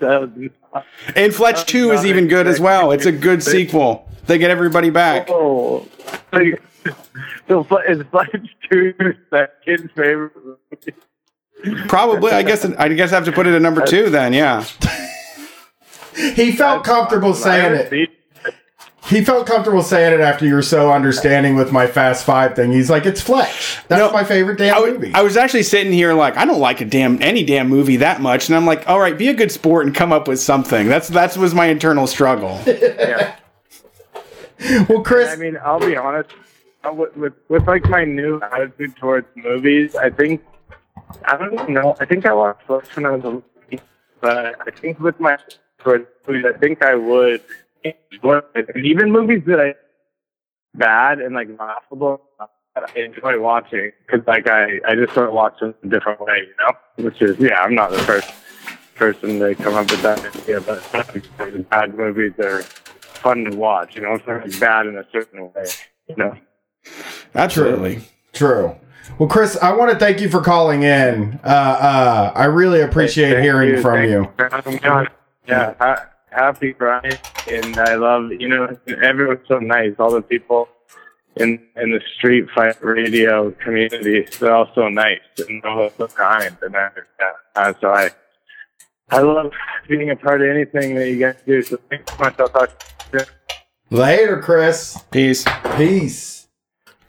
was- 0.00 0.82
And 1.16 1.34
Fletch 1.34 1.66
Two 1.66 1.90
is 1.92 2.04
even 2.04 2.28
good 2.28 2.46
as 2.46 2.60
well. 2.60 2.92
It's 2.92 3.06
a 3.06 3.12
good 3.12 3.42
sequel. 3.42 4.08
They 4.26 4.38
get 4.38 4.50
everybody 4.50 4.90
back. 4.90 5.28
oh, 5.30 5.86
like, 6.32 6.62
so 7.48 7.66
is 7.88 8.02
Fletch 8.10 8.30
Two 8.70 8.94
that 9.30 9.54
kid's 9.64 9.90
favorite? 9.96 10.32
Probably. 11.88 12.30
I 12.32 12.42
guess. 12.42 12.64
I 12.64 12.88
guess 12.88 13.12
I 13.12 13.16
have 13.16 13.24
to 13.26 13.32
put 13.32 13.46
it 13.46 13.54
at 13.54 13.62
number 13.62 13.84
two 13.84 14.10
then. 14.10 14.32
Yeah. 14.32 14.64
He 16.34 16.52
felt 16.52 16.84
comfortable 16.84 17.34
saying 17.34 17.74
it. 17.92 18.10
Seen- 19.10 19.18
He 19.18 19.24
felt 19.24 19.46
comfortable 19.46 19.82
saying 19.82 20.14
it 20.14 20.20
after 20.20 20.46
you 20.46 20.54
were 20.54 20.62
so 20.62 20.90
understanding 20.92 21.54
with 21.56 21.72
my 21.72 21.86
Fast 21.86 22.24
Five 22.24 22.54
thing. 22.56 22.72
He's 22.72 22.88
like, 22.90 23.04
"It's 23.06 23.20
Fletch. 23.20 23.78
That's 23.88 23.98
No, 24.00 24.10
my 24.12 24.24
favorite 24.24 24.58
damn 24.58 24.76
I, 24.76 24.80
movie." 24.80 24.92
w- 24.92 25.12
I 25.14 25.22
was 25.22 25.36
actually 25.36 25.64
sitting 25.64 25.92
here 25.92 26.12
like 26.14 26.36
I 26.36 26.44
don't 26.44 26.60
like 26.60 26.80
a 26.80 26.84
damn 26.84 27.20
any 27.22 27.44
damn 27.44 27.68
movie 27.68 27.96
that 27.98 28.20
much, 28.20 28.48
and 28.48 28.56
I'm 28.56 28.66
like, 28.66 28.88
all 28.88 28.98
right, 29.00 29.16
be 29.18 29.28
a 29.28 29.34
good 29.34 29.52
sport 29.52 29.84
and 29.86 29.94
come 29.94 30.12
up 30.12 30.26
with 30.28 30.40
something. 30.40 30.88
That's 30.88 31.08
that's 31.08 31.36
was 31.36 31.54
my 31.54 31.66
internal 31.66 32.06
struggle. 32.06 32.60
Yeah. 32.66 33.36
well, 34.88 35.02
Chris, 35.02 35.30
I 35.32 35.36
mean, 35.36 35.56
I'll 35.64 35.80
be 35.80 35.96
honest. 35.96 36.30
uh, 36.84 36.92
With, 36.92 37.16
with 37.16 37.32
with 37.48 37.66
like 37.66 37.84
my 37.88 38.04
new 38.04 38.40
attitude 38.42 38.94
towards 38.96 39.26
movies, 39.34 39.96
I 39.96 40.10
think 40.10 40.42
I 41.24 41.36
don't 41.36 41.54
even 41.54 41.74
know. 41.74 41.96
I 41.98 42.04
think 42.04 42.26
I 42.26 42.32
watched 42.34 42.66
Fletch 42.66 42.94
when 42.94 43.06
I 43.06 43.10
was 43.12 43.24
a 43.24 43.42
but 44.20 44.54
I 44.66 44.70
think 44.70 45.00
with 45.00 45.18
my 45.18 45.38
towards 45.78 46.06
movies, 46.28 46.44
I 46.54 46.58
think 46.58 46.82
I 46.82 46.94
would 46.94 47.40
enjoy 47.40 47.40
it. 47.40 47.44
And 47.84 48.84
even 48.84 49.10
movies 49.10 49.42
that 49.46 49.60
I 49.60 49.74
bad 50.74 51.20
and 51.20 51.34
like 51.34 51.48
laughable, 51.58 52.22
I 52.38 52.86
enjoy 52.96 53.40
watching 53.40 53.92
because 54.06 54.26
like 54.26 54.48
I 54.48 54.80
I 54.86 54.94
just 54.94 55.14
sort 55.14 55.28
of 55.28 55.34
watch 55.34 55.58
them 55.60 55.74
a 55.82 55.86
different 55.88 56.20
way, 56.20 56.46
you 56.46 56.54
know. 56.64 57.04
Which 57.04 57.20
is 57.22 57.38
yeah, 57.38 57.62
I'm 57.62 57.74
not 57.74 57.90
the 57.90 57.98
first 57.98 58.32
person 58.94 59.38
to 59.40 59.54
come 59.54 59.74
up 59.74 59.90
with 59.90 60.02
that 60.02 60.24
idea, 60.24 60.60
but 60.60 60.82
bad 61.70 61.94
movies 61.96 62.32
are 62.38 62.62
fun 62.62 63.44
to 63.44 63.56
watch. 63.56 63.96
You 63.96 64.02
know, 64.02 64.14
it's 64.14 64.26
not 64.26 64.60
bad 64.60 64.86
in 64.86 64.98
a 64.98 65.06
certain 65.12 65.52
way. 65.52 65.64
You 66.08 66.16
know. 66.16 66.36
Absolutely. 67.34 68.02
True. 68.32 68.76
Well, 69.18 69.28
Chris, 69.28 69.56
I 69.60 69.72
want 69.72 69.90
to 69.90 69.98
thank 69.98 70.20
you 70.20 70.28
for 70.28 70.40
calling 70.40 70.82
in. 70.82 71.40
Uh, 71.44 71.48
uh, 71.48 72.32
I 72.34 72.44
really 72.44 72.80
appreciate 72.80 73.32
Thank 73.32 73.42
hearing 73.42 73.82
from 73.82 73.98
Thank 73.98 74.10
you. 74.10 74.80
having. 74.82 75.08
Yeah, 75.46 75.74
ha- 75.78 76.09
happy 76.30 76.72
Brian, 76.72 77.18
and 77.50 77.76
I 77.78 77.94
love 77.94 78.32
you 78.32 78.48
know 78.48 78.76
everyone's 79.02 79.46
so 79.48 79.58
nice. 79.58 79.94
All 79.98 80.12
the 80.12 80.22
people 80.22 80.68
in 81.36 81.60
in 81.76 81.90
the 81.92 82.00
street 82.16 82.46
fight 82.54 82.82
radio 82.82 83.50
community, 83.52 84.26
they're 84.38 84.54
all 84.54 84.68
so 84.74 84.88
nice 84.88 85.20
and 85.48 85.62
they're 85.62 85.70
all 85.70 85.90
so 85.96 86.06
kind, 86.08 86.56
and 86.62 86.76
I, 86.76 86.90
yeah, 87.18 87.32
uh, 87.56 87.72
so 87.80 87.90
I 87.90 88.10
I 89.10 89.20
love 89.20 89.52
being 89.88 90.10
a 90.10 90.16
part 90.16 90.40
of 90.40 90.48
anything 90.48 90.94
that 90.94 91.08
you 91.08 91.18
guys 91.18 91.36
do. 91.44 91.62
So 91.62 91.78
thanks 91.88 92.12
so 92.12 92.18
much. 92.18 92.38
I'll 92.38 92.48
talk 92.48 92.78
to 93.10 93.18
you. 93.18 93.24
Later, 93.90 94.40
Chris. 94.40 95.02
Peace. 95.10 95.44
Peace. 95.76 96.46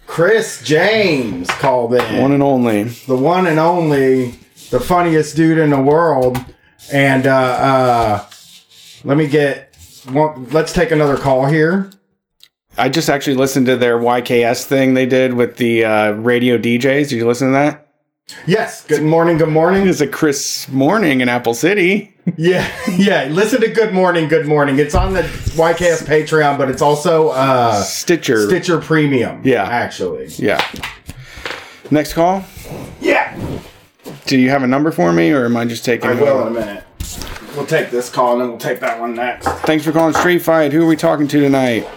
Chris 0.07 0.63
James 0.63 1.47
called 1.51 1.93
in. 1.93 2.21
One 2.21 2.31
and 2.31 2.41
only. 2.41 2.83
the 2.83 3.15
one 3.15 3.45
and 3.45 3.59
only, 3.59 4.31
the 4.71 4.79
funniest 4.79 5.35
dude 5.35 5.59
in 5.59 5.69
the 5.69 5.81
world. 5.81 6.43
And 6.91 7.27
uh, 7.27 7.31
uh, 7.31 8.25
let 9.03 9.17
me 9.17 9.27
get. 9.27 9.75
One, 10.11 10.47
let's 10.49 10.73
take 10.73 10.91
another 10.91 11.15
call 11.17 11.45
here. 11.45 11.89
I 12.77 12.89
just 12.89 13.09
actually 13.09 13.35
listened 13.35 13.65
to 13.67 13.75
their 13.77 13.99
YKS 13.99 14.63
thing 14.65 14.93
they 14.93 15.05
did 15.05 15.33
with 15.33 15.57
the 15.57 15.85
uh, 15.85 16.11
radio 16.13 16.57
DJs. 16.57 17.09
Did 17.09 17.11
you 17.17 17.27
listen 17.27 17.49
to 17.49 17.53
that? 17.53 17.87
Yes. 18.47 18.85
Good 18.87 19.03
morning. 19.03 19.37
Good 19.37 19.49
morning. 19.49 19.87
It's 19.87 19.99
a 20.01 20.07
Chris 20.07 20.67
morning 20.69 21.21
in 21.21 21.29
Apple 21.29 21.53
City. 21.53 22.07
Yeah, 22.37 22.71
yeah. 22.97 23.23
Listen 23.31 23.61
to 23.61 23.67
Good 23.67 23.93
Morning, 23.95 24.27
Good 24.29 24.45
Morning. 24.45 24.77
It's 24.77 24.93
on 24.93 25.13
the 25.13 25.23
YKS 25.23 26.03
Patreon, 26.03 26.55
but 26.59 26.69
it's 26.69 26.81
also 26.81 27.29
uh, 27.29 27.81
Stitcher. 27.81 28.47
Stitcher 28.47 28.79
Premium. 28.79 29.41
Yeah. 29.43 29.63
actually. 29.63 30.27
Yeah. 30.37 30.63
Next 31.89 32.13
call. 32.13 32.45
Yeah, 33.01 33.35
Do 34.27 34.37
you 34.37 34.51
have 34.51 34.61
a 34.61 34.67
number 34.67 34.91
for 34.91 35.11
me, 35.11 35.31
or 35.31 35.45
am 35.45 35.57
I 35.57 35.65
just 35.65 35.83
taking? 35.83 36.11
I 36.11 36.13
will 36.13 36.43
in 36.43 36.47
a 36.55 36.59
minute. 36.59 36.83
We'll 37.55 37.65
take 37.65 37.91
this 37.91 38.09
call 38.09 38.33
and 38.33 38.41
then 38.41 38.49
we'll 38.49 38.57
take 38.59 38.79
that 38.79 38.99
one 38.99 39.13
next. 39.13 39.47
Thanks 39.65 39.83
for 39.83 39.91
calling 39.91 40.13
Street 40.13 40.39
Fight. 40.39 40.71
Who 40.71 40.83
are 40.83 40.87
we 40.87 40.95
talking 40.95 41.27
to 41.27 41.39
tonight? 41.41 41.87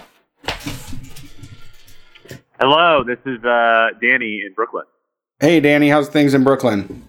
Hello, 2.59 3.03
this 3.03 3.19
is 3.25 3.43
uh, 3.43 3.89
Danny 4.01 4.41
in 4.45 4.53
Brooklyn. 4.53 4.83
Hey, 5.39 5.59
Danny. 5.59 5.89
How's 5.89 6.09
things 6.09 6.33
in 6.33 6.43
Brooklyn? 6.43 7.07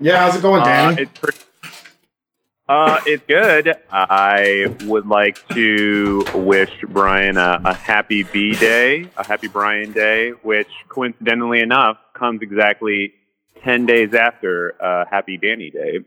Yeah, 0.00 0.18
how's 0.26 0.36
it 0.36 0.42
going, 0.42 0.62
Uh, 0.62 0.64
Danny? 0.64 1.02
it's 1.02 1.18
pretty, 1.18 1.38
uh, 2.68 3.00
it's 3.06 3.24
good. 3.26 3.74
I 3.90 4.74
would 4.86 5.06
like 5.06 5.46
to 5.50 6.24
wish 6.34 6.70
Brian 6.88 7.36
a, 7.36 7.60
a 7.64 7.74
happy 7.74 8.24
B 8.24 8.54
Day, 8.56 9.08
a 9.16 9.24
happy 9.26 9.48
Brian 9.48 9.92
Day, 9.92 10.30
which 10.42 10.68
coincidentally 10.88 11.60
enough 11.60 11.98
comes 12.14 12.42
exactly 12.42 13.14
ten 13.62 13.86
days 13.86 14.12
after 14.14 14.74
uh, 14.82 15.04
Happy 15.10 15.36
Danny 15.36 15.70
Day. 15.70 16.00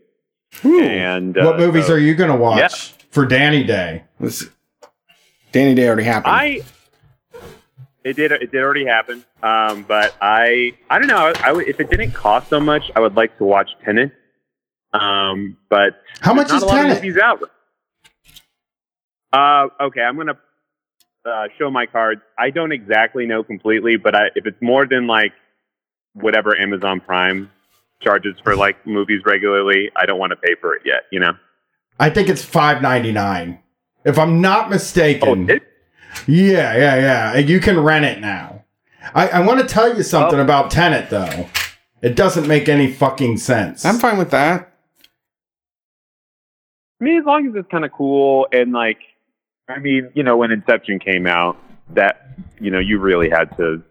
And 0.64 1.36
uh, 1.36 1.44
what 1.44 1.58
movies 1.58 1.86
so 1.86 1.94
are 1.94 1.98
you 1.98 2.14
going 2.14 2.30
to 2.30 2.36
watch 2.36 2.58
yeah. 2.58 3.06
for 3.10 3.26
Danny 3.26 3.64
Day? 3.64 4.04
This 4.18 4.48
Danny 5.52 5.74
Day 5.74 5.86
already 5.86 6.04
happened. 6.04 6.34
I 6.34 6.62
it 8.04 8.16
did 8.16 8.32
it 8.32 8.50
did 8.50 8.62
already 8.62 8.86
happen, 8.86 9.24
um, 9.42 9.84
but 9.86 10.14
I 10.20 10.72
I 10.88 10.98
don't 10.98 11.08
know. 11.08 11.32
I 11.42 11.52
would, 11.52 11.68
if 11.68 11.80
it 11.80 11.90
didn't 11.90 12.12
cost 12.12 12.48
so 12.48 12.60
much, 12.60 12.90
I 12.96 13.00
would 13.00 13.14
like 13.14 13.36
to 13.38 13.44
watch 13.44 13.70
Tenet. 13.84 14.12
Um, 14.92 15.58
but 15.68 16.00
How 16.20 16.32
much 16.32 16.48
there's 16.48 16.62
is 16.62 16.68
not 16.68 16.74
a 16.74 16.82
lot 16.82 16.90
of 16.90 16.96
movies 16.96 17.18
out. 17.18 17.42
Uh, 19.32 19.84
okay, 19.84 20.00
I'm 20.00 20.16
gonna 20.16 20.38
uh, 21.24 21.48
show 21.58 21.70
my 21.70 21.86
cards. 21.86 22.22
I 22.38 22.50
don't 22.50 22.72
exactly 22.72 23.26
know 23.26 23.42
completely, 23.42 23.96
but 23.96 24.14
I, 24.14 24.28
if 24.34 24.46
it's 24.46 24.60
more 24.62 24.86
than 24.86 25.06
like 25.06 25.32
whatever 26.14 26.56
Amazon 26.56 27.00
Prime 27.00 27.50
charges 28.00 28.36
for 28.42 28.54
like 28.56 28.86
movies 28.86 29.22
regularly, 29.24 29.90
I 29.96 30.06
don't 30.06 30.18
want 30.18 30.30
to 30.30 30.36
pay 30.36 30.54
for 30.60 30.74
it 30.74 30.82
yet. 30.84 31.02
You 31.10 31.20
know? 31.20 31.32
I 31.98 32.10
think 32.10 32.28
it's 32.28 32.44
five 32.44 32.80
ninety 32.82 33.12
nine. 33.12 33.58
If 34.04 34.18
I'm 34.18 34.40
not 34.40 34.66
Oh, 34.66 34.70
mistaken. 34.70 35.50
it, 35.50 35.62
yeah, 36.26 36.76
yeah, 36.76 36.96
yeah. 36.96 37.36
You 37.38 37.60
can 37.60 37.78
rent 37.80 38.04
it 38.04 38.20
now. 38.20 38.64
I, 39.14 39.28
I 39.28 39.40
want 39.46 39.60
to 39.60 39.66
tell 39.66 39.96
you 39.96 40.02
something 40.02 40.38
Oh. 40.38 40.42
about 40.42 40.70
Tenet, 40.70 41.10
though. 41.10 41.46
It 42.00 42.14
doesn't 42.14 42.46
make 42.46 42.68
any 42.68 42.92
fucking 42.92 43.38
sense. 43.38 43.84
I'm 43.84 43.96
fine 43.98 44.18
with 44.18 44.30
that. 44.30 44.72
I 47.00 47.04
mean, 47.04 47.18
as 47.18 47.24
long 47.26 47.46
as 47.48 47.54
it's 47.54 47.68
kind 47.70 47.84
of 47.84 47.92
cool 47.92 48.46
and 48.52 48.72
like, 48.72 48.98
I 49.68 49.78
mean, 49.78 50.10
you 50.14 50.22
know, 50.22 50.36
when 50.36 50.50
Inception 50.50 50.98
came 50.98 51.26
out, 51.26 51.56
that 51.90 52.28
you 52.60 52.70
know, 52.70 52.78
you 52.78 52.98
really 52.98 53.30
had 53.30 53.56
to, 53.56 53.82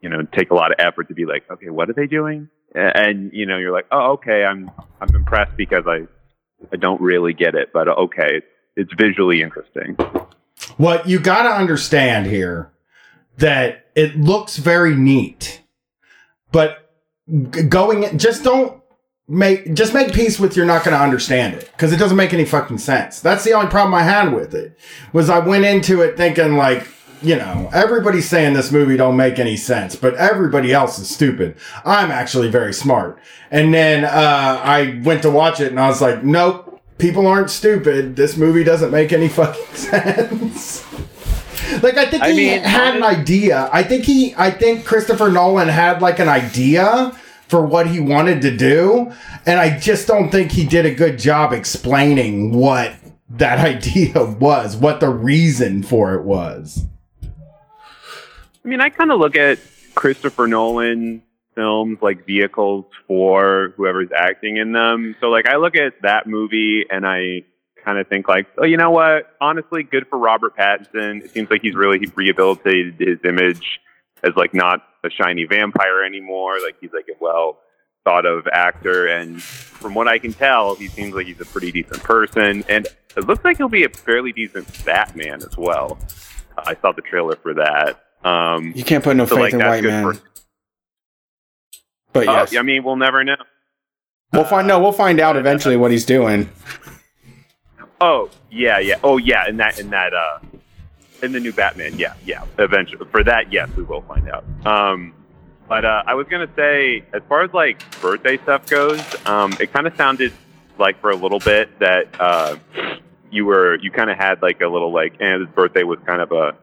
you 0.00 0.08
know, 0.08 0.22
take 0.34 0.50
a 0.50 0.54
lot 0.54 0.70
of 0.72 0.76
effort 0.78 1.08
to 1.08 1.14
be 1.14 1.24
like, 1.26 1.44
okay, 1.50 1.68
what 1.70 1.88
are 1.90 1.92
they 1.92 2.06
doing? 2.06 2.48
And 2.74 3.32
you 3.32 3.46
know, 3.46 3.58
you're 3.58 3.72
like, 3.72 3.86
oh, 3.90 4.12
okay, 4.12 4.44
I'm 4.44 4.70
I'm 5.00 5.14
impressed 5.14 5.56
because 5.56 5.84
I 5.86 6.06
I 6.72 6.76
don't 6.76 7.00
really 7.00 7.32
get 7.32 7.54
it, 7.54 7.70
but 7.72 7.88
okay, 7.88 8.42
it's 8.76 8.92
visually 8.94 9.42
interesting. 9.42 9.96
What 10.76 11.08
you 11.08 11.18
got 11.18 11.44
to 11.44 11.50
understand 11.50 12.26
here 12.26 12.70
that 13.38 13.86
it 13.94 14.18
looks 14.18 14.56
very 14.58 14.94
neat, 14.94 15.62
but 16.52 16.90
going 17.68 18.18
just 18.18 18.44
don't 18.44 18.80
make 19.30 19.72
just 19.74 19.94
make 19.94 20.12
peace 20.12 20.40
with 20.40 20.56
you're 20.56 20.66
not 20.66 20.84
going 20.84 20.96
to 20.96 21.02
understand 21.02 21.54
it 21.54 21.70
because 21.72 21.92
it 21.92 21.96
doesn't 21.96 22.16
make 22.16 22.34
any 22.34 22.44
fucking 22.44 22.78
sense. 22.78 23.20
That's 23.20 23.44
the 23.44 23.52
only 23.52 23.70
problem 23.70 23.94
I 23.94 24.02
had 24.02 24.34
with 24.34 24.54
it. 24.54 24.76
Was 25.12 25.30
I 25.30 25.38
went 25.38 25.64
into 25.64 26.02
it 26.02 26.16
thinking 26.16 26.56
like, 26.56 26.86
you 27.22 27.36
know, 27.36 27.68
everybody's 27.72 28.28
saying 28.28 28.54
this 28.54 28.72
movie 28.72 28.96
don't 28.96 29.16
make 29.16 29.38
any 29.38 29.56
sense, 29.56 29.94
but 29.96 30.14
everybody 30.14 30.72
else 30.72 30.98
is 30.98 31.08
stupid. 31.10 31.56
I'm 31.84 32.10
actually 32.10 32.50
very 32.50 32.72
smart. 32.72 33.18
And 33.50 33.74
then 33.74 34.04
uh, 34.04 34.60
I 34.62 35.00
went 35.04 35.22
to 35.22 35.30
watch 35.30 35.60
it 35.60 35.68
and 35.68 35.78
I 35.78 35.88
was 35.88 36.00
like, 36.00 36.22
nope, 36.24 36.80
people 36.98 37.26
aren't 37.26 37.50
stupid. 37.50 38.16
This 38.16 38.36
movie 38.36 38.64
doesn't 38.64 38.90
make 38.90 39.12
any 39.12 39.28
fucking 39.40 39.74
sense. 39.74 40.84
like 41.82 41.96
I 41.96 42.06
think 42.06 42.22
I 42.22 42.30
he 42.30 42.36
mean, 42.36 42.62
had 42.62 42.96
an 42.96 43.02
idea. 43.02 43.68
I 43.72 43.82
think 43.82 44.04
he 44.04 44.34
I 44.36 44.50
think 44.50 44.84
Christopher 44.84 45.30
Nolan 45.30 45.68
had 45.68 46.00
like 46.00 46.18
an 46.18 46.28
idea 46.28 47.16
for 47.48 47.66
what 47.66 47.88
he 47.88 47.98
wanted 47.98 48.40
to 48.42 48.56
do, 48.56 49.12
and 49.44 49.58
I 49.58 49.76
just 49.76 50.06
don't 50.06 50.30
think 50.30 50.52
he 50.52 50.64
did 50.64 50.86
a 50.86 50.94
good 50.94 51.18
job 51.18 51.52
explaining 51.52 52.52
what 52.52 52.94
that 53.28 53.58
idea 53.66 54.24
was, 54.24 54.76
what 54.76 55.00
the 55.00 55.08
reason 55.10 55.82
for 55.82 56.14
it 56.14 56.24
was. 56.24 56.86
I 58.64 58.68
mean, 58.68 58.80
I 58.80 58.90
kind 58.90 59.10
of 59.10 59.18
look 59.18 59.36
at 59.36 59.58
Christopher 59.94 60.46
Nolan 60.46 61.22
films 61.54 61.98
like 62.00 62.26
vehicles 62.26 62.84
for 63.06 63.72
whoever's 63.76 64.10
acting 64.16 64.56
in 64.56 64.72
them. 64.72 65.16
So, 65.20 65.28
like, 65.28 65.46
I 65.46 65.56
look 65.56 65.76
at 65.76 66.02
that 66.02 66.26
movie 66.26 66.84
and 66.88 67.06
I 67.06 67.44
kind 67.84 67.98
of 67.98 68.08
think, 68.08 68.28
like, 68.28 68.46
oh, 68.58 68.64
you 68.64 68.76
know 68.76 68.90
what? 68.90 69.34
Honestly, 69.40 69.82
good 69.82 70.06
for 70.08 70.18
Robert 70.18 70.56
Pattinson. 70.56 71.24
It 71.24 71.30
seems 71.30 71.50
like 71.50 71.62
he's 71.62 71.74
really 71.74 72.06
rehabilitated 72.14 72.96
his 72.98 73.18
image 73.24 73.80
as 74.22 74.34
like 74.36 74.54
not 74.54 74.82
a 75.04 75.10
shiny 75.10 75.44
vampire 75.44 76.04
anymore. 76.04 76.58
Like 76.62 76.76
he's 76.80 76.92
like 76.92 77.06
a 77.08 77.16
well 77.20 77.58
thought 78.04 78.26
of 78.26 78.46
actor, 78.52 79.06
and 79.06 79.42
from 79.42 79.94
what 79.94 80.08
I 80.08 80.18
can 80.18 80.32
tell, 80.32 80.74
he 80.74 80.88
seems 80.88 81.14
like 81.14 81.26
he's 81.26 81.40
a 81.40 81.44
pretty 81.44 81.70
decent 81.70 82.02
person, 82.02 82.64
and 82.68 82.86
it 83.16 83.26
looks 83.26 83.44
like 83.44 83.58
he'll 83.58 83.68
be 83.68 83.84
a 83.84 83.88
fairly 83.88 84.32
decent 84.32 84.84
Batman 84.84 85.42
as 85.42 85.56
well. 85.56 85.98
I 86.56 86.76
saw 86.76 86.92
the 86.92 87.02
trailer 87.02 87.36
for 87.36 87.54
that. 87.54 88.04
Um, 88.24 88.72
You 88.74 88.84
can't 88.84 89.02
put 89.02 89.16
no 89.16 89.26
so, 89.26 89.36
faith 89.36 89.52
like, 89.52 89.52
in 89.54 89.58
white 89.60 89.84
man. 89.84 90.14
for- 90.14 90.20
but 92.12 92.28
Oh, 92.28 92.32
yes, 92.32 92.56
I 92.56 92.62
mean, 92.62 92.82
we'll 92.84 92.96
never 92.96 93.22
know. 93.24 93.36
we'll 94.32 94.44
find. 94.44 94.66
No, 94.66 94.80
we'll 94.80 94.92
find 94.92 95.20
out 95.20 95.36
eventually 95.36 95.76
what 95.76 95.90
he's 95.90 96.04
doing. 96.04 96.48
Oh 98.00 98.30
yeah, 98.50 98.78
yeah. 98.78 98.96
Oh 99.04 99.16
yeah, 99.18 99.48
in 99.48 99.56
that 99.58 99.78
in 99.78 99.90
that 99.90 100.12
uh 100.14 100.38
in 101.22 101.32
the 101.32 101.40
new 101.40 101.52
Batman, 101.52 101.98
yeah, 101.98 102.14
yeah. 102.24 102.44
Eventually, 102.58 103.06
for 103.10 103.22
that, 103.24 103.52
yes, 103.52 103.68
we 103.76 103.82
will 103.82 104.00
find 104.02 104.28
out. 104.30 104.44
Um, 104.66 105.12
but 105.68 105.84
uh, 105.84 106.02
I 106.06 106.14
was 106.14 106.26
gonna 106.28 106.48
say, 106.56 107.04
as 107.12 107.22
far 107.28 107.42
as 107.44 107.52
like 107.52 107.82
birthday 108.00 108.38
stuff 108.38 108.66
goes, 108.66 109.00
um, 109.26 109.52
it 109.60 109.72
kind 109.72 109.86
of 109.86 109.94
sounded 109.96 110.32
like 110.78 110.98
for 111.00 111.10
a 111.10 111.16
little 111.16 111.38
bit 111.40 111.78
that 111.78 112.08
uh, 112.18 112.56
you 113.30 113.44
were 113.44 113.76
you 113.76 113.90
kind 113.90 114.10
of 114.10 114.16
had 114.16 114.40
like 114.42 114.60
a 114.62 114.66
little 114.66 114.92
like, 114.92 115.14
and 115.20 115.46
his 115.46 115.54
birthday 115.54 115.82
was 115.84 115.98
kind 116.06 116.22
of 116.22 116.32
a 116.32 116.56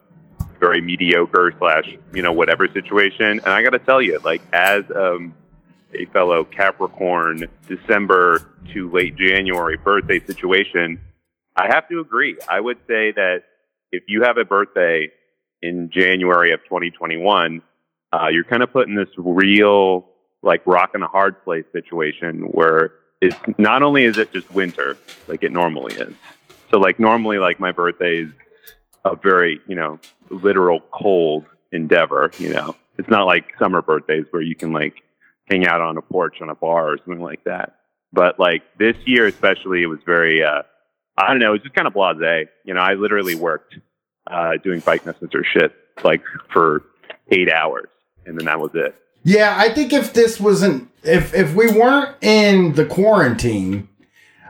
very 0.60 0.82
mediocre 0.82 1.54
slash 1.58 1.86
you 2.14 2.22
know 2.22 2.34
whatever 2.34 2.68
situation. 2.68 3.40
And 3.40 3.48
I 3.48 3.64
got 3.64 3.72
to 3.72 3.80
tell 3.80 4.02
you, 4.02 4.20
like 4.24 4.42
as 4.54 4.84
um, 4.96 5.34
a 5.94 6.06
fellow 6.06 6.44
Capricorn, 6.44 7.48
December 7.68 8.50
to 8.74 8.92
late 8.92 9.16
January 9.16 9.78
birthday 9.78 10.20
situation, 10.20 11.00
I 11.56 11.68
have 11.68 11.88
to 11.90 12.00
agree. 12.00 12.38
I 12.48 12.60
would 12.60 12.78
say 12.88 13.12
that 13.12 13.44
if 13.92 14.04
you 14.08 14.24
have 14.24 14.38
a 14.38 14.46
birthday 14.46 15.12
in 15.62 15.90
January 15.90 16.52
of 16.52 16.64
2021, 16.66 17.62
uh, 18.14 18.28
you're 18.32 18.44
kind 18.44 18.64
of 18.64 18.72
put 18.72 18.88
in 18.88 18.96
this 18.96 19.10
real, 19.18 20.06
like, 20.44 20.62
rock 20.66 20.92
and 20.94 21.04
a 21.04 21.08
hard 21.08 21.44
place 21.44 21.66
situation 21.72 22.42
where 22.52 22.94
it's 23.22 23.38
not 23.58 23.82
only 23.82 24.04
is 24.04 24.18
it 24.18 24.32
just 24.32 24.50
winter, 24.52 24.98
like 25.28 25.44
it 25.44 25.52
normally 25.52 25.96
is. 25.96 26.14
So, 26.70 26.80
like, 26.80 27.00
normally, 27.00 27.40
like, 27.40 27.60
my 27.60 27.72
birthday 27.72 28.24
is 28.24 28.30
a 29.06 29.16
very, 29.16 29.62
you 29.68 29.76
know, 29.76 30.00
literal 30.30 30.82
cold 30.92 31.46
endeavor, 31.72 32.32
you 32.38 32.54
know. 32.54 32.76
It's 32.98 33.10
not 33.10 33.26
like 33.26 33.46
summer 33.60 33.82
birthdays 33.82 34.26
where 34.32 34.42
you 34.42 34.56
can, 34.56 34.74
like, 34.74 34.96
hang 35.50 35.66
out 35.66 35.82
on 35.82 35.98
a 35.98 36.02
porch 36.02 36.38
on 36.42 36.50
a 36.50 36.56
bar 36.56 36.92
or 36.92 36.98
something 36.98 37.22
like 37.22 37.44
that. 37.44 37.76
But, 38.12 38.40
like, 38.40 38.64
this 38.78 38.96
year 39.06 39.28
especially, 39.28 39.84
it 39.84 39.88
was 39.88 40.00
very, 40.06 40.44
uh, 40.44 40.64
I 41.18 41.28
don't 41.28 41.40
know, 41.40 41.50
it 41.50 41.54
was 41.54 41.62
just 41.62 41.76
kind 41.76 41.88
of 41.88 41.94
blase. 41.94 42.48
You 42.64 42.74
know, 42.74 42.82
I 42.82 42.94
literally 42.94 43.36
worked 43.36 43.76
uh, 44.30 44.58
doing 44.64 44.80
bike 44.82 45.06
messenger 45.06 45.44
shit 45.44 45.74
like 46.04 46.22
for 46.52 46.84
eight 47.30 47.52
hours, 47.52 47.90
and 48.26 48.38
then 48.38 48.46
that 48.46 48.60
was 48.60 48.72
it. 48.74 48.96
Yeah, 49.24 49.56
I 49.58 49.74
think 49.74 49.94
if 49.94 50.14
this 50.14 50.40
wasn't 50.40 50.90
if 51.04 51.34
if 51.34 51.54
we 51.54 51.72
weren't 51.72 52.16
in 52.22 52.74
the 52.74 52.86
quarantine, 52.86 53.90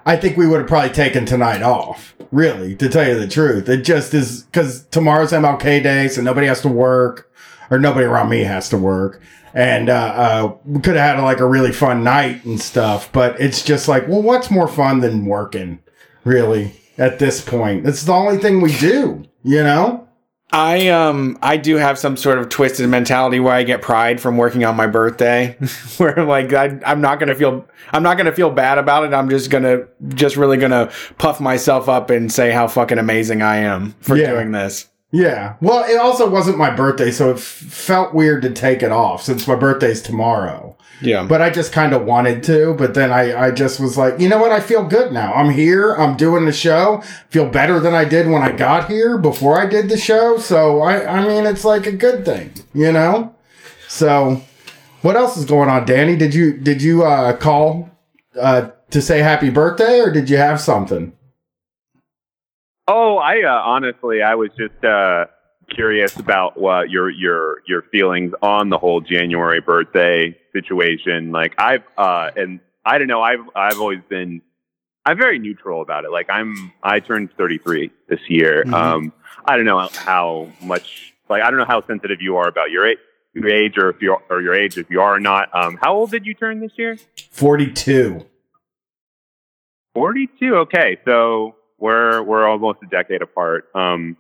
I 0.08 0.16
think 0.16 0.38
we 0.38 0.47
would 0.47 0.60
have 0.60 0.70
probably 0.70 0.91
taken 0.91 1.26
tonight 1.26 1.62
off. 1.62 2.16
Really, 2.32 2.76
to 2.78 2.88
tell 2.88 3.05
you 3.05 3.20
the 3.20 3.28
truth, 3.28 3.68
it 3.68 3.84
just 3.84 4.14
is 4.14 4.43
because 4.43 4.86
tomorrow's 4.86 5.34
MLK 5.34 5.84
Day, 5.84 6.08
so 6.08 6.22
nobody 6.22 6.47
has 6.47 6.62
to 6.62 6.70
work, 6.70 7.30
or 7.70 7.78
nobody 7.78 8.05
around 8.05 8.30
me 8.30 8.43
has 8.43 8.70
to 8.70 8.78
work, 8.78 9.22
and 9.53 9.89
uh, 9.89 9.93
uh, 9.93 10.55
we 10.66 10.80
could 10.80 10.95
have 10.95 11.18
had 11.18 11.24
like 11.24 11.41
a 11.41 11.45
really 11.45 11.74
fun 11.74 12.05
night 12.05 12.45
and 12.45 12.60
stuff. 12.60 13.12
But 13.12 13.39
it's 13.39 13.62
just 13.64 13.89
like, 13.89 14.08
well, 14.08 14.22
what's 14.22 14.49
more 14.49 14.70
fun 14.70 15.01
than 15.01 15.26
working? 15.26 15.80
Really, 16.24 16.74
at 16.97 17.20
this 17.20 17.41
point, 17.41 17.86
it's 17.86 18.03
the 18.03 18.14
only 18.14 18.38
thing 18.38 18.62
we 18.62 18.78
do. 18.78 19.26
You 19.43 19.64
know. 19.64 20.07
I 20.52 20.88
um 20.88 21.38
I 21.41 21.58
do 21.58 21.76
have 21.76 22.00
some 22.00 22.16
sort 22.16 22.38
of 22.38 22.48
twisted 22.48 22.89
mentality 22.89 23.39
where 23.39 23.54
I 23.54 23.64
get 23.64 23.82
pride 23.82 24.22
from 24.22 24.38
working 24.38 24.64
on 24.64 24.78
my 24.78 24.88
birthday, 24.88 25.58
where 25.98 26.24
like 26.24 26.54
I, 26.54 26.80
I'm 26.86 27.02
not 27.02 27.20
gonna 27.20 27.36
feel 27.36 27.68
I'm 27.91 28.02
not 28.04 28.16
gonna 28.18 28.32
feel 28.32 28.50
bad 28.50 28.78
about 28.78 29.04
it. 29.04 29.14
I'm 29.14 29.30
just 29.30 29.50
gonna 29.50 29.88
just 30.10 30.38
really 30.38 30.56
gonna 30.58 30.89
puff 31.18 31.41
myself 31.41 31.89
up 31.89 32.10
and 32.10 32.32
say 32.32 32.52
how 32.52 32.68
fucking 32.70 32.98
amazing 32.98 33.41
I 33.41 33.58
am 33.58 33.93
for 34.00 34.16
Yeah. 34.16 34.32
doing 34.32 34.52
this. 34.54 34.88
Yeah. 35.12 35.56
Well, 35.62 35.84
it 35.89 35.98
also 35.98 36.30
wasn't 36.30 36.58
my 36.58 36.70
birthday, 36.70 37.12
so 37.12 37.30
it 37.32 37.38
f- 37.38 37.41
felt 37.41 38.14
weird 38.14 38.41
to 38.43 38.50
take 38.52 38.84
it 38.84 38.91
off 38.91 39.24
since 39.24 39.48
my 39.48 39.56
birthday's 39.56 40.02
tomorrow. 40.02 40.76
Yeah, 41.00 41.24
But 41.24 41.41
I 41.41 41.50
just 41.52 41.72
kind 41.72 41.93
of 41.93 42.06
wanted 42.06 42.43
to, 42.43 42.74
but 42.74 42.95
then 42.95 43.12
I, 43.12 43.48
I 43.48 43.52
just 43.52 43.80
was 43.80 43.98
like, 43.98 44.20
you 44.20 44.28
know 44.28 44.39
what? 44.39 44.52
I 44.52 44.60
feel 44.60 44.84
good 44.84 45.12
now. 45.12 45.32
I'm 45.34 45.52
here. 45.52 45.93
I'm 45.93 46.18
doing 46.18 46.45
the 46.45 46.52
show. 46.52 47.04
Feel 47.30 47.48
better 47.50 47.80
than 47.80 47.93
I 47.93 48.04
did 48.04 48.28
when 48.28 48.41
I 48.41 48.52
got 48.52 48.89
here 48.89 49.18
before 49.18 49.62
I 49.62 49.68
did 49.68 49.89
the 49.89 49.98
show. 49.98 50.39
So 50.39 50.82
I, 50.82 51.20
I 51.20 51.28
mean, 51.28 51.45
it's 51.45 51.64
like 51.64 51.86
a 51.86 51.91
good 51.91 52.26
thing, 52.26 52.52
you 52.74 52.91
know? 52.91 53.36
So 53.88 54.41
what 55.04 55.16
else 55.16 55.38
is 55.38 55.45
going 55.45 55.70
on, 55.70 55.86
Danny? 55.86 56.16
Did 56.16 56.34
you, 56.34 56.58
did 56.58 56.82
you, 56.82 57.04
uh, 57.04 57.36
call, 57.38 57.91
uh, 58.39 58.72
to 58.89 59.02
say 59.02 59.20
happy 59.20 59.50
birthday 59.50 60.00
or 60.00 60.12
did 60.12 60.30
you 60.30 60.38
have 60.38 60.60
something? 60.60 61.14
Oh, 62.88 63.18
I 63.18 63.41
uh, 63.43 63.62
honestly, 63.66 64.22
I 64.22 64.36
was 64.36 64.50
just 64.58 64.84
uh, 64.84 65.26
curious 65.70 66.15
about 66.18 66.57
what 66.59 66.89
your 66.89 67.09
your 67.09 67.61
your 67.68 67.84
feelings 67.84 68.34
on 68.41 68.70
the 68.70 68.78
whole 68.78 69.01
January 69.01 69.61
birthday 69.61 70.38
situation. 70.53 71.32
Like 71.32 71.53
I've 71.57 71.84
uh, 71.97 72.32
and 72.36 72.59
I 72.86 72.97
don't 72.97 73.07
know, 73.07 73.22
I've 73.22 73.45
I've 73.55 73.80
always 73.80 73.99
been 74.09 74.41
I'm 75.05 75.18
very 75.18 75.39
neutral 75.39 75.82
about 75.82 76.05
it. 76.05 76.11
Like 76.11 76.28
I'm 76.30 76.72
I 76.84 76.99
turned 76.99 77.30
33 77.38 77.91
this 78.09 78.20
year. 78.28 78.63
Mhm. 78.65 78.74
Um, 78.74 79.13
I 79.45 79.55
don't 79.55 79.65
know 79.65 79.88
how 79.94 80.49
much 80.61 81.14
like 81.30 81.41
I 81.44 81.49
don't 81.49 81.60
know 81.60 81.65
how 81.65 81.85
sensitive 81.85 82.22
you 82.22 82.38
are 82.38 82.48
about 82.48 82.72
your 82.72 82.88
age. 82.88 82.98
Your 83.34 83.49
age, 83.49 83.77
or 83.77 83.89
if 83.89 84.02
you're, 84.02 84.19
or 84.31 84.41
your 84.41 84.56
age, 84.56 84.80
if 84.80 84.89
you 84.89 84.99
are 84.99 85.14
or 85.15 85.19
not. 85.19 85.53
Um, 85.53 85.77
how 85.80 85.94
old 85.94 86.10
did 86.10 86.26
you 86.26 86.34
turn 86.34 86.60
this 86.60 86.72
year? 86.76 86.98
42. 87.30 88.26
42 89.94 90.56
okay 90.57 90.99
so 91.06 91.56
we're 91.80 92.22
we're 92.22 92.48
almost 92.48 92.77
a 92.84 92.85
decade 92.85 93.23
apart 93.23 93.65
um 93.73 94.15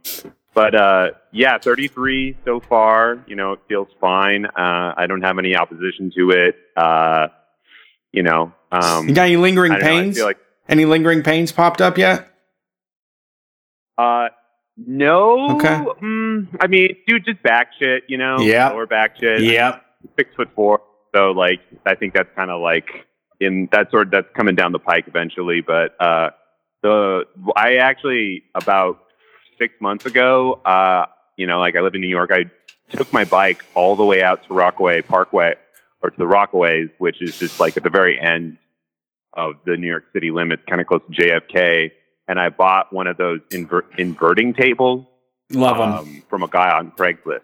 but 0.57 0.73
uh 0.73 1.09
yeah 1.31 1.59
33 1.63 2.35
so 2.43 2.59
far 2.67 3.23
you 3.27 3.35
know 3.35 3.53
it 3.53 3.59
feels 3.69 3.87
fine 4.01 4.45
uh 4.45 4.93
i 4.97 5.05
don't 5.07 5.21
have 5.21 5.37
any 5.37 5.55
opposition 5.55 6.11
to 6.17 6.31
it 6.31 6.55
uh 6.75 7.27
you 8.11 8.23
know 8.23 8.51
um 8.71 9.07
you 9.07 9.13
got 9.13 9.23
any 9.27 9.37
lingering 9.37 9.71
don't 9.73 9.81
know, 9.81 9.87
pains? 9.87 10.17
like 10.19 10.37
any 10.67 10.85
lingering 10.85 11.21
pains 11.21 11.51
popped 11.51 11.79
up 11.79 11.97
yet? 11.97 12.27
uh 13.99 14.29
no 14.77 15.51
Okay. 15.57 15.77
mm, 16.01 16.47
i 16.59 16.65
mean 16.67 16.95
dude 17.07 17.23
just 17.25 17.41
back 17.43 17.69
shit 17.79 18.03
you 18.07 18.17
know 18.17 18.41
Yeah. 18.41 18.69
lower 18.69 18.87
back 18.87 19.17
shit 19.19 19.43
Yep. 19.43 19.83
six 20.17 20.33
foot 20.35 20.49
four. 20.55 20.81
So 21.15 21.31
like 21.31 21.59
I 21.85 21.95
think 21.95 22.13
that's 22.13 22.29
kind 22.35 22.49
of 22.51 22.61
like 22.61 22.87
in 23.39 23.69
that 23.71 23.89
sort 23.91 24.09
that's 24.11 24.27
coming 24.35 24.55
down 24.55 24.71
the 24.71 24.79
pike 24.79 25.05
eventually. 25.07 25.61
But 25.61 25.95
uh 25.99 26.29
the 26.83 27.23
I 27.55 27.75
actually 27.77 28.43
about 28.55 28.99
six 29.57 29.73
months 29.81 30.05
ago, 30.05 30.53
uh, 30.65 31.05
you 31.35 31.47
know, 31.47 31.59
like 31.59 31.75
I 31.75 31.81
live 31.81 31.95
in 31.95 32.01
New 32.01 32.07
York, 32.07 32.31
I 32.33 32.45
took 32.89 33.11
my 33.13 33.25
bike 33.25 33.63
all 33.75 33.95
the 33.95 34.05
way 34.05 34.23
out 34.23 34.45
to 34.47 34.53
Rockaway 34.53 35.01
Parkway 35.01 35.55
or 36.01 36.09
to 36.09 36.17
the 36.17 36.25
Rockaways, 36.25 36.89
which 36.99 37.21
is 37.21 37.37
just 37.37 37.59
like 37.59 37.75
at 37.77 37.83
the 37.83 37.89
very 37.89 38.19
end 38.19 38.57
of 39.33 39.55
the 39.65 39.77
New 39.77 39.87
York 39.87 40.05
City 40.13 40.31
limits, 40.31 40.63
kind 40.67 40.81
of 40.81 40.87
close 40.87 41.01
to 41.11 41.21
JFK. 41.21 41.91
And 42.27 42.39
I 42.39 42.49
bought 42.49 42.91
one 42.91 43.07
of 43.07 43.17
those 43.17 43.39
inver- 43.51 43.85
inverting 43.97 44.53
tables 44.53 45.05
Love 45.51 45.77
them. 45.77 45.93
um, 45.93 46.23
from 46.29 46.43
a 46.43 46.47
guy 46.47 46.71
on 46.71 46.91
Craigslist. 46.91 47.41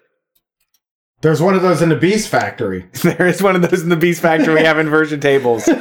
There's 1.22 1.42
one 1.42 1.56
of 1.56 1.62
those 1.62 1.82
in 1.82 1.88
the 1.88 1.96
Beast 1.96 2.28
Factory. 2.28 2.86
there 3.04 3.28
is 3.28 3.42
one 3.42 3.56
of 3.56 3.62
those 3.62 3.82
in 3.82 3.88
the 3.90 3.96
Beast 3.96 4.22
Factory. 4.22 4.56
We 4.56 4.64
have 4.64 4.78
inversion 4.78 5.22
tables. 5.22 5.66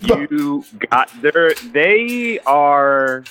you 0.00 0.64
got 0.90 1.10
there. 1.22 1.54
They 1.54 2.38
are. 2.40 3.24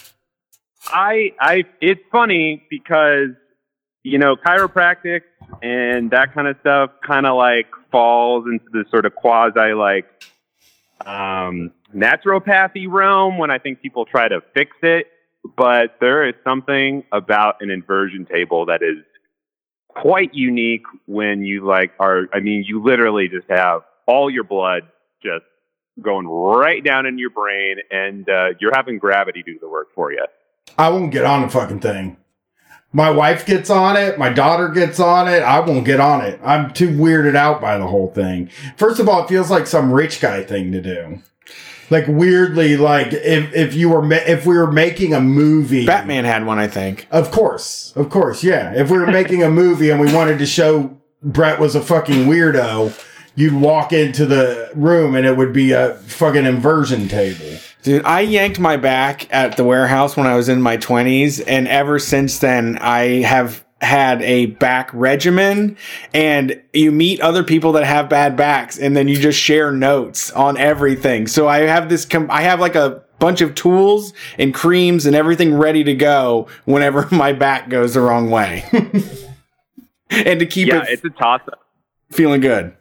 I 0.87 1.33
I. 1.39 1.65
It's 1.81 2.01
funny 2.11 2.63
because 2.69 3.29
you 4.03 4.17
know 4.17 4.35
chiropractic 4.35 5.21
and 5.61 6.11
that 6.11 6.33
kind 6.33 6.47
of 6.47 6.57
stuff 6.61 6.91
kind 7.05 7.25
of 7.25 7.35
like 7.35 7.67
falls 7.91 8.45
into 8.45 8.65
the 8.71 8.85
sort 8.89 9.05
of 9.05 9.15
quasi 9.15 9.73
like 9.73 10.05
um, 11.05 11.71
naturopathy 11.95 12.85
realm 12.87 13.37
when 13.37 13.51
I 13.51 13.57
think 13.57 13.81
people 13.81 14.05
try 14.05 14.27
to 14.27 14.41
fix 14.53 14.71
it. 14.81 15.07
But 15.57 15.95
there 16.01 16.27
is 16.27 16.35
something 16.43 17.03
about 17.11 17.61
an 17.61 17.69
inversion 17.69 18.25
table 18.25 18.65
that 18.65 18.81
is 18.81 18.97
quite 19.87 20.33
unique 20.33 20.83
when 21.05 21.43
you 21.43 21.65
like 21.65 21.91
are. 21.99 22.27
I 22.33 22.39
mean, 22.39 22.63
you 22.67 22.83
literally 22.83 23.29
just 23.29 23.49
have 23.49 23.81
all 24.05 24.29
your 24.29 24.43
blood 24.43 24.83
just 25.23 25.45
going 26.01 26.27
right 26.27 26.83
down 26.83 27.05
in 27.05 27.17
your 27.17 27.29
brain, 27.29 27.77
and 27.91 28.27
uh, 28.29 28.49
you're 28.59 28.75
having 28.75 28.97
gravity 28.97 29.43
do 29.43 29.57
the 29.59 29.69
work 29.69 29.93
for 29.93 30.11
you. 30.11 30.25
I 30.77 30.89
won't 30.89 31.11
get 31.11 31.25
on 31.25 31.41
the 31.41 31.49
fucking 31.49 31.79
thing. 31.79 32.17
My 32.91 33.11
wife 33.11 33.45
gets 33.45 33.69
on 33.69 33.97
it. 33.97 34.17
My 34.17 34.29
daughter 34.29 34.69
gets 34.69 34.99
on 34.99 35.27
it. 35.27 35.43
I 35.43 35.59
won't 35.59 35.85
get 35.85 35.99
on 35.99 36.21
it. 36.21 36.39
I'm 36.43 36.73
too 36.73 36.89
weirded 36.89 37.35
out 37.35 37.61
by 37.61 37.77
the 37.77 37.85
whole 37.85 38.11
thing. 38.11 38.49
First 38.77 38.99
of 38.99 39.07
all, 39.07 39.23
it 39.23 39.29
feels 39.29 39.51
like 39.51 39.67
some 39.67 39.91
rich 39.93 40.19
guy 40.19 40.43
thing 40.43 40.71
to 40.71 40.81
do. 40.81 41.21
Like 41.91 42.05
weirdly, 42.07 42.77
like 42.77 43.13
if 43.13 43.53
if 43.55 43.73
you 43.73 43.89
were 43.89 44.01
ma- 44.01 44.15
if 44.15 44.45
we 44.45 44.57
were 44.57 44.71
making 44.71 45.13
a 45.13 45.19
movie, 45.19 45.85
Batman 45.87 46.23
had 46.23 46.45
one, 46.45 46.59
I 46.59 46.67
think. 46.67 47.07
Of 47.09 47.31
course, 47.31 47.93
of 47.95 48.09
course, 48.09 48.43
yeah. 48.43 48.73
If 48.75 48.91
we 48.91 48.99
were 48.99 49.07
making 49.07 49.41
a 49.43 49.49
movie 49.49 49.89
and 49.89 49.99
we 49.99 50.13
wanted 50.13 50.37
to 50.39 50.45
show 50.45 50.95
Brett 51.23 51.59
was 51.59 51.73
a 51.75 51.81
fucking 51.81 52.25
weirdo, 52.25 52.95
you'd 53.39 53.53
walk 53.53 53.93
into 53.93 54.25
the 54.25 54.69
room 54.75 55.15
and 55.15 55.25
it 55.25 55.37
would 55.37 55.53
be 55.53 55.71
a 55.71 55.93
fucking 55.95 56.45
inversion 56.45 57.07
table. 57.07 57.57
Dude, 57.83 58.03
I 58.03 58.19
yanked 58.19 58.59
my 58.59 58.75
back 58.75 59.33
at 59.33 59.55
the 59.55 59.63
warehouse 59.63 60.17
when 60.17 60.27
I 60.27 60.35
was 60.35 60.49
in 60.49 60.61
my 60.61 60.75
20s, 60.75 61.41
and 61.47 61.65
ever 61.69 61.97
since 61.99 62.39
then, 62.39 62.77
I 62.79 63.21
have 63.21 63.63
had 63.81 64.21
a 64.23 64.47
back 64.47 64.89
regimen 64.93 65.77
and 66.13 66.61
you 66.73 66.91
meet 66.91 67.21
other 67.21 67.45
people 67.45 67.71
that 67.71 67.85
have 67.85 68.09
bad 68.09 68.35
backs 68.35 68.77
and 68.77 68.97
then 68.97 69.07
you 69.07 69.15
just 69.17 69.39
share 69.39 69.71
notes 69.71 70.31
on 70.31 70.57
everything. 70.57 71.27
So 71.27 71.47
I 71.47 71.59
have 71.59 71.87
this, 71.87 72.03
com- 72.03 72.29
I 72.29 72.41
have 72.41 72.59
like 72.59 72.75
a 72.75 73.01
bunch 73.19 73.39
of 73.39 73.55
tools 73.55 74.11
and 74.37 74.53
creams 74.53 75.05
and 75.05 75.15
everything 75.15 75.53
ready 75.53 75.85
to 75.85 75.93
go 75.93 76.49
whenever 76.65 77.07
my 77.15 77.31
back 77.31 77.69
goes 77.69 77.93
the 77.93 78.01
wrong 78.01 78.29
way. 78.29 78.65
and 80.09 80.41
to 80.41 80.45
keep 80.45 80.67
yeah, 80.67 80.81
it 80.81 80.89
it's 80.89 81.05
a 81.05 81.09
toss 81.11 81.39
up. 81.47 81.61
feeling 82.11 82.41
good. 82.41 82.75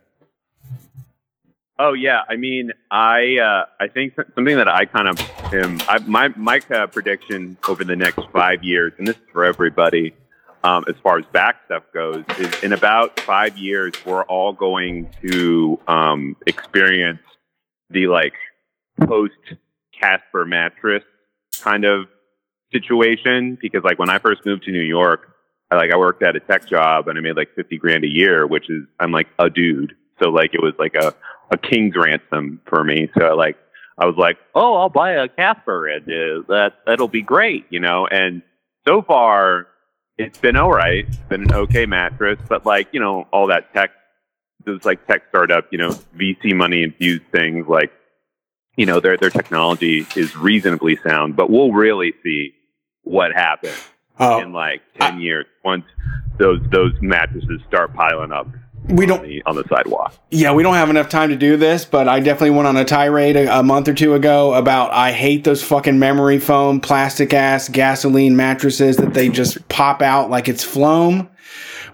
Oh 1.81 1.93
yeah, 1.93 2.23
I 2.29 2.35
mean, 2.35 2.73
I 2.91 3.39
uh, 3.39 3.67
I 3.79 3.87
think 3.87 4.15
something 4.17 4.57
that 4.57 4.69
I 4.69 4.85
kind 4.85 5.09
of 5.09 5.21
am. 5.55 5.79
I, 5.89 5.99
my 5.99 6.29
my 6.37 6.61
uh, 6.75 6.89
prediction 6.89 7.57
over 7.69 7.85
the 7.85 7.95
next 7.95 8.21
five 8.33 8.65
years, 8.65 8.93
and 8.99 9.07
this 9.07 9.15
is 9.15 9.23
for 9.33 9.45
everybody, 9.45 10.13
um, 10.65 10.85
as 10.89 10.97
far 11.05 11.19
as 11.19 11.25
back 11.27 11.61
stuff 11.67 11.85
goes, 11.95 12.25
is 12.39 12.65
in 12.65 12.73
about 12.73 13.21
five 13.21 13.57
years 13.57 13.95
we're 14.05 14.25
all 14.25 14.53
going 14.53 15.09
to 15.23 15.79
um, 15.87 16.37
experience 16.47 17.23
the 17.91 18.09
like 18.09 18.35
post 19.07 19.35
Casper 20.01 20.45
mattress 20.45 21.05
kind 21.61 21.85
of 21.85 22.07
situation 22.73 23.57
because 23.61 23.85
like 23.85 24.01
when 24.01 24.11
I 24.11 24.19
first 24.19 24.45
moved 24.45 24.65
to 24.65 24.73
New 24.73 24.83
York, 24.83 25.35
I 25.71 25.77
like 25.77 25.93
I 25.93 25.97
worked 25.97 26.25
at 26.25 26.35
a 26.35 26.41
tech 26.41 26.67
job 26.67 27.07
and 27.07 27.17
I 27.17 27.21
made 27.21 27.37
like 27.37 27.55
fifty 27.55 27.77
grand 27.77 28.03
a 28.03 28.09
year, 28.09 28.49
which 28.49 28.69
is 28.69 28.83
I'm 28.99 29.13
like 29.13 29.29
a 29.39 29.49
dude. 29.49 29.95
So 30.21 30.31
like 30.31 30.55
it 30.55 30.61
was 30.61 30.75
like 30.77 30.97
a 30.97 31.15
a 31.51 31.59
king's 31.59 31.95
ransom 31.97 32.61
for 32.67 32.85
me. 32.85 33.09
So 33.19 33.35
like 33.35 33.57
I 33.99 34.07
was 34.07 34.17
like, 34.17 34.39
oh, 34.55 34.75
I'll 34.77 34.89
buy 34.89 35.13
a 35.13 35.29
Casper 35.29 35.87
and 35.89 36.03
uh, 36.05 36.43
that 36.49 36.75
that'll 36.87 37.09
be 37.09 37.23
great, 37.23 37.67
you 37.71 37.81
know. 37.81 38.07
And 38.07 38.43
so 38.87 39.03
far, 39.03 39.67
it's 40.17 40.39
been 40.39 40.57
all 40.57 40.73
right. 40.73 41.05
It's 41.07 41.17
been 41.29 41.43
an 41.43 41.53
okay 41.53 41.87
mattress, 41.87 42.39
but 42.49 42.65
like 42.65 42.89
you 42.93 43.01
know, 43.01 43.27
all 43.33 43.49
that 43.49 43.73
tech, 43.75 43.91
those 44.65 44.85
like 44.85 45.07
tech 45.07 45.23
startup, 45.31 45.67
you 45.71 45.79
know, 45.79 45.91
VC 46.17 46.55
money 46.55 46.83
infused 46.83 47.25
things, 47.33 47.67
like 47.69 47.93
you 48.77 48.87
know, 48.87 49.01
their 49.01 49.17
their 49.17 49.31
technology 49.31 50.07
is 50.17 50.37
reasonably 50.37 50.97
sound, 51.05 51.35
but 51.35 51.51
we'll 51.51 51.73
really 51.73 52.15
see 52.23 52.55
what 53.03 53.33
happens 53.33 53.77
Oh, 54.21 54.41
in 54.41 54.53
like 54.53 54.83
ten 55.01 55.21
years 55.21 55.47
once 55.65 55.85
those 56.39 56.61
those 56.71 56.93
mattresses 57.01 57.61
start 57.69 57.95
piling 57.95 58.33
up 58.33 58.47
we 58.89 59.05
on 59.05 59.09
don't. 59.09 59.23
the, 59.23 59.43
on 59.47 59.57
the 59.57 59.65
sidewalk. 59.69 60.15
Yeah, 60.31 60.53
we 60.53 60.63
don't 60.63 60.75
have 60.75 60.91
enough 60.91 61.09
time 61.09 61.31
to 61.31 61.37
do 61.37 61.57
this, 61.57 61.85
but 61.85 62.09
I 62.09 62.21
definitely 62.21 62.51
went 62.51 62.67
on 62.67 62.77
a 62.77 62.85
tirade 62.85 63.37
a, 63.37 63.61
a 63.61 63.63
month 63.63 63.89
or 63.89 63.95
two 63.95 64.15
ago 64.15 64.55
about 64.55 64.93
I 64.93 65.13
hate 65.13 65.45
those 65.45 65.63
fucking 65.63 65.99
memory 65.99 66.39
foam, 66.39 66.81
plastic 66.81 67.33
ass, 67.35 67.69
gasoline 67.69 68.37
mattresses 68.37 68.97
that 68.97 69.15
they 69.15 69.29
just 69.29 69.69
pop 69.69 70.03
out 70.03 70.31
like 70.31 70.49
it's 70.49 70.65
phloem. 70.65 71.29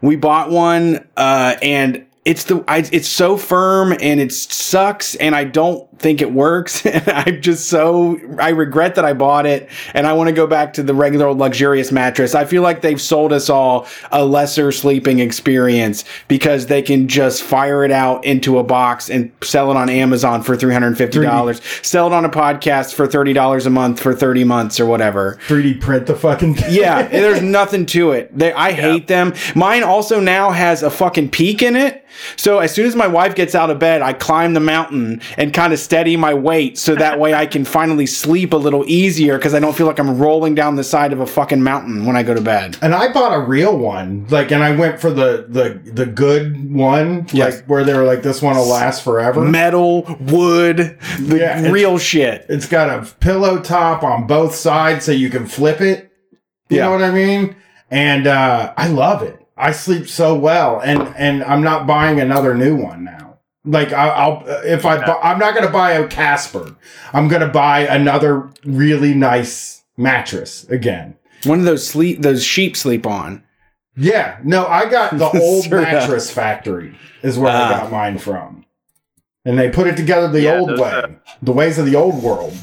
We 0.00 0.16
bought 0.16 0.50
one, 0.50 1.06
uh, 1.16 1.56
and 1.62 2.06
it's 2.24 2.44
the 2.44 2.64
I, 2.66 2.78
it's 2.90 3.08
so 3.08 3.36
firm 3.36 3.92
and 4.00 4.18
it 4.18 4.32
sucks, 4.32 5.14
and 5.16 5.34
I 5.36 5.44
don't 5.44 5.86
think 5.98 6.20
it 6.20 6.32
works. 6.32 6.84
And 6.94 7.08
I'm 7.08 7.42
just 7.42 7.68
so 7.68 8.20
I 8.38 8.50
regret 8.50 8.94
that 8.94 9.04
I 9.04 9.14
bought 9.14 9.46
it, 9.46 9.68
and 9.94 10.06
I 10.06 10.12
want 10.12 10.28
to 10.28 10.32
go 10.32 10.46
back 10.46 10.74
to 10.74 10.82
the 10.82 10.94
regular 10.94 11.26
old 11.26 11.38
luxurious 11.38 11.90
mattress. 11.90 12.36
I 12.36 12.44
feel 12.44 12.62
like 12.62 12.82
they've 12.82 13.00
sold 13.00 13.32
us 13.32 13.50
all 13.50 13.88
a 14.12 14.24
lesser 14.24 14.70
sleeping 14.70 15.18
experience 15.18 16.04
because 16.28 16.66
they 16.66 16.82
can 16.82 17.08
just 17.08 17.42
fire 17.42 17.84
it 17.84 17.90
out 17.90 18.24
into 18.24 18.58
a 18.58 18.62
box 18.62 19.10
and 19.10 19.32
sell 19.42 19.72
it 19.72 19.76
on 19.76 19.88
Amazon 19.88 20.42
for 20.42 20.56
three 20.56 20.72
hundred 20.72 20.88
and 20.88 20.98
fifty 20.98 21.20
dollars, 21.20 21.60
sell 21.82 22.06
it 22.06 22.12
on 22.12 22.24
a 22.24 22.30
podcast 22.30 22.94
for 22.94 23.08
thirty 23.08 23.32
dollars 23.32 23.66
a 23.66 23.70
month 23.70 23.98
for 23.98 24.14
thirty 24.14 24.44
months 24.44 24.78
or 24.78 24.86
whatever. 24.86 25.38
3D 25.48 25.80
print 25.80 26.06
the 26.06 26.14
fucking 26.14 26.54
thing. 26.54 26.72
Yeah, 26.74 27.08
there's 27.08 27.42
nothing 27.60 27.86
to 27.86 28.12
it. 28.12 28.36
They, 28.36 28.52
I 28.52 28.70
hate 28.70 29.08
them. 29.08 29.34
Mine 29.56 29.82
also 29.82 30.20
now 30.20 30.50
has 30.52 30.84
a 30.84 30.90
fucking 30.90 31.30
peak 31.30 31.60
in 31.60 31.74
it. 31.74 32.04
So 32.36 32.58
as 32.58 32.72
soon 32.74 32.86
as 32.86 32.94
my 32.96 33.06
wife 33.06 33.34
gets 33.34 33.54
out 33.54 33.70
of 33.70 33.78
bed, 33.78 34.02
I 34.02 34.12
climb 34.12 34.54
the 34.54 34.60
mountain 34.60 35.20
and 35.36 35.52
kind 35.52 35.72
of 35.72 35.78
steady 35.78 36.16
my 36.16 36.34
weight 36.34 36.78
so 36.78 36.94
that 36.94 37.18
way 37.18 37.34
I 37.34 37.46
can 37.46 37.64
finally 37.64 38.06
sleep 38.06 38.52
a 38.52 38.56
little 38.56 38.84
easier 38.86 39.36
because 39.38 39.54
I 39.54 39.60
don't 39.60 39.76
feel 39.76 39.86
like 39.86 39.98
I'm 39.98 40.18
rolling 40.18 40.54
down 40.54 40.76
the 40.76 40.84
side 40.84 41.12
of 41.12 41.20
a 41.20 41.26
fucking 41.26 41.62
mountain 41.62 42.06
when 42.06 42.16
I 42.16 42.22
go 42.22 42.34
to 42.34 42.40
bed. 42.40 42.76
And 42.82 42.94
I 42.94 43.12
bought 43.12 43.34
a 43.34 43.40
real 43.40 43.76
one, 43.76 44.26
like, 44.30 44.52
and 44.52 44.62
I 44.62 44.74
went 44.76 45.00
for 45.00 45.10
the 45.10 45.46
the 45.48 45.80
the 45.90 46.06
good 46.06 46.72
one, 46.74 47.26
Yes. 47.32 47.56
like 47.56 47.66
where 47.66 47.84
they 47.84 47.94
were 47.94 48.04
like, 48.04 48.22
this 48.22 48.40
one 48.42 48.56
will 48.56 48.66
last 48.66 49.02
forever. 49.02 49.40
Metal, 49.42 50.02
wood, 50.20 50.98
the 51.20 51.38
Yeah, 51.38 51.70
real 51.70 51.98
shit. 51.98 52.46
It's 52.48 52.66
got 52.68 52.88
a 52.90 53.04
pillow 53.16 53.60
top 53.60 54.02
on 54.02 54.26
both 54.26 54.54
sides 54.54 55.04
so 55.04 55.12
you 55.12 55.30
can 55.30 55.46
flip 55.46 55.80
it. 55.80 56.10
You 56.68 56.78
Yeah. 56.78 56.84
know 56.84 56.92
what 56.92 57.02
I 57.02 57.10
mean? 57.10 57.56
And 57.90 58.26
uh, 58.26 58.72
I 58.76 58.88
love 58.88 59.22
it. 59.22 59.38
I 59.56 59.72
sleep 59.72 60.08
so 60.08 60.34
well, 60.34 60.80
and 60.80 61.00
and 61.16 61.44
I'm 61.44 61.62
not 61.62 61.86
buying 61.86 62.20
another 62.20 62.54
new 62.54 62.76
one 62.76 63.04
now. 63.04 63.38
Like 63.64 63.92
I, 63.92 64.08
I'll 64.08 64.42
if 64.64 64.84
I 64.84 65.04
bu- 65.04 65.20
I'm 65.22 65.38
not 65.38 65.54
gonna 65.54 65.70
buy 65.70 65.92
a 65.92 66.06
Casper. 66.08 66.74
I'm 67.12 67.28
gonna 67.28 67.48
buy 67.48 67.80
another 67.80 68.50
really 68.64 69.14
nice 69.14 69.82
mattress 69.96 70.64
again. 70.68 71.16
One 71.44 71.60
of 71.60 71.64
those 71.64 71.86
sleep, 71.86 72.20
those 72.22 72.42
sheep 72.44 72.76
sleep 72.76 73.06
on. 73.06 73.44
Yeah, 73.96 74.38
no, 74.42 74.66
I 74.66 74.90
got 74.90 75.16
the 75.16 75.30
old 75.40 75.70
mattress 75.70 76.30
factory 76.30 76.96
is 77.22 77.38
where 77.38 77.52
Ah. 77.52 77.66
I 77.68 77.80
got 77.82 77.92
mine 77.92 78.18
from, 78.18 78.64
and 79.44 79.56
they 79.58 79.70
put 79.70 79.86
it 79.86 79.96
together 79.96 80.26
the 80.28 80.42
Yeah, 80.42 80.58
old 80.58 80.80
way, 80.80 80.90
uh, 80.90 81.06
the 81.42 81.52
ways 81.52 81.78
of 81.78 81.86
the 81.86 81.94
old 81.94 82.22
world. 82.22 82.54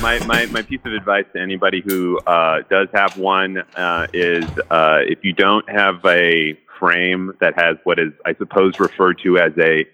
My, 0.00 0.18
my, 0.26 0.46
my 0.46 0.62
piece 0.62 0.80
of 0.84 0.92
advice 0.92 1.24
to 1.34 1.40
anybody 1.40 1.82
who 1.84 2.18
uh, 2.20 2.62
does 2.70 2.88
have 2.94 3.16
one 3.18 3.58
uh, 3.76 4.06
is 4.12 4.44
uh, 4.70 4.98
if 5.06 5.24
you 5.24 5.32
don't 5.32 5.68
have 5.68 6.04
a 6.04 6.58
frame 6.78 7.32
that 7.40 7.54
has 7.56 7.76
what 7.84 7.98
is, 7.98 8.12
I 8.24 8.34
suppose, 8.34 8.78
referred 8.80 9.20
to 9.24 9.38
as 9.38 9.52
a, 9.58 9.80
I 9.80 9.84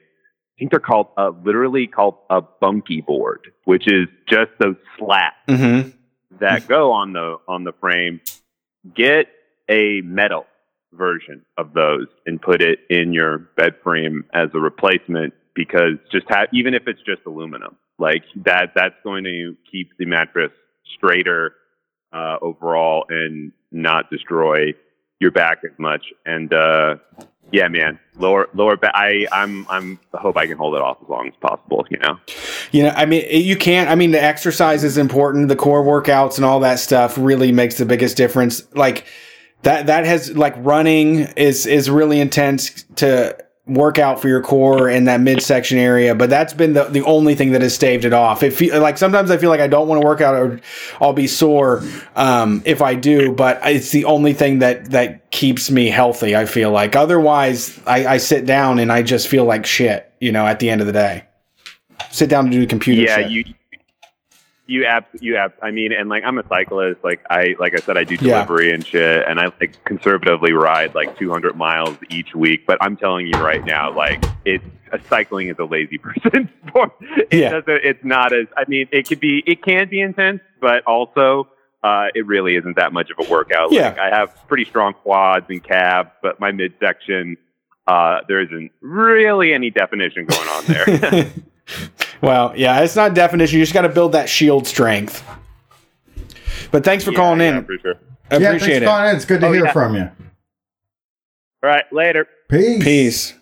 think 0.59 0.71
they're 0.71 0.81
called, 0.81 1.09
uh, 1.17 1.33
literally 1.45 1.87
called 1.87 2.17
a 2.31 2.41
bunkie 2.41 3.01
board, 3.01 3.53
which 3.65 3.87
is 3.87 4.09
just 4.29 4.51
those 4.59 4.77
slats 4.99 5.35
Mm-hmm. 5.49 5.91
that 6.41 6.69
go 6.69 6.93
on 6.93 7.13
the 7.13 7.37
on 7.49 7.65
the 7.65 7.73
frame. 7.73 8.21
Get 8.95 9.27
a 9.69 10.01
metal 10.03 10.47
version 10.93 11.45
of 11.57 11.75
those 11.75 12.07
and 12.27 12.41
put 12.41 12.63
it 12.63 12.81
in 12.89 13.13
your 13.13 13.39
bed 13.39 13.75
frame 13.83 14.25
as 14.33 14.49
a 14.55 14.59
replacement 14.59 15.35
because 15.55 15.95
just 16.11 16.27
have 16.29 16.49
even 16.53 16.75
if 16.75 16.85
it's 16.87 17.01
just 17.05 17.21
aluminum 17.27 17.77
like 17.99 18.25
that 18.45 18.73
that's 18.75 18.95
going 19.05 19.25
to 19.25 19.57
keep 19.71 19.91
the 19.99 20.07
mattress 20.07 20.53
straighter 20.97 21.55
uh, 22.13 22.37
overall 22.41 23.05
and 23.09 23.53
not 23.71 24.11
destroy 24.11 24.73
your 25.21 25.31
back 25.31 25.59
as 25.65 25.77
much 25.79 26.05
and 26.25 26.53
uh, 26.53 26.97
yeah 27.53 27.69
man 27.69 27.99
lower 28.19 28.49
lower 28.55 28.77
back 28.77 28.93
i 28.95 29.27
i'm 29.33 29.67
i'm 29.69 29.99
I 30.15 30.21
hope 30.21 30.37
i 30.37 30.47
can 30.47 30.57
hold 30.57 30.75
it 30.75 30.81
off 30.81 30.99
as 31.03 31.09
long 31.09 31.29
as 31.29 31.35
possible 31.41 31.87
you 31.91 31.99
know 31.99 32.19
You 32.73 32.85
know, 32.85 32.91
I 32.91 33.07
mean, 33.07 33.25
you 33.31 33.57
can't. 33.57 33.89
I 33.89 33.95
mean, 33.95 34.11
the 34.11 34.23
exercise 34.23 34.85
is 34.85 34.99
important. 34.99 35.49
The 35.49 35.57
core 35.57 35.83
workouts 35.83 36.37
and 36.37 36.45
all 36.45 36.61
that 36.61 36.79
stuff 36.79 37.17
really 37.17 37.53
makes 37.53 37.79
the 37.79 37.87
biggest 37.87 38.17
difference. 38.17 38.63
Like, 38.75 39.07
that 39.63 39.87
that 39.87 40.05
has 40.05 40.37
like 40.37 40.55
running 40.59 41.21
is 41.37 41.67
is 41.67 41.91
really 41.91 42.21
intense 42.21 42.85
to 42.97 43.37
work 43.69 43.99
out 43.99 44.21
for 44.21 44.29
your 44.29 44.43
core 44.43 44.89
in 44.89 45.05
that 45.05 45.21
midsection 45.21 45.79
area 45.79 46.15
but 46.15 46.31
that's 46.31 46.55
been 46.55 46.73
the, 46.73 46.85
the 46.85 47.03
only 47.05 47.35
thing 47.35 47.53
that 47.53 47.63
has 47.63 47.75
staved 47.75 48.05
it 48.05 48.13
off. 48.13 48.43
It 48.43 48.53
feel, 48.53 48.81
like 48.81 48.99
sometimes 48.99 49.31
i 49.31 49.37
feel 49.37 49.51
like 49.51 49.61
i 49.61 49.67
don't 49.67 49.89
want 49.89 50.01
to 50.01 50.07
work 50.07 50.21
out 50.21 50.35
or 50.35 50.61
i'll 51.01 51.13
be 51.13 51.27
sore 51.27 51.83
um, 52.17 52.63
if 52.65 52.83
i 52.83 52.95
do 52.95 53.33
but 53.33 53.61
it's 53.65 53.91
the 53.91 54.05
only 54.05 54.33
thing 54.33 54.61
that 54.61 54.91
that 54.91 55.31
keeps 55.31 55.71
me 55.71 55.89
healthy 55.89 56.35
i 56.35 56.47
feel 56.47 56.71
like. 56.71 56.97
Otherwise 56.97 57.79
I, 57.87 58.07
I 58.07 58.17
sit 58.17 58.47
down 58.47 58.79
and 58.79 58.91
i 58.91 59.03
just 59.03 59.29
feel 59.29 59.45
like 59.45 59.67
shit 59.67 60.11
you 60.21 60.33
know 60.33 60.47
at 60.47 60.59
the 60.59 60.71
end 60.71 60.81
of 60.81 60.87
the 60.87 60.93
day. 60.93 61.25
Sit 62.11 62.31
down 62.31 62.47
to 62.47 62.51
do 62.51 62.61
the 62.61 62.67
computer 62.67 63.03
yeah, 63.03 63.17
shit. 63.17 63.31
you 63.31 63.45
you 64.69 64.85
app 64.85 65.09
you 65.21 65.37
app. 65.37 65.55
I 65.63 65.71
mean, 65.73 65.93
and 65.93 66.09
like 66.09 66.23
I'm 66.25 66.39
a 66.39 66.47
cyclist. 66.47 67.03
Like 67.03 67.21
I 67.31 67.57
like 67.59 67.75
I 67.75 67.81
said, 67.81 67.97
I 67.99 68.05
do 68.05 68.15
Yeah. 68.21 68.35
delivery 68.45 68.73
and 68.73 68.87
shit, 68.87 69.27
and 69.27 69.41
I 69.41 69.47
like 69.61 69.83
conservatively 69.85 70.53
ride 70.53 70.95
like 70.95 71.19
200 71.19 71.57
miles 71.57 71.97
each 72.11 72.35
week. 72.35 72.67
But 72.67 72.79
I'm 72.81 72.97
telling 72.97 73.27
you 73.27 73.33
right 73.41 73.65
now, 73.65 73.91
like 73.91 74.23
it's 74.45 74.65
a 74.93 75.01
cycling 75.09 75.49
is 75.49 75.57
a 75.59 75.65
lazy 75.65 75.99
person 76.07 76.49
sport. 76.69 76.93
It 77.01 77.33
Yeah. 77.33 77.51
doesn't. 77.51 77.85
It's 77.85 78.05
not 78.05 78.33
as. 78.33 78.47
I 78.57 78.65
mean, 78.69 78.87
it 78.93 79.09
could 79.09 79.21
be. 79.21 79.43
It 79.47 79.63
can 79.65 79.89
be 79.89 80.01
intense, 80.01 80.41
but 80.61 80.85
also. 80.87 81.49
Uh, 81.81 82.07
it 82.13 82.27
really 82.27 82.57
isn't 82.57 82.75
that 82.75 82.93
much 82.93 83.09
of 83.09 83.25
a 83.25 83.31
workout. 83.31 83.71
Yeah. 83.71 83.91
Like, 83.91 83.99
I 84.01 84.09
have 84.11 84.35
pretty 84.49 84.65
strong 84.65 84.95
quads 84.95 85.47
and 85.49 85.63
calves, 85.63 86.11
but 86.21 86.41
my 86.41 86.51
midsection, 86.51 87.37
uh, 87.87 88.19
there 88.27 88.41
isn't 88.41 88.73
really 88.81 89.55
any 89.55 89.71
definition 89.71 90.27
going 90.27 90.49
on 90.49 90.65
there. 90.67 91.31
well, 92.23 92.53
yeah, 92.57 92.81
it's 92.81 92.97
not 92.97 93.15
definition. 93.15 93.59
You 93.59 93.63
just 93.65 93.75
got 93.75 93.83
to 93.83 93.89
build 93.89 94.13
that 94.13 94.29
shield 94.29 94.67
strength. 94.67 95.25
But 96.71 96.85
thanks 96.85 97.05
for 97.05 97.13
Yeah, 97.13 97.17
calling 97.17 97.41
yeah, 97.41 97.59
in. 97.59 97.65
for 97.65 97.79
sure. 97.79 97.95
I 98.31 98.37
yeah, 98.37 98.51
thanks 98.51 98.67
it. 98.67 98.81
for 98.81 98.85
calling 98.87 99.11
in. 99.11 99.17
It's 99.17 99.25
good 99.25 99.41
to 99.41 99.47
Oh, 99.49 99.53
hear 99.53 99.65
yeah. 99.67 99.73
from 99.73 99.95
you. 99.95 100.03
All 101.63 101.71
right, 101.71 101.85
later. 101.93 102.27
Peace. 102.49 102.85
Peace. 102.85 103.35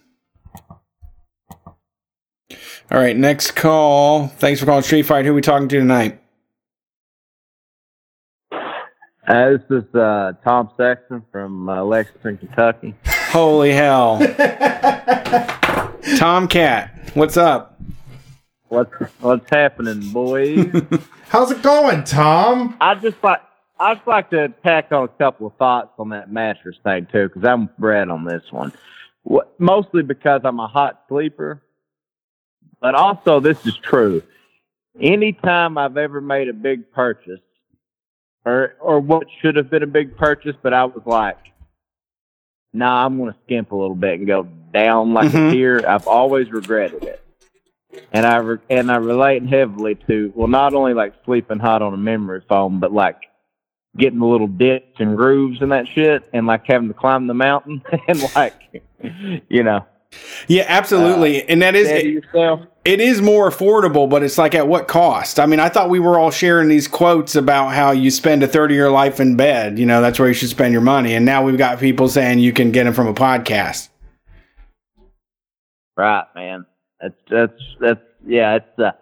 All 2.89 2.98
right, 2.98 3.16
next 3.16 3.53
call. 3.57 4.28
Thanks 4.28 4.61
for 4.61 4.66
calling 4.66 4.82
Street 4.85 5.03
Fight. 5.03 5.24
Who 5.24 5.35
we 5.35 5.40
talking 5.43 5.69
to 5.69 5.78
tonight? 5.78 6.20
Uh, 8.53 9.51
this 9.51 9.62
is 9.70 9.93
uh, 9.94 10.32
Tom 10.44 10.70
Sexton 10.77 11.20
from 11.32 11.69
uh, 11.69 11.82
Lexington, 11.82 12.39
Kentucky. 12.39 12.94
Holy 13.31 13.73
hell. 13.73 14.19
Tomcat, 16.16 17.11
what's 17.15 17.36
up? 17.36 17.77
What's 18.69 18.93
what's 19.21 19.49
happening, 19.51 20.11
boys? 20.13 20.67
How's 21.29 21.51
it 21.53 21.63
going, 21.63 22.05
Tom? 22.05 22.77
I 22.81 22.95
just 22.97 23.23
like 23.23 23.41
I 23.79 23.95
just 23.95 24.07
like 24.07 24.31
to 24.31 24.49
tack 24.65 24.91
on 24.93 25.05
a 25.05 25.09
couple 25.09 25.47
of 25.47 25.55
thoughts 25.57 25.91
on 25.99 26.09
that 26.11 26.33
mattress 26.33 26.77
thing 26.83 27.07
too, 27.13 27.29
because 27.29 27.45
I'm 27.45 27.69
bred 27.79 28.09
on 28.09 28.25
this 28.25 28.43
one. 28.51 28.73
What, 29.23 29.59
mostly 29.61 30.03
because 30.03 30.41
I'm 30.45 30.59
a 30.61 30.67
hot 30.67 31.03
sleeper, 31.09 31.63
but 32.81 32.95
also 32.95 33.39
this 33.41 33.65
is 33.67 33.77
true. 33.77 34.23
Anytime 35.01 35.79
I've 35.79 35.97
ever 35.97 36.21
made 36.21 36.49
a 36.49 36.53
big 36.53 36.91
purchase, 36.91 37.41
or 38.45 38.75
or 38.81 38.99
what 38.99 39.27
should 39.43 39.57
have 39.57 39.71
been 39.71 39.83
a 39.85 39.87
big 39.89 40.17
purchase, 40.17 40.57
but 40.63 40.73
I 40.73 40.85
was 40.87 41.03
like, 41.07 41.39
nah, 42.73 43.05
I'm 43.05 43.17
going 43.19 43.33
to 43.33 43.39
skimp 43.45 43.71
a 43.73 43.77
little 43.77 43.95
bit 43.97 44.15
and 44.19 44.27
go 44.27 44.45
down 44.73 45.13
like 45.13 45.31
Mhm. 45.31 45.49
a 45.49 45.53
tier. 45.53 45.85
I've 45.87 46.07
always 46.09 46.51
regretted 46.51 47.05
it. 47.05 47.23
And 48.12 48.27
I 48.27 48.36
re- 48.36 48.59
and 48.70 48.90
I 48.90 48.97
relate 48.97 49.47
heavily 49.47 49.97
to 50.06 50.32
well, 50.35 50.48
not 50.48 50.74
only 50.74 50.94
like 50.94 51.14
sleeping 51.24 51.59
hot 51.59 51.82
on 51.82 51.94
a 51.94 51.98
memory 51.98 52.43
foam, 52.48 52.81
but 52.81 52.93
like 52.93 53.16
getting 53.97 54.18
the 54.18 54.27
little 54.27 54.48
dips 54.48 54.97
and 54.98 55.16
grooves 55.16 55.62
and 55.62 55.73
that 55.73 55.86
shit, 55.89 56.28
and 56.32 56.47
like 56.47 56.66
having 56.66 56.89
to 56.89 56.94
climb 56.94 57.27
the 57.27 57.35
mountain 57.35 57.82
and 58.09 58.23
like, 58.35 58.55
you 59.48 59.62
know, 59.62 59.85
Yeah, 60.48 60.64
absolutely. 60.68 61.43
Uh, 61.43 61.47
and 61.48 61.62
that 61.62 61.74
is 61.74 61.89
it 62.85 63.01
is 63.01 63.20
more 63.20 63.51
affordable, 63.51 64.09
but 64.09 64.23
it's 64.23 64.39
like 64.39 64.55
at 64.55 64.68
what 64.68 64.86
cost? 64.86 65.40
I 65.40 65.47
mean, 65.47 65.59
I 65.59 65.68
thought 65.68 65.90
we 65.90 65.98
were 65.98 66.18
all 66.18 66.31
sharing 66.31 66.68
these 66.68 66.86
quotes 66.86 67.35
about 67.35 67.74
how 67.74 67.90
you 67.90 68.12
spend 68.12 68.44
a 68.44 68.47
third 68.47 68.70
of 68.70 68.77
your 68.77 68.90
life 68.90 69.18
in 69.18 69.36
bed. 69.36 69.78
You 69.78 69.86
know, 69.86 70.01
that's 70.01 70.20
where 70.20 70.28
you 70.28 70.35
should 70.35 70.51
spend 70.51 70.73
your 70.73 70.82
money. 70.82 71.14
And 71.14 71.27
now 71.27 71.43
we've 71.43 71.59
got 71.59 71.81
people 71.81 72.09
saying 72.09 72.39
you 72.39 72.52
can 72.52 72.70
get 72.70 72.85
them 72.85 72.94
from 72.94 73.09
a 73.09 73.14
podcast. 73.14 73.89
Right, 75.97 76.27
man. 76.35 76.66
That's 77.01 77.14
that's 77.31 77.62
that's 77.81 78.01
yeah. 78.27 78.56
It's 78.56 78.78
uh, 78.78 78.93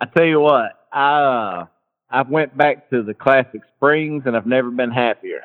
I 0.00 0.06
tell 0.06 0.24
you 0.24 0.40
what, 0.40 0.72
I 0.92 1.20
uh, 1.20 1.66
I 2.10 2.22
went 2.22 2.56
back 2.56 2.90
to 2.90 3.02
the 3.02 3.14
classic 3.14 3.60
springs, 3.76 4.24
and 4.26 4.36
I've 4.36 4.46
never 4.46 4.70
been 4.70 4.90
happier. 4.90 5.40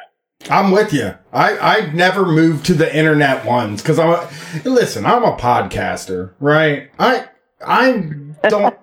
I'm 0.50 0.72
with 0.72 0.94
you. 0.94 1.14
I 1.34 1.58
I 1.58 1.92
never 1.94 2.26
moved 2.26 2.66
to 2.68 2.74
the 2.74 2.96
internet 2.96 3.46
ones 3.46 3.82
because 3.82 4.00
I'm. 4.00 4.10
A, 4.10 4.30
listen, 4.70 5.06
I'm 5.06 5.24
a 5.24 5.36
podcaster, 5.36 6.34
right? 6.40 6.90
I 7.00 7.26
I 7.66 8.12
don't. 8.50 8.76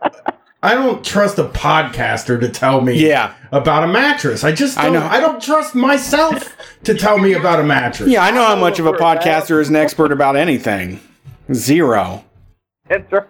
I 0.62 0.72
don't 0.74 1.04
trust 1.04 1.38
a 1.38 1.44
podcaster 1.44 2.40
to 2.40 2.48
tell 2.48 2.80
me 2.80 2.94
Yeah. 3.06 3.34
about 3.52 3.84
a 3.84 3.86
mattress. 3.86 4.44
I 4.44 4.52
just 4.52 4.78
I 4.78 4.84
don't, 4.84 4.94
know. 4.94 5.04
I, 5.06 5.20
don't 5.20 5.38
trust 5.42 5.74
myself 5.74 6.56
to 6.84 6.94
tell 6.94 7.18
me 7.18 7.34
about 7.34 7.60
a 7.60 7.62
mattress. 7.62 8.08
Yeah, 8.08 8.24
I 8.24 8.30
know 8.30 8.42
how 8.46 8.56
much 8.56 8.78
of 8.78 8.86
a 8.86 8.90
what 8.90 8.98
we're 8.98 9.12
about. 9.12 9.22
podcaster 9.22 9.60
is 9.60 9.68
an 9.68 9.76
expert 9.76 10.10
about 10.10 10.36
anything. 10.36 11.00
Zero. 11.52 12.24
That's 12.89 13.12
right. 13.12 13.28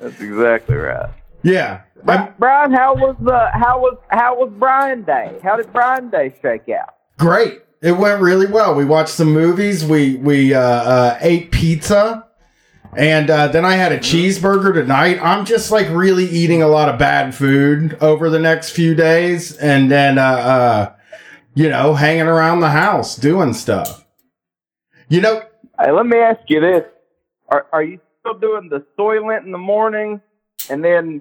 that's 0.00 0.20
exactly 0.20 0.76
right. 0.76 1.10
Yeah. 1.42 1.82
I'm 2.06 2.34
Brian, 2.38 2.72
how 2.72 2.94
was 2.94 3.16
uh, 3.26 3.50
how 3.52 3.80
was 3.80 3.96
how 4.08 4.36
was 4.36 4.52
Brian 4.58 5.02
Day? 5.02 5.38
How 5.42 5.56
did 5.56 5.72
Brian 5.72 6.10
Day 6.10 6.34
shake 6.42 6.68
out? 6.68 6.94
great. 7.18 7.62
It 7.80 7.92
went 7.92 8.20
really 8.20 8.46
well. 8.46 8.74
We 8.74 8.84
watched 8.84 9.10
some 9.10 9.32
movies. 9.32 9.84
We 9.84 10.16
we 10.16 10.54
uh, 10.54 10.60
uh, 10.60 11.18
ate 11.20 11.50
pizza, 11.50 12.26
and 12.96 13.30
uh, 13.30 13.48
then 13.48 13.64
I 13.64 13.74
had 13.74 13.92
a 13.92 13.98
cheeseburger 13.98 14.72
tonight. 14.72 15.18
I'm 15.22 15.44
just 15.44 15.70
like 15.70 15.88
really 15.90 16.26
eating 16.26 16.62
a 16.62 16.68
lot 16.68 16.88
of 16.88 16.98
bad 16.98 17.34
food 17.34 17.96
over 18.00 18.30
the 18.30 18.38
next 18.38 18.70
few 18.70 18.94
days, 18.94 19.56
and 19.56 19.90
then 19.90 20.18
uh, 20.18 20.22
uh, 20.22 20.92
you 21.54 21.68
know 21.68 21.94
hanging 21.94 22.26
around 22.28 22.60
the 22.60 22.70
house 22.70 23.16
doing 23.16 23.52
stuff. 23.52 24.04
You 25.08 25.20
know, 25.20 25.42
Hey, 25.80 25.90
let 25.90 26.06
me 26.06 26.18
ask 26.18 26.40
you 26.48 26.60
this: 26.60 26.84
Are 27.52 27.66
are 27.70 27.82
you 27.82 28.00
still 28.20 28.38
doing 28.38 28.70
the 28.70 28.82
soylent 28.98 29.44
in 29.44 29.52
the 29.52 29.58
morning, 29.58 30.22
and 30.70 30.82
then 30.82 31.20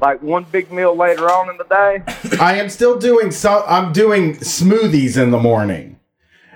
like 0.00 0.20
one 0.20 0.44
big 0.50 0.72
meal 0.72 0.94
later 0.96 1.30
on 1.30 1.48
in 1.48 1.56
the 1.56 1.64
day? 1.64 2.02
I 2.40 2.56
am 2.56 2.68
still 2.68 2.98
doing 2.98 3.30
so. 3.30 3.64
I'm 3.64 3.92
doing 3.92 4.34
smoothies 4.38 5.16
in 5.22 5.30
the 5.30 5.38
morning, 5.38 6.00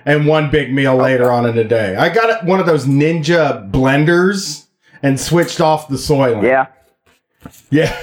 and 0.03 0.27
one 0.27 0.51
big 0.51 0.73
meal 0.73 0.97
later 0.97 1.31
on 1.31 1.45
in 1.45 1.55
the 1.55 1.63
day. 1.63 1.95
I 1.95 2.09
got 2.13 2.43
one 2.45 2.59
of 2.59 2.65
those 2.65 2.85
Ninja 2.85 3.71
blenders 3.71 4.67
and 5.01 5.17
switched 5.17 5.61
off 5.61 5.87
the 5.87 5.97
soil. 5.97 6.43
Yeah. 6.43 6.67
yeah. 7.71 7.97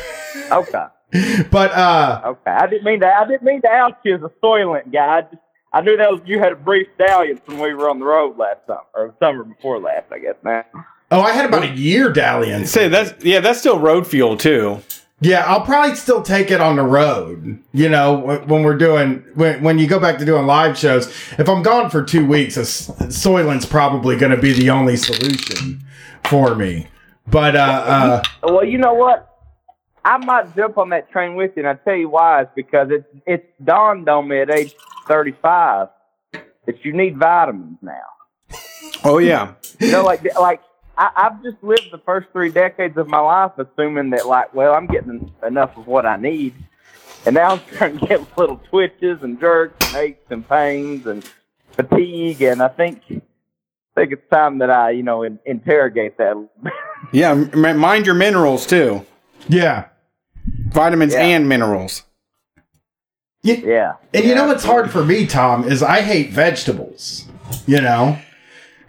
Okay. 0.50 0.86
but 1.50 1.70
uh, 1.72 2.22
Okay. 2.24 2.50
I 2.50 2.66
didn't 2.66 2.84
mean 2.84 3.00
to. 3.00 3.14
I 3.14 3.26
didn't 3.26 3.42
mean 3.42 3.60
to 3.60 3.68
out 3.68 3.98
you 4.04 4.14
as 4.14 4.22
a 4.22 4.30
soylent 4.42 4.90
guy. 4.90 5.18
I, 5.18 5.20
just, 5.20 5.42
I 5.70 5.82
knew 5.82 5.98
that 5.98 6.10
was 6.10 6.22
you 6.24 6.38
had 6.38 6.52
a 6.52 6.56
brief 6.56 6.88
dalliance 6.98 7.42
when 7.44 7.58
we 7.58 7.74
were 7.74 7.90
on 7.90 7.98
the 7.98 8.06
road 8.06 8.38
last 8.38 8.60
summer 8.66 8.80
or 8.94 9.14
summer 9.18 9.44
before 9.44 9.78
last, 9.80 10.06
I 10.10 10.18
guess. 10.18 10.36
Man. 10.42 10.64
Oh, 11.10 11.20
I 11.20 11.32
had 11.32 11.46
about 11.46 11.62
a 11.64 11.68
year 11.74 12.12
dalliance. 12.12 12.70
Say 12.70 12.88
that's 12.88 13.24
yeah, 13.24 13.40
that's 13.40 13.58
still 13.60 13.78
road 13.78 14.06
fuel 14.06 14.36
too. 14.36 14.80
Yeah, 15.22 15.44
I'll 15.44 15.60
probably 15.60 15.96
still 15.96 16.22
take 16.22 16.50
it 16.50 16.62
on 16.62 16.76
the 16.76 16.82
road. 16.82 17.58
You 17.72 17.90
know, 17.90 18.40
when 18.46 18.62
we're 18.62 18.78
doing 18.78 19.22
when 19.34 19.62
when 19.62 19.78
you 19.78 19.86
go 19.86 20.00
back 20.00 20.18
to 20.18 20.24
doing 20.24 20.46
live 20.46 20.78
shows. 20.78 21.06
If 21.38 21.48
I'm 21.48 21.62
gone 21.62 21.90
for 21.90 22.02
two 22.02 22.24
weeks, 22.26 22.56
a 22.56 22.60
s- 22.62 22.88
Soylent's 23.08 23.66
probably 23.66 24.16
going 24.16 24.32
to 24.34 24.40
be 24.40 24.52
the 24.54 24.70
only 24.70 24.96
solution 24.96 25.82
for 26.24 26.54
me. 26.54 26.86
But 27.26 27.54
uh, 27.54 27.60
uh, 27.60 28.22
Well, 28.42 28.64
you 28.64 28.78
know 28.78 28.94
what? 28.94 29.26
I 30.02 30.16
might 30.16 30.56
jump 30.56 30.78
on 30.78 30.88
that 30.88 31.10
train 31.10 31.34
with 31.36 31.52
you, 31.54 31.66
and 31.66 31.68
I 31.68 31.74
tell 31.84 31.94
you 31.96 32.08
why. 32.08 32.42
It's 32.42 32.50
because 32.56 32.88
it's 32.90 33.04
it's 33.26 33.46
dawned 33.62 34.08
on 34.08 34.26
me 34.26 34.40
at 34.40 34.50
age 34.50 34.74
thirty 35.06 35.32
five 35.42 35.88
that 36.32 36.82
you 36.82 36.94
need 36.94 37.18
vitamins 37.18 37.76
now. 37.82 38.00
Oh 39.04 39.18
yeah. 39.18 39.52
You 39.78 39.92
know, 39.92 40.02
like 40.02 40.22
like 40.36 40.62
I, 41.00 41.10
I've 41.16 41.42
just 41.42 41.56
lived 41.62 41.88
the 41.90 41.98
first 41.98 42.28
three 42.32 42.50
decades 42.50 42.96
of 42.98 43.08
my 43.08 43.18
life 43.20 43.52
assuming 43.58 44.10
that 44.10 44.26
like, 44.26 44.52
well, 44.54 44.74
I'm 44.74 44.86
getting 44.86 45.32
enough 45.46 45.76
of 45.78 45.86
what 45.86 46.04
I 46.06 46.16
need, 46.16 46.54
and 47.26 47.34
now 47.34 47.52
I'm 47.52 47.60
starting 47.74 47.98
to 48.00 48.06
get 48.06 48.38
little 48.38 48.58
twitches 48.70 49.22
and 49.22 49.40
jerks 49.40 49.74
and 49.88 49.96
aches 49.96 50.26
and 50.30 50.46
pains 50.48 51.06
and 51.06 51.28
fatigue, 51.72 52.42
and 52.42 52.62
I 52.62 52.68
think 52.68 53.00
I 53.10 53.20
think 53.96 54.12
it's 54.12 54.28
time 54.30 54.58
that 54.58 54.70
I 54.70 54.90
you 54.90 55.02
know 55.02 55.22
in, 55.24 55.38
interrogate 55.46 56.16
that. 56.18 56.36
Yeah, 57.12 57.30
m- 57.30 57.78
mind 57.78 58.04
your 58.06 58.14
minerals 58.14 58.66
too. 58.66 59.04
yeah. 59.48 59.86
Vitamins 60.68 61.14
Yeah. 61.14 61.22
and 61.22 61.48
minerals. 61.48 62.04
You, 63.42 63.54
yeah, 63.54 63.94
And 64.12 64.22
you 64.22 64.30
Yeah. 64.30 64.34
know 64.36 64.46
what's 64.48 64.64
hard 64.64 64.90
for 64.90 65.02
me, 65.04 65.26
Tom, 65.26 65.64
is 65.66 65.82
I 65.82 66.02
hate 66.02 66.30
vegetables. 66.30 67.24
You 67.66 67.80
know? 67.80 68.18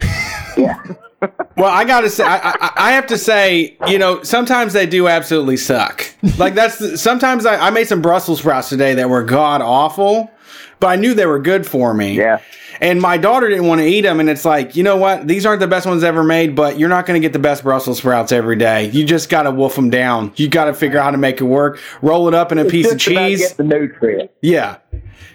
Well, 1.56 1.70
I 1.70 1.84
gotta 1.84 2.10
say, 2.10 2.24
I, 2.24 2.50
I, 2.50 2.72
I 2.76 2.92
have 2.92 3.06
to 3.08 3.18
say, 3.18 3.76
you 3.86 3.98
know, 3.98 4.22
sometimes 4.22 4.72
they 4.72 4.86
do 4.86 5.06
absolutely 5.08 5.56
suck. 5.56 6.04
Like 6.38 6.54
that's 6.54 6.78
the, 6.78 6.98
sometimes 6.98 7.46
I, 7.46 7.68
I 7.68 7.70
made 7.70 7.88
some 7.88 8.02
Brussels 8.02 8.40
sprouts 8.40 8.68
today 8.68 8.94
that 8.94 9.08
were 9.08 9.22
god 9.22 9.60
awful. 9.62 10.30
but 10.82 10.88
I 10.88 10.96
knew 10.96 11.14
they 11.14 11.26
were 11.26 11.38
good 11.38 11.64
for 11.64 11.94
me. 11.94 12.16
Yeah. 12.16 12.40
And 12.80 13.00
my 13.00 13.16
daughter 13.16 13.48
didn't 13.48 13.68
want 13.68 13.80
to 13.80 13.86
eat 13.86 14.00
them, 14.00 14.18
and 14.18 14.28
it's 14.28 14.44
like, 14.44 14.74
you 14.74 14.82
know 14.82 14.96
what? 14.96 15.28
These 15.28 15.46
aren't 15.46 15.60
the 15.60 15.68
best 15.68 15.86
ones 15.86 16.02
ever 16.02 16.24
made, 16.24 16.56
but 16.56 16.76
you're 16.76 16.88
not 16.88 17.06
going 17.06 17.20
to 17.20 17.24
get 17.24 17.32
the 17.32 17.38
best 17.38 17.62
Brussels 17.62 17.98
sprouts 17.98 18.32
every 18.32 18.56
day. 18.56 18.90
You 18.90 19.04
just 19.04 19.28
got 19.28 19.44
to 19.44 19.52
wolf 19.52 19.76
them 19.76 19.90
down. 19.90 20.32
You 20.34 20.48
got 20.48 20.64
to 20.64 20.74
figure 20.74 20.98
out 20.98 21.04
how 21.04 21.10
to 21.12 21.18
make 21.18 21.40
it 21.40 21.44
work. 21.44 21.78
Roll 22.02 22.26
it 22.26 22.34
up 22.34 22.50
in 22.50 22.58
a 22.58 22.64
piece 22.64 22.90
of 22.90 22.98
cheese. 22.98 23.40
Get 23.40 23.56
the 23.56 23.62
nutrients. 23.62 24.34
Yeah, 24.40 24.78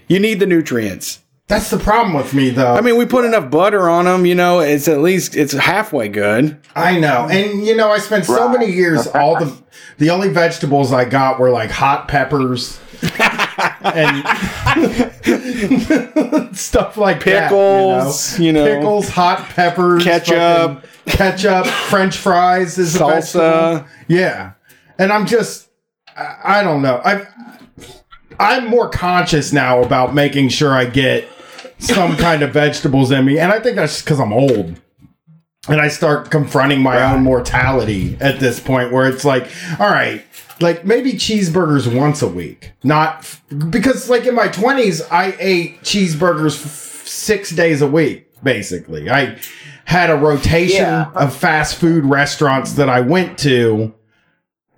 you 0.10 0.20
need 0.20 0.42
the 0.42 0.46
nutrients. 0.48 1.24
That's 1.48 1.70
the 1.70 1.78
problem 1.78 2.14
with 2.14 2.34
me, 2.34 2.50
though. 2.50 2.74
I 2.76 2.82
mean, 2.82 2.98
we 2.98 3.06
put 3.06 3.24
enough 3.24 3.50
butter 3.50 3.88
on 3.90 4.04
them. 4.04 4.26
You 4.26 4.36
know, 4.36 4.60
it's 4.60 4.90
at 4.90 5.00
least 5.00 5.38
it's 5.38 5.54
halfway 5.54 6.10
good. 6.10 6.58
I 6.76 7.00
know, 7.00 7.28
and 7.32 7.66
you 7.66 7.74
know, 7.74 7.90
I 7.90 8.00
spent 8.00 8.26
so 8.26 8.50
many 8.50 8.66
years. 8.70 9.08
All 9.08 9.40
the 9.40 9.58
the 9.98 10.10
only 10.10 10.28
vegetables 10.28 10.92
I 10.92 11.06
got 11.06 11.40
were 11.40 11.50
like 11.50 11.72
hot 11.72 12.10
peppers 12.10 12.80
and 13.82 14.26
stuff 16.58 16.98
like 16.98 17.22
Pickles, 17.22 18.36
that, 18.38 18.44
you 18.44 18.52
know. 18.52 18.66
pickles, 18.66 19.08
hot 19.10 19.48
peppers, 19.50 20.04
Ketchup. 20.04 20.86
ketchup, 21.06 21.66
French 21.66 22.18
fries 22.18 22.78
is 22.78 22.94
Salsa. 22.96 23.88
Yeah, 24.10 24.52
and 25.00 25.14
I'm 25.14 25.26
just, 25.26 25.70
I, 26.16 26.36
I 26.44 26.64
don't 26.64 26.82
know. 26.82 27.02
I 27.06 27.26
I'm 28.40 28.68
more 28.68 28.90
conscious 28.90 29.54
now 29.54 29.82
about 29.82 30.14
making 30.14 30.50
sure 30.50 30.74
I 30.74 30.86
get 30.86 31.28
some 31.80 32.16
kind 32.18 32.42
of 32.44 32.52
vegetables 32.52 33.12
in 33.12 33.26
me, 33.26 33.38
and 33.40 33.52
I 33.52 33.60
think 33.60 33.76
that's 33.76 34.02
because 34.02 34.20
I'm 34.20 34.34
old 34.34 34.80
and 35.70 35.82
I 35.82 35.90
start 35.90 36.32
confronting 36.32 36.82
my 36.82 37.14
own 37.14 37.24
mortality 37.24 38.18
at 38.22 38.40
this 38.40 38.60
point 38.60 38.92
where 38.92 39.08
it's 39.08 39.26
like, 39.26 39.50
all 39.80 39.90
right, 39.90 40.24
like 40.62 40.86
maybe 40.86 41.14
cheeseburgers 41.14 41.94
once 41.94 42.22
a 42.22 42.28
week, 42.28 42.72
not 42.84 43.18
f- 43.20 43.44
because 43.70 44.10
like 44.10 44.26
in 44.26 44.34
my 44.34 44.48
20s, 44.48 45.06
I 45.12 45.36
ate 45.40 45.82
cheeseburgers 45.82 46.56
f- 46.66 47.06
six 47.08 47.52
days 47.52 47.82
a 47.82 47.88
week, 47.88 48.30
basically. 48.44 49.10
I 49.10 49.38
had 49.86 50.10
a 50.10 50.16
rotation 50.16 50.82
Yeah. 50.84 51.12
of 51.16 51.36
fast 51.36 51.76
food 51.76 52.06
restaurants 52.06 52.74
that 52.74 52.90
I 52.90 53.02
went 53.02 53.38
to 53.40 53.94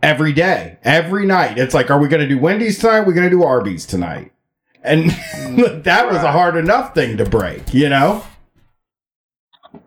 every 0.02 0.34
day, 0.34 0.78
every 0.84 1.26
night. 1.26 1.58
It's 1.60 1.74
like, 1.74 1.90
are 1.92 2.00
we 2.00 2.08
going 2.08 2.22
to 2.22 2.28
do 2.28 2.40
Wendy's 2.40 2.80
tonight? 2.80 3.02
We're 3.02 3.14
going 3.14 3.30
to 3.30 3.36
do 3.36 3.44
Arby's 3.44 3.86
tonight. 3.86 4.32
And 4.84 5.12
mm. 5.12 5.84
that 5.84 6.08
was 6.08 6.24
a 6.24 6.32
hard 6.32 6.56
enough 6.56 6.94
thing 6.94 7.18
to 7.18 7.26
break, 7.26 7.74
you 7.74 7.90
know? 7.90 8.24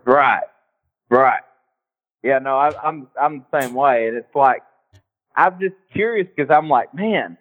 Right. 0.04 0.44
Right. 1.08 1.42
Yeah, 2.22 2.38
no, 2.38 2.56
I, 2.56 2.70
I'm 2.82 3.08
I'm 3.20 3.44
the 3.50 3.60
same 3.60 3.74
way, 3.74 4.06
and 4.06 4.16
it's 4.16 4.34
like 4.34 4.62
I'm 5.36 5.58
just 5.60 5.74
curious 5.92 6.28
because 6.34 6.54
I'm 6.54 6.68
like, 6.68 6.94
man, 6.94 7.36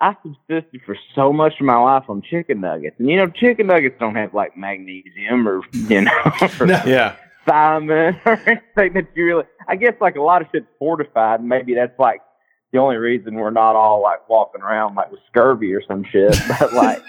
I 0.00 0.14
subsisted 0.22 0.80
for 0.86 0.96
so 1.14 1.32
much 1.32 1.54
of 1.58 1.66
my 1.66 1.76
life 1.76 2.04
on 2.08 2.22
chicken 2.22 2.60
nuggets, 2.60 2.96
and 2.98 3.10
you 3.10 3.16
know, 3.16 3.26
chicken 3.26 3.66
nuggets 3.66 3.96
don't 3.98 4.14
have 4.14 4.32
like 4.32 4.56
magnesium 4.56 5.48
or 5.48 5.62
you 5.72 6.02
know, 6.02 6.32
or 6.60 6.66
No. 6.66 6.80
Yeah, 6.86 7.16
thiamine 7.46 8.20
or 8.24 8.34
anything 8.46 8.92
that 8.94 9.08
you 9.14 9.24
really. 9.24 9.44
I 9.68 9.74
guess 9.74 9.94
like 10.00 10.14
a 10.14 10.22
lot 10.22 10.40
of 10.40 10.48
shit's 10.52 10.66
fortified, 10.78 11.40
and 11.40 11.48
maybe 11.48 11.74
that's 11.74 11.98
like 11.98 12.20
the 12.72 12.78
only 12.78 12.96
reason 12.96 13.34
we're 13.34 13.50
not 13.50 13.76
all 13.76 14.02
like 14.02 14.28
walking 14.28 14.62
around 14.62 14.94
like 14.94 15.10
with 15.10 15.20
scurvy 15.28 15.72
or 15.72 15.82
some 15.86 16.04
shit. 16.04 16.36
But 16.60 16.72
like, 16.72 17.02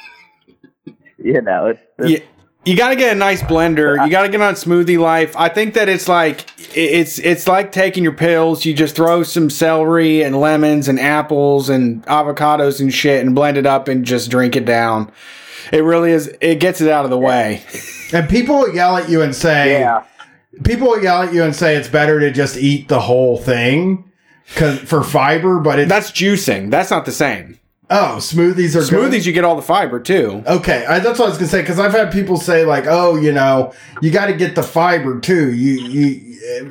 you 1.18 1.42
know, 1.42 1.68
it's, 1.68 1.82
it's 2.00 2.10
yeah. 2.10 2.20
You 2.66 2.76
got 2.76 2.90
to 2.90 2.98
get 2.98 3.16
a 3.16 3.18
nice 3.18 3.42
blender. 3.42 4.04
You 4.04 4.12
got 4.12 4.24
to 4.24 4.30
get 4.30 4.42
on 4.42 4.56
Smoothie 4.56 5.00
Life. 5.00 5.38
I 5.38 5.48
think 5.48 5.74
that 5.76 5.88
it's 5.88 6.10
like 6.10 6.46
it's 6.76 7.18
it's 7.18 7.48
like 7.48 7.72
taking 7.72 8.04
your 8.04 8.12
pills. 8.12 8.66
You 8.66 8.74
just 8.74 8.94
throw 8.94 9.24
some 9.24 9.50
celery 9.50 10.22
and 10.22 10.38
lemons 10.42 10.90
and 10.90 11.00
apples 11.00 11.70
and 11.70 12.06
avocados 12.08 12.82
and 12.82 12.94
shit 12.94 13.26
and 13.26 13.34
blend 13.34 13.58
it 13.58 13.66
up 13.66 13.88
and 13.88 14.04
just 14.04 14.30
drink 14.30 14.58
it 14.58 14.66
down. 14.66 15.10
It 15.72 15.86
really 15.86 16.12
is. 16.12 16.30
It 16.42 16.56
gets 16.60 16.82
it 16.82 16.90
out 16.90 17.06
of 17.06 17.12
the 17.12 17.18
way. 17.18 17.64
And 18.12 18.28
people 18.28 18.74
yell 18.74 18.98
at 18.98 19.10
you 19.10 19.22
and 19.22 19.34
say, 19.34 19.80
yeah. 19.80 20.04
people 20.66 21.02
yell 21.02 21.24
at 21.24 21.34
you 21.34 21.44
and 21.44 21.56
say 21.56 21.78
it's 21.78 21.88
better 21.88 22.20
to 22.20 22.32
just 22.32 22.58
eat 22.58 22.90
the 22.90 23.00
whole 23.00 23.38
thing 23.38 24.12
cause, 24.56 24.80
for 24.80 25.04
fiber, 25.04 25.60
but 25.60 25.80
it's 25.80 25.90
That's 25.90 26.12
juicing. 26.12 26.72
That's 26.72 26.92
not 26.92 27.06
the 27.06 27.12
same. 27.12 27.60
oh 27.90 28.18
smoothies 28.20 28.76
are 28.76 28.90
good? 28.90 29.12
Smoothies, 29.14 29.26
you 29.26 29.34
get 29.34 29.44
all 29.46 29.56
the 29.56 29.62
fiber 29.62 30.00
too. 30.00 30.44
Okay, 30.46 30.86
I, 30.86 31.00
that's 31.00 31.20
what 31.20 31.26
I 31.26 31.30
was 31.30 31.38
gonna 31.38 31.50
say 31.50 31.62
because 31.62 31.80
I've 31.80 31.94
had 31.94 32.12
people 32.12 32.38
say 32.38 32.66
like, 32.66 32.86
"Oh, 32.88 33.16
you 33.16 33.32
know, 33.32 33.74
you 34.02 34.12
got 34.12 34.26
to 34.28 34.34
get 34.34 34.56
the 34.56 34.64
fiber 34.64 35.20
too." 35.20 35.54
You, 35.54 35.74
you, 35.88 36.24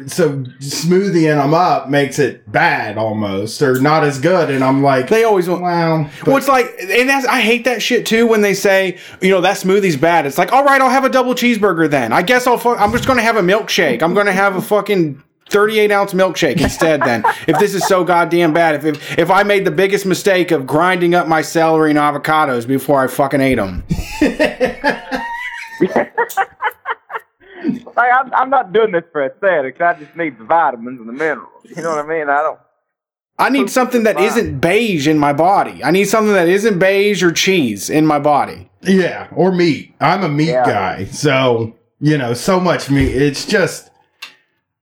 so 0.09 0.31
smoothieing 0.61 1.37
them 1.37 1.53
up 1.55 1.89
makes 1.91 2.19
it 2.19 2.51
bad 2.51 2.97
almost 2.99 3.61
or 3.63 3.81
not 3.81 4.05
as 4.05 4.19
good, 4.19 4.51
and 4.51 4.63
I'm 4.65 4.83
like, 4.83 5.09
They 5.09 5.25
always 5.25 5.49
want. 5.49 5.63
"Well, 5.63 6.11
but- 6.21 6.27
Well, 6.29 6.37
it's 6.37 6.49
like, 6.49 6.67
and 6.81 7.09
that's 7.09 7.27
I 7.27 7.41
hate 7.41 7.65
that 7.65 7.83
shit 7.83 8.05
too 8.07 8.27
when 8.27 8.41
they 8.43 8.55
say, 8.55 8.99
you 9.21 9.31
know, 9.31 9.41
that 9.43 9.57
smoothie's 9.59 9.97
bad. 9.97 10.25
It's 10.27 10.39
like, 10.39 10.53
all 10.53 10.65
right, 10.65 10.81
I'll 10.81 10.91
have 10.91 11.05
a 11.05 11.09
double 11.11 11.35
cheeseburger 11.35 11.89
then. 11.91 12.13
I 12.13 12.23
guess 12.23 12.47
I'll. 12.47 12.59
Fu- 12.59 12.75
I'm 12.77 12.93
just 12.93 13.07
gonna 13.07 13.23
have 13.23 13.37
a 13.37 13.43
milkshake. 13.43 14.03
I'm 14.03 14.15
gonna 14.15 14.33
have 14.33 14.57
a 14.57 14.63
fucking 14.63 15.23
38 15.49 15.91
ounce 15.93 16.13
milkshake 16.13 16.61
instead. 16.61 17.01
Then, 17.03 17.23
if 17.47 17.59
this 17.59 17.75
is 17.75 17.87
so 17.87 18.05
goddamn 18.05 18.53
bad, 18.53 18.75
if, 18.77 18.85
if 18.85 19.19
if 19.19 19.31
I 19.31 19.43
made 19.43 19.65
the 19.65 19.71
biggest 19.71 20.05
mistake 20.07 20.51
of 20.51 20.67
grinding 20.67 21.15
up 21.15 21.29
my 21.29 21.43
celery 21.43 21.91
and 21.91 21.99
avocados 21.99 22.67
before 22.67 23.03
I 23.03 23.07
fucking 23.07 23.41
ate 23.41 23.57
them, 23.57 23.85
Like 27.97 28.11
I'm, 28.13 28.33
I'm 28.35 28.51
not 28.51 28.73
doing 28.75 28.93
this 28.93 29.05
for 29.11 29.25
aesthetics. 29.25 29.81
I 29.81 29.95
just 29.95 30.15
need 30.17 30.39
the 30.39 30.45
vitamins 30.45 31.01
and 31.01 31.09
the 31.09 31.13
minerals. 31.15 31.65
You 31.65 31.83
know 31.83 31.97
what 31.97 32.05
I 32.05 32.07
mean? 32.09 32.29
I 32.29 32.43
don't. 32.43 32.59
I 33.39 33.49
need 33.51 33.71
something 33.71 34.03
that 34.05 34.21
isn't 34.21 34.61
beige 34.61 35.09
in 35.09 35.19
my 35.19 35.33
body. 35.33 35.83
I 35.83 35.91
need 35.91 36.05
something 36.05 36.35
that 36.35 36.49
isn't 36.49 36.79
beige 36.79 37.23
or 37.23 37.33
cheese 37.33 37.89
in 37.91 38.07
my 38.07 38.19
body. 38.19 38.71
yeah, 38.83 39.29
or 39.35 39.51
meat. 39.53 39.95
I'm 40.01 40.23
a 40.25 40.29
meat 40.29 40.49
Yeah. 40.49 40.65
guy, 40.67 41.05
so 41.07 41.75
you 42.01 42.19
know, 42.19 42.35
so 42.35 42.61
much 42.61 42.91
meat. 42.91 43.15
It's 43.15 43.45
just." 43.47 43.91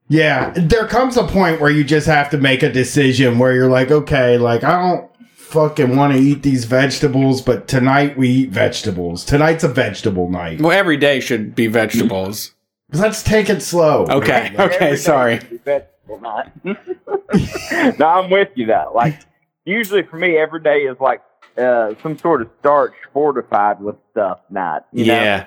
Yeah, 0.09 0.53
there 0.57 0.87
comes 0.87 1.17
a 1.17 1.27
point 1.27 1.61
where 1.61 1.71
you 1.71 1.83
just 1.83 2.07
have 2.07 2.29
to 2.31 2.39
make 2.39 2.63
a 2.63 2.71
decision 2.71 3.39
where 3.39 3.55
you're 3.55 3.71
like, 3.71 3.91
okay, 3.91 4.37
like 4.37 4.63
I 4.63 4.79
don't 4.81 5.11
fucking 5.35 5.97
want 5.97 6.13
to 6.13 6.19
eat 6.19 6.43
these 6.43 6.65
vegetables, 6.67 7.41
but 7.41 7.69
tonight 7.69 8.19
we 8.19 8.29
eat 8.29 8.51
vegetables. 8.51 9.25
Tonight's 9.25 9.65
a 9.65 9.69
vegetable 9.69 10.29
night. 10.29 10.61
Well, 10.61 10.73
every 10.77 10.97
day 10.99 11.21
should 11.21 11.55
be 11.55 11.69
vegetables. 11.69 12.53
Let's 12.93 13.23
take 13.23 13.49
it 13.49 13.63
slow. 13.63 14.07
Okay, 14.07 14.53
okay, 14.53 14.57
Every 14.59 14.79
day 14.79 14.97
sorry. 14.97 15.35
is 15.37 15.61
vegetable 15.65 16.21
night. 16.21 16.53
no, 17.99 18.07
I'm 18.07 18.31
with 18.31 18.51
you 18.57 18.67
though. 18.67 18.93
Like 18.95 19.21
usually 19.65 20.03
for 20.03 20.17
me, 20.17 20.37
every 20.37 20.61
day 20.61 20.81
is 20.81 20.99
like 21.01 21.23
uh, 21.57 21.95
some 22.03 22.19
sort 22.19 22.43
of 22.43 22.51
starch 22.61 22.93
fortified 23.13 23.81
with 23.81 23.97
stuff. 24.11 24.41
Not 24.51 24.87
you 24.93 25.07
know? 25.07 25.15
Yeah. 25.15 25.47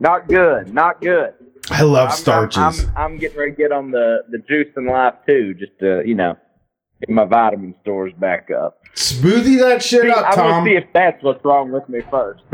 not 0.00 0.28
good, 0.28 0.72
not 0.72 1.00
good. 1.02 1.34
I 1.70 1.82
love 1.82 2.08
I'm- 2.10 2.16
starches. 2.18 2.58
I'm, 2.58 2.74
I'm, 2.74 2.96
I'm 2.96 3.18
getting 3.18 3.38
ready 3.38 3.52
to 3.52 3.56
get 3.56 3.72
on 3.72 3.90
the 3.90 4.18
the 4.30 4.38
juice 4.38 4.68
in 4.76 4.86
life 4.86 5.14
too, 5.26 5.54
just 5.54 5.72
to 5.80 6.02
you 6.06 6.14
know 6.14 6.36
get 7.00 7.10
my 7.10 7.24
vitamin 7.24 7.74
stores 7.82 8.12
back 8.18 8.50
up. 8.50 8.80
Smoothie 8.94 9.58
that 9.58 9.82
shit 9.82 10.02
See, 10.02 10.10
up, 10.10 10.24
I 10.24 10.34
Tom. 10.36 10.50
want 10.50 10.66
to 10.66 10.70
see 10.70 10.76
if 10.76 10.84
that's 10.92 11.20
what's 11.22 11.44
wrong 11.44 11.72
with 11.72 11.88
me 11.88 12.00
first. 12.10 12.42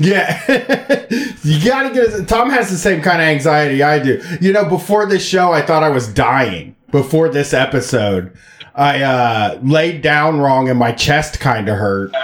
Yeah. 0.00 0.40
you 1.44 1.62
gotta 1.62 1.90
get 1.92 2.04
it. 2.14 2.26
Tom 2.26 2.48
has 2.48 2.70
the 2.70 2.78
same 2.78 3.02
kind 3.02 3.20
of 3.20 3.28
anxiety 3.28 3.82
I 3.82 3.98
do. 3.98 4.22
You 4.40 4.52
know, 4.54 4.64
before 4.64 5.04
this 5.04 5.22
show, 5.26 5.52
I 5.52 5.60
thought 5.60 5.82
I 5.82 5.90
was 5.90 6.08
dying. 6.08 6.74
Before 6.90 7.28
this 7.28 7.52
episode, 7.52 8.32
I 8.74 9.02
uh, 9.02 9.58
laid 9.62 10.00
down 10.00 10.40
wrong 10.40 10.70
and 10.70 10.78
my 10.78 10.92
chest 10.92 11.38
kind 11.40 11.68
of 11.68 11.76
hurt. 11.76 12.14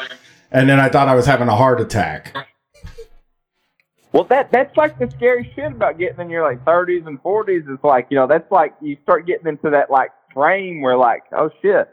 And 0.50 0.66
then 0.70 0.80
I 0.80 0.88
thought 0.88 1.08
I 1.08 1.14
was 1.14 1.26
having 1.26 1.48
a 1.48 1.54
heart 1.56 1.78
attack. 1.78 2.34
Well, 4.16 4.24
that 4.30 4.50
that's 4.50 4.74
like 4.78 4.98
the 4.98 5.10
scary 5.10 5.52
shit 5.54 5.72
about 5.72 5.98
getting 5.98 6.20
in 6.20 6.30
your 6.30 6.42
like 6.42 6.64
30s 6.64 7.06
and 7.06 7.22
40s. 7.22 7.68
It's 7.68 7.84
like 7.84 8.06
you 8.08 8.16
know 8.16 8.26
that's 8.26 8.50
like 8.50 8.74
you 8.80 8.96
start 9.02 9.26
getting 9.26 9.46
into 9.46 9.68
that 9.68 9.90
like 9.90 10.10
frame 10.32 10.80
where 10.80 10.96
like 10.96 11.24
oh 11.36 11.50
shit, 11.60 11.90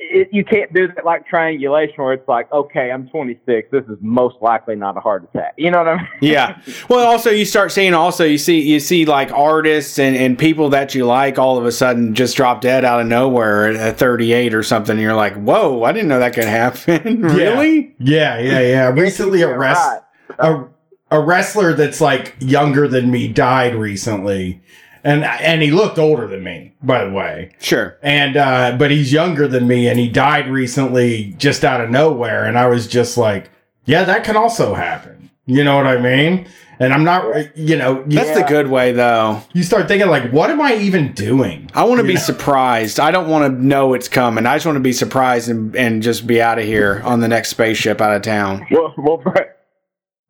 it, 0.00 0.28
you 0.32 0.44
can't 0.44 0.74
do 0.74 0.88
that 0.88 1.04
like 1.04 1.24
triangulation 1.28 1.94
where 1.98 2.14
it's 2.14 2.26
like 2.26 2.50
okay 2.52 2.90
I'm 2.90 3.08
26, 3.10 3.68
this 3.70 3.84
is 3.84 3.96
most 4.00 4.38
likely 4.40 4.74
not 4.74 4.96
a 4.96 5.00
heart 5.00 5.22
attack. 5.32 5.54
You 5.56 5.70
know 5.70 5.78
what 5.78 5.88
I 5.88 5.96
mean? 5.98 6.08
Yeah. 6.20 6.60
Well, 6.90 7.06
also 7.06 7.30
you 7.30 7.44
start 7.44 7.70
seeing 7.70 7.94
also 7.94 8.24
you 8.24 8.38
see 8.38 8.60
you 8.60 8.80
see 8.80 9.04
like 9.04 9.30
artists 9.30 10.00
and, 10.00 10.16
and 10.16 10.36
people 10.36 10.68
that 10.70 10.96
you 10.96 11.06
like 11.06 11.38
all 11.38 11.56
of 11.56 11.64
a 11.64 11.70
sudden 11.70 12.12
just 12.12 12.36
drop 12.36 12.60
dead 12.60 12.84
out 12.84 13.00
of 13.00 13.06
nowhere 13.06 13.68
at, 13.68 13.76
at 13.76 13.98
38 13.98 14.52
or 14.52 14.64
something. 14.64 14.94
And 14.94 15.00
you're 15.00 15.14
like, 15.14 15.36
whoa, 15.36 15.84
I 15.84 15.92
didn't 15.92 16.08
know 16.08 16.18
that 16.18 16.34
could 16.34 16.42
happen. 16.42 17.22
really? 17.22 17.94
Yeah, 18.00 18.40
yeah, 18.40 18.60
yeah. 18.60 18.88
Recently, 18.88 19.44
arrested. 19.44 20.02
Right. 20.40 20.50
a, 20.50 20.68
a 21.10 21.20
wrestler 21.20 21.72
that's 21.74 22.00
like 22.00 22.34
younger 22.40 22.86
than 22.88 23.10
me 23.10 23.28
died 23.28 23.74
recently. 23.74 24.60
And, 25.04 25.24
and 25.24 25.62
he 25.62 25.70
looked 25.70 25.96
older 25.98 26.26
than 26.26 26.42
me, 26.42 26.74
by 26.82 27.04
the 27.04 27.10
way. 27.12 27.52
Sure. 27.60 27.96
and 28.02 28.36
uh 28.36 28.76
but 28.78 28.90
he's 28.90 29.12
younger 29.12 29.46
than 29.48 29.66
me 29.68 29.88
and 29.88 29.98
he 29.98 30.08
died 30.08 30.48
recently 30.50 31.34
just 31.38 31.64
out 31.64 31.80
of 31.80 31.88
nowhere 31.88 32.44
and 32.44 32.58
i 32.58 32.66
was 32.66 32.86
just 32.86 33.16
like 33.16 33.48
yeah 33.84 34.02
that 34.04 34.24
can 34.24 34.36
also 34.36 34.74
happen 34.74 35.30
You 35.46 35.64
know 35.64 35.76
what 35.76 35.86
I 35.86 35.98
mean? 35.98 36.46
And 36.80 36.92
I'm 36.94 37.02
not, 37.04 37.56
you 37.56 37.74
know, 37.76 38.04
you, 38.06 38.18
That's 38.20 38.38
the 38.38 38.44
good 38.46 38.68
way, 38.68 38.92
though. 38.92 39.40
you 39.52 39.64
start 39.64 39.88
thinking 39.88 40.08
like, 40.08 40.30
what 40.30 40.48
am 40.50 40.60
I 40.60 40.74
even 40.76 41.12
doing? 41.12 41.68
I 41.74 41.82
want 41.84 42.00
to 42.00 42.06
be 42.06 42.12
Yeah. 42.12 42.18
surprised. 42.20 43.00
I 43.00 43.10
don't 43.10 43.28
want 43.28 43.50
to 43.52 43.64
know 43.64 43.94
it's 43.94 44.08
coming. 44.08 44.46
I 44.46 44.54
just 44.56 44.64
want 44.66 44.76
to 44.76 44.80
be 44.80 44.92
surprised 44.92 45.48
and, 45.48 45.74
and 45.74 46.02
just 46.04 46.24
be 46.26 46.40
out 46.40 46.58
of 46.60 46.64
here 46.66 47.00
on 47.04 47.18
the 47.20 47.26
next 47.26 47.48
spaceship 47.48 48.00
out 48.00 48.14
of 48.14 48.22
town. 48.22 48.64
Well, 48.70 48.94
well, 48.96 49.16
Brad, 49.16 49.48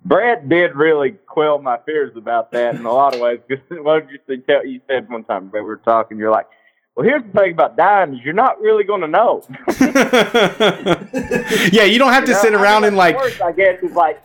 Brad 0.04 0.48
did 0.48 0.74
really 0.74 1.12
quell 1.26 1.58
my 1.58 1.78
fears 1.84 2.16
about 2.16 2.52
that 2.52 2.76
in 2.76 2.86
a 2.86 2.92
lot 2.92 3.14
of 3.14 3.20
ways. 3.20 3.40
Because 3.46 3.64
what 3.84 4.08
did 4.08 4.12
you 4.12 4.36
say? 4.36 4.42
Tell 4.42 4.64
you 4.64 4.80
said 4.88 5.08
one 5.10 5.24
time, 5.24 5.48
but 5.48 5.60
we 5.60 5.62
were 5.62 5.76
talking. 5.76 6.18
You're 6.18 6.30
like, 6.30 6.46
"Well, 6.94 7.04
here's 7.06 7.22
the 7.24 7.38
thing 7.38 7.52
about 7.52 7.76
dying: 7.76 8.14
is 8.14 8.20
you're 8.24 8.32
not 8.32 8.60
really 8.60 8.84
going 8.84 9.02
to 9.02 9.08
know." 9.08 9.42
yeah, 11.72 11.84
you 11.84 11.98
don't 11.98 12.12
have 12.12 12.24
to 12.24 12.30
You 12.30 12.36
know? 12.36 12.42
sit 12.42 12.52
I 12.52 12.56
mean, 12.56 12.60
around 12.60 12.84
and 12.84 12.96
like, 12.96 13.16
the 13.16 13.22
worst, 13.22 13.42
I 13.42 13.52
guess 13.52 13.82
is 13.82 13.92
like, 13.92 14.22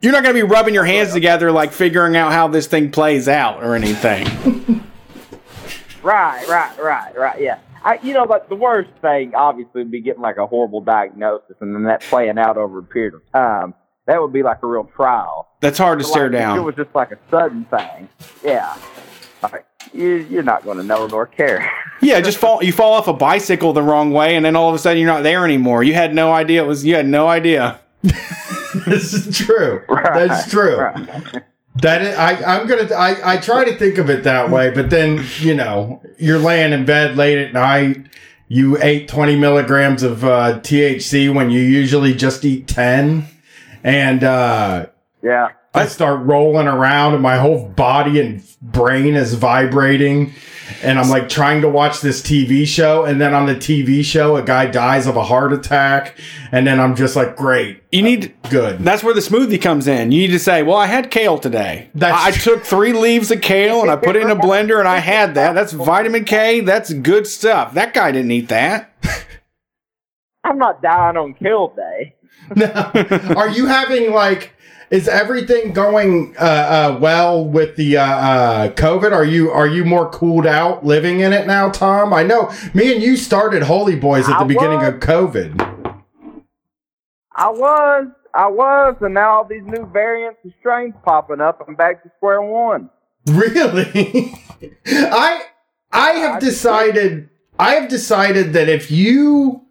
you're 0.00 0.12
not 0.12 0.22
going 0.22 0.34
to 0.36 0.40
be 0.40 0.48
rubbing 0.48 0.74
your 0.74 0.84
hands 0.84 1.12
together, 1.12 1.50
like 1.50 1.72
figuring 1.72 2.16
out 2.16 2.32
how 2.32 2.48
this 2.48 2.66
thing 2.66 2.90
plays 2.90 3.28
out 3.28 3.62
or 3.62 3.74
anything. 3.74 4.26
right, 6.02 6.46
right, 6.48 6.78
right, 6.78 7.18
right, 7.18 7.40
yeah. 7.40 7.58
I, 7.82 7.98
you 8.02 8.14
know, 8.14 8.24
like 8.24 8.48
the 8.48 8.56
worst 8.56 8.90
thing, 9.00 9.34
obviously, 9.34 9.82
would 9.82 9.90
be 9.90 10.00
getting 10.00 10.22
like 10.22 10.38
a 10.38 10.46
horrible 10.46 10.80
diagnosis 10.80 11.56
and 11.60 11.74
then 11.74 11.84
that 11.84 12.00
playing 12.02 12.38
out 12.38 12.56
over 12.56 12.78
a 12.78 12.82
period 12.82 13.14
of 13.14 13.32
time. 13.32 13.74
That 14.06 14.20
would 14.22 14.32
be 14.32 14.42
like 14.42 14.62
a 14.62 14.66
real 14.66 14.84
trial. 14.96 15.48
That's 15.60 15.78
hard 15.78 15.98
to 15.98 16.04
But, 16.04 16.10
stare 16.10 16.30
like, 16.30 16.40
If 16.52 16.56
it 16.56 16.60
was 16.60 16.74
just 16.76 16.94
like 16.94 17.10
a 17.12 17.18
sudden 17.30 17.64
thing, 17.66 18.08
yeah. 18.44 18.76
Like, 19.42 19.66
you, 19.92 20.26
you're 20.30 20.42
not 20.42 20.64
going 20.64 20.78
to 20.78 20.84
know 20.84 21.06
nor 21.06 21.26
care. 21.26 21.70
Yeah, 22.00 22.20
just 22.20 22.38
fall. 22.38 22.62
You 22.62 22.72
fall 22.72 22.92
off 22.92 23.08
a 23.08 23.12
bicycle 23.12 23.72
the 23.72 23.82
wrong 23.82 24.12
way, 24.12 24.36
and 24.36 24.44
then 24.44 24.54
all 24.54 24.68
of 24.68 24.74
a 24.74 24.78
sudden 24.78 24.98
you're 24.98 25.12
not 25.12 25.22
there 25.22 25.44
anymore. 25.44 25.82
You 25.82 25.94
had 25.94 26.14
no 26.14 26.32
idea 26.32 26.62
it 26.62 26.66
was. 26.66 26.84
You 26.84 26.94
had 26.94 27.06
no 27.06 27.26
idea. 27.28 27.80
this 28.02 29.12
is 29.12 29.36
true. 29.36 29.82
Right, 29.88 30.28
That's 30.28 30.50
true. 30.50 30.76
right. 30.76 31.42
That 31.82 32.02
is, 32.02 32.16
I, 32.16 32.32
I'm 32.56 32.66
gonna. 32.66 32.92
I, 32.94 33.34
I 33.34 33.36
try 33.38 33.64
to 33.64 33.76
think 33.76 33.98
of 33.98 34.08
it 34.08 34.24
that 34.24 34.50
way, 34.50 34.70
but 34.70 34.88
then 34.90 35.24
you 35.40 35.54
know, 35.54 36.00
you're 36.18 36.38
laying 36.38 36.72
in 36.72 36.84
bed 36.84 37.16
late 37.16 37.38
at 37.38 37.52
night. 37.52 38.06
You 38.48 38.78
ate 38.80 39.08
20 39.08 39.36
milligrams 39.36 40.02
of 40.02 40.24
uh, 40.24 40.60
THC 40.60 41.34
when 41.34 41.50
you 41.50 41.60
usually 41.60 42.14
just 42.14 42.44
eat 42.44 42.68
10, 42.68 43.26
and 43.86 44.22
uh, 44.24 44.86
Yeah. 45.22 45.48
I 45.74 45.86
start 45.86 46.24
rolling 46.26 46.66
around, 46.66 47.14
and 47.14 47.22
my 47.22 47.36
whole 47.36 47.68
body 47.68 48.18
and 48.20 48.42
brain 48.62 49.14
is 49.14 49.34
vibrating. 49.34 50.32
And 50.82 50.98
I'm 50.98 51.08
like 51.08 51.28
trying 51.28 51.60
to 51.60 51.68
watch 51.68 52.00
this 52.00 52.20
TV 52.20 52.66
show, 52.66 53.04
and 53.04 53.20
then 53.20 53.34
on 53.34 53.46
the 53.46 53.54
TV 53.54 54.02
show, 54.04 54.34
a 54.36 54.42
guy 54.42 54.66
dies 54.66 55.06
of 55.06 55.16
a 55.16 55.22
heart 55.22 55.52
attack, 55.52 56.18
and 56.50 56.66
then 56.66 56.80
I'm 56.80 56.96
just 56.96 57.14
like, 57.14 57.36
great, 57.36 57.82
You 57.92 58.02
need. 58.02 58.34
good. 58.50 58.80
That's 58.80 59.04
where 59.04 59.14
the 59.14 59.20
smoothie 59.20 59.62
comes 59.62 59.86
in. 59.86 60.10
You 60.10 60.22
need 60.22 60.32
to 60.32 60.40
say, 60.40 60.64
"Well, 60.64 60.76
I 60.76 60.86
had 60.86 61.10
kale 61.12 61.38
today. 61.38 61.88
That's 61.94 62.20
I 62.20 62.30
true. 62.32 62.54
took 62.54 62.64
three 62.64 62.92
leaves 62.92 63.30
of 63.30 63.42
kale 63.42 63.80
and 63.82 63.90
I 63.92 63.94
put 63.96 64.16
it 64.16 64.22
in 64.22 64.30
a 64.30 64.34
blender 64.36 64.80
and 64.80 64.88
I 64.88 64.98
had 64.98 65.34
that. 65.36 65.52
That's 65.52 65.72
vitamin 65.72 66.24
K. 66.24 66.60
That's 66.62 66.92
good 66.92 67.28
stuff. 67.28 67.74
That 67.74 67.94
guy 67.94 68.10
didn't 68.10 68.32
eat 68.32 68.48
that. 68.48 68.90
I'm 70.44 70.58
not 70.58 70.82
dying 70.82 71.16
on 71.16 71.34
kale 71.34 71.74
day. 71.76 72.15
No. 72.56 72.92
Are 73.36 73.48
you 73.48 73.66
having 73.66 74.12
like 74.12 74.52
is 74.90 75.08
everything 75.08 75.72
going 75.72 76.36
uh, 76.38 76.42
uh, 76.42 76.98
well 77.00 77.44
with 77.44 77.74
the 77.76 77.98
uh, 77.98 78.04
uh, 78.04 78.68
COVID? 78.70 79.12
Are 79.12 79.24
you 79.24 79.50
are 79.50 79.66
you 79.66 79.84
more 79.84 80.08
cooled 80.10 80.46
out 80.46 80.84
living 80.84 81.20
in 81.20 81.32
it 81.32 81.46
now, 81.46 81.70
Tom? 81.70 82.14
I 82.14 82.22
know 82.22 82.52
me 82.72 82.94
and 82.94 83.02
you 83.02 83.16
started 83.16 83.62
Holy 83.62 83.96
Boys 83.96 84.28
at 84.28 84.38
the 84.38 84.44
I 84.44 84.44
beginning 84.44 84.78
was. 84.78 84.88
of 84.88 85.00
COVID. 85.00 85.92
I 87.32 87.50
was, 87.50 88.06
I 88.32 88.46
was, 88.46 88.96
and 89.00 89.14
now 89.14 89.38
all 89.38 89.44
these 89.44 89.64
new 89.64 89.86
variants 89.92 90.38
and 90.44 90.54
strains 90.60 90.94
popping 91.04 91.40
up. 91.40 91.62
I'm 91.66 91.74
back 91.74 92.02
to 92.04 92.10
square 92.16 92.40
one. 92.40 92.88
Really? 93.26 94.32
I 94.86 95.42
I 95.92 96.10
have 96.12 96.40
decided 96.40 97.28
I 97.58 97.74
have 97.74 97.88
decided 97.88 98.52
that 98.52 98.68
if 98.68 98.90
you 98.90 99.66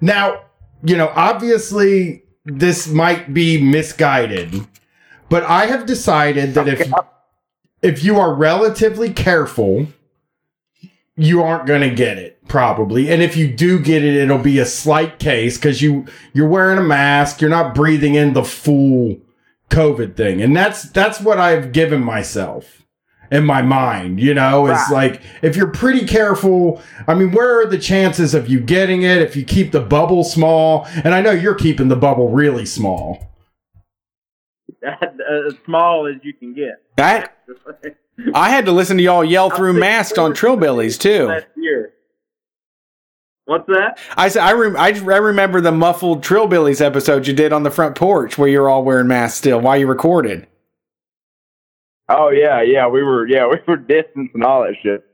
now, 0.00 0.42
you 0.84 0.96
know, 0.96 1.10
obviously 1.14 2.22
this 2.44 2.86
might 2.86 3.32
be 3.32 3.60
misguided, 3.60 4.66
but 5.28 5.42
I 5.44 5.66
have 5.66 5.86
decided 5.86 6.54
that 6.54 6.68
if 6.68 6.92
if 7.82 8.04
you 8.04 8.18
are 8.18 8.34
relatively 8.34 9.12
careful, 9.12 9.86
you 11.16 11.42
aren't 11.42 11.66
going 11.66 11.82
to 11.82 11.94
get 11.94 12.18
it 12.18 12.46
probably. 12.48 13.10
And 13.10 13.22
if 13.22 13.36
you 13.36 13.48
do 13.52 13.78
get 13.78 14.04
it, 14.04 14.14
it'll 14.14 14.38
be 14.38 14.58
a 14.58 14.66
slight 14.66 15.18
case 15.18 15.56
cuz 15.56 15.80
you 15.80 16.04
you're 16.34 16.48
wearing 16.48 16.78
a 16.78 16.82
mask, 16.82 17.40
you're 17.40 17.50
not 17.50 17.74
breathing 17.74 18.14
in 18.14 18.34
the 18.34 18.44
full 18.44 19.18
COVID 19.70 20.16
thing. 20.16 20.42
And 20.42 20.54
that's 20.54 20.84
that's 20.90 21.20
what 21.20 21.38
I've 21.38 21.72
given 21.72 22.02
myself 22.02 22.83
in 23.30 23.44
my 23.44 23.62
mind, 23.62 24.20
you 24.20 24.34
know, 24.34 24.66
it's 24.66 24.90
Right. 24.90 25.12
like 25.12 25.22
if 25.42 25.56
you're 25.56 25.70
pretty 25.70 26.06
careful, 26.06 26.80
I 27.08 27.14
mean, 27.14 27.32
where 27.32 27.60
are 27.60 27.66
the 27.66 27.78
chances 27.78 28.34
of 28.34 28.48
you 28.48 28.60
getting 28.60 29.02
it 29.02 29.18
if 29.22 29.34
you 29.36 29.44
keep 29.44 29.72
the 29.72 29.80
bubble 29.80 30.24
small? 30.24 30.86
And 31.04 31.14
I 31.14 31.20
know 31.22 31.30
you're 31.30 31.54
keeping 31.54 31.88
the 31.88 31.96
bubble 31.96 32.30
really 32.30 32.66
small. 32.66 33.30
as 34.82 34.98
uh, 35.02 35.50
small 35.64 36.06
as 36.06 36.16
you 36.22 36.34
can 36.34 36.54
get. 36.54 36.82
I 36.98 37.28
I 38.34 38.50
had 38.50 38.66
to 38.66 38.72
listen 38.72 38.96
to 38.98 39.02
y'all 39.02 39.24
yell 39.24 39.50
through 39.50 39.72
masks 39.74 40.18
on 40.18 40.32
Trillbillies 40.32 40.98
too. 40.98 41.26
Last 41.26 41.46
year. 41.56 41.90
What's 43.46 43.66
that? 43.66 43.98
I 44.16 44.28
said 44.28 44.42
I, 44.42 44.52
rem- 44.52 44.76
I 44.76 44.88
I 44.88 45.16
remember 45.18 45.60
the 45.60 45.72
muffled 45.72 46.22
Trillbillies 46.22 46.80
episode 46.80 47.26
you 47.26 47.34
did 47.34 47.52
on 47.52 47.62
the 47.62 47.70
front 47.70 47.94
porch 47.96 48.38
where 48.38 48.48
you're 48.48 48.68
all 48.70 48.84
wearing 48.84 49.06
masks 49.08 49.38
still 49.38 49.60
while 49.60 49.76
you 49.76 49.86
recorded. 49.86 50.46
Oh 52.08 52.30
yeah, 52.30 52.62
yeah. 52.62 52.86
We 52.86 53.02
were 53.02 53.26
yeah 53.26 53.46
we 53.50 53.58
were 53.66 53.76
distancing 53.76 54.42
all 54.42 54.62
that 54.62 54.74
shit 54.82 55.04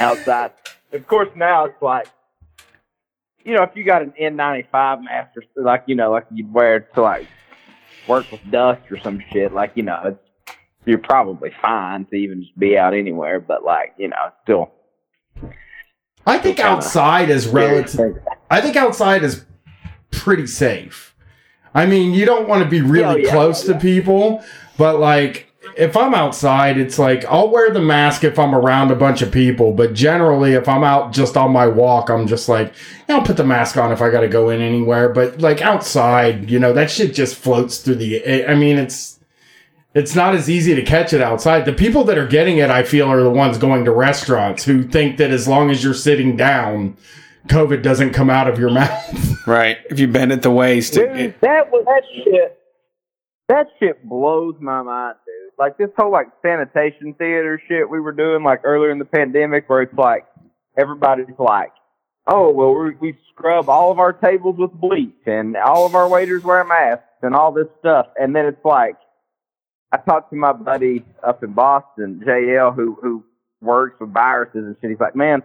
outside. 0.00 0.52
of 0.92 1.06
course, 1.06 1.28
now 1.36 1.66
it's 1.66 1.80
like 1.82 2.06
you 3.44 3.54
know 3.54 3.62
if 3.62 3.70
you 3.74 3.84
got 3.84 4.02
an 4.02 4.12
N95 4.20 5.04
mask 5.04 5.36
or 5.36 5.62
like 5.62 5.84
you 5.86 5.94
know 5.94 6.10
like 6.10 6.26
you'd 6.32 6.52
wear 6.52 6.76
it 6.76 6.94
to 6.94 7.02
like 7.02 7.26
work 8.08 8.30
with 8.32 8.40
dust 8.50 8.82
or 8.90 8.98
some 8.98 9.22
shit 9.32 9.52
like 9.52 9.72
you 9.76 9.82
know 9.82 10.00
it's 10.04 10.18
you're 10.84 10.98
probably 10.98 11.52
fine 11.62 12.04
to 12.06 12.16
even 12.16 12.42
just 12.42 12.58
be 12.58 12.76
out 12.76 12.94
anywhere. 12.94 13.40
But 13.40 13.64
like 13.64 13.94
you 13.98 14.08
know 14.08 14.30
still 14.42 14.72
I 16.26 16.38
think 16.38 16.60
outside 16.60 17.30
is 17.30 17.48
relative. 17.48 18.18
I 18.50 18.60
think 18.60 18.76
outside 18.76 19.22
is 19.22 19.44
pretty 20.10 20.46
safe. 20.46 21.14
I 21.74 21.86
mean, 21.86 22.12
you 22.12 22.26
don't 22.26 22.46
want 22.48 22.62
to 22.62 22.68
be 22.68 22.80
oh, 22.80 22.88
really 22.88 23.04
Oh, 23.04 23.16
yeah, 23.16 23.30
close 23.32 23.66
yeah. 23.66 23.74
to 23.74 23.80
people, 23.80 24.44
but 24.76 24.98
like 25.00 25.51
if 25.76 25.96
I'm 25.96 26.14
outside, 26.14 26.78
it's 26.78 26.98
like 26.98 27.24
I'll 27.26 27.50
wear 27.50 27.70
the 27.70 27.80
mask 27.80 28.24
if 28.24 28.38
I'm 28.38 28.54
around 28.54 28.90
a 28.90 28.94
bunch 28.96 29.22
of 29.22 29.30
people. 29.32 29.72
But 29.72 29.94
generally, 29.94 30.52
if 30.52 30.68
I'm 30.68 30.84
out 30.84 31.12
just 31.12 31.36
on 31.36 31.52
my 31.52 31.66
walk, 31.66 32.10
I'm 32.10 32.26
just 32.26 32.48
like, 32.48 32.72
yeah, 33.08 33.16
I'll 33.16 33.22
put 33.22 33.36
the 33.36 33.44
mask 33.44 33.76
on 33.76 33.92
if 33.92 34.00
I 34.02 34.10
got 34.10 34.20
to 34.20 34.28
go 34.28 34.50
in 34.50 34.60
anywhere. 34.60 35.08
But 35.08 35.40
like 35.40 35.60
outside, 35.62 36.50
you 36.50 36.58
know, 36.58 36.72
that 36.72 36.90
shit 36.90 37.14
just 37.14 37.36
floats 37.36 37.78
through 37.78 37.96
the. 37.96 38.46
I 38.48 38.54
mean, 38.54 38.78
it's 38.78 39.18
it's 39.94 40.14
not 40.14 40.34
as 40.34 40.48
easy 40.48 40.74
to 40.74 40.82
catch 40.82 41.12
it 41.12 41.20
outside. 41.20 41.64
The 41.66 41.72
people 41.72 42.04
that 42.04 42.16
are 42.16 42.26
getting 42.26 42.58
it, 42.58 42.70
I 42.70 42.82
feel, 42.82 43.08
are 43.08 43.22
the 43.22 43.30
ones 43.30 43.58
going 43.58 43.84
to 43.84 43.90
restaurants 43.92 44.64
who 44.64 44.82
think 44.84 45.18
that 45.18 45.30
as 45.30 45.46
long 45.46 45.70
as 45.70 45.84
you're 45.84 45.92
sitting 45.94 46.36
down, 46.36 46.96
COVID 47.48 47.82
doesn't 47.82 48.12
come 48.12 48.30
out 48.30 48.48
of 48.48 48.58
your 48.58 48.70
mouth. 48.72 49.46
Right. 49.46 49.76
If 49.90 49.98
you 49.98 50.08
bend 50.08 50.32
at 50.32 50.42
the 50.42 50.50
waist, 50.50 50.94
Dude, 50.94 51.16
it- 51.16 51.40
that 51.42 51.70
was 51.70 51.84
that 51.84 52.02
shit. 52.24 52.58
That 53.48 53.66
shit 53.78 54.02
blows 54.08 54.54
my 54.60 54.80
mind, 54.82 55.16
dude. 55.21 55.21
Like 55.58 55.78
this 55.78 55.90
whole 55.96 56.10
like 56.10 56.28
sanitation 56.42 57.14
theater 57.14 57.60
shit 57.68 57.88
we 57.88 58.00
were 58.00 58.12
doing 58.12 58.42
like 58.42 58.60
earlier 58.64 58.90
in 58.90 58.98
the 58.98 59.04
pandemic, 59.04 59.68
where 59.68 59.82
it's 59.82 59.94
like 59.94 60.26
everybody's 60.76 61.26
like, 61.38 61.72
"Oh, 62.26 62.50
well, 62.50 62.74
we, 62.74 62.94
we 63.00 63.18
scrub 63.30 63.68
all 63.68 63.90
of 63.90 63.98
our 63.98 64.12
tables 64.12 64.56
with 64.58 64.72
bleach, 64.72 65.14
and 65.26 65.56
all 65.56 65.86
of 65.86 65.94
our 65.94 66.08
waiters 66.08 66.42
wear 66.42 66.64
masks, 66.64 67.04
and 67.22 67.34
all 67.34 67.52
this 67.52 67.68
stuff." 67.80 68.06
And 68.18 68.34
then 68.34 68.46
it's 68.46 68.64
like, 68.64 68.96
I 69.92 69.98
talked 69.98 70.30
to 70.30 70.36
my 70.36 70.52
buddy 70.52 71.04
up 71.22 71.42
in 71.44 71.52
Boston, 71.52 72.22
JL, 72.26 72.74
who 72.74 72.98
who 73.00 73.24
works 73.60 74.00
with 74.00 74.12
viruses 74.12 74.64
and 74.66 74.76
shit. 74.80 74.90
He's 74.90 75.00
like, 75.00 75.14
"Man, 75.14 75.42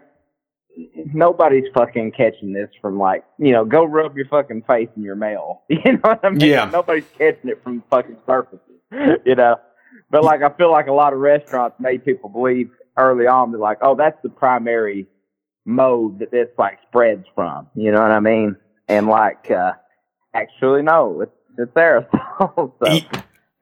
nobody's 1.14 1.66
fucking 1.74 2.12
catching 2.12 2.54
this 2.54 2.70
from 2.82 2.98
like, 2.98 3.24
you 3.38 3.52
know, 3.52 3.66
go 3.66 3.84
rub 3.84 4.16
your 4.16 4.28
fucking 4.28 4.64
face 4.64 4.90
in 4.96 5.04
your 5.04 5.16
mail. 5.16 5.64
You 5.70 5.94
know 5.94 6.00
what 6.02 6.20
I 6.24 6.30
mean? 6.30 6.42
Yeah. 6.42 6.70
Nobody's 6.72 7.06
catching 7.18 7.50
it 7.50 7.62
from 7.64 7.84
fucking 7.90 8.18
surfaces. 8.26 8.60
You 9.26 9.36
know? 9.36 9.58
But 10.10 10.24
like 10.24 10.42
I 10.44 10.50
feel 10.50 10.72
like 10.72 10.88
a 10.88 10.94
lot 10.94 11.14
of 11.14 11.20
restaurants 11.20 11.76
made 11.80 12.06
people 12.06 12.30
believe 12.30 12.70
early 12.98 13.28
on 13.28 13.52
that 13.52 13.60
like, 13.60 13.78
oh, 13.82 13.96
that's 13.96 14.18
the 14.24 14.30
primary 14.30 15.08
mode 15.66 16.20
that 16.20 16.32
this 16.32 16.48
like 16.58 16.80
spreads 16.88 17.26
from. 17.36 17.68
You 17.76 17.92
know 17.92 18.02
what 18.02 18.12
I 18.12 18.20
mean? 18.20 18.56
And 18.88 19.08
like 19.08 19.52
uh 19.52 19.74
actually 20.34 20.82
no, 20.82 21.22
it's 21.22 21.32
it's 21.58 21.74
aerosol. 21.74 22.74
so 22.84 23.20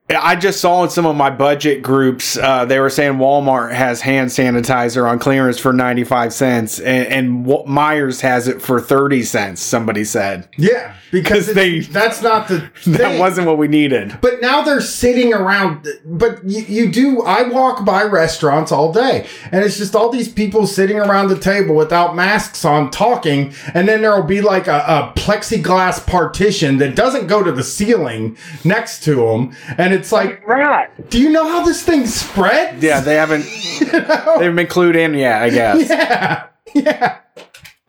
I 0.07 0.35
just 0.35 0.61
saw 0.61 0.83
in 0.83 0.91
some 0.91 1.07
of 1.07 1.15
my 1.15 1.31
budget 1.31 1.81
groups, 1.81 2.37
uh, 2.37 2.63
they 2.65 2.79
were 2.79 2.91
saying 2.91 3.13
Walmart 3.13 3.73
has 3.73 4.01
hand 4.01 4.29
sanitizer 4.29 5.09
on 5.09 5.17
clearance 5.17 5.57
for 5.57 5.73
95 5.73 6.31
cents 6.31 6.79
and, 6.79 7.07
and 7.07 7.45
w- 7.47 7.65
Meijer's 7.67 8.21
has 8.21 8.47
it 8.47 8.61
for 8.61 8.79
30 8.79 9.23
cents, 9.23 9.61
somebody 9.63 10.03
said. 10.03 10.47
Yeah, 10.57 10.93
because 11.11 11.47
they- 11.47 11.79
that's 11.79 12.21
not 12.21 12.47
the 12.47 12.57
That 12.85 12.97
thing. 12.99 13.19
wasn't 13.19 13.47
what 13.47 13.57
we 13.57 13.67
needed. 13.67 14.19
But 14.21 14.41
now 14.41 14.61
they're 14.61 14.79
sitting 14.79 15.33
around. 15.33 15.87
But 16.05 16.47
you, 16.47 16.61
you 16.85 16.91
do. 16.91 17.23
I 17.23 17.41
walk 17.49 17.83
by 17.83 18.03
restaurants 18.03 18.71
all 18.71 18.93
day, 18.93 19.25
and 19.51 19.65
it's 19.65 19.77
just 19.77 19.95
all 19.95 20.09
these 20.11 20.29
people 20.31 20.67
sitting 20.67 20.99
around 20.99 21.29
the 21.29 21.39
table 21.39 21.73
without 21.73 22.15
masks 22.15 22.63
on, 22.63 22.91
talking, 22.91 23.55
and 23.73 23.87
then 23.89 24.03
there 24.03 24.15
will 24.15 24.21
be 24.27 24.41
like 24.41 24.67
a, 24.67 24.83
a 24.87 25.13
plexiglass 25.19 26.05
partition 26.05 26.77
that 26.77 26.95
doesn't 26.95 27.25
go 27.25 27.41
to 27.41 27.51
the 27.51 27.63
ceiling 27.63 28.37
next 28.63 29.03
to 29.05 29.15
them, 29.15 29.55
and 29.79 29.94
it's 29.95 30.11
like, 30.11 30.45
Right. 30.47 30.89
do 31.09 31.19
you 31.19 31.29
know 31.31 31.47
how 31.47 31.63
this 31.65 31.81
thing 31.83 32.05
spreads? 32.05 32.83
Yeah, 32.83 32.99
they 32.99 33.15
haven't 33.15 33.45
You 33.79 33.85
know? 33.91 33.99
they 34.37 34.45
haven't 34.45 34.55
been 34.55 34.67
clued 34.67 34.95
in 34.95 35.13
yet, 35.15 35.41
I 35.41 35.49
guess. 35.49 35.89
yeah, 35.89 36.47
yeah. 36.75 37.17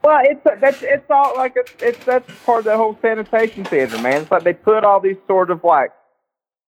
Well, 0.02 0.20
it's 0.22 0.40
that's 0.60 0.82
it's 0.82 1.04
all 1.10 1.34
like 1.36 1.54
it's, 1.56 1.72
it's 1.80 2.04
that's 2.04 2.30
part 2.44 2.60
of 2.60 2.64
the 2.66 2.76
whole 2.76 2.96
sanitation 3.02 3.64
theater, 3.64 3.98
man. 4.00 4.22
It's 4.22 4.30
like 4.30 4.44
they 4.44 4.52
put 4.52 4.84
all 4.84 5.00
these 5.00 5.16
sort 5.26 5.50
of 5.50 5.64
like 5.64 5.90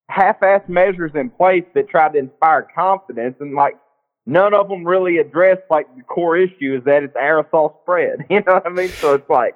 half-ass 0.09 0.61
measures 0.67 1.11
in 1.15 1.29
place 1.29 1.63
that 1.75 1.87
try 1.89 2.09
to 2.09 2.17
inspire 2.17 2.67
confidence, 2.75 3.35
and 3.39 3.55
like 3.55 3.77
none 4.25 4.53
of 4.53 4.67
them 4.67 4.83
really 4.85 5.19
address 5.19 5.57
like 5.69 5.87
the 5.95 6.03
core 6.03 6.35
issue 6.37 6.75
is 6.77 6.83
that 6.83 7.03
it's 7.03 7.13
aerosol 7.15 7.75
spread. 7.83 8.25
You 8.29 8.41
know 8.45 8.55
what 8.55 8.65
I 8.65 8.69
mean? 8.69 8.89
So 8.89 9.13
it's 9.13 9.29
like, 9.29 9.55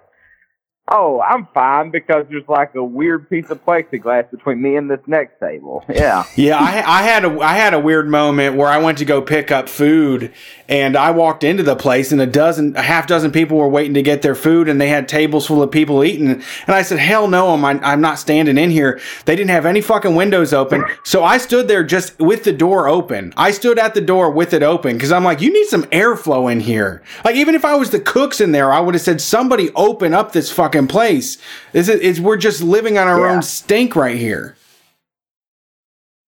oh, 0.90 1.22
I'm 1.22 1.48
fine 1.54 1.92
because 1.92 2.26
there's 2.30 2.48
like 2.48 2.76
a 2.76 2.84
weird 2.84 3.30
piece 3.30 3.50
of 3.50 3.64
plexiglass 3.66 4.30
between 4.30 4.62
me 4.62 4.76
and 4.76 4.90
this 4.90 5.00
next 5.08 5.40
table. 5.40 5.84
Yeah. 5.90 6.24
Yeah, 6.36 6.58
I, 6.58 7.00
I 7.00 7.04
had 7.04 7.26
a 7.26 7.40
I 7.40 7.54
had 7.54 7.74
a 7.74 7.80
weird 7.80 8.10
moment 8.10 8.56
where 8.58 8.68
I 8.68 8.78
went 8.80 8.98
to 8.98 9.06
go 9.06 9.22
pick 9.22 9.52
up 9.52 9.70
food, 9.70 10.34
and 10.68 10.98
I 10.98 11.12
walked 11.12 11.44
into 11.44 11.64
the 11.64 11.76
place, 11.76 12.12
and 12.12 12.20
a 12.20 12.26
dozen, 12.26 12.76
a 12.76 12.82
half 12.82 13.08
dozen 13.08 13.32
people 13.32 13.58
were 13.58 13.70
waiting 13.70 13.94
to 13.94 14.02
get 14.02 14.24
their 14.24 14.36
food, 14.36 14.68
and 14.68 14.82
they 14.82 14.90
had 14.90 15.08
tables 15.08 15.46
full 15.48 15.62
of 15.62 15.72
people 15.72 16.04
eating. 16.04 16.28
And 16.28 16.44
I 16.68 16.82
said, 16.82 17.00
"Hell 17.00 17.28
no, 17.28 17.54
I'm 17.54 17.64
I'm 17.66 18.02
not 18.02 18.20
standing 18.20 18.58
in 18.58 18.72
here." 18.72 19.00
They 19.26 19.36
didn't 19.36 19.52
have 19.52 19.66
any 19.66 19.80
fucking 19.80 20.16
windows 20.16 20.54
open, 20.54 20.84
so 21.04 21.24
I 21.24 21.38
stood 21.38 21.68
there 21.68 21.84
just 21.84 22.20
with 22.20 22.44
the 22.44 22.54
door 22.54 22.88
open. 22.90 23.34
I 23.38 23.52
stood 23.52 23.78
at 23.80 23.94
the 23.94 24.02
door 24.02 24.32
with 24.32 24.54
it 24.54 24.64
open 24.64 24.98
because 24.98 25.12
I'm 25.12 25.24
like, 25.24 25.40
"You 25.40 25.54
need 25.54 25.68
some 25.68 25.84
airflow 25.86 26.52
in 26.52 26.60
here." 26.62 27.04
Like 27.24 27.36
even 27.36 27.56
if 27.56 27.64
I 27.64 27.76
was 27.76 27.92
the 27.92 28.00
cooks 28.00 28.42
in 28.42 28.52
there, 28.52 28.74
I 28.74 28.80
would 28.80 28.96
have 28.96 29.04
said, 29.04 29.22
"Somebody 29.22 29.70
open 29.76 30.14
up 30.14 30.32
this 30.32 30.52
fucking 30.52 30.73
place." 30.88 31.38
This 31.72 31.88
is, 31.90 32.00
is 32.02 32.22
we're 32.22 32.38
just 32.38 32.62
living 32.62 32.98
on 32.98 33.08
our 33.08 33.20
Yeah. 33.20 33.36
own 33.36 33.42
stink 33.42 33.96
right 33.96 34.18
here. 34.18 34.56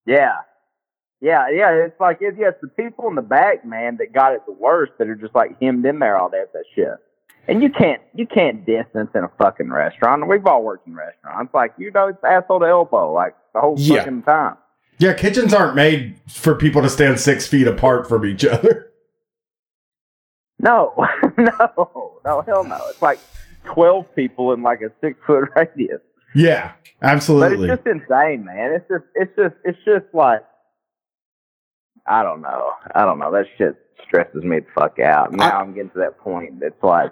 Yeah. 0.05 0.35
Yeah, 1.21 1.49
yeah, 1.49 1.71
it's 1.71 1.99
like 1.99 2.17
it's 2.21 2.37
yeah, 2.37 2.49
it's 2.49 2.61
the 2.61 2.67
people 2.67 3.07
in 3.07 3.15
the 3.15 3.21
back, 3.21 3.65
man, 3.65 3.97
that 3.97 4.13
got 4.13 4.33
it 4.33 4.41
the 4.45 4.51
worst 4.51 4.91
that 4.99 5.07
are 5.07 5.15
just 5.15 5.33
like 5.33 5.59
hemmed 5.59 5.85
in 5.85 5.97
there 5.97 6.17
all 6.17 6.29
day 6.29 6.41
with 6.41 6.51
that 6.53 6.65
shit. 6.75 6.93
And 7.47 7.63
you 7.63 7.69
can't 7.69 8.01
you 8.13 8.27
can't 8.27 8.63
distance 8.65 9.09
in 9.15 9.23
a 9.23 9.31
fucking 9.39 9.71
restaurant. 9.71 10.27
We've 10.27 10.45
all 10.45 10.61
worked 10.61 10.85
in 10.87 10.93
restaurants. 10.93 11.51
Like 11.53 11.73
you 11.79 11.89
know 11.91 12.09
it's 12.09 12.23
asshole 12.23 12.59
to 12.59 12.65
elbow, 12.67 13.11
like 13.13 13.33
the 13.53 13.61
whole 13.61 13.75
Yeah. 13.79 13.99
fucking 13.99 14.23
time. 14.23 14.57
Yeah, 14.99 15.13
kitchens 15.13 15.53
aren't 15.53 15.75
made 15.75 16.19
for 16.27 16.53
people 16.53 16.81
to 16.83 16.89
stand 16.89 17.19
six 17.19 17.47
feet 17.47 17.65
apart 17.67 18.07
from 18.07 18.23
each 18.25 18.45
other. 18.45 18.91
No, 20.59 20.93
no, 21.37 22.19
no, 22.23 22.41
hell 22.41 22.63
no. 22.63 22.79
It's 22.89 23.01
like 23.01 23.19
twelve 23.65 24.05
people 24.15 24.53
in 24.53 24.61
like 24.63 24.81
a 24.81 24.91
six 25.01 25.17
foot 25.25 25.49
radius. 25.55 26.01
Yeah, 26.33 26.73
absolutely. 27.01 27.67
But 27.67 27.73
it's 27.79 27.83
just 27.85 27.87
insane, 27.87 28.43
man. 28.45 28.73
It's 28.73 28.87
just, 28.89 29.05
it's 29.15 29.31
just, 29.37 29.55
it's 29.63 29.77
just 29.85 30.05
like, 30.13 30.43
I 32.07 32.23
don't 32.23 32.41
know. 32.41 32.71
I 32.93 33.05
don't 33.05 33.19
know. 33.19 33.31
That 33.31 33.45
shit 33.57 33.75
stresses 34.05 34.43
me 34.43 34.59
the 34.59 34.65
fuck 34.75 34.99
out. 34.99 35.31
Now 35.31 35.49
I- 35.57 35.61
I'm 35.61 35.73
getting 35.73 35.91
to 35.91 35.99
that 35.99 36.17
point. 36.19 36.55
It's 36.61 36.83
like, 36.83 37.11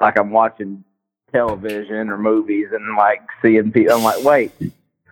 like 0.00 0.18
I'm 0.18 0.30
watching 0.30 0.84
television 1.32 2.08
or 2.08 2.16
movies 2.18 2.68
and 2.72 2.96
like 2.96 3.20
seeing 3.42 3.70
people. 3.72 3.94
I'm 3.96 4.02
like, 4.02 4.24
wait, 4.24 4.52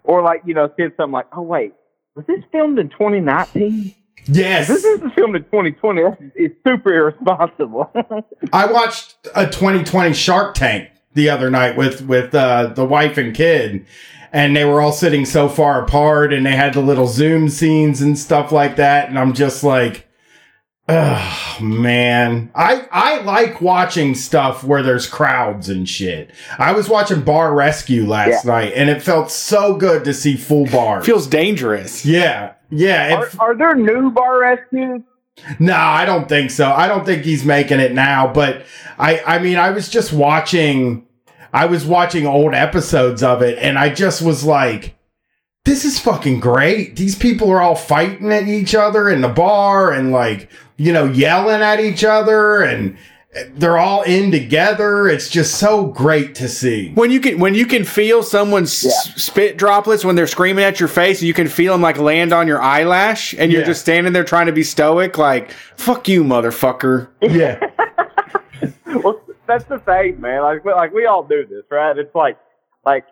or 0.04 0.22
like 0.22 0.42
you 0.46 0.54
know, 0.54 0.72
seeing 0.76 0.92
something 0.96 1.12
like, 1.12 1.26
oh 1.36 1.42
wait, 1.42 1.74
was 2.14 2.24
this 2.26 2.42
filmed 2.50 2.78
in 2.78 2.88
2019? 2.88 3.94
Yes. 4.26 4.68
This 4.68 4.84
is 4.84 5.00
filmed 5.14 5.36
in 5.36 5.44
2020. 5.44 6.02
It's 6.34 6.54
super 6.66 6.92
irresponsible. 6.92 7.90
I 8.52 8.70
watched 8.70 9.16
a 9.34 9.46
2020 9.46 10.12
Shark 10.12 10.54
Tank 10.54 10.90
the 11.14 11.30
other 11.30 11.50
night 11.50 11.76
with 11.76 12.02
with 12.02 12.34
uh, 12.34 12.68
the 12.68 12.84
wife 12.84 13.18
and 13.18 13.34
kid, 13.34 13.86
and 14.32 14.56
they 14.56 14.64
were 14.64 14.80
all 14.80 14.92
sitting 14.92 15.24
so 15.24 15.48
far 15.48 15.82
apart, 15.82 16.32
and 16.32 16.44
they 16.46 16.54
had 16.54 16.74
the 16.74 16.80
little 16.80 17.06
Zoom 17.06 17.48
scenes 17.48 18.02
and 18.02 18.18
stuff 18.18 18.52
like 18.52 18.76
that, 18.76 19.08
and 19.08 19.18
I'm 19.18 19.32
just 19.32 19.64
like, 19.64 20.05
oh 20.88 21.58
man, 21.60 22.50
I 22.54 22.86
I 22.90 23.20
like 23.22 23.60
watching 23.60 24.14
stuff 24.14 24.62
where 24.62 24.82
there's 24.82 25.06
crowds 25.06 25.68
and 25.68 25.88
shit. 25.88 26.30
I 26.58 26.72
was 26.72 26.88
watching 26.88 27.22
Bar 27.22 27.54
Rescue 27.54 28.06
last 28.06 28.44
night, 28.44 28.72
and 28.74 28.88
it 28.88 29.02
felt 29.02 29.30
so 29.30 29.76
good 29.76 30.04
to 30.04 30.14
see 30.14 30.36
full 30.36 30.66
bars. 30.66 31.04
Feels 31.04 31.26
dangerous. 31.26 32.04
yeah, 32.04 32.54
yeah. 32.70 33.14
are, 33.14 33.26
It, 33.26 33.40
are 33.40 33.56
there 33.56 33.74
new 33.74 34.10
bar 34.10 34.40
rescues? 34.40 35.02
no, 35.58 35.74
I 35.74 36.04
don't 36.04 36.28
think 36.28 36.50
so. 36.50 36.70
I 36.70 36.88
don't 36.88 37.04
think 37.04 37.24
he's 37.24 37.44
making 37.44 37.80
it 37.80 37.92
now, 37.92 38.32
but 38.32 38.64
I 38.98 39.20
I 39.26 39.38
mean, 39.38 39.56
I 39.56 39.70
was 39.70 39.88
just 39.88 40.12
watching 40.12 41.06
I 41.52 41.66
was 41.66 41.84
watching 41.84 42.26
old 42.26 42.54
episodes 42.54 43.22
of 43.22 43.42
it 43.42 43.58
and 43.58 43.78
I 43.78 43.90
just 43.90 44.22
was 44.22 44.44
like 44.44 44.96
this 45.66 45.84
is 45.84 45.98
fucking 45.98 46.38
great. 46.38 46.94
These 46.94 47.16
people 47.16 47.50
are 47.50 47.60
all 47.60 47.74
fighting 47.74 48.32
at 48.32 48.46
each 48.46 48.72
other 48.74 49.08
in 49.08 49.20
the 49.20 49.28
bar 49.28 49.90
and 49.90 50.12
like, 50.12 50.48
you 50.76 50.92
know, 50.92 51.04
yelling 51.06 51.62
at 51.62 51.80
each 51.80 52.04
other 52.04 52.62
and 52.62 52.96
they're 53.54 53.76
all 53.76 54.00
in 54.02 54.30
together. 54.30 55.08
It's 55.08 55.28
just 55.28 55.56
so 55.58 55.86
great 55.88 56.34
to 56.36 56.48
see. 56.48 56.92
When 56.94 57.10
you 57.10 57.20
can 57.20 57.38
when 57.38 57.54
you 57.54 57.66
can 57.66 57.84
feel 57.84 58.22
someone's 58.22 58.84
s- 58.84 59.14
spit 59.22 59.58
droplets 59.58 60.06
when 60.06 60.16
they're 60.16 60.26
screaming 60.26 60.64
at 60.64 60.80
your 60.80 60.88
face, 60.88 61.20
and 61.20 61.28
you 61.28 61.34
can 61.34 61.46
feel 61.48 61.74
them 61.74 61.82
like 61.82 61.98
land 61.98 62.32
on 62.32 62.46
your 62.48 62.62
eyelash, 62.62 63.34
and 63.34 63.52
you're 63.52 63.60
Yeah. 63.60 63.66
just 63.66 63.82
standing 63.82 64.14
there 64.14 64.24
trying 64.24 64.46
to 64.46 64.52
be 64.52 64.62
stoic, 64.62 65.18
like 65.18 65.50
"fuck 65.76 66.08
you, 66.08 66.24
motherfucker." 66.24 67.08
Yeah. 67.20 67.60
well, 69.02 69.20
that's 69.46 69.64
the 69.64 69.80
thing, 69.80 70.18
man. 70.20 70.42
Like, 70.42 70.64
we- 70.64 70.72
like 70.72 70.92
we 70.94 71.04
all 71.04 71.22
do 71.22 71.44
this, 71.46 71.64
right? 71.70 71.96
It's 71.98 72.14
like, 72.14 72.38
like, 72.86 73.04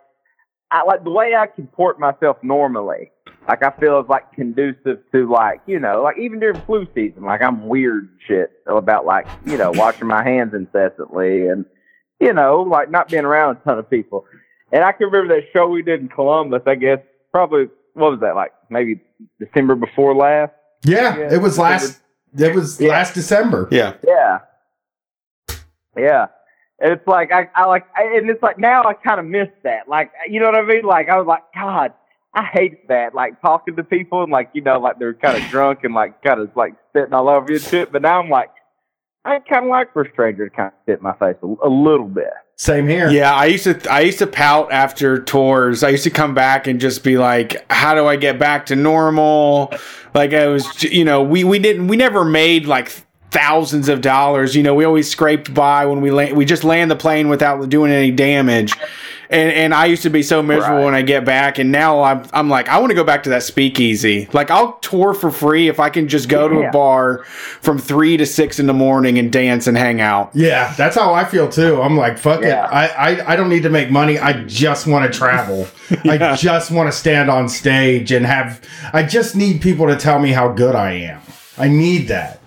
I 0.70 0.84
like 0.84 1.04
the 1.04 1.10
way 1.10 1.34
I 1.34 1.46
comport 1.48 2.00
myself 2.00 2.38
normally. 2.42 3.10
Like, 3.46 3.62
I 3.62 3.70
feel 3.78 4.00
is 4.00 4.08
like 4.08 4.32
conducive 4.32 5.00
to 5.12 5.30
like, 5.30 5.60
you 5.66 5.78
know, 5.78 6.02
like 6.02 6.18
even 6.18 6.40
during 6.40 6.60
flu 6.62 6.86
season, 6.94 7.24
like 7.24 7.42
I'm 7.42 7.68
weird 7.68 8.08
shit 8.26 8.50
about 8.66 9.04
like, 9.04 9.26
you 9.44 9.56
know, 9.58 9.70
washing 9.72 10.06
my 10.08 10.22
hands 10.24 10.54
incessantly 10.54 11.48
and, 11.48 11.64
you 12.20 12.32
know, 12.32 12.62
like 12.62 12.90
not 12.90 13.08
being 13.08 13.24
around 13.24 13.56
a 13.56 13.60
ton 13.64 13.78
of 13.78 13.90
people. 13.90 14.24
And 14.72 14.82
I 14.82 14.92
can 14.92 15.06
remember 15.08 15.34
that 15.36 15.44
show 15.52 15.68
we 15.68 15.82
did 15.82 16.00
in 16.00 16.08
Columbus. 16.08 16.62
I 16.66 16.74
guess 16.74 16.98
probably 17.32 17.68
what 17.92 18.12
was 18.12 18.20
that 18.20 18.34
like? 18.34 18.52
Maybe 18.70 19.00
December 19.38 19.74
before 19.74 20.14
last. 20.16 20.52
Yeah, 20.84 21.16
Yeah. 21.16 21.34
it 21.34 21.42
was 21.42 21.58
last 21.58 22.00
it 22.36 22.54
was 22.54 22.80
Yeah. 22.80 22.88
last 22.90 23.14
December. 23.14 23.68
Yeah, 23.70 23.94
Yeah. 24.06 24.38
Yeah. 25.96 26.26
And 26.80 26.92
it's 26.92 27.06
like 27.06 27.30
I, 27.32 27.48
I 27.54 27.66
like 27.66 27.86
I, 27.96 28.16
and 28.16 28.28
it's 28.28 28.42
like 28.42 28.58
now 28.58 28.82
I 28.84 28.94
kind 28.94 29.20
of 29.20 29.26
miss 29.26 29.48
that. 29.62 29.88
Like 29.88 30.10
you 30.28 30.40
know 30.40 30.46
what 30.46 30.56
I 30.56 30.62
mean? 30.62 30.82
Like 30.84 31.08
I 31.08 31.16
was 31.16 31.26
like, 31.26 31.44
God, 31.54 31.92
I 32.34 32.44
hate 32.52 32.88
that. 32.88 33.14
Like 33.14 33.40
talking 33.40 33.76
to 33.76 33.84
people 33.84 34.22
and 34.22 34.32
like, 34.32 34.50
you 34.54 34.62
know, 34.62 34.80
like 34.80 34.98
they're 34.98 35.14
kind 35.14 35.42
of 35.42 35.48
drunk 35.50 35.80
and 35.84 35.94
like 35.94 36.22
kind 36.22 36.40
of 36.40 36.50
like 36.56 36.74
spitting 36.90 37.14
all 37.14 37.28
over 37.28 37.46
you 37.50 37.56
and 37.56 37.64
shit. 37.64 37.92
But 37.92 38.02
now 38.02 38.20
I'm 38.20 38.28
like 38.28 38.50
I 39.24 39.38
kind 39.38 39.64
of 39.64 39.70
like 39.70 39.92
for 39.92 40.02
a 40.02 40.10
stranger 40.12 40.48
to 40.48 40.54
kind 40.54 40.68
of 40.68 40.74
spit 40.82 40.98
in 40.98 41.02
my 41.02 41.14
face 41.14 41.36
a, 41.42 41.46
a 41.66 41.68
little 41.68 42.08
bit. 42.08 42.30
Same 42.56 42.86
here. 42.86 43.10
yeah. 43.10 43.34
I 43.34 43.46
used 43.46 43.64
to 43.64 43.90
I 43.90 44.00
used 44.00 44.18
to 44.18 44.26
pout 44.26 44.70
after 44.70 45.20
tours. 45.22 45.82
I 45.82 45.88
used 45.88 46.04
to 46.04 46.10
come 46.10 46.34
back 46.34 46.66
and 46.66 46.80
just 46.80 47.02
be 47.02 47.18
like, 47.18 47.64
"How 47.70 47.94
do 47.94 48.06
I 48.06 48.16
get 48.16 48.38
back 48.38 48.66
to 48.66 48.76
normal?" 48.76 49.72
Like 50.14 50.32
I 50.32 50.46
was, 50.46 50.84
you 50.84 51.04
know, 51.04 51.22
we 51.22 51.42
we 51.42 51.58
didn't 51.58 51.88
we 51.88 51.96
never 51.96 52.24
made 52.24 52.66
like 52.66 52.92
thousands 53.30 53.88
of 53.88 54.00
dollars. 54.02 54.54
You 54.54 54.62
know, 54.62 54.74
we 54.74 54.84
always 54.84 55.10
scraped 55.10 55.52
by 55.52 55.86
when 55.86 56.00
we 56.00 56.10
land. 56.12 56.36
We 56.36 56.44
just 56.44 56.62
land 56.62 56.90
the 56.90 56.96
plane 56.96 57.28
without 57.28 57.68
doing 57.68 57.90
any 57.90 58.12
damage. 58.12 58.74
And 59.30 59.50
and 59.52 59.74
I 59.74 59.86
used 59.86 60.02
to 60.02 60.10
be 60.10 60.22
so 60.22 60.42
miserable 60.42 60.76
Right. 60.78 60.84
when 60.84 60.94
I 60.94 61.02
get 61.02 61.24
back, 61.24 61.58
and 61.58 61.72
now 61.72 62.02
I'm 62.02 62.24
I'm 62.32 62.48
like 62.50 62.68
I 62.68 62.78
want 62.78 62.90
to 62.90 62.94
go 62.94 63.04
back 63.04 63.22
to 63.24 63.30
that 63.30 63.42
speakeasy. 63.42 64.28
Like 64.32 64.50
I'll 64.50 64.72
tour 64.74 65.14
for 65.14 65.30
free 65.30 65.68
if 65.68 65.80
I 65.80 65.88
can 65.90 66.08
just 66.08 66.28
go 66.28 66.48
to 66.48 66.68
a 66.68 66.70
bar 66.70 67.24
from 67.60 67.78
three 67.78 68.16
to 68.18 68.26
six 68.26 68.58
in 68.58 68.66
the 68.66 68.72
morning 68.74 69.18
and 69.18 69.32
dance 69.32 69.66
and 69.66 69.76
hang 69.76 70.00
out. 70.00 70.30
Yeah, 70.34 70.74
that's 70.76 70.94
how 70.96 71.14
I 71.14 71.24
feel 71.24 71.48
too. 71.48 71.80
I'm 71.80 71.96
like, 71.96 72.18
fuck 72.18 72.42
Yeah. 72.42 72.66
it. 72.66 72.72
I, 72.72 72.86
I, 73.14 73.32
I 73.32 73.36
don't 73.36 73.48
need 73.48 73.62
to 73.62 73.70
make 73.70 73.90
money. 73.90 74.18
I 74.18 74.44
just 74.44 74.86
want 74.86 75.10
to 75.10 75.16
travel. 75.18 75.66
Yeah. 76.04 76.32
I 76.32 76.36
just 76.36 76.70
want 76.70 76.88
to 76.90 76.92
stand 76.92 77.30
on 77.30 77.48
stage 77.48 78.10
and 78.10 78.24
have, 78.26 78.60
I 78.92 79.02
just 79.02 79.36
need 79.36 79.60
people 79.60 79.86
to 79.86 79.96
tell 79.96 80.18
me 80.18 80.30
how 80.32 80.48
good 80.48 80.74
I 80.74 80.92
am. 80.92 81.20
I 81.58 81.68
need 81.68 82.08
that. 82.08 82.40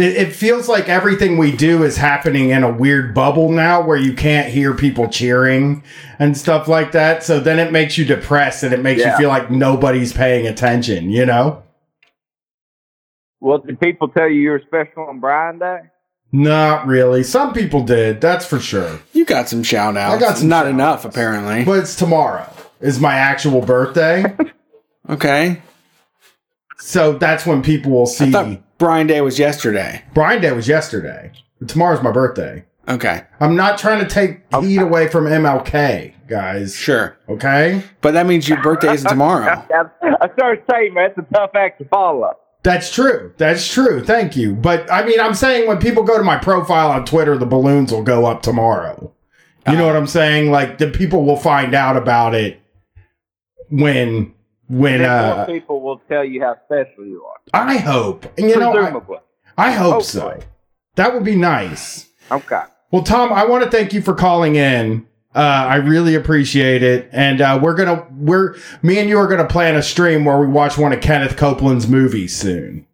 It, 0.00 0.16
it 0.16 0.32
feels 0.32 0.68
like 0.68 0.88
everything 0.88 1.36
we 1.38 1.52
do 1.54 1.82
is 1.84 1.96
happening 1.96 2.50
in 2.50 2.62
a 2.64 2.72
weird 2.72 3.14
bubble 3.14 3.50
now 3.50 3.80
where 3.82 3.96
you 3.98 4.14
can't 4.14 4.48
hear 4.52 4.74
people 4.74 5.08
cheering 5.08 5.82
and 6.18 6.36
stuff 6.36 6.66
like 6.68 6.92
that. 6.92 7.22
So 7.22 7.38
then 7.40 7.58
it 7.58 7.70
makes 7.72 7.98
you 7.98 8.04
depressed 8.04 8.62
and 8.62 8.72
it 8.72 8.80
makes 8.80 9.00
Yeah. 9.00 9.12
you 9.12 9.18
feel 9.18 9.28
like 9.28 9.50
nobody's 9.50 10.12
paying 10.12 10.46
attention, 10.46 11.10
you 11.10 11.26
know? 11.26 11.62
Well, 13.40 13.58
did 13.58 13.80
people 13.80 14.08
tell 14.08 14.28
you 14.28 14.40
you 14.40 14.50
were 14.50 14.62
special 14.66 15.04
on 15.04 15.20
Brian 15.20 15.58
Day? 15.58 15.80
Not 16.32 16.86
really. 16.86 17.22
Some 17.24 17.52
people 17.52 17.82
did, 17.82 18.20
that's 18.20 18.46
for 18.46 18.60
sure. 18.60 19.00
You 19.12 19.24
got 19.24 19.48
some 19.48 19.62
shout 19.62 19.96
outs. 19.96 20.16
I 20.22 20.26
got 20.26 20.38
some 20.38 20.48
Not 20.48 20.66
enough, 20.68 21.04
apparently. 21.04 21.64
But 21.64 21.80
it's 21.80 21.96
tomorrow, 21.96 22.48
is 22.80 23.00
my 23.00 23.14
actual 23.14 23.60
birthday. 23.60 24.24
Okay. 25.08 25.60
so 26.78 27.14
that's 27.14 27.44
when 27.44 27.62
people 27.62 27.90
will 27.90 28.02
I 28.02 28.04
see. 28.04 28.30
thought 28.30 28.58
Brian 28.80 29.06
Day 29.06 29.20
was 29.20 29.38
yesterday. 29.38 30.02
Brian 30.14 30.40
Day 30.40 30.52
was 30.52 30.66
yesterday. 30.66 31.30
Tomorrow's 31.68 32.02
my 32.02 32.10
birthday. 32.10 32.64
Okay. 32.88 33.22
I'm 33.38 33.54
not 33.54 33.76
trying 33.76 34.00
to 34.00 34.08
take 34.08 34.40
heat 34.62 34.78
away 34.78 35.06
from 35.06 35.26
MLK, 35.26 36.14
guys. 36.26 36.74
Sure. 36.74 37.14
Okay? 37.28 37.82
But 38.00 38.12
that 38.12 38.26
means 38.26 38.48
your 38.48 38.60
birthday 38.62 38.94
isn't 38.94 39.08
tomorrow. 39.08 39.62
I 40.02 40.32
started 40.32 40.64
saying, 40.70 40.94
man, 40.94 41.10
it's 41.10 41.18
a 41.18 41.34
tough 41.34 41.50
act 41.54 41.78
to 41.80 41.84
follow. 41.88 42.32
That's 42.62 42.90
true. 42.90 43.34
That's 43.36 43.70
true. 43.70 44.02
Thank 44.02 44.34
you. 44.34 44.54
But 44.54 44.90
I 44.90 45.04
mean, 45.04 45.20
I'm 45.20 45.34
saying 45.34 45.68
when 45.68 45.78
people 45.78 46.02
go 46.02 46.16
to 46.16 46.24
my 46.24 46.38
profile 46.38 46.90
on 46.90 47.04
Twitter, 47.04 47.36
the 47.36 47.46
balloons 47.46 47.92
will 47.92 48.02
go 48.02 48.24
up 48.24 48.40
tomorrow. 48.40 49.12
You 49.68 49.76
know 49.76 49.86
what 49.86 49.94
I'm 49.94 50.06
saying? 50.06 50.50
Like 50.50 50.78
the 50.78 50.88
people 50.90 51.24
will 51.24 51.36
find 51.36 51.74
out 51.74 51.96
about 51.96 52.34
it 52.34 52.60
when 53.68 54.34
when 54.68 55.02
uh 55.02 55.44
people 55.46 55.79
will 55.79 55.79
tell 56.10 56.24
you 56.24 56.40
how 56.42 56.56
special 56.66 57.06
you 57.06 57.24
are. 57.24 57.36
I 57.54 57.76
hope. 57.76 58.26
And 58.38 58.48
you 58.48 58.56
know 58.56 58.72
I, 59.56 59.68
I 59.68 59.72
hope 59.72 60.02
so. 60.02 60.38
That 60.96 61.14
would 61.14 61.24
be 61.24 61.36
nice. 61.36 62.08
Okay. 62.30 62.62
Well, 62.90 63.02
Tom, 63.02 63.32
I 63.32 63.44
want 63.44 63.64
to 63.64 63.70
thank 63.70 63.92
you 63.92 64.02
for 64.02 64.14
calling 64.14 64.56
in. 64.56 65.06
Uh, 65.34 65.38
I 65.38 65.76
really 65.76 66.16
appreciate 66.16 66.82
it, 66.82 67.08
and 67.12 67.40
uh, 67.40 67.58
we're 67.62 67.74
gonna 67.74 68.04
we're 68.18 68.56
me 68.82 68.98
and 68.98 69.08
you 69.08 69.16
are 69.16 69.28
gonna 69.28 69.46
plan 69.46 69.76
a 69.76 69.82
stream 69.82 70.24
where 70.24 70.40
we 70.40 70.48
watch 70.48 70.76
one 70.76 70.92
of 70.92 71.00
Kenneth 71.00 71.36
Copeland's 71.36 71.86
movies 71.86 72.36
soon. 72.36 72.84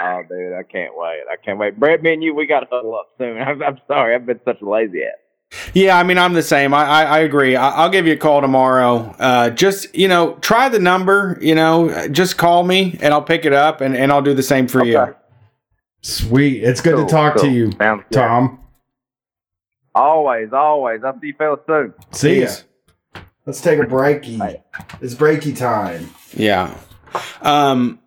Oh, 0.00 0.22
dude, 0.28 0.52
I 0.52 0.62
can't 0.62 0.96
wait. 0.96 1.22
I 1.30 1.34
can't 1.44 1.58
wait. 1.58 1.78
Brad, 1.78 2.04
me 2.04 2.12
and 2.12 2.22
you, 2.22 2.34
we 2.34 2.46
got 2.46 2.60
to 2.60 2.66
huddle 2.70 2.94
up 2.94 3.08
soon. 3.18 3.36
I'm, 3.42 3.60
I'm 3.62 3.80
sorry. 3.88 4.14
I've 4.14 4.26
been 4.26 4.40
such 4.44 4.60
a 4.60 4.68
lazy 4.68 5.02
ass. 5.02 5.18
Yeah, 5.72 5.96
I 5.98 6.02
mean, 6.02 6.18
I'm 6.18 6.34
the 6.34 6.42
same. 6.42 6.74
I, 6.74 6.84
I, 6.84 7.02
I 7.04 7.18
agree. 7.20 7.56
I, 7.56 7.70
I'll 7.70 7.90
give 7.90 8.06
you 8.06 8.12
a 8.12 8.16
call 8.16 8.40
tomorrow. 8.40 9.14
Uh, 9.18 9.50
just, 9.50 9.94
you 9.94 10.08
know, 10.08 10.34
try 10.36 10.68
the 10.68 10.78
number, 10.78 11.38
you 11.40 11.54
know, 11.54 12.08
just 12.08 12.36
call 12.36 12.64
me 12.64 12.98
and 13.00 13.14
I'll 13.14 13.22
pick 13.22 13.44
it 13.44 13.52
up 13.52 13.80
and, 13.80 13.96
and 13.96 14.12
I'll 14.12 14.22
do 14.22 14.34
the 14.34 14.42
same 14.42 14.68
for 14.68 14.84
you. 14.84 15.14
Sweet, 16.02 16.62
it's 16.62 16.80
good 16.80 16.94
Cool, 16.96 17.06
to 17.06 17.10
talk 17.10 17.36
to 17.38 17.48
you, 17.48 17.72
Sounds 17.72 18.04
good. 18.10 18.18
Tom. 18.18 18.60
Always, 19.94 20.52
always. 20.52 21.00
I'll 21.02 21.18
see 21.20 21.28
you 21.28 21.34
fellas 21.36 21.60
soon. 21.66 21.94
See 22.12 22.42
ya. 22.42 22.48
Let's 23.46 23.60
take 23.60 23.78
a 23.78 23.84
breaky. 23.84 24.62
It's 25.00 25.14
breaky 25.14 25.56
time. 25.56 26.10
Yeah. 26.34 26.76
Um, 27.40 27.98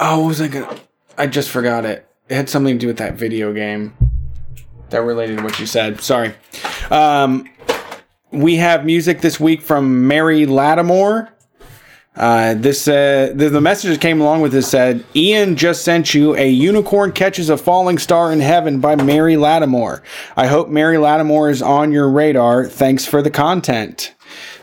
oh, 0.00 0.20
what 0.20 0.28
was 0.28 0.40
I 0.40 0.48
going 0.48 0.66
to, 0.68 0.80
I 1.18 1.26
just 1.26 1.50
forgot 1.50 1.84
it. 1.84 2.08
It 2.28 2.34
had 2.34 2.48
something 2.48 2.74
to 2.74 2.78
do 2.78 2.86
with 2.86 2.98
that 2.98 3.14
video 3.14 3.52
game 3.52 3.94
that 4.90 5.02
related 5.02 5.38
to 5.38 5.44
what 5.44 5.58
you 5.58 5.66
said. 5.66 6.00
Sorry. 6.00 6.34
Um, 6.90 7.48
we 8.30 8.56
have 8.56 8.84
music 8.84 9.20
this 9.20 9.40
week 9.40 9.62
from 9.62 10.06
Mary 10.06 10.46
Lattimore. 10.46 11.30
Uh, 12.14 12.54
this 12.54 12.88
uh, 12.88 13.32
the, 13.32 13.48
the 13.48 13.60
message 13.60 13.92
that 13.92 14.00
came 14.00 14.20
along 14.20 14.40
with 14.40 14.50
this 14.50 14.68
said, 14.68 15.04
"Ian 15.14 15.54
just 15.54 15.84
sent 15.84 16.14
you 16.14 16.34
a 16.34 16.48
unicorn 16.48 17.12
catches 17.12 17.48
a 17.48 17.56
falling 17.56 17.96
star 17.96 18.32
in 18.32 18.40
heaven 18.40 18.80
by 18.80 18.96
Mary 18.96 19.36
Lattimore. 19.36 20.02
I 20.36 20.48
hope 20.48 20.68
Mary 20.68 20.98
Lattimore 20.98 21.48
is 21.48 21.62
on 21.62 21.92
your 21.92 22.10
radar. 22.10 22.66
Thanks 22.66 23.06
for 23.06 23.22
the 23.22 23.30
content." 23.30 24.14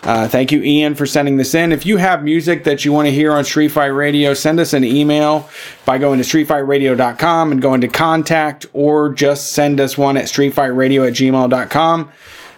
Uh, 0.06 0.28
thank 0.28 0.52
you, 0.52 0.62
Ian, 0.62 0.94
for 0.94 1.08
sending 1.08 1.38
this 1.38 1.56
in. 1.56 1.72
If 1.72 1.84
you 1.86 1.98
have 1.98 2.24
music 2.24 2.64
that 2.66 2.86
you 2.86 2.94
want 2.94 3.08
to 3.08 3.12
hear 3.12 3.34
on 3.34 3.44
Street 3.44 3.70
Fight 3.70 3.88
Radio, 3.88 4.36
send 4.36 4.60
us 4.60 4.74
an 4.74 4.84
email 4.84 5.50
by 5.84 5.98
going 5.98 6.22
to 6.22 6.24
streetfightradio.com 6.26 7.52
and 7.52 7.60
going 7.60 7.82
to 7.82 7.88
contact, 7.88 8.68
or 8.74 9.10
just 9.12 9.54
send 9.54 9.80
us 9.80 9.98
one 9.98 10.16
at 10.16 10.26
streetfightradio 10.26 11.08
at 11.08 11.14
gmail.com. 11.14 12.12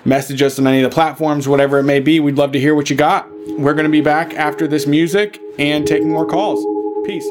Message 0.04 0.42
us 0.42 0.60
on 0.60 0.68
any 0.68 0.84
of 0.84 0.90
the 0.90 0.94
platforms, 0.94 1.48
whatever 1.48 1.80
it 1.80 1.84
may 1.84 2.02
be. 2.02 2.20
We'd 2.20 2.36
love 2.36 2.52
to 2.52 2.60
hear 2.60 2.76
what 2.76 2.90
you 2.90 2.98
got. 2.98 3.30
We're 3.58 3.74
going 3.74 3.86
to 3.86 3.90
be 3.90 4.02
back 4.02 4.34
after 4.34 4.68
this 4.68 4.86
music 4.86 5.40
and 5.58 5.88
taking 5.88 6.10
more 6.10 6.26
calls. 6.26 6.66
Peace. 7.08 7.28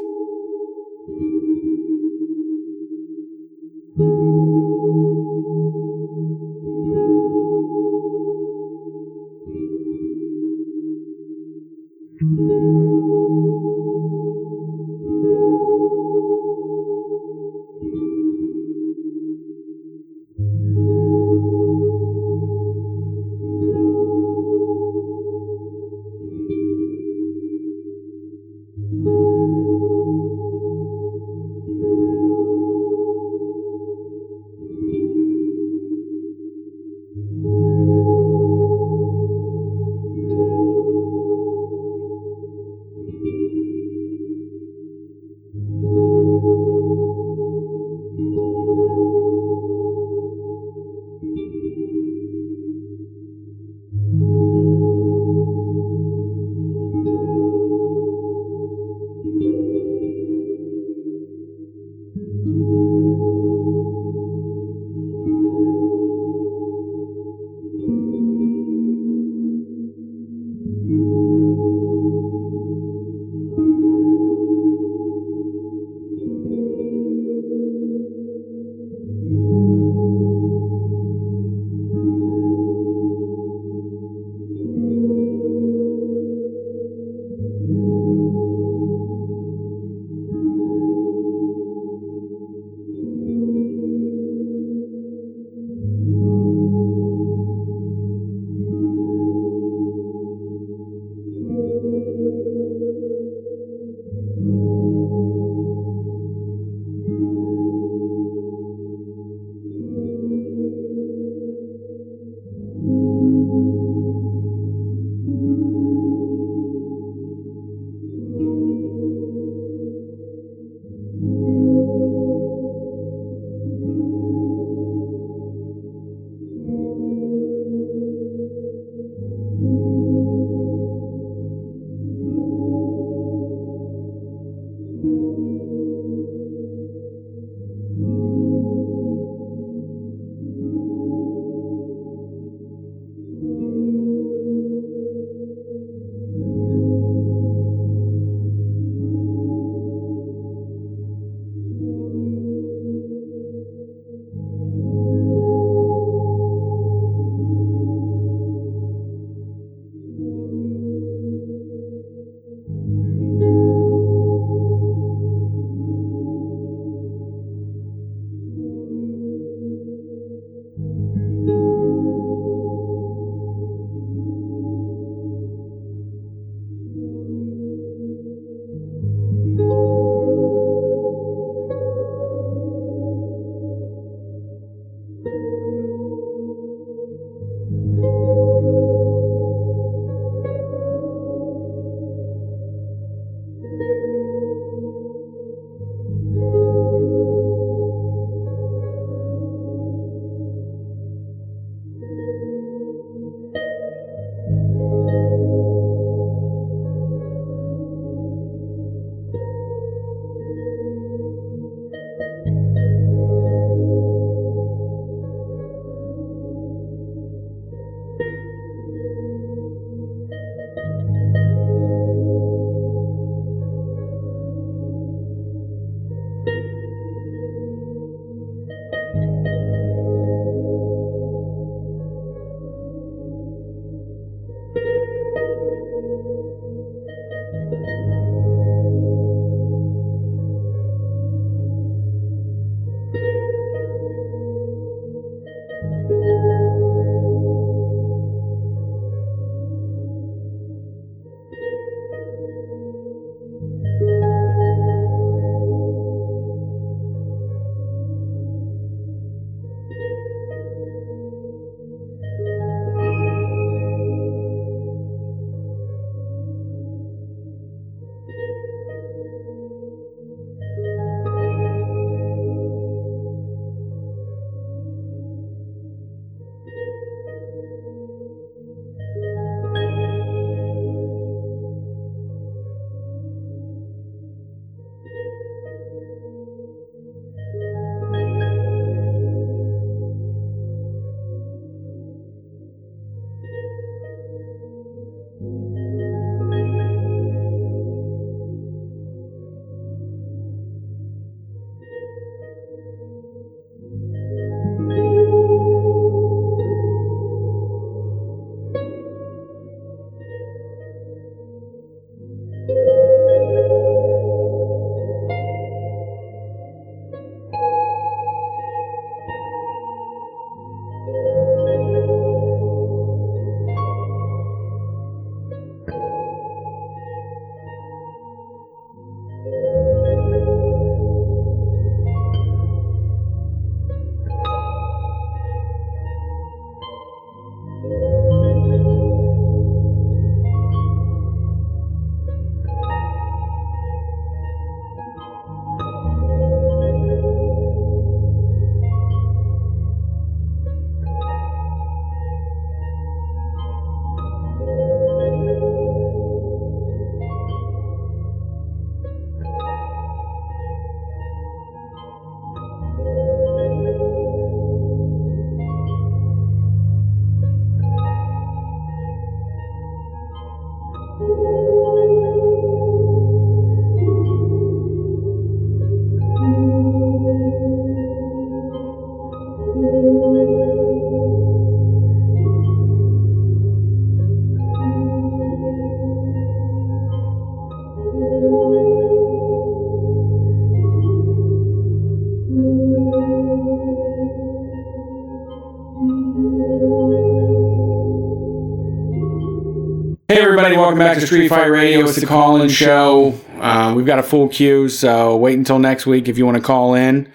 Welcome 400.86 401.00
back 401.00 401.18
to 401.18 401.26
Street 401.26 401.48
Fight 401.48 401.66
Radio. 401.66 402.06
It's 402.06 402.14
the 402.14 402.26
call 402.26 402.62
in 402.62 402.68
show. 402.68 403.36
Uh, 403.58 403.92
we've 403.96 404.06
got 404.06 404.20
a 404.20 404.22
full 404.22 404.46
queue, 404.46 404.88
so 404.88 405.36
wait 405.36 405.58
until 405.58 405.80
next 405.80 406.06
week 406.06 406.28
if 406.28 406.38
you 406.38 406.46
want 406.46 406.58
to 406.58 406.62
call 406.62 406.94
in. 406.94 407.28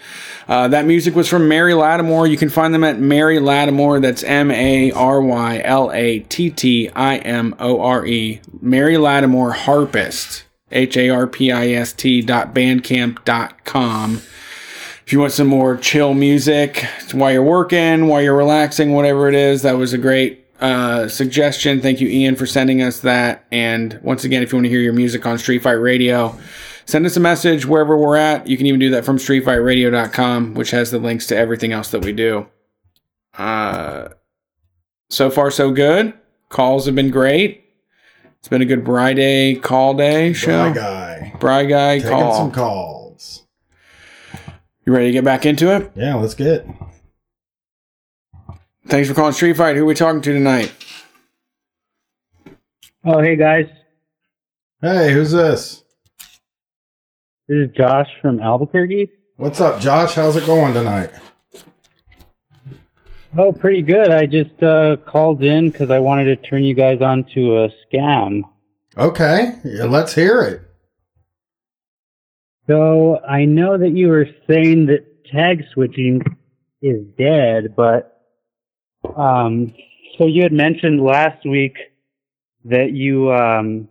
Uh, 0.47 0.69
that 0.69 0.85
music 0.85 1.15
was 1.15 1.27
from 1.27 1.49
Mary 1.49 1.73
Lattimore. 1.73 2.27
You 2.27 2.37
can 2.37 2.47
find 2.47 2.73
them 2.73 2.85
at 2.85 2.97
Mary 2.97 3.39
Lattimore. 3.39 3.99
That's 3.99 4.23
M 4.23 4.51
A 4.51 4.93
R 4.93 5.21
Y 5.21 5.61
L 5.65 5.91
A 5.91 6.19
T 6.19 6.49
T 6.49 6.89
I 6.95 7.17
M 7.17 7.53
O 7.59 7.81
R 7.81 8.05
E. 8.05 8.39
Mary 8.61 8.97
Lattimore 8.97 9.51
Harpist. 9.51 10.45
H 10.71 10.95
A 10.95 11.09
R 11.09 11.27
P 11.27 11.51
I 11.51 11.71
S 11.71 11.91
T 11.91 12.21
dot 12.21 12.55
bandcamp 12.55 13.25
dot 13.25 13.65
com. 13.65 14.21
If 15.05 15.11
you 15.11 15.19
want 15.19 15.33
some 15.33 15.47
more 15.47 15.75
chill 15.75 16.13
music 16.13 16.85
while 17.11 17.33
you're 17.33 17.43
working, 17.43 18.07
while 18.07 18.21
you're 18.21 18.33
relaxing, 18.33 18.93
whatever 18.93 19.27
it 19.27 19.35
is, 19.35 19.63
that 19.63 19.75
was 19.75 19.91
a 19.91 19.97
great 19.97 20.40
uh, 20.61 21.07
suggestion. 21.07 21.81
Thank 21.81 21.99
you, 22.01 22.07
Ian, 22.07 22.35
for 22.35 22.45
sending 22.45 22.81
us 22.81 22.99
that. 23.01 23.45
And 23.51 23.99
once 24.03 24.23
again, 24.23 24.43
if 24.43 24.51
you 24.51 24.57
want 24.57 24.65
to 24.65 24.69
hear 24.69 24.79
your 24.79 24.93
music 24.93 25.25
on 25.25 25.37
Street 25.37 25.63
Fight 25.63 25.73
Radio, 25.73 26.37
send 26.85 27.05
us 27.05 27.17
a 27.17 27.19
message 27.19 27.65
wherever 27.65 27.97
we're 27.97 28.15
at. 28.17 28.47
You 28.47 28.57
can 28.57 28.67
even 28.67 28.79
do 28.79 28.91
that 28.91 29.03
from 29.03 29.17
streetfightradio.com, 29.17 30.53
which 30.53 30.71
has 30.71 30.91
the 30.91 30.99
links 30.99 31.27
to 31.27 31.35
everything 31.37 31.71
else 31.73 31.89
that 31.91 32.05
we 32.05 32.13
do. 32.13 32.47
Uh, 33.37 34.09
so 35.09 35.29
far, 35.29 35.51
so 35.51 35.71
good. 35.71 36.13
Calls 36.49 36.85
have 36.85 36.95
been 36.95 37.11
great. 37.11 37.65
It's 38.39 38.47
been 38.47 38.61
a 38.61 38.65
good 38.65 38.83
Bri 38.83 39.13
Day 39.13 39.55
call 39.55 39.93
day 39.93 40.33
show. 40.33 40.71
Bri 40.71 40.73
guy. 40.81 41.33
Bri 41.39 41.67
guy 41.67 41.99
Taking 41.99 42.11
call. 42.11 42.35
some 42.37 42.51
calls. 42.51 43.45
You 44.85 44.93
ready 44.93 45.05
to 45.07 45.11
get 45.11 45.23
back 45.23 45.45
into 45.45 45.73
it? 45.75 45.91
Yeah, 45.95 46.15
let's 46.15 46.33
get. 46.33 46.65
Thanks 48.87 49.07
for 49.07 49.13
calling 49.13 49.33
Street 49.33 49.57
Fight. 49.57 49.75
Who 49.75 49.83
are 49.83 49.85
we 49.85 49.93
talking 49.93 50.21
to 50.21 50.33
tonight? 50.33 50.73
Oh, 53.05 53.21
hey 53.21 53.35
guys. 53.35 53.67
Hey, 54.81 55.13
who's 55.13 55.31
this? 55.31 55.83
This 57.47 57.69
is 57.69 57.75
Josh 57.75 58.07
from 58.21 58.39
Albuquerque. 58.39 59.09
What's 59.37 59.61
up, 59.61 59.79
Josh? 59.79 60.13
How's 60.15 60.35
it 60.35 60.45
going 60.45 60.73
tonight? 60.73 61.11
Oh, 63.37 63.51
pretty 63.51 63.81
good. 63.81 64.11
I 64.11 64.25
just 64.25 64.61
uh, 64.61 64.97
called 64.97 65.43
in 65.43 65.69
because 65.69 65.89
I 65.89 65.99
wanted 65.99 66.25
to 66.25 66.35
turn 66.35 66.63
you 66.63 66.73
guys 66.73 67.01
on 67.01 67.23
to 67.35 67.63
a 67.63 67.69
scam. 67.85 68.41
Okay, 68.97 69.55
yeah, 69.63 69.85
let's 69.85 70.13
hear 70.13 70.41
it. 70.41 70.61
So 72.67 73.19
I 73.23 73.45
know 73.45 73.77
that 73.77 73.91
you 73.91 74.09
were 74.09 74.27
saying 74.49 74.87
that 74.87 75.25
tag 75.25 75.63
switching 75.73 76.21
is 76.81 77.05
dead, 77.17 77.75
but 77.75 78.20
um, 79.17 79.73
so 80.17 80.25
you 80.25 80.43
had 80.43 80.53
mentioned 80.53 81.01
last 81.01 81.45
week 81.45 81.77
that 82.65 82.91
you 82.91 83.31
um, 83.31 83.87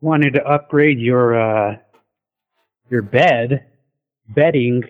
wanted 0.00 0.34
to 0.34 0.44
upgrade 0.44 0.98
your 0.98 1.38
uh, 1.40 1.76
your 2.90 3.02
bed 3.02 3.66
bedding, 4.28 4.82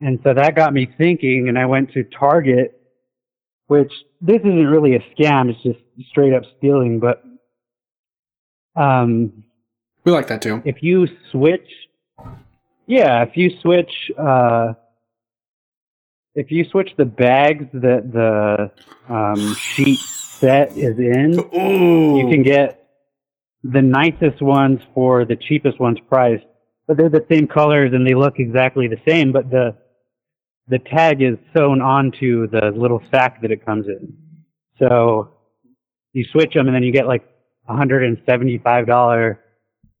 and 0.00 0.18
so 0.22 0.34
that 0.34 0.54
got 0.54 0.72
me 0.72 0.88
thinking. 0.98 1.48
And 1.48 1.58
I 1.58 1.66
went 1.66 1.92
to 1.92 2.04
Target, 2.04 2.80
which 3.66 3.92
this 4.20 4.40
isn't 4.40 4.66
really 4.66 4.94
a 4.94 5.00
scam; 5.14 5.50
it's 5.50 5.62
just 5.62 5.80
straight 6.10 6.32
up 6.32 6.42
stealing. 6.58 7.00
But 7.00 7.22
um, 8.80 9.44
we 10.04 10.12
like 10.12 10.28
that 10.28 10.42
too. 10.42 10.62
If 10.64 10.82
you 10.82 11.08
switch, 11.32 11.68
yeah, 12.86 13.22
if 13.22 13.36
you 13.36 13.50
switch. 13.60 14.10
Uh, 14.18 14.74
if 16.34 16.50
you 16.50 16.64
switch 16.70 16.90
the 16.96 17.04
bags 17.04 17.66
that 17.72 18.12
the 18.12 18.70
um, 19.12 19.54
sheet 19.54 19.98
set 19.98 20.76
is 20.76 20.98
in, 20.98 21.38
Ooh. 21.54 22.18
you 22.18 22.28
can 22.28 22.42
get 22.42 22.88
the 23.62 23.82
nicest 23.82 24.40
ones 24.40 24.80
for 24.94 25.24
the 25.24 25.36
cheapest 25.36 25.80
ones 25.80 25.98
priced. 26.08 26.44
But 26.86 26.96
they're 26.96 27.08
the 27.08 27.26
same 27.30 27.46
colors 27.46 27.92
and 27.92 28.06
they 28.06 28.14
look 28.14 28.34
exactly 28.38 28.88
the 28.88 29.00
same, 29.06 29.32
but 29.32 29.50
the 29.50 29.76
the 30.68 30.78
tag 30.78 31.20
is 31.20 31.36
sewn 31.52 31.80
onto 31.80 32.46
the 32.48 32.70
little 32.76 33.02
sack 33.10 33.42
that 33.42 33.50
it 33.50 33.66
comes 33.66 33.86
in. 33.88 34.16
So 34.78 35.36
you 36.12 36.24
switch 36.30 36.54
them 36.54 36.68
and 36.68 36.74
then 36.74 36.84
you 36.84 36.92
get 36.92 37.08
like 37.08 37.24
$175 37.68 39.36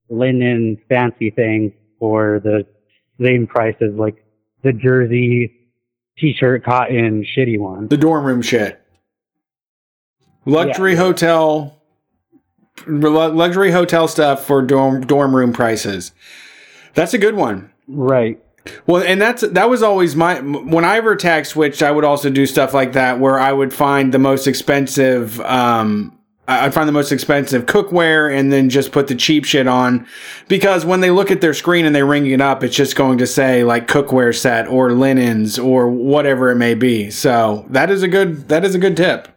linen 0.08 0.78
fancy 0.88 1.30
things 1.30 1.72
for 1.98 2.40
the 2.44 2.66
same 3.20 3.48
price 3.48 3.74
as 3.80 3.92
like 3.94 4.24
the 4.62 4.72
jersey 4.72 5.59
t-shirt 6.20 6.64
cotton 6.64 7.24
shitty 7.36 7.58
one. 7.58 7.88
The 7.88 7.96
dorm 7.96 8.24
room 8.24 8.42
shit. 8.42 8.80
Luxury 10.46 10.92
Yeah. 10.92 10.98
hotel 10.98 11.76
luxury 12.86 13.70
hotel 13.70 14.08
stuff 14.08 14.46
for 14.46 14.62
dorm 14.62 15.02
dorm 15.06 15.34
room 15.36 15.52
prices. 15.52 16.12
That's 16.94 17.12
a 17.14 17.18
good 17.18 17.34
one. 17.34 17.70
Right. 17.88 18.42
Well, 18.86 19.02
and 19.02 19.20
that's 19.20 19.42
that 19.42 19.68
was 19.70 19.82
always 19.82 20.16
my 20.16 20.40
when 20.40 20.84
I 20.84 20.96
ever 20.96 21.16
tag 21.16 21.46
switched, 21.46 21.82
I 21.82 21.90
would 21.90 22.04
also 22.04 22.30
do 22.30 22.46
stuff 22.46 22.72
like 22.74 22.92
that 22.92 23.18
where 23.18 23.38
I 23.38 23.52
would 23.52 23.72
find 23.72 24.12
the 24.12 24.18
most 24.18 24.46
expensive 24.46 25.40
um 25.42 26.16
I'd 26.50 26.74
find 26.74 26.88
the 26.88 26.92
most 26.92 27.12
expensive 27.12 27.66
cookware 27.66 28.36
and 28.36 28.52
then 28.52 28.68
just 28.68 28.90
put 28.90 29.06
the 29.06 29.14
cheap 29.14 29.44
shit 29.44 29.68
on 29.68 30.06
because 30.48 30.84
when 30.84 31.00
they 31.00 31.10
look 31.10 31.30
at 31.30 31.40
their 31.40 31.54
screen 31.54 31.86
and 31.86 31.94
they 31.94 32.02
ring 32.02 32.26
it 32.26 32.40
up, 32.40 32.64
it's 32.64 32.74
just 32.74 32.96
going 32.96 33.18
to 33.18 33.26
say 33.26 33.62
like 33.62 33.86
cookware 33.86 34.36
set 34.36 34.66
or 34.66 34.92
linens 34.92 35.58
or 35.58 35.88
whatever 35.88 36.50
it 36.50 36.56
may 36.56 36.74
be. 36.74 37.10
So 37.10 37.64
that 37.70 37.90
is 37.90 38.02
a 38.02 38.08
good 38.08 38.48
that 38.48 38.64
is 38.64 38.74
a 38.74 38.78
good 38.78 38.96
tip. 38.96 39.28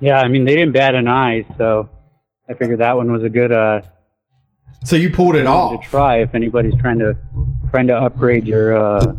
Yeah, 0.00 0.20
I 0.20 0.28
mean 0.28 0.44
they 0.44 0.54
didn't 0.54 0.72
bat 0.72 0.94
an 0.94 1.08
eye, 1.08 1.44
so 1.58 1.88
I 2.48 2.54
figured 2.54 2.78
that 2.80 2.96
one 2.96 3.10
was 3.10 3.24
a 3.24 3.28
good 3.28 3.50
uh 3.50 3.82
So 4.84 4.94
you 4.94 5.10
pulled 5.10 5.34
it 5.34 5.46
off 5.46 5.82
to 5.82 5.88
try 5.88 6.18
if 6.20 6.34
anybody's 6.34 6.74
trying 6.80 7.00
to 7.00 7.16
trying 7.70 7.88
to 7.88 7.96
upgrade 7.96 8.46
your 8.46 8.76
uh 8.76 9.16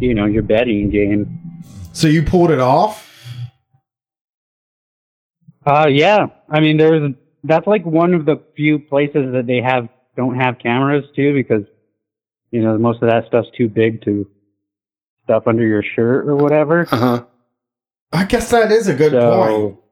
you 0.00 0.12
know, 0.12 0.26
your 0.26 0.42
betting 0.42 0.90
game. 0.90 1.62
So 1.92 2.08
you 2.08 2.22
pulled 2.22 2.50
it 2.50 2.60
off. 2.60 3.04
Uh 5.66 5.88
yeah. 5.90 6.26
I 6.48 6.60
mean 6.60 6.76
there's 6.76 7.12
that's 7.44 7.66
like 7.66 7.84
one 7.84 8.14
of 8.14 8.24
the 8.24 8.40
few 8.56 8.78
places 8.78 9.32
that 9.32 9.46
they 9.46 9.60
have 9.60 9.88
don't 10.16 10.36
have 10.36 10.58
cameras 10.58 11.04
too 11.14 11.34
because 11.34 11.64
you 12.52 12.62
know, 12.62 12.78
most 12.78 13.02
of 13.02 13.08
that 13.10 13.26
stuff's 13.26 13.48
too 13.56 13.68
big 13.68 14.02
to 14.04 14.26
stuff 15.24 15.46
under 15.46 15.66
your 15.66 15.82
shirt 15.82 16.26
or 16.28 16.36
whatever. 16.36 16.86
Uh-huh. 16.90 17.24
I 18.12 18.24
guess 18.24 18.50
that 18.50 18.70
is 18.70 18.86
a 18.86 18.94
good 18.94 19.10
point. 19.12 19.22
So 19.22 19.82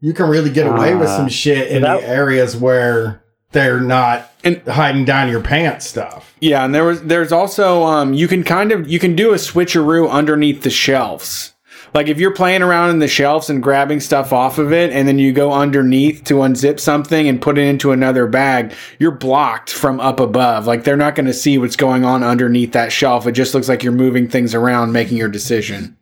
You 0.00 0.12
can 0.14 0.28
really 0.28 0.50
get 0.50 0.66
away 0.66 0.94
with 0.94 1.08
Uh, 1.08 1.16
some 1.18 1.28
shit 1.28 1.68
in 1.70 1.82
that- 1.82 2.00
the 2.00 2.08
areas 2.08 2.56
where 2.56 3.22
they're 3.52 3.80
not 3.80 4.30
And- 4.42 4.62
hiding 4.66 5.04
down 5.04 5.28
your 5.28 5.40
pants 5.42 5.86
stuff. 5.86 6.34
Yeah, 6.40 6.64
and 6.64 6.74
there 6.74 6.84
was 6.84 7.02
there's 7.02 7.32
also 7.32 7.82
um 7.84 8.14
you 8.14 8.26
can 8.28 8.42
kind 8.42 8.72
of 8.72 8.88
you 8.88 8.98
can 8.98 9.14
do 9.14 9.32
a 9.32 9.36
switcheroo 9.36 10.08
underneath 10.10 10.62
the 10.62 10.70
shelves. 10.70 11.52
Like 11.94 12.08
if 12.08 12.18
you're 12.18 12.34
playing 12.34 12.62
around 12.62 12.90
in 12.90 12.98
the 12.98 13.08
shelves 13.08 13.48
and 13.48 13.62
grabbing 13.62 14.00
stuff 14.00 14.32
off 14.32 14.58
of 14.58 14.72
it 14.72 14.92
and 14.92 15.06
then 15.06 15.18
you 15.18 15.32
go 15.32 15.52
underneath 15.52 16.24
to 16.24 16.34
unzip 16.34 16.80
something 16.80 17.28
and 17.28 17.40
put 17.40 17.58
it 17.58 17.66
into 17.66 17.92
another 17.92 18.26
bag, 18.26 18.74
you're 18.98 19.10
blocked 19.10 19.72
from 19.72 20.00
up 20.00 20.20
above. 20.20 20.66
Like 20.66 20.84
they're 20.84 20.96
not 20.96 21.14
going 21.14 21.26
to 21.26 21.34
see 21.34 21.58
what's 21.58 21.76
going 21.76 22.04
on 22.04 22.22
underneath 22.22 22.72
that 22.72 22.92
shelf. 22.92 23.26
It 23.26 23.32
just 23.32 23.54
looks 23.54 23.68
like 23.68 23.82
you're 23.82 23.92
moving 23.92 24.28
things 24.28 24.54
around 24.54 24.92
making 24.92 25.16
your 25.16 25.28
decision. 25.28 25.96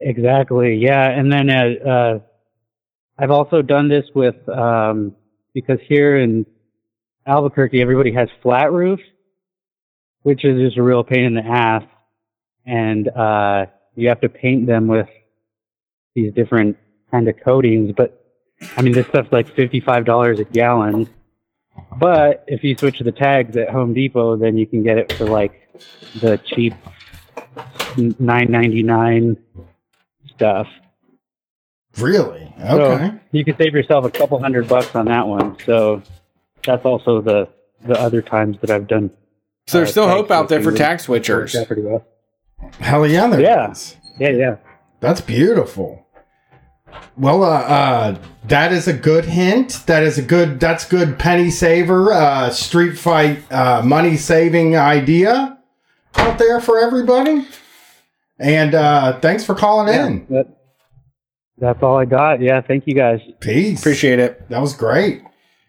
Exactly. 0.00 0.76
Yeah, 0.76 1.10
and 1.10 1.30
then 1.30 1.50
uh, 1.50 1.88
uh, 1.88 2.18
I've 3.18 3.30
also 3.30 3.60
done 3.60 3.88
this 3.88 4.06
with 4.14 4.48
um, 4.48 5.14
because 5.52 5.78
here 5.86 6.18
in 6.18 6.46
Albuquerque, 7.26 7.82
everybody 7.82 8.12
has 8.14 8.28
flat 8.42 8.72
roofs, 8.72 9.02
which 10.22 10.44
is 10.44 10.58
just 10.58 10.78
a 10.78 10.82
real 10.82 11.04
pain 11.04 11.24
in 11.24 11.34
the 11.34 11.44
ass, 11.44 11.82
and 12.64 13.08
uh, 13.08 13.66
you 14.00 14.08
have 14.08 14.20
to 14.22 14.28
paint 14.28 14.66
them 14.66 14.86
with 14.86 15.08
these 16.14 16.32
different 16.32 16.76
kind 17.10 17.28
of 17.28 17.36
coatings. 17.44 17.92
But 17.96 18.24
I 18.76 18.82
mean, 18.82 18.92
this 18.92 19.06
stuff's 19.08 19.32
like 19.32 19.54
fifty-five 19.54 20.04
dollars 20.04 20.40
a 20.40 20.44
gallon. 20.44 21.08
But 21.98 22.44
if 22.46 22.62
you 22.64 22.76
switch 22.76 22.98
the 22.98 23.12
tags 23.12 23.56
at 23.56 23.70
Home 23.70 23.94
Depot, 23.94 24.36
then 24.36 24.56
you 24.56 24.66
can 24.66 24.82
get 24.82 24.98
it 24.98 25.12
for 25.12 25.24
like 25.24 25.68
the 26.20 26.38
cheap 26.44 26.74
nine 27.96 28.50
ninety 28.50 28.82
nine 28.82 29.36
stuff. 30.34 30.66
Really? 31.98 32.52
So 32.58 32.82
Okay. 32.82 33.12
you 33.32 33.44
can 33.44 33.56
save 33.56 33.74
yourself 33.74 34.04
a 34.04 34.10
couple 34.10 34.38
hundred 34.40 34.68
bucks 34.68 34.94
on 34.94 35.06
that 35.06 35.26
one. 35.26 35.56
So 35.64 36.02
that's 36.64 36.84
also 36.84 37.20
the 37.20 37.48
the 37.86 37.98
other 37.98 38.20
times 38.22 38.58
that 38.60 38.70
I've 38.70 38.86
done. 38.86 39.10
So 39.66 39.78
there's 39.78 39.88
uh, 39.88 39.92
still 39.92 40.08
hope 40.08 40.30
out 40.30 40.48
there 40.48 40.58
for 40.60 40.70
switching 40.70 40.78
tag 40.78 40.98
switchers. 40.98 41.54
works 41.54 41.66
pretty 41.66 41.82
well. 41.82 42.04
Hell 42.80 43.06
yeah, 43.06 43.26
there 43.28 43.40
Yeah. 43.40 43.70
is. 43.70 43.96
Yeah, 44.18 44.30
yeah. 44.30 44.56
That's 45.00 45.20
beautiful. 45.20 46.06
Well, 47.16 47.44
uh, 47.44 47.60
uh, 47.60 48.18
that 48.48 48.72
is 48.72 48.88
a 48.88 48.92
good 48.92 49.24
hint. 49.26 49.84
That 49.86 50.02
is 50.02 50.18
a 50.18 50.22
good. 50.22 50.58
That's 50.60 50.84
good 50.86 51.18
penny 51.18 51.50
saver, 51.50 52.12
uh, 52.12 52.50
street 52.50 52.96
fight, 52.98 53.40
uh, 53.52 53.82
money 53.84 54.16
saving 54.16 54.76
idea 54.76 55.58
out 56.16 56.38
there 56.38 56.60
for 56.60 56.78
everybody. 56.80 57.46
And 58.38 58.74
uh, 58.74 59.20
thanks 59.20 59.44
for 59.44 59.54
calling 59.54 59.92
in. 59.94 60.26
That, 60.30 60.46
that's 61.58 61.82
all 61.82 61.96
I 61.98 62.06
got. 62.06 62.40
Yeah, 62.40 62.60
thank 62.62 62.86
you 62.86 62.94
guys. 62.94 63.20
Peace. 63.40 63.80
Appreciate 63.80 64.18
it. 64.18 64.48
That 64.48 64.60
was 64.60 64.74
great. 64.74 65.22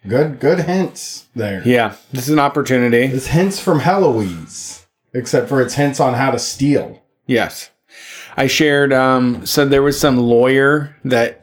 Good, 0.08 0.40
good 0.40 0.62
hints 0.62 1.28
there. 1.36 1.62
Yeah, 1.66 1.96
this 2.12 2.24
is 2.24 2.30
an 2.34 2.40
opportunity. 2.40 3.06
This 3.08 3.28
hints 3.28 3.60
from 3.60 3.82
Heloise, 3.82 4.81
except 5.14 5.50
for 5.50 5.62
it's 5.62 5.76
hints 5.76 6.00
on 6.00 6.14
how 6.14 6.32
to 6.32 6.40
steal. 6.40 7.02
Yes. 7.26 7.70
I 8.38 8.48
shared 8.48 8.94
um 8.94 9.46
so 9.46 9.66
there 9.66 9.84
was 9.84 10.00
some 10.00 10.18
lawyer 10.18 10.96
that 11.04 11.42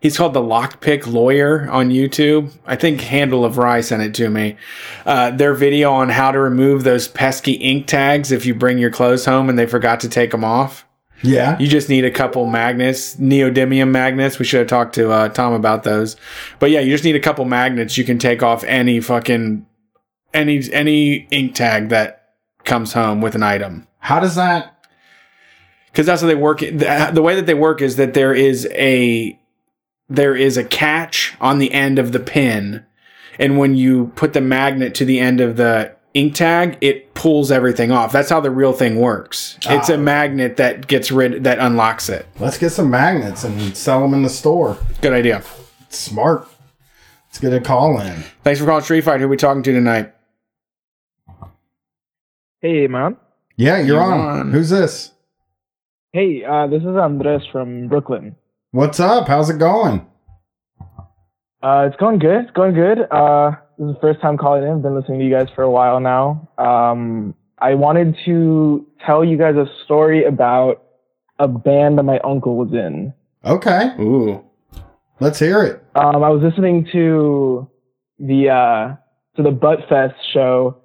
he's 0.00 0.16
called 0.16 0.34
the 0.34 0.40
lockpick 0.40 1.06
lawyer 1.06 1.68
on 1.70 1.90
YouTube. 1.90 2.52
I 2.66 2.76
think 2.76 3.00
Handle 3.00 3.44
of 3.44 3.58
Rye 3.58 3.80
sent 3.82 4.02
it 4.02 4.14
to 4.14 4.28
me. 4.28 4.56
Uh, 5.06 5.30
their 5.30 5.54
video 5.54 5.92
on 5.92 6.08
how 6.08 6.32
to 6.32 6.38
remove 6.38 6.84
those 6.84 7.08
pesky 7.08 7.52
ink 7.52 7.86
tags 7.86 8.32
if 8.32 8.46
you 8.46 8.54
bring 8.54 8.78
your 8.78 8.90
clothes 8.90 9.24
home 9.24 9.48
and 9.48 9.58
they 9.58 9.66
forgot 9.66 10.00
to 10.00 10.08
take 10.08 10.30
them 10.30 10.44
off. 10.44 10.86
Yeah. 11.22 11.58
You 11.58 11.68
just 11.68 11.90
need 11.90 12.06
a 12.06 12.10
couple 12.10 12.46
magnets, 12.46 13.16
neodymium 13.16 13.90
magnets. 13.90 14.38
We 14.38 14.46
should 14.46 14.60
have 14.60 14.68
talked 14.68 14.94
to 14.94 15.10
uh, 15.10 15.28
Tom 15.28 15.52
about 15.52 15.82
those. 15.82 16.16
But 16.58 16.70
yeah, 16.70 16.80
you 16.80 16.90
just 16.90 17.04
need 17.04 17.16
a 17.16 17.20
couple 17.20 17.44
magnets. 17.44 17.98
You 17.98 18.04
can 18.04 18.18
take 18.18 18.42
off 18.42 18.64
any 18.64 19.00
fucking 19.00 19.66
any 20.32 20.72
any 20.72 21.26
ink 21.30 21.54
tag 21.54 21.90
that 21.90 22.19
comes 22.70 22.92
home 22.94 23.20
with 23.20 23.34
an 23.34 23.42
item 23.42 23.86
How 23.98 24.18
does 24.20 24.36
that? 24.36 24.76
because 25.92 26.06
that's 26.06 26.22
how 26.22 26.28
they 26.28 26.34
work. 26.36 26.60
The, 26.60 27.20
way 27.22 27.34
that 27.34 27.46
they 27.46 27.54
work 27.54 27.82
is 27.82 27.96
that 27.96 28.14
there 28.14 28.32
is 28.32 28.66
a 28.70 29.36
there 30.08 30.34
is 30.36 30.56
a 30.56 30.64
catch 30.64 31.34
on 31.40 31.58
the 31.58 31.72
end 31.72 31.98
of 31.98 32.12
the 32.12 32.20
pin, 32.20 32.84
and 33.38 33.58
when 33.58 33.74
you 33.76 34.12
put 34.16 34.32
the 34.32 34.40
magnet 34.40 34.94
to 34.96 35.04
the 35.04 35.18
end 35.20 35.40
of 35.40 35.56
the 35.56 35.92
ink 36.14 36.34
tag, 36.34 36.76
it 36.80 37.14
pulls 37.14 37.50
everything 37.52 37.90
off. 37.92 38.10
That's 38.12 38.30
how 38.30 38.40
the 38.40 38.50
real 38.50 38.72
thing 38.72 38.96
works. 38.96 39.56
It's 39.68 39.90
Ah. 39.90 39.94
a 39.94 39.98
magnet 39.98 40.56
that 40.58 40.86
gets 40.88 41.10
rid 41.12 41.44
that 41.44 41.58
unlocks 41.58 42.08
it. 42.08 42.26
Let's 42.38 42.58
get 42.58 42.70
some 42.70 42.90
magnets 42.90 43.42
and 43.44 43.76
sell 43.76 44.00
them 44.02 44.14
in 44.14 44.22
the 44.22 44.28
store. 44.28 44.76
Good 45.00 45.12
idea. 45.12 45.42
Smart. 45.90 46.46
Let's 47.28 47.38
get 47.40 47.52
a 47.52 47.60
call 47.60 48.00
in. 48.00 48.24
Thanks 48.44 48.58
for 48.60 48.66
calling 48.66 48.82
Street 48.84 49.02
Fight. 49.04 49.20
Who 49.20 49.26
are 49.26 49.28
we 49.28 49.36
talking 49.36 49.62
to 49.64 49.72
tonight? 49.72 50.12
Hey, 52.60 52.86
man. 52.86 53.16
Yeah, 53.56 53.78
you're, 53.78 53.96
You're 53.96 54.02
on. 54.02 54.20
on. 54.40 54.52
Who's 54.52 54.70
this? 54.70 55.12
Hey, 56.12 56.44
uh, 56.44 56.66
this 56.66 56.82
is 56.82 56.88
Andres 56.88 57.42
from 57.52 57.88
Brooklyn. 57.88 58.36
What's 58.72 59.00
up? 59.00 59.28
How's 59.28 59.48
it 59.50 59.58
going? 59.58 60.06
Uh, 61.62 61.88
it's 61.88 61.96
going 61.96 62.18
good. 62.18 62.44
It's 62.44 62.50
going 62.52 62.74
good. 62.74 62.98
Uh, 63.10 63.52
this 63.78 63.88
is 63.88 63.94
the 63.94 64.00
first 64.00 64.20
time 64.20 64.36
calling 64.36 64.62
in. 64.64 64.70
I've 64.70 64.82
been 64.82 64.94
listening 64.94 65.20
to 65.20 65.24
you 65.24 65.30
guys 65.34 65.48
for 65.54 65.62
a 65.62 65.70
while 65.70 66.00
now. 66.00 66.48
Um, 66.58 67.34
I 67.58 67.74
wanted 67.74 68.16
to 68.24 68.86
tell 69.06 69.24
you 69.24 69.36
guys 69.38 69.54
a 69.56 69.66
story 69.84 70.24
about 70.24 70.82
a 71.38 71.48
band 71.48 71.98
that 71.98 72.02
my 72.04 72.18
uncle 72.20 72.56
was 72.56 72.72
in. 72.72 73.12
Okay, 73.44 73.94
Ooh. 74.00 74.44
let's 75.20 75.38
hear 75.38 75.62
it. 75.62 75.82
Um, 75.94 76.22
I 76.22 76.28
was 76.28 76.42
listening 76.42 76.86
to 76.92 77.68
the 78.18 78.48
uh, 78.50 78.96
to 79.36 79.42
the 79.42 79.50
Butt 79.50 79.80
Fest 79.88 80.14
show, 80.32 80.79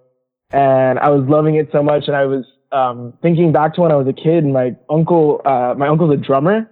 and 0.51 0.99
I 0.99 1.09
was 1.09 1.27
loving 1.27 1.55
it 1.55 1.69
so 1.72 1.84
much. 1.84 2.03
And 2.07 2.15
I 2.15 2.26
was 2.26 2.45
um, 2.72 3.13
thinking 3.22 3.51
back 3.51 3.76
to 3.76 3.81
when 3.81 3.91
I 3.91 3.95
was 3.95 4.07
a 4.07 4.13
kid. 4.13 4.43
And 4.43 4.53
my 4.53 4.76
uncle, 4.89 5.41
uh, 5.45 5.73
my 5.77 5.88
uncle's 5.88 6.13
a 6.13 6.17
drummer, 6.17 6.69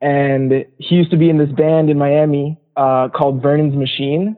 and 0.00 0.66
he 0.78 0.94
used 0.94 1.10
to 1.10 1.16
be 1.16 1.30
in 1.30 1.38
this 1.38 1.50
band 1.50 1.90
in 1.90 1.98
Miami 1.98 2.58
uh, 2.76 3.08
called 3.08 3.42
Vernon's 3.42 3.76
Machine. 3.76 4.36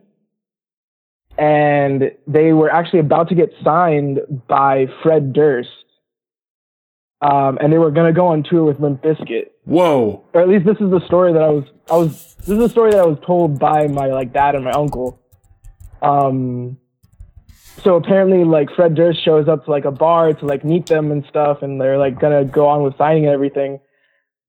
And 1.37 2.11
they 2.27 2.53
were 2.53 2.69
actually 2.71 2.99
about 2.99 3.29
to 3.29 3.35
get 3.35 3.49
signed 3.63 4.19
by 4.47 4.87
Fred 5.03 5.33
Durst. 5.33 5.69
Um, 7.21 7.57
and 7.61 7.73
they 7.73 7.77
were 7.77 7.91
gonna 7.91 8.13
go 8.13 8.27
on 8.27 8.43
tour 8.43 8.63
with 8.63 8.79
Limp 8.79 9.01
Bizkit 9.01 9.45
Whoa. 9.63 10.23
or 10.33 10.41
at 10.41 10.47
least 10.47 10.65
this 10.65 10.75
is 10.75 10.91
the 10.91 11.01
story 11.07 11.33
that 11.33 11.41
I 11.41 11.49
was 11.49 11.63
I 11.89 11.97
was 11.97 12.35
this 12.35 12.49
is 12.49 12.59
the 12.59 12.69
story 12.69 12.91
that 12.91 12.99
I 12.99 13.05
was 13.05 13.17
told 13.25 13.57
by 13.57 13.87
my 13.87 14.07
like 14.07 14.31
dad 14.31 14.53
and 14.53 14.63
my 14.63 14.71
uncle. 14.71 15.19
Um 16.01 16.77
so 17.83 17.95
apparently 17.95 18.43
like 18.43 18.69
Fred 18.75 18.95
Durst 18.95 19.23
shows 19.23 19.47
up 19.47 19.65
to 19.65 19.71
like 19.71 19.85
a 19.85 19.91
bar 19.91 20.33
to 20.33 20.45
like 20.45 20.63
meet 20.65 20.85
them 20.87 21.11
and 21.11 21.23
stuff 21.29 21.61
and 21.61 21.79
they're 21.79 21.97
like 21.97 22.19
gonna 22.19 22.45
go 22.45 22.67
on 22.67 22.83
with 22.83 22.97
signing 22.97 23.25
and 23.25 23.33
everything. 23.33 23.79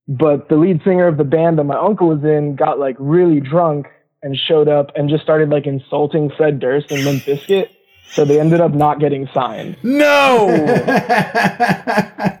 but 0.07 0.47
the 0.49 0.55
lead 0.55 0.81
singer 0.83 1.07
of 1.07 1.17
the 1.17 1.23
band 1.25 1.57
that 1.59 1.65
my 1.65 1.77
uncle 1.77 2.07
was 2.07 2.23
in 2.23 2.55
got 2.55 2.79
like 2.79 2.95
really 2.99 3.39
drunk 3.39 3.87
and 4.23 4.35
showed 4.37 4.67
up 4.67 4.91
and 4.95 5.09
just 5.09 5.23
started 5.23 5.49
like 5.49 5.65
insulting 5.67 6.29
Fred 6.37 6.59
Durst 6.59 6.91
and 6.91 7.03
Limp 7.03 7.23
Bizkit. 7.23 7.67
So 8.09 8.23
they 8.23 8.39
ended 8.39 8.61
up 8.61 8.73
not 8.73 8.99
getting 9.01 9.27
signed. 9.33 9.75
No. 9.83 10.47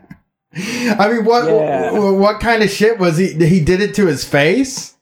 I 0.53 1.09
mean, 1.11 1.25
what 1.25 1.45
Yeah. 1.49 1.91
what 1.91 2.39
kind 2.39 2.63
of 2.63 2.69
shit 2.69 2.97
was 2.97 3.17
he? 3.17 3.33
He 3.33 3.59
did 3.59 3.81
it 3.81 3.93
to 3.95 4.07
his 4.07 4.23
face. 4.23 4.95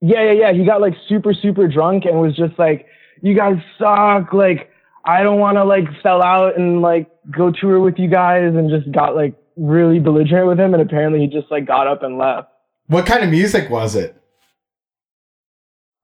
Yeah, 0.00 0.22
yeah, 0.24 0.32
yeah. 0.32 0.52
He 0.52 0.64
got 0.64 0.80
like 0.80 0.94
super, 1.08 1.32
super 1.32 1.68
drunk 1.68 2.04
and 2.04 2.20
was 2.20 2.36
just 2.36 2.58
like, 2.58 2.86
"You 3.22 3.34
guys 3.34 3.56
suck. 3.78 4.32
Like, 4.32 4.70
I 5.04 5.22
don't 5.22 5.38
want 5.38 5.56
to 5.56 5.64
like 5.64 5.84
sell 6.02 6.22
out 6.22 6.58
and 6.58 6.82
like 6.82 7.08
go 7.30 7.50
tour 7.50 7.80
with 7.80 7.98
you 7.98 8.08
guys." 8.08 8.54
And 8.54 8.70
just 8.70 8.90
got 8.92 9.14
like 9.14 9.34
really 9.56 9.98
belligerent 9.98 10.46
with 10.48 10.58
him. 10.58 10.74
And 10.74 10.82
apparently, 10.82 11.20
he 11.20 11.26
just 11.26 11.50
like 11.50 11.66
got 11.66 11.86
up 11.86 12.02
and 12.02 12.18
left. 12.18 12.48
What 12.88 13.06
kind 13.06 13.24
of 13.24 13.30
music 13.30 13.70
was 13.70 13.96
it? 13.96 14.20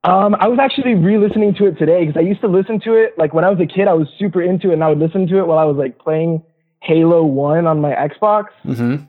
Um, 0.04 0.34
I 0.34 0.48
was 0.48 0.58
actually 0.60 0.94
re-listening 0.94 1.54
to 1.58 1.66
it 1.66 1.78
today 1.78 2.04
because 2.04 2.18
I 2.18 2.24
used 2.24 2.40
to 2.40 2.48
listen 2.48 2.80
to 2.80 2.94
it 2.94 3.16
like 3.16 3.32
when 3.32 3.44
I 3.44 3.50
was 3.50 3.60
a 3.60 3.66
kid. 3.66 3.86
I 3.86 3.92
was 3.94 4.08
super 4.18 4.42
into 4.42 4.70
it, 4.70 4.74
and 4.74 4.82
I 4.82 4.88
would 4.88 4.98
listen 4.98 5.28
to 5.28 5.38
it 5.38 5.46
while 5.46 5.58
I 5.58 5.64
was 5.64 5.76
like 5.76 5.98
playing 5.98 6.42
Halo 6.80 7.24
One 7.24 7.66
on 7.68 7.80
my 7.80 7.92
Xbox. 7.94 8.46
Mm-hmm. 8.64 9.04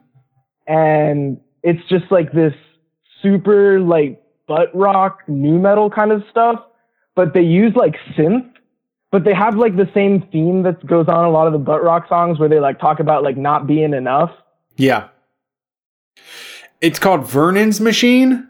and 0.68 1.40
it's 1.64 1.82
just 1.90 2.06
like 2.12 2.32
this 2.32 2.54
super 3.22 3.80
like 3.80 4.22
butt 4.48 4.70
rock 4.76 5.20
nu 5.28 5.58
metal 5.58 5.90
kind 5.90 6.12
of 6.12 6.22
stuff 6.30 6.60
but 7.16 7.34
they 7.34 7.42
use 7.42 7.76
like 7.76 7.96
synth 8.18 8.50
but 9.12 9.24
they 9.24 9.34
have 9.34 9.56
like 9.56 9.76
the 9.76 9.90
same 9.94 10.22
theme 10.32 10.64
that 10.64 10.84
goes 10.88 11.08
on 11.08 11.26
a 11.26 11.30
lot 11.30 11.46
of 11.48 11.54
the 11.54 11.60
butt 11.60 11.84
rock 11.84 12.08
songs 12.10 12.40
where 12.40 12.50
they 12.50 12.60
like 12.60 12.80
talk 12.80 13.00
about 13.00 13.24
like 13.24 13.38
not 13.38 13.68
being 13.68 13.94
enough 13.94 14.32
Yeah. 14.78 15.08
It's 16.82 17.00
called 17.00 17.26
Vernon's 17.26 17.80
Machine. 17.80 18.50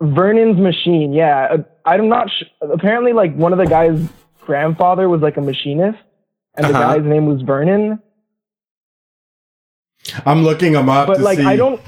vernon's 0.00 0.58
machine 0.58 1.12
yeah 1.12 1.46
Uh, 1.52 1.58
i'm 1.84 2.08
not 2.08 2.28
sh- 2.28 2.42
apparently 2.60 3.12
like 3.12 3.32
one 3.36 3.52
of 3.52 3.58
the 3.58 3.66
guys 3.66 3.96
grandfather 4.40 5.08
was 5.08 5.20
like 5.20 5.36
a 5.36 5.40
machinist 5.40 5.98
and 6.56 6.66
the 6.66 6.70
Uh-huh. 6.70 6.96
guy's 6.96 7.04
name 7.06 7.26
was 7.26 7.40
vernon 7.42 8.00
I'm 10.26 10.42
looking 10.42 10.72
them 10.72 10.88
up 10.88 11.06
but 11.06 11.18
to 11.18 11.22
like 11.22 11.38
see 11.38 11.44
i 11.46 11.54
don't 11.56 11.80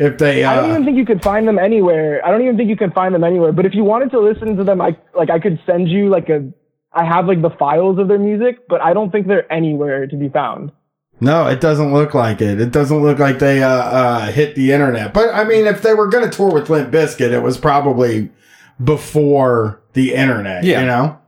if 0.00 0.18
they. 0.18 0.42
I 0.44 0.56
don't 0.56 0.70
Uh, 0.70 0.72
even 0.72 0.84
think 0.84 0.96
you 0.96 1.04
could 1.06 1.22
find 1.22 1.46
them 1.46 1.58
anywhere. 1.58 2.20
I 2.26 2.30
don't 2.32 2.42
even 2.42 2.56
think 2.56 2.68
you 2.68 2.76
can 2.76 2.90
find 2.90 3.14
them 3.14 3.22
anywhere. 3.22 3.52
But 3.52 3.66
if 3.66 3.74
you 3.74 3.84
wanted 3.84 4.10
to 4.10 4.20
listen 4.20 4.56
to 4.56 4.64
them, 4.64 4.80
I 4.80 4.96
like 5.14 5.30
I 5.30 5.38
could 5.38 5.60
send 5.66 5.88
you 5.88 6.08
like 6.08 6.28
a. 6.28 6.50
I 6.92 7.04
have 7.04 7.26
like 7.26 7.40
the 7.42 7.50
files 7.50 7.98
of 8.00 8.08
their 8.08 8.18
music, 8.18 8.66
but 8.68 8.80
I 8.80 8.92
don't 8.94 9.10
think 9.12 9.28
they're 9.28 9.50
anywhere 9.52 10.08
to 10.08 10.16
be 10.16 10.28
found. 10.28 10.72
no, 11.20 11.46
it 11.46 11.60
doesn't 11.60 11.92
look 11.92 12.14
like 12.14 12.40
it. 12.40 12.60
It 12.60 12.72
doesn't 12.72 13.00
look 13.06 13.18
like 13.20 13.38
they 13.38 13.62
uh, 13.62 13.68
uh, 13.68 14.26
hit 14.32 14.54
the 14.56 14.72
internet. 14.72 15.12
But 15.14 15.32
I 15.34 15.44
mean, 15.44 15.66
if 15.66 15.82
they 15.82 15.94
were 15.94 16.08
going 16.08 16.24
to 16.28 16.34
tour 16.36 16.50
with 16.52 16.70
Limp 16.70 16.90
Bizkit, 16.90 17.30
it 17.30 17.42
was 17.42 17.58
probably 17.58 18.30
before 18.82 19.82
the 19.92 20.14
internet. 20.14 20.64
Yeah. 20.64 20.80
You 20.80 20.86
know. 20.86 21.18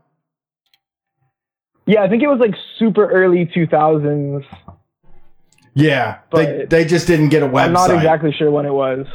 Yeah, 1.86 2.02
I 2.02 2.08
think 2.08 2.22
it 2.22 2.28
was 2.28 2.38
like 2.40 2.54
super 2.78 3.10
early 3.10 3.44
2000s. 3.54 4.44
Yeah, 5.74 6.18
they 6.32 6.44
But 6.60 6.70
they 6.70 6.84
just 6.84 7.06
didn't 7.06 7.30
get 7.30 7.42
a 7.42 7.48
website. 7.48 7.66
I'm 7.66 7.72
not 7.72 7.90
exactly 7.90 8.32
sure 8.32 8.50
when 8.50 8.66
it 8.66 8.72
was. 8.72 9.06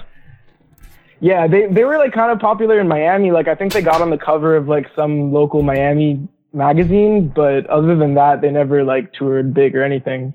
Yeah, 1.19 1.47
they 1.47 1.67
they 1.67 1.83
were 1.83 1.97
like 1.97 2.13
kind 2.13 2.31
of 2.31 2.39
popular 2.39 2.79
in 2.79 2.87
Miami. 2.87 3.31
Like 3.31 3.47
I 3.47 3.55
think 3.55 3.73
they 3.73 3.81
got 3.81 4.01
on 4.01 4.09
the 4.09 4.17
cover 4.17 4.55
of 4.55 4.67
like 4.67 4.87
some 4.95 5.31
local 5.31 5.61
Miami 5.61 6.27
magazine, 6.53 7.31
but 7.35 7.65
other 7.67 7.95
than 7.95 8.15
that, 8.15 8.41
they 8.41 8.51
never 8.51 8.83
like 8.83 9.13
toured 9.13 9.53
big 9.53 9.75
or 9.75 9.83
anything. 9.83 10.33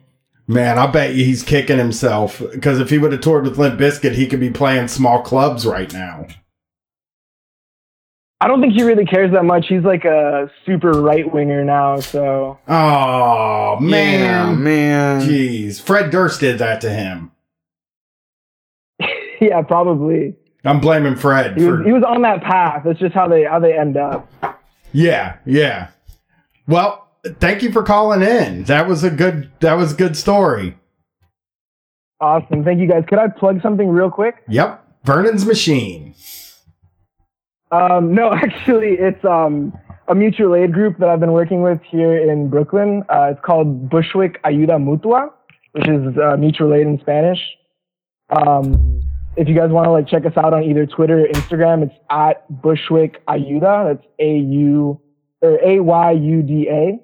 Man, 0.48 0.78
I 0.78 0.86
bet 0.88 1.14
you 1.14 1.24
he's 1.24 1.42
kicking 1.42 1.78
himself 1.78 2.42
because 2.52 2.80
if 2.80 2.90
he 2.90 2.98
would 2.98 3.12
have 3.12 3.20
toured 3.20 3.44
with 3.44 3.58
Limp 3.58 3.78
Bizkit, 3.78 4.12
he 4.12 4.26
could 4.26 4.40
be 4.40 4.50
playing 4.50 4.88
small 4.88 5.22
clubs 5.22 5.64
right 5.64 5.92
now. 5.92 6.26
I 8.42 8.48
don't 8.48 8.60
think 8.60 8.72
he 8.72 8.82
really 8.82 9.04
cares 9.04 9.30
that 9.32 9.44
much. 9.44 9.66
He's 9.68 9.84
like 9.84 10.04
a 10.04 10.50
super 10.66 10.90
right 11.00 11.32
winger 11.32 11.62
now, 11.64 12.00
so 12.00 12.58
Oh 12.66 13.78
Yeah, 13.80 13.86
man, 13.88 14.62
man. 14.64 15.20
jeez, 15.20 15.80
Fred 15.80 16.10
Durst 16.10 16.40
did 16.40 16.58
that 16.58 16.80
to 16.80 16.90
him. 16.90 17.30
yeah, 19.40 19.62
probably. 19.62 20.34
I'm 20.64 20.80
blaming 20.80 21.14
Fred 21.14 21.56
He 21.56 21.64
was 21.64 21.78
for 21.80 21.84
he 21.84 21.92
was 21.92 22.02
on 22.02 22.22
that 22.22 22.42
path. 22.42 22.82
That's 22.84 22.98
just 22.98 23.14
how 23.14 23.28
they 23.28 23.44
how 23.44 23.60
they 23.60 23.78
end 23.78 23.96
up. 23.96 24.28
yeah, 24.92 25.36
yeah. 25.46 25.88
Well, 26.66 27.08
thank 27.38 27.62
you 27.62 27.70
for 27.70 27.84
calling 27.84 28.22
in. 28.22 28.64
That 28.64 28.88
was 28.88 29.04
a 29.04 29.10
good 29.10 29.52
that 29.60 29.74
was 29.74 29.92
a 29.92 29.96
good 29.96 30.16
story. 30.16 30.76
Awesome. 32.20 32.64
Thank 32.64 32.80
you 32.80 32.88
guys. 32.88 33.04
Could 33.08 33.18
I 33.20 33.28
plug 33.28 33.62
something 33.62 33.88
real 33.88 34.10
quick? 34.10 34.34
Yep, 34.48 34.84
Vernon's 35.04 35.46
machine. 35.46 36.14
Um, 37.72 38.14
no, 38.14 38.32
actually, 38.32 38.92
it's 38.98 39.24
um, 39.24 39.72
a 40.06 40.14
mutual 40.14 40.54
aid 40.54 40.72
group 40.72 40.98
that 40.98 41.08
I've 41.08 41.20
been 41.20 41.32
working 41.32 41.62
with 41.62 41.80
here 41.90 42.16
in 42.30 42.48
Brooklyn. 42.48 43.02
Uh, 43.08 43.32
it's 43.32 43.40
called 43.44 43.88
Bushwick 43.88 44.40
Ayuda 44.44 44.78
Mutua, 44.78 45.30
which 45.72 45.88
is 45.88 46.16
uh, 46.18 46.36
mutual 46.36 46.74
aid 46.74 46.86
in 46.86 47.00
Spanish. 47.00 47.40
Um, 48.28 49.00
if 49.36 49.48
you 49.48 49.54
guys 49.54 49.70
want 49.70 49.86
to 49.86 49.90
like 49.90 50.06
check 50.06 50.26
us 50.26 50.36
out 50.36 50.52
on 50.52 50.62
either 50.62 50.86
Twitter 50.86 51.24
or 51.24 51.28
Instagram, 51.28 51.82
it's 51.82 51.94
at 52.10 52.44
Bushwick 52.62 53.24
Ayuda. 53.26 53.94
That's 53.94 54.06
A 54.18 54.36
U 54.36 55.00
or 55.40 55.58
A 55.64 55.80
Y 55.80 56.12
U 56.12 56.42
D 56.42 56.68
A. 56.68 57.00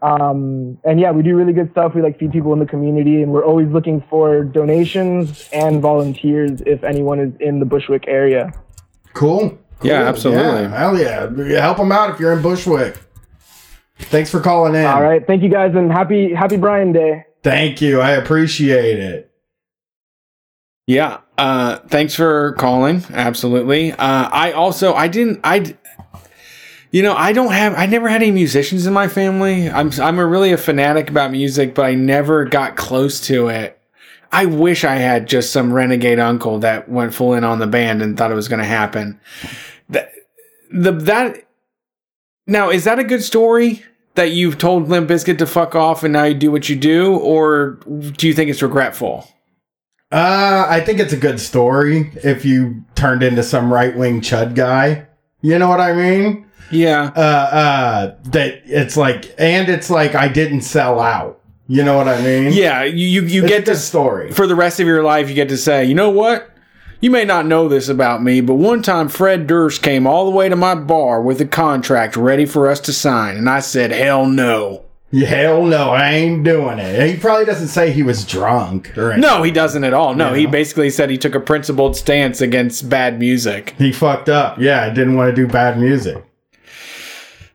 Um, 0.00 0.78
and 0.84 1.00
yeah, 1.00 1.10
we 1.10 1.24
do 1.24 1.34
really 1.34 1.52
good 1.52 1.72
stuff. 1.72 1.92
We 1.96 2.02
like 2.02 2.20
feed 2.20 2.30
people 2.30 2.52
in 2.52 2.60
the 2.60 2.66
community, 2.66 3.20
and 3.20 3.32
we're 3.32 3.44
always 3.44 3.68
looking 3.68 4.04
for 4.08 4.44
donations 4.44 5.48
and 5.52 5.82
volunteers 5.82 6.60
if 6.66 6.84
anyone 6.84 7.18
is 7.18 7.32
in 7.40 7.58
the 7.58 7.66
Bushwick 7.66 8.04
area. 8.06 8.52
Cool. 9.14 9.58
Yeah, 9.82 10.02
absolutely. 10.02 10.62
Yeah, 10.62 10.78
hell 10.78 10.98
yeah. 10.98 11.60
Help 11.60 11.78
them 11.78 11.92
out 11.92 12.10
if 12.10 12.20
you're 12.20 12.32
in 12.32 12.42
Bushwick. 12.42 12.98
Thanks 13.98 14.30
for 14.30 14.40
calling 14.40 14.74
in. 14.74 14.84
All 14.86 15.02
right. 15.02 15.26
Thank 15.26 15.42
you 15.42 15.48
guys 15.48 15.74
and 15.74 15.90
happy 15.90 16.32
happy 16.32 16.56
Brian 16.56 16.92
Day. 16.92 17.24
Thank 17.42 17.80
you. 17.80 18.00
I 18.00 18.12
appreciate 18.12 18.98
it. 18.98 19.30
Yeah. 20.86 21.18
Uh, 21.36 21.78
thanks 21.88 22.14
for 22.14 22.52
calling. 22.54 23.04
Absolutely. 23.10 23.92
Uh, 23.92 23.96
I 24.30 24.52
also 24.52 24.94
I 24.94 25.08
didn't 25.08 25.40
I. 25.44 25.76
You 26.90 27.02
know, 27.02 27.14
I 27.14 27.34
don't 27.34 27.52
have. 27.52 27.74
I 27.74 27.84
never 27.84 28.08
had 28.08 28.22
any 28.22 28.30
musicians 28.30 28.86
in 28.86 28.94
my 28.94 29.08
family. 29.08 29.68
I'm 29.68 29.90
I'm 30.00 30.18
a 30.18 30.26
really 30.26 30.52
a 30.52 30.56
fanatic 30.56 31.10
about 31.10 31.30
music, 31.30 31.74
but 31.74 31.84
I 31.84 31.94
never 31.94 32.46
got 32.46 32.76
close 32.76 33.20
to 33.26 33.48
it. 33.48 33.77
I 34.30 34.46
wish 34.46 34.84
I 34.84 34.96
had 34.96 35.26
just 35.26 35.52
some 35.52 35.72
renegade 35.72 36.18
uncle 36.18 36.58
that 36.60 36.88
went 36.88 37.14
full 37.14 37.34
in 37.34 37.44
on 37.44 37.58
the 37.58 37.66
band 37.66 38.02
and 38.02 38.16
thought 38.16 38.30
it 38.30 38.34
was 38.34 38.48
going 38.48 38.60
to 38.60 38.66
happen. 38.66 39.18
That 39.88 40.12
the 40.70 40.92
that 40.92 41.48
now 42.46 42.70
is 42.70 42.84
that 42.84 42.98
a 42.98 43.04
good 43.04 43.22
story 43.22 43.82
that 44.14 44.32
you've 44.32 44.58
told 44.58 44.88
Limp 44.88 45.08
Bizkit 45.08 45.38
to 45.38 45.46
fuck 45.46 45.74
off 45.74 46.02
and 46.02 46.12
now 46.12 46.24
you 46.24 46.34
do 46.34 46.50
what 46.50 46.68
you 46.68 46.76
do, 46.76 47.16
or 47.16 47.78
do 48.16 48.26
you 48.26 48.34
think 48.34 48.50
it's 48.50 48.62
regretful? 48.62 49.28
Uh, 50.10 50.66
I 50.68 50.80
think 50.80 51.00
it's 51.00 51.12
a 51.12 51.18
good 51.18 51.38
story 51.38 52.10
if 52.24 52.44
you 52.44 52.82
turned 52.94 53.22
into 53.22 53.42
some 53.42 53.72
right 53.72 53.96
wing 53.96 54.20
chud 54.20 54.54
guy. 54.54 55.06
You 55.42 55.58
know 55.58 55.68
what 55.68 55.80
I 55.80 55.92
mean? 55.92 56.46
Yeah. 56.70 57.12
Uh, 57.14 57.20
uh, 57.20 58.16
that 58.30 58.62
it's 58.64 58.96
like, 58.96 59.34
and 59.38 59.68
it's 59.68 59.90
like 59.90 60.14
I 60.14 60.28
didn't 60.28 60.62
sell 60.62 60.98
out. 60.98 61.37
You 61.68 61.84
know 61.84 61.96
what 61.98 62.08
I 62.08 62.20
mean? 62.22 62.52
Yeah, 62.52 62.82
you 62.84 63.06
you, 63.06 63.22
you 63.22 63.42
It's 63.44 63.52
get 63.52 63.66
to 63.66 63.76
story. 63.76 64.32
for 64.32 64.46
the 64.46 64.54
rest 64.54 64.80
of 64.80 64.86
your 64.86 65.02
life. 65.02 65.28
You 65.28 65.34
get 65.34 65.50
to 65.50 65.58
say, 65.58 65.84
you 65.84 65.94
know 65.94 66.08
what? 66.10 66.50
You 67.00 67.10
may 67.10 67.24
not 67.24 67.46
know 67.46 67.68
this 67.68 67.88
about 67.88 68.22
me, 68.22 68.40
but 68.40 68.54
one 68.54 68.82
time 68.82 69.08
Fred 69.08 69.46
Durst 69.46 69.82
came 69.82 70.06
all 70.06 70.24
the 70.24 70.30
way 70.36 70.48
to 70.48 70.56
my 70.56 70.74
bar 70.74 71.20
with 71.22 71.40
a 71.40 71.46
contract 71.46 72.16
ready 72.16 72.44
for 72.46 72.68
us 72.68 72.80
to 72.80 72.92
sign, 72.92 73.36
and 73.36 73.48
I 73.48 73.60
said, 73.60 73.92
hell 73.92 74.26
no. 74.26 74.84
Hell 75.12 75.64
no, 75.64 75.90
I 75.90 76.10
ain't 76.14 76.42
doing 76.44 76.78
it. 76.78 77.08
He 77.10 77.16
probably 77.18 77.44
doesn't 77.46 77.68
say 77.68 77.92
he 77.92 78.02
was 78.02 78.24
drunk 78.26 78.96
or 78.98 79.12
anything. 79.12 79.20
No, 79.30 79.42
he 79.42 79.50
doesn't 79.50 79.84
at 79.84 79.94
all. 79.94 80.14
No, 80.14 80.34
he 80.34 80.42
Yeah. 80.44 80.50
basically 80.50 80.90
said 80.90 81.08
he 81.08 81.16
took 81.16 81.34
a 81.34 81.40
principled 81.40 81.96
stance 81.96 82.40
against 82.40 82.88
bad 82.90 83.18
music. 83.18 83.74
He 83.78 83.92
fucked 83.92 84.28
up. 84.28 84.58
Yeah, 84.58 84.82
I 84.84 84.90
didn't 84.90 85.16
want 85.16 85.34
to 85.34 85.36
do 85.36 85.46
bad 85.50 85.78
music. 85.78 86.22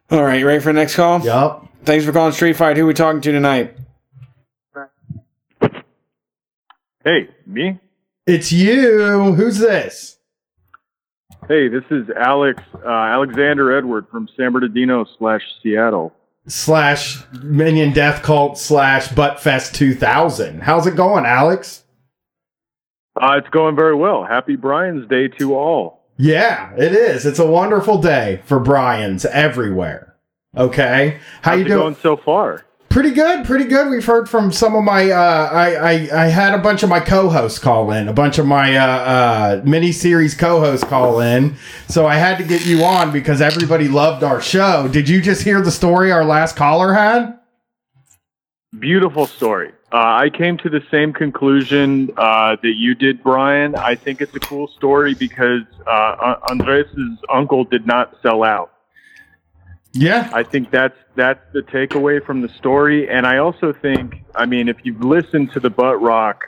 All 0.10 0.24
right, 0.24 0.40
you 0.40 0.48
ready 0.48 0.60
for 0.62 0.72
the 0.72 0.80
next 0.80 0.96
call? 0.96 1.20
Yup. 1.22 1.68
Thanks 1.86 2.06
for 2.06 2.12
calling 2.12 2.32
Street 2.34 2.56
Fight. 2.56 2.78
Who 2.78 2.86
we 2.88 2.94
talking 2.94 3.22
to 3.22 3.32
tonight? 3.32 3.76
Hey, 7.04 7.30
me? 7.46 7.80
It's 8.26 8.52
you. 8.52 9.34
Who's 9.34 9.58
this? 9.60 10.18
Hey, 11.48 11.68
this 11.68 11.84
is 11.92 12.08
Alex 12.18 12.62
uh, 12.76 12.88
Alexander 12.88 13.78
Edward 13.78 14.08
from 14.10 14.30
San 14.38 14.54
Bernardino 14.54 15.06
slash 15.18 15.42
Seattle. 15.62 16.14
Slash 16.48 17.22
Minion 17.42 17.92
Death 17.92 18.24
Cult 18.24 18.58
slash 18.58 19.10
Buttfest 19.10 19.74
2000. 19.74 20.62
How's 20.62 20.88
it 20.88 20.96
going, 20.96 21.26
Alex? 21.26 21.84
Uh, 23.22 23.34
it's 23.38 23.50
going 23.50 23.76
very 23.76 23.96
well. 23.96 24.24
Happy 24.24 24.56
Brian's 24.56 25.08
Day 25.10 25.28
to 25.40 25.56
all. 25.56 26.06
Yeah, 26.18 26.74
it 26.78 26.94
is. 26.94 27.26
It's 27.26 27.40
a 27.40 27.46
wonderful 27.46 27.98
day 28.02 28.42
for 28.46 28.60
Brian's 28.60 29.26
everywhere. 29.26 30.16
Okay, 30.56 31.20
how 31.42 31.52
How's 31.52 31.60
you 31.60 31.66
doing? 31.66 31.96
so 32.02 32.16
far? 32.16 32.66
Pretty 32.94 33.10
good, 33.10 33.44
pretty 33.48 33.66
good. 33.66 33.90
We've 33.90 34.06
heard 34.06 34.30
from 34.30 34.52
some 34.52 34.76
of 34.76 34.84
my. 34.84 35.10
Uh, 35.10 35.50
I, 35.52 35.74
I 35.74 36.26
I 36.26 36.28
had 36.28 36.54
a 36.54 36.60
bunch 36.60 36.84
of 36.84 36.90
my 36.90 37.00
co-hosts 37.00 37.58
call 37.58 37.92
in, 37.92 38.08
a 38.08 38.14
bunch 38.14 38.38
of 38.38 38.46
my 38.46 38.78
uh, 38.78 38.86
uh, 38.86 39.62
mini-series 39.66 40.36
co-hosts 40.36 40.86
call 40.88 41.20
in. 41.20 41.56
So 41.88 42.06
I 42.06 42.18
had 42.18 42.38
to 42.38 42.44
get 42.44 42.68
you 42.68 42.84
on 42.84 43.12
because 43.12 43.42
everybody 43.42 43.88
loved 43.88 44.24
our 44.24 44.40
show. 44.40 44.88
Did 44.88 45.10
you 45.10 45.24
just 45.24 45.42
hear 45.42 45.60
the 45.64 45.72
story 45.72 46.12
our 46.12 46.24
last 46.24 46.56
caller 46.56 46.94
had? 46.94 47.40
Beautiful 48.78 49.26
story. 49.26 49.72
Uh, 49.92 49.98
I 49.98 50.30
came 50.30 50.60
to 50.60 50.70
the 50.70 50.84
same 50.92 51.14
conclusion 51.14 52.12
uh, 52.16 52.58
that 52.62 52.74
you 52.78 52.94
did, 52.94 53.24
Brian. 53.24 53.74
I 53.74 53.96
think 53.96 54.22
it's 54.22 54.36
a 54.36 54.40
cool 54.40 54.68
story 54.68 55.16
because 55.16 55.64
uh, 55.88 56.36
Andres' 56.48 56.86
uncle 57.28 57.64
did 57.64 57.88
not 57.88 58.16
sell 58.22 58.44
out. 58.44 58.73
Yeah, 59.94 60.30
I 60.34 60.44
think 60.44 60.72
that's 60.72 60.98
that's 61.16 61.42
the 61.54 61.62
takeaway 61.62 62.24
from 62.26 62.42
the 62.42 62.50
story, 62.58 63.08
and 63.08 63.28
I 63.28 63.38
also 63.38 63.74
think, 63.74 64.24
I 64.36 64.48
mean, 64.48 64.68
if 64.68 64.78
you've 64.84 65.02
listened 65.02 65.52
to 65.54 65.60
the 65.60 65.70
Butt 65.70 66.02
Rock 66.02 66.46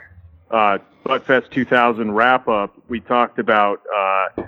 uh, 0.50 0.78
Buttfest 1.04 1.50
2000 1.52 2.10
wrap 2.10 2.48
up, 2.48 2.74
we 2.88 3.00
talked 3.00 3.38
about 3.38 3.82
uh, 3.96 4.42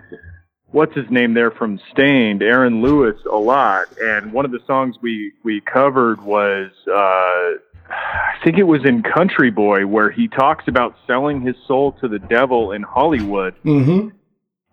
what's 0.66 0.94
his 0.96 1.08
name 1.10 1.34
there 1.34 1.52
from 1.52 1.80
Staind, 1.92 2.42
Aaron 2.42 2.82
Lewis, 2.82 3.16
a 3.30 3.36
lot, 3.36 3.86
and 4.00 4.32
one 4.32 4.44
of 4.44 4.50
the 4.50 4.60
songs 4.66 4.96
we 5.00 5.32
we 5.44 5.60
covered 5.60 6.20
was. 6.20 6.70
Uh, 6.86 7.62
I 7.90 8.44
think 8.44 8.58
it 8.58 8.64
was 8.64 8.84
in 8.84 9.02
Country 9.02 9.50
Boy 9.50 9.86
where 9.86 10.10
he 10.10 10.28
talks 10.28 10.68
about 10.68 10.94
selling 11.06 11.40
his 11.40 11.56
soul 11.66 11.92
to 12.02 12.08
the 12.08 12.18
devil 12.18 12.72
in 12.72 12.82
Hollywood. 12.82 13.54
Mm-hmm. 13.64 14.08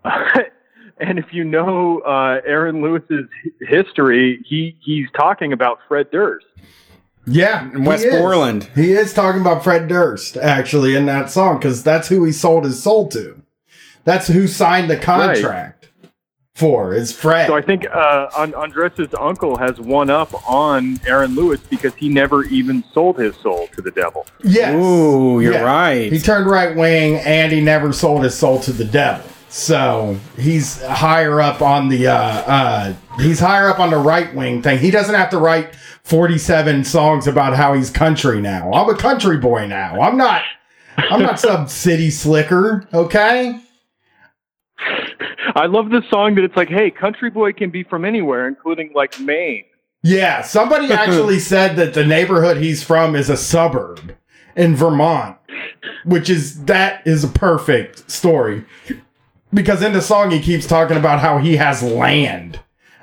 and 0.97 1.19
if 1.19 1.33
you 1.33 1.43
know 1.43 1.99
uh, 1.99 2.41
Aaron 2.45 2.81
Lewis's 2.81 3.27
history, 3.61 4.43
he 4.47 4.77
he's 4.81 5.07
talking 5.15 5.53
about 5.53 5.79
Fred 5.87 6.09
Durst. 6.11 6.45
Yeah, 7.27 7.71
in 7.71 7.83
Wes 7.85 8.03
he 8.03 8.09
is. 8.09 8.15
Borland. 8.19 8.65
He 8.75 8.91
is 8.91 9.13
talking 9.13 9.41
about 9.41 9.63
Fred 9.63 9.87
Durst 9.87 10.37
actually 10.37 10.95
in 10.95 11.05
that 11.07 11.29
song 11.31 11.57
because 11.57 11.83
that's 11.83 12.07
who 12.07 12.23
he 12.23 12.31
sold 12.31 12.65
his 12.65 12.81
soul 12.81 13.07
to. 13.09 13.41
That's 14.03 14.27
who 14.27 14.47
signed 14.47 14.89
the 14.91 14.97
contract 14.97 15.89
for 16.53 16.93
is 16.93 17.11
Fred. 17.11 17.47
So 17.47 17.55
I 17.55 17.61
think 17.61 17.85
uh, 17.91 18.27
An- 18.37 18.53
Andres' 18.53 19.13
uncle 19.19 19.57
has 19.57 19.79
one 19.81 20.09
up 20.11 20.31
on 20.49 20.99
Aaron 21.07 21.33
Lewis 21.35 21.59
because 21.69 21.93
he 21.95 22.07
never 22.07 22.43
even 22.45 22.83
sold 22.93 23.17
his 23.17 23.35
soul 23.37 23.67
to 23.75 23.81
the 23.81 23.91
devil. 23.91 24.25
Yes. 24.43 24.75
Ooh, 24.75 25.41
you're 25.41 25.53
Yeah. 25.53 25.63
right. 25.63 26.11
He 26.13 26.19
turned 26.19 26.45
right 26.47 26.75
wing 26.75 27.15
and 27.15 27.51
he 27.51 27.59
never 27.59 27.91
sold 27.91 28.23
his 28.23 28.35
soul 28.35 28.59
to 28.59 28.71
the 28.71 28.85
devil. 28.85 29.27
So 29.55 30.19
he's 30.37 30.81
higher 30.81 31.39
up 31.39 31.61
on 31.61 31.87
the 31.87 32.07
uh, 32.07 32.13
uh, 32.13 32.93
he's 33.19 33.39
higher 33.39 33.69
up 33.69 33.79
on 33.79 33.89
the 33.89 33.97
right 33.97 34.35
wing 34.35 34.61
thing. 34.61 34.79
He 34.79 34.91
doesn't 34.91 35.15
have 35.15 35.29
to 35.29 35.37
write 35.37 35.73
47 36.03 36.83
songs 36.83 37.25
about 37.25 37.55
how 37.55 37.73
he's 37.73 37.89
country 37.89 38.41
now. 38.41 38.69
I'm 38.73 38.89
a 38.89 38.97
country 38.97 39.37
boy 39.37 39.65
now. 39.65 40.01
I'm 40.01 40.17
not 40.17 40.41
I'm 40.97 41.21
not 41.21 41.39
some 41.39 41.67
city 41.69 42.09
slicker, 42.09 42.85
okay? 42.93 43.57
I 45.55 45.67
love 45.67 45.89
this 45.89 46.03
song 46.09 46.35
that 46.35 46.43
it's 46.43 46.57
like, 46.57 46.67
hey, 46.67 46.91
country 46.91 47.29
boy 47.29 47.53
can 47.53 47.69
be 47.69 47.83
from 47.83 48.03
anywhere, 48.03 48.49
including 48.49 48.91
like 48.93 49.17
Maine. 49.21 49.63
Yeah, 50.03 50.41
somebody 50.41 50.91
actually 50.91 51.39
said 51.53 51.77
that 51.77 51.93
the 51.93 52.05
neighborhood 52.05 52.57
he's 52.57 52.83
from 52.83 53.15
is 53.15 53.29
a 53.29 53.37
suburb 53.37 54.17
in 54.57 54.75
Vermont, 54.75 55.37
which 56.03 56.29
is 56.29 56.65
that 56.65 57.07
is 57.07 57.23
a 57.23 57.29
perfect 57.29 58.11
story. 58.11 58.65
Because 59.53 59.81
in 59.81 59.93
the 59.93 60.01
song 60.01 60.31
he 60.31 60.41
keeps 60.41 60.67
talking 60.67 60.97
about 60.97 61.19
how 61.19 61.37
he 61.37 61.55
has 61.57 61.81
land. 61.81 62.59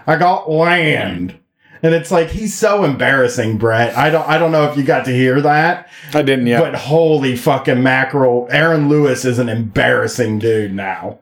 I 0.07 0.17
got 0.17 0.51
land. 0.51 1.39
And 1.85 1.95
it's 1.95 2.11
like 2.13 2.29
he's 2.29 2.55
so 2.57 2.85
embarrassing, 2.85 3.59
Brett. 3.59 3.97
I 3.97 4.11
don't 4.11 4.29
I 4.29 4.39
don't 4.39 4.53
know 4.53 4.71
if 4.71 4.77
you 4.77 4.85
got 4.85 5.05
to 5.07 5.13
hear 5.13 5.41
that. 5.41 5.89
I 6.15 6.23
didn't 6.23 6.47
yet. 6.47 6.61
But 6.61 6.75
holy 6.77 7.35
fucking 7.37 7.83
mackerel, 7.83 8.47
Aaron 8.51 8.89
Lewis 8.89 9.25
is 9.25 9.39
an 9.41 9.49
embarrassing 9.49 10.39
dude 10.39 10.73
now. 10.75 11.19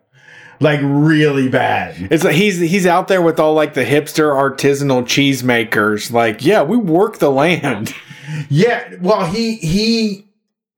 Like 0.62 0.80
really 0.82 1.48
bad. 1.48 2.08
It's 2.10 2.24
like 2.24 2.34
he's 2.34 2.58
he's 2.58 2.84
out 2.84 3.08
there 3.08 3.22
with 3.22 3.40
all 3.40 3.54
like 3.54 3.72
the 3.72 3.84
hipster 3.86 4.34
artisanal 4.34 5.04
cheesemakers. 5.04 6.12
Like, 6.12 6.44
yeah, 6.44 6.62
we 6.62 6.76
work 6.76 7.18
the 7.18 7.30
land. 7.30 7.94
Yeah, 8.50 8.94
well, 9.00 9.24
he 9.24 9.56
he 9.56 10.28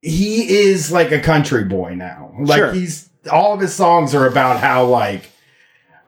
he 0.01 0.59
is 0.61 0.91
like 0.93 1.11
a 1.11 1.19
country 1.19 1.65
boy 1.65 1.95
now. 1.95 2.33
Like 2.39 2.57
Sure. 2.57 2.71
he's 2.71 3.09
all 3.31 3.53
of 3.53 3.59
his 3.59 3.73
songs 3.73 4.13
are 4.13 4.27
about 4.27 4.59
how 4.59 4.85
like 4.85 5.29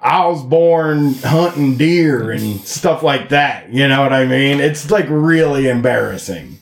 I 0.02 0.26
was 0.28 0.44
born 0.44 1.14
hunting 1.16 1.78
deer 1.78 2.32
and 2.32 2.60
stuff 2.62 3.02
like 3.04 3.30
that. 3.30 3.72
You 3.74 3.88
know 3.88 4.02
what 4.02 4.14
I 4.14 4.26
mean? 4.26 4.60
It's 4.60 4.92
like 4.92 5.08
really 5.10 5.68
embarrassing 5.68 6.60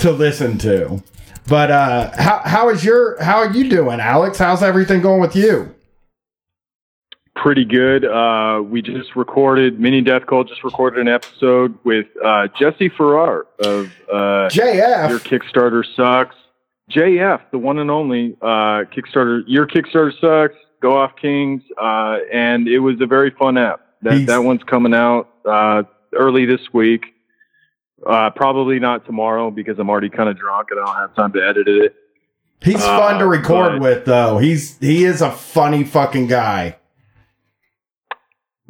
to 0.00 0.10
listen 0.10 0.58
to. 0.58 1.02
But 1.48 1.70
uh 1.70 2.10
how 2.20 2.40
how 2.44 2.68
is 2.70 2.84
your 2.84 3.22
how 3.22 3.38
are 3.38 3.50
you 3.50 3.68
doing, 3.68 4.00
Alex? 4.00 4.38
How's 4.38 4.62
everything 4.62 5.00
going 5.00 5.20
with 5.20 5.34
you? 5.36 5.74
Pretty 7.34 7.64
good. 7.64 8.04
Uh, 8.04 8.62
we 8.62 8.82
just 8.82 9.16
recorded, 9.16 9.80
Mini 9.80 10.02
Death 10.02 10.26
Cult 10.26 10.48
just 10.48 10.62
recorded 10.62 11.00
an 11.00 11.08
episode 11.08 11.76
with 11.82 12.06
uh, 12.22 12.46
Jesse 12.58 12.90
Farrar 12.90 13.46
of 13.58 13.86
uh, 14.12 14.48
JF. 14.50 15.08
Your 15.08 15.18
Kickstarter 15.18 15.82
Sucks. 15.96 16.36
JF, 16.94 17.40
the 17.50 17.58
one 17.58 17.78
and 17.78 17.90
only 17.90 18.36
uh, 18.42 18.84
Kickstarter. 18.94 19.42
Your 19.46 19.66
Kickstarter 19.66 20.12
Sucks. 20.20 20.58
Go 20.80 20.96
Off 20.96 21.12
Kings, 21.20 21.62
uh, 21.80 22.18
and 22.32 22.66
it 22.66 22.80
was 22.80 22.96
a 23.00 23.06
very 23.06 23.30
fun 23.30 23.56
app. 23.56 23.80
That 24.02 24.26
that 24.26 24.38
one's 24.38 24.64
coming 24.64 24.92
out 24.94 25.28
uh, 25.48 25.84
early 26.14 26.44
this 26.44 26.60
week. 26.72 27.04
Uh, 28.04 28.30
probably 28.30 28.80
not 28.80 29.06
tomorrow 29.06 29.48
because 29.52 29.78
I'm 29.78 29.88
already 29.88 30.08
kind 30.10 30.28
of 30.28 30.36
drunk 30.36 30.68
and 30.72 30.80
I 30.80 30.84
don't 30.84 30.96
have 30.96 31.14
time 31.14 31.32
to 31.34 31.38
edit 31.40 31.68
it. 31.68 31.94
He's 32.60 32.84
fun 32.84 33.20
to 33.20 33.26
Uh, 33.26 33.28
record 33.28 33.72
but- 33.74 33.80
with 33.80 34.04
though. 34.06 34.38
He's 34.38 34.76
he 34.78 35.04
is 35.04 35.22
a 35.22 35.30
funny 35.30 35.84
fucking 35.84 36.26
guy. 36.26 36.78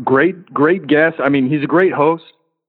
great 0.05 0.53
great 0.53 0.87
guest 0.87 1.17
i 1.23 1.29
mean 1.29 1.49
he's 1.49 1.63
a 1.63 1.67
great 1.67 1.93
host 1.93 2.25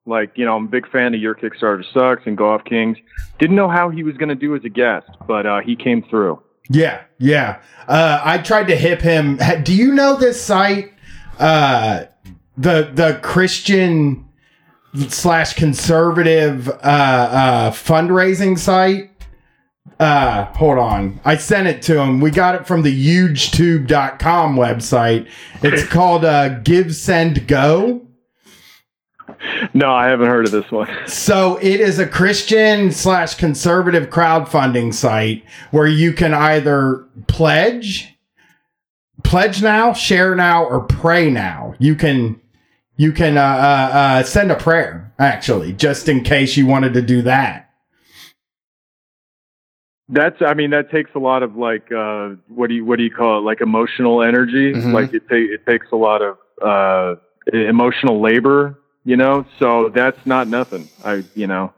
like 0.06 0.32
you 0.36 0.46
know 0.46 0.56
i'm 0.56 0.66
a 0.66 0.70
big 0.70 0.90
fan 0.90 1.14
of 1.14 1.22
your 1.22 1.36
kickstarter 1.36 1.84
sucks 1.94 2.24
and 2.26 2.38
Go 2.38 2.54
Off 2.54 2.64
Kings 2.66 2.98
didn't 3.40 3.56
know 3.56 3.70
how 3.70 3.90
he 3.90 4.04
was 4.04 4.18
going 4.18 4.30
to 4.30 4.36
do 4.36 4.56
as 4.56 4.64
a 4.66 4.70
guest 4.70 5.10
but 5.28 5.46
uh, 5.46 5.62
he 5.62 5.76
came 5.76 6.04
through 6.10 6.42
Yeah, 6.70 7.02
yeah. 7.20 7.62
Uh, 7.88 8.22
I 8.24 8.38
tried 8.38 8.68
to 8.68 8.76
hip 8.76 9.02
him. 9.02 9.38
Do 9.64 9.74
you 9.74 9.94
know 9.94 10.16
this 10.16 10.42
site? 10.42 10.94
Uh, 11.38 12.06
the 12.58 12.90
the 12.94 13.20
Christian 13.22 14.30
slash 15.10 15.54
conservative 15.54 16.70
uh, 16.70 16.72
uh, 16.82 17.72
fundraising 17.72 18.58
site. 18.58 19.12
Uh, 20.00 20.46
hold 20.54 20.78
on. 20.78 21.20
I 21.26 21.38
sent 21.38 21.68
it 21.68 21.82
to 21.84 22.00
him. 22.00 22.20
We 22.20 22.32
got 22.32 22.56
it 22.56 22.68
from 22.68 22.82
the 22.82 22.94
hugetube.com 22.94 24.56
website. 24.56 25.28
It's 25.62 25.86
called 25.90 26.26
uh, 26.26 26.60
GiveSendGo. 26.62 28.03
No 29.74 29.94
i 29.94 30.08
haven't 30.08 30.28
heard 30.28 30.46
of 30.46 30.52
this 30.52 30.70
one 30.72 30.88
So 31.08 31.58
it 31.62 31.80
is 31.80 32.00
a 32.00 32.08
Christian 32.08 32.92
slash 32.92 33.36
conservative 33.36 34.10
crowdfunding 34.10 34.94
site 34.94 35.44
where 35.72 35.88
you 35.88 36.14
can 36.14 36.34
either 36.34 37.06
pledge, 37.28 38.16
pledge 39.24 39.62
now, 39.62 39.94
share 39.94 40.36
now, 40.36 40.64
or 40.66 40.82
pray 40.82 41.30
now. 41.30 41.76
You 41.80 41.96
can 41.96 42.40
you 42.96 43.12
can 43.12 43.38
uh, 43.38 43.42
uh, 43.42 43.98
uh, 43.98 44.24
send 44.24 44.52
a 44.52 44.56
prayer 44.56 45.14
actually, 45.20 45.74
just 45.74 46.08
in 46.08 46.24
case 46.24 46.56
you 46.58 46.66
wanted 46.68 46.94
to 46.94 47.02
do 47.02 47.22
that. 47.24 47.70
that's 50.10 50.42
i 50.42 50.54
mean 50.54 50.70
that 50.72 50.92
takes 50.92 51.10
a 51.16 51.20
lot 51.20 51.44
of 51.44 51.56
like 51.56 51.92
uh, 51.92 52.30
what 52.50 52.68
do 52.68 52.76
you 52.76 52.86
what 52.86 52.98
do 52.98 53.04
you 53.04 53.12
call 53.12 53.38
it 53.40 53.42
like 53.42 53.62
emotional 53.62 54.22
energy 54.22 54.74
Mhm. 54.74 54.94
like 54.94 55.14
it, 55.14 55.28
ta- 55.30 55.36
it 55.56 55.66
takes 55.66 55.88
a 55.92 55.96
lot 55.96 56.22
of 56.22 56.38
uh, 56.62 57.16
emotional 57.54 58.20
labor 58.22 58.80
you 59.06 59.16
know 59.18 59.46
so 59.60 59.90
that's 59.90 60.26
not 60.26 60.48
nothing 60.48 60.88
i 61.04 61.24
you 61.36 61.48
know 61.48 61.74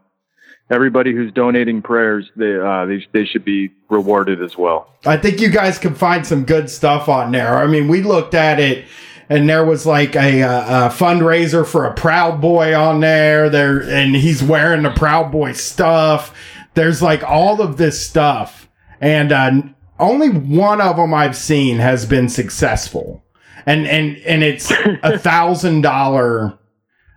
everybody 0.70 1.14
who's 1.14 1.32
donating 1.34 1.82
prayers 1.82 2.30
they 2.36 2.58
uh, 2.58 2.86
they, 2.86 3.06
they 3.12 3.26
should 3.26 3.46
be 3.46 3.72
rewarded 3.90 4.42
as 4.42 4.58
well 4.58 4.90
I 5.06 5.18
think 5.18 5.40
you 5.40 5.50
guys 5.50 5.78
can 5.78 5.94
find 5.94 6.26
some 6.26 6.46
good 6.46 6.70
stuff 6.70 7.08
on 7.10 7.32
there. 7.32 7.58
I 7.58 7.68
mean, 7.68 7.88
we 7.88 8.02
looked 8.02 8.34
at 8.34 8.60
it, 8.60 8.86
and 9.30 9.48
there 9.48 9.64
was 9.64 9.86
like 9.86 10.16
a, 10.16 10.42
uh, 10.42 10.88
a 10.88 10.90
fundraiser 10.90 11.66
for 11.66 11.86
a 11.86 11.94
Proud 11.94 12.42
Boy 12.42 12.76
on 12.76 13.02
there. 13.02 13.50
There, 13.50 13.84
and 13.84 14.16
he's 14.16 14.42
wearing 14.42 14.84
the 14.84 14.90
Proud 14.92 15.32
Boy 15.32 15.54
stuff. 15.54 16.36
There's 16.74 17.02
like 17.02 17.24
all 17.24 17.62
of 17.62 17.78
this 17.78 18.04
stuff, 18.04 18.68
and 19.00 19.32
uh, 19.32 19.52
only 20.00 20.30
one 20.30 20.82
of 20.82 20.98
them 20.98 21.14
I've 21.14 21.38
seen 21.38 21.78
has 21.78 22.06
been 22.06 22.30
successful, 22.30 23.24
and 23.68 23.86
and 23.86 24.18
and 24.18 24.44
it's 24.44 24.72
a 25.04 25.20
thousand 25.20 25.82
dollar 25.82 26.58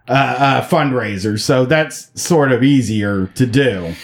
uh, 0.09 0.13
uh, 0.13 0.69
fundraiser, 0.69 1.39
so 1.39 1.65
that's 1.67 2.11
sort 2.21 2.53
of 2.53 2.63
easier 2.63 3.27
to 3.35 3.47
do. 3.47 3.95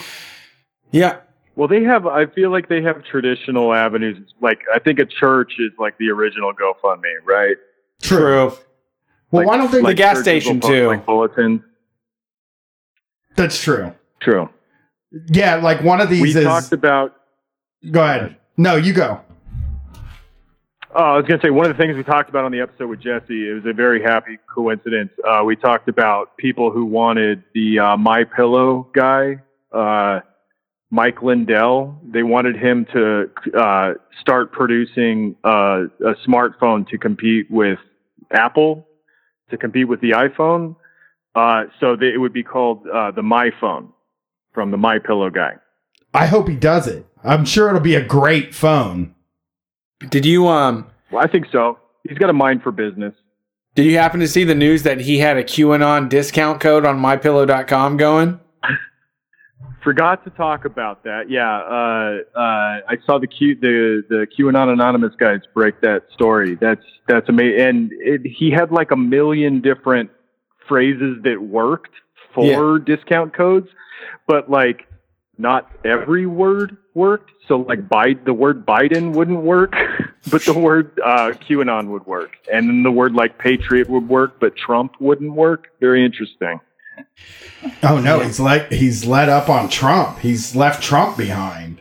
Yeah. 0.91 1.19
Well, 1.57 1.69
they 1.69 1.83
have. 1.85 2.07
I 2.07 2.27
feel 2.27 2.51
like 2.51 2.69
they 2.69 2.83
have 2.83 3.05
traditional 3.05 3.73
avenues. 3.73 4.35
Like 4.41 4.61
I 4.75 4.79
think 4.81 4.99
a 4.99 5.07
church 5.07 5.53
is 5.59 5.71
like 5.79 5.97
the 5.99 6.11
original 6.11 6.53
GoFundMe, 6.53 7.15
right? 7.25 7.57
True. 8.03 8.53
Well, 9.31 9.47
why 9.47 9.57
don't 9.57 9.71
they? 9.71 9.81
The 9.81 9.95
gas 9.95 10.21
station, 10.21 10.61
post, 10.61 10.73
too. 10.73 10.87
Like 10.89 11.07
bulletins. 11.07 11.61
That's 13.37 13.63
true. 13.63 13.93
True. 14.21 14.49
Yeah, 15.29 15.57
like 15.57 15.83
one 15.83 16.01
of 16.01 16.11
these 16.11 16.23
We 16.23 16.37
is. 16.37 16.45
talked 16.45 16.73
about. 16.73 17.15
go 17.91 18.03
ahead. 18.03 18.37
No, 18.57 18.77
you 18.77 18.93
go. 18.93 19.21
Oh, 20.97 21.03
I 21.03 21.17
was 21.17 21.27
going 21.27 21.41
to 21.41 21.45
say 21.45 21.51
one 21.51 21.69
of 21.69 21.77
the 21.77 21.83
things 21.83 21.97
we 21.97 22.05
talked 22.05 22.31
about 22.31 22.45
on 22.45 22.53
the 22.53 22.61
episode 22.61 22.87
with 22.87 23.01
Jesse. 23.01 23.51
It 23.51 23.53
was 23.55 23.65
a 23.67 23.73
very 23.73 24.01
happy 24.01 24.39
coincidence. 24.47 25.11
Uh, 25.29 25.43
we 25.45 25.57
talked 25.57 25.89
about 25.89 26.37
people 26.37 26.71
who 26.71 26.85
wanted 26.85 27.43
the 27.53 27.81
uh, 27.81 27.97
My 27.97 28.23
Pillow 28.23 28.89
guy, 28.95 29.43
uh, 29.73 30.21
Mike 30.93 31.21
Lindell. 31.21 31.99
They 32.05 32.23
wanted 32.23 32.55
him 32.55 32.87
to 32.93 33.29
uh, 33.59 33.95
start 34.21 34.53
producing 34.53 35.35
uh, 35.43 35.87
a 35.99 36.15
smartphone 36.25 36.89
to 36.91 36.97
compete 36.97 37.51
with 37.51 37.81
Apple, 38.31 38.87
to 39.51 39.57
compete 39.57 39.89
with 39.89 40.01
the 40.01 40.11
iPhone. 40.11 40.77
So 41.81 41.97
they, 41.97 42.13
it 42.15 42.21
would 42.21 42.33
be 42.33 42.45
called 42.45 42.85
the 42.85 43.23
My 43.23 43.51
Phone 43.61 43.93
from 44.53 44.71
the 44.71 44.77
My 44.77 45.01
Pillow 45.01 45.31
guy. 45.31 45.55
I 46.13 46.27
hope 46.27 46.49
he 46.49 46.55
does 46.55 46.87
it. 46.87 47.05
I'm 47.25 47.45
sure 47.45 47.69
it'll 47.69 47.81
be 47.81 47.97
a 47.97 48.05
great 48.05 48.55
phone. 48.55 49.14
Did 50.09 50.27
you 50.27 50.49
um? 50.49 50.87
Well, 51.11 51.23
I 51.23 51.29
think 51.29 51.47
so. 51.51 51.79
He's 52.09 52.19
got 52.19 52.31
a 52.31 52.35
mind 52.35 52.63
for 52.63 52.73
business. 52.73 53.15
Did 53.75 53.87
you 53.87 53.99
happen 53.99 54.21
to 54.21 54.29
see 54.29 54.45
the 54.45 54.55
news 54.55 54.85
that 54.85 55.01
he 55.01 55.19
had 55.19 55.37
a 55.37 55.43
QAnon 55.43 56.09
discount 56.09 56.61
code 56.61 56.85
on 56.85 56.99
MyPillow.com 56.99 57.97
going? 57.97 58.39
Forgot 59.83 60.25
to 60.25 60.31
talk 60.31 60.65
about 60.65 61.03
that. 61.05 61.29
Yeah, 61.29 61.59
uh, 61.59 62.39
uh, 62.39 62.81
I 62.89 62.97
saw 63.05 63.19
the 63.19 63.27
Q 63.27 63.55
the 63.61 64.03
the 64.09 64.27
QAnon 64.39 64.73
anonymous 64.73 65.15
guys 65.19 65.41
break 65.53 65.81
that 65.83 66.05
story. 66.13 66.57
That's 66.61 66.85
that's 67.09 67.29
amazing. 67.29 67.61
And 67.61 67.91
it, 67.93 68.23
he 68.25 68.51
had 68.51 68.71
like 68.71 68.93
a 68.93 68.97
million 68.97 69.61
different 69.61 70.11
phrases 70.69 71.19
that 71.25 71.43
worked 71.43 71.93
for 72.35 72.79
discount 72.79 73.37
codes, 73.37 73.69
but 74.27 74.51
like 74.51 74.89
not 75.39 75.71
every 75.85 76.27
word 76.27 76.77
worked. 76.95 77.31
So 77.49 77.59
like 77.59 77.89
Biden, 77.89 78.25
the 78.25 78.35
word 78.35 78.65
Biden 78.65 79.13
wouldn't 79.13 79.43
work, 79.43 79.75
but 80.31 80.45
the 80.45 80.59
word 80.59 80.99
uh, 81.05 81.33
QAnon 81.33 81.89
would 81.89 82.07
work, 82.07 82.37
and 82.53 82.69
then 82.69 82.83
the 82.83 82.91
word 82.91 83.15
like 83.15 83.39
patriot 83.39 83.89
would 83.89 84.09
work, 84.09 84.41
but 84.41 84.57
Trump 84.57 84.95
wouldn't 85.01 85.33
work. 85.33 85.69
Very 85.81 86.05
interesting. 86.05 86.61
Oh 87.83 87.99
no, 88.01 88.21
he's 88.21 88.41
like 88.41 88.71
he's 88.71 89.05
let 89.05 89.29
up 89.29 89.49
on 89.49 89.69
Trump. 89.69 90.19
He's 90.19 90.55
left 90.55 90.83
Trump 90.83 91.17
behind. 91.17 91.81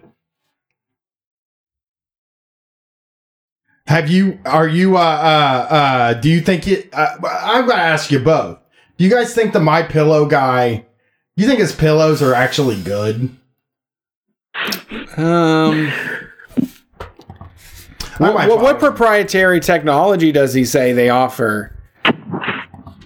Have 3.85 4.09
you? 4.09 4.39
Are 4.45 4.67
you? 4.67 4.97
Uh, 4.97 5.01
uh, 5.01 5.73
uh 5.73 6.13
do 6.13 6.29
you 6.29 6.41
think 6.41 6.67
it? 6.67 6.89
Uh, 6.93 7.17
I'm 7.23 7.67
gonna 7.67 7.81
ask 7.81 8.11
you 8.11 8.19
both. 8.19 8.59
Do 8.97 9.03
you 9.03 9.09
guys 9.09 9.35
think 9.35 9.53
the 9.53 9.59
My 9.59 9.83
Pillow 9.83 10.25
guy? 10.25 10.85
Do 11.35 11.41
You 11.41 11.49
think 11.49 11.59
his 11.59 11.73
pillows 11.73 12.21
are 12.21 12.35
actually 12.35 12.79
good? 12.81 13.35
Um, 15.17 15.91
what, 18.17 18.33
what, 18.47 18.61
what 18.61 18.79
proprietary 18.79 19.59
technology 19.59 20.31
does 20.31 20.53
he 20.53 20.65
say 20.65 20.93
they 20.93 21.09
offer? 21.09 21.75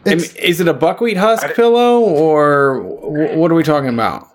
It's- 0.05 0.35
is 0.35 0.61
it 0.61 0.67
a 0.67 0.73
buckwheat 0.73 1.17
husk 1.17 1.53
pillow 1.55 1.99
or 1.99 2.79
what 2.81 3.51
are 3.51 3.55
we 3.55 3.63
talking 3.63 3.89
about? 3.89 4.27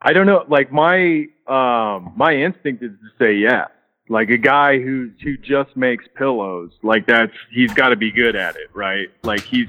I 0.00 0.12
don't 0.12 0.26
know. 0.26 0.44
Like 0.48 0.70
my 0.72 1.26
um 1.48 2.12
my 2.16 2.32
instinct 2.34 2.82
is 2.84 2.92
to 2.92 3.08
say 3.18 3.34
yes. 3.34 3.68
Like 4.08 4.30
a 4.30 4.38
guy 4.38 4.78
who 4.78 5.10
who 5.22 5.36
just 5.38 5.76
makes 5.76 6.04
pillows, 6.16 6.70
like 6.82 7.06
that's 7.06 7.32
he's 7.52 7.74
got 7.74 7.88
to 7.88 7.96
be 7.96 8.10
good 8.12 8.36
at 8.36 8.54
it, 8.56 8.70
right? 8.74 9.08
Like 9.24 9.42
he's 9.42 9.66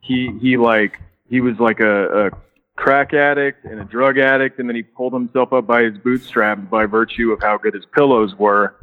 he 0.00 0.36
he 0.42 0.56
like 0.56 1.00
he 1.30 1.40
was 1.40 1.58
like 1.60 1.78
a, 1.80 2.26
a 2.26 2.30
crack 2.78 3.12
addict 3.12 3.64
and 3.64 3.80
a 3.80 3.84
drug 3.84 4.18
addict, 4.18 4.60
and 4.60 4.68
then 4.68 4.76
he 4.76 4.82
pulled 4.82 5.12
himself 5.12 5.52
up 5.52 5.66
by 5.66 5.82
his 5.82 5.98
bootstraps 5.98 6.62
by 6.70 6.86
virtue 6.86 7.32
of 7.32 7.40
how 7.42 7.58
good 7.58 7.74
his 7.74 7.84
pillows 7.92 8.34
were. 8.38 8.76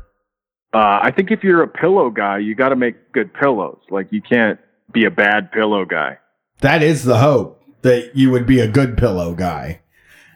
Uh, 0.73 0.99
I 1.01 1.11
think 1.11 1.31
if 1.31 1.43
you're 1.43 1.63
a 1.63 1.67
pillow 1.67 2.09
guy, 2.09 2.39
you 2.39 2.53
got 2.53 2.69
to 2.69 2.75
make 2.75 3.13
good 3.13 3.33
pillows. 3.33 3.79
Like 3.89 4.11
you 4.11 4.21
can't 4.21 4.59
be 4.91 5.05
a 5.05 5.11
bad 5.11 5.51
pillow 5.51 5.85
guy. 5.85 6.19
That 6.59 6.83
is 6.83 7.05
the 7.05 7.19
hope 7.19 7.63
that 7.81 8.15
you 8.15 8.31
would 8.31 8.45
be 8.45 8.59
a 8.59 8.67
good 8.67 8.97
pillow 8.97 9.33
guy. 9.33 9.81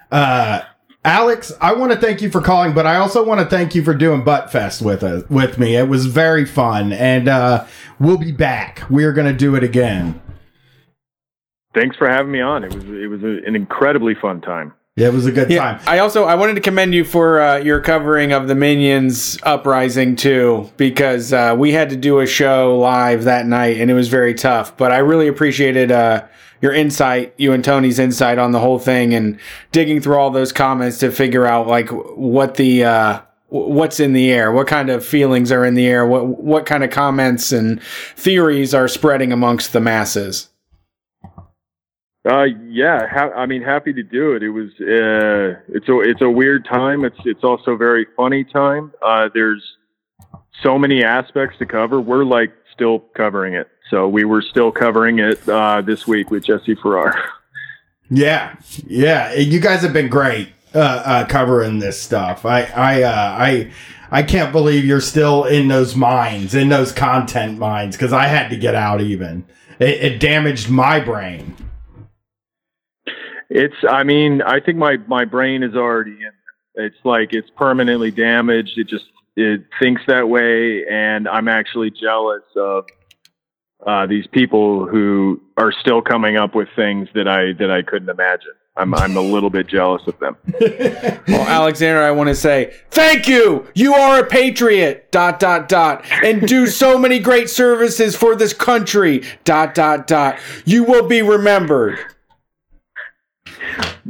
Uh, 0.09 0.61
Alex, 1.03 1.51
I 1.59 1.73
want 1.73 1.91
to 1.91 1.97
thank 1.97 2.21
you 2.21 2.31
for 2.31 2.41
calling, 2.41 2.73
but 2.73 2.85
I 2.85 2.95
also 2.95 3.23
want 3.25 3.41
to 3.41 3.45
thank 3.45 3.75
you 3.75 3.83
for 3.83 3.93
doing 3.93 4.23
Butt 4.23 4.51
Fest 4.51 4.81
with 4.81 5.03
us, 5.03 5.23
with 5.29 5.57
me. 5.57 5.75
It 5.75 5.89
was 5.89 6.05
very 6.05 6.45
fun, 6.45 6.93
and 6.93 7.27
uh, 7.27 7.65
we'll 7.99 8.17
be 8.17 8.31
back. 8.31 8.83
We're 8.89 9.13
going 9.13 9.27
to 9.27 9.37
do 9.37 9.55
it 9.55 9.63
again. 9.63 10.21
Thanks 11.73 11.95
for 11.97 12.09
having 12.09 12.31
me 12.31 12.41
on. 12.41 12.63
It 12.63 12.73
was 12.73 12.83
it 12.85 13.09
was 13.09 13.23
a, 13.23 13.45
an 13.45 13.55
incredibly 13.55 14.15
fun 14.15 14.41
time. 14.41 14.73
Yeah, 14.95 15.07
it 15.07 15.13
was 15.13 15.27
a 15.27 15.31
good 15.31 15.49
Yeah, 15.49 15.77
time. 15.77 15.79
I 15.87 15.99
also 15.99 16.25
I 16.25 16.35
wanted 16.35 16.55
to 16.55 16.61
commend 16.61 16.93
you 16.93 17.05
for 17.05 17.39
uh, 17.39 17.57
your 17.57 17.79
covering 17.79 18.33
of 18.33 18.47
the 18.47 18.55
Minions 18.55 19.37
uprising 19.43 20.15
too, 20.15 20.69
because 20.77 21.31
uh, 21.31 21.55
we 21.57 21.71
had 21.71 21.89
to 21.91 21.95
do 21.95 22.19
a 22.19 22.27
show 22.27 22.77
live 22.77 23.23
that 23.23 23.45
night 23.45 23.77
and 23.77 23.89
it 23.89 23.93
was 23.93 24.09
very 24.09 24.33
tough. 24.33 24.75
But 24.75 24.91
I 24.91 24.97
really 24.97 25.27
appreciated 25.27 25.91
uh, 25.91 26.25
your 26.61 26.73
insight, 26.73 27.33
you 27.37 27.53
and 27.53 27.63
Tony's 27.63 27.99
insight 27.99 28.39
on 28.39 28.51
the 28.51 28.59
whole 28.59 28.79
thing, 28.79 29.13
and 29.13 29.39
digging 29.71 30.01
through 30.01 30.17
all 30.17 30.31
those 30.31 30.51
comments 30.51 30.97
to 30.99 31.11
figure 31.11 31.45
out 31.45 31.67
like 31.67 31.89
what 31.89 32.55
the 32.55 32.83
uh, 32.83 33.21
what's 33.47 33.99
in 33.99 34.13
the 34.13 34.31
air, 34.31 34.51
what 34.51 34.67
kind 34.67 34.89
of 34.89 35.05
feelings 35.05 35.51
are 35.51 35.63
in 35.63 35.75
the 35.75 35.87
air, 35.87 36.05
what 36.05 36.25
what 36.25 36.65
kind 36.65 36.83
of 36.83 36.89
comments 36.89 37.51
and 37.53 37.81
theories 38.17 38.73
are 38.73 38.87
spreading 38.87 39.31
amongst 39.31 39.71
the 39.71 39.79
masses. 39.79 40.49
Uh, 42.29 42.43
yeah, 42.67 43.07
ha- 43.07 43.31
I 43.35 43.45
mean, 43.45 43.63
happy 43.63 43.93
to 43.93 44.03
do 44.03 44.33
it. 44.35 44.43
It 44.43 44.49
was, 44.49 44.69
uh, 44.79 45.59
it's 45.69 45.89
a, 45.89 45.99
it's 46.01 46.21
a 46.21 46.29
weird 46.29 46.65
time. 46.65 47.03
It's, 47.03 47.17
it's 47.25 47.43
also 47.43 47.75
very 47.75 48.05
funny 48.15 48.43
time. 48.43 48.91
Uh, 49.01 49.29
there's 49.33 49.63
so 50.61 50.77
many 50.77 51.03
aspects 51.03 51.57
to 51.57 51.65
cover. 51.65 51.99
We're 51.99 52.25
like 52.25 52.53
still 52.73 52.99
covering 53.15 53.53
it. 53.53 53.67
So 53.89 54.07
we 54.07 54.25
were 54.25 54.43
still 54.43 54.71
covering 54.71 55.17
it, 55.19 55.47
uh, 55.49 55.81
this 55.81 56.05
week 56.05 56.29
with 56.29 56.45
Jesse 56.45 56.75
Farrar. 56.75 57.15
Yeah, 58.11 58.55
yeah. 58.85 59.33
You 59.33 59.59
guys 59.59 59.81
have 59.81 59.93
been 59.93 60.09
great 60.09 60.49
uh, 60.75 60.79
uh, 60.79 61.25
covering 61.27 61.79
this 61.79 61.99
stuff. 61.99 62.45
I, 62.45 62.63
I, 62.65 63.01
uh, 63.03 63.35
I, 63.39 63.71
I 64.11 64.23
can't 64.23 64.51
believe 64.51 64.85
you're 64.85 65.01
still 65.01 65.45
in 65.45 65.67
those 65.67 65.95
mines, 65.95 66.53
in 66.53 66.69
those 66.69 66.91
content 66.91 67.57
mines, 67.57 67.95
because 67.95 68.13
I 68.13 68.25
had 68.25 68.49
to 68.49 68.57
get 68.57 68.75
out. 68.75 69.01
Even 69.01 69.45
it, 69.79 70.13
it 70.13 70.19
damaged 70.19 70.69
my 70.69 70.99
brain. 70.99 71.55
It's, 73.49 73.75
I 73.89 74.03
mean, 74.03 74.41
I 74.41 74.59
think 74.59 74.77
my, 74.77 74.97
my 75.07 75.25
brain 75.25 75.63
is 75.63 75.75
already 75.75 76.11
in. 76.11 76.31
It's 76.75 76.97
like 77.03 77.33
it's 77.33 77.49
permanently 77.57 78.11
damaged. 78.11 78.77
It 78.77 78.87
just, 78.87 79.05
it 79.35 79.63
thinks 79.81 80.01
that 80.07 80.29
way. 80.29 80.85
And 80.85 81.27
I'm 81.27 81.47
actually 81.47 81.91
jealous 81.91 82.43
of, 82.55 82.85
uh, 83.85 84.05
these 84.05 84.27
people 84.27 84.85
who 84.87 85.41
are 85.57 85.71
still 85.71 86.01
coming 86.01 86.37
up 86.37 86.53
with 86.53 86.67
things 86.75 87.07
that 87.15 87.27
I 87.27 87.53
that 87.59 87.71
I 87.71 87.81
couldn't 87.81 88.09
imagine. 88.09 88.51
I'm 88.75 88.93
I'm 88.93 89.15
a 89.15 89.21
little 89.21 89.49
bit 89.49 89.67
jealous 89.67 90.01
of 90.07 90.19
them. 90.19 90.37
Well, 91.27 91.47
Alexander, 91.47 92.01
I 92.01 92.11
want 92.11 92.29
to 92.29 92.35
say 92.35 92.73
thank 92.89 93.27
you. 93.27 93.67
You 93.75 93.93
are 93.93 94.19
a 94.19 94.25
patriot. 94.25 95.11
Dot 95.11 95.39
dot 95.39 95.69
dot, 95.69 96.03
and 96.23 96.47
do 96.47 96.65
so 96.67 96.97
many 96.97 97.19
great 97.19 97.49
services 97.49 98.15
for 98.15 98.35
this 98.35 98.51
country. 98.51 99.23
Dot 99.43 99.75
dot 99.75 100.07
dot. 100.07 100.39
You 100.65 100.83
will 100.83 101.07
be 101.07 101.21
remembered. 101.21 101.99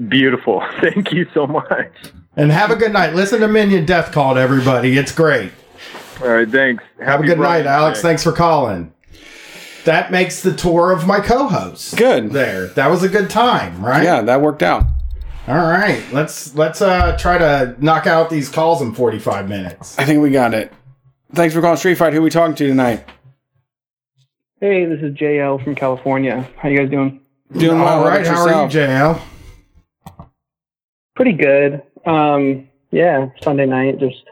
Beautiful. 0.07 0.63
Thank 0.81 1.11
you 1.11 1.27
so 1.33 1.47
much. 1.47 1.91
And 2.35 2.51
have 2.51 2.71
a 2.71 2.75
good 2.75 2.93
night. 2.93 3.15
Listen 3.15 3.41
to 3.41 3.47
Minion 3.47 3.85
Death 3.85 4.11
Cult 4.11 4.35
to 4.37 4.41
everybody. 4.41 4.97
It's 4.97 5.11
great. 5.11 5.51
All 6.21 6.27
right, 6.27 6.49
thanks. 6.49 6.83
Have 7.01 7.21
a 7.21 7.23
good 7.25 7.37
Friday. 7.37 7.63
night, 7.63 7.69
Alex. 7.69 8.01
Thanks 8.01 8.23
for 8.23 8.31
calling. 8.33 8.93
That 9.85 10.11
makes 10.11 10.41
the 10.41 10.53
tour 10.53 10.91
of 10.91 11.07
my 11.07 11.21
co-hosts. 11.21 11.93
Good. 11.93 12.31
There. 12.31 12.67
That 12.67 12.87
was 12.87 13.03
a 13.03 13.09
good 13.09 13.29
time, 13.29 13.83
right? 13.83 14.03
Yeah, 14.03 14.21
that 14.23 14.41
worked 14.41 14.61
out. 14.61 14.83
All 15.47 15.55
right. 15.55 16.03
Let's 16.11 16.53
let's 16.55 16.81
uh 16.81 17.17
try 17.17 17.37
to 17.37 17.75
knock 17.79 18.05
out 18.05 18.29
these 18.29 18.49
calls 18.49 18.81
in 18.81 18.93
45 18.93 19.47
minutes. 19.49 19.97
I 19.97 20.05
think 20.05 20.21
we 20.21 20.29
got 20.29 20.53
it. 20.53 20.71
Thanks 21.33 21.55
for 21.55 21.61
calling 21.61 21.77
Street 21.77 21.95
Fight. 21.95 22.13
Who 22.13 22.21
we 22.21 22.29
talking 22.29 22.55
to 22.55 22.67
tonight? 22.67 23.05
Hey, 24.59 24.85
this 24.85 24.99
is 25.01 25.15
JL 25.15 25.63
from 25.63 25.73
California. 25.75 26.47
How 26.57 26.67
you 26.69 26.79
guys 26.79 26.89
doing? 26.89 27.21
Doing 27.53 27.79
well. 27.79 27.87
All 27.87 28.03
How 28.03 28.09
right. 28.09 28.27
How 28.27 28.41
are 28.41 28.65
you. 28.65 28.69
JL? 28.69 29.21
Pretty 31.19 31.33
good. 31.33 31.81
Um, 32.05 32.69
yeah, 32.91 33.27
Sunday 33.43 33.65
night 33.65 33.99
just 33.99 34.23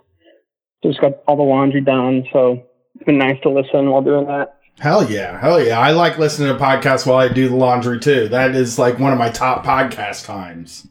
just 0.82 1.02
got 1.02 1.16
all 1.28 1.36
the 1.36 1.44
laundry 1.44 1.82
done, 1.82 2.24
so 2.32 2.64
it's 2.96 3.04
been 3.04 3.18
nice 3.18 3.38
to 3.42 3.50
listen 3.50 3.90
while 3.92 4.02
doing 4.02 4.26
that. 4.28 4.54
Hell 4.80 5.04
yeah. 5.12 5.38
Hell 5.38 5.62
yeah. 5.62 5.80
I 5.80 5.92
like 5.92 6.18
listening 6.18 6.48
to 6.48 6.64
podcasts 6.64 7.06
while 7.06 7.18
I 7.18 7.28
do 7.28 7.50
the 7.50 7.58
laundry 7.58 8.00
too. 8.00 8.30
That 8.30 8.56
is 8.56 8.80
like 8.80 9.00
one 9.00 9.12
of 9.12 9.20
my 9.20 9.30
top 9.30 9.66
podcast 9.66 10.26
times. 10.26 10.88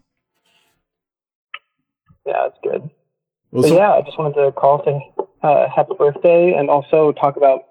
Yeah, 2.27 2.49
it's 2.49 2.59
good. 2.63 2.91
Well, 3.53 3.63
so- 3.63 3.77
yeah, 3.77 3.93
I 3.93 4.03
just 4.03 4.19
wanted 4.19 4.35
to 4.35 4.53
call 4.53 4.83
to 4.85 5.01
uh, 5.49 5.69
happy 5.75 5.93
birthday 5.97 6.53
and 6.53 6.69
also 6.69 7.13
talk 7.13 7.39
about 7.39 7.63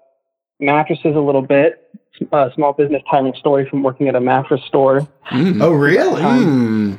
mattresses 0.58 1.14
a 1.14 1.20
little 1.20 1.42
bit. 1.42 1.90
uh, 2.32 2.48
small 2.56 2.72
business 2.72 3.02
timing 3.08 3.34
story 3.38 3.68
from 3.70 3.84
working 3.84 4.08
at 4.08 4.16
a 4.16 4.20
mattress 4.20 4.62
store. 4.66 5.06
Oh, 5.30 5.70
really? 5.70 6.22
Mm. 6.22 6.98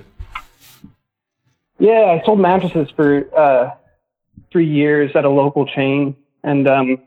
Yeah, 1.79 2.17
I 2.19 2.25
sold 2.25 2.39
mattresses 2.39 2.89
for 2.95 3.27
uh, 3.37 3.71
three 4.51 4.67
years 4.67 5.11
at 5.15 5.25
a 5.25 5.29
local 5.29 5.65
chain. 5.65 6.15
And 6.43 6.67
um, 6.67 6.97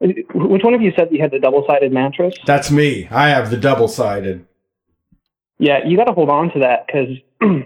which 0.00 0.62
one 0.64 0.74
of 0.74 0.82
you 0.82 0.92
said 0.96 1.08
you 1.10 1.20
had 1.20 1.30
the 1.30 1.38
double 1.38 1.64
sided 1.66 1.92
mattress? 1.92 2.34
That's 2.44 2.70
me. 2.70 3.08
I 3.10 3.28
have 3.28 3.50
the 3.50 3.56
double 3.56 3.88
sided. 3.88 4.46
Yeah, 5.58 5.86
you 5.86 5.96
got 5.96 6.04
to 6.04 6.12
hold 6.12 6.28
on 6.28 6.52
to 6.52 6.58
that 6.60 6.86
because 6.86 7.16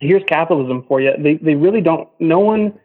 here's 0.00 0.22
capitalism 0.28 0.84
for 0.86 1.00
you. 1.00 1.12
They 1.18 1.34
they 1.34 1.56
really 1.56 1.80
don't. 1.80 2.08
No 2.20 2.38
one, 2.38 2.78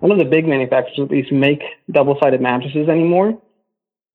none 0.00 0.12
of 0.12 0.18
the 0.18 0.24
big 0.24 0.46
manufacturers 0.46 0.98
at 1.00 1.10
least 1.10 1.32
make 1.32 1.62
double 1.90 2.16
sided 2.22 2.40
mattresses 2.40 2.88
anymore 2.88 3.40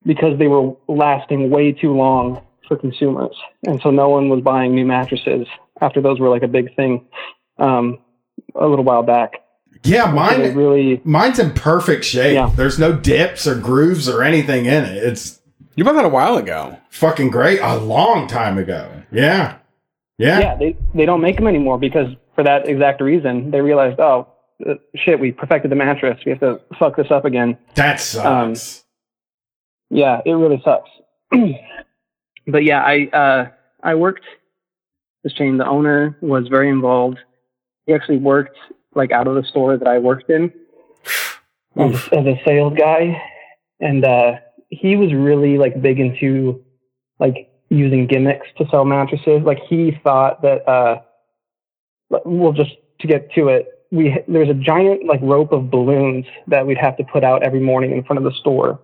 because 0.05 0.39
they 0.39 0.47
were 0.47 0.73
lasting 0.87 1.49
way 1.49 1.73
too 1.73 1.93
long 1.93 2.41
for 2.69 2.77
consumers, 2.77 3.35
and 3.67 3.81
so 3.81 3.91
no 3.91 4.07
one 4.07 4.29
was 4.29 4.39
buying 4.41 4.75
new 4.75 4.85
mattresses 4.85 5.45
after 5.81 5.99
those 5.99 6.21
were 6.21 6.29
like 6.29 6.43
a 6.43 6.47
big 6.47 6.73
thing 6.77 7.05
um, 7.59 7.99
a 8.55 8.67
little 8.67 8.85
while 8.85 9.03
back. 9.03 9.43
Yeah, 9.83 10.11
mine 10.11 10.41
They 10.41 10.51
really. 10.51 11.01
mine's 11.03 11.39
in 11.39 11.53
perfect 11.53 12.03
shape. 12.03 12.33
Yeah. 12.33 12.51
There's 12.55 12.77
no 12.79 12.93
dips 12.93 13.47
or 13.47 13.55
grooves 13.55 14.09
or 14.09 14.23
anything 14.23 14.65
in 14.65 14.83
it. 14.83 14.97
It's 14.97 15.39
you 15.75 15.83
bought 15.83 15.93
that 15.93 16.05
a 16.05 16.09
while 16.09 16.35
ago. 16.35 16.77
Fucking 16.89 17.29
great, 17.29 17.59
a 17.61 17.77
long 17.77 18.27
time 18.27 18.57
ago. 18.57 19.03
Yeah, 19.11 19.57
yeah. 20.17 20.39
Yeah, 20.39 20.55
they 20.57 20.77
they 20.93 21.05
don't 21.05 21.21
make 21.21 21.37
them 21.37 21.47
anymore 21.47 21.79
because 21.79 22.09
for 22.35 22.43
that 22.43 22.67
exact 22.67 23.01
reason 23.01 23.51
they 23.51 23.61
realized, 23.61 23.99
oh 23.99 24.27
uh, 24.67 24.73
shit, 24.95 25.19
we 25.19 25.31
perfected 25.31 25.71
the 25.71 25.75
mattress. 25.75 26.19
We 26.25 26.31
have 26.31 26.41
to 26.41 26.59
fuck 26.77 26.97
this 26.97 27.11
up 27.11 27.25
again. 27.25 27.57
That 27.75 27.99
sucks. 28.01 28.83
yeah, 29.89 30.19
it 30.25 30.31
really 30.31 30.61
sucks. 30.63 30.89
but 32.47 32.63
yeah, 32.63 32.81
I 32.83 33.07
uh, 33.13 33.47
I 33.81 33.95
worked 33.95 34.25
this 35.23 35.33
chain. 35.33 35.57
The 35.57 35.67
owner 35.67 36.17
was 36.21 36.47
very 36.49 36.69
involved. 36.69 37.19
He 37.89 37.95
actually 37.95 38.17
worked 38.17 38.55
like 38.93 39.11
out 39.11 39.25
of 39.25 39.33
the 39.33 39.41
store 39.49 39.75
that 39.75 39.87
I 39.87 39.97
worked 39.97 40.29
in. 40.29 40.53
As, 41.75 41.93
as 42.11 42.25
a 42.25 42.41
sales 42.43 42.73
guy, 42.77 43.21
and 43.79 44.03
uh, 44.03 44.33
he 44.69 44.95
was 44.95 45.13
really 45.13 45.57
like 45.57 45.81
big 45.81 45.99
into 45.99 46.61
like 47.19 47.49
using 47.69 48.05
gimmicks 48.07 48.47
to 48.57 48.65
sell 48.69 48.83
mattresses. 48.83 49.43
Like 49.43 49.59
he 49.69 49.97
thought 50.03 50.41
that 50.41 50.67
uh, 50.67 51.01
well, 52.25 52.51
just 52.51 52.71
to 52.99 53.07
get 53.07 53.31
to 53.35 53.47
it, 53.49 53.67
we 53.91 54.17
there's 54.27 54.49
a 54.49 54.55
giant 54.55 55.05
like 55.05 55.21
rope 55.21 55.53
of 55.53 55.69
balloons 55.69 56.25
that 56.47 56.65
we'd 56.65 56.79
have 56.79 56.97
to 56.97 57.03
put 57.03 57.23
out 57.23 57.43
every 57.43 57.61
morning 57.61 57.91
in 57.91 58.03
front 58.03 58.17
of 58.17 58.23
the 58.23 58.37
store, 58.39 58.79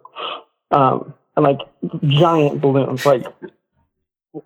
um, 0.72 1.14
and 1.36 1.44
like 1.44 1.60
giant 2.04 2.62
balloons, 2.62 3.06
like 3.06 3.26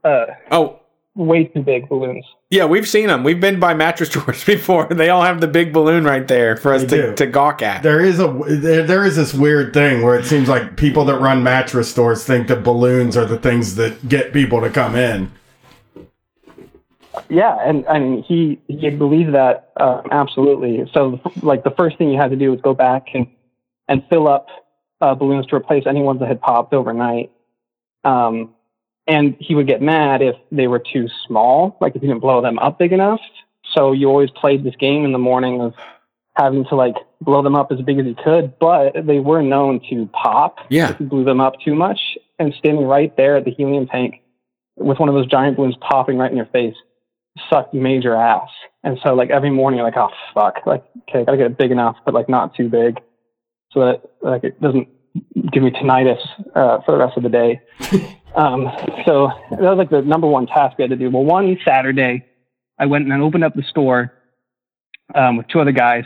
uh, 0.04 0.26
oh, 0.50 0.80
way 1.16 1.46
too 1.46 1.62
big 1.62 1.90
balloons. 1.90 2.26
Yeah, 2.50 2.66
we've 2.66 2.88
seen 2.88 3.08
them. 3.08 3.24
We've 3.24 3.40
been 3.40 3.60
by 3.60 3.74
mattress 3.74 4.10
stores 4.12 4.44
before. 4.44 4.88
They 4.88 5.10
all 5.10 5.24
have 5.24 5.42
the 5.42 5.48
big 5.48 5.74
balloon 5.74 6.04
right 6.04 6.28
there 6.28 6.56
for 6.58 6.74
us 6.74 6.82
They 6.84 6.98
to, 6.98 7.08
do. 7.10 7.16
to 7.16 7.28
gawk 7.28 7.62
at. 7.62 7.84
There 7.84 8.02
is 8.02 8.20
a 8.20 8.28
there, 8.48 8.84
there 8.84 9.06
is 9.06 9.16
this 9.16 9.34
weird 9.34 9.74
thing 9.74 10.02
where 10.02 10.18
it 10.18 10.26
seems 10.26 10.50
like 10.50 10.78
people 10.78 11.06
that 11.06 11.20
run 11.20 11.44
mattress 11.44 11.90
stores 11.92 12.24
think 12.26 12.48
that 12.48 12.64
balloons 12.64 13.16
are 13.18 13.26
the 13.26 13.38
things 13.38 13.76
that 13.76 14.08
get 14.08 14.34
people 14.34 14.62
to 14.62 14.70
come 14.70 14.96
in. 14.96 15.32
Yeah, 17.30 17.58
and 17.64 17.86
and 17.88 18.24
he 18.24 18.60
he 18.68 18.90
believed 18.90 19.34
that 19.34 19.72
uh, 19.78 20.02
absolutely. 20.12 20.90
So 20.94 21.20
like 21.42 21.64
the 21.64 21.72
first 21.72 21.98
thing 21.98 22.10
you 22.10 22.18
had 22.18 22.32
to 22.32 22.38
do 22.38 22.52
was 22.52 22.62
go 22.62 22.74
back 22.74 23.08
and 23.14 23.28
and 23.88 24.04
fill 24.10 24.28
up 24.28 24.48
uh, 25.02 25.16
balloons 25.16 25.46
to 25.48 25.56
replace 25.56 25.84
any 25.88 26.02
ones 26.02 26.20
that 26.20 26.28
had 26.30 26.40
popped 26.42 26.74
overnight. 26.74 27.32
Um, 28.04 28.56
and 29.10 29.36
he 29.40 29.56
would 29.56 29.68
get 29.68 29.82
mad 29.82 30.22
if 30.22 30.36
they 30.52 30.68
were 30.68 30.80
too 30.80 31.08
small, 31.28 31.78
like 31.82 31.96
if 31.96 32.02
you 32.02 32.08
didn't 32.08 32.22
blow 32.22 32.42
them 32.42 32.60
up 32.60 32.78
big 32.80 32.94
enough. 32.94 33.20
So 33.74 33.92
you 33.92 34.08
always 34.08 34.30
played 34.32 34.64
this 34.64 34.76
game 34.80 35.04
in 35.04 35.12
the 35.12 35.18
morning 35.20 35.60
of 35.62 35.74
having 36.38 36.64
to 36.66 36.76
like 36.76 36.96
blow 37.20 37.42
them 37.42 37.56
up 37.56 37.72
as 37.72 37.82
big 37.82 38.00
as 38.00 38.06
you 38.06 38.16
could, 38.24 38.58
but 38.60 38.94
they 39.06 39.20
were 39.20 39.42
known 39.42 39.82
to 39.90 40.08
pop 40.14 40.58
Yeah. 40.70 40.92
if 40.92 41.00
you 41.00 41.06
blew 41.08 41.24
them 41.26 41.42
up 41.42 41.54
too 41.66 41.76
much. 41.76 42.00
And 42.38 42.54
standing 42.58 42.86
right 42.86 43.16
there 43.18 43.36
at 43.36 43.44
the 43.46 43.52
helium 43.52 43.88
tank 43.88 44.22
with 44.78 44.98
one 45.00 45.10
of 45.10 45.16
those 45.16 45.28
giant 45.28 45.58
balloons 45.58 45.76
popping 45.82 46.18
right 46.18 46.32
in 46.32 46.38
your 46.38 46.46
face 46.46 46.76
sucked 47.50 47.74
major 47.74 48.16
ass. 48.16 48.50
And 48.84 48.98
so 49.04 49.14
like 49.14 49.30
every 49.30 49.50
morning 49.50 49.80
you're 49.80 49.86
like, 49.88 49.98
oh 49.98 50.10
fuck, 50.34 50.66
like 50.66 50.84
okay, 51.10 51.22
I 51.22 51.26
gotta 51.26 51.38
get 51.38 51.46
it 51.48 51.58
big 51.58 51.72
enough, 51.72 51.98
but 52.06 52.14
like 52.14 52.30
not 52.30 52.56
too 52.56 52.70
big, 52.70 53.00
so 53.72 53.80
that 53.82 54.02
like 54.22 54.44
it 54.46 54.62
doesn't 54.62 54.88
give 55.52 55.64
me 55.64 55.72
tinnitus 55.72 56.20
uh, 56.56 56.80
for 56.86 56.92
the 56.94 56.98
rest 56.98 57.18
of 57.18 57.24
the 57.24 57.30
day. 57.30 57.62
um, 58.36 58.70
so 59.06 59.30
that 59.52 59.60
was 59.60 59.78
like 59.78 59.90
the 59.90 60.02
number 60.02 60.28
one 60.28 60.46
task 60.48 60.78
we 60.78 60.84
had 60.84 60.92
to 60.92 60.96
do. 60.96 61.10
Well, 61.10 61.24
one 61.24 61.58
Saturday, 61.66 62.26
I 62.78 62.86
went 62.86 63.12
and 63.12 63.22
opened 63.22 63.44
up 63.44 63.56
the 63.56 63.64
store 63.70 64.14
um, 65.16 65.38
with 65.38 65.48
two 65.48 65.60
other 65.60 65.72
guys. 65.72 66.04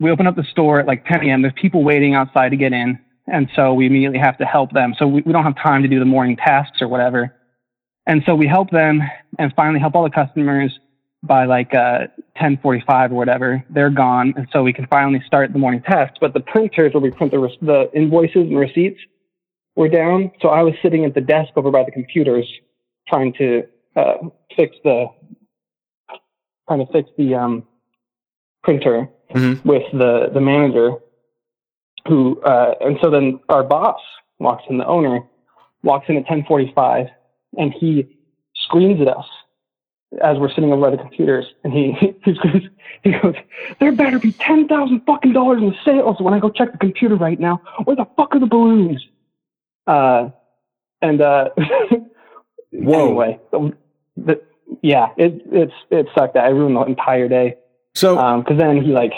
We 0.00 0.10
opened 0.10 0.28
up 0.28 0.36
the 0.36 0.46
store 0.50 0.80
at 0.80 0.86
like 0.86 1.04
10 1.06 1.24
a.m. 1.24 1.42
There's 1.42 1.54
people 1.60 1.84
waiting 1.84 2.14
outside 2.14 2.50
to 2.50 2.56
get 2.56 2.72
in, 2.72 2.98
and 3.26 3.48
so 3.54 3.74
we 3.74 3.86
immediately 3.86 4.18
have 4.18 4.38
to 4.38 4.44
help 4.44 4.72
them. 4.72 4.94
So 4.98 5.06
we, 5.06 5.22
we 5.22 5.32
don't 5.32 5.44
have 5.44 5.56
time 5.56 5.82
to 5.82 5.88
do 5.88 5.98
the 5.98 6.04
morning 6.04 6.36
tasks 6.36 6.80
or 6.80 6.88
whatever. 6.88 7.34
And 8.06 8.22
so 8.26 8.34
we 8.34 8.46
help 8.46 8.70
them 8.70 9.00
and 9.38 9.52
finally 9.54 9.80
help 9.80 9.94
all 9.94 10.02
the 10.02 10.10
customers 10.10 10.78
by 11.22 11.46
like 11.46 11.74
uh, 11.74 12.06
10:45 12.40 13.10
or 13.10 13.14
whatever. 13.14 13.64
They're 13.70 13.90
gone, 13.90 14.34
and 14.36 14.46
so 14.52 14.62
we 14.62 14.72
can 14.72 14.86
finally 14.88 15.22
start 15.26 15.52
the 15.52 15.58
morning 15.58 15.82
test. 15.82 16.18
But 16.20 16.34
the 16.34 16.40
printers 16.40 16.92
where 16.92 17.00
we 17.00 17.10
print 17.10 17.32
the, 17.32 17.48
the 17.62 17.90
invoices 17.94 18.42
and 18.48 18.58
receipts 18.58 19.00
were 19.76 19.88
down. 19.88 20.30
So 20.40 20.48
I 20.48 20.62
was 20.62 20.74
sitting 20.82 21.04
at 21.04 21.14
the 21.14 21.20
desk 21.20 21.50
over 21.56 21.70
by 21.70 21.84
the 21.84 21.90
computers 21.90 22.46
trying 23.08 23.32
to 23.34 23.64
uh, 23.96 24.14
fix 24.56 24.76
the 24.84 25.06
trying 26.68 26.86
to 26.86 26.92
fix 26.92 27.10
the 27.18 27.34
um, 27.34 27.64
printer 28.62 29.08
with 29.64 29.82
the 29.92 30.30
the 30.32 30.40
manager 30.40 30.92
who 32.08 32.40
uh, 32.42 32.74
and 32.80 32.98
so 33.02 33.10
then 33.10 33.40
our 33.48 33.62
boss 33.62 34.00
walks 34.38 34.64
in 34.68 34.78
the 34.78 34.86
owner 34.86 35.20
walks 35.82 36.06
in 36.08 36.16
at 36.16 36.26
10:45 36.26 37.10
and 37.58 37.72
he 37.72 38.16
screams 38.54 39.00
at 39.00 39.08
us 39.08 39.26
as 40.22 40.38
we're 40.38 40.48
sitting 40.48 40.72
over 40.72 40.82
by 40.82 40.90
the 40.90 40.96
computers 40.96 41.44
and 41.64 41.72
he 41.72 41.92
he 42.24 42.34
screams 42.34 42.64
he 43.02 43.12
goes 43.12 43.34
there 43.80 43.92
better 43.92 44.18
be 44.18 44.32
10,000 44.32 45.00
fucking 45.04 45.32
dollars 45.32 45.62
in 45.62 45.74
sales 45.84 46.16
when 46.20 46.32
I 46.32 46.38
go 46.38 46.50
check 46.50 46.72
the 46.72 46.78
computer 46.78 47.16
right 47.16 47.38
now. 47.38 47.60
Where 47.84 47.96
the 47.96 48.06
fuck 48.16 48.34
are 48.34 48.40
the 48.40 48.46
balloons 48.46 49.04
uh 49.86 50.28
and 51.02 51.20
uh 51.20 51.50
anyway 52.72 53.38
the, 53.52 53.72
the, 54.16 54.42
yeah 54.82 55.08
it 55.16 55.42
it's 55.52 55.72
it 55.90 56.06
sucked 56.16 56.36
I 56.36 56.48
ruined 56.48 56.76
the 56.76 56.82
entire 56.82 57.28
day 57.28 57.56
so 57.94 58.18
um 58.18 58.42
cuz 58.44 58.58
then 58.58 58.80
he 58.82 58.92
like 58.92 59.12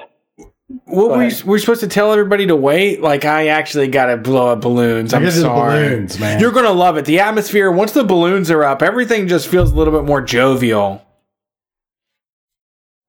What 0.87 1.11
were 1.11 1.23
you, 1.25 1.47
were 1.47 1.57
you 1.57 1.61
supposed 1.61 1.81
to 1.83 1.87
tell 1.89 2.13
everybody 2.13 2.45
to 2.49 2.57
wait? 2.57 3.01
Like, 3.01 3.25
I 3.25 3.47
actually 3.49 3.87
got 3.87 4.07
to 4.07 4.17
blow 4.17 4.49
up 4.49 4.63
balloons. 4.63 5.15
I 5.15 5.19
I'm 5.19 5.23
gotta 5.23 5.35
do 5.37 5.43
the 5.43 5.47
sorry. 5.47 5.89
balloons, 5.89 6.19
man. 6.19 6.41
You're 6.41 6.51
going 6.51 6.65
to 6.65 6.73
love 6.73 6.97
it. 6.97 7.05
The 7.05 7.21
atmosphere, 7.21 7.71
once 7.71 7.93
the 7.93 8.03
balloons 8.03 8.51
are 8.51 8.65
up, 8.65 8.83
everything 8.83 9.29
just 9.29 9.47
feels 9.47 9.71
a 9.71 9.77
little 9.77 9.95
bit 9.97 10.05
more 10.05 10.21
jovial. 10.21 11.07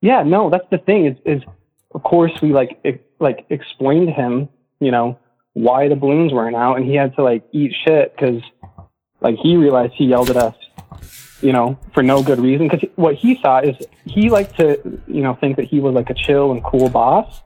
Yeah, 0.02 0.22
no, 0.22 0.50
that's 0.52 0.70
the 0.70 0.78
thing. 0.78 1.08
Is 1.08 1.18
is 1.26 1.42
of 1.96 2.04
course 2.04 2.32
we 2.44 2.54
like 2.54 2.78
e- 2.86 3.00
like 3.20 3.46
explained 3.50 4.08
to 4.08 4.14
him, 4.14 4.50
you 4.80 4.92
know, 4.92 5.18
why 5.58 5.88
the 5.88 5.96
balloons 5.96 6.32
weren't 6.32 6.56
out, 6.56 6.78
and 6.78 6.86
he 6.86 6.96
had 6.96 7.16
to 7.16 7.24
like 7.24 7.44
eat 7.52 7.74
shit 7.86 8.16
because 8.16 8.42
like 9.22 9.36
he 9.42 9.58
realized 9.58 9.94
he 9.96 10.06
yelled 10.06 10.30
at 10.30 10.38
us, 10.38 10.56
you 11.42 11.52
know, 11.52 11.78
for 11.94 12.04
no 12.04 12.22
good 12.22 12.40
reason. 12.40 12.68
Because 12.68 12.88
what 12.96 13.16
he 13.16 13.36
thought 13.36 13.68
is 13.68 13.76
he 14.06 14.30
liked 14.30 14.58
to, 14.58 14.80
you 15.08 15.22
know, 15.22 15.36
think 15.36 15.56
that 15.58 15.66
he 15.66 15.80
was 15.80 15.96
like 15.96 16.10
a 16.10 16.14
chill 16.14 16.52
and 16.52 16.64
cool 16.64 16.90
boss, 16.90 17.42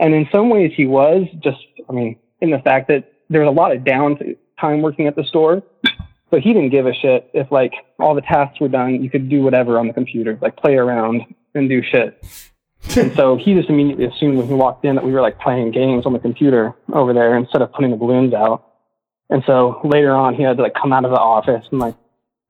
and 0.00 0.14
in 0.14 0.26
some 0.32 0.48
ways 0.48 0.72
he 0.74 0.86
was. 0.86 1.26
Just, 1.40 1.64
I 1.88 1.92
mean, 1.92 2.16
in 2.40 2.50
the 2.50 2.60
fact 2.60 2.88
that 2.88 3.12
there 3.28 3.42
was 3.42 3.48
a 3.48 3.52
lot 3.52 3.76
of 3.76 3.82
downtime 3.82 4.82
working 4.82 5.06
at 5.06 5.16
the 5.16 5.24
store. 5.24 5.62
But 6.30 6.40
he 6.42 6.52
didn't 6.52 6.70
give 6.70 6.86
a 6.86 6.94
shit 6.94 7.30
if 7.32 7.52
like 7.52 7.74
all 8.00 8.16
the 8.16 8.20
tasks 8.20 8.58
were 8.58 8.66
done. 8.68 9.00
You 9.04 9.08
could 9.08 9.28
do 9.28 9.42
whatever 9.42 9.78
on 9.78 9.86
the 9.86 9.92
computer, 9.92 10.36
like 10.40 10.56
play 10.56 10.74
around 10.74 11.22
and 11.54 11.68
do 11.68 11.80
shit. 11.80 12.24
And 12.96 13.14
so 13.14 13.36
he 13.36 13.54
just 13.54 13.68
immediately 13.68 14.04
assumed 14.04 14.38
when 14.38 14.46
he 14.46 14.54
walked 14.54 14.84
in 14.84 14.94
that 14.96 15.04
we 15.04 15.12
were 15.12 15.20
like 15.20 15.38
playing 15.38 15.70
games 15.70 16.06
on 16.06 16.12
the 16.12 16.18
computer 16.18 16.74
over 16.92 17.12
there 17.12 17.36
instead 17.36 17.62
of 17.62 17.72
putting 17.72 17.90
the 17.90 17.96
balloons 17.96 18.34
out. 18.34 18.74
And 19.30 19.42
so 19.46 19.80
later 19.84 20.12
on, 20.12 20.34
he 20.34 20.42
had 20.42 20.56
to 20.58 20.62
like 20.62 20.74
come 20.74 20.92
out 20.92 21.04
of 21.04 21.10
the 21.10 21.18
office 21.18 21.64
and 21.70 21.80
like 21.80 21.94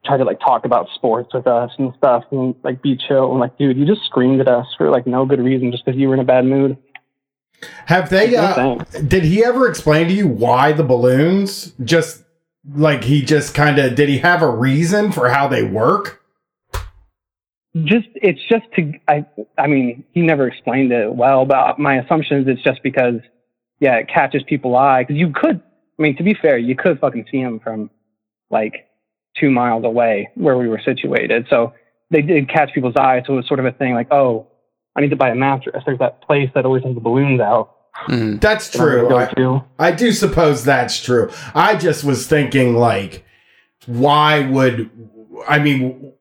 try 0.04 0.16
to 0.16 0.24
like 0.24 0.40
talk 0.40 0.64
about 0.64 0.88
sports 0.94 1.32
with 1.32 1.46
us 1.46 1.70
and 1.78 1.92
stuff 1.96 2.24
and 2.30 2.54
like 2.62 2.82
be 2.82 2.96
chill. 2.96 3.30
And 3.30 3.40
like, 3.40 3.56
dude, 3.56 3.76
you 3.76 3.86
just 3.86 4.04
screamed 4.04 4.40
at 4.40 4.48
us 4.48 4.66
for 4.76 4.90
like 4.90 5.06
no 5.06 5.24
good 5.24 5.40
reason 5.40 5.70
just 5.70 5.84
because 5.84 5.98
you 5.98 6.08
were 6.08 6.14
in 6.14 6.20
a 6.20 6.24
bad 6.24 6.44
mood. 6.44 6.76
Have 7.86 8.10
they? 8.10 8.36
Uh, 8.36 8.76
did 9.06 9.24
he 9.24 9.44
ever 9.44 9.68
explain 9.68 10.08
to 10.08 10.12
you 10.12 10.26
why 10.26 10.72
the 10.72 10.84
balloons? 10.84 11.72
Just 11.82 12.24
like 12.74 13.04
he 13.04 13.22
just 13.22 13.54
kind 13.54 13.78
of 13.78 13.94
did 13.94 14.08
he 14.08 14.18
have 14.18 14.42
a 14.42 14.50
reason 14.50 15.12
for 15.12 15.30
how 15.30 15.48
they 15.48 15.62
work? 15.62 16.23
Just 17.84 18.08
it's 18.14 18.40
just 18.48 18.64
to 18.76 18.92
I 19.08 19.26
I 19.58 19.66
mean 19.66 20.04
he 20.12 20.22
never 20.22 20.46
explained 20.46 20.92
it 20.92 21.14
well, 21.14 21.44
but 21.44 21.78
my 21.78 21.96
assumption 21.96 22.42
is 22.42 22.48
it's 22.48 22.62
just 22.62 22.82
because 22.82 23.20
yeah 23.80 23.96
it 23.96 24.08
catches 24.08 24.42
people 24.48 24.76
eye 24.76 25.02
because 25.02 25.16
you 25.16 25.32
could 25.34 25.60
I 25.98 26.02
mean 26.02 26.16
to 26.16 26.22
be 26.22 26.34
fair 26.34 26.56
you 26.56 26.76
could 26.76 27.00
fucking 27.00 27.26
see 27.30 27.38
him 27.38 27.60
from 27.60 27.90
like 28.50 28.88
two 29.38 29.50
miles 29.50 29.84
away 29.84 30.30
where 30.34 30.56
we 30.56 30.68
were 30.68 30.80
situated. 30.84 31.46
So 31.50 31.72
they 32.10 32.22
did 32.22 32.48
catch 32.48 32.72
people's 32.72 32.96
eyes. 32.96 33.24
So 33.26 33.34
it 33.34 33.36
was 33.36 33.48
sort 33.48 33.60
of 33.60 33.66
a 33.66 33.72
thing 33.72 33.94
like, 33.94 34.12
oh, 34.12 34.46
I 34.96 35.00
need 35.00 35.10
to 35.10 35.16
buy 35.16 35.30
a 35.30 35.34
mattress. 35.34 35.82
There's 35.84 35.98
that 35.98 36.22
place 36.22 36.50
that 36.54 36.64
always 36.64 36.84
has 36.84 36.94
the 36.94 37.00
balloons 37.00 37.40
out. 37.40 37.74
Mm-hmm. 38.08 38.38
That's 38.38 38.68
that 38.70 38.80
I'm 38.80 38.86
true. 38.86 39.08
go 39.08 39.18
I. 39.18 39.64
I 39.78 39.92
do 39.92 40.12
suppose 40.12 40.64
that's 40.64 41.00
true. 41.00 41.30
I 41.54 41.76
just 41.76 42.04
was 42.04 42.26
thinking, 42.26 42.74
like, 42.74 43.24
why 43.86 44.48
would 44.48 44.90
I 45.48 45.58
mean, 45.58 46.12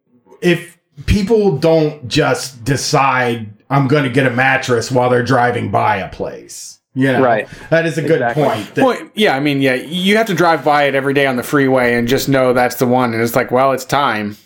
if 0.42 0.78
people 1.06 1.58
don't 1.58 2.08
just 2.08 2.64
decide 2.64 3.50
I'm 3.70 3.88
going 3.88 4.04
to 4.04 4.10
get 4.10 4.26
a 4.28 4.32
mattress 4.32 4.92
while 4.92 5.10
they're 5.10 5.24
driving 5.24 5.72
by 5.72 5.98
a 5.98 6.10
place, 6.10 6.80
you 6.94 7.12
know, 7.12 7.22
Right. 7.24 7.48
That 7.72 7.86
is 7.86 7.98
a 7.98 8.02
good 8.02 8.22
Exactly. 8.22 8.44
point. 8.44 8.76
That- 8.76 8.86
Well, 8.86 9.10
yeah, 9.16 9.36
I 9.36 9.40
mean, 9.40 9.62
yeah, 9.62 9.74
you 9.74 10.18
have 10.18 10.28
to 10.28 10.36
drive 10.36 10.64
by 10.64 10.84
it 10.84 10.94
every 10.96 11.14
day 11.14 11.26
on 11.26 11.36
the 11.38 11.44
freeway 11.44 11.96
and 11.96 12.08
just 12.08 12.30
know 12.30 12.54
that's 12.54 12.76
the 12.76 12.86
one. 12.86 13.14
And 13.14 13.22
it's 13.24 13.36
like, 13.36 13.52
well, 13.52 13.72
it's 13.72 13.86
time. 13.86 14.38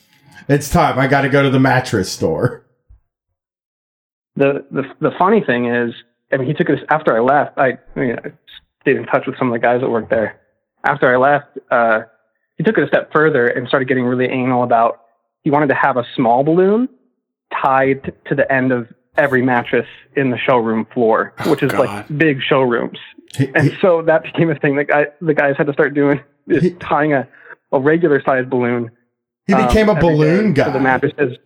it's 0.48 0.70
time. 0.70 0.98
I 0.98 1.08
got 1.08 1.22
to 1.22 1.30
go 1.30 1.44
to 1.44 1.50
the 1.50 1.60
mattress 1.60 2.10
store. 2.12 2.64
the 4.36 4.66
the 4.72 4.84
the 5.02 5.12
funny 5.18 5.42
thing 5.46 5.66
is, 5.68 5.94
I 6.32 6.38
mean, 6.38 6.48
he 6.48 6.54
took 6.54 6.70
it 6.70 6.80
after 6.90 7.16
I 7.16 7.20
left. 7.20 7.58
I, 7.58 7.78
I 7.96 8.00
mean, 8.00 8.16
I 8.24 8.30
stayed 8.82 8.98
in 8.98 9.06
touch 9.08 9.26
with 9.28 9.38
some 9.38 9.48
of 9.48 9.54
the 9.54 9.60
guys 9.60 9.82
that 9.82 9.90
worked 9.90 10.10
there. 10.10 10.40
After 10.86 11.14
I 11.14 11.18
left, 11.18 11.58
uh, 11.72 12.02
he 12.58 12.64
took 12.64 12.78
it 12.78 12.84
a 12.84 12.88
step 12.88 13.12
further 13.12 13.48
and 13.48 13.68
started 13.68 13.88
getting 13.88 14.06
really 14.06 14.26
anal 14.26 14.64
about. 14.64 15.02
He 15.48 15.52
wanted 15.52 15.68
to 15.68 15.76
have 15.76 15.96
a 15.96 16.04
small 16.14 16.44
balloon 16.44 16.90
tied 17.64 18.12
to 18.28 18.36
the 18.36 18.52
end 18.52 18.74
of 18.74 18.90
every 19.18 19.42
mattress 19.42 19.88
in 20.18 20.30
the 20.30 20.38
showroom 20.38 20.86
floor, 20.94 21.34
which 21.46 21.64
is 21.64 21.72
like 21.72 22.06
big 22.18 22.42
showrooms. 22.42 23.00
And 23.56 23.72
so 23.82 24.02
that 24.02 24.24
became 24.24 24.50
a 24.50 24.60
thing 24.60 24.76
that 24.76 24.90
guy, 24.90 25.06
the 25.22 25.34
guys 25.34 25.56
had 25.58 25.68
to 25.68 25.72
start 25.72 25.94
doing 25.94 26.20
is 26.48 26.74
tying 26.82 27.14
a, 27.14 27.26
a 27.72 27.80
regular 27.80 28.22
sized 28.26 28.50
balloon. 28.50 28.92
He 29.46 29.54
um, 29.54 29.66
became 29.66 29.88
a 29.88 29.96
balloon 29.96 30.52
guy. 30.52 30.70
The 30.70 30.82
mattresses. 30.82 31.38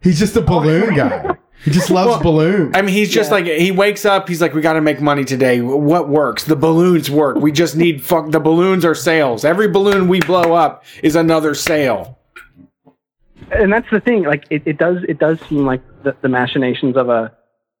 He's 0.00 0.18
just 0.18 0.34
a 0.34 0.40
balloon 0.40 0.94
guy. 0.94 1.36
He 1.62 1.72
just 1.72 1.90
loves 2.00 2.22
balloons. 2.22 2.74
I 2.74 2.80
mean, 2.80 2.94
he's 2.94 3.10
just 3.10 3.30
like 3.30 3.44
he 3.44 3.70
wakes 3.70 4.06
up. 4.06 4.30
He's 4.30 4.40
like, 4.40 4.54
we 4.54 4.62
got 4.62 4.72
to 4.72 4.80
make 4.80 5.02
money 5.02 5.26
today. 5.26 5.60
What 5.60 6.08
works? 6.08 6.44
The 6.44 6.56
balloons 6.56 7.10
work. 7.10 7.36
We 7.36 7.52
just 7.52 7.76
need 7.76 8.02
fuck. 8.02 8.30
The 8.30 8.40
balloons 8.40 8.86
are 8.86 8.94
sales. 8.94 9.44
Every 9.44 9.68
balloon 9.68 10.08
we 10.08 10.20
blow 10.20 10.54
up 10.54 10.86
is 11.02 11.16
another 11.16 11.54
sale. 11.54 12.18
And 13.50 13.72
that's 13.72 13.88
the 13.90 14.00
thing 14.00 14.22
like 14.24 14.44
it, 14.50 14.62
it 14.66 14.78
does 14.78 14.98
it 15.08 15.18
does 15.18 15.38
seem 15.48 15.64
like 15.66 15.82
the, 16.04 16.14
the 16.22 16.28
machinations 16.28 16.96
of 16.96 17.08
a 17.08 17.32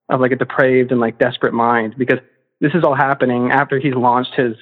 of 0.08 0.20
like 0.20 0.32
a 0.32 0.36
depraved 0.36 0.90
and 0.92 1.00
like 1.00 1.18
desperate 1.18 1.54
mind 1.54 1.94
because 1.96 2.18
this 2.60 2.72
is 2.74 2.84
all 2.84 2.94
happening 2.94 3.50
after 3.50 3.78
he's 3.78 3.94
launched 3.94 4.34
his 4.34 4.56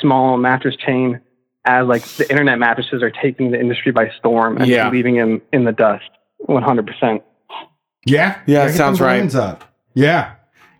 small 0.00 0.36
mattress 0.36 0.76
chain 0.76 1.20
as 1.64 1.86
like 1.86 2.02
the 2.16 2.28
internet 2.30 2.58
mattresses 2.58 3.02
are 3.02 3.10
taking 3.10 3.50
the 3.50 3.58
industry 3.58 3.92
by 3.92 4.10
storm 4.18 4.56
and 4.58 4.66
Yeah. 4.66 4.90
leaving 4.90 5.14
him 5.14 5.40
in 5.52 5.64
the 5.64 5.72
dust 5.72 6.04
100% 6.48 7.22
Yeah, 8.04 8.38
Yeah, 8.46 8.66
get 8.66 8.66
them 8.66 8.72
sounds 8.76 9.00
right. 9.00 9.16
balloons 9.18 9.34
Up. 9.34 9.64
Yeah, 9.94 10.32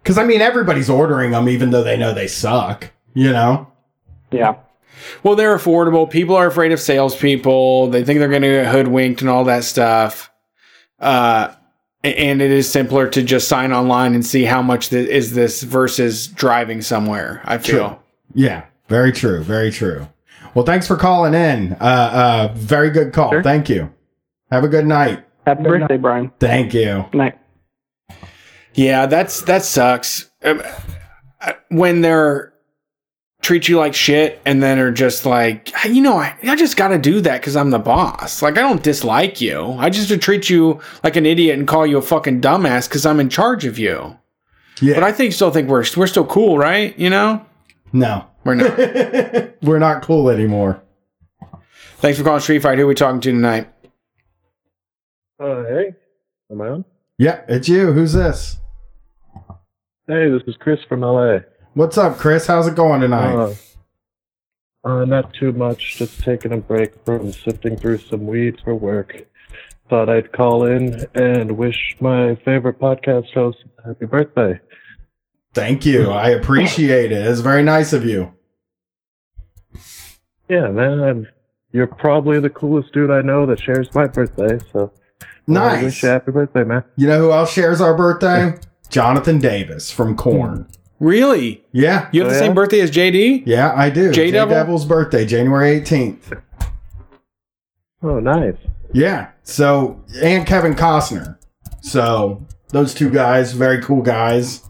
because 0.03 0.19
I 0.19 0.25
mean, 0.25 0.41
everybody's 0.43 0.91
ordering 0.91 1.31
them, 1.31 1.49
even 1.49 1.71
though 1.71 1.85
they 1.85 1.97
know 1.97 2.13
they 2.13 2.27
suck. 2.27 2.91
You 3.15 3.31
know. 3.33 3.69
yeah 4.33 4.57
Well, 5.23 5.37
they're 5.37 5.57
affordable. 5.57 6.09
People 6.11 6.37
are 6.37 6.47
afraid 6.47 6.73
of 6.73 6.81
salespeople. 6.81 7.89
They 7.89 8.05
think 8.05 8.19
they're 8.19 8.29
going 8.29 8.43
to 8.43 8.49
get 8.49 8.67
hoodwinked 8.67 9.21
and 9.21 9.31
all 9.31 9.45
that 9.45 9.65
stuff. 9.65 10.31
Uh, 10.99 11.55
and 12.03 12.43
it 12.43 12.51
is 12.51 12.71
simpler 12.71 13.09
to 13.09 13.23
just 13.23 13.49
sign 13.49 13.73
online 13.73 14.15
and 14.15 14.25
see 14.25 14.45
how 14.45 14.61
much 14.63 14.91
th- 14.91 15.09
is 15.09 15.35
this 15.35 15.63
versus 15.63 16.27
driving 16.27 16.83
somewhere. 16.83 17.41
I 17.45 17.59
feel. 17.59 17.89
True. 17.89 17.99
Yeah, 18.35 18.65
very 18.89 19.13
true. 19.13 19.43
Very 19.43 19.71
true. 19.71 20.09
Well, 20.55 20.65
thanks 20.65 20.87
for 20.87 20.97
calling 20.97 21.35
in. 21.35 21.73
Uh, 21.81 22.49
uh, 22.51 22.55
very 22.55 22.91
good 22.91 23.13
call. 23.13 23.43
Thank 23.43 23.69
you. 23.69 23.93
Have 24.51 24.65
a 24.65 24.69
good 24.69 24.87
night. 24.87 25.25
happy 25.47 25.63
birthday 25.65 25.97
brian 25.97 26.31
Thank 26.39 26.73
you. 26.75 27.05
night 27.13 27.37
Yeah, 28.75 29.07
that's 29.07 29.43
that 29.43 29.63
sucks. 29.65 30.31
Um, 30.43 30.63
uh, 31.41 31.53
when 31.69 32.01
they're 32.01 32.54
treat 33.45 33.69
you 33.69 33.77
like 33.79 33.95
shit 33.95 34.41
and 34.47 34.63
then 34.63 34.79
are 34.79 34.91
just 34.91 35.27
like, 35.27 35.71
you 35.85 36.01
know, 36.03 36.17
I, 36.17 36.35
I 36.43 36.57
just 36.57 36.77
got 36.77 36.89
to 36.89 36.99
do 36.99 37.21
that 37.21 37.41
because 37.41 37.57
I'm 37.57 37.71
the 37.71 37.79
boss. 37.79 38.41
Like, 38.41 38.57
I 38.57 38.63
don't 38.63 38.83
dislike 38.83 39.41
you. 39.41 39.73
I 39.73 39.91
just 39.91 40.09
to 40.09 40.17
treat 40.17 40.49
you 40.49 40.81
like 41.05 41.17
an 41.17 41.27
idiot 41.27 41.59
and 41.59 41.69
call 41.69 41.87
you 41.87 41.99
a 41.99 42.03
fucking 42.03 42.41
dumbass 42.41 42.89
because 42.89 43.05
I'm 43.05 43.21
in 43.21 43.29
charge 43.29 43.67
of 43.67 43.79
you. 43.79 44.19
Yeah. 44.81 44.95
But 44.95 45.05
I 45.05 45.13
think 45.13 45.35
still 45.35 45.51
think 45.51 45.69
we're 45.69 45.85
we're 45.97 46.07
still 46.09 46.27
cool, 46.27 46.59
right? 46.59 46.99
You 46.99 47.11
know, 47.11 47.45
No, 47.93 48.27
we're 48.45 48.55
not. 48.57 48.79
we're 49.63 49.79
not 49.79 50.03
cool 50.03 50.31
anymore. 50.31 50.83
Thanks 51.99 52.19
for 52.19 52.25
calling 52.25 52.41
Street 52.41 52.63
Fight. 52.63 52.79
Who 52.79 52.85
are 52.85 52.89
we 52.89 52.95
talking 52.95 53.21
to 53.21 53.31
tonight? 53.31 53.69
Uh, 55.39 55.63
hey, 55.65 55.95
am 56.51 56.61
I 56.61 56.69
on? 56.69 56.85
Yeah, 57.19 57.43
it's 57.47 57.69
you. 57.69 57.93
Who's 57.93 58.15
this? 58.15 58.59
Hey, 60.09 60.29
this 60.31 60.43
is 60.47 60.57
Chris 60.59 60.81
from 60.89 61.01
LA. 61.01 61.39
What's 61.75 61.99
up, 61.99 62.19
Chris? 62.19 62.47
How's 62.47 62.67
it 62.69 62.77
going 62.77 63.01
tonight? 63.01 63.35
Uh, 63.35 63.55
uh, 64.85 65.05
not 65.05 65.33
too 65.35 65.53
much. 65.53 65.97
Just 65.97 66.21
taking 66.23 66.53
a 66.53 66.59
break 66.59 66.93
from 67.05 67.33
sifting 67.33 67.77
through 67.77 67.99
some 67.99 68.27
weed 68.27 68.61
for 68.63 68.75
work. 68.75 69.17
Thought 69.91 70.09
I'd 70.09 70.33
call 70.33 70.65
in 70.67 71.05
and 71.15 71.53
wish 71.59 71.97
my 72.01 72.37
favorite 72.45 72.79
podcast 72.79 73.33
host 73.35 73.59
happy 73.85 74.07
birthday. 74.07 74.61
Thank 75.53 75.85
you. 75.85 76.11
I 76.11 76.31
appreciate 76.31 77.13
it. 77.13 77.27
It's 77.27 77.41
very 77.41 77.63
nice 77.63 77.93
of 77.93 78.05
you. 78.05 78.33
Yeah, 80.49 80.69
man. 80.69 81.01
I'm, 81.01 81.27
you're 81.73 81.87
probably 81.87 82.41
the 82.41 82.51
coolest 82.51 82.93
dude 82.93 83.11
I 83.11 83.21
know 83.23 83.47
that 83.47 83.61
shares 83.61 83.89
my 83.95 84.07
birthday. 84.07 84.59
So, 84.73 84.93
I 85.21 85.27
Nice. 85.47 85.83
wish 85.85 86.03
you 86.03 86.09
happy 86.09 86.33
birthday, 86.33 86.65
man. 86.65 86.85
You 86.97 87.07
know 87.09 87.19
who 87.19 87.33
else 87.33 87.53
shares 87.53 87.81
our 87.81 87.95
birthday? 87.97 88.55
Jonathan 88.91 89.39
Davis 89.39 89.91
from 89.91 90.17
Korn. 90.17 90.69
Really? 91.01 91.65
Yeah. 91.73 92.09
You 92.13 92.23
have 92.23 92.33
the 92.33 92.39
same 92.39 92.55
birthday 92.55 92.81
as 92.81 92.91
JD? 92.91 93.43
Yeah, 93.47 93.73
I 93.75 93.91
do. 93.91 94.13
J 94.13 94.31
Devil's 94.31 94.85
birthday, 94.85 95.27
January 95.27 95.81
18th. 95.81 96.41
Oh, 98.03 98.21
nice. 98.21 98.57
Yeah. 98.93 99.31
So, 99.43 100.03
and 100.23 100.47
Kevin 100.47 100.75
Costner. 100.75 101.39
So, 101.83 102.47
those 102.69 102.95
two 102.95 103.11
guys, 103.11 103.53
very 103.53 103.83
cool 103.83 104.03
guys. 104.03 104.63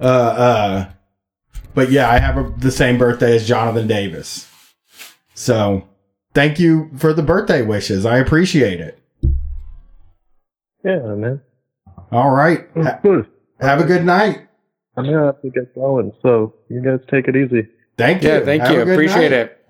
Uh, 0.00 0.04
uh, 0.04 0.90
but 1.74 1.90
yeah, 1.90 2.10
I 2.10 2.18
have 2.18 2.36
a, 2.36 2.52
the 2.58 2.70
same 2.70 2.98
birthday 2.98 3.36
as 3.36 3.46
Jonathan 3.46 3.86
Davis. 3.86 4.48
So, 5.34 5.86
thank 6.34 6.58
you 6.58 6.90
for 6.96 7.12
the 7.12 7.22
birthday 7.22 7.62
wishes. 7.62 8.06
I 8.06 8.18
appreciate 8.18 8.80
it. 8.80 8.98
Yeah, 10.84 10.98
man. 11.14 11.40
All 12.10 12.30
right. 12.30 12.66
Ha- 12.74 13.00
have 13.60 13.80
a 13.80 13.84
good 13.84 14.04
night. 14.04 14.47
I'm 14.98 15.04
gonna 15.04 15.26
have 15.26 15.40
to 15.42 15.50
get 15.50 15.74
going. 15.74 16.12
So, 16.22 16.54
you 16.68 16.82
guys 16.82 17.00
take 17.10 17.28
it 17.28 17.36
easy. 17.36 17.68
Thank 17.96 18.22
you. 18.22 18.28
Yeah, 18.30 18.40
thank 18.44 18.62
Have 18.62 18.72
you. 18.72 18.80
a 18.80 18.92
Appreciate 18.92 19.30
night. 19.30 19.32
it. 19.32 19.66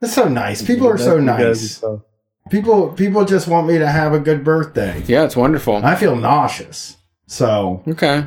That's 0.00 0.12
so 0.14 0.28
nice. 0.28 0.62
People 0.62 0.88
are 0.88 0.98
so 0.98 1.18
nice. 1.18 1.82
People 2.50 2.92
people 2.92 3.24
just 3.24 3.48
want 3.48 3.66
me 3.66 3.78
to 3.78 3.86
have 3.88 4.12
a 4.12 4.20
good 4.20 4.44
birthday. 4.44 5.02
Yeah, 5.06 5.24
it's 5.24 5.36
wonderful. 5.36 5.76
I 5.84 5.94
feel 5.96 6.14
nauseous. 6.16 6.96
So 7.26 7.82
Okay. 7.88 8.24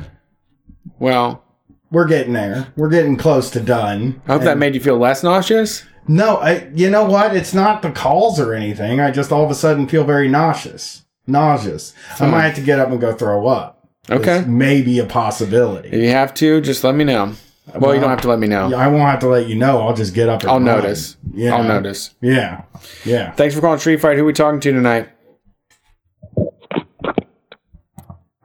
Well, 0.98 1.42
we're 1.90 2.06
getting 2.06 2.32
there. 2.34 2.68
We're 2.76 2.90
getting 2.90 3.16
close 3.16 3.50
to 3.52 3.60
done. 3.60 4.20
I 4.26 4.32
hope 4.34 4.42
that 4.42 4.58
made 4.58 4.74
you 4.74 4.80
feel 4.80 4.98
less 4.98 5.22
nauseous. 5.22 5.84
No, 6.08 6.36
I 6.36 6.68
you 6.74 6.90
know 6.90 7.04
what? 7.04 7.34
It's 7.36 7.54
not 7.54 7.82
the 7.82 7.90
calls 7.92 8.38
or 8.40 8.52
anything. 8.52 9.00
I 9.00 9.10
just 9.10 9.32
all 9.32 9.44
of 9.44 9.50
a 9.50 9.54
sudden 9.54 9.86
feel 9.86 10.04
very 10.04 10.28
nauseous. 10.28 11.04
Nauseous. 11.26 11.94
I 12.18 12.24
Hmm. 12.26 12.30
might 12.32 12.42
have 12.42 12.54
to 12.56 12.60
get 12.62 12.78
up 12.80 12.88
and 12.90 13.00
go 13.00 13.12
throw 13.14 13.46
up. 13.46 13.79
Okay. 14.10 14.38
It's 14.38 14.48
maybe 14.48 14.98
a 14.98 15.06
possibility. 15.06 15.88
If 15.90 16.02
you 16.02 16.10
have 16.10 16.34
to, 16.34 16.60
just 16.60 16.82
let 16.84 16.94
me 16.94 17.04
know. 17.04 17.34
Well, 17.78 17.94
you 17.94 18.00
don't 18.00 18.10
have 18.10 18.22
to 18.22 18.28
let 18.28 18.38
me 18.40 18.48
know. 18.48 18.74
I 18.74 18.88
won't 18.88 19.08
have 19.08 19.20
to 19.20 19.28
let 19.28 19.46
you 19.48 19.54
know. 19.54 19.80
I'll 19.80 19.94
just 19.94 20.12
get 20.14 20.28
up 20.28 20.42
and 20.42 20.50
I'll 20.50 20.56
run. 20.56 20.64
notice. 20.64 21.16
Yeah. 21.32 21.54
I'll 21.54 21.62
notice. 21.62 22.14
Yeah. 22.20 22.64
Yeah. 23.04 23.30
Thanks 23.32 23.54
for 23.54 23.60
calling 23.60 23.78
Street 23.78 24.00
Fight. 24.00 24.16
Who 24.16 24.24
we 24.24 24.32
talking 24.32 24.58
to 24.60 24.72
tonight? 24.72 25.08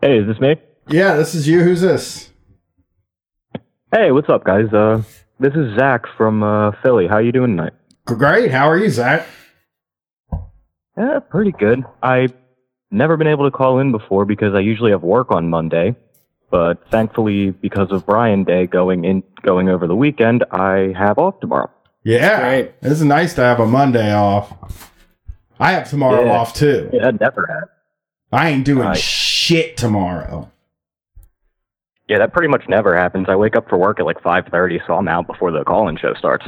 Hey, 0.02 0.20
is 0.20 0.28
this 0.28 0.40
me? 0.40 0.56
Yeah, 0.88 1.16
this 1.16 1.34
is 1.34 1.48
you. 1.48 1.64
Who's 1.64 1.82
this? 1.82 2.30
Hey, 3.92 4.12
what's 4.12 4.30
up, 4.30 4.44
guys? 4.44 4.72
Uh, 4.72 5.02
this 5.40 5.54
is 5.54 5.76
Zach 5.80 6.04
from 6.16 6.44
uh, 6.44 6.72
Philly. 6.84 7.08
How 7.08 7.18
you 7.18 7.32
doing 7.32 7.58
tonight? 7.58 7.74
Great. 8.06 8.52
How 8.52 8.70
are 8.70 8.78
you, 8.78 8.90
Zach? 8.90 9.26
Yeah, 10.98 11.20
pretty 11.30 11.52
good. 11.54 11.84
I 12.04 12.28
never 12.96 13.18
been 13.18 13.28
able 13.28 13.46
to 13.50 13.56
call 13.56 13.80
in 13.80 13.92
before 13.92 14.26
because 14.26 14.54
I 14.56 14.60
usually 14.60 14.92
have 14.92 15.04
work 15.04 15.32
on 15.32 15.50
Monday, 15.50 15.96
but 16.50 16.90
thankfully, 16.90 17.52
because 17.52 17.92
of 17.92 18.06
Brian 18.06 18.44
Day 18.44 18.66
going 18.68 19.06
in 19.06 19.24
going 19.44 19.70
over 19.70 19.88
the 19.88 19.96
weekend, 19.96 20.44
I 20.52 20.94
have 20.98 21.18
off 21.20 21.40
tomorrow. 21.40 21.70
Yeah. 22.04 22.66
It's 22.82 23.02
nice 23.02 23.34
to 23.36 23.42
have 23.42 23.60
a 23.60 23.66
Monday 23.66 24.14
off. 24.14 24.54
I 25.60 25.72
have 25.74 25.90
tomorrow 25.90 26.26
Yeah. 26.26 26.32
off 26.38 26.54
too. 26.54 26.90
Yeah, 26.94 27.12
never 27.20 27.46
had. 27.48 27.70
I 28.38 28.50
ain't 28.50 28.66
doing 28.66 28.88
Right. 28.88 28.98
shit 28.98 29.78
tomorrow. 29.78 30.50
Yeah, 32.08 32.20
that 32.20 32.34
pretty 32.34 32.50
much 32.50 32.64
never 32.70 32.96
happens. 32.96 33.28
I 33.30 33.36
wake 33.36 33.56
up 33.56 33.68
for 33.70 33.78
work 33.78 34.00
at 34.00 34.06
like 34.06 34.22
five 34.22 34.46
thirty, 34.52 34.80
so 34.86 34.94
I'm 34.96 35.08
out 35.08 35.26
before 35.28 35.52
the 35.52 35.64
call-in 35.64 35.98
show 35.98 36.14
starts. 36.14 36.46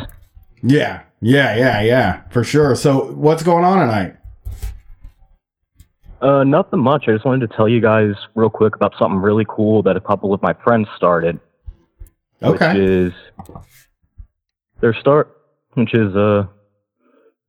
Yeah, 0.61 1.01
yeah, 1.21 1.55
yeah, 1.55 1.81
yeah, 1.81 2.21
for 2.29 2.43
sure. 2.43 2.75
So, 2.75 3.11
what's 3.13 3.41
going 3.43 3.63
on 3.63 3.79
tonight? 3.79 4.15
Uh, 6.21 6.43
nothing 6.43 6.79
much. 6.79 7.05
I 7.07 7.13
just 7.13 7.25
wanted 7.25 7.49
to 7.49 7.55
tell 7.55 7.69
you 7.69 7.79
guys 7.79 8.13
real 8.35 8.49
quick 8.49 8.75
about 8.75 8.93
something 8.97 9.19
really 9.19 9.45
cool 9.47 9.83
that 9.83 9.95
a 9.95 10.01
couple 10.01 10.33
of 10.33 10.41
my 10.41 10.53
friends 10.53 10.87
started. 10.95 11.39
Okay. 12.41 12.67
Which 12.67 12.89
is 12.89 13.13
their 14.81 14.93
start, 14.93 15.35
which 15.73 15.93
is 15.93 16.15
uh, 16.15 16.47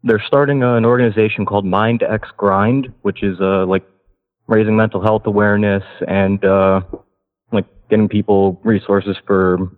they're 0.03 0.23
starting 0.27 0.63
uh, 0.63 0.75
an 0.75 0.85
organization 0.85 1.47
called 1.47 1.65
Mind 1.65 2.03
X 2.03 2.29
Grind, 2.37 2.93
which 3.03 3.23
is 3.23 3.41
uh 3.41 3.67
like 3.67 3.85
raising 4.47 4.77
mental 4.77 5.03
health 5.03 5.27
awareness 5.27 5.85
and 6.07 6.43
uh 6.45 6.81
like 7.53 7.67
getting 7.91 8.09
people 8.09 8.61
resources 8.65 9.17
for 9.27 9.71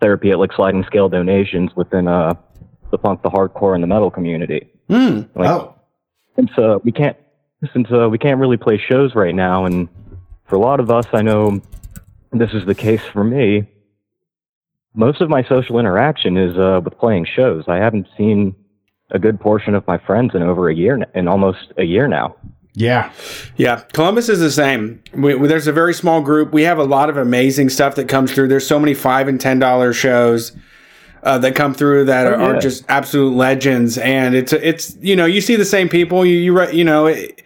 therapy 0.00 0.30
at 0.30 0.38
like 0.38 0.52
sliding 0.52 0.84
scale 0.84 1.08
donations 1.08 1.70
within 1.76 2.08
uh 2.08 2.34
the 2.90 2.98
punk, 2.98 3.22
the 3.22 3.30
hardcore, 3.30 3.74
and 3.74 3.82
the 3.82 3.88
metal 3.88 4.10
community. 4.10 4.68
Mm. 4.88 5.28
Like, 5.34 5.48
oh. 5.48 5.74
And 6.36 6.50
so 6.54 6.80
we 6.84 6.92
can't, 6.92 7.16
since 7.72 7.88
uh, 7.90 8.08
we 8.08 8.18
can't 8.18 8.38
really 8.40 8.56
play 8.56 8.78
shows 8.78 9.14
right 9.14 9.34
now, 9.34 9.64
and 9.64 9.88
for 10.46 10.56
a 10.56 10.58
lot 10.60 10.80
of 10.80 10.90
us, 10.90 11.06
I 11.12 11.22
know 11.22 11.60
this 12.32 12.52
is 12.52 12.66
the 12.66 12.74
case 12.74 13.02
for 13.12 13.24
me. 13.24 13.66
Most 14.94 15.20
of 15.20 15.28
my 15.28 15.42
social 15.44 15.78
interaction 15.78 16.36
is 16.36 16.56
uh, 16.56 16.80
with 16.84 16.96
playing 16.98 17.26
shows. 17.26 17.64
I 17.68 17.76
haven't 17.76 18.06
seen 18.16 18.54
a 19.10 19.18
good 19.18 19.40
portion 19.40 19.74
of 19.74 19.86
my 19.86 19.98
friends 19.98 20.34
in 20.34 20.42
over 20.42 20.68
a 20.68 20.74
year, 20.74 20.98
in 21.14 21.28
almost 21.28 21.72
a 21.76 21.84
year 21.84 22.08
now. 22.08 22.36
Yeah. 22.74 23.10
Yeah, 23.56 23.80
Columbus 23.94 24.28
is 24.28 24.40
the 24.40 24.50
same. 24.50 25.02
We, 25.14 25.34
we- 25.34 25.48
there's 25.48 25.66
a 25.66 25.72
very 25.72 25.94
small 25.94 26.20
group. 26.20 26.52
We 26.52 26.62
have 26.64 26.78
a 26.78 26.84
lot 26.84 27.08
of 27.08 27.16
amazing 27.16 27.70
stuff 27.70 27.94
that 27.94 28.08
comes 28.08 28.32
through. 28.32 28.48
There's 28.48 28.66
so 28.66 28.78
many 28.78 28.92
five 28.94 29.28
and 29.28 29.40
ten 29.40 29.58
dollar 29.58 29.92
shows 29.94 30.52
uh, 31.22 31.38
that 31.38 31.54
come 31.54 31.74
through 31.74 32.04
that 32.06 32.26
Oh, 32.26 32.34
are, 32.34 32.56
are 32.56 32.60
just 32.60 32.84
absolute 32.88 33.34
legends. 33.34 33.98
And 33.98 34.34
it's 34.34 34.52
it's 34.52 34.96
you 35.00 35.16
know 35.16 35.26
you 35.26 35.40
see 35.40 35.56
the 35.56 35.64
same 35.64 35.88
people. 35.88 36.24
You 36.24 36.36
you 36.36 36.70
you 36.70 36.84
know. 36.84 37.06
It, 37.06 37.42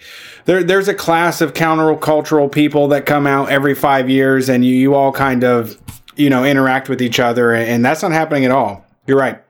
there, 0.46 0.64
there's 0.64 0.88
a 0.88 0.94
class 0.94 1.42
of 1.42 1.52
countercultural 1.52 2.50
people 2.50 2.88
that 2.88 3.04
come 3.06 3.26
out 3.26 3.50
every 3.50 3.74
five 3.74 4.08
years, 4.08 4.48
and 4.48 4.64
you, 4.64 4.74
you 4.74 4.94
all 4.94 5.12
kind 5.12 5.44
of, 5.44 5.78
you 6.16 6.30
know, 6.30 6.44
interact 6.44 6.88
with 6.88 7.02
each 7.02 7.20
other, 7.20 7.52
and 7.52 7.84
that's 7.84 8.02
not 8.02 8.10
happening 8.10 8.46
at 8.46 8.50
all. 8.50 8.84
You're 9.06 9.18
right. 9.18 9.40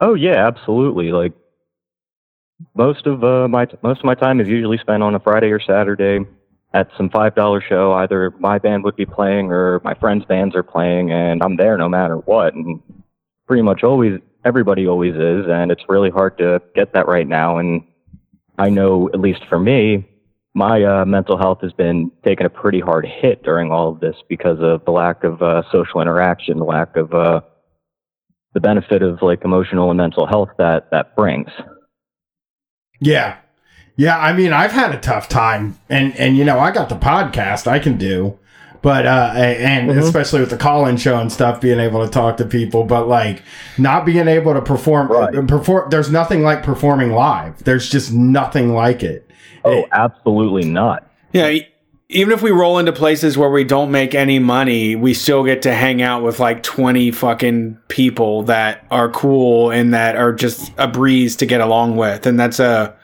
Oh 0.00 0.14
yeah, 0.14 0.46
absolutely. 0.46 1.12
Like 1.12 1.32
most 2.74 3.06
of 3.06 3.22
uh, 3.24 3.48
my 3.48 3.66
most 3.82 3.98
of 3.98 4.04
my 4.04 4.14
time 4.14 4.40
is 4.40 4.48
usually 4.48 4.78
spent 4.78 5.02
on 5.02 5.14
a 5.14 5.20
Friday 5.20 5.50
or 5.50 5.60
Saturday 5.60 6.24
at 6.74 6.88
some 6.96 7.10
five 7.10 7.34
dollar 7.34 7.60
show. 7.60 7.92
Either 7.92 8.32
my 8.38 8.58
band 8.58 8.84
would 8.84 8.96
be 8.96 9.06
playing 9.06 9.52
or 9.52 9.80
my 9.84 9.94
friends' 9.94 10.24
bands 10.24 10.54
are 10.54 10.62
playing, 10.62 11.12
and 11.12 11.42
I'm 11.42 11.56
there 11.56 11.76
no 11.76 11.88
matter 11.88 12.16
what. 12.16 12.54
And 12.54 12.80
pretty 13.46 13.62
much 13.62 13.82
always 13.82 14.20
everybody 14.44 14.86
always 14.86 15.14
is, 15.14 15.46
and 15.48 15.70
it's 15.70 15.82
really 15.88 16.10
hard 16.10 16.38
to 16.38 16.60
get 16.74 16.92
that 16.94 17.06
right 17.06 17.26
now. 17.26 17.58
And 17.58 17.82
I 18.58 18.70
know, 18.70 19.08
at 19.12 19.20
least 19.20 19.42
for 19.48 19.58
me, 19.58 20.08
my 20.54 20.82
uh, 20.82 21.04
mental 21.04 21.38
health 21.38 21.58
has 21.62 21.72
been 21.72 22.10
taking 22.24 22.46
a 22.46 22.50
pretty 22.50 22.80
hard 22.80 23.06
hit 23.06 23.42
during 23.42 23.70
all 23.70 23.90
of 23.90 24.00
this 24.00 24.16
because 24.28 24.58
of 24.60 24.84
the 24.84 24.90
lack 24.90 25.24
of 25.24 25.40
uh, 25.40 25.62
social 25.72 26.00
interaction, 26.00 26.58
the 26.58 26.64
lack 26.64 26.96
of 26.96 27.14
uh, 27.14 27.40
the 28.52 28.60
benefit 28.60 29.02
of 29.02 29.22
like 29.22 29.44
emotional 29.44 29.90
and 29.90 29.96
mental 29.96 30.26
health 30.26 30.50
that 30.58 30.90
that 30.90 31.16
brings. 31.16 31.48
Yeah. 33.00 33.38
Yeah, 34.02 34.18
I 34.18 34.32
mean, 34.32 34.52
I've 34.52 34.72
had 34.72 34.92
a 34.92 34.98
tough 34.98 35.28
time 35.28 35.78
and 35.88 36.12
and 36.18 36.36
you 36.36 36.44
know, 36.44 36.58
I 36.58 36.72
got 36.72 36.88
the 36.88 36.96
podcast 36.96 37.68
I 37.68 37.78
can 37.78 37.96
do. 37.98 38.36
But 38.82 39.06
uh 39.06 39.32
and 39.36 39.90
Mhm. 39.90 39.98
especially 39.98 40.40
with 40.40 40.50
the 40.50 40.56
call-in 40.56 40.96
show 40.96 41.16
and 41.20 41.30
stuff 41.30 41.60
being 41.60 41.78
able 41.78 42.04
to 42.04 42.10
talk 42.10 42.36
to 42.38 42.44
people, 42.44 42.82
but 42.82 43.06
like 43.06 43.42
not 43.78 44.04
being 44.04 44.26
able 44.26 44.54
to 44.54 44.60
perform 44.60 45.06
perform 45.46 45.88
there's 45.90 46.10
nothing 46.10 46.42
like 46.42 46.64
performing 46.64 47.12
live. 47.12 47.62
There's 47.62 47.88
just 47.88 48.12
nothing 48.12 48.74
like 48.74 49.04
it. 49.04 49.30
Oh, 49.64 49.84
absolutely 49.92 50.64
not. 50.68 51.06
Yeah, 51.32 51.58
even 52.08 52.32
if 52.34 52.42
we 52.42 52.50
roll 52.50 52.78
into 52.80 52.92
places 52.92 53.38
where 53.38 53.50
we 53.50 53.62
don't 53.62 53.92
make 53.92 54.16
any 54.16 54.40
money, 54.40 54.96
we 54.96 55.14
still 55.14 55.44
get 55.44 55.62
to 55.62 55.72
hang 55.72 56.02
out 56.02 56.24
with 56.24 56.40
like 56.40 56.64
20 56.64 57.12
fucking 57.12 57.78
people 57.86 58.42
that 58.42 58.84
are 58.90 59.08
cool 59.10 59.70
and 59.70 59.94
that 59.94 60.16
are 60.16 60.32
just 60.32 60.72
a 60.76 60.88
breeze 60.88 61.36
to 61.36 61.46
get 61.46 61.60
along 61.60 61.96
with. 61.96 62.26
And 62.26 62.36
that's 62.40 62.58
a 62.58 62.94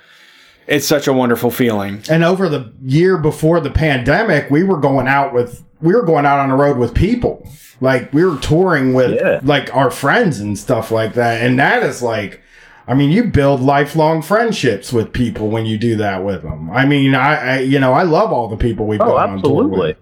it's 0.69 0.87
such 0.87 1.07
a 1.09 1.13
wonderful 1.13 1.51
feeling. 1.51 2.03
And 2.11 2.23
over 2.23 2.49
the 2.49 2.73
year 2.83 3.19
before 3.19 3.59
the 3.61 3.71
pandemic, 3.71 4.51
we 4.51 4.63
were 4.63 4.79
going 4.79 5.09
out 5.09 5.33
with 5.35 5.65
we 5.81 5.95
were 5.95 6.03
going 6.05 6.27
out 6.27 6.39
on 6.41 6.49
the 6.51 6.55
road 6.57 6.77
with 6.79 6.95
people. 6.95 7.49
Like 7.81 8.13
we 8.13 8.25
were 8.25 8.39
touring 8.39 8.93
with 8.95 9.45
like 9.45 9.75
our 9.75 9.91
friends 9.91 10.41
and 10.41 10.59
stuff 10.59 10.91
like 10.91 11.15
that. 11.15 11.43
And 11.45 11.59
that 11.59 11.83
is 11.83 12.03
like 12.03 12.43
I 12.87 12.95
mean, 12.95 13.11
you 13.11 13.25
build 13.25 13.61
lifelong 13.61 14.23
friendships 14.23 14.93
with 14.95 15.13
people 15.13 15.49
when 15.51 15.67
you 15.67 15.77
do 15.77 15.97
that 15.97 16.25
with 16.25 16.43
them. 16.43 16.71
I 16.71 16.87
mean, 16.87 17.15
I, 17.15 17.35
I 17.35 17.59
you 17.61 17.79
know, 17.79 17.93
I 17.93 18.03
love 18.05 18.33
all 18.33 18.49
the 18.49 18.57
people 18.57 18.87
we've 18.87 19.01
Oh, 19.01 19.07
gone 19.07 19.31
on 19.31 19.43
tour 19.43 19.63
absolutely. 19.65 19.79
with. 19.89 19.97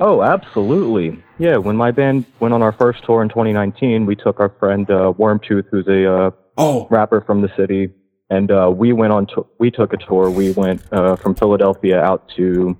Oh, 0.00 0.22
absolutely. 0.22 1.22
Yeah, 1.38 1.56
when 1.56 1.76
my 1.76 1.92
band 1.92 2.24
went 2.40 2.52
on 2.52 2.62
our 2.62 2.72
first 2.72 3.04
tour 3.04 3.22
in 3.22 3.28
2019, 3.28 4.06
we 4.06 4.16
took 4.16 4.40
our 4.40 4.48
friend 4.58 4.88
uh, 4.90 5.12
Wormtooth, 5.16 5.66
who's 5.70 5.86
a 5.86 6.12
uh, 6.12 6.30
oh 6.58 6.88
rapper 6.90 7.20
from 7.20 7.42
the 7.42 7.48
city, 7.56 7.90
and 8.34 8.50
uh, 8.50 8.72
we 8.74 8.92
went 8.92 9.12
on. 9.12 9.26
To- 9.28 9.46
we 9.58 9.70
took 9.70 9.92
a 9.92 9.96
tour. 9.96 10.30
We 10.30 10.52
went 10.52 10.82
uh, 10.92 11.16
from 11.16 11.34
Philadelphia 11.34 12.00
out 12.00 12.28
to 12.36 12.76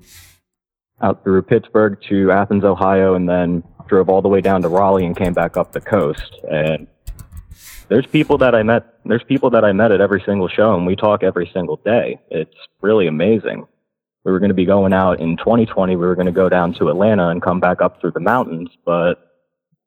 out 1.00 1.22
through 1.22 1.42
Pittsburgh 1.42 1.98
to 2.08 2.30
Athens, 2.30 2.64
Ohio, 2.64 3.14
and 3.14 3.28
then 3.28 3.62
drove 3.86 4.08
all 4.08 4.22
the 4.22 4.28
way 4.28 4.40
down 4.40 4.62
to 4.62 4.68
Raleigh 4.68 5.04
and 5.04 5.16
came 5.16 5.34
back 5.34 5.56
up 5.56 5.72
the 5.72 5.80
coast. 5.80 6.40
And 6.50 6.86
there's 7.88 8.06
people 8.06 8.38
that 8.38 8.54
I 8.54 8.62
met. 8.62 8.98
There's 9.04 9.24
people 9.24 9.50
that 9.50 9.64
I 9.64 9.72
met 9.72 9.92
at 9.92 10.00
every 10.00 10.22
single 10.24 10.48
show, 10.48 10.74
and 10.74 10.86
we 10.86 10.96
talk 10.96 11.22
every 11.22 11.50
single 11.52 11.76
day. 11.84 12.18
It's 12.30 12.56
really 12.80 13.06
amazing. 13.06 13.66
We 14.24 14.32
were 14.32 14.38
going 14.38 14.48
to 14.48 14.54
be 14.54 14.64
going 14.64 14.94
out 14.94 15.20
in 15.20 15.36
2020. 15.36 15.96
We 15.96 16.06
were 16.06 16.14
going 16.14 16.26
to 16.26 16.32
go 16.32 16.48
down 16.48 16.72
to 16.74 16.88
Atlanta 16.88 17.28
and 17.28 17.42
come 17.42 17.60
back 17.60 17.82
up 17.82 18.00
through 18.00 18.12
the 18.12 18.20
mountains, 18.20 18.70
but 18.84 19.32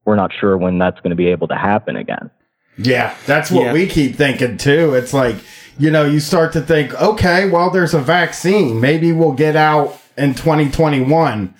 we're 0.05 0.15
not 0.15 0.31
sure 0.39 0.55
when 0.57 0.77
that's 0.77 0.99
going 1.01 1.09
to 1.09 1.15
be 1.15 1.27
able 1.27 1.47
to 1.47 1.55
happen 1.55 1.95
again. 1.95 2.29
Yeah, 2.77 3.15
that's 3.25 3.49
what 3.51 3.65
Yeah. 3.65 3.73
we 3.73 3.87
keep 3.87 4.15
thinking 4.15 4.57
too. 4.57 4.93
It's 4.93 5.13
like, 5.13 5.35
you 5.79 5.89
know, 5.91 6.05
you 6.05 6.19
start 6.19 6.53
to 6.53 6.61
think, 6.61 6.93
okay, 7.01 7.49
well, 7.49 7.69
there's 7.69 7.93
a 7.93 7.99
vaccine. 7.99 8.79
Maybe 8.79 9.11
we'll 9.11 9.31
get 9.33 9.55
out 9.55 9.99
in 10.17 10.33
2021. 10.33 11.53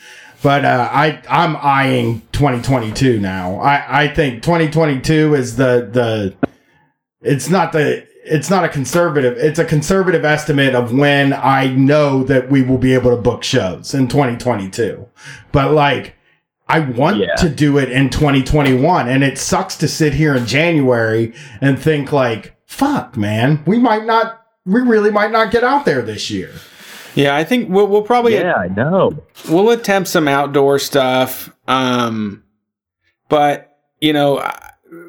But 0.43 0.65
uh, 0.65 0.89
I, 0.91 1.19
I'm 1.29 1.57
eyeing 1.57 2.21
2022 2.31 3.19
now. 3.19 3.59
I, 3.59 4.03
I 4.03 4.07
think 4.13 4.43
2022 4.43 5.33
is 5.33 5.55
the 5.55 5.89
the. 5.91 6.35
It's 7.21 7.49
not 7.49 7.71
the. 7.71 8.05
It's 8.23 8.49
not 8.49 8.63
a 8.63 8.69
conservative. 8.69 9.37
It's 9.37 9.57
a 9.57 9.65
conservative 9.65 10.23
estimate 10.25 10.75
of 10.75 10.93
when 10.93 11.33
I 11.33 11.67
know 11.67 12.23
that 12.25 12.51
we 12.51 12.61
will 12.61 12.77
be 12.77 12.93
able 12.93 13.09
to 13.15 13.21
book 13.21 13.41
shows 13.43 13.93
in 13.95 14.07
2022. 14.09 15.07
But 15.51 15.71
like, 15.71 16.16
I 16.69 16.79
want 16.79 17.23
to 17.37 17.49
do 17.49 17.77
it 17.77 17.91
in 17.91 18.09
2021. 18.09 19.07
And 19.07 19.23
it 19.23 19.37
sucks 19.37 19.75
to 19.77 19.87
sit 19.87 20.13
here 20.13 20.35
in 20.35 20.45
January 20.45 21.33
and 21.61 21.79
think 21.79 22.11
like, 22.11 22.55
fuck, 22.65 23.15
man, 23.15 23.63
we 23.65 23.79
might 23.79 24.05
not, 24.05 24.45
we 24.65 24.81
really 24.81 25.11
might 25.11 25.31
not 25.31 25.51
get 25.51 25.63
out 25.63 25.85
there 25.85 26.01
this 26.01 26.29
year. 26.29 26.51
Yeah, 27.15 27.35
I 27.35 27.43
think 27.43 27.69
we'll, 27.69 27.87
we'll 27.87 28.03
probably 28.03 28.35
Yeah, 28.35 28.53
I 28.53 28.67
know. 28.67 29.23
We'll 29.49 29.71
attempt 29.71 30.09
some 30.09 30.27
outdoor 30.27 30.77
stuff, 30.77 31.51
um, 31.67 32.43
but 33.27 33.75
you 33.99 34.13
know, 34.13 34.47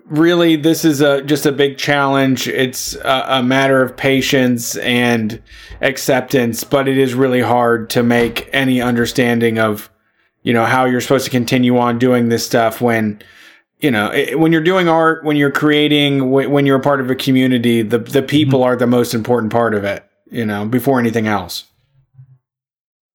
really, 0.07 0.57
this 0.57 0.87
is 0.87 1.03
a 1.03 1.23
just 1.23 1.45
a 1.45 1.53
big 1.53 1.77
challenge. 1.77 2.49
It's 2.49 2.95
a, 2.95 3.25
a 3.29 3.43
matter 3.43 3.83
of 3.83 3.95
patience 3.95 4.77
and 4.77 5.43
acceptance, 5.83 6.65
but 6.65 6.89
it 6.89 6.97
is 6.97 7.13
really 7.13 7.43
hard 7.43 7.91
to 7.91 8.03
make 8.03 8.49
any 8.55 8.81
understanding 8.81 9.59
of 9.59 9.91
you 10.49 10.55
know 10.55 10.65
how 10.65 10.87
you're 10.87 11.01
supposed 11.01 11.27
to 11.27 11.31
continue 11.31 11.77
on 11.79 11.99
doing 11.99 12.29
this 12.29 12.45
stuff 12.45 12.81
when 12.81 13.23
you 13.81 13.91
know 13.91 14.11
it, 14.11 14.39
when 14.39 14.51
you're 14.53 14.63
doing 14.63 14.89
art 14.89 15.23
when 15.25 15.37
you're 15.37 15.53
creating 15.53 16.31
when, 16.31 16.51
when 16.51 16.67
you're 16.67 16.79
a 16.79 16.83
part 16.83 17.01
of 17.01 17.11
a 17.11 17.15
community 17.15 17.83
the 17.83 17.99
the 17.99 18.23
people 18.23 18.65
are 18.65 18.75
the 18.75 18.87
most 18.87 19.15
important 19.15 19.53
part 19.53 19.75
of 19.75 19.85
it 19.85 20.05
you 20.31 20.47
know 20.47 20.67
before 20.67 20.99
anything 20.99 21.27
else 21.29 21.69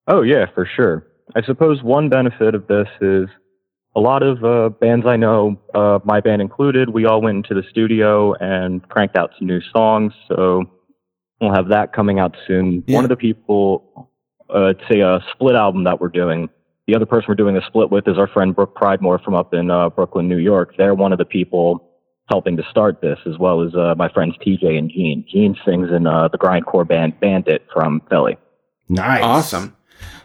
Oh 0.08 0.22
yeah, 0.22 0.46
for 0.54 0.68
sure. 0.76 1.08
I 1.36 1.42
suppose 1.44 1.82
one 1.82 2.10
benefit 2.10 2.56
of 2.56 2.68
this 2.68 2.88
is 3.00 3.28
a 3.96 4.00
lot 4.00 4.22
of 4.24 4.44
uh, 4.44 4.70
bands 4.70 5.06
I 5.06 5.16
know, 5.16 5.60
uh, 5.74 6.00
my 6.04 6.20
band 6.20 6.42
included, 6.42 6.90
we 6.90 7.06
all 7.06 7.22
went 7.22 7.38
into 7.38 7.54
the 7.54 7.68
studio 7.70 8.34
and 8.34 8.88
cranked 8.90 9.16
out 9.16 9.32
some 9.38 9.48
new 9.48 9.62
songs. 9.72 10.14
So 10.28 10.64
we'll 11.40 11.54
have 11.54 11.70
that 11.70 11.94
coming 11.94 12.20
out 12.20 12.36
soon. 12.48 12.84
One 12.88 13.06
of 13.06 13.10
the 13.10 13.16
people, 13.16 14.12
uh, 14.54 14.74
it's 14.78 14.82
a 14.92 15.20
split 15.32 15.56
album 15.56 15.86
that 15.86 16.02
we're 16.02 16.10
doing. 16.10 16.50
The 16.88 16.96
other 16.96 17.06
person 17.06 17.26
we're 17.30 17.36
doing 17.36 17.56
a 17.56 17.66
split 17.66 17.92
with 17.92 18.08
is 18.08 18.18
our 18.18 18.28
friend 18.28 18.56
Brook 18.56 18.76
Pridemore 18.76 19.24
from 19.24 19.36
up 19.36 19.54
in 19.54 19.72
uh, 19.72 19.90
Brooklyn, 19.90 20.28
New 20.28 20.38
York. 20.38 20.76
They're 20.78 20.94
one 20.94 21.14
of 21.14 21.18
the 21.18 21.26
people 21.26 21.90
helping 22.30 22.58
to 22.58 22.64
start 22.70 23.02
this, 23.02 23.20
as 23.26 23.38
well 23.38 23.62
as 23.62 23.74
uh, 23.76 23.96
my 23.98 24.10
friends 24.10 24.36
TJ 24.46 24.78
and 24.78 24.90
Gene. 24.90 25.26
Gene 25.32 25.56
sings 25.66 25.90
in 25.92 26.08
uh, 26.08 26.28
the 26.30 26.38
grindcore 26.38 26.88
band 26.88 27.20
Bandit 27.20 27.66
from 27.74 28.02
Philly. 28.10 28.38
Nice. 28.90 29.24
Awesome. 29.24 29.76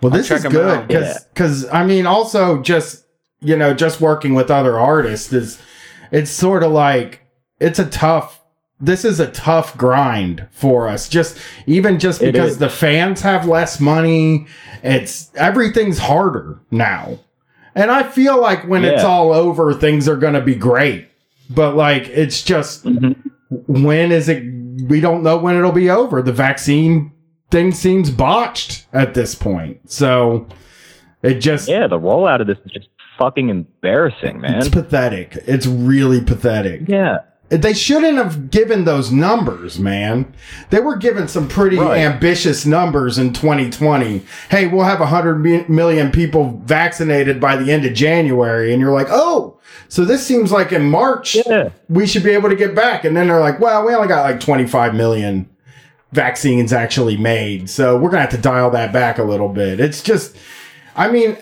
Well, 0.03 0.13
I'll 0.13 0.19
this 0.19 0.31
is 0.31 0.45
good 0.45 0.79
out. 0.79 0.89
because 0.89 1.65
Yeah. 1.65 1.79
I 1.79 1.85
mean, 1.85 2.07
also 2.07 2.61
just 2.63 3.05
you 3.41 3.57
know, 3.57 3.75
just 3.75 4.01
working 4.01 4.35
with 4.35 4.51
other 4.51 4.79
artists 4.79 5.33
is 5.33 5.61
it's 6.11 6.31
sort 6.31 6.63
of 6.63 6.73
like 6.73 7.23
it's 7.61 7.79
a 7.79 7.89
tough 7.89 8.38
this 8.81 9.05
is 9.05 9.19
a 9.19 9.31
tough 9.33 9.77
grind 9.77 10.47
for 10.51 10.89
us. 10.89 11.09
Just 11.09 11.39
even 11.67 11.99
just 11.99 12.21
because 12.21 12.59
the 12.59 12.71
fans 12.71 13.21
have 13.23 13.47
less 13.47 13.81
money 13.81 14.47
it's 14.83 15.31
everything's 15.35 15.99
harder 15.99 16.61
now. 16.71 17.19
And 17.75 17.91
i 17.91 18.03
feel 18.03 18.41
like 18.41 18.67
when 18.67 18.85
it's 18.85 19.05
all 19.05 19.33
over 19.33 19.75
things 19.75 20.09
are 20.09 20.17
going 20.17 20.35
to 20.35 20.41
be 20.41 20.55
great. 20.55 21.09
But 21.51 21.75
like 21.75 22.09
it's 22.09 22.43
just 22.43 22.85
mm-hmm. 22.85 23.13
when 23.51 24.13
is 24.13 24.29
it 24.29 24.43
we 24.89 25.01
don't 25.01 25.23
know 25.23 25.39
when 25.39 25.57
it'll 25.57 25.73
be 25.73 25.91
over. 25.91 26.23
The 26.23 26.33
vaccine 26.33 27.13
thing 27.51 27.73
seems 27.73 28.11
botched 28.11 28.87
at 28.93 29.15
this 29.15 29.35
point. 29.35 29.91
So 29.91 30.47
it 31.23 31.41
just 31.41 31.69
yeah 31.69 31.87
the 31.87 31.99
rollout 31.99 32.41
of 32.41 32.47
this 32.47 32.59
is 32.65 32.73
just 32.73 32.89
fucking 33.19 33.49
embarrassing 33.49 34.41
man. 34.41 34.59
It's 34.59 34.69
pathetic. 34.69 35.37
It's 35.47 35.67
really 35.67 36.21
pathetic. 36.21 36.83
Yeah 36.87 37.19
they 37.51 37.73
shouldn't 37.73 38.19
have 38.19 38.51
given 38.51 38.85
those 38.85 39.11
numbers, 39.11 39.79
man. 39.79 40.33
They 40.71 40.81
were 40.81 40.97
given 40.97 41.29
some 41.29 41.49
pretty 41.49 41.79
Right. 41.79 41.99
ambitious 42.01 42.67
numbers 42.67 43.17
in 43.19 43.33
2020. 43.33 44.23
Hey, 44.51 44.67
we'll 44.67 44.85
have 44.85 45.01
100 45.01 45.69
million 45.71 46.11
people 46.11 46.61
vaccinated 46.67 47.41
by 47.41 47.57
the 47.57 47.73
end 47.73 47.87
of 47.87 47.95
January. 47.95 48.73
And 48.73 48.81
you're 48.83 48.93
like, 48.93 49.07
oh, 49.11 49.59
so 49.89 50.05
this 50.05 50.27
seems 50.27 50.53
like 50.53 50.73
in 50.73 50.91
March, 50.91 51.37
we 51.89 52.07
should 52.07 52.23
be 52.23 52.33
able 52.33 52.51
to 52.51 52.57
get 52.57 52.75
back. 52.75 53.05
And 53.07 53.17
then 53.17 53.29
they're 53.29 53.41
like, 53.41 53.61
well, 53.61 53.87
we 53.87 53.95
only 53.95 54.09
got 54.09 54.25
like 54.25 54.41
25 54.41 54.95
million 54.95 55.49
vaccines 56.13 56.73
actually 56.73 57.17
made. 57.17 57.71
So 57.71 57.95
we're 57.95 58.11
going 58.11 58.19
to 58.19 58.21
have 58.21 58.31
to 58.31 58.39
dial 58.39 58.71
that 58.73 58.93
back 58.93 59.19
a 59.19 59.23
little 59.25 59.49
bit. 59.49 59.81
It's 59.81 60.03
just, 60.03 60.37
I 60.97 61.11
mean, 61.11 61.37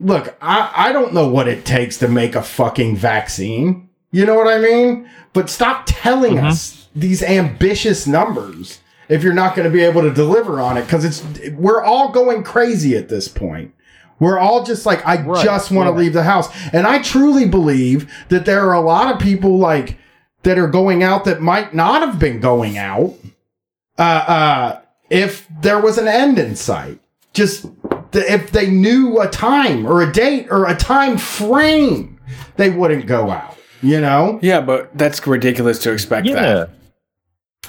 look, 0.00 0.36
I, 0.40 0.70
I 0.74 0.92
don't 0.92 1.14
know 1.14 1.28
what 1.28 1.48
it 1.48 1.64
takes 1.64 1.96
to 1.98 2.08
make 2.08 2.34
a 2.34 2.42
fucking 2.42 2.96
vaccine. 2.96 3.88
You 4.10 4.24
know 4.24 4.34
what 4.36 4.48
I 4.48 4.58
mean? 4.58 5.08
But 5.38 5.48
stop 5.48 5.84
telling 5.86 6.36
us 6.40 6.88
these 6.96 7.22
ambitious 7.22 8.08
numbers 8.08 8.80
if 9.08 9.22
you're 9.22 9.32
not 9.32 9.54
going 9.54 9.70
to 9.70 9.72
be 9.72 9.84
able 9.84 10.02
to 10.02 10.12
deliver 10.12 10.60
on 10.60 10.76
it 10.76 10.82
because 10.82 11.04
it's 11.04 11.22
we're 11.52 11.80
all 11.80 12.10
going 12.10 12.42
crazy 12.42 12.96
at 12.96 13.08
this 13.08 13.28
point. 13.28 13.72
We're 14.18 14.40
all 14.40 14.64
just 14.64 14.84
like, 14.84 15.06
I 15.06 15.18
just 15.44 15.70
want 15.70 15.86
to 15.86 15.92
leave 15.92 16.12
the 16.12 16.24
house. 16.24 16.48
And 16.72 16.88
I 16.88 17.00
truly 17.02 17.46
believe 17.46 18.12
that 18.30 18.46
there 18.46 18.66
are 18.68 18.72
a 18.72 18.80
lot 18.80 19.14
of 19.14 19.20
people 19.20 19.58
like 19.58 19.96
that 20.42 20.58
are 20.58 20.66
going 20.66 21.04
out 21.04 21.24
that 21.26 21.40
might 21.40 21.72
not 21.72 22.02
have 22.02 22.18
been 22.18 22.40
going 22.40 22.76
out 22.76 23.14
uh, 23.96 24.02
uh, 24.02 24.80
if 25.08 25.46
there 25.60 25.80
was 25.80 25.98
an 25.98 26.08
end 26.08 26.40
in 26.40 26.56
sight. 26.56 26.98
Just 27.32 27.62
th- 28.10 28.28
if 28.28 28.50
they 28.50 28.68
knew 28.68 29.20
a 29.20 29.28
time 29.28 29.86
or 29.86 30.02
a 30.02 30.12
date 30.12 30.48
or 30.50 30.66
a 30.66 30.74
time 30.74 31.16
frame, 31.16 32.18
they 32.56 32.70
wouldn't 32.70 33.06
go 33.06 33.30
out. 33.30 33.57
You 33.82 34.00
know? 34.00 34.38
Yeah, 34.42 34.60
but 34.60 34.96
that's 34.96 35.24
ridiculous 35.26 35.78
to 35.80 35.92
expect 35.92 36.26
that. 36.28 36.70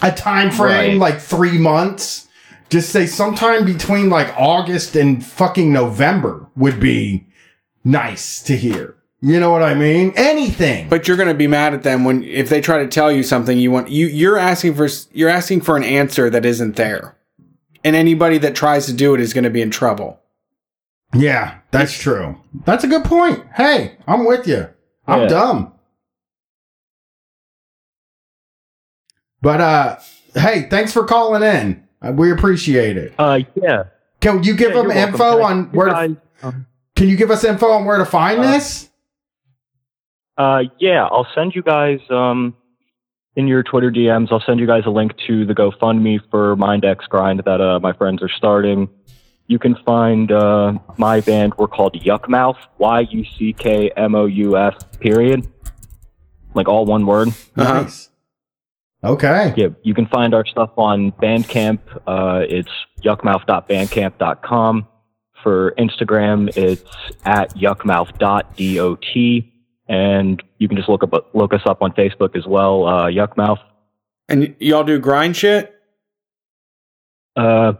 A 0.01 0.11
time 0.11 0.49
frame 0.51 0.99
Right. 0.99 1.11
like 1.13 1.19
three 1.19 1.57
months. 1.57 2.27
Just 2.69 2.89
say 2.91 3.05
sometime 3.05 3.65
between 3.65 4.09
like 4.09 4.33
August 4.37 4.95
and 4.95 5.25
fucking 5.25 5.73
November 5.73 6.47
would 6.55 6.79
be 6.79 7.25
nice 7.83 8.41
to 8.43 8.55
hear. 8.55 8.95
You 9.21 9.39
know 9.39 9.49
what 9.51 9.63
I 9.63 9.73
mean? 9.73 10.13
Anything. 10.15 10.87
But 10.87 11.07
you're 11.07 11.17
going 11.17 11.27
to 11.29 11.33
be 11.35 11.47
mad 11.47 11.73
at 11.73 11.83
them 11.83 12.05
when 12.05 12.23
if 12.23 12.47
they 12.47 12.61
try 12.61 12.77
to 12.81 12.87
tell 12.87 13.11
you 13.11 13.21
something 13.23 13.57
you 13.57 13.69
want 13.71 13.89
you 13.89 14.07
you're 14.07 14.37
asking 14.37 14.75
for 14.75 14.87
you're 15.11 15.29
asking 15.29 15.61
for 15.61 15.75
an 15.75 15.83
answer 15.83 16.29
that 16.29 16.45
isn't 16.45 16.75
there. 16.77 17.17
And 17.83 17.95
anybody 17.95 18.37
that 18.37 18.55
tries 18.55 18.85
to 18.85 18.93
do 18.93 19.13
it 19.15 19.19
is 19.21 19.33
going 19.33 19.43
to 19.45 19.49
be 19.49 19.61
in 19.61 19.71
trouble. 19.71 20.19
Yeah, 21.13 21.55
that's 21.71 21.93
true. 21.93 22.37
That's 22.65 22.83
a 22.83 22.87
good 22.87 23.03
point. 23.03 23.43
Hey, 23.55 23.97
I'm 24.07 24.25
with 24.25 24.47
you. 24.47 24.67
I'm 25.07 25.21
Yeah. 25.23 25.27
dumb. 25.27 25.73
But 29.41 29.61
uh 29.61 29.97
hey, 30.35 30.67
thanks 30.69 30.91
for 30.93 31.03
calling 31.05 31.43
in. 31.43 31.83
Uh, 32.01 32.11
we 32.13 32.31
appreciate 32.31 32.97
it. 32.97 33.13
Uh 33.17 33.39
yeah. 33.55 33.83
Can 34.21 34.43
you 34.43 34.55
give 34.55 34.69
Yeah, 34.71 34.75
them 34.77 34.85
you're 34.87 34.95
welcome. 34.95 35.13
info 35.13 35.41
on 35.43 35.63
where 35.71 35.87
to, 35.87 36.17
um, 36.43 36.65
Can 36.95 37.07
you 37.09 37.15
give 37.15 37.31
us 37.31 37.43
info 37.43 37.67
on 37.71 37.85
where 37.85 37.97
to 37.97 38.05
find 38.05 38.39
Uh, 38.41 38.51
this? 38.51 38.89
Uh, 40.37 40.63
yeah, 40.79 41.05
I'll 41.05 41.27
send 41.35 41.53
you 41.53 41.61
guys 41.61 41.99
um, 42.09 42.55
in 43.35 43.47
your 43.47 43.61
Twitter 43.63 43.91
DMs. 43.91 44.31
I'll 44.31 44.39
send 44.45 44.59
you 44.59 44.67
guys 44.67 44.83
a 44.85 44.89
link 44.89 45.11
to 45.27 45.45
the 45.45 45.53
GoFundMe 45.53 46.19
for 46.31 46.55
MindX 46.55 47.09
Grind 47.09 47.41
that 47.45 47.59
uh, 47.59 47.79
my 47.81 47.91
friends 47.93 48.21
are 48.23 48.29
starting. 48.29 48.87
You 49.47 49.59
can 49.59 49.75
find 49.85 50.31
uh, 50.31 50.73
my 50.97 51.19
band. 51.21 51.55
We're 51.57 51.67
called 51.67 51.93
Yuckmouth. 51.95 52.57
Y 52.77 53.07
U 53.11 53.25
C 53.37 53.51
K 53.53 53.91
M 53.97 54.15
O 54.15 54.25
U 54.27 54.57
F. 54.57 54.75
Period. 54.99 55.47
Like 56.53 56.67
all 56.69 56.85
one 56.85 57.05
word. 57.05 57.29
Nice. 57.55 58.08
Okay. 59.03 59.53
Yeah, 59.55 59.67
you 59.83 59.93
can 59.93 60.07
find 60.07 60.33
our 60.33 60.45
stuff 60.45 60.71
on 60.77 61.11
Bandcamp. 61.13 61.79
Uh, 62.05 62.43
it's 62.47 62.69
yuckmouth.bandcamp.com. 63.03 64.87
For 65.41 65.71
Instagram, 65.77 66.55
it's 66.57 66.83
at 67.23 67.55
yuckmouth.dot. 67.55 68.59
And 69.87 70.43
you 70.57 70.67
can 70.67 70.75
just 70.77 70.89
look 70.89 71.01
up 71.03 71.29
look 71.33 71.53
us 71.53 71.61
up 71.65 71.81
on 71.81 71.93
Facebook 71.93 72.35
as 72.35 72.45
well, 72.45 72.85
uh, 72.85 73.05
Yuckmouth. 73.05 73.59
And 74.27 74.41
y- 74.41 74.55
y'all 74.59 74.83
do 74.83 74.99
grind 74.99 75.37
shit? 75.37 75.73
Uh, 77.37 77.73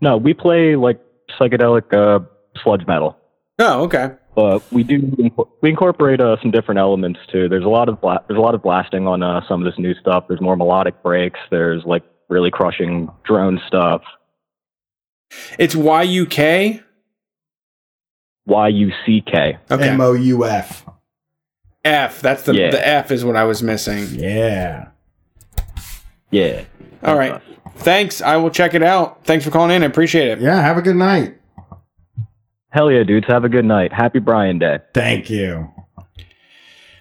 no, 0.00 0.16
we 0.16 0.32
play 0.32 0.76
like 0.76 0.98
psychedelic 1.38 1.92
uh, 1.92 2.24
sludge 2.62 2.86
metal. 2.86 3.16
Oh, 3.58 3.82
okay. 3.84 4.12
But 4.34 4.62
we 4.72 4.82
do 4.82 5.32
we 5.60 5.70
incorporate 5.70 6.20
uh, 6.20 6.36
some 6.42 6.50
different 6.50 6.80
elements 6.80 7.20
too. 7.30 7.48
There's 7.48 7.64
a 7.64 7.68
lot 7.68 7.88
of 7.88 8.00
bla- 8.00 8.24
there's 8.26 8.38
a 8.38 8.42
lot 8.42 8.54
of 8.54 8.62
blasting 8.62 9.06
on 9.06 9.22
uh, 9.22 9.42
some 9.48 9.64
of 9.64 9.70
this 9.72 9.78
new 9.78 9.94
stuff. 9.94 10.24
There's 10.28 10.40
more 10.40 10.56
melodic 10.56 11.02
breaks. 11.02 11.38
There's 11.50 11.84
like 11.84 12.02
really 12.28 12.50
crushing 12.50 13.10
drone 13.24 13.60
stuff. 13.68 14.02
It's 15.58 15.76
Y 15.76 16.02
U 16.02 16.26
K. 16.26 16.80
Y 18.46 18.68
U 18.68 18.92
C 19.06 19.22
K. 19.24 19.58
Okay. 19.70 19.88
M 19.88 20.00
O 20.00 20.12
U 20.14 20.44
F. 20.44 20.84
F. 21.84 22.20
That's 22.20 22.42
the 22.42 22.54
Yeah. 22.54 22.70
the 22.70 22.86
F 22.86 23.12
is 23.12 23.24
what 23.24 23.36
I 23.36 23.44
was 23.44 23.62
missing. 23.62 24.06
Yeah. 24.10 24.88
Yeah. 26.30 26.64
All 27.04 27.16
right. 27.16 27.40
Thanks. 27.76 28.20
I 28.20 28.36
will 28.36 28.50
check 28.50 28.74
it 28.74 28.82
out. 28.82 29.24
Thanks 29.24 29.44
for 29.44 29.50
calling 29.52 29.70
in. 29.70 29.82
I 29.82 29.86
appreciate 29.86 30.28
it. 30.28 30.40
Yeah. 30.40 30.60
Have 30.60 30.76
a 30.76 30.82
good 30.82 30.96
night. 30.96 31.38
Hell 32.74 32.90
yeah, 32.90 33.04
dudes. 33.04 33.28
Have 33.28 33.44
a 33.44 33.48
good 33.48 33.64
night. 33.64 33.92
Happy 33.92 34.18
Brian 34.18 34.58
Day. 34.58 34.80
Thank 34.92 35.30
you. 35.30 35.70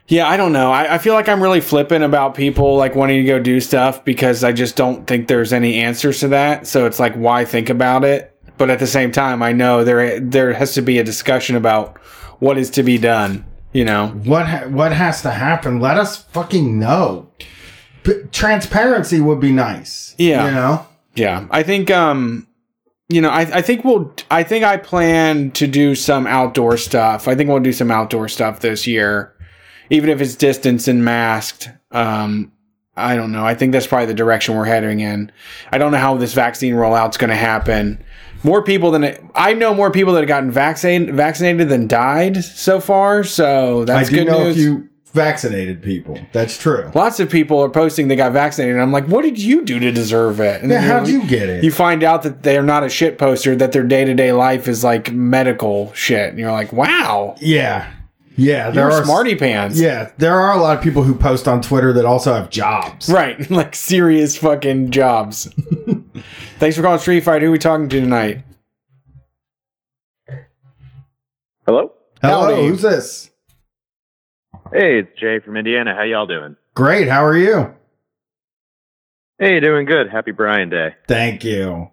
Yeah, 0.07 0.29
I 0.29 0.37
don't 0.37 0.53
know. 0.53 0.71
I, 0.71 0.93
I 0.93 0.97
feel 0.99 1.15
like 1.15 1.27
I'm 1.27 1.41
really 1.41 1.61
flippant 1.61 2.03
about 2.03 2.35
people 2.35 2.77
like 2.77 2.93
wanting 2.93 3.23
to 3.23 3.27
go 3.27 3.39
do 3.39 3.59
stuff 3.59 4.05
because 4.05 4.43
I 4.43 4.51
just 4.51 4.75
don't 4.75 5.07
think 5.07 5.27
there's 5.27 5.51
any 5.51 5.79
answers 5.79 6.19
to 6.19 6.27
that. 6.27 6.67
So 6.67 6.85
it's 6.85 6.99
like, 6.99 7.15
why 7.15 7.43
think 7.43 7.71
about 7.71 8.03
it? 8.03 8.37
But 8.59 8.69
at 8.69 8.77
the 8.77 8.85
same 8.85 9.11
time, 9.11 9.41
I 9.41 9.51
know 9.51 9.83
there 9.83 10.19
there 10.19 10.53
has 10.53 10.75
to 10.75 10.83
be 10.83 10.99
a 10.99 11.03
discussion 11.03 11.55
about 11.55 11.97
what 12.37 12.59
is 12.59 12.69
to 12.71 12.83
be 12.83 12.99
done. 12.99 13.43
You 13.71 13.85
know, 13.85 14.09
What 14.09 14.45
ha- 14.47 14.67
what 14.67 14.93
has 14.93 15.23
to 15.23 15.31
happen? 15.31 15.79
Let 15.79 15.97
us 15.97 16.17
fucking 16.25 16.77
know. 16.77 17.31
P- 18.03 18.21
transparency 18.31 19.19
would 19.19 19.39
be 19.39 19.51
nice. 19.51 20.13
Yeah. 20.19 20.45
You 20.45 20.51
know? 20.53 20.87
Yeah, 21.15 21.47
I 21.49 21.63
think 21.63 21.89
um 21.89 22.45
you 23.13 23.21
know, 23.21 23.29
I, 23.29 23.41
I 23.41 23.61
think 23.61 23.83
we'll 23.83 24.13
I 24.31 24.43
think 24.43 24.65
I 24.65 24.77
plan 24.77 25.51
to 25.51 25.67
do 25.67 25.95
some 25.95 26.25
outdoor 26.27 26.77
stuff. 26.77 27.27
I 27.27 27.35
think 27.35 27.49
we'll 27.49 27.59
do 27.59 27.73
some 27.73 27.91
outdoor 27.91 28.27
stuff 28.27 28.59
this 28.61 28.87
year. 28.87 29.33
Even 29.89 30.09
if 30.09 30.21
it's 30.21 30.35
distance 30.35 30.87
and 30.87 31.03
masked. 31.05 31.69
Um 31.91 32.51
I 32.95 33.15
don't 33.15 33.31
know. 33.31 33.43
I 33.43 33.55
think 33.55 33.71
that's 33.71 33.87
probably 33.87 34.05
the 34.05 34.13
direction 34.13 34.55
we're 34.55 34.65
heading 34.65 34.99
in. 34.99 35.31
I 35.71 35.79
don't 35.79 35.91
know 35.91 35.97
how 35.97 36.15
this 36.15 36.33
vaccine 36.33 36.75
rollout's 36.75 37.17
going 37.17 37.31
to 37.31 37.35
happen. 37.35 38.03
More 38.43 38.61
people 38.61 38.91
than 38.91 39.17
I 39.33 39.53
know 39.53 39.73
more 39.73 39.89
people 39.89 40.13
that 40.13 40.19
have 40.19 40.27
gotten 40.27 40.51
vaccinated 40.51 41.15
vaccinated 41.15 41.69
than 41.69 41.87
died 41.87 42.43
so 42.43 42.79
far, 42.79 43.23
so 43.23 43.83
that's 43.85 44.09
I 44.09 44.13
good 44.13 44.27
know 44.27 44.43
news. 44.43 44.57
if 44.57 44.61
you 44.61 44.89
vaccinated 45.13 45.81
people. 45.81 46.19
That's 46.33 46.57
true. 46.57 46.91
Lots 46.93 47.19
of 47.19 47.29
people 47.29 47.59
are 47.63 47.69
posting 47.69 48.07
they 48.07 48.15
got 48.15 48.33
vaccinated. 48.33 48.75
And 48.75 48.81
I'm 48.83 48.91
like, 48.91 49.07
what 49.07 49.21
did 49.21 49.39
you 49.39 49.63
do 49.63 49.79
to 49.79 49.91
deserve 49.91 50.39
it? 50.39 50.61
And 50.61 50.71
Yeah, 50.71 50.81
then 50.81 50.89
how'd 50.89 51.07
you 51.07 51.25
get 51.25 51.49
it? 51.49 51.63
You 51.63 51.71
find 51.71 52.03
out 52.03 52.23
that 52.23 52.43
they're 52.43 52.63
not 52.63 52.83
a 52.83 52.89
shit 52.89 53.17
poster, 53.17 53.55
that 53.55 53.71
their 53.71 53.83
day 53.83 54.03
to 54.05 54.13
day 54.13 54.31
life 54.33 54.67
is 54.67 54.83
like 54.83 55.11
medical 55.11 55.93
shit. 55.93 56.29
And 56.29 56.39
you're 56.39 56.51
like, 56.51 56.73
wow. 56.73 57.35
Yeah. 57.39 57.91
Yeah, 58.35 58.65
You're 58.65 58.73
there 58.73 58.91
are 58.91 59.03
smarty 59.03 59.35
pants. 59.35 59.79
Yeah, 59.79 60.09
there 60.17 60.33
are 60.39 60.57
a 60.57 60.59
lot 60.59 60.75
of 60.75 60.83
people 60.83 61.03
who 61.03 61.13
post 61.13 61.47
on 61.47 61.61
Twitter 61.61 61.93
that 61.93 62.03
also 62.05 62.33
have 62.33 62.49
jobs. 62.49 63.07
Right. 63.07 63.47
Like 63.51 63.75
serious 63.75 64.35
fucking 64.37 64.89
jobs. 64.89 65.53
Thanks 66.57 66.75
for 66.75 66.81
calling 66.81 66.97
Street 66.97 67.23
Fight. 67.23 67.43
Who 67.43 67.49
are 67.49 67.51
we 67.51 67.59
talking 67.59 67.89
to 67.89 67.99
tonight? 68.01 68.43
Hello? 71.67 71.91
Hello, 72.23 72.55
Howdy. 72.55 72.67
who's 72.67 72.81
this? 72.81 73.29
Hey, 74.73 74.97
it's 74.97 75.19
Jay 75.19 75.39
from 75.39 75.55
Indiana. 75.55 75.93
How 75.93 76.01
y'all 76.01 76.25
doing? 76.25 76.55
Great, 76.73 77.07
how 77.07 77.23
are 77.23 77.37
you? 77.37 77.75
Hey, 79.37 79.59
doing 79.59 79.85
good. 79.85 80.09
Happy 80.09 80.31
Brian 80.31 80.71
Day. 80.71 80.95
Thank 81.07 81.43
you. 81.43 81.91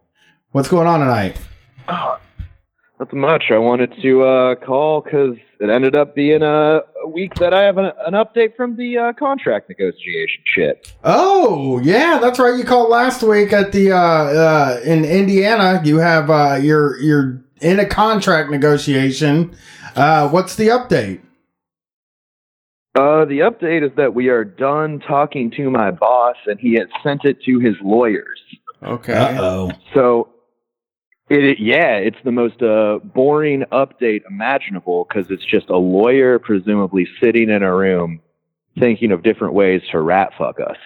What's 0.53 0.69
going 0.69 0.87
on 0.87 1.01
tonight? 1.01 1.39
Not 1.87 3.13
much. 3.13 3.45
I 3.51 3.59
wanted 3.59 3.93
to 4.01 4.23
uh, 4.23 4.55
call 4.55 5.03
because 5.03 5.37
it 5.61 5.69
ended 5.69 5.95
up 5.95 6.15
being 6.15 6.41
a 6.41 6.81
week 7.07 7.35
that 7.35 7.53
I 7.53 7.65
have 7.65 7.77
an, 7.77 7.93
an 8.07 8.15
update 8.15 8.57
from 8.57 8.77
the 8.77 8.97
uh, 8.97 9.13
contract 9.13 9.69
negotiation 9.69 10.43
shit. 10.47 10.95
Oh 11.05 11.81
yeah, 11.83 12.19
that's 12.19 12.39
right. 12.39 12.57
You 12.57 12.65
called 12.65 12.89
last 12.89 13.23
week 13.23 13.53
at 13.53 13.73
the 13.73 13.93
uh, 13.93 13.99
uh, 13.99 14.81
in 14.87 15.05
Indiana. 15.05 15.83
You 15.85 15.99
have 15.99 16.31
uh, 16.31 16.59
you're 16.59 16.99
you're 16.99 17.43
in 17.61 17.79
a 17.79 17.87
contract 17.87 18.51
negotiation. 18.51 19.55
Uh, 19.95 20.31
what's 20.31 20.57
the 20.57 20.69
update? 20.69 21.21
Uh, 22.97 23.25
the 23.25 23.39
update 23.41 23.85
is 23.89 23.95
that 23.97 24.15
we 24.15 24.29
are 24.29 24.45
done 24.45 24.99
talking 25.01 25.51
to 25.53 25.71
my 25.71 25.91
boss, 25.93 26.37
and 26.47 26.59
he 26.59 26.75
has 26.75 26.89
sent 27.05 27.25
it 27.25 27.41
to 27.45 27.59
his 27.61 27.77
lawyers. 27.83 28.41
Okay. 28.83 29.13
Uh-oh. 29.13 29.71
So, 29.95 30.31
it, 31.29 31.45
it 31.45 31.59
yeah, 31.61 31.95
it's 31.97 32.17
the 32.25 32.33
most 32.33 32.61
uh, 32.63 32.99
boring 33.05 33.63
update 33.71 34.23
imaginable 34.29 35.07
because 35.09 35.31
it's 35.31 35.45
just 35.45 35.69
a 35.71 35.77
lawyer 35.77 36.41
presumably 36.41 37.07
sitting 37.23 37.49
in 37.49 37.63
a 37.63 37.75
room 37.75 38.21
thinking 38.79 39.13
of 39.13 39.23
different 39.23 39.55
ways 39.55 39.83
to 39.93 40.01
rat 40.01 40.33
fuck 40.37 40.59
us. 40.59 40.77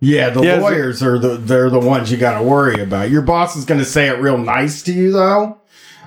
Yeah, 0.00 0.30
the 0.30 0.42
Yeah, 0.42 0.56
so- 0.56 0.62
lawyers 0.62 1.02
are 1.04 1.18
the 1.18 1.36
they're 1.36 1.70
the 1.70 1.78
ones 1.78 2.10
you 2.10 2.18
got 2.18 2.38
to 2.38 2.44
worry 2.44 2.82
about. 2.82 3.10
Your 3.10 3.22
boss 3.22 3.54
is 3.56 3.64
going 3.64 3.78
to 3.80 3.86
say 3.86 4.08
it 4.08 4.18
real 4.18 4.38
nice 4.38 4.82
to 4.82 4.92
you 4.92 5.12
though. 5.12 5.60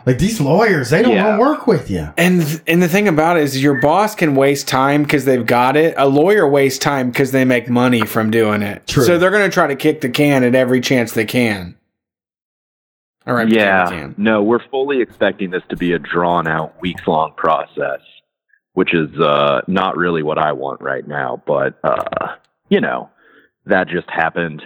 Like 0.08 0.20
these 0.20 0.40
lawyers, 0.40 0.90
they 0.90 1.02
don't 1.02 1.18
want 1.18 1.36
to 1.36 1.40
work 1.42 1.68
with 1.68 1.90
you. 1.92 2.14
And 2.16 2.62
and 2.66 2.82
the 2.82 2.88
thing 2.88 3.10
about 3.10 3.36
it 3.36 3.44
is, 3.44 3.62
your 3.62 3.82
boss 3.82 4.16
can 4.16 4.36
waste 4.36 4.66
time 4.66 5.04
because 5.04 5.26
they've 5.26 5.46
got 5.46 5.76
it. 5.76 5.96
A 5.98 6.08
lawyer 6.08 6.48
wastes 6.50 6.80
time 6.80 7.12
because 7.12 7.34
they 7.34 7.44
make 7.44 7.70
money 7.70 8.06
from 8.06 8.32
doing 8.32 8.62
it. 8.62 8.88
True. 8.88 9.04
So 9.04 9.18
they're 9.18 9.32
going 9.32 9.44
to 9.44 9.54
try 9.54 9.68
to 9.68 9.76
kick 9.76 10.00
the 10.00 10.08
can 10.08 10.46
at 10.46 10.56
every 10.56 10.80
chance 10.80 11.12
they 11.12 11.26
can. 11.26 11.76
All 13.26 13.34
right. 13.34 13.50
yeah. 13.50 14.14
No, 14.16 14.42
we're 14.42 14.66
fully 14.70 15.02
expecting 15.02 15.50
this 15.50 15.64
to 15.68 15.76
be 15.76 15.92
a 15.92 16.00
drawn 16.00 16.48
out, 16.48 16.80
weeks 16.80 17.06
long 17.06 17.34
process, 17.36 18.00
which 18.76 18.94
is 18.94 19.14
uh, 19.20 19.60
not 19.68 19.98
really 19.98 20.24
what 20.24 20.38
I 20.38 20.54
want 20.54 20.80
right 20.80 21.06
now. 21.06 21.44
But, 21.46 21.78
uh, 21.84 22.36
you 22.70 22.80
know, 22.80 23.10
that 23.66 23.90
just 23.90 24.10
happened. 24.10 24.64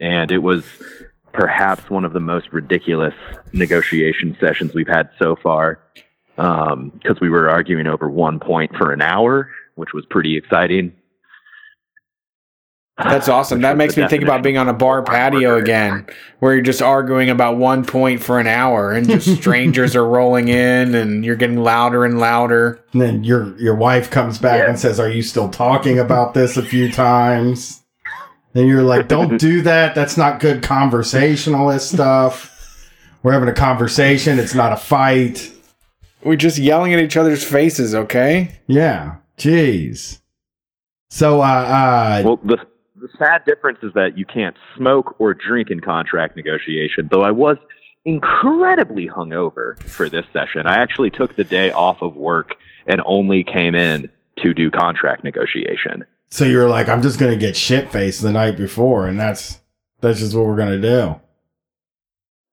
And 0.00 0.30
it 0.30 0.38
was 0.38 0.64
perhaps 1.32 1.88
one 1.90 2.04
of 2.04 2.12
the 2.12 2.20
most 2.20 2.52
ridiculous 2.52 3.14
negotiation 3.52 4.36
sessions 4.40 4.74
we've 4.74 4.88
had 4.88 5.10
so 5.18 5.36
far 5.36 5.80
um, 6.38 6.90
because 6.90 7.20
we 7.20 7.28
were 7.28 7.50
arguing 7.50 7.86
over 7.86 8.08
one 8.08 8.40
point 8.40 8.74
for 8.76 8.92
an 8.92 9.02
hour, 9.02 9.50
which 9.74 9.92
was 9.92 10.06
pretty 10.06 10.36
exciting. 10.36 10.92
That's 12.96 13.28
awesome. 13.28 13.60
That 13.60 13.76
makes 13.76 13.96
me 13.96 14.08
think 14.08 14.24
about 14.24 14.42
being 14.42 14.58
on 14.58 14.68
a 14.68 14.72
bar 14.72 15.02
patio 15.04 15.56
again, 15.56 16.04
where 16.40 16.54
you're 16.54 16.62
just 16.62 16.82
arguing 16.82 17.30
about 17.30 17.56
one 17.56 17.84
point 17.84 18.20
for 18.20 18.40
an 18.40 18.48
hour, 18.48 18.90
and 18.92 19.08
just 19.08 19.36
strangers 19.40 19.94
are 19.94 20.04
rolling 20.04 20.48
in, 20.48 20.96
and 20.96 21.24
you're 21.24 21.36
getting 21.36 21.58
louder 21.58 22.04
and 22.04 22.18
louder. 22.18 22.82
And 22.92 23.00
then 23.00 23.22
your 23.22 23.56
your 23.60 23.76
wife 23.76 24.10
comes 24.10 24.38
back 24.38 24.68
and 24.68 24.76
says, 24.76 24.98
"Are 24.98 25.08
you 25.08 25.22
still 25.22 25.48
talking 25.48 26.00
about 26.00 26.34
this?" 26.34 26.56
A 26.56 26.62
few 26.62 26.90
times. 26.90 27.77
And 28.58 28.68
you're 28.68 28.82
like, 28.82 29.06
"Don't 29.06 29.38
do 29.40 29.62
that. 29.62 29.94
That's 29.94 30.16
not 30.16 30.40
good 30.40 30.64
conversationalist 30.64 31.92
stuff. 31.92 32.90
We're 33.22 33.32
having 33.32 33.48
a 33.48 33.54
conversation. 33.54 34.40
It's 34.40 34.54
not 34.54 34.72
a 34.72 34.76
fight." 34.76 35.52
We're 36.24 36.34
just 36.34 36.58
yelling 36.58 36.92
at 36.92 36.98
each 36.98 37.16
other's 37.16 37.44
faces, 37.44 37.94
okay? 37.94 38.58
Yeah. 38.66 39.16
Jeez. 39.38 40.20
So, 41.10 41.40
uh, 41.40 41.44
uh 41.44 42.22
well, 42.24 42.40
the 42.44 42.58
the 42.96 43.08
sad 43.16 43.44
difference 43.44 43.78
is 43.82 43.92
that 43.94 44.18
you 44.18 44.26
can't 44.26 44.56
smoke 44.76 45.14
or 45.20 45.34
drink 45.34 45.70
in 45.70 45.78
contract 45.78 46.34
negotiation. 46.34 47.08
Though 47.12 47.22
I 47.22 47.30
was 47.30 47.56
incredibly 48.04 49.08
hungover 49.08 49.80
for 49.84 50.08
this 50.08 50.26
session, 50.32 50.66
I 50.66 50.82
actually 50.82 51.10
took 51.10 51.36
the 51.36 51.44
day 51.44 51.70
off 51.70 52.02
of 52.02 52.16
work 52.16 52.56
and 52.88 53.00
only 53.06 53.44
came 53.44 53.76
in 53.76 54.10
to 54.42 54.52
do 54.52 54.70
contract 54.72 55.22
negotiation. 55.22 56.04
So 56.30 56.44
you're 56.44 56.68
like, 56.68 56.88
I'm 56.88 57.02
just 57.02 57.18
gonna 57.18 57.36
get 57.36 57.56
shit 57.56 57.90
faced 57.90 58.22
the 58.22 58.32
night 58.32 58.56
before, 58.56 59.06
and 59.06 59.18
that's 59.18 59.60
that's 60.00 60.20
just 60.20 60.34
what 60.34 60.46
we're 60.46 60.56
gonna 60.56 60.80
do. 60.80 61.20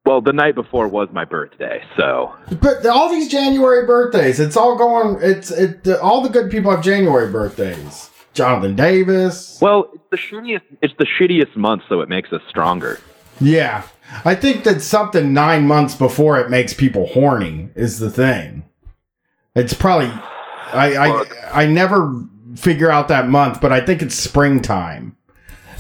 Well, 0.06 0.22
the 0.22 0.34
night 0.34 0.54
before 0.54 0.88
was 0.88 1.10
my 1.12 1.26
birthday, 1.26 1.84
so 1.98 2.34
But 2.62 2.86
all 2.86 3.10
these 3.10 3.28
January 3.28 3.86
birthdays, 3.88 4.40
it's 4.40 4.56
all 4.56 4.78
going. 4.78 5.18
It's 5.22 5.52
it. 5.52 5.88
All 6.00 6.22
the 6.22 6.30
good 6.30 6.52
people 6.52 6.72
have 6.72 6.84
January 6.84 7.32
birthdays. 7.32 8.12
Jonathan 8.34 8.76
Davis. 8.76 9.60
well, 9.62 9.90
it's 9.94 10.04
the 10.12 10.18
shittiest. 10.18 10.62
It's 10.82 10.94
the 11.00 11.06
shittiest 11.06 11.56
month, 11.56 11.84
so 11.88 12.02
it 12.02 12.10
makes 12.10 12.32
us 12.34 12.42
stronger. 12.50 13.00
Yeah, 13.40 13.84
I 14.24 14.36
think 14.36 14.64
that 14.66 14.82
something 14.82 15.34
nine 15.34 15.68
months 15.68 15.96
before 15.96 16.40
it 16.40 16.50
makes 16.50 16.74
people 16.74 17.08
horny 17.08 17.70
is 17.76 18.00
the 18.00 18.10
thing. 18.10 18.64
It's 19.56 19.74
probably. 19.74 20.08
I 20.74 20.96
I 20.96 21.26
I 21.62 21.66
never 21.66 22.26
figure 22.56 22.90
out 22.92 23.08
that 23.10 23.28
month, 23.28 23.62
but 23.62 23.72
I 23.72 23.82
think 23.82 24.02
it's 24.02 24.16
springtime. 24.16 25.16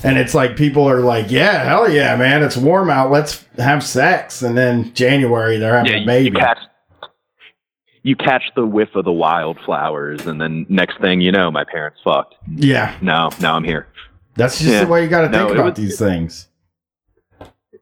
And 0.04 0.18
it's 0.20 0.36
like 0.36 0.56
people 0.56 0.88
are 0.88 1.00
like, 1.00 1.32
yeah, 1.32 1.64
hell 1.64 1.90
yeah, 1.90 2.16
man, 2.16 2.44
it's 2.44 2.56
warm 2.58 2.90
out. 2.92 3.10
Let's 3.10 3.44
have 3.58 3.84
sex. 3.84 4.42
And 4.44 4.56
then 4.58 4.94
January 4.94 5.58
they're 5.58 5.76
having 5.78 5.94
Yeah, 5.94 6.04
a 6.04 6.06
baby. 6.06 6.26
you 6.26 6.32
catch 6.34 6.60
you 8.04 8.16
catch 8.16 8.44
the 8.56 8.64
whiff 8.68 8.90
of 8.94 9.04
the 9.04 9.12
wildflowers, 9.12 10.28
and 10.28 10.40
then 10.40 10.68
next 10.70 11.02
thing 11.02 11.22
you 11.22 11.32
know, 11.32 11.50
my 11.50 11.64
parents 11.64 11.98
fucked. 12.04 12.36
Yeah, 12.48 12.95
No, 13.02 13.30
now 13.42 13.56
I'm 13.56 13.64
here. 13.64 13.88
that's 14.36 14.60
just 14.60 14.70
Yeah. 14.70 14.84
the 14.84 14.88
way 14.92 15.02
you 15.02 15.10
got 15.10 15.22
to 15.22 15.30
think 15.30 15.50
it 15.50 15.54
about 15.56 15.66
was- 15.66 15.74
these 15.76 15.98
things. 15.98 16.48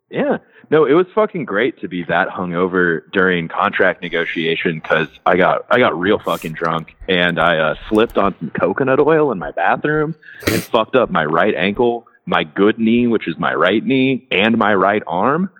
Yeah. 0.09 0.37
No, 0.73 0.85
it 0.85 0.93
was 0.93 1.05
fucking 1.13 1.45
great 1.45 1.79
to 1.81 1.87
be 1.87 2.03
that 2.05 2.29
hungover 2.29 3.01
during 3.11 3.47
contract 3.47 4.01
negotiation 4.01 4.79
because 4.79 5.07
I 5.23 5.37
got 5.37 5.67
I 5.69 5.77
got 5.77 5.95
real 5.99 6.17
fucking 6.17 6.53
drunk 6.53 6.95
and 7.07 7.39
I 7.39 7.59
uh, 7.59 7.75
slipped 7.89 8.17
on 8.17 8.33
some 8.39 8.49
coconut 8.49 8.99
oil 8.99 9.31
in 9.31 9.37
my 9.37 9.51
bathroom 9.51 10.15
and 10.47 10.63
fucked 10.63 10.95
up 10.95 11.11
my 11.11 11.25
right 11.25 11.53
ankle, 11.53 12.07
my 12.25 12.43
good 12.43 12.79
knee, 12.79 13.05
which 13.05 13.27
is 13.27 13.37
my 13.37 13.53
right 13.53 13.85
knee, 13.85 14.27
and 14.31 14.57
my 14.57 14.73
right 14.73 15.03
arm. 15.05 15.51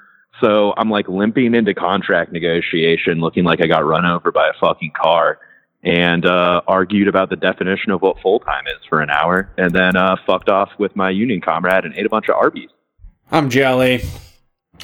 So 0.41 0.73
I'm 0.75 0.89
like 0.89 1.07
limping 1.07 1.53
into 1.53 1.75
contract 1.75 2.31
negotiation, 2.31 3.19
looking 3.19 3.43
like 3.43 3.61
I 3.61 3.67
got 3.67 3.85
run 3.85 4.07
over 4.07 4.31
by 4.31 4.47
a 4.47 4.53
fucking 4.59 4.93
car, 4.99 5.37
and 5.83 6.25
uh, 6.25 6.63
argued 6.65 7.07
about 7.07 7.29
the 7.29 7.35
definition 7.35 7.91
of 7.91 8.01
what 8.01 8.19
full 8.19 8.39
time 8.39 8.65
is 8.65 8.83
for 8.89 8.99
an 8.99 9.11
hour, 9.11 9.51
and 9.59 9.69
then 9.75 9.95
uh, 9.95 10.15
fucked 10.25 10.49
off 10.49 10.71
with 10.79 10.95
my 10.95 11.11
union 11.11 11.39
comrade 11.39 11.85
and 11.85 11.93
ate 11.93 12.07
a 12.07 12.09
bunch 12.09 12.29
of 12.29 12.35
Arby's. 12.35 12.71
I'm 13.31 13.51
jelly. 13.51 14.01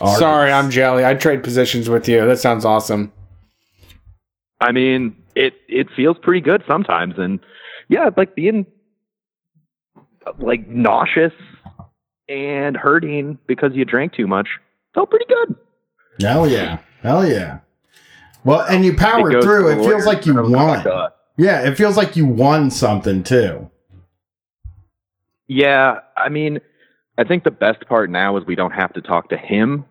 Sorry, 0.08 0.52
I'm 0.52 0.70
jelly. 0.70 1.04
I'd 1.04 1.20
trade 1.20 1.44
positions 1.44 1.90
with 1.90 2.08
you. 2.08 2.26
That 2.26 2.40
sounds 2.40 2.66
awesome. 2.66 3.12
I 4.62 4.72
mean, 4.72 5.16
it 5.36 5.54
it 5.68 5.88
feels 5.96 6.18
pretty 6.22 6.42
good 6.42 6.64
sometimes, 6.68 7.16
and 7.18 7.40
yeah, 7.88 8.10
like 8.18 8.36
being 8.36 8.66
like 10.38 10.68
nauseous 10.68 11.34
and 12.28 12.78
hurting 12.78 13.38
because 13.48 13.72
you 13.74 13.86
drank 13.86 14.14
too 14.14 14.28
much 14.28 14.48
felt 14.94 15.10
pretty 15.10 15.26
good. 15.28 15.56
Hell 16.22 16.48
yeah. 16.48 16.80
Hell 17.02 17.28
yeah. 17.28 17.60
Well, 18.44 18.62
and 18.62 18.86
you 18.86 18.92
It 18.94 18.98
powered 18.98 19.34
goes 19.34 19.44
through. 19.44 19.70
It 19.70 19.86
feels 19.86 20.06
like 20.06 20.26
you 20.26 20.38
oh 20.40 20.50
won. 20.50 20.84
like. 20.84 21.14
Yeah, 21.38 21.62
it 21.62 21.76
feels 21.76 21.96
like 21.98 22.16
you 22.16 22.26
won 22.26 22.70
something 22.70 23.24
too. 23.24 23.70
Yeah, 25.48 26.00
I 26.16 26.30
mean, 26.30 26.60
I 27.18 27.24
think 27.24 27.44
the 27.44 27.52
best 27.52 27.88
part 27.88 28.10
now 28.10 28.38
is 28.38 28.46
we 28.46 28.56
don't 28.56 28.72
have 28.72 28.94
to 28.94 29.02
talk 29.02 29.30
to 29.30 29.38
him 29.38 29.86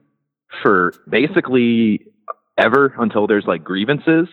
for 0.63 0.95
basically 1.09 2.07
ever 2.57 2.95
until 2.99 3.27
there's 3.27 3.47
like 3.47 3.65
grievances. 3.65 4.29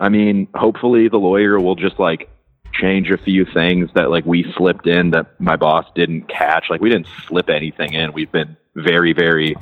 I 0.00 0.08
mean, 0.08 0.48
hopefully 0.54 1.08
the 1.08 1.18
lawyer 1.18 1.58
will 1.58 1.74
just 1.74 1.98
like 1.98 2.30
change 2.72 3.10
a 3.10 3.18
few 3.18 3.44
things 3.44 3.90
that 3.94 4.10
like 4.10 4.24
we 4.24 4.44
slipped 4.56 4.86
in 4.86 5.10
that 5.10 5.40
my 5.40 5.56
boss 5.56 5.86
didn't 5.94 6.28
catch. 6.28 6.66
Like 6.70 6.80
we 6.80 6.90
didn't 6.90 7.08
slip 7.26 7.48
anything 7.48 7.94
in. 7.94 8.12
We've 8.12 8.30
been 8.30 8.56
very, 8.74 9.12
very, 9.12 9.56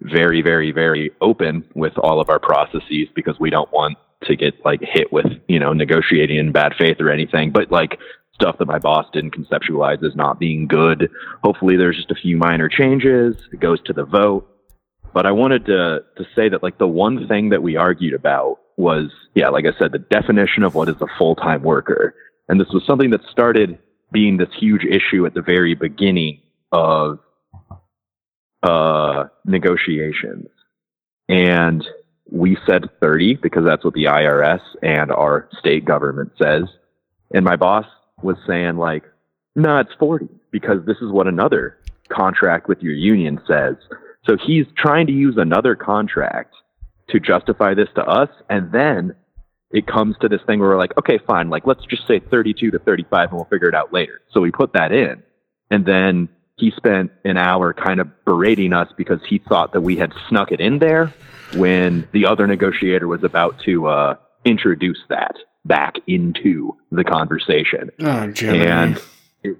very, 0.00 0.42
very, 0.42 0.72
very 0.72 1.12
open 1.20 1.64
with 1.74 1.96
all 1.98 2.20
of 2.20 2.28
our 2.28 2.40
processes 2.40 3.08
because 3.14 3.38
we 3.38 3.50
don't 3.50 3.70
want 3.72 3.98
to 4.24 4.34
get 4.34 4.54
like 4.64 4.80
hit 4.80 5.12
with, 5.12 5.26
you 5.46 5.58
know, 5.58 5.72
negotiating 5.72 6.38
in 6.38 6.52
bad 6.52 6.74
faith 6.76 7.00
or 7.00 7.10
anything. 7.10 7.52
But 7.52 7.70
like 7.70 7.98
stuff 8.34 8.58
that 8.58 8.66
my 8.66 8.78
boss 8.78 9.06
didn't 9.12 9.34
conceptualize 9.34 10.04
as 10.04 10.14
not 10.14 10.38
being 10.38 10.66
good. 10.66 11.10
Hopefully 11.42 11.76
there's 11.76 11.96
just 11.96 12.10
a 12.10 12.14
few 12.14 12.36
minor 12.36 12.68
changes. 12.68 13.36
It 13.52 13.60
goes 13.60 13.80
to 13.84 13.92
the 13.92 14.04
vote. 14.04 14.50
But 15.16 15.24
I 15.24 15.32
wanted 15.32 15.64
to 15.64 16.04
to 16.18 16.26
say 16.34 16.50
that 16.50 16.62
like 16.62 16.76
the 16.76 16.86
one 16.86 17.26
thing 17.26 17.48
that 17.48 17.62
we 17.62 17.74
argued 17.76 18.12
about 18.12 18.58
was 18.76 19.10
yeah, 19.34 19.48
like 19.48 19.64
I 19.64 19.72
said, 19.78 19.92
the 19.92 19.98
definition 19.98 20.62
of 20.62 20.74
what 20.74 20.90
is 20.90 21.00
a 21.00 21.06
full 21.16 21.34
time 21.34 21.62
worker. 21.62 22.14
And 22.50 22.60
this 22.60 22.68
was 22.68 22.84
something 22.86 23.08
that 23.12 23.22
started 23.32 23.78
being 24.12 24.36
this 24.36 24.50
huge 24.60 24.84
issue 24.84 25.24
at 25.24 25.32
the 25.32 25.40
very 25.40 25.74
beginning 25.74 26.42
of 26.70 27.20
uh 28.62 29.28
negotiations. 29.46 30.48
And 31.30 31.82
we 32.30 32.58
said 32.66 32.84
30 33.00 33.36
because 33.36 33.64
that's 33.64 33.86
what 33.86 33.94
the 33.94 34.04
IRS 34.04 34.60
and 34.82 35.10
our 35.10 35.48
state 35.58 35.86
government 35.86 36.32
says. 36.36 36.64
And 37.32 37.42
my 37.42 37.56
boss 37.56 37.86
was 38.20 38.36
saying 38.46 38.76
like, 38.76 39.04
no, 39.54 39.78
it's 39.78 39.94
40 39.98 40.28
because 40.50 40.84
this 40.84 40.98
is 40.98 41.10
what 41.10 41.26
another 41.26 41.78
contract 42.10 42.68
with 42.68 42.82
your 42.82 42.92
union 42.92 43.40
says. 43.48 43.76
So 44.26 44.36
he's 44.36 44.66
trying 44.76 45.06
to 45.06 45.12
use 45.12 45.36
another 45.36 45.74
contract 45.76 46.54
to 47.10 47.20
justify 47.20 47.74
this 47.74 47.88
to 47.94 48.02
us. 48.04 48.28
And 48.50 48.72
then 48.72 49.14
it 49.70 49.86
comes 49.86 50.16
to 50.20 50.28
this 50.28 50.40
thing 50.46 50.58
where 50.60 50.70
we're 50.70 50.78
like, 50.78 50.96
okay, 50.98 51.18
fine, 51.26 51.48
like 51.50 51.66
let's 51.66 51.84
just 51.86 52.06
say 52.06 52.18
32 52.20 52.70
to 52.72 52.78
35 52.80 53.28
and 53.30 53.36
we'll 53.38 53.44
figure 53.46 53.68
it 53.68 53.74
out 53.74 53.92
later. 53.92 54.20
So 54.32 54.40
we 54.40 54.50
put 54.50 54.72
that 54.72 54.92
in. 54.92 55.22
And 55.70 55.84
then 55.86 56.28
he 56.56 56.72
spent 56.76 57.12
an 57.24 57.36
hour 57.36 57.72
kind 57.74 58.00
of 58.00 58.08
berating 58.24 58.72
us 58.72 58.88
because 58.96 59.20
he 59.28 59.38
thought 59.38 59.72
that 59.72 59.82
we 59.82 59.96
had 59.96 60.12
snuck 60.28 60.50
it 60.52 60.60
in 60.60 60.78
there 60.78 61.12
when 61.54 62.08
the 62.12 62.26
other 62.26 62.46
negotiator 62.46 63.06
was 63.06 63.22
about 63.22 63.60
to 63.66 63.86
uh, 63.86 64.16
introduce 64.44 64.98
that 65.08 65.36
back 65.64 65.96
into 66.06 66.76
the 66.90 67.04
conversation. 67.04 67.90
Oh, 68.00 68.32
Jiminy. 68.34 68.66
And 68.66 69.02
it- 69.42 69.56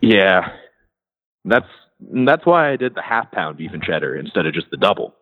yeah, 0.00 0.52
that's 1.44 1.68
that's 2.00 2.46
why 2.46 2.70
I 2.72 2.76
did 2.76 2.94
the 2.94 3.02
half 3.02 3.30
pound 3.32 3.56
beef 3.58 3.70
and 3.72 3.82
cheddar 3.82 4.16
instead 4.16 4.46
of 4.46 4.54
just 4.54 4.70
the 4.70 4.76
double. 4.76 5.14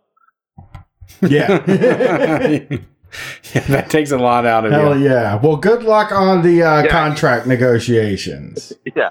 Yeah. 1.22 1.62
yeah, 3.54 3.60
that 3.68 3.88
takes 3.88 4.10
a 4.10 4.18
lot 4.18 4.44
out 4.46 4.66
of 4.66 4.72
it. 4.72 4.74
Hell 4.74 4.98
you. 4.98 5.04
yeah. 5.06 5.36
Well, 5.36 5.56
good 5.56 5.82
luck 5.84 6.12
on 6.12 6.42
the 6.42 6.62
uh, 6.62 6.82
Yeah. 6.82 6.90
contract 6.90 7.46
negotiations. 7.46 8.72
Yeah, 8.96 9.10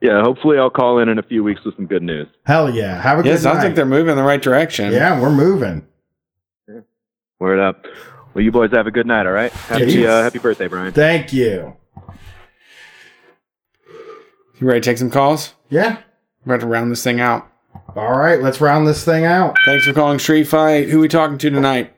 yeah. 0.00 0.22
Hopefully, 0.22 0.58
I'll 0.58 0.70
call 0.70 0.98
in 0.98 1.08
in 1.08 1.18
a 1.18 1.22
few 1.22 1.42
weeks 1.44 1.62
with 1.64 1.76
some 1.76 1.86
good 1.86 2.02
news. 2.02 2.26
Hell 2.44 2.68
yeah. 2.74 3.00
Have 3.00 3.18
a 3.20 3.22
Yeah, 3.24 3.32
good 3.34 3.40
sounds 3.40 3.58
night. 3.58 3.64
like 3.66 3.74
they're 3.76 3.86
moving 3.86 4.10
in 4.12 4.16
the 4.16 4.22
right 4.24 4.42
direction. 4.42 4.92
yeah, 4.92 5.18
we're 5.20 5.30
moving. 5.30 5.86
Word 7.40 7.60
up. 7.60 7.84
Well, 8.34 8.42
you 8.44 8.50
boys 8.50 8.70
have 8.72 8.86
a 8.86 8.90
good 8.90 9.06
night. 9.06 9.26
All 9.26 9.32
right. 9.32 9.52
Happy 9.52 10.06
uh, 10.06 10.22
happy 10.22 10.38
birthday, 10.38 10.66
Brian. 10.68 10.92
Thank 10.92 11.32
you. 11.32 11.76
You 14.58 14.66
ready 14.66 14.80
to 14.80 14.84
take 14.90 14.98
some 14.98 15.10
calls? 15.10 15.54
Yeah. 15.68 15.98
We're 16.44 16.54
about 16.54 16.60
to 16.64 16.66
round 16.66 16.90
this 16.90 17.02
thing 17.02 17.20
out. 17.20 17.48
All 17.96 18.16
right, 18.16 18.40
let's 18.40 18.60
round 18.60 18.86
this 18.86 19.04
thing 19.04 19.24
out. 19.24 19.56
Thanks 19.64 19.84
for 19.86 19.92
calling 19.92 20.18
Street 20.18 20.44
Fight. 20.44 20.88
Who 20.88 21.00
we 21.00 21.08
talking 21.08 21.38
to 21.38 21.50
tonight? 21.50 21.94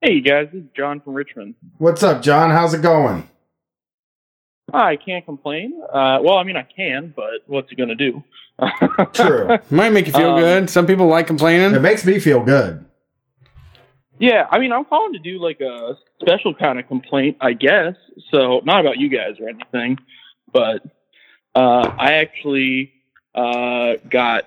Hey, 0.00 0.12
you 0.14 0.22
guys, 0.22 0.48
this 0.52 0.62
is 0.62 0.68
John 0.76 1.00
from 1.00 1.14
Richmond. 1.14 1.54
What's 1.78 2.02
up, 2.02 2.22
John? 2.22 2.50
How's 2.50 2.72
it 2.72 2.82
going? 2.82 3.28
I 4.72 4.96
can't 4.96 5.24
complain. 5.24 5.78
Uh, 5.92 6.18
well, 6.22 6.36
I 6.38 6.44
mean, 6.44 6.56
I 6.56 6.62
can, 6.62 7.12
but 7.14 7.26
what's 7.46 7.70
it 7.72 7.74
going 7.76 7.88
to 7.88 7.94
do? 7.96 8.22
True. 9.12 9.58
Might 9.70 9.90
make 9.90 10.06
you 10.06 10.12
feel 10.12 10.30
Um, 10.34 10.40
good. 10.40 10.70
Some 10.70 10.86
people 10.86 11.06
like 11.06 11.26
complaining. 11.26 11.74
It 11.74 11.80
makes 11.82 12.04
me 12.06 12.18
feel 12.20 12.42
good. 12.44 12.84
Yeah, 14.18 14.46
I 14.50 14.58
mean, 14.58 14.70
I'm 14.72 14.84
calling 14.84 15.14
to 15.14 15.18
do 15.18 15.38
like 15.42 15.60
a 15.60 15.94
special 16.22 16.54
kind 16.54 16.78
of 16.78 16.86
complaint, 16.86 17.38
I 17.40 17.54
guess. 17.54 17.94
So, 18.30 18.60
not 18.64 18.80
about 18.80 18.98
you 18.98 19.08
guys 19.08 19.36
or 19.40 19.48
anything, 19.48 19.98
but 20.52 20.82
uh, 21.54 21.90
I 21.98 22.12
actually 22.14 22.92
uh, 23.34 23.94
got 24.10 24.44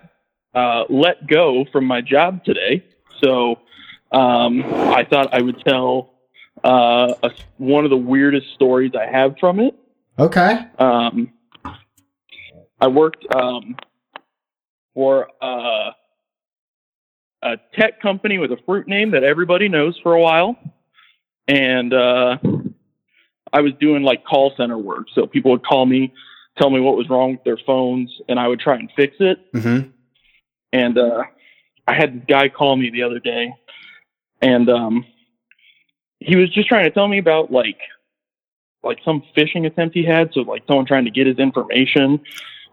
uh, 0.53 0.83
let 0.89 1.27
go 1.27 1.65
from 1.71 1.85
my 1.85 2.01
job 2.01 2.43
today. 2.43 2.83
So, 3.23 3.59
um, 4.11 4.63
I 4.63 5.05
thought 5.09 5.33
I 5.33 5.41
would 5.41 5.59
tell 5.65 6.13
uh, 6.63 7.13
a, 7.23 7.31
one 7.57 7.83
of 7.83 7.89
the 7.89 7.97
weirdest 7.97 8.53
stories 8.53 8.91
I 8.95 9.09
have 9.11 9.35
from 9.39 9.59
it. 9.59 9.75
Okay. 10.19 10.59
Um, 10.77 11.33
I 12.79 12.87
worked 12.87 13.25
um, 13.33 13.75
for 14.93 15.27
uh, 15.41 15.91
a 17.41 17.57
tech 17.77 18.01
company 18.01 18.37
with 18.37 18.51
a 18.51 18.57
fruit 18.65 18.87
name 18.87 19.11
that 19.11 19.23
everybody 19.23 19.69
knows 19.69 19.99
for 20.03 20.13
a 20.13 20.21
while, 20.21 20.55
and 21.47 21.93
uh, 21.93 22.37
I 23.51 23.61
was 23.61 23.73
doing 23.79 24.03
like 24.03 24.23
call 24.23 24.53
center 24.57 24.77
work. 24.77 25.07
So 25.15 25.25
people 25.25 25.51
would 25.51 25.65
call 25.65 25.85
me, 25.85 26.13
tell 26.57 26.69
me 26.69 26.80
what 26.80 26.98
was 26.98 27.09
wrong 27.09 27.32
with 27.32 27.43
their 27.43 27.57
phones, 27.65 28.11
and 28.27 28.40
I 28.40 28.48
would 28.48 28.59
try 28.59 28.75
and 28.75 28.90
fix 28.95 29.15
it. 29.19 29.51
Mm-hmm. 29.53 29.90
And 30.72 30.98
uh, 30.98 31.23
I 31.88 31.93
had 31.95 32.15
this 32.15 32.23
guy 32.27 32.49
call 32.49 32.75
me 32.75 32.90
the 32.90 33.03
other 33.03 33.19
day, 33.19 33.53
and 34.41 34.69
um, 34.69 35.06
he 36.19 36.35
was 36.35 36.49
just 36.53 36.67
trying 36.67 36.85
to 36.85 36.91
tell 36.91 37.07
me 37.07 37.17
about 37.19 37.51
like 37.51 37.77
like 38.83 38.99
some 39.06 39.23
phishing 39.35 39.65
attempt 39.65 39.95
he 39.95 40.03
had. 40.03 40.32
So 40.33 40.41
like 40.41 40.64
someone 40.67 40.85
trying 40.85 41.06
to 41.06 41.11
get 41.11 41.27
his 41.27 41.38
information, 41.38 42.19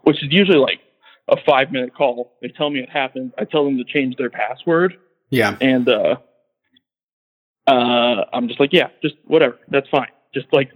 which 0.03 0.23
is 0.23 0.31
usually 0.31 0.57
like 0.57 0.79
a 1.27 1.37
five 1.45 1.71
minute 1.71 1.93
call. 1.95 2.33
They 2.41 2.49
tell 2.49 2.69
me 2.69 2.79
it 2.81 2.89
happened. 2.89 3.33
I 3.37 3.45
tell 3.45 3.63
them 3.65 3.77
to 3.77 3.83
change 3.83 4.15
their 4.17 4.29
password, 4.29 4.97
Yeah. 5.29 5.55
and 5.61 5.87
uh, 5.87 6.15
uh, 7.67 8.25
I'm 8.33 8.47
just 8.47 8.59
like, 8.59 8.73
yeah, 8.73 8.87
just 9.01 9.15
whatever. 9.25 9.59
That's 9.69 9.87
fine. 9.89 10.09
Just 10.33 10.47
like 10.51 10.71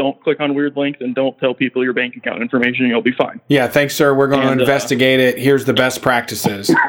don't 0.00 0.22
click 0.24 0.40
on 0.40 0.54
weird 0.54 0.78
links 0.78 0.98
and 1.02 1.14
don't 1.14 1.38
tell 1.38 1.52
people 1.52 1.84
your 1.84 1.92
bank 1.92 2.16
account 2.16 2.40
information. 2.40 2.86
You'll 2.86 3.02
be 3.02 3.12
fine. 3.12 3.38
Yeah, 3.48 3.68
thanks, 3.68 3.94
sir. 3.94 4.14
We're 4.14 4.28
going 4.28 4.40
to 4.40 4.48
And, 4.48 4.58
uh, 4.58 4.62
investigate 4.62 5.20
it. 5.20 5.38
Here's 5.38 5.66
the 5.66 5.74
best 5.74 6.00
practices. 6.00 6.74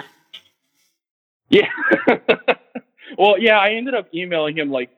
Yeah. 1.49 1.67
well, 3.17 3.37
yeah, 3.37 3.57
I 3.57 3.71
ended 3.71 3.93
up 3.93 4.07
emailing 4.13 4.57
him 4.57 4.71
like 4.71 4.89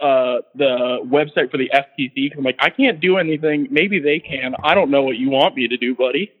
uh, 0.00 0.38
the 0.56 0.98
website 1.04 1.52
for 1.52 1.58
the 1.58 1.70
FTC 1.72 2.12
because 2.16 2.38
I'm 2.38 2.42
like, 2.42 2.56
I 2.58 2.70
can't 2.70 2.98
do 2.98 3.18
anything. 3.18 3.68
Maybe 3.70 4.00
they 4.00 4.18
can. 4.18 4.56
I 4.64 4.74
don't 4.74 4.90
know 4.90 5.04
what 5.04 5.16
you 5.16 5.30
want 5.30 5.54
me 5.54 5.68
to 5.68 5.76
do, 5.76 5.94
buddy. 5.94 6.32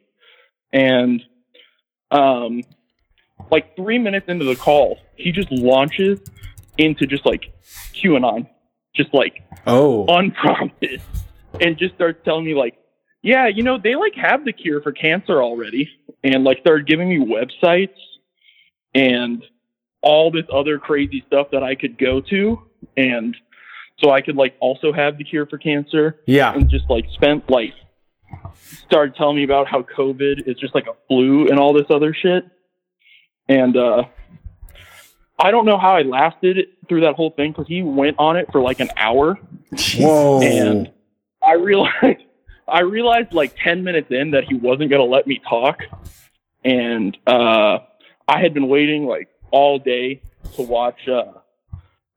And 0.72 1.22
um, 2.10 2.62
like 3.52 3.76
three 3.76 3.98
minutes 4.00 4.26
into 4.28 4.44
the 4.44 4.56
call, 4.56 4.98
he 5.14 5.30
just 5.30 5.52
launches 5.52 6.18
into 6.76 7.06
just 7.06 7.24
like 7.24 7.52
QAnon, 7.94 8.48
just 8.94 9.12
like 9.14 9.42
Oh. 9.66 10.06
unprompted, 10.08 11.00
and 11.60 11.76
just 11.78 11.94
starts 11.94 12.20
telling 12.24 12.44
me 12.44 12.54
like, 12.54 12.76
yeah, 13.22 13.46
you 13.46 13.62
know, 13.62 13.78
they 13.78 13.94
like 13.94 14.14
have 14.16 14.44
the 14.44 14.52
cure 14.52 14.82
for 14.82 14.92
cancer 14.92 15.42
already, 15.42 15.88
and 16.24 16.44
like 16.44 16.58
started 16.60 16.86
giving 16.86 17.08
me 17.08 17.18
websites 17.24 17.94
and 18.94 19.44
all 20.02 20.30
this 20.30 20.44
other 20.52 20.78
crazy 20.78 21.22
stuff 21.28 21.48
that 21.52 21.62
I 21.62 21.74
could 21.74 21.96
go 21.96 22.20
to, 22.20 22.60
and 22.96 23.36
so 24.02 24.10
I 24.10 24.20
could 24.20 24.36
like 24.36 24.56
also 24.60 24.92
have 24.92 25.16
the 25.18 25.24
cure 25.24 25.46
for 25.46 25.58
cancer. 25.58 26.20
Yeah. 26.26 26.52
and 26.52 26.68
just 26.68 26.90
like 26.90 27.06
spent 27.14 27.48
like 27.48 27.72
started 28.62 29.14
telling 29.14 29.36
me 29.36 29.44
about 29.44 29.68
how 29.68 29.82
COVID 29.82 30.48
is 30.48 30.56
just 30.58 30.74
like 30.74 30.86
a 30.88 30.94
flu 31.06 31.46
and 31.48 31.58
all 31.58 31.72
this 31.72 31.86
other 31.90 32.12
shit, 32.14 32.44
and 33.48 33.76
uh. 33.76 34.04
I 35.42 35.50
don't 35.50 35.66
know 35.66 35.76
how 35.76 35.96
I 35.96 36.02
lasted 36.02 36.68
through 36.88 37.00
that 37.00 37.14
whole 37.14 37.30
thing 37.30 37.50
because 37.50 37.66
he 37.66 37.82
went 37.82 38.16
on 38.18 38.36
it 38.36 38.46
for 38.52 38.60
like 38.60 38.78
an 38.78 38.90
hour. 38.96 39.38
Whoa. 39.96 40.40
And 40.40 40.92
I 41.42 41.54
realized, 41.54 42.22
I 42.68 42.80
realized 42.82 43.32
like 43.32 43.56
ten 43.56 43.82
minutes 43.82 44.08
in 44.10 44.30
that 44.30 44.44
he 44.44 44.54
wasn't 44.54 44.90
gonna 44.90 45.04
let 45.04 45.26
me 45.26 45.40
talk, 45.48 45.80
and 46.64 47.16
uh, 47.26 47.78
I 48.28 48.40
had 48.40 48.54
been 48.54 48.68
waiting 48.68 49.04
like 49.04 49.28
all 49.50 49.80
day 49.80 50.22
to 50.54 50.62
watch 50.62 51.08
uh, 51.08 51.32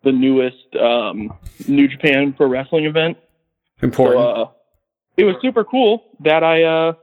the 0.03 0.11
newest 0.11 0.75
um, 0.79 1.33
New 1.67 1.87
Japan 1.87 2.31
Pro 2.31 2.47
Wrestling 2.47 2.85
event. 2.85 3.17
Important. 3.81 4.21
So, 4.21 4.29
uh, 4.29 4.49
it 5.17 5.23
was 5.23 5.35
super 5.41 5.63
cool 5.63 6.03
that 6.19 6.43
I 6.43 6.63
uh, 6.63 6.93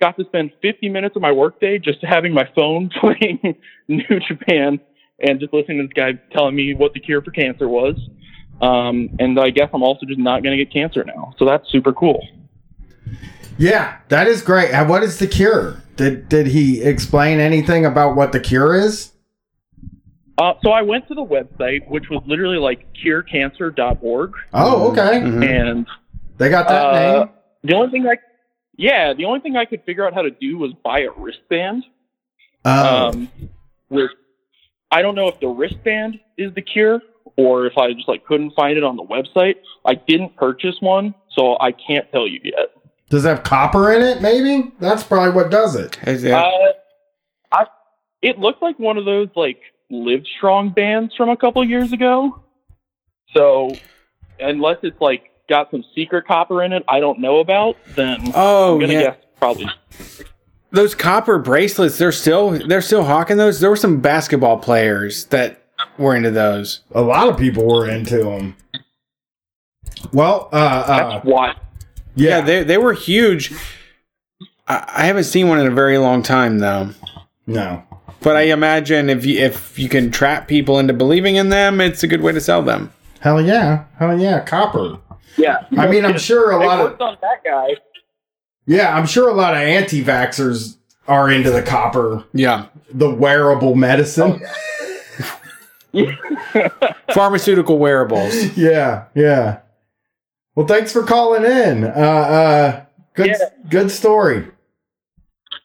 got 0.00 0.16
to 0.18 0.24
spend 0.24 0.52
50 0.60 0.88
minutes 0.88 1.16
of 1.16 1.22
my 1.22 1.32
workday 1.32 1.78
just 1.78 2.02
having 2.02 2.34
my 2.34 2.48
phone 2.54 2.90
playing 3.00 3.56
New 3.88 4.20
Japan 4.28 4.80
and 5.18 5.40
just 5.40 5.52
listening 5.52 5.78
to 5.78 5.86
this 5.86 5.92
guy 5.92 6.12
telling 6.32 6.54
me 6.54 6.74
what 6.74 6.92
the 6.94 7.00
cure 7.00 7.22
for 7.22 7.30
cancer 7.30 7.68
was. 7.68 7.96
Um, 8.60 9.10
and 9.18 9.38
I 9.38 9.50
guess 9.50 9.68
I'm 9.72 9.82
also 9.82 10.06
just 10.06 10.18
not 10.18 10.42
going 10.42 10.56
to 10.56 10.64
get 10.64 10.72
cancer 10.72 11.04
now. 11.04 11.34
So 11.38 11.44
that's 11.44 11.70
super 11.70 11.92
cool. 11.92 12.26
Yeah, 13.58 13.98
that 14.08 14.26
is 14.26 14.42
great. 14.42 14.70
And 14.70 14.88
what 14.88 15.02
is 15.02 15.18
the 15.18 15.26
cure? 15.26 15.82
Did 15.96 16.28
did 16.28 16.48
he 16.48 16.82
explain 16.82 17.40
anything 17.40 17.86
about 17.86 18.16
what 18.16 18.32
the 18.32 18.40
cure 18.40 18.74
is? 18.74 19.12
Uh, 20.38 20.52
so 20.62 20.70
I 20.70 20.82
went 20.82 21.08
to 21.08 21.14
the 21.14 21.24
website, 21.24 21.88
which 21.88 22.10
was 22.10 22.22
literally 22.26 22.58
like 22.58 22.86
curecancer.org. 23.02 24.32
Oh, 24.52 24.90
okay. 24.90 25.20
And 25.20 25.86
They 26.36 26.50
got 26.50 26.68
that 26.68 26.84
uh, 26.84 27.18
name. 27.18 27.30
The 27.64 27.74
only 27.74 27.90
thing 27.90 28.06
I, 28.06 28.16
yeah, 28.76 29.14
the 29.14 29.24
only 29.24 29.40
thing 29.40 29.56
I 29.56 29.64
could 29.64 29.82
figure 29.84 30.06
out 30.06 30.12
how 30.12 30.22
to 30.22 30.30
do 30.30 30.58
was 30.58 30.72
buy 30.84 31.00
a 31.00 31.10
wristband. 31.16 31.84
Oh. 32.66 33.08
Um, 33.08 33.30
which 33.88 34.10
I 34.96 35.02
don't 35.02 35.14
know 35.14 35.28
if 35.28 35.38
the 35.40 35.48
wristband 35.48 36.18
is 36.38 36.54
the 36.54 36.62
cure 36.62 37.00
or 37.36 37.66
if 37.66 37.76
I 37.76 37.92
just 37.92 38.08
like 38.08 38.24
couldn't 38.24 38.52
find 38.52 38.78
it 38.78 38.82
on 38.84 38.96
the 38.96 39.02
website. 39.02 39.56
I 39.84 39.94
didn't 39.94 40.34
purchase 40.36 40.76
one, 40.80 41.14
so 41.32 41.58
I 41.60 41.72
can't 41.72 42.10
tell 42.12 42.26
you 42.26 42.40
yet. 42.42 42.70
Does 43.10 43.26
it 43.26 43.28
have 43.28 43.42
copper 43.42 43.92
in 43.92 44.00
it? 44.00 44.22
Maybe 44.22 44.72
that's 44.80 45.04
probably 45.04 45.32
what 45.32 45.50
does 45.50 45.76
it. 45.76 45.98
Uh, 46.32 46.50
I, 47.52 47.66
it 48.22 48.38
looked 48.38 48.62
like 48.62 48.78
one 48.78 48.96
of 48.96 49.04
those 49.04 49.28
like 49.36 49.58
Live 49.90 50.24
Strong 50.38 50.70
bands 50.70 51.14
from 51.14 51.28
a 51.28 51.36
couple 51.36 51.62
years 51.62 51.92
ago. 51.92 52.42
So, 53.34 53.76
unless 54.40 54.78
it's 54.82 54.98
like 55.00 55.24
got 55.46 55.70
some 55.70 55.84
secret 55.94 56.26
copper 56.26 56.62
in 56.62 56.72
it 56.72 56.84
I 56.88 57.00
don't 57.00 57.20
know 57.20 57.40
about, 57.40 57.76
then 57.96 58.32
Oh, 58.34 58.74
I'm 58.76 58.80
gonna 58.80 58.92
yeah. 58.94 59.00
guess 59.02 59.16
probably. 59.38 59.66
Those 60.70 60.94
copper 60.94 61.38
bracelets, 61.38 61.98
they're 61.98 62.12
still 62.12 62.50
they're 62.66 62.82
still 62.82 63.04
hawking 63.04 63.36
those. 63.36 63.60
There 63.60 63.70
were 63.70 63.76
some 63.76 64.00
basketball 64.00 64.58
players 64.58 65.26
that 65.26 65.62
were 65.98 66.14
into 66.14 66.30
those. 66.30 66.80
A 66.92 67.02
lot 67.02 67.28
of 67.28 67.38
people 67.38 67.66
were 67.66 67.88
into 67.88 68.24
them. 68.24 68.56
Well, 70.12 70.48
uh, 70.52 70.56
uh 70.56 71.08
That's 71.10 71.24
why. 71.24 71.54
Yeah, 72.14 72.40
they 72.40 72.64
they 72.64 72.78
were 72.78 72.92
huge. 72.92 73.52
I, 74.66 74.84
I 74.96 75.06
haven't 75.06 75.24
seen 75.24 75.48
one 75.48 75.58
in 75.60 75.66
a 75.66 75.74
very 75.74 75.98
long 75.98 76.22
time 76.22 76.58
though. 76.58 76.90
No. 77.46 77.82
But 78.22 78.36
I 78.36 78.42
imagine 78.42 79.08
if 79.08 79.24
you 79.24 79.38
if 79.38 79.78
you 79.78 79.88
can 79.88 80.10
trap 80.10 80.48
people 80.48 80.78
into 80.78 80.92
believing 80.92 81.36
in 81.36 81.48
them, 81.48 81.80
it's 81.80 82.02
a 82.02 82.08
good 82.08 82.22
way 82.22 82.32
to 82.32 82.40
sell 82.40 82.62
them. 82.62 82.92
Hell 83.20 83.40
yeah. 83.40 83.84
Hell 83.98 84.18
yeah. 84.18 84.40
Copper. 84.40 84.98
Yeah. 85.36 85.66
I 85.76 85.86
mean, 85.86 86.04
I'm 86.04 86.18
sure 86.18 86.50
a 86.50 86.64
lot 86.64 86.80
of 86.80 87.00
on 87.00 87.16
that 87.20 87.44
guy. 87.44 87.76
Yeah, 88.66 88.96
I'm 88.96 89.06
sure 89.06 89.28
a 89.28 89.34
lot 89.34 89.54
of 89.54 89.60
anti-vaxxers 89.60 90.76
are 91.08 91.30
into 91.30 91.50
the 91.50 91.62
copper. 91.62 92.24
Yeah. 92.32 92.66
The 92.92 93.10
wearable 93.10 93.74
medicine. 93.74 94.42
Pharmaceutical 97.14 97.78
wearables. 97.78 98.56
yeah, 98.56 99.04
yeah. 99.14 99.60
Well, 100.54 100.66
thanks 100.66 100.92
for 100.92 101.02
calling 101.02 101.44
in. 101.44 101.84
Uh, 101.84 101.88
uh, 101.88 102.84
good, 103.14 103.36
good 103.68 103.90
story. 103.90 104.48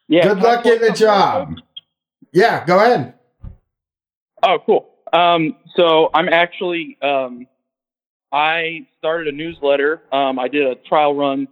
Yeah. 0.07 0.27
Good 0.27 0.39
luck 0.39 0.63
getting 0.63 0.89
a 0.89 0.93
job. 0.93 1.57
Yeah, 2.33 2.65
go 2.65 2.79
ahead. 2.79 3.13
Oh, 4.43 4.57
cool. 4.65 4.87
Um, 5.13 5.55
so 5.75 6.09
I'm 6.13 6.29
actually, 6.29 6.97
um, 7.01 7.47
I 8.31 8.87
started 8.97 9.33
a 9.33 9.37
newsletter. 9.37 10.01
Um, 10.11 10.39
I 10.39 10.47
did 10.47 10.65
a 10.65 10.75
trial 10.75 11.15
run 11.15 11.47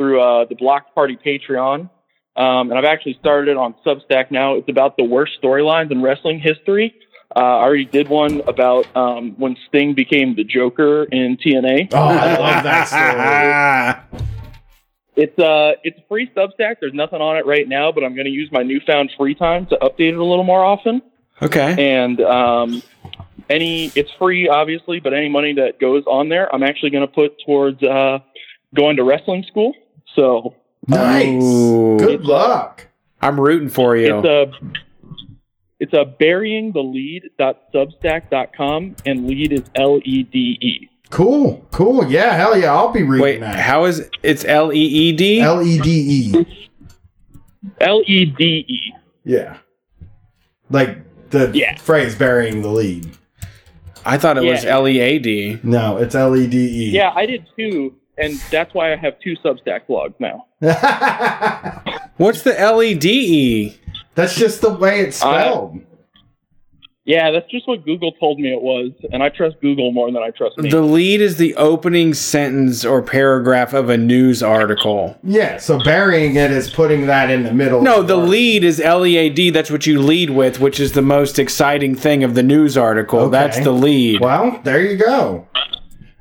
through 0.00 0.18
uh, 0.18 0.46
the 0.46 0.54
Block 0.54 0.94
Party 0.94 1.18
Patreon, 1.22 1.90
um, 2.34 2.70
and 2.70 2.72
I've 2.72 2.86
actually 2.86 3.18
started 3.20 3.50
it 3.50 3.58
on 3.58 3.74
Substack 3.84 4.30
now. 4.30 4.54
It's 4.54 4.68
about 4.70 4.96
the 4.96 5.04
worst 5.04 5.32
storylines 5.42 5.90
in 5.90 6.00
wrestling 6.00 6.40
history. 6.40 6.94
Uh, 7.36 7.40
I 7.40 7.62
already 7.64 7.84
did 7.84 8.08
one 8.08 8.40
about 8.48 8.86
um, 8.96 9.34
when 9.36 9.58
Sting 9.68 9.92
became 9.92 10.36
the 10.36 10.42
Joker 10.42 11.04
in 11.04 11.36
TNA. 11.36 11.90
Oh, 11.92 11.98
I 11.98 12.38
love 12.38 12.64
that 12.64 14.06
story. 14.08 14.24
It's 15.16 15.38
uh, 15.38 15.72
it's 15.84 15.98
a 15.98 16.02
free 16.08 16.30
Substack. 16.34 16.76
There's 16.80 16.94
nothing 16.94 17.20
on 17.20 17.36
it 17.36 17.44
right 17.44 17.68
now, 17.68 17.92
but 17.92 18.02
I'm 18.02 18.14
going 18.14 18.24
to 18.24 18.32
use 18.32 18.48
my 18.50 18.62
newfound 18.62 19.10
free 19.18 19.34
time 19.34 19.66
to 19.66 19.76
update 19.82 20.12
it 20.12 20.18
a 20.18 20.24
little 20.24 20.44
more 20.44 20.64
often. 20.64 21.02
Okay. 21.42 21.98
And 21.98 22.22
um, 22.22 22.82
any, 23.50 23.92
it's 23.94 24.10
free, 24.18 24.48
obviously, 24.48 24.98
but 24.98 25.12
any 25.12 25.28
money 25.28 25.52
that 25.54 25.78
goes 25.78 26.04
on 26.06 26.30
there, 26.30 26.52
I'm 26.54 26.62
actually 26.62 26.90
going 26.90 27.06
to 27.06 27.12
put 27.12 27.32
towards 27.44 27.82
uh, 27.82 28.20
going 28.74 28.96
to 28.96 29.04
wrestling 29.04 29.44
school. 29.48 29.74
So 30.16 30.38
um, 30.46 30.52
Nice. 30.88 31.42
Ooh. 31.42 31.96
Good 31.98 32.24
luck. 32.24 32.86
I'm 33.22 33.38
rooting 33.40 33.68
for 33.68 33.96
you. 33.96 34.18
it's 34.18 34.26
a 34.26 34.50
it's 35.78 35.92
a 35.94 36.04
burying 36.04 36.72
the 36.72 36.80
lead.substack.com 36.82 38.96
and 39.06 39.26
lead 39.26 39.52
is 39.52 39.62
L 39.74 40.00
E 40.04 40.22
D 40.24 40.58
E. 40.60 40.88
Cool, 41.10 41.66
cool. 41.72 42.08
Yeah, 42.10 42.34
hell 42.36 42.56
yeah. 42.56 42.72
I'll 42.72 42.92
be 42.92 43.02
reading 43.02 43.22
Wait, 43.22 43.40
that. 43.40 43.58
how 43.58 43.84
is 43.84 44.08
it's 44.22 44.44
L 44.44 44.72
E 44.72 44.76
E 44.78 45.12
D? 45.12 45.40
L 45.40 45.60
E 45.62 45.78
D 45.80 45.90
E. 45.90 46.46
L 47.80 48.02
E 48.06 48.24
D 48.26 48.44
E. 48.68 48.92
Yeah. 49.24 49.58
Like 50.70 50.98
the 51.30 51.50
Yeah. 51.52 51.76
phrase 51.78 52.14
burying 52.14 52.62
the 52.62 52.68
lead. 52.68 53.10
I 54.04 54.18
thought 54.18 54.38
it 54.38 54.44
was 54.44 54.64
L 54.64 54.86
E 54.88 54.98
A 55.00 55.18
D. 55.18 55.58
No, 55.62 55.96
it's 55.98 56.14
L 56.14 56.34
E 56.36 56.46
D 56.46 56.56
E. 56.58 56.90
Yeah, 56.90 57.12
I 57.14 57.26
did 57.26 57.46
too, 57.56 57.94
and 58.18 58.34
that's 58.50 58.74
why 58.74 58.92
I 58.92 58.96
have 58.96 59.18
two 59.20 59.36
Substack 59.44 59.86
blogs 59.88 60.14
now. 60.18 60.46
What's 62.16 62.42
the 62.42 62.58
L 62.58 62.82
E 62.82 62.94
D 62.94 63.08
E? 63.10 63.80
That's 64.14 64.34
just 64.36 64.60
the 64.60 64.72
way 64.72 65.00
it's 65.00 65.16
spelled. 65.18 65.80
Yeah, 67.06 67.30
that's 67.32 67.50
just 67.50 67.66
what 67.66 67.84
Google 67.84 68.12
told 68.12 68.38
me 68.38 68.52
it 68.52 68.60
was, 68.60 68.92
and 69.10 69.22
I 69.22 69.30
trust 69.30 69.56
Google 69.62 69.90
more 69.90 70.12
than 70.12 70.22
I 70.22 70.30
trust 70.30 70.58
me. 70.58 70.68
The 70.70 70.82
lead 70.82 71.20
is 71.20 71.38
the 71.38 71.56
opening 71.56 72.12
sentence 72.14 72.84
or 72.84 73.02
paragraph 73.02 73.72
of 73.72 73.88
a 73.88 73.96
news 73.96 74.42
article. 74.42 75.18
yeah, 75.24 75.56
so 75.56 75.82
burying 75.82 76.36
it 76.36 76.50
is 76.50 76.70
putting 76.70 77.06
that 77.06 77.30
in 77.30 77.42
the 77.42 77.52
middle. 77.54 77.82
No, 77.82 78.02
the 78.02 78.16
lead 78.16 78.62
is 78.62 78.78
L 78.80 79.06
E 79.06 79.16
A 79.16 79.30
D. 79.30 79.50
That's 79.50 79.70
what 79.70 79.86
you 79.86 80.00
lead 80.00 80.30
with, 80.30 80.60
which 80.60 80.78
is 80.78 80.92
the 80.92 81.02
most 81.02 81.38
exciting 81.38 81.94
thing 81.96 82.22
of 82.22 82.34
the 82.34 82.42
news 82.42 82.76
article. 82.76 83.20
Okay. 83.20 83.30
That's 83.30 83.58
the 83.60 83.72
lead. 83.72 84.20
Well, 84.20 84.60
there 84.62 84.84
you 84.84 84.96
go. 84.98 85.48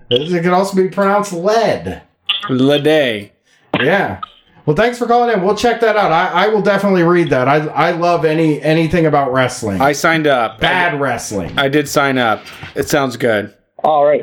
It 0.09 0.43
could 0.43 0.53
also 0.53 0.75
be 0.75 0.89
pronounced 0.89 1.33
lead. 1.33 2.01
Lede. 2.49 3.31
Yeah. 3.79 4.21
Well, 4.65 4.75
thanks 4.75 4.97
for 4.97 5.07
calling 5.07 5.33
in. 5.33 5.43
We'll 5.43 5.55
check 5.55 5.81
that 5.81 5.97
out. 5.97 6.11
I, 6.11 6.45
I 6.45 6.47
will 6.47 6.61
definitely 6.61 7.03
read 7.03 7.29
that. 7.29 7.47
I 7.47 7.57
I 7.67 7.91
love 7.91 8.23
any 8.25 8.61
anything 8.61 9.05
about 9.07 9.33
wrestling. 9.33 9.81
I 9.81 9.93
signed 9.93 10.27
up. 10.27 10.59
Bad 10.59 10.99
wrestling. 10.99 11.57
I 11.57 11.69
did 11.69 11.88
sign 11.89 12.17
up. 12.17 12.45
It 12.75 12.88
sounds 12.88 13.17
good. 13.17 13.55
All 13.83 14.05
right. 14.05 14.21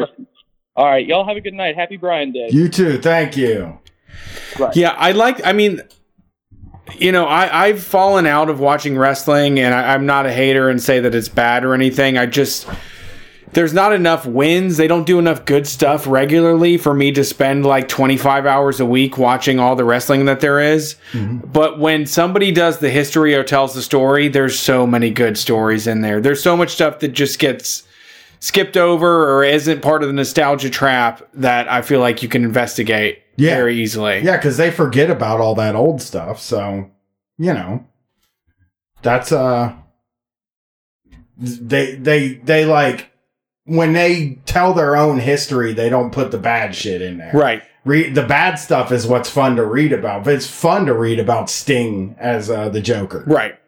All 0.77 0.87
right. 0.87 1.07
Y'all 1.07 1.27
have 1.27 1.37
a 1.37 1.41
good 1.41 1.55
night. 1.55 1.75
Happy 1.75 1.97
Brian 1.97 2.33
Day. 2.33 2.49
You 2.51 2.69
too. 2.69 2.99
Thank 2.99 3.37
you. 3.37 3.79
Yeah, 4.75 4.91
I 4.91 5.13
like. 5.13 5.45
I 5.45 5.53
mean, 5.53 5.83
you 6.97 7.13
know, 7.13 7.27
I 7.27 7.67
I've 7.67 7.83
fallen 7.83 8.27
out 8.27 8.49
of 8.49 8.61
watching 8.61 8.97
wrestling, 8.97 9.59
and 9.59 9.75
I, 9.75 9.95
I'm 9.95 10.07
not 10.07 10.27
a 10.27 10.33
hater 10.33 10.69
and 10.69 10.81
say 10.81 11.01
that 11.01 11.15
it's 11.15 11.29
bad 11.29 11.65
or 11.65 11.75
anything. 11.75 12.19
I 12.19 12.27
just 12.27 12.69
there's 13.57 13.73
not 13.73 13.95
enough 13.95 14.27
wins. 14.27 14.77
They 14.77 14.87
don't 14.87 15.07
do 15.07 15.19
enough 15.19 15.47
good 15.47 15.67
stuff 15.67 16.07
regularly 16.07 16.77
for 16.77 16.93
me 16.93 17.11
to 17.13 17.25
spend 17.25 17.65
like 17.65 17.89
25 17.89 18.45
hours 18.45 18.81
a 18.81 18.85
week 18.85 19.17
watching 19.17 19.59
all 19.59 19.75
the 19.75 19.85
wrestling 19.85 20.27
that 20.27 20.41
there 20.41 20.61
is. 20.61 20.97
But 21.15 21.79
when 21.79 22.05
somebody 22.05 22.53
does 22.53 22.81
the 22.81 22.91
history 22.91 23.35
or 23.35 23.43
tells 23.43 23.73
the 23.75 23.81
story, 23.81 24.29
there's 24.29 24.59
so 24.59 24.87
many 24.87 25.11
good 25.11 25.39
stories 25.39 25.87
in 25.87 26.03
there. 26.03 26.21
There's 26.21 26.43
so 26.43 26.55
much 26.55 26.69
stuff 26.73 26.99
that 26.99 27.09
just 27.09 27.39
gets 27.39 27.83
skipped 28.41 28.77
over 28.77 29.33
or 29.35 29.43
isn't 29.43 29.81
part 29.81 30.03
of 30.03 30.09
the 30.11 30.13
nostalgia 30.13 30.69
trap 30.69 31.27
that 31.33 31.67
I 31.73 31.81
feel 31.81 32.01
like 32.01 32.23
you 32.23 32.29
can 32.29 32.45
investigate 32.45 33.23
Yeah. 33.37 33.55
very 33.57 33.79
easily. 33.81 34.21
Yeah, 34.23 34.37
because 34.37 34.59
they 34.59 34.71
forget 34.71 35.11
about 35.11 35.41
all 35.41 35.55
that 35.55 35.75
old 35.75 36.03
stuff. 36.03 36.41
So, 36.41 36.91
you 37.39 37.55
know, 37.55 37.87
that's 39.01 39.33
uh, 39.33 39.73
they 41.39 41.95
they 41.95 42.35
they 42.35 42.67
like 42.67 43.11
when 43.67 43.93
they 43.93 44.39
tell 44.47 44.73
their 44.75 44.97
own 44.97 45.19
history, 45.19 45.73
they 45.73 45.89
don't 45.89 46.11
put 46.11 46.31
the 46.31 46.39
bad 46.39 46.75
shit 46.75 47.03
in 47.03 47.19
there. 47.19 47.31
Right. 47.35 47.63
Read 47.85 48.15
the 48.17 48.25
bad 48.25 48.57
stuff 48.57 48.91
is 48.91 49.07
what's 49.07 49.31
fun 49.31 49.55
to 49.57 49.65
read 49.65 49.93
about. 49.93 50.25
But 50.25 50.35
it's 50.35 50.47
fun 50.47 50.87
to 50.87 50.95
read 50.95 51.21
about 51.21 51.49
Sting 51.51 52.17
as 52.19 52.51
uh, 52.51 52.69
the 52.69 52.81
Joker. 52.81 53.23
Right. 53.27 53.59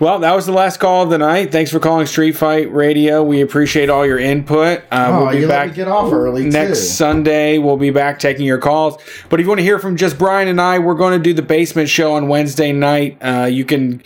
Well, 0.00 0.18
that 0.18 0.34
was 0.34 0.46
the 0.46 0.52
last 0.52 0.78
call 0.80 1.04
of 1.04 1.10
the 1.10 1.18
night. 1.18 1.52
Thanks 1.52 1.70
for 1.70 1.78
calling 1.78 2.06
Street 2.06 2.32
Fight 2.32 2.72
Radio. 2.72 3.22
We 3.22 3.40
appreciate 3.40 3.88
all 3.88 4.04
your 4.04 4.18
input. 4.18 4.80
Uh, 4.90 5.10
Oh, 5.12 5.26
we'll 5.26 5.32
be 5.40 5.46
back 5.46 5.74
get 5.74 5.86
off 5.86 6.12
early, 6.12 6.46
next 6.46 6.80
too. 6.80 6.84
Sunday. 6.86 7.58
We'll 7.58 7.76
be 7.76 7.90
back 7.90 8.18
taking 8.18 8.44
your 8.44 8.58
calls. 8.58 9.00
But 9.28 9.38
if 9.38 9.44
you 9.44 9.48
want 9.48 9.60
to 9.60 9.64
hear 9.64 9.78
from 9.78 9.96
just 9.96 10.18
Brian 10.18 10.48
and 10.48 10.60
I, 10.60 10.80
we're 10.80 10.94
going 10.94 11.16
to 11.16 11.22
do 11.22 11.32
the 11.34 11.42
basement 11.42 11.88
show 11.88 12.14
on 12.14 12.26
Wednesday 12.26 12.72
night. 12.72 13.18
Uh, 13.20 13.44
you 13.44 13.64
can 13.64 14.02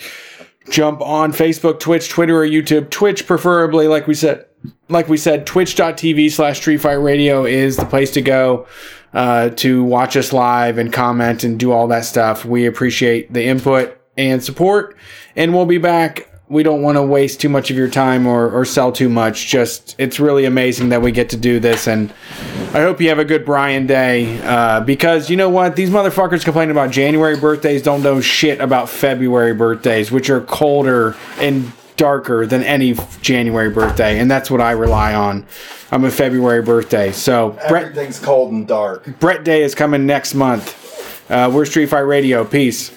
jump 0.69 1.01
on 1.01 1.33
Facebook, 1.33 1.81
Twitch, 1.81 2.11
Twitter, 2.11 2.43
or 2.43 2.47
YouTube. 2.47 2.91
Twitch, 2.91 3.27
preferably, 3.27 3.89
like 3.89 4.07
we 4.07 4.13
said. 4.15 4.45
Like 4.89 5.09
we 5.09 5.17
said, 5.17 5.47
twitch.tv 5.47 6.31
slash 6.31 6.59
Street 6.59 6.79
Fight 6.79 6.95
Radio 6.95 7.45
is 7.45 7.77
the 7.77 7.85
place 7.85 8.11
to 8.13 8.23
go 8.23 8.67
uh, 9.13 9.51
to 9.51 9.83
watch 9.83 10.17
us 10.17 10.33
live 10.33 10.79
and 10.79 10.93
comment 10.93 11.43
and 11.43 11.59
do 11.59 11.73
all 11.73 11.89
that 11.89 12.05
stuff. 12.05 12.45
We 12.45 12.67
appreciate 12.67 13.33
the 13.33 13.45
input 13.45 13.99
and 14.17 14.43
support, 14.43 14.97
and 15.35 15.55
we'll 15.55 15.67
be 15.67 15.79
back. 15.79 16.31
We 16.49 16.63
don't 16.63 16.83
want 16.83 16.97
to 16.97 17.03
waste 17.03 17.41
too 17.41 17.49
much 17.49 17.71
of 17.71 17.77
your 17.77 17.89
time 17.89 18.27
or, 18.27 18.49
or 18.49 18.65
sell 18.65 18.93
too 18.93 19.09
much. 19.09 19.49
Just, 19.49 19.97
it's 19.99 20.21
really 20.21 20.45
amazing 20.45 20.91
that 20.91 21.03
we 21.03 21.11
get 21.11 21.31
to 21.31 21.37
do 21.37 21.59
this, 21.59 21.89
and 21.89 22.13
I 22.69 22.83
hope 22.83 23.01
you 23.01 23.09
have 23.09 23.19
a 23.19 23.25
good 23.25 23.45
Brian 23.45 23.87
Day 23.87 24.41
uh, 24.43 24.81
because 24.81 25.29
you 25.29 25.37
know 25.37 25.51
what? 25.51 25.75
These 25.75 25.91
motherfuckers 25.91 26.45
complaining 26.45 26.71
about 26.71 26.93
January 26.93 27.37
birthdays 27.37 27.83
don't 27.83 28.03
know 28.03 28.21
shit 28.21 28.61
about 28.61 28.89
February 28.89 29.55
birthdays, 29.55 30.13
which 30.13 30.31
are 30.31 30.41
colder 30.41 31.17
and 31.39 31.73
darker 31.97 32.47
than 32.47 32.63
any 32.63 32.95
January 33.23 33.71
birthday, 33.71 34.19
and 34.19 34.31
that's 34.31 34.51
what 34.51 34.61
I 34.61 34.73
rely 34.73 35.15
on. 35.15 35.47
I'm 35.91 36.05
a 36.05 36.11
February 36.11 36.63
birthday, 36.63 37.13
so 37.13 37.51
Brett 37.69 37.87
Everything's 37.87 38.19
cold 38.19 38.53
and 38.53 38.67
dark. 38.67 39.07
Brett 39.21 39.45
Day 39.45 39.63
is 39.63 39.75
coming 39.75 40.05
next 40.07 40.35
month. 40.35 41.31
Uh, 41.31 41.51
we're 41.53 41.65
Street 41.65 41.87
Fight 41.87 42.01
Radio. 42.01 42.45
Peace. 42.45 42.93